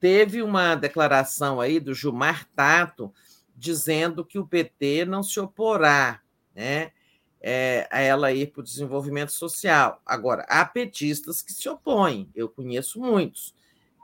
Teve 0.00 0.40
uma 0.40 0.74
declaração 0.74 1.60
aí 1.60 1.78
do 1.78 1.94
Gilmar 1.94 2.48
Tato 2.56 3.12
dizendo 3.60 4.24
que 4.24 4.38
o 4.38 4.46
PT 4.46 5.04
não 5.04 5.22
se 5.22 5.38
oporá 5.38 6.22
né, 6.54 6.92
é, 7.38 7.86
a 7.90 8.00
ela 8.00 8.32
ir 8.32 8.50
para 8.50 8.60
o 8.60 8.64
desenvolvimento 8.64 9.32
social. 9.32 10.00
Agora, 10.04 10.46
há 10.48 10.64
petistas 10.64 11.42
que 11.42 11.52
se 11.52 11.68
opõem, 11.68 12.30
eu 12.34 12.48
conheço 12.48 12.98
muitos, 12.98 13.54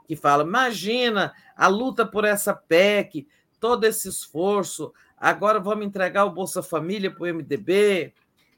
que 0.07 0.15
falam: 0.15 0.45
imagina 0.45 1.33
a 1.55 1.67
luta 1.67 2.05
por 2.05 2.23
essa 2.23 2.53
PEC, 2.53 3.27
todo 3.59 3.83
esse 3.85 4.07
esforço, 4.07 4.93
agora 5.17 5.59
vamos 5.59 5.87
entregar 5.87 6.25
o 6.25 6.31
Bolsa 6.31 6.61
Família 6.61 7.09
para 7.09 7.23
o 7.23 7.33
MDB. 7.33 8.13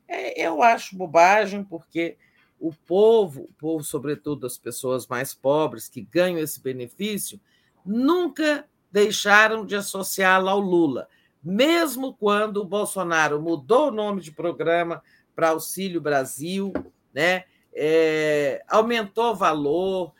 É, 0.05 0.45
eu 0.45 0.61
acho 0.61 0.97
bobagem, 0.97 1.63
porque 1.63 2.17
o 2.59 2.73
povo, 2.73 3.43
o 3.43 3.53
povo, 3.53 3.85
sobretudo 3.85 4.45
as 4.45 4.57
pessoas 4.57 5.07
mais 5.07 5.33
pobres 5.33 5.87
que 5.87 6.01
ganham 6.01 6.39
esse 6.39 6.61
benefício, 6.61 7.39
nunca 7.85 8.67
deixaram 8.91 9.65
de 9.65 9.75
associá-lo 9.75 10.49
ao 10.49 10.59
Lula. 10.59 11.07
Mesmo 11.43 12.13
quando 12.13 12.57
o 12.57 12.65
Bolsonaro 12.65 13.41
mudou 13.41 13.87
o 13.87 13.91
nome 13.91 14.21
de 14.21 14.31
programa 14.31 15.01
para 15.35 15.49
Auxílio 15.49 16.01
Brasil, 16.01 16.73
né? 17.13 17.45
É, 17.73 18.63
aumentou 18.67 19.31
o 19.31 19.35
valor, 19.35 20.13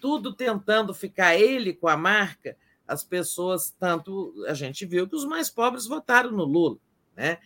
tudo 0.00 0.32
tentando 0.32 0.92
ficar 0.92 1.34
ele 1.34 1.72
com 1.72 1.88
a 1.88 1.96
marca, 1.96 2.56
as 2.86 3.02
pessoas, 3.02 3.74
tanto 3.78 4.34
a 4.46 4.54
gente 4.54 4.84
viu 4.84 5.08
que 5.08 5.16
os 5.16 5.24
mais 5.24 5.48
pobres 5.48 5.86
votaram 5.86 6.30
no 6.30 6.44
Lula. 6.44 6.76
Né? 7.16 7.38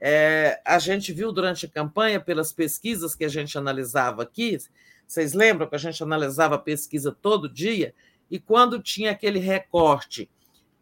É, 0.00 0.60
a 0.64 0.78
gente 0.78 1.12
viu 1.12 1.32
durante 1.32 1.66
a 1.66 1.68
campanha, 1.68 2.20
pelas 2.20 2.52
pesquisas 2.52 3.14
que 3.14 3.24
a 3.24 3.28
gente 3.28 3.56
analisava 3.58 4.22
aqui, 4.22 4.58
vocês 5.06 5.32
lembram 5.32 5.68
que 5.68 5.74
a 5.74 5.78
gente 5.78 6.02
analisava 6.02 6.54
a 6.54 6.58
pesquisa 6.58 7.12
todo 7.12 7.48
dia? 7.48 7.94
E 8.32 8.38
quando 8.38 8.82
tinha 8.82 9.10
aquele 9.10 9.38
recorte 9.38 10.30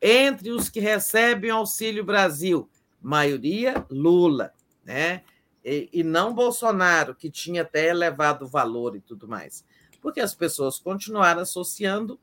entre 0.01 0.53
os 0.53 0.69
que 0.69 0.79
recebem 0.79 1.51
Auxílio 1.51 2.05
Brasil, 2.05 2.71
maioria 3.03 3.85
Lula, 3.91 4.53
né? 4.85 5.25
E, 5.65 5.89
e 5.93 6.05
não 6.05 6.33
Bolsonaro, 6.33 7.13
que 7.13 7.29
tinha 7.29 7.63
até 7.63 7.89
elevado 7.89 8.45
o 8.45 8.49
valor 8.49 8.95
e 8.95 9.01
tudo 9.01 9.27
mais. 9.27 9.65
Porque 10.01 10.21
as 10.21 10.33
pessoas 10.33 10.79
continuaram 10.79 11.41
associando 11.41 12.21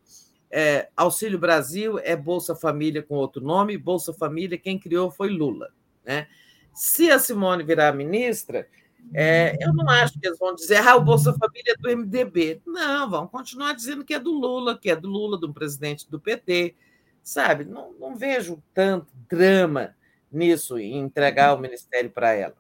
é, 0.49 0.88
Auxílio 0.95 1.38
Brasil 1.38 1.99
é 1.99 2.15
Bolsa 2.15 2.56
Família 2.56 3.03
com 3.03 3.15
outro 3.15 3.43
nome, 3.43 3.77
Bolsa 3.77 4.14
Família, 4.14 4.57
quem 4.57 4.80
criou 4.80 5.11
foi 5.11 5.27
Lula. 5.27 5.73
Né? 6.06 6.25
Se 6.73 7.11
a 7.11 7.19
Simone 7.19 7.64
virar 7.64 7.93
ministra, 7.93 8.65
é, 9.13 9.57
eu 9.61 9.73
não 9.73 9.89
acho 9.89 10.19
que 10.19 10.27
eles 10.27 10.39
vão 10.39 10.53
dizer 10.53 10.77
ah, 10.77 10.95
o 10.95 11.03
Bolsa 11.03 11.33
Família 11.33 11.73
é 11.73 11.77
do 11.77 11.97
MDB. 11.97 12.61
Não, 12.65 13.09
vão 13.09 13.27
continuar 13.27 13.73
dizendo 13.73 14.03
que 14.03 14.13
é 14.13 14.19
do 14.19 14.31
Lula, 14.31 14.77
que 14.77 14.89
é 14.89 14.95
do 14.95 15.07
Lula, 15.07 15.37
do 15.37 15.53
presidente 15.53 16.09
do 16.09 16.19
PT. 16.19 16.75
Sabe? 17.23 17.65
Não, 17.65 17.93
não 17.93 18.15
vejo 18.15 18.61
tanto 18.73 19.07
drama 19.29 19.95
nisso, 20.31 20.77
em 20.77 20.97
entregar 20.97 21.55
o 21.55 21.59
ministério 21.59 22.09
para 22.09 22.33
ela. 22.33 22.55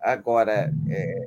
Agora, 0.00 0.72
é, 0.88 1.26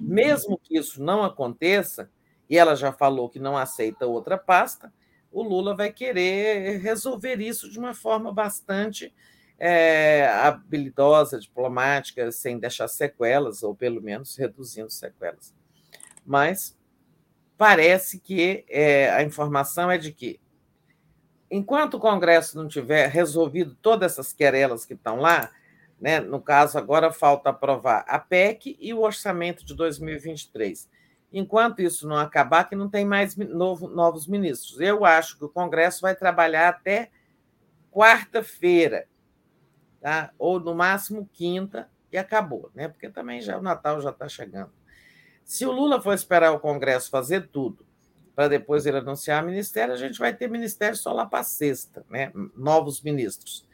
mesmo 0.00 0.58
que 0.58 0.76
isso 0.76 1.02
não 1.02 1.22
aconteça, 1.22 2.10
e 2.48 2.56
ela 2.56 2.74
já 2.74 2.92
falou 2.92 3.28
que 3.28 3.38
não 3.38 3.56
aceita 3.56 4.06
outra 4.06 4.38
pasta, 4.38 4.92
o 5.30 5.42
Lula 5.42 5.74
vai 5.76 5.92
querer 5.92 6.78
resolver 6.80 7.40
isso 7.40 7.70
de 7.70 7.78
uma 7.78 7.92
forma 7.92 8.32
bastante 8.32 9.12
é, 9.58 10.28
habilidosa, 10.42 11.38
diplomática, 11.40 12.30
sem 12.30 12.58
deixar 12.58 12.88
sequelas, 12.88 13.62
ou 13.62 13.74
pelo 13.74 14.02
menos 14.02 14.36
reduzindo 14.36 14.90
sequelas. 14.90 15.54
Mas 16.24 16.76
parece 17.56 18.18
que 18.18 18.64
é, 18.68 19.10
a 19.10 19.22
informação 19.22 19.90
é 19.90 19.96
de 19.96 20.12
que, 20.12 20.38
enquanto 21.50 21.94
o 21.94 22.00
Congresso 22.00 22.56
não 22.56 22.68
tiver 22.68 23.08
resolvido 23.08 23.76
todas 23.80 24.12
essas 24.12 24.32
querelas 24.32 24.84
que 24.84 24.94
estão 24.94 25.16
lá, 25.16 25.50
Né? 25.98 26.20
No 26.20 26.40
caso, 26.42 26.76
agora 26.76 27.10
falta 27.10 27.48
aprovar 27.48 28.04
a 28.06 28.18
PEC 28.18 28.76
e 28.78 28.92
o 28.92 29.00
orçamento 29.00 29.64
de 29.64 29.74
2023. 29.74 30.88
Enquanto 31.32 31.80
isso 31.80 32.06
não 32.06 32.18
acabar, 32.18 32.68
que 32.68 32.76
não 32.76 32.88
tem 32.88 33.04
mais 33.04 33.34
novo, 33.34 33.88
novos 33.88 34.26
ministros. 34.26 34.78
Eu 34.78 35.06
acho 35.06 35.38
que 35.38 35.44
o 35.46 35.48
Congresso 35.48 36.02
vai 36.02 36.14
trabalhar 36.14 36.68
até 36.68 37.10
quarta-feira, 37.90 39.08
tá? 40.06 40.30
ou 40.38 40.60
no 40.60 40.72
máximo 40.72 41.28
quinta, 41.32 41.90
e 42.12 42.16
acabou, 42.16 42.70
né? 42.72 42.86
porque 42.86 43.08
também 43.08 43.40
já 43.40 43.58
o 43.58 43.62
Natal 43.62 44.00
já 44.00 44.10
está 44.10 44.28
chegando. 44.28 44.70
Se 45.44 45.66
o 45.66 45.72
Lula 45.72 46.00
for 46.00 46.14
esperar 46.14 46.52
o 46.52 46.60
Congresso 46.60 47.10
fazer 47.10 47.48
tudo 47.48 47.84
para 48.32 48.46
depois 48.46 48.86
ele 48.86 48.98
anunciar 48.98 49.44
ministério, 49.44 49.92
a 49.92 49.96
gente 49.96 50.16
vai 50.20 50.32
ter 50.32 50.48
ministério 50.48 50.96
só 50.96 51.12
lá 51.12 51.26
para 51.26 51.42
sexta, 51.42 52.06
né? 52.08 52.30
novos 52.56 53.02
ministros. 53.02 53.66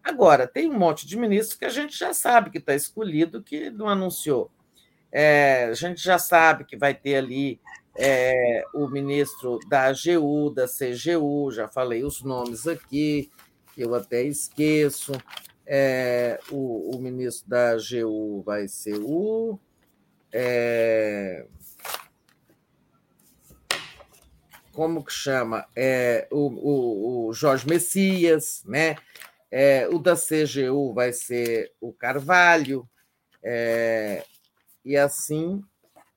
Agora, 0.00 0.46
tem 0.46 0.70
um 0.70 0.78
monte 0.78 1.04
de 1.08 1.18
ministros 1.18 1.58
que 1.58 1.64
a 1.64 1.70
gente 1.70 1.98
já 1.98 2.14
sabe 2.14 2.50
que 2.50 2.58
está 2.58 2.72
escolhido, 2.72 3.42
que 3.42 3.68
não 3.68 3.88
anunciou. 3.88 4.48
É, 5.10 5.64
a 5.64 5.74
gente 5.74 6.00
já 6.00 6.20
sabe 6.20 6.64
que 6.64 6.76
vai 6.76 6.94
ter 6.94 7.16
ali 7.16 7.60
é, 7.96 8.62
o 8.72 8.86
ministro 8.86 9.58
da 9.68 9.86
AGU, 9.86 10.50
da 10.54 10.66
CGU, 10.68 11.50
já 11.50 11.66
falei 11.66 12.04
os 12.04 12.22
nomes 12.22 12.68
aqui, 12.68 13.28
que 13.74 13.82
eu 13.82 13.92
até 13.92 14.22
esqueço. 14.22 15.12
É, 15.72 16.40
o, 16.50 16.96
o, 16.96 17.00
ministro 17.00 17.48
da 17.48 17.70
AGU 17.70 18.42
vai 18.42 18.66
ser 18.66 18.98
o. 18.98 19.56
É, 20.32 21.46
como 24.72 25.04
que 25.04 25.12
chama? 25.12 25.64
É, 25.76 26.26
o, 26.28 26.48
o, 26.48 27.28
o 27.28 27.32
Jorge 27.32 27.68
Messias, 27.68 28.64
né? 28.66 28.96
É, 29.48 29.88
o 29.88 30.00
da 30.00 30.16
CGU 30.16 30.92
vai 30.92 31.12
ser 31.12 31.72
o 31.80 31.92
Carvalho, 31.92 32.88
é, 33.40 34.24
e 34.84 34.96
assim 34.96 35.62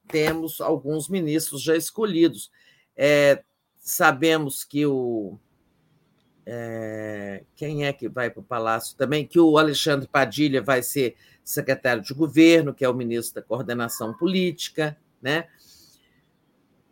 temos 0.07 0.61
alguns 0.61 1.07
ministros 1.07 1.61
já 1.61 1.75
escolhidos. 1.75 2.51
É, 2.95 3.43
sabemos 3.77 4.63
que 4.63 4.83
o. 4.85 5.37
É, 6.45 7.43
quem 7.55 7.85
é 7.85 7.93
que 7.93 8.09
vai 8.09 8.29
para 8.29 8.41
o 8.41 8.43
Palácio 8.43 8.97
também? 8.97 9.25
Que 9.25 9.39
o 9.39 9.57
Alexandre 9.57 10.07
Padilha 10.07 10.61
vai 10.61 10.83
ser 10.83 11.15
secretário 11.43 12.03
de 12.03 12.13
governo, 12.13 12.73
que 12.73 12.83
é 12.83 12.89
o 12.89 12.93
ministro 12.93 13.35
da 13.35 13.41
coordenação 13.41 14.13
política, 14.13 14.97
né? 15.21 15.47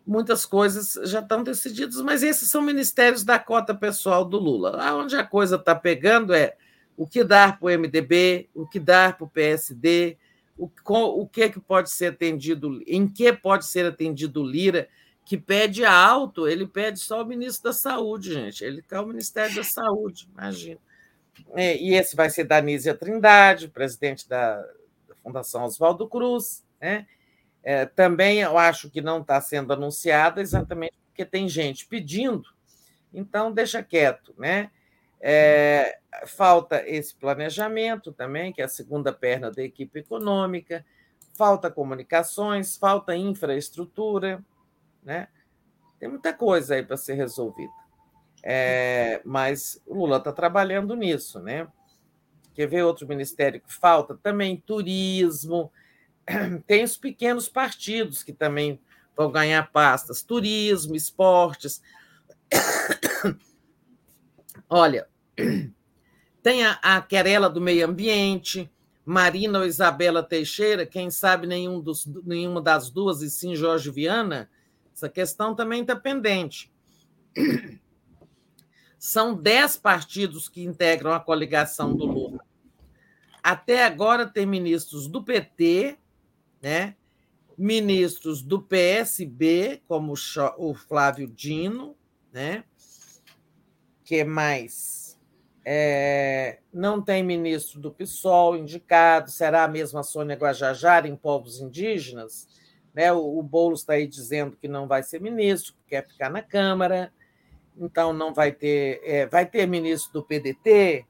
Muitas 0.06 0.44
coisas 0.44 0.98
já 1.08 1.20
estão 1.20 1.42
decididas, 1.42 2.00
mas 2.02 2.22
esses 2.22 2.50
são 2.50 2.60
ministérios 2.60 3.22
da 3.22 3.38
cota 3.38 3.74
pessoal 3.74 4.24
do 4.24 4.38
Lula. 4.38 4.94
Onde 4.94 5.14
a 5.14 5.24
coisa 5.24 5.56
está 5.56 5.74
pegando 5.74 6.34
é 6.34 6.56
o 6.96 7.06
que 7.06 7.22
dar 7.22 7.58
para 7.58 7.66
o 7.66 7.78
MDB, 7.78 8.48
o 8.54 8.66
que 8.66 8.80
dar 8.80 9.16
para 9.16 9.24
o 9.24 9.30
PSD, 9.30 10.16
o, 10.56 10.70
o 10.86 11.26
que, 11.26 11.42
é 11.42 11.48
que 11.48 11.60
pode 11.60 11.90
ser 11.90 12.12
atendido, 12.12 12.82
em 12.86 13.08
que 13.08 13.32
pode 13.32 13.64
ser 13.66 13.86
atendido 13.86 14.44
Lira, 14.44 14.88
que 15.24 15.36
pede 15.36 15.84
alto, 15.84 16.48
ele 16.48 16.66
pede 16.66 16.98
só 16.98 17.22
o 17.22 17.26
ministro 17.26 17.64
da 17.64 17.72
Saúde, 17.72 18.34
gente. 18.34 18.64
Ele 18.64 18.82
quer 18.82 19.00
o 19.00 19.06
Ministério 19.06 19.54
da 19.54 19.64
Saúde, 19.64 20.28
imagina. 20.32 20.80
É, 21.54 21.76
e 21.76 21.94
esse 21.94 22.16
vai 22.16 22.28
ser 22.28 22.44
da 22.44 22.60
Nízia 22.60 22.94
Trindade, 22.94 23.68
presidente 23.68 24.28
da, 24.28 24.56
da 25.08 25.14
Fundação 25.22 25.64
Oswaldo 25.64 26.08
Cruz. 26.08 26.64
Né? 26.80 27.06
É, 27.62 27.86
também 27.86 28.40
eu 28.40 28.58
acho 28.58 28.90
que 28.90 29.00
não 29.00 29.20
está 29.20 29.40
sendo 29.40 29.72
anunciada 29.72 30.40
exatamente 30.40 30.94
porque 31.08 31.24
tem 31.24 31.48
gente 31.48 31.86
pedindo, 31.86 32.48
então 33.12 33.52
deixa 33.52 33.82
quieto, 33.82 34.34
né? 34.38 34.70
É, 35.20 35.98
falta 36.26 36.82
esse 36.88 37.14
planejamento 37.14 38.12
também, 38.12 38.52
que 38.52 38.60
é 38.60 38.64
a 38.64 38.68
segunda 38.68 39.12
perna 39.12 39.50
da 39.50 39.62
equipe 39.62 40.00
econômica, 40.00 40.84
falta 41.34 41.70
comunicações, 41.70 42.76
falta 42.76 43.14
infraestrutura, 43.14 44.42
né? 45.02 45.28
Tem 45.98 46.08
muita 46.08 46.32
coisa 46.32 46.74
aí 46.74 46.82
para 46.82 46.96
ser 46.96 47.14
resolvida. 47.14 47.72
É, 48.42 49.20
mas 49.24 49.80
o 49.86 49.94
Lula 49.94 50.16
está 50.16 50.32
trabalhando 50.32 50.96
nisso, 50.96 51.38
né? 51.38 51.68
Quer 52.54 52.66
ver 52.66 52.82
outro 52.82 53.06
ministério 53.06 53.60
que 53.60 53.72
falta? 53.72 54.18
Também 54.20 54.56
turismo. 54.56 55.72
Tem 56.66 56.82
os 56.82 56.96
pequenos 56.96 57.48
partidos 57.48 58.22
que 58.22 58.32
também 58.32 58.80
vão 59.16 59.30
ganhar 59.30 59.70
pastas: 59.70 60.22
turismo, 60.22 60.96
esportes. 60.96 61.80
Olha, 64.68 65.06
tem 66.42 66.64
a, 66.64 66.72
a 66.82 67.00
querela 67.00 67.48
do 67.48 67.60
meio 67.60 67.86
ambiente, 67.86 68.70
Marina 69.04 69.58
ou 69.58 69.66
Isabela 69.66 70.22
Teixeira, 70.22 70.86
quem 70.86 71.10
sabe 71.10 71.46
nenhum 71.46 71.80
dos, 71.80 72.06
nenhuma 72.24 72.60
das 72.60 72.90
duas, 72.90 73.22
e 73.22 73.30
sim 73.30 73.54
Jorge 73.54 73.90
Viana, 73.90 74.48
essa 75.02 75.08
questão 75.08 75.54
também 75.54 75.82
está 75.82 75.96
pendente. 75.96 76.72
São 78.98 79.34
dez 79.34 79.76
partidos 79.76 80.48
que 80.48 80.62
integram 80.62 81.12
a 81.12 81.18
coligação 81.18 81.94
do 81.94 82.06
Lula. 82.06 82.44
Até 83.42 83.84
agora 83.84 84.26
tem 84.26 84.46
ministros 84.46 85.08
do 85.08 85.24
PT, 85.24 85.98
né? 86.62 86.94
ministros 87.58 88.42
do 88.42 88.62
PSB, 88.62 89.82
como 89.88 90.14
o 90.56 90.74
Flávio 90.74 91.26
Dino, 91.26 91.96
né? 92.32 92.64
que 94.04 94.22
mais? 94.22 95.18
É, 95.64 96.60
não 96.72 97.02
tem 97.02 97.22
ministro 97.22 97.80
do 97.80 97.90
PSOL 97.90 98.56
indicado, 98.56 99.30
será 99.30 99.64
a 99.64 99.68
mesma 99.68 100.02
Sônia 100.02 100.36
Guajajara 100.36 101.08
em 101.08 101.16
povos 101.16 101.60
indígenas? 101.60 102.61
Né? 102.94 103.12
O, 103.12 103.38
o 103.38 103.42
Boulos 103.42 103.80
está 103.80 103.94
aí 103.94 104.06
dizendo 104.06 104.56
que 104.56 104.68
não 104.68 104.86
vai 104.86 105.02
ser 105.02 105.20
ministro, 105.20 105.74
que 105.74 105.90
quer 105.90 106.06
ficar 106.06 106.30
na 106.30 106.42
Câmara, 106.42 107.12
então 107.76 108.12
não 108.12 108.34
vai 108.34 108.52
ter. 108.52 109.00
É, 109.04 109.26
vai 109.26 109.46
ter 109.46 109.66
ministro 109.66 110.12
do 110.12 110.22
PDT, 110.22 111.06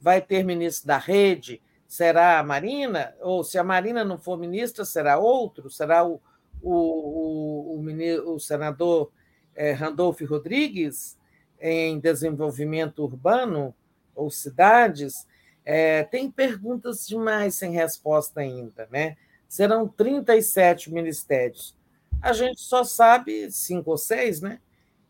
vai 0.00 0.20
ter 0.20 0.44
ministro 0.44 0.86
da 0.86 0.98
Rede, 0.98 1.60
será 1.86 2.38
a 2.38 2.42
Marina? 2.42 3.14
Ou 3.20 3.42
se 3.42 3.58
a 3.58 3.64
Marina 3.64 4.04
não 4.04 4.18
for 4.18 4.38
ministra, 4.38 4.84
será 4.84 5.18
outro? 5.18 5.68
Será 5.70 6.06
o, 6.06 6.20
o, 6.62 6.72
o, 6.72 7.80
o, 7.80 8.34
o 8.34 8.38
senador 8.38 9.10
é, 9.54 9.72
Randolph 9.72 10.20
Rodrigues? 10.22 11.18
em 11.60 11.98
desenvolvimento 11.98 13.02
urbano 13.02 13.74
ou 14.14 14.30
cidades, 14.30 15.26
é, 15.64 16.02
tem 16.04 16.30
perguntas 16.30 17.06
demais 17.06 17.54
sem 17.54 17.72
resposta 17.72 18.40
ainda, 18.40 18.88
né? 18.90 19.16
Serão 19.48 19.88
37 19.88 20.92
ministérios. 20.92 21.76
A 22.20 22.32
gente 22.32 22.60
só 22.60 22.84
sabe 22.84 23.50
cinco 23.50 23.92
ou 23.92 23.98
seis, 23.98 24.40
né? 24.40 24.60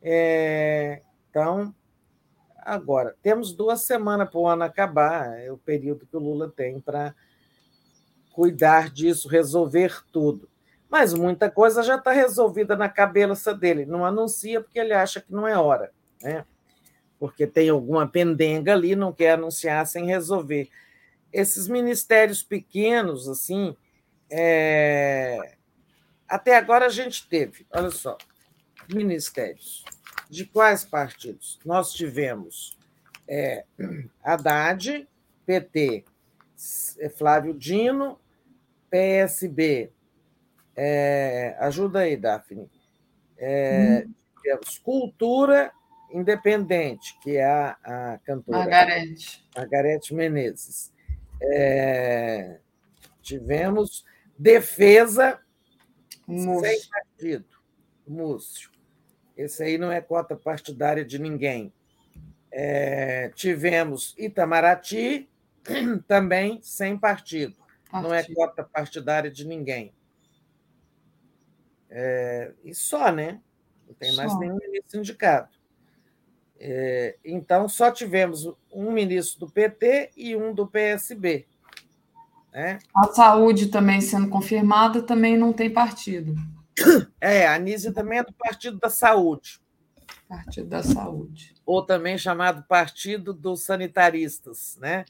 É, 0.01 1.03
então, 1.29 1.75
agora, 2.59 3.17
temos 3.23 3.53
duas 3.53 3.83
semanas 3.83 4.31
para 4.31 4.39
o 4.39 4.47
ano 4.47 4.63
acabar, 4.63 5.39
é 5.41 5.51
o 5.51 5.59
período 5.59 6.07
que 6.07 6.17
o 6.17 6.21
Lula 6.21 6.49
tem 6.55 6.81
para 6.81 7.15
cuidar 8.33 8.91
disso, 8.91 9.29
resolver 9.29 10.03
tudo. 10.13 10.49
Mas 10.89 11.13
muita 11.13 11.51
coisa 11.51 11.83
já 11.83 11.97
está 11.97 12.13
resolvida 12.13 12.77
na 12.77 12.89
cabeça 12.89 13.53
dele. 13.53 13.85
Não 13.85 14.05
anuncia 14.05 14.61
porque 14.61 14.79
ele 14.79 14.93
acha 14.93 15.21
que 15.21 15.33
não 15.33 15.47
é 15.47 15.59
hora 15.59 15.93
né? 16.23 16.45
porque 17.19 17.47
tem 17.47 17.69
alguma 17.69 18.07
pendenga 18.07 18.73
ali, 18.73 18.95
não 18.95 19.13
quer 19.13 19.33
anunciar 19.33 19.87
sem 19.87 20.07
resolver. 20.07 20.69
Esses 21.33 21.69
ministérios 21.69 22.43
pequenos, 22.43 23.29
assim, 23.29 23.77
é... 24.31 25.57
até 26.29 26.57
agora 26.57 26.87
a 26.87 26.91
gente 26.91 27.29
teve, 27.29 27.67
olha 27.71 27.91
só, 27.91 28.17
ministérios. 28.93 29.85
De 30.31 30.45
quais 30.45 30.85
partidos? 30.85 31.59
Nós 31.65 31.93
tivemos 31.93 32.77
é, 33.27 33.65
Haddad, 34.23 35.09
PT, 35.47 36.05
Flávio 37.17 37.55
Dino, 37.55 38.19
PSB. 38.91 39.91
É, 40.77 41.57
ajuda 41.61 42.01
aí, 42.01 42.17
Daphne. 42.17 42.71
É, 43.39 44.05
hum. 44.07 44.15
Tivemos 44.43 44.79
Cultura 44.79 45.73
independente, 46.11 47.19
que 47.21 47.37
é 47.37 47.45
a, 47.45 47.77
a 47.85 48.19
cantora 48.25 48.59
Margarete, 48.59 49.47
Margarete 49.55 50.15
Menezes. 50.15 50.93
É, 51.41 52.59
tivemos 53.21 54.05
defesa 54.39 55.41
Múcio. 56.27 56.61
sem 56.61 56.81
partido, 56.89 57.47
Múcio. 58.07 58.71
Esse 59.37 59.63
aí 59.63 59.79
não 59.79 59.91
é 59.91 60.01
cota 60.01 60.37
partidária 60.37 61.05
de 61.05 61.19
ninguém. 61.19 61.73
É, 62.51 63.31
tivemos 63.35 64.15
Itamaraty, 64.19 65.29
também 66.07 66.61
sem 66.63 66.99
partido. 66.99 67.57
partido. 67.91 68.09
Não 68.09 68.15
é 68.15 68.23
cota 68.25 68.65
partidária 68.65 69.31
de 69.31 69.47
ninguém. 69.47 69.93
É, 71.91 72.53
e 72.65 72.75
só, 72.75 73.11
né? 73.11 73.41
Não 73.87 73.95
tem 73.95 74.13
só. 74.13 74.17
mais 74.17 74.39
nenhum 74.39 74.57
ministro 74.57 74.99
indicado. 74.99 75.49
É, 76.61 77.17
então, 77.25 77.69
só 77.69 77.91
tivemos 77.91 78.53
um 78.73 78.91
ministro 78.91 79.47
do 79.47 79.53
PT 79.53 80.11
e 80.17 80.35
um 80.35 80.53
do 80.53 80.67
PSB. 80.67 81.47
Né? 82.53 82.79
A 82.95 83.05
saúde 83.09 83.67
também 83.67 84.01
sendo 84.01 84.29
confirmada, 84.29 85.03
também 85.03 85.37
não 85.37 85.53
tem 85.53 85.71
partido. 85.71 86.35
É, 87.21 87.47
a 87.47 87.55
Anísia 87.55 87.93
também 87.93 88.19
é 88.21 88.25
do 88.25 88.33
Partido 88.33 88.79
da 88.79 88.89
Saúde. 88.89 89.61
Partido 90.29 90.69
da 90.69 90.83
Saúde. 90.83 91.55
Ou 91.65 91.85
também 91.85 92.19
chamado 92.19 92.63
Partido 92.69 93.33
dos 93.33 93.63
Sanitaristas, 93.63 94.79
né? 94.81 95.05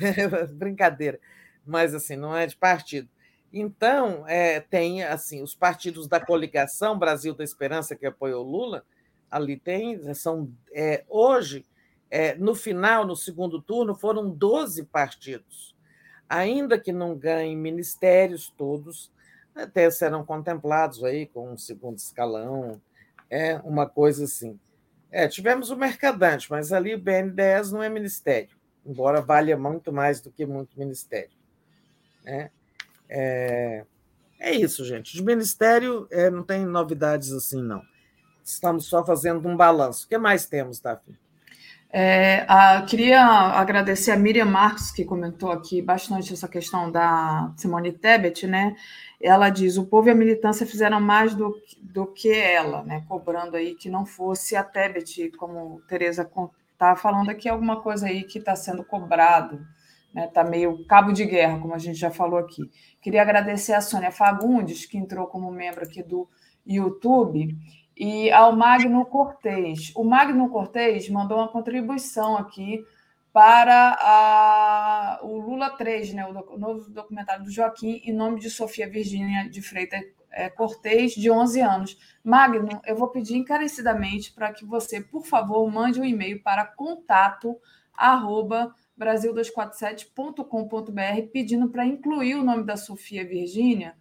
É. 0.00 0.46
Brincadeira. 0.52 1.20
Mas, 1.64 1.94
assim, 1.94 2.16
não 2.16 2.36
é 2.36 2.46
de 2.46 2.56
partido. 2.56 3.08
Então, 3.52 4.26
é, 4.26 4.60
tem, 4.60 5.02
assim, 5.04 5.42
os 5.42 5.54
partidos 5.54 6.08
da 6.08 6.18
coligação 6.18 6.98
Brasil 6.98 7.34
da 7.34 7.44
Esperança, 7.44 7.94
que 7.94 8.04
apoiou 8.04 8.42
Lula, 8.42 8.84
ali 9.30 9.56
tem, 9.56 10.12
são, 10.14 10.50
é, 10.74 11.04
hoje, 11.08 11.64
é, 12.10 12.34
no 12.34 12.54
final, 12.54 13.06
no 13.06 13.16
segundo 13.16 13.60
turno, 13.62 13.94
foram 13.94 14.28
12 14.28 14.84
partidos. 14.84 15.73
Ainda 16.28 16.78
que 16.78 16.92
não 16.92 17.14
ganhem 17.14 17.56
ministérios 17.56 18.52
todos, 18.56 19.12
até 19.54 19.90
serão 19.90 20.24
contemplados 20.24 21.04
aí 21.04 21.26
com 21.26 21.52
um 21.52 21.58
segundo 21.58 21.98
escalão, 21.98 22.80
é 23.30 23.56
uma 23.64 23.88
coisa 23.88 24.24
assim. 24.24 24.58
É, 25.10 25.28
tivemos 25.28 25.70
o 25.70 25.76
Mercadante, 25.76 26.50
mas 26.50 26.72
ali 26.72 26.94
o 26.94 26.98
BNDES 26.98 27.70
não 27.70 27.82
é 27.82 27.88
ministério, 27.88 28.56
embora 28.84 29.20
valha 29.20 29.56
muito 29.56 29.92
mais 29.92 30.20
do 30.20 30.30
que 30.30 30.44
muito 30.44 30.78
ministério. 30.78 31.30
Né? 32.24 32.50
É, 33.08 33.84
é 34.40 34.52
isso, 34.52 34.84
gente. 34.84 35.14
De 35.14 35.22
ministério 35.22 36.08
é, 36.10 36.30
não 36.30 36.42
tem 36.42 36.64
novidades 36.64 37.32
assim, 37.32 37.62
não. 37.62 37.82
Estamos 38.42 38.86
só 38.86 39.04
fazendo 39.04 39.48
um 39.48 39.56
balanço. 39.56 40.04
O 40.04 40.08
que 40.08 40.18
mais 40.18 40.46
temos, 40.46 40.80
Daphne? 40.80 41.16
É, 41.96 42.44
a, 42.48 42.82
queria 42.82 43.24
agradecer 43.24 44.10
a 44.10 44.16
Miriam 44.16 44.46
Marques, 44.46 44.90
que 44.90 45.04
comentou 45.04 45.52
aqui 45.52 45.80
bastante 45.80 46.32
essa 46.32 46.48
questão 46.48 46.90
da 46.90 47.52
Simone 47.56 47.92
Tebet, 47.92 48.48
né? 48.48 48.74
Ela 49.22 49.48
diz: 49.48 49.76
o 49.76 49.86
povo 49.86 50.08
e 50.08 50.10
a 50.10 50.14
militância 50.14 50.66
fizeram 50.66 51.00
mais 51.00 51.36
do, 51.36 51.54
do 51.80 52.04
que 52.04 52.32
ela, 52.32 52.82
né? 52.82 53.04
Cobrando 53.06 53.56
aí 53.56 53.76
que 53.76 53.88
não 53.88 54.04
fosse 54.04 54.56
a 54.56 54.64
Tebet, 54.64 55.30
como 55.38 55.82
Tereza 55.82 56.28
está 56.72 56.96
falando 56.96 57.30
aqui, 57.30 57.48
alguma 57.48 57.80
coisa 57.80 58.08
aí 58.08 58.24
que 58.24 58.40
está 58.40 58.56
sendo 58.56 58.82
cobrado, 58.82 59.64
né? 60.12 60.24
Está 60.24 60.42
meio 60.42 60.84
cabo 60.86 61.12
de 61.12 61.24
guerra, 61.24 61.60
como 61.60 61.74
a 61.74 61.78
gente 61.78 61.96
já 61.96 62.10
falou 62.10 62.40
aqui. 62.40 62.68
Queria 63.00 63.22
agradecer 63.22 63.72
a 63.72 63.80
Sônia 63.80 64.10
Fagundes, 64.10 64.84
que 64.84 64.98
entrou 64.98 65.28
como 65.28 65.48
membro 65.52 65.84
aqui 65.84 66.02
do 66.02 66.28
YouTube 66.66 67.56
e 67.96 68.30
ao 68.30 68.54
Magno 68.54 69.04
Cortez. 69.06 69.92
O 69.94 70.04
Magno 70.04 70.48
Cortez 70.48 71.08
mandou 71.08 71.38
uma 71.38 71.48
contribuição 71.48 72.36
aqui 72.36 72.84
para 73.32 73.96
a, 74.00 75.20
o 75.22 75.38
Lula 75.38 75.70
3, 75.70 76.14
né, 76.14 76.26
o, 76.26 76.56
novo 76.56 76.88
documentário 76.90 77.44
do 77.44 77.50
Joaquim, 77.50 78.00
em 78.04 78.12
nome 78.12 78.38
de 78.38 78.48
Sofia 78.48 78.88
Virgínia 78.88 79.48
de 79.48 79.60
Freitas 79.60 80.02
é, 80.30 80.48
Cortez, 80.48 81.12
de 81.12 81.30
11 81.30 81.60
anos. 81.60 81.98
Magno, 82.22 82.80
eu 82.86 82.96
vou 82.96 83.08
pedir 83.08 83.36
encarecidamente 83.36 84.32
para 84.32 84.52
que 84.52 84.64
você, 84.64 85.00
por 85.00 85.24
favor, 85.24 85.68
mande 85.70 86.00
um 86.00 86.04
e-mail 86.04 86.42
para 86.42 86.64
contato 86.64 87.56
arroba 87.96 88.74
brasil247.com.br 88.98 91.28
pedindo 91.32 91.68
para 91.68 91.86
incluir 91.86 92.36
o 92.36 92.44
nome 92.44 92.64
da 92.64 92.76
Sofia 92.76 93.26
Virgínia 93.26 93.96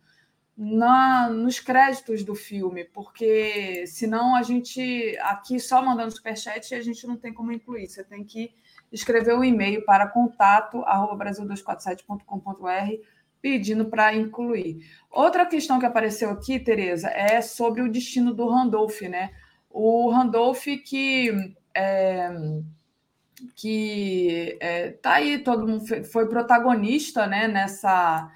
na, 0.56 1.30
nos 1.30 1.60
créditos 1.60 2.24
do 2.24 2.36
filme, 2.36 2.86
porque 2.86 3.86
senão 3.88 4.36
a 4.36 4.44
gente 4.44 5.18
aqui 5.22 5.60
só 5.60 5.84
mandando 5.84 6.12
superchat 6.12 6.76
a 6.76 6.82
gente 6.82 7.08
não 7.08 7.18
tem 7.18 7.34
como 7.34 7.52
incluir. 7.52 7.88
Você 7.88 8.04
tem 8.04 8.24
que 8.24 8.54
escrever 8.92 9.36
um 9.36 9.44
e-mail 9.44 9.84
para 9.84 10.08
contato 10.08 10.84
brasil247.com.br 11.18 13.02
pedindo 13.42 13.86
para 13.86 14.16
incluir. 14.16 14.86
Outra 15.12 15.46
questão 15.46 15.80
que 15.80 15.86
apareceu 15.86 16.30
aqui, 16.30 16.60
Tereza, 16.60 17.10
é 17.10 17.42
sobre 17.42 17.82
o 17.82 17.92
destino 17.92 18.34
do 18.34 18.48
Randolph, 18.48 19.02
né? 19.02 19.32
O 19.70 20.10
Randolph 20.12 20.64
que 20.86 21.54
é, 21.74 22.32
que 23.56 24.58
é, 24.62 24.92
tá 24.92 25.16
aí, 25.16 25.40
todo 25.40 25.68
mundo 25.68 26.06
foi 26.06 26.30
protagonista 26.30 27.28
né, 27.28 27.48
nessa 27.48 28.32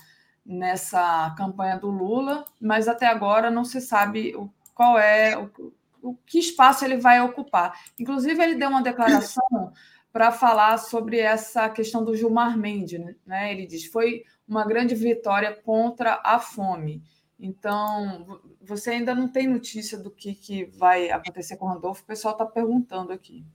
nessa 0.47 1.35
campanha 1.37 1.77
do 1.77 1.89
Lula, 1.89 2.45
mas 2.59 2.87
até 2.87 3.05
agora 3.05 3.51
não 3.51 3.65
se 3.65 3.81
sabe 3.81 4.33
qual 4.73 4.97
é 4.97 5.37
o, 5.37 5.73
o 6.01 6.15
que 6.25 6.39
espaço 6.39 6.85
ele 6.85 6.97
vai 6.97 7.21
ocupar. 7.21 7.77
Inclusive, 7.99 8.41
ele 8.41 8.55
deu 8.55 8.69
uma 8.69 8.81
declaração 8.81 9.73
para 10.11 10.31
falar 10.31 10.77
sobre 10.77 11.19
essa 11.19 11.69
questão 11.69 12.03
do 12.03 12.15
Gilmar 12.15 12.57
Mendes. 12.57 12.99
Né? 13.25 13.51
Ele 13.51 13.67
diz 13.67 13.85
foi 13.85 14.23
uma 14.47 14.65
grande 14.65 14.95
vitória 14.95 15.53
contra 15.53 16.21
a 16.23 16.39
fome. 16.39 17.03
Então, 17.39 18.39
você 18.61 18.91
ainda 18.91 19.13
não 19.13 19.27
tem 19.27 19.47
notícia 19.47 19.97
do 19.97 20.09
que, 20.09 20.33
que 20.33 20.65
vai 20.65 21.11
acontecer 21.11 21.57
com 21.57 21.65
o 21.65 21.69
Randolfo, 21.69 22.01
o 22.01 22.07
pessoal 22.07 22.31
está 22.31 22.45
perguntando 22.45 23.11
aqui. 23.11 23.45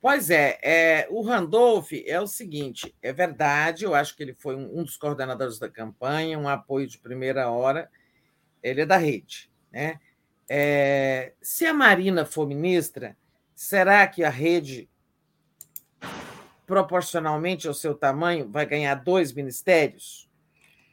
Pois 0.00 0.30
é, 0.30 0.58
é, 0.62 1.06
o 1.10 1.20
Randolph 1.20 1.92
é 1.92 2.18
o 2.18 2.26
seguinte: 2.26 2.94
é 3.02 3.12
verdade, 3.12 3.84
eu 3.84 3.94
acho 3.94 4.16
que 4.16 4.22
ele 4.22 4.34
foi 4.34 4.56
um, 4.56 4.80
um, 4.80 4.82
dos 4.82 4.96
coordenadores 4.96 5.58
da 5.58 5.68
campanha, 5.68 6.38
um 6.38 6.48
apoio 6.48 6.86
de 6.86 6.98
primeira 6.98 7.50
hora, 7.50 7.90
ele 8.62 8.80
é 8.80 8.86
da 8.86 8.96
rede. 8.96 9.50
Né? 9.70 10.00
É, 10.48 11.34
se 11.42 11.66
a 11.66 11.74
Marina 11.74 12.24
for 12.24 12.46
ministra, 12.46 13.14
será 13.54 14.06
que 14.06 14.24
a 14.24 14.30
rede, 14.30 14.88
proporcionalmente 16.66 17.68
ao 17.68 17.74
seu 17.74 17.94
tamanho, 17.94 18.48
vai 18.48 18.64
ganhar 18.64 18.94
dois 18.94 19.34
ministérios? 19.34 20.30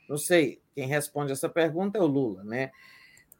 Não 0.09 0.17
sei, 0.17 0.61
quem 0.75 0.85
responde 0.85 1.31
essa 1.31 1.47
pergunta 1.47 1.97
é 1.97 2.01
o 2.01 2.05
Lula. 2.05 2.43
Né? 2.43 2.71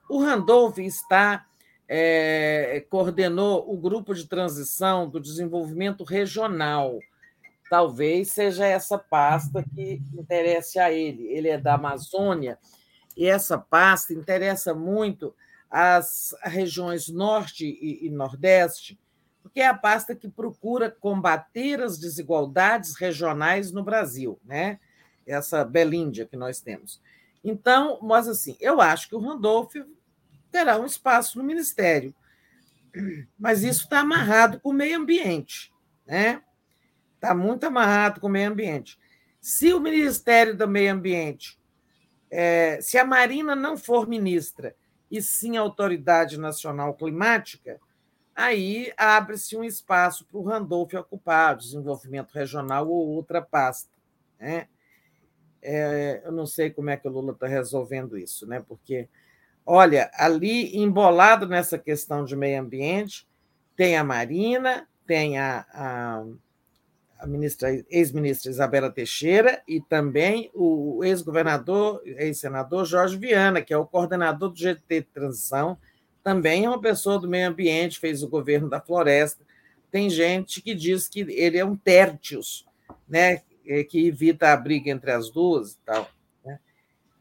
O 0.09 0.23
Randolph 0.23 0.77
está 0.77 1.45
é, 1.87 2.85
coordenou 2.89 3.71
o 3.71 3.77
grupo 3.77 4.13
de 4.13 4.25
transição 4.25 5.09
do 5.09 5.19
desenvolvimento 5.19 6.03
regional. 6.03 6.99
Talvez 7.69 8.31
seja 8.31 8.65
essa 8.65 8.97
pasta 8.97 9.63
que 9.75 10.01
interesse 10.13 10.79
a 10.79 10.91
ele. 10.91 11.27
Ele 11.27 11.49
é 11.49 11.57
da 11.57 11.75
Amazônia 11.75 12.57
e 13.17 13.25
essa 13.25 13.57
pasta 13.57 14.13
interessa 14.13 14.75
muito 14.75 15.33
as 15.69 16.35
regiões 16.43 17.09
norte 17.09 17.65
e, 17.65 18.05
e 18.05 18.09
nordeste, 18.09 18.97
porque 19.41 19.59
é 19.59 19.67
a 19.67 19.73
pasta 19.73 20.15
que 20.15 20.29
procura 20.29 20.91
combater 20.91 21.81
as 21.81 21.97
desigualdades 21.97 22.95
regionais 22.95 23.71
no 23.71 23.83
Brasil, 23.83 24.39
né? 24.45 24.79
Essa 25.25 25.65
Belíndia 25.65 26.25
que 26.25 26.37
nós 26.37 26.61
temos. 26.61 27.01
Então, 27.43 27.99
mas 28.01 28.27
assim, 28.27 28.55
eu 28.59 28.79
acho 28.79 29.09
que 29.09 29.15
o 29.15 29.19
Randolph 29.19 29.73
terá 30.51 30.77
um 30.79 30.85
espaço 30.85 31.37
no 31.37 31.43
Ministério. 31.43 32.13
Mas 33.37 33.63
isso 33.63 33.83
está 33.83 33.99
amarrado 33.99 34.59
com 34.59 34.69
o 34.69 34.73
meio 34.73 34.97
ambiente, 34.97 35.71
né? 36.05 36.41
Está 37.15 37.33
muito 37.33 37.65
amarrado 37.65 38.19
com 38.19 38.27
o 38.27 38.29
meio 38.29 38.49
ambiente. 38.49 38.97
Se 39.39 39.73
o 39.73 39.79
Ministério 39.79 40.55
do 40.55 40.67
Meio 40.67 40.93
Ambiente, 40.93 41.59
é, 42.29 42.79
se 42.81 42.97
a 42.97 43.05
Marina 43.05 43.55
não 43.55 43.77
for 43.77 44.07
ministra, 44.07 44.75
e 45.09 45.21
sim 45.21 45.57
a 45.57 45.61
Autoridade 45.61 46.37
Nacional 46.37 46.93
Climática, 46.93 47.79
aí 48.35 48.93
abre-se 48.97 49.55
um 49.55 49.63
espaço 49.63 50.25
para 50.25 50.37
o 50.37 50.43
Randolph 50.43 50.93
ocupar, 50.93 51.55
desenvolvimento 51.55 52.31
regional 52.33 52.87
ou 52.89 53.07
outra 53.07 53.41
pasta. 53.41 53.89
Né? 54.39 54.67
É, 55.61 56.21
eu 56.23 56.31
não 56.31 56.45
sei 56.45 56.69
como 56.69 56.89
é 56.89 56.97
que 56.97 57.07
o 57.07 57.11
Lula 57.11 57.31
está 57.31 57.47
resolvendo 57.47 58.17
isso, 58.17 58.45
né? 58.45 58.63
porque 58.67 59.07
Olha, 59.69 60.09
ali 60.13 60.77
embolado 60.77 61.45
nessa 61.45 61.77
questão 61.77 62.23
de 62.23 62.37
meio 62.37 62.61
ambiente, 62.61 63.27
tem 63.75 63.97
a 63.97 64.03
Marina, 64.03 64.87
tem 65.05 65.37
a, 65.37 65.65
a, 65.73 66.23
a 67.19 67.27
ministra, 67.27 67.83
ex-ministra 67.89 68.49
Isabela 68.49 68.89
Teixeira 68.89 69.61
e 69.67 69.81
também 69.81 70.49
o 70.53 71.03
ex-governador, 71.03 72.01
ex-senador 72.05 72.85
Jorge 72.85 73.17
Viana, 73.17 73.61
que 73.61 73.73
é 73.73 73.77
o 73.77 73.85
coordenador 73.85 74.51
do 74.51 74.57
GT 74.57 75.01
de 75.01 75.07
Transição, 75.07 75.77
também 76.23 76.63
é 76.63 76.69
uma 76.69 76.79
pessoa 76.79 77.19
do 77.19 77.27
meio 77.27 77.49
ambiente, 77.49 77.99
fez 77.99 78.23
o 78.23 78.29
governo 78.29 78.69
da 78.69 78.79
floresta. 78.79 79.43
Tem 79.91 80.09
gente 80.09 80.61
que 80.61 80.73
diz 80.73 81.09
que 81.09 81.19
ele 81.29 81.57
é 81.57 81.65
um 81.65 81.75
tértios, 81.75 82.65
né, 83.05 83.41
que 83.89 84.07
evita 84.07 84.53
a 84.53 84.55
briga 84.55 84.89
entre 84.89 85.11
as 85.11 85.29
duas 85.29 85.73
e 85.73 85.77
tal. 85.85 86.09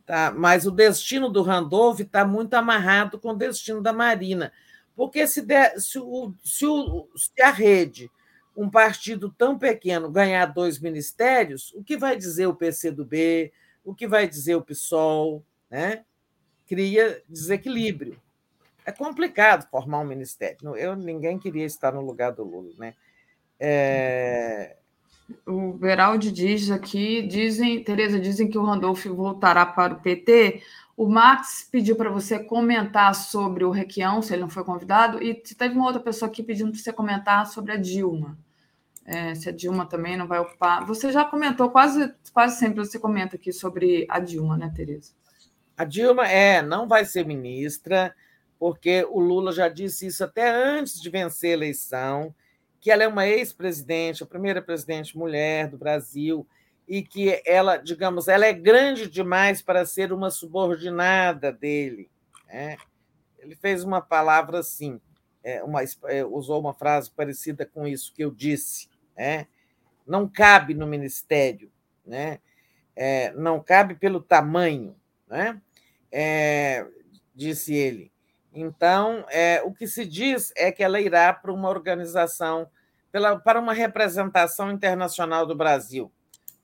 Tá? 0.07 0.31
Mas 0.31 0.65
o 0.67 0.71
destino 0.71 1.29
do 1.29 1.43
Randolph 1.43 2.01
está 2.01 2.25
muito 2.25 2.55
amarrado 2.55 3.19
com 3.19 3.31
o 3.31 3.37
destino 3.37 3.83
da 3.83 3.93
Marina. 3.93 4.53
Porque 4.95 5.27
se, 5.27 5.43
der, 5.43 5.79
se, 5.81 5.99
o, 5.99 6.33
se, 6.45 6.65
o, 6.65 7.09
se 7.17 7.43
a 7.43 7.51
rede, 7.51 8.11
um 8.57 8.71
partido 8.71 9.35
tão 9.37 9.59
pequeno, 9.59 10.11
ganhar 10.11 10.47
dois 10.47 10.79
ministérios, 10.79 11.75
o 11.75 11.83
que 11.83 11.97
vai 11.97 12.17
dizer 12.17 12.47
o 12.47 12.55
PCdoB, 12.55 13.53
o 13.85 13.95
que 13.95 14.07
vai 14.07 14.29
dizer 14.29 14.55
o 14.55 14.63
PSOL? 14.63 15.45
Né? 15.69 16.05
Cria 16.67 17.21
desequilíbrio. 17.29 18.19
É 18.87 18.93
complicado 18.93 19.69
formar 19.69 19.99
um 19.99 20.07
ministério. 20.07 20.77
Eu, 20.77 20.95
ninguém 20.95 21.37
queria 21.39 21.67
estar 21.67 21.93
no 21.93 22.01
lugar 22.01 22.31
do 22.31 22.45
Lula. 22.45 22.73
Né? 22.79 22.95
É, 23.59 24.77
o 25.47 25.73
Beraldi 25.73 26.31
diz 26.31 26.71
aqui, 26.71 27.23
dizem, 27.23 27.83
Tereza, 27.83 28.19
dizem 28.19 28.49
que 28.49 28.59
o 28.59 28.65
Randolph 28.65 29.07
voltará 29.07 29.67
para 29.67 29.95
o 29.95 30.01
PT. 30.01 30.63
O 30.97 31.09
Max 31.09 31.69
pediu 31.71 31.97
para 31.97 32.11
você 32.11 32.39
comentar 32.39 33.15
sobre 33.15 33.65
o 33.65 33.71
Requião, 33.71 34.23
se 34.23 34.33
ele 34.33 34.43
não 34.43 34.49
foi 34.49 34.65
convidado, 34.65 35.23
e 35.23 35.35
teve 35.35 35.75
uma 35.75 35.87
outra 35.87 36.01
pessoa 36.01 36.29
aqui 36.29 36.43
pedindo 36.43 36.71
para 36.71 36.81
você 36.81 36.93
comentar 36.93 37.47
sobre 37.47 37.73
a 37.73 37.77
Dilma. 37.77 38.39
É, 39.05 39.35
se 39.35 39.49
a 39.49 39.53
Dilma 39.53 39.87
também 39.87 40.17
não 40.17 40.27
vai 40.27 40.39
ocupar. 40.39 40.85
Você 40.87 41.13
já 41.13 41.25
comentou, 41.25 41.71
quase, 41.71 42.13
quase 42.33 42.59
sempre 42.59 42.79
você 42.79 42.99
comenta 42.99 43.37
aqui 43.37 43.53
sobre 43.53 44.07
a 44.09 44.19
Dilma, 44.19 44.57
né, 44.57 44.73
Tereza? 44.75 45.13
A 45.77 45.85
Dilma 45.85 46.27
é, 46.27 46.63
não 46.63 46.89
vai 46.89 47.05
ser 47.05 47.27
ministra, 47.27 48.15
porque 48.59 49.07
o 49.11 49.21
Lula 49.21 49.53
já 49.53 49.69
disse 49.69 50.07
isso 50.07 50.25
até 50.25 50.51
antes 50.51 51.01
de 51.01 51.11
vencer 51.11 51.51
a 51.51 51.53
eleição, 51.53 52.35
que 52.87 52.91
ela 52.93 53.03
é 53.03 53.09
uma 53.09 53.27
ex-presidente, 53.27 54.23
a 54.23 54.27
primeira 54.27 54.63
presidente 54.63 55.19
mulher 55.19 55.69
do 55.69 55.77
Brasil, 55.77 56.47
e 56.87 57.03
que 57.03 57.43
ela, 57.45 57.79
digamos, 57.79 58.29
ela 58.29 58.47
é 58.47 58.53
grande 58.53 59.11
demais 59.11 59.61
para 59.61 59.85
ser 59.85 60.13
uma 60.13 60.31
subordinada 60.31 61.51
dele. 61.51 62.09
Né? 62.47 62.77
Ele 63.41 63.57
fez 63.57 63.83
uma 63.83 64.01
palavra 64.01 64.61
assim, 64.61 65.01
é, 65.43 65.65
uma, 65.65 65.81
é, 66.05 66.25
usou 66.25 66.61
uma 66.61 66.73
frase 66.73 67.11
parecida 67.11 67.67
com 67.67 67.89
isso 67.89 68.15
que 68.15 68.23
eu 68.23 68.31
disse. 68.31 68.89
Né? 69.17 69.49
Não 70.07 70.29
cabe 70.29 70.73
no 70.73 70.87
ministério, 70.87 71.73
né? 72.07 72.39
É, 72.95 73.33
não 73.33 73.61
cabe 73.61 73.97
pelo 73.97 74.21
tamanho, 74.21 74.95
né? 75.27 75.61
É, 76.13 76.87
disse 77.35 77.75
ele. 77.75 78.13
Então, 78.55 79.27
é, 79.29 79.61
o 79.65 79.73
que 79.73 79.89
se 79.89 80.07
diz 80.07 80.53
é 80.57 80.71
que 80.71 80.85
ela 80.85 81.01
irá 81.01 81.33
para 81.33 81.53
uma 81.53 81.69
organização, 81.69 82.71
pela, 83.17 83.39
para 83.39 83.59
uma 83.59 83.73
representação 83.73 84.71
internacional 84.71 85.47
do 85.47 85.57
Brasil 85.57 86.13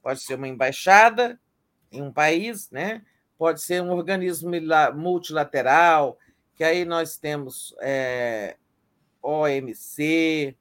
pode 0.02 0.20
ser 0.20 0.34
uma 0.34 0.47
embaixada 0.47 1.40
em 1.90 2.02
um 2.02 2.12
país, 2.12 2.70
né? 2.70 3.00
pode 3.39 3.62
ser 3.62 3.81
um 3.82 3.90
organismo 3.90 4.50
multilateral, 4.94 6.18
que 6.55 6.62
aí 6.62 6.84
nós 6.84 7.16
temos 7.16 7.74
é, 7.81 8.58
OMC, 9.22 10.55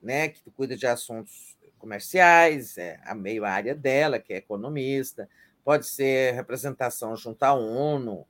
né, 0.00 0.28
que 0.28 0.48
cuida 0.52 0.76
de 0.76 0.86
assuntos 0.86 1.58
comerciais, 1.76 2.78
é 2.78 3.00
a 3.04 3.12
meio 3.12 3.44
área 3.44 3.74
dela, 3.74 4.20
que 4.20 4.32
é 4.32 4.36
economista, 4.36 5.28
pode 5.64 5.86
ser 5.86 6.34
representação 6.34 7.16
junto 7.16 7.42
à 7.42 7.52
ONU. 7.52 8.24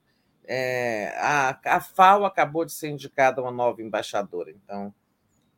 É, 0.45 1.13
a, 1.17 1.59
a 1.63 1.79
FAO 1.79 2.25
acabou 2.25 2.65
de 2.65 2.71
ser 2.71 2.89
indicada 2.89 3.39
uma 3.39 3.51
nova 3.51 3.83
embaixadora, 3.83 4.49
então 4.49 4.91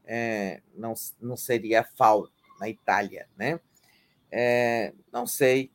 é, 0.10 0.62
não, 0.76 0.94
não 1.22 1.38
seria 1.38 1.82
a 1.82 1.84
FAO 1.84 2.28
na 2.60 2.68
Itália, 2.68 3.30
né? 3.38 3.60
é, 4.32 4.94
não 5.12 5.26
sei, 5.26 5.72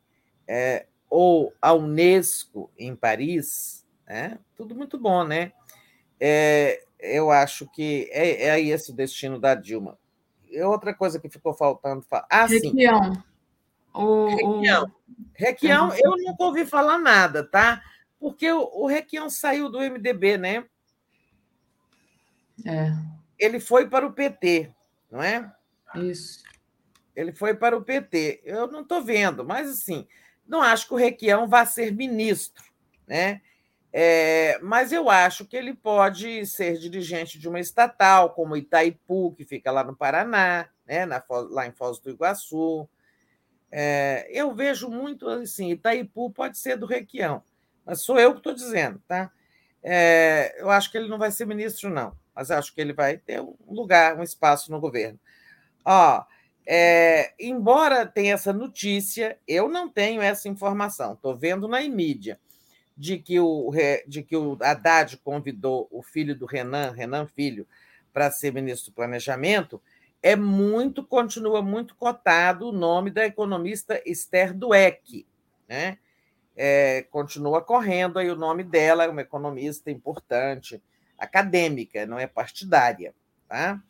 é, 0.47 0.87
ou 1.11 1.53
a 1.61 1.73
Unesco 1.73 2.71
em 2.79 2.95
Paris, 2.95 3.87
né? 4.07 4.39
tudo 4.57 4.75
muito 4.75 4.99
bom, 4.99 5.25
né? 5.25 5.53
É, 6.21 6.85
eu 6.99 7.31
acho 7.31 7.69
que 7.71 8.09
é, 8.11 8.49
é 8.49 8.61
esse 8.61 8.91
o 8.91 8.95
destino 8.95 9.39
da 9.39 9.55
Dilma. 9.55 9.99
E 10.49 10.61
outra 10.63 10.95
coisa 10.95 11.19
que 11.19 11.29
ficou 11.29 11.53
faltando. 11.53 12.05
Ah, 12.31 12.47
Requião. 12.47 13.15
sim. 13.15 13.23
O, 13.93 14.27
Requião. 14.27 14.93
Requião, 15.35 15.95
eu 15.97 16.17
nunca 16.17 16.45
ouvi 16.45 16.65
falar 16.65 16.99
nada, 16.99 17.45
tá? 17.45 17.83
Porque 18.19 18.51
o, 18.51 18.63
o 18.73 18.87
Requião 18.87 19.29
saiu 19.29 19.69
do 19.69 19.79
MDB, 19.79 20.39
né? 20.39 20.65
É. 22.65 22.93
Ele 23.39 23.61
foi 23.61 23.89
para 23.89 24.07
o 24.07 24.13
PT, 24.13 24.71
não 25.11 25.23
é? 25.23 25.53
Isso. 25.97 26.43
Ele 27.15 27.33
foi 27.33 27.55
para 27.55 27.77
o 27.77 27.83
PT. 27.83 28.43
Eu 28.45 28.67
não 28.67 28.83
estou 28.83 29.03
vendo, 29.03 29.45
mas 29.45 29.69
assim, 29.69 30.07
não 30.47 30.61
acho 30.63 30.89
que 30.89 30.95
o 30.95 30.99
Requião 30.99 31.49
vá 31.49 31.65
ser 31.65 31.93
ministro, 31.93 32.65
né? 33.07 33.41
É, 33.97 34.59
mas 34.61 34.91
eu 34.91 35.09
acho 35.09 35.45
que 35.45 35.57
ele 35.57 35.73
pode 35.73 36.45
ser 36.47 36.79
dirigente 36.79 37.39
de 37.39 37.49
uma 37.49 37.61
estatal, 37.61 38.31
como 38.31 38.57
Itaipu, 38.57 39.33
que 39.37 39.45
fica 39.45 39.71
lá 39.71 39.85
no 39.85 39.95
Paraná, 39.95 40.69
né? 40.85 41.07
Na, 41.07 41.23
lá 41.29 41.67
em 41.67 41.73
Foz 41.73 42.01
do 42.01 42.11
Iguaçu. 42.11 42.89
É, 43.71 44.29
eu 44.31 44.55
vejo 44.55 44.89
muito 44.89 45.29
assim, 45.29 45.71
Itaipu 45.71 46.31
pode 46.31 46.59
ser 46.59 46.77
do 46.77 46.87
Requião, 46.87 47.43
mas 47.85 48.01
sou 48.03 48.19
eu 48.19 48.33
que 48.33 48.39
estou 48.39 48.55
dizendo, 48.55 49.01
tá? 49.07 49.31
É, 49.83 50.55
eu 50.59 50.71
acho 50.71 50.91
que 50.91 50.97
ele 50.97 51.09
não 51.09 51.19
vai 51.19 51.31
ser 51.31 51.45
ministro, 51.47 51.91
não, 51.91 52.17
mas 52.35 52.51
acho 52.51 52.75
que 52.75 52.81
ele 52.81 52.93
vai 52.93 53.17
ter 53.17 53.41
um 53.41 53.55
lugar, 53.69 54.19
um 54.19 54.23
espaço 54.23 54.71
no 54.71 54.81
governo. 54.81 55.19
Ó, 55.85 56.25
é, 56.67 57.35
embora 57.39 58.07
tenha 58.07 58.35
essa 58.35 58.53
notícia, 58.53 59.39
eu 59.47 59.69
não 59.69 59.89
tenho 59.89 60.23
essa 60.23 60.49
informação. 60.49 61.13
Estou 61.13 61.37
vendo 61.37 61.69
na 61.69 61.81
mídia 61.83 62.41
de 62.97 63.19
que 63.19 63.39
o 63.41 63.71
de 64.07 64.23
que 64.23 64.37
o 64.37 64.57
Haddad 64.61 65.17
convidou 65.19 65.89
o 65.91 66.03
filho 66.03 66.35
do 66.35 66.47
Renan, 66.47 66.93
Renan 66.93 67.27
Filho, 67.27 67.67
para 68.13 68.31
ser 68.31 68.53
ministro 68.53 68.93
do 68.93 68.95
Planejamento. 68.95 69.83
É 70.23 70.35
muito, 70.37 71.05
continua 71.05 71.61
muito 71.61 71.95
cotado 71.97 72.69
o 72.69 72.73
nome 72.73 73.11
da 73.11 73.27
economista 73.27 74.01
Esther 74.07 74.55
Dweck, 74.55 75.27
né? 75.69 75.99
É, 76.57 77.03
continua 77.11 77.61
correndo 77.61 78.19
aí 78.19 78.31
o 78.31 78.37
nome 78.37 78.63
dela, 78.63 79.05
é 79.05 79.09
uma 79.09 79.21
economista 79.21 79.91
importante, 79.91 80.81
acadêmica, 81.19 82.07
não 82.07 82.19
é 82.19 82.27
partidária, 82.27 83.15
tá? 83.49 83.81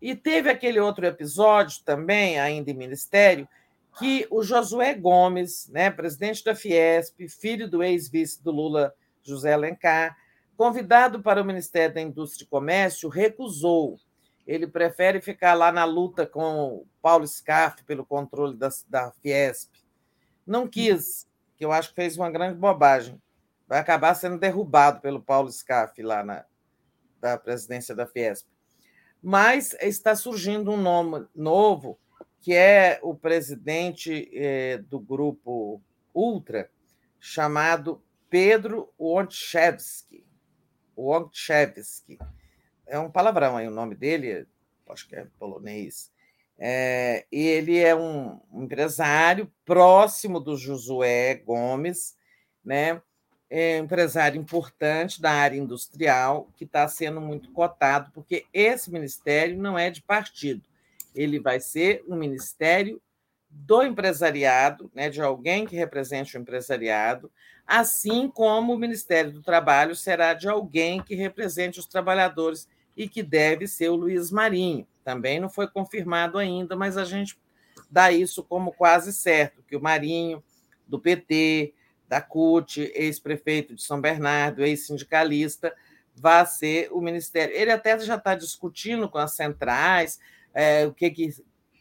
E 0.00 0.14
teve 0.14 0.48
aquele 0.48 0.80
outro 0.80 1.04
episódio 1.04 1.82
também, 1.84 2.38
ainda 2.38 2.70
em 2.70 2.74
ministério, 2.74 3.46
que 3.98 4.26
o 4.30 4.42
Josué 4.42 4.94
Gomes, 4.94 5.68
né, 5.68 5.90
presidente 5.90 6.44
da 6.44 6.54
Fiesp, 6.54 7.28
filho 7.28 7.68
do 7.68 7.82
ex-vice 7.82 8.42
do 8.42 8.50
Lula, 8.50 8.94
José 9.22 9.52
Alencar, 9.52 10.16
convidado 10.56 11.22
para 11.22 11.42
o 11.42 11.44
Ministério 11.44 11.94
da 11.94 12.00
Indústria 12.00 12.44
e 12.44 12.48
Comércio, 12.48 13.08
recusou. 13.08 13.98
Ele 14.46 14.66
prefere 14.66 15.20
ficar 15.20 15.54
lá 15.54 15.70
na 15.70 15.84
luta 15.84 16.26
com 16.26 16.64
o 16.64 16.86
Paulo 17.02 17.26
Scaff 17.26 17.84
pelo 17.84 18.04
controle 18.04 18.56
da, 18.56 18.68
da 18.88 19.12
Fiesp. 19.22 19.70
Não 20.46 20.66
quis, 20.66 21.28
que 21.56 21.64
eu 21.64 21.72
acho 21.72 21.90
que 21.90 21.94
fez 21.94 22.16
uma 22.16 22.30
grande 22.30 22.58
bobagem. 22.58 23.20
Vai 23.68 23.78
acabar 23.78 24.14
sendo 24.14 24.38
derrubado 24.38 25.00
pelo 25.00 25.22
Paulo 25.22 25.52
Scaff 25.52 26.02
lá 26.02 26.24
na 26.24 26.44
da 27.20 27.36
presidência 27.38 27.94
da 27.94 28.06
Fiesp 28.06 28.46
mas 29.22 29.74
está 29.80 30.14
surgindo 30.16 30.72
um 30.72 30.76
nome 30.76 31.26
novo, 31.34 31.98
que 32.40 32.54
é 32.54 32.98
o 33.02 33.14
presidente 33.14 34.30
eh, 34.32 34.78
do 34.78 34.98
grupo 34.98 35.82
Ultra, 36.14 36.70
chamado 37.18 38.02
Pedro 38.30 38.90
Wonchewski. 38.98 40.24
Wonchewski. 40.96 42.18
É 42.86 42.98
um 42.98 43.10
palavrão 43.10 43.56
aí 43.56 43.68
o 43.68 43.72
nome 43.72 43.94
dele, 43.94 44.46
acho 44.88 45.06
que 45.06 45.16
é 45.16 45.26
polonês. 45.38 46.10
É, 46.58 47.26
ele 47.30 47.78
é 47.78 47.94
um 47.94 48.40
empresário 48.52 49.50
próximo 49.64 50.40
do 50.40 50.56
Josué 50.56 51.34
Gomes, 51.34 52.16
né? 52.64 53.00
É, 53.50 53.78
empresário 53.78 54.40
importante 54.40 55.20
da 55.20 55.32
área 55.32 55.58
industrial 55.58 56.48
que 56.56 56.64
está 56.64 56.86
sendo 56.86 57.20
muito 57.20 57.50
cotado, 57.50 58.10
porque 58.14 58.46
esse 58.54 58.90
ministério 58.92 59.58
não 59.58 59.76
é 59.76 59.90
de 59.90 60.00
partido, 60.00 60.62
ele 61.14 61.40
vai 61.40 61.58
ser 61.58 62.04
um 62.08 62.14
ministério 62.14 63.02
do 63.50 63.82
empresariado, 63.82 64.88
né, 64.94 65.10
de 65.10 65.20
alguém 65.20 65.66
que 65.66 65.74
represente 65.74 66.36
o 66.36 66.40
empresariado, 66.40 67.30
assim 67.66 68.28
como 68.28 68.72
o 68.72 68.78
Ministério 68.78 69.32
do 69.32 69.42
Trabalho 69.42 69.96
será 69.96 70.34
de 70.34 70.48
alguém 70.48 71.02
que 71.02 71.16
represente 71.16 71.80
os 71.80 71.86
trabalhadores 71.86 72.68
e 72.96 73.08
que 73.08 73.22
deve 73.22 73.66
ser 73.66 73.88
o 73.88 73.96
Luiz 73.96 74.30
Marinho. 74.30 74.86
Também 75.02 75.40
não 75.40 75.48
foi 75.48 75.66
confirmado 75.66 76.38
ainda, 76.38 76.76
mas 76.76 76.96
a 76.96 77.04
gente 77.04 77.36
dá 77.90 78.12
isso 78.12 78.44
como 78.44 78.72
quase 78.72 79.12
certo, 79.12 79.62
que 79.62 79.74
o 79.74 79.82
Marinho, 79.82 80.42
do 80.86 80.98
PT, 80.98 81.74
da 82.10 82.20
CUT, 82.20 82.90
ex-prefeito 82.92 83.72
de 83.72 83.84
São 83.84 84.00
Bernardo, 84.00 84.64
ex-sindicalista, 84.64 85.72
vai 86.12 86.44
ser 86.44 86.88
o 86.90 87.00
Ministério. 87.00 87.54
Ele 87.54 87.70
até 87.70 87.96
já 88.00 88.16
está 88.16 88.34
discutindo 88.34 89.08
com 89.08 89.18
as 89.18 89.30
centrais 89.36 90.18
é, 90.52 90.84
o 90.84 90.92
que, 90.92 91.08
que, 91.08 91.30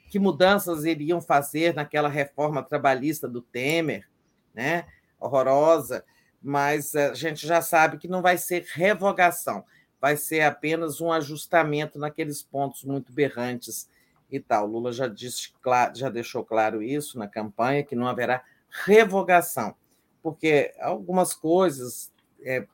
que 0.07 0.19
mudanças 0.19 0.85
iriam 0.85 1.19
fazer 1.19 1.73
naquela 1.73 2.07
reforma 2.07 2.61
trabalhista 2.61 3.27
do 3.27 3.41
Temer, 3.41 4.07
né? 4.53 4.85
horrorosa, 5.19 6.05
mas 6.39 6.95
a 6.95 7.15
gente 7.15 7.47
já 7.47 7.59
sabe 7.59 7.97
que 7.97 8.07
não 8.07 8.21
vai 8.21 8.37
ser 8.37 8.67
revogação, 8.71 9.65
vai 9.99 10.15
ser 10.15 10.41
apenas 10.41 11.01
um 11.01 11.11
ajustamento 11.11 11.97
naqueles 11.97 12.43
pontos 12.43 12.83
muito 12.83 13.11
berrantes 13.11 13.89
e 14.29 14.39
tal. 14.39 14.67
Lula 14.67 14.93
já 14.93 15.07
disse, 15.07 15.51
já 15.95 16.07
deixou 16.07 16.45
claro 16.45 16.83
isso 16.83 17.17
na 17.17 17.27
campanha, 17.27 17.83
que 17.83 17.95
não 17.95 18.07
haverá 18.07 18.43
revogação 18.69 19.75
porque 20.21 20.73
algumas 20.79 21.33
coisas 21.33 22.11
é, 22.41 22.65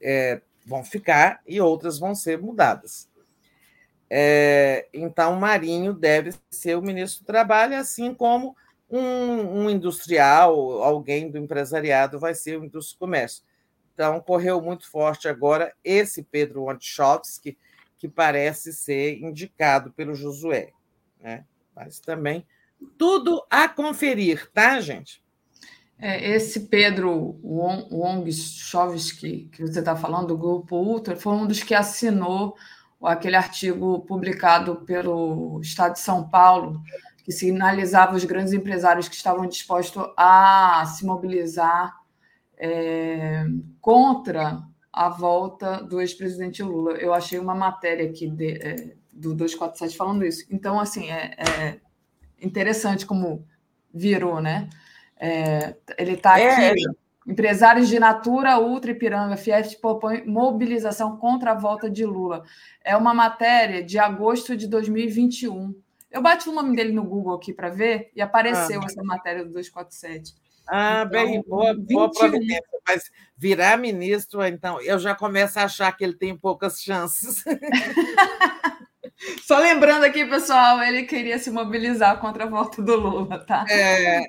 é, 0.00 0.40
vão 0.64 0.84
ficar 0.84 1.40
e 1.46 1.60
outras 1.60 1.98
vão 1.98 2.14
ser 2.14 2.40
mudadas. 2.40 3.08
É, 4.08 4.86
então, 4.92 5.34
Marinho 5.36 5.92
deve 5.92 6.32
ser 6.50 6.76
o 6.76 6.82
ministro 6.82 7.24
do 7.24 7.26
Trabalho, 7.26 7.76
assim 7.76 8.14
como 8.14 8.56
um, 8.88 9.00
um, 9.64 9.70
industrial, 9.70 10.82
alguém 10.82 11.30
do 11.30 11.38
empresariado 11.38 12.18
vai 12.18 12.34
ser 12.34 12.56
o 12.56 12.60
ministro 12.60 12.94
do 12.94 12.98
Comércio. 12.98 13.42
Então, 13.92 14.20
correu 14.20 14.60
muito 14.60 14.88
forte 14.88 15.26
agora 15.26 15.74
esse 15.82 16.22
Pedro 16.22 16.64
Wantchowski, 16.64 17.58
que 17.98 18.08
parece 18.08 18.72
ser 18.72 19.18
indicado 19.18 19.90
pelo 19.92 20.14
Josué. 20.14 20.70
Né? 21.18 21.44
Mas 21.74 21.98
também 21.98 22.46
tudo 22.98 23.44
a 23.50 23.68
conferir, 23.68 24.50
tá, 24.52 24.80
gente? 24.80 25.24
É, 25.98 26.30
esse 26.30 26.66
Pedro 26.66 27.40
Wongschowski, 27.42 29.48
que 29.50 29.62
você 29.62 29.78
está 29.78 29.96
falando, 29.96 30.28
do 30.28 30.36
Grupo 30.36 30.76
Ultra, 30.76 31.16
foi 31.16 31.32
um 31.32 31.46
dos 31.46 31.62
que 31.62 31.74
assinou 31.74 32.54
aquele 33.02 33.36
artigo 33.36 34.00
publicado 34.00 34.76
pelo 34.84 35.58
Estado 35.60 35.94
de 35.94 36.00
São 36.00 36.28
Paulo, 36.28 36.82
que 37.24 37.32
sinalizava 37.32 38.14
os 38.14 38.24
grandes 38.24 38.52
empresários 38.52 39.08
que 39.08 39.16
estavam 39.16 39.46
dispostos 39.46 40.04
a 40.16 40.84
se 40.86 41.04
mobilizar 41.04 41.96
é, 42.58 43.46
contra 43.80 44.62
a 44.92 45.08
volta 45.08 45.82
do 45.82 46.00
ex-presidente 46.00 46.62
Lula. 46.62 46.92
Eu 46.92 47.12
achei 47.12 47.38
uma 47.38 47.54
matéria 47.54 48.08
aqui 48.08 48.28
de, 48.28 48.52
é, 48.62 48.94
do 49.12 49.34
247 49.34 49.96
falando 49.96 50.24
isso. 50.24 50.46
Então, 50.50 50.78
assim, 50.78 51.10
é, 51.10 51.34
é 51.38 51.80
interessante 52.40 53.04
como 53.04 53.44
virou, 53.92 54.40
né? 54.40 54.68
É, 55.18 55.74
ele 55.98 56.12
está 56.12 56.38
é, 56.38 56.70
aqui. 56.70 56.80
É. 56.80 57.06
Empresários 57.26 57.88
de 57.88 57.98
Natura, 57.98 58.58
Ultra 58.60 58.92
Ipiranga, 58.92 59.36
Fiat 59.36 59.80
propõe 59.80 60.24
mobilização 60.24 61.16
contra 61.16 61.50
a 61.50 61.54
volta 61.54 61.90
de 61.90 62.04
Lula. 62.04 62.44
É 62.84 62.96
uma 62.96 63.12
matéria 63.12 63.82
de 63.82 63.98
agosto 63.98 64.56
de 64.56 64.68
2021. 64.68 65.74
Eu 66.08 66.22
bati 66.22 66.48
o 66.48 66.52
nome 66.52 66.76
dele 66.76 66.92
no 66.92 67.02
Google 67.02 67.34
aqui 67.34 67.52
para 67.52 67.68
ver 67.68 68.12
e 68.14 68.22
apareceu 68.22 68.80
ah. 68.80 68.86
essa 68.86 69.02
matéria 69.02 69.44
do 69.44 69.50
247. 69.52 70.34
Ah, 70.68 71.04
então, 71.06 71.10
bem, 71.10 71.42
boa, 71.42 71.74
boa 71.76 72.10
providência. 72.10 72.64
Mas 72.86 73.10
virar 73.36 73.76
ministro, 73.76 74.44
então, 74.44 74.80
eu 74.80 74.98
já 74.98 75.14
começo 75.14 75.58
a 75.58 75.64
achar 75.64 75.92
que 75.96 76.04
ele 76.04 76.14
tem 76.14 76.36
poucas 76.36 76.80
chances. 76.80 77.44
Só 79.42 79.58
lembrando 79.58 80.04
aqui, 80.04 80.24
pessoal, 80.26 80.82
ele 80.82 81.04
queria 81.04 81.38
se 81.38 81.50
mobilizar 81.50 82.20
contra 82.20 82.44
a 82.44 82.48
volta 82.48 82.82
do 82.82 82.96
Lula, 82.96 83.38
tá? 83.38 83.64
É, 83.68 84.18
é. 84.18 84.26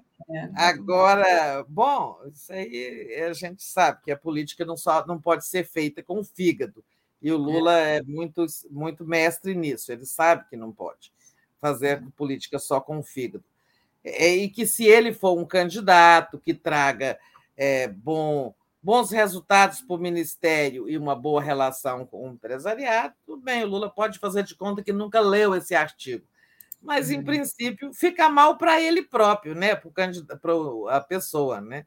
Agora, 0.56 1.66
bom, 1.68 2.18
isso 2.32 2.52
aí 2.52 3.26
a 3.30 3.34
gente 3.34 3.64
sabe 3.64 4.02
que 4.04 4.12
a 4.12 4.18
política 4.18 4.66
não, 4.66 4.78
só, 4.78 5.06
não 5.06 5.20
pode 5.20 5.46
ser 5.46 5.66
feita 5.66 6.02
com 6.02 6.20
o 6.20 6.24
fígado. 6.24 6.84
E 7.22 7.32
o 7.32 7.38
Lula 7.38 7.80
é, 7.80 7.98
é 7.98 8.04
muito, 8.04 8.46
muito 8.70 9.06
mestre 9.06 9.56
nisso, 9.56 9.92
ele 9.92 10.06
sabe 10.06 10.46
que 10.50 10.56
não 10.56 10.72
pode 10.72 11.12
fazer 11.60 12.04
política 12.16 12.60
só 12.60 12.80
com 12.80 13.00
o 13.00 13.04
fígado. 13.04 13.44
É, 14.04 14.30
e 14.30 14.50
que 14.50 14.66
se 14.66 14.86
ele 14.86 15.14
for 15.14 15.38
um 15.38 15.46
candidato 15.46 16.40
que 16.40 16.54
traga 16.54 17.20
é, 17.58 17.88
bom, 17.88 18.54
bons 18.88 19.12
resultados 19.12 19.82
para 19.82 19.98
o 19.98 20.00
ministério 20.00 20.88
e 20.88 20.98
uma 20.98 21.14
boa 21.14 21.42
relação 21.42 22.06
com 22.06 22.26
o 22.26 22.32
empresariado, 22.32 23.14
tudo 23.26 23.42
bem, 23.42 23.66
o 23.66 23.68
Lula 23.68 23.90
pode 23.90 24.18
fazer 24.18 24.44
de 24.44 24.56
conta 24.56 24.82
que 24.82 24.94
nunca 24.94 25.20
leu 25.20 25.54
esse 25.54 25.76
artigo 25.76 26.26
mas 26.80 27.12
em 27.12 27.18
uhum. 27.18 27.26
princípio 27.26 27.92
fica 27.92 28.30
mal 28.30 28.58
para 28.58 28.80
ele 28.80 29.02
próprio, 29.02 29.54
né? 29.56 29.76
Para 29.76 30.54
a 30.90 31.02
pessoa, 31.02 31.60
né? 31.60 31.86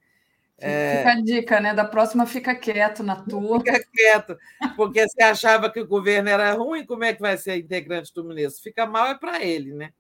É... 0.59 0.99
Fica 0.99 1.13
a 1.13 1.21
dica, 1.23 1.61
né? 1.61 1.73
Da 1.73 1.87
próxima 1.87 2.27
fica 2.27 2.55
quieto 2.55 3.03
na 3.03 3.17
tua. 3.17 3.61
Fica 3.65 3.83
quieto, 3.91 4.37
porque 4.77 5.09
você 5.09 5.23
achava 5.23 5.71
que 5.71 5.81
o 5.81 5.87
governo 5.87 6.29
era 6.29 6.53
ruim, 6.53 6.85
como 6.85 7.05
é 7.05 7.15
que 7.15 7.21
vai 7.21 7.39
ser 7.39 7.57
integrante 7.57 8.13
do 8.13 8.25
ministro? 8.25 8.63
Fica 8.63 8.85
mal 8.85 9.07
é 9.07 9.15
para 9.15 9.43
ele, 9.43 9.73
né? 9.73 9.91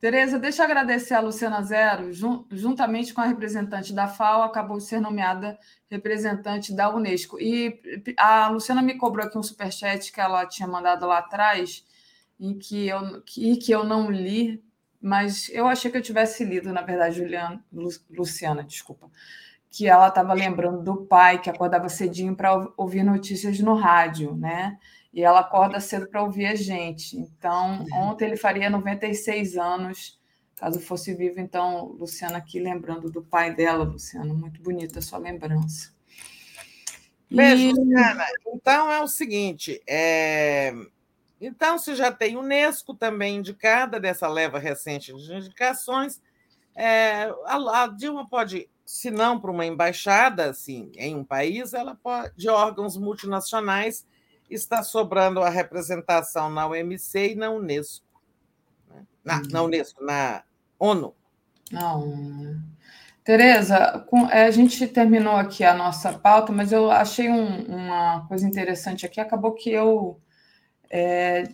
Tereza, 0.00 0.38
deixa 0.38 0.62
eu 0.62 0.66
agradecer 0.66 1.14
a 1.14 1.20
Luciana 1.20 1.60
Zero, 1.60 2.12
juntamente 2.52 3.12
com 3.12 3.20
a 3.20 3.26
representante 3.26 3.92
da 3.92 4.06
FAO, 4.06 4.42
acabou 4.42 4.78
de 4.78 4.84
ser 4.84 5.00
nomeada 5.00 5.58
representante 5.90 6.72
da 6.72 6.94
Unesco. 6.94 7.40
E 7.40 7.80
a 8.16 8.48
Luciana 8.48 8.80
me 8.80 8.94
cobrou 8.94 9.26
aqui 9.26 9.36
um 9.36 9.42
superchat 9.42 10.12
que 10.12 10.20
ela 10.20 10.46
tinha 10.46 10.68
mandado 10.68 11.04
lá 11.04 11.18
atrás, 11.18 11.84
em 12.38 12.56
que 12.56 12.86
eu, 12.86 13.22
que, 13.22 13.56
que 13.56 13.72
eu 13.72 13.82
não 13.82 14.08
li, 14.08 14.62
mas 15.02 15.48
eu 15.48 15.66
achei 15.66 15.90
que 15.90 15.96
eu 15.96 16.02
tivesse 16.02 16.44
lido, 16.44 16.72
na 16.72 16.82
verdade, 16.82 17.16
Juliana, 17.16 17.60
Luciana, 18.08 18.62
desculpa, 18.62 19.10
que 19.68 19.88
ela 19.88 20.06
estava 20.06 20.32
lembrando 20.32 20.80
do 20.80 21.06
pai 21.06 21.40
que 21.40 21.50
acordava 21.50 21.88
cedinho 21.88 22.36
para 22.36 22.68
ouvir 22.76 23.02
notícias 23.02 23.58
no 23.58 23.74
rádio, 23.74 24.36
né? 24.36 24.78
E 25.18 25.22
ela 25.24 25.40
acorda 25.40 25.80
cedo 25.80 26.06
para 26.06 26.22
ouvir 26.22 26.46
a 26.46 26.54
gente. 26.54 27.16
Então, 27.16 27.84
ontem 27.92 28.26
ele 28.26 28.36
faria 28.36 28.70
96 28.70 29.56
anos, 29.56 30.16
caso 30.54 30.78
fosse 30.78 31.12
vivo. 31.12 31.40
Então, 31.40 31.86
Luciana 31.98 32.38
aqui 32.38 32.60
lembrando 32.60 33.10
do 33.10 33.20
pai 33.20 33.52
dela, 33.52 33.82
Luciana, 33.82 34.32
muito 34.32 34.62
bonita 34.62 35.00
a 35.00 35.02
sua 35.02 35.18
lembrança. 35.18 35.92
Beijo, 37.28 37.64
e... 37.64 37.72
Luciana. 37.72 38.24
Então 38.46 38.92
é 38.92 39.02
o 39.02 39.08
seguinte, 39.08 39.82
é... 39.88 40.72
Então, 41.40 41.78
se 41.78 41.96
já 41.96 42.12
tem 42.12 42.36
Unesco 42.36 42.94
também 42.94 43.38
indicada 43.38 43.98
dessa 43.98 44.28
leva 44.28 44.60
recente 44.60 45.12
de 45.12 45.34
indicações, 45.34 46.22
é, 46.76 47.24
a, 47.44 47.82
a, 47.82 47.86
Dilma 47.88 48.28
pode, 48.28 48.70
se 48.86 49.10
não 49.10 49.40
para 49.40 49.50
uma 49.50 49.66
embaixada 49.66 50.48
assim, 50.48 50.92
em 50.94 51.16
um 51.16 51.24
país, 51.24 51.74
ela 51.74 51.96
pode, 51.96 52.32
de 52.36 52.48
órgãos 52.48 52.96
multinacionais, 52.96 54.06
está 54.50 54.82
sobrando 54.82 55.40
a 55.40 55.48
representação 55.48 56.50
na 56.50 56.66
OMC 56.66 57.32
e 57.32 57.34
na 57.34 57.50
Unesco. 57.50 58.06
Né? 58.88 59.06
Na, 59.24 59.36
uhum. 59.36 59.42
na 59.50 59.62
Unesco, 59.62 60.04
na 60.04 60.42
ONU. 60.78 61.14
Não. 61.70 62.56
Tereza, 63.24 64.06
é, 64.30 64.44
a 64.44 64.50
gente 64.50 64.86
terminou 64.88 65.34
aqui 65.34 65.62
a 65.62 65.74
nossa 65.74 66.18
pauta, 66.18 66.50
mas 66.50 66.72
eu 66.72 66.90
achei 66.90 67.28
um, 67.28 67.66
uma 67.66 68.26
coisa 68.26 68.46
interessante 68.46 69.04
aqui. 69.04 69.20
Acabou 69.20 69.52
que 69.52 69.70
eu 69.70 70.18
é, 70.90 71.44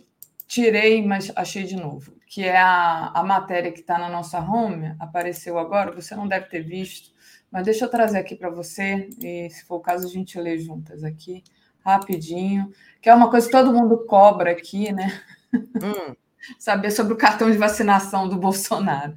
tirei, 0.47 1.05
mas 1.05 1.31
achei 1.35 1.63
de 1.63 1.75
novo, 1.75 2.13
que 2.27 2.43
é 2.43 2.57
a, 2.57 3.11
a 3.13 3.23
matéria 3.23 3.71
que 3.71 3.81
está 3.81 3.97
na 3.97 4.09
nossa 4.09 4.39
home, 4.39 4.95
apareceu 4.99 5.57
agora, 5.59 5.91
você 5.91 6.15
não 6.15 6.27
deve 6.27 6.45
ter 6.47 6.61
visto, 6.61 7.11
mas 7.51 7.65
deixa 7.65 7.85
eu 7.85 7.89
trazer 7.89 8.19
aqui 8.19 8.35
para 8.35 8.49
você, 8.49 9.09
e 9.19 9.49
se 9.49 9.65
for 9.65 9.75
o 9.75 9.81
caso, 9.81 10.07
a 10.07 10.09
gente 10.09 10.39
lê 10.39 10.57
juntas 10.57 11.03
aqui, 11.03 11.43
rapidinho, 11.85 12.71
que 13.01 13.09
é 13.09 13.13
uma 13.13 13.29
coisa 13.29 13.45
que 13.45 13.51
todo 13.51 13.73
mundo 13.73 14.05
cobra 14.05 14.51
aqui, 14.51 14.91
né? 14.91 15.21
Hum. 15.53 16.15
Saber 16.59 16.91
sobre 16.91 17.13
o 17.13 17.17
cartão 17.17 17.49
de 17.49 17.57
vacinação 17.57 18.27
do 18.27 18.37
Bolsonaro. 18.37 19.15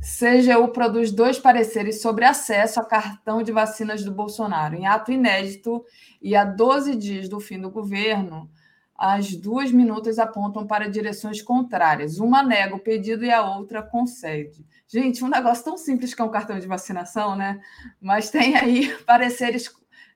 CGU 0.00 0.68
produz 0.68 1.12
dois 1.12 1.38
pareceres 1.38 2.00
sobre 2.00 2.24
acesso 2.24 2.80
a 2.80 2.84
cartão 2.84 3.42
de 3.42 3.52
vacinas 3.52 4.02
do 4.02 4.12
Bolsonaro. 4.12 4.74
Em 4.74 4.86
ato 4.86 5.12
inédito 5.12 5.84
e 6.22 6.34
a 6.34 6.44
12 6.44 6.96
dias 6.96 7.28
do 7.28 7.38
fim 7.38 7.60
do 7.60 7.70
governo, 7.70 8.50
as 8.96 9.34
duas 9.34 9.72
minutas 9.72 10.18
apontam 10.18 10.66
para 10.66 10.88
direções 10.88 11.42
contrárias. 11.42 12.18
Uma 12.18 12.42
nega 12.42 12.74
o 12.74 12.78
pedido 12.78 13.24
e 13.24 13.30
a 13.30 13.42
outra 13.42 13.82
concede. 13.82 14.64
Gente, 14.86 15.24
um 15.24 15.28
negócio 15.28 15.64
tão 15.64 15.76
simples 15.76 16.14
que 16.14 16.20
é 16.20 16.24
um 16.24 16.30
cartão 16.30 16.58
de 16.58 16.66
vacinação, 16.66 17.36
né? 17.36 17.60
Mas 18.00 18.30
tem 18.30 18.56
aí 18.56 18.94
pareceres 19.04 19.68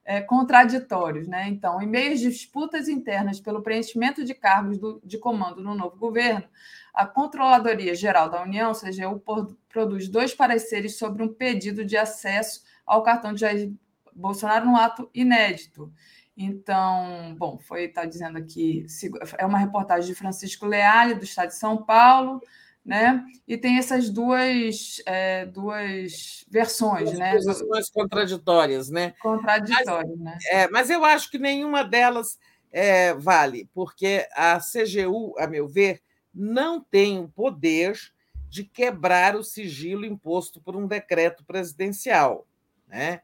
é, 0.04 0.20
contraditórios, 0.20 1.26
né? 1.26 1.48
Então, 1.48 1.80
em 1.80 1.86
meio 1.86 2.12
às 2.12 2.20
disputas 2.20 2.88
internas 2.88 3.40
pelo 3.40 3.62
preenchimento 3.62 4.24
de 4.24 4.34
cargos 4.34 4.78
do, 4.78 5.00
de 5.04 5.18
comando 5.18 5.62
no 5.62 5.74
novo 5.74 5.96
governo, 5.96 6.44
a 6.92 7.06
Controladoria 7.06 7.94
Geral 7.94 8.28
da 8.28 8.42
União, 8.42 8.72
CGU, 8.72 9.22
produz 9.68 10.08
dois 10.08 10.34
pareceres 10.34 10.96
sobre 10.96 11.22
um 11.22 11.28
pedido 11.32 11.84
de 11.84 11.96
acesso 11.96 12.62
ao 12.86 13.02
cartão 13.02 13.32
de 13.32 13.40
Jair 13.40 13.72
Bolsonaro 14.14 14.66
no 14.66 14.76
ato 14.76 15.10
inédito. 15.14 15.92
Então, 16.36 17.34
bom, 17.38 17.58
foi 17.58 17.84
está 17.84 18.04
dizendo 18.04 18.38
aqui, 18.38 18.86
é 19.38 19.46
uma 19.46 19.58
reportagem 19.58 20.06
de 20.06 20.14
Francisco 20.14 20.66
Leale, 20.66 21.14
do 21.14 21.24
Estado 21.24 21.48
de 21.48 21.56
São 21.56 21.76
Paulo, 21.76 22.40
né? 22.84 23.24
E 23.48 23.56
tem 23.56 23.78
essas 23.78 24.10
duas, 24.10 25.00
é, 25.06 25.46
duas 25.46 26.44
versões, 26.48 27.12
As 27.12 27.18
né? 27.18 27.32
Posições 27.32 27.90
contraditórias, 27.90 28.90
né? 28.90 29.14
Contraditórias, 29.20 30.18
né? 30.18 30.36
É, 30.50 30.68
mas 30.68 30.90
eu 30.90 31.04
acho 31.04 31.30
que 31.30 31.38
nenhuma 31.38 31.82
delas 31.82 32.38
é, 32.70 33.14
vale, 33.14 33.68
porque 33.72 34.28
a 34.34 34.58
CGU, 34.58 35.34
a 35.38 35.46
meu 35.46 35.66
ver, 35.66 36.02
não 36.34 36.80
tem 36.80 37.18
o 37.18 37.28
poder 37.28 37.98
de 38.50 38.64
quebrar 38.64 39.34
o 39.34 39.42
sigilo 39.42 40.04
imposto 40.04 40.60
por 40.60 40.76
um 40.76 40.86
decreto 40.86 41.44
presidencial, 41.44 42.46
né? 42.86 43.20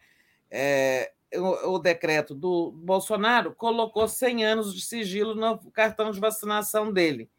É, 0.51 1.13
o, 1.35 1.75
o, 1.75 1.79
decreto 1.79 2.35
do 2.35 2.73
Bolsonaro 2.73 3.55
colocou 3.55 4.09
100 4.09 4.45
anos 4.45 4.75
de 4.75 4.81
sigilo 4.81 5.35
no 5.35 5.59
cartão 5.71 6.11
de 6.11 6.19
vacinação 6.19 6.93
dele. 6.93 7.31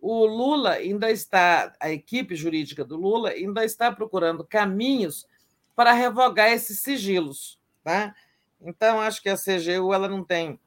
O 0.00 0.24
Lula 0.24 0.72
ainda 0.72 1.10
está, 1.10 1.72
a 1.78 1.90
equipe 1.90 2.34
jurídica 2.34 2.84
do 2.84 2.96
Lula 2.96 3.30
ainda 3.30 3.64
está 3.64 3.92
procurando 3.92 4.44
caminhos 4.44 5.26
para 5.76 5.92
revogar 5.92 6.50
esses 6.50 6.80
sigilos. 6.80 7.58
Tá? 7.84 8.14
Então, 8.60 9.00
acho 9.00 9.22
que 9.22 9.28
a 9.28 9.36
CGU 9.36 9.92
ela 9.92 10.08
não 10.08 10.24
tem, 10.24 10.58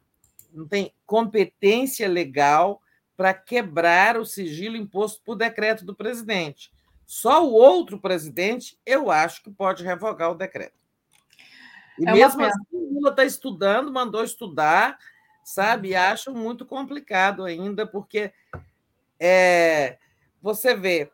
não 0.52 0.66
tem 0.66 0.92
competência 1.06 2.08
legal 2.08 2.80
para 3.16 3.32
quebrar 3.32 4.16
o 4.16 4.24
sigilo 4.24 4.76
imposto 4.76 5.22
por 5.24 5.36
decreto 5.36 5.84
do 5.84 5.94
presidente. 5.94 6.72
Só 7.06 7.46
o 7.46 7.52
outro 7.52 8.00
presidente, 8.00 8.78
eu 8.84 9.10
acho 9.10 9.42
que 9.42 9.50
pode 9.50 9.84
revogar 9.84 10.30
o 10.30 10.34
decreto. 10.34 10.74
E 11.98 12.08
é 12.08 12.12
mesmo 12.12 12.44
assim, 12.44 12.58
o 12.72 12.94
Lula 12.94 13.10
está 13.10 13.24
estudando, 13.24 13.92
mandou 13.92 14.24
estudar, 14.24 14.98
sabe? 15.44 15.90
E 15.90 15.96
acho 15.96 16.32
muito 16.32 16.66
complicado 16.66 17.44
ainda, 17.44 17.86
porque 17.86 18.32
é, 19.18 19.98
você 20.42 20.74
vê, 20.74 21.10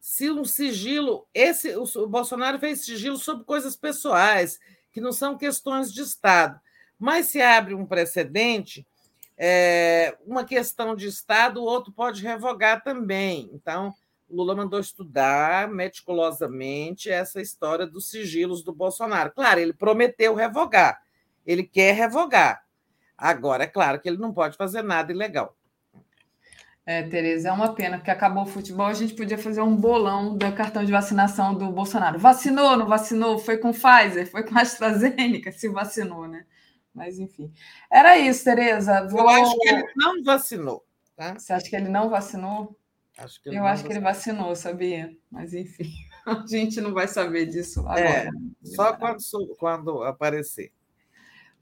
se 0.00 0.30
um 0.30 0.44
sigilo, 0.44 1.26
esse 1.32 1.74
o 1.76 2.06
Bolsonaro 2.06 2.58
fez 2.58 2.84
sigilo 2.84 3.16
sobre 3.16 3.44
coisas 3.44 3.76
pessoais, 3.76 4.58
que 4.92 5.00
não 5.00 5.12
são 5.12 5.36
questões 5.36 5.92
de 5.92 6.02
Estado, 6.02 6.60
mas 6.98 7.26
se 7.26 7.40
abre 7.40 7.74
um 7.74 7.86
precedente, 7.86 8.86
é, 9.36 10.16
uma 10.26 10.44
questão 10.44 10.94
de 10.94 11.06
Estado, 11.06 11.60
o 11.60 11.64
outro 11.64 11.92
pode 11.92 12.22
revogar 12.22 12.84
também. 12.84 13.50
Então, 13.52 13.94
Lula 14.30 14.54
mandou 14.54 14.80
estudar 14.80 15.68
meticulosamente 15.68 17.10
essa 17.10 17.40
história 17.40 17.86
dos 17.86 18.08
sigilos 18.08 18.62
do 18.62 18.72
Bolsonaro. 18.72 19.32
Claro, 19.32 19.60
ele 19.60 19.72
prometeu 19.72 20.34
revogar, 20.34 21.02
ele 21.46 21.62
quer 21.62 21.94
revogar. 21.94 22.64
Agora, 23.16 23.64
é 23.64 23.68
claro 23.68 24.00
que 24.00 24.08
ele 24.08 24.18
não 24.18 24.32
pode 24.32 24.56
fazer 24.56 24.82
nada 24.82 25.12
ilegal. 25.12 25.56
É, 26.86 27.02
Tereza, 27.02 27.48
é 27.48 27.52
uma 27.52 27.74
pena, 27.74 27.96
porque 27.96 28.10
acabou 28.10 28.42
o 28.42 28.46
futebol, 28.46 28.84
a 28.86 28.92
gente 28.92 29.14
podia 29.14 29.38
fazer 29.38 29.62
um 29.62 29.74
bolão 29.74 30.36
do 30.36 30.52
cartão 30.52 30.84
de 30.84 30.92
vacinação 30.92 31.54
do 31.54 31.72
Bolsonaro. 31.72 32.18
Vacinou, 32.18 32.76
não 32.76 32.86
vacinou? 32.86 33.38
Foi 33.38 33.56
com 33.56 33.72
Pfizer, 33.72 34.30
foi 34.30 34.42
com 34.42 34.56
AstraZeneca, 34.58 35.50
se 35.50 35.68
vacinou, 35.68 36.28
né? 36.28 36.44
Mas, 36.94 37.18
enfim. 37.18 37.50
Era 37.90 38.18
isso, 38.18 38.44
Tereza. 38.44 39.08
Vou... 39.08 39.20
Eu 39.20 39.28
acho 39.28 39.58
que 39.58 39.68
ele 39.68 39.84
não 39.96 40.22
vacinou. 40.22 40.84
Tá? 41.16 41.34
Você 41.34 41.52
acha 41.54 41.70
que 41.70 41.74
ele 41.74 41.88
não 41.88 42.10
vacinou? 42.10 42.76
Acho 43.16 43.40
eu 43.46 43.52
acho 43.52 43.62
vacinou. 43.62 43.86
que 43.86 43.92
ele 43.92 44.04
vacinou, 44.04 44.56
sabia? 44.56 45.16
Mas, 45.30 45.54
enfim, 45.54 45.90
a 46.26 46.44
gente 46.46 46.82
não 46.82 46.92
vai 46.92 47.08
saber 47.08 47.46
disso 47.46 47.80
agora. 47.80 47.98
É, 48.00 48.28
só 48.62 48.92
quando, 48.92 49.56
quando 49.58 50.02
aparecer. 50.02 50.70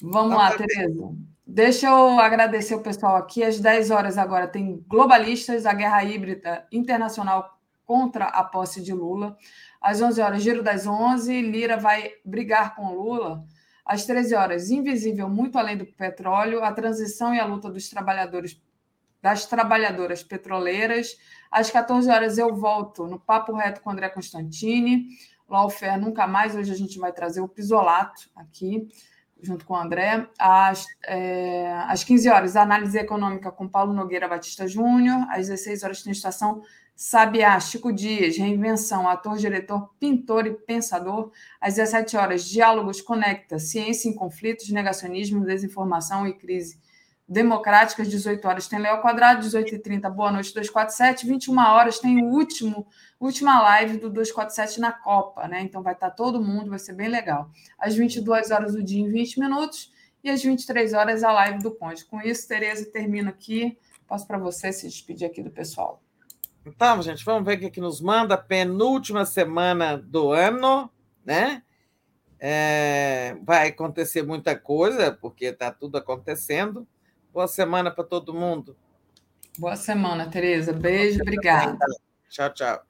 Vamos 0.01 0.36
lá, 0.36 0.57
Tereza. 0.57 1.15
Deixa 1.47 1.89
eu 1.89 2.21
agradecer 2.21 2.75
o 2.75 2.83
pessoal 2.83 3.17
aqui. 3.17 3.43
Às 3.43 3.59
10 3.59 3.91
horas 3.91 4.17
agora 4.17 4.47
tem 4.47 4.83
Globalistas, 4.87 5.67
a 5.67 5.75
guerra 5.75 6.03
híbrida 6.05 6.67
internacional 6.71 7.59
contra 7.85 8.27
a 8.27 8.45
posse 8.45 8.81
de 8.81 8.93
Lula. 8.93 9.37
Às 9.81 10.01
11 10.01 10.21
horas, 10.21 10.43
Giro 10.43 10.62
das 10.62 10.87
11, 10.87 11.43
Lira 11.43 11.77
vai 11.77 12.12
brigar 12.25 12.77
com 12.77 12.95
Lula. 12.95 13.45
Às 13.85 14.07
13 14.07 14.35
horas, 14.37 14.71
Invisível, 14.71 15.29
muito 15.29 15.59
além 15.59 15.77
do 15.77 15.85
petróleo, 15.85 16.62
a 16.62 16.73
transição 16.73 17.35
e 17.35 17.41
a 17.41 17.45
luta 17.45 17.69
dos 17.69 17.91
trabalhadores 17.91 18.62
das 19.21 19.45
trabalhadoras 19.47 20.23
petroleiras. 20.23 21.17
Às 21.51 21.71
14 21.71 22.09
horas 22.09 22.39
eu 22.39 22.55
volto 22.55 23.07
no 23.07 23.19
Papo 23.19 23.53
Reto 23.55 23.81
com 23.81 23.91
André 23.91 24.09
Constantini. 24.09 25.09
Lawfare 25.49 26.01
Nunca 26.01 26.27
Mais. 26.27 26.55
Hoje 26.55 26.73
a 26.73 26.77
gente 26.77 26.99
vai 26.99 27.12
trazer 27.12 27.41
o 27.41 27.49
Pisolato 27.49 28.31
aqui 28.35 28.89
junto 29.43 29.65
com 29.65 29.75
o 29.75 29.77
André. 29.77 30.27
Às, 30.39 30.87
é, 31.05 31.73
às 31.89 32.05
15 32.05 32.29
horas, 32.29 32.57
análise 32.57 32.99
econômica 32.99 33.51
com 33.51 33.69
Paulo 33.69 33.93
Nogueira 33.93 34.29
Batista 34.29 34.67
Júnior. 34.67 35.27
Às 35.29 35.49
16 35.49 35.83
horas, 35.83 36.03
tem 36.03 36.12
estação 36.12 36.62
Sabiá, 36.95 37.59
Chico 37.59 37.93
Dias, 37.93 38.37
Reinvenção, 38.37 39.09
ator, 39.09 39.37
diretor, 39.37 39.91
pintor 39.99 40.47
e 40.47 40.53
pensador. 40.53 41.33
Às 41.61 41.75
17 41.75 42.17
horas, 42.17 42.45
Diálogos 42.45 43.01
Conecta, 43.01 43.59
Ciência 43.59 44.09
em 44.09 44.15
Conflitos, 44.15 44.71
Negacionismo, 44.71 45.45
Desinformação 45.45 46.27
e 46.27 46.35
Crise 46.35 46.81
Democráticas, 47.33 48.11
18 48.11 48.47
horas 48.47 48.69
tem 48.69 48.78
Léo 48.78 49.01
Quadrado, 49.01 49.41
18h30, 49.47 50.11
Boa 50.11 50.31
Noite 50.31 50.52
247, 50.52 51.27
21 51.27 51.59
horas 51.61 51.99
tem 51.99 52.23
o 52.23 52.27
último, 52.27 52.86
última 53.19 53.59
live 53.62 53.97
do 53.97 54.11
247 54.11 54.78
na 54.78 54.93
Copa, 54.93 55.49
né? 55.49 55.62
Então 55.62 55.83
vai 55.83 55.94
estar 55.94 56.11
todo 56.11 56.43
mundo, 56.43 56.69
vai 56.69 56.78
ser 56.78 56.93
bem 56.93 57.09
legal. 57.09 57.51
Às 57.78 57.97
22 57.97 58.51
horas 58.51 58.75
o 58.75 58.83
dia 58.83 59.01
em 59.01 59.09
20 59.09 59.41
minutos 59.41 59.91
e 60.23 60.28
às 60.28 60.43
23 60.43 60.93
horas 60.93 61.25
a 61.25 61.33
live 61.33 61.62
do 61.62 61.75
Conde. 61.75 62.05
Com 62.05 62.20
isso, 62.20 62.47
Tereza 62.47 62.85
termina 62.93 63.31
aqui. 63.31 63.78
Passo 64.07 64.27
para 64.27 64.36
você 64.36 64.70
se 64.70 64.86
despedir 64.86 65.27
aqui 65.27 65.43
do 65.43 65.51
pessoal. 65.51 66.02
Então, 66.67 67.01
gente, 67.01 67.25
vamos 67.25 67.47
ver 67.47 67.57
o 67.57 67.61
que, 67.61 67.70
que 67.70 67.81
nos 67.81 67.99
manda. 68.02 68.36
Penúltima 68.36 69.25
semana 69.25 69.97
do 69.97 70.33
ano, 70.33 70.91
né? 71.25 71.62
É, 72.39 73.39
vai 73.43 73.69
acontecer 73.69 74.23
muita 74.23 74.55
coisa, 74.55 75.11
porque 75.12 75.47
está 75.47 75.70
tudo 75.70 75.97
acontecendo. 75.97 76.86
Boa 77.33 77.49
semana 77.49 77.91
para 77.91 78.05
todo 78.05 78.35
mundo. 78.35 78.77
Boa 79.59 79.77
semana, 79.77 80.28
Tereza. 80.28 80.73
Beijo, 80.73 81.23
obrigada. 81.23 81.78
Tchau, 82.28 82.52
tchau. 82.52 82.83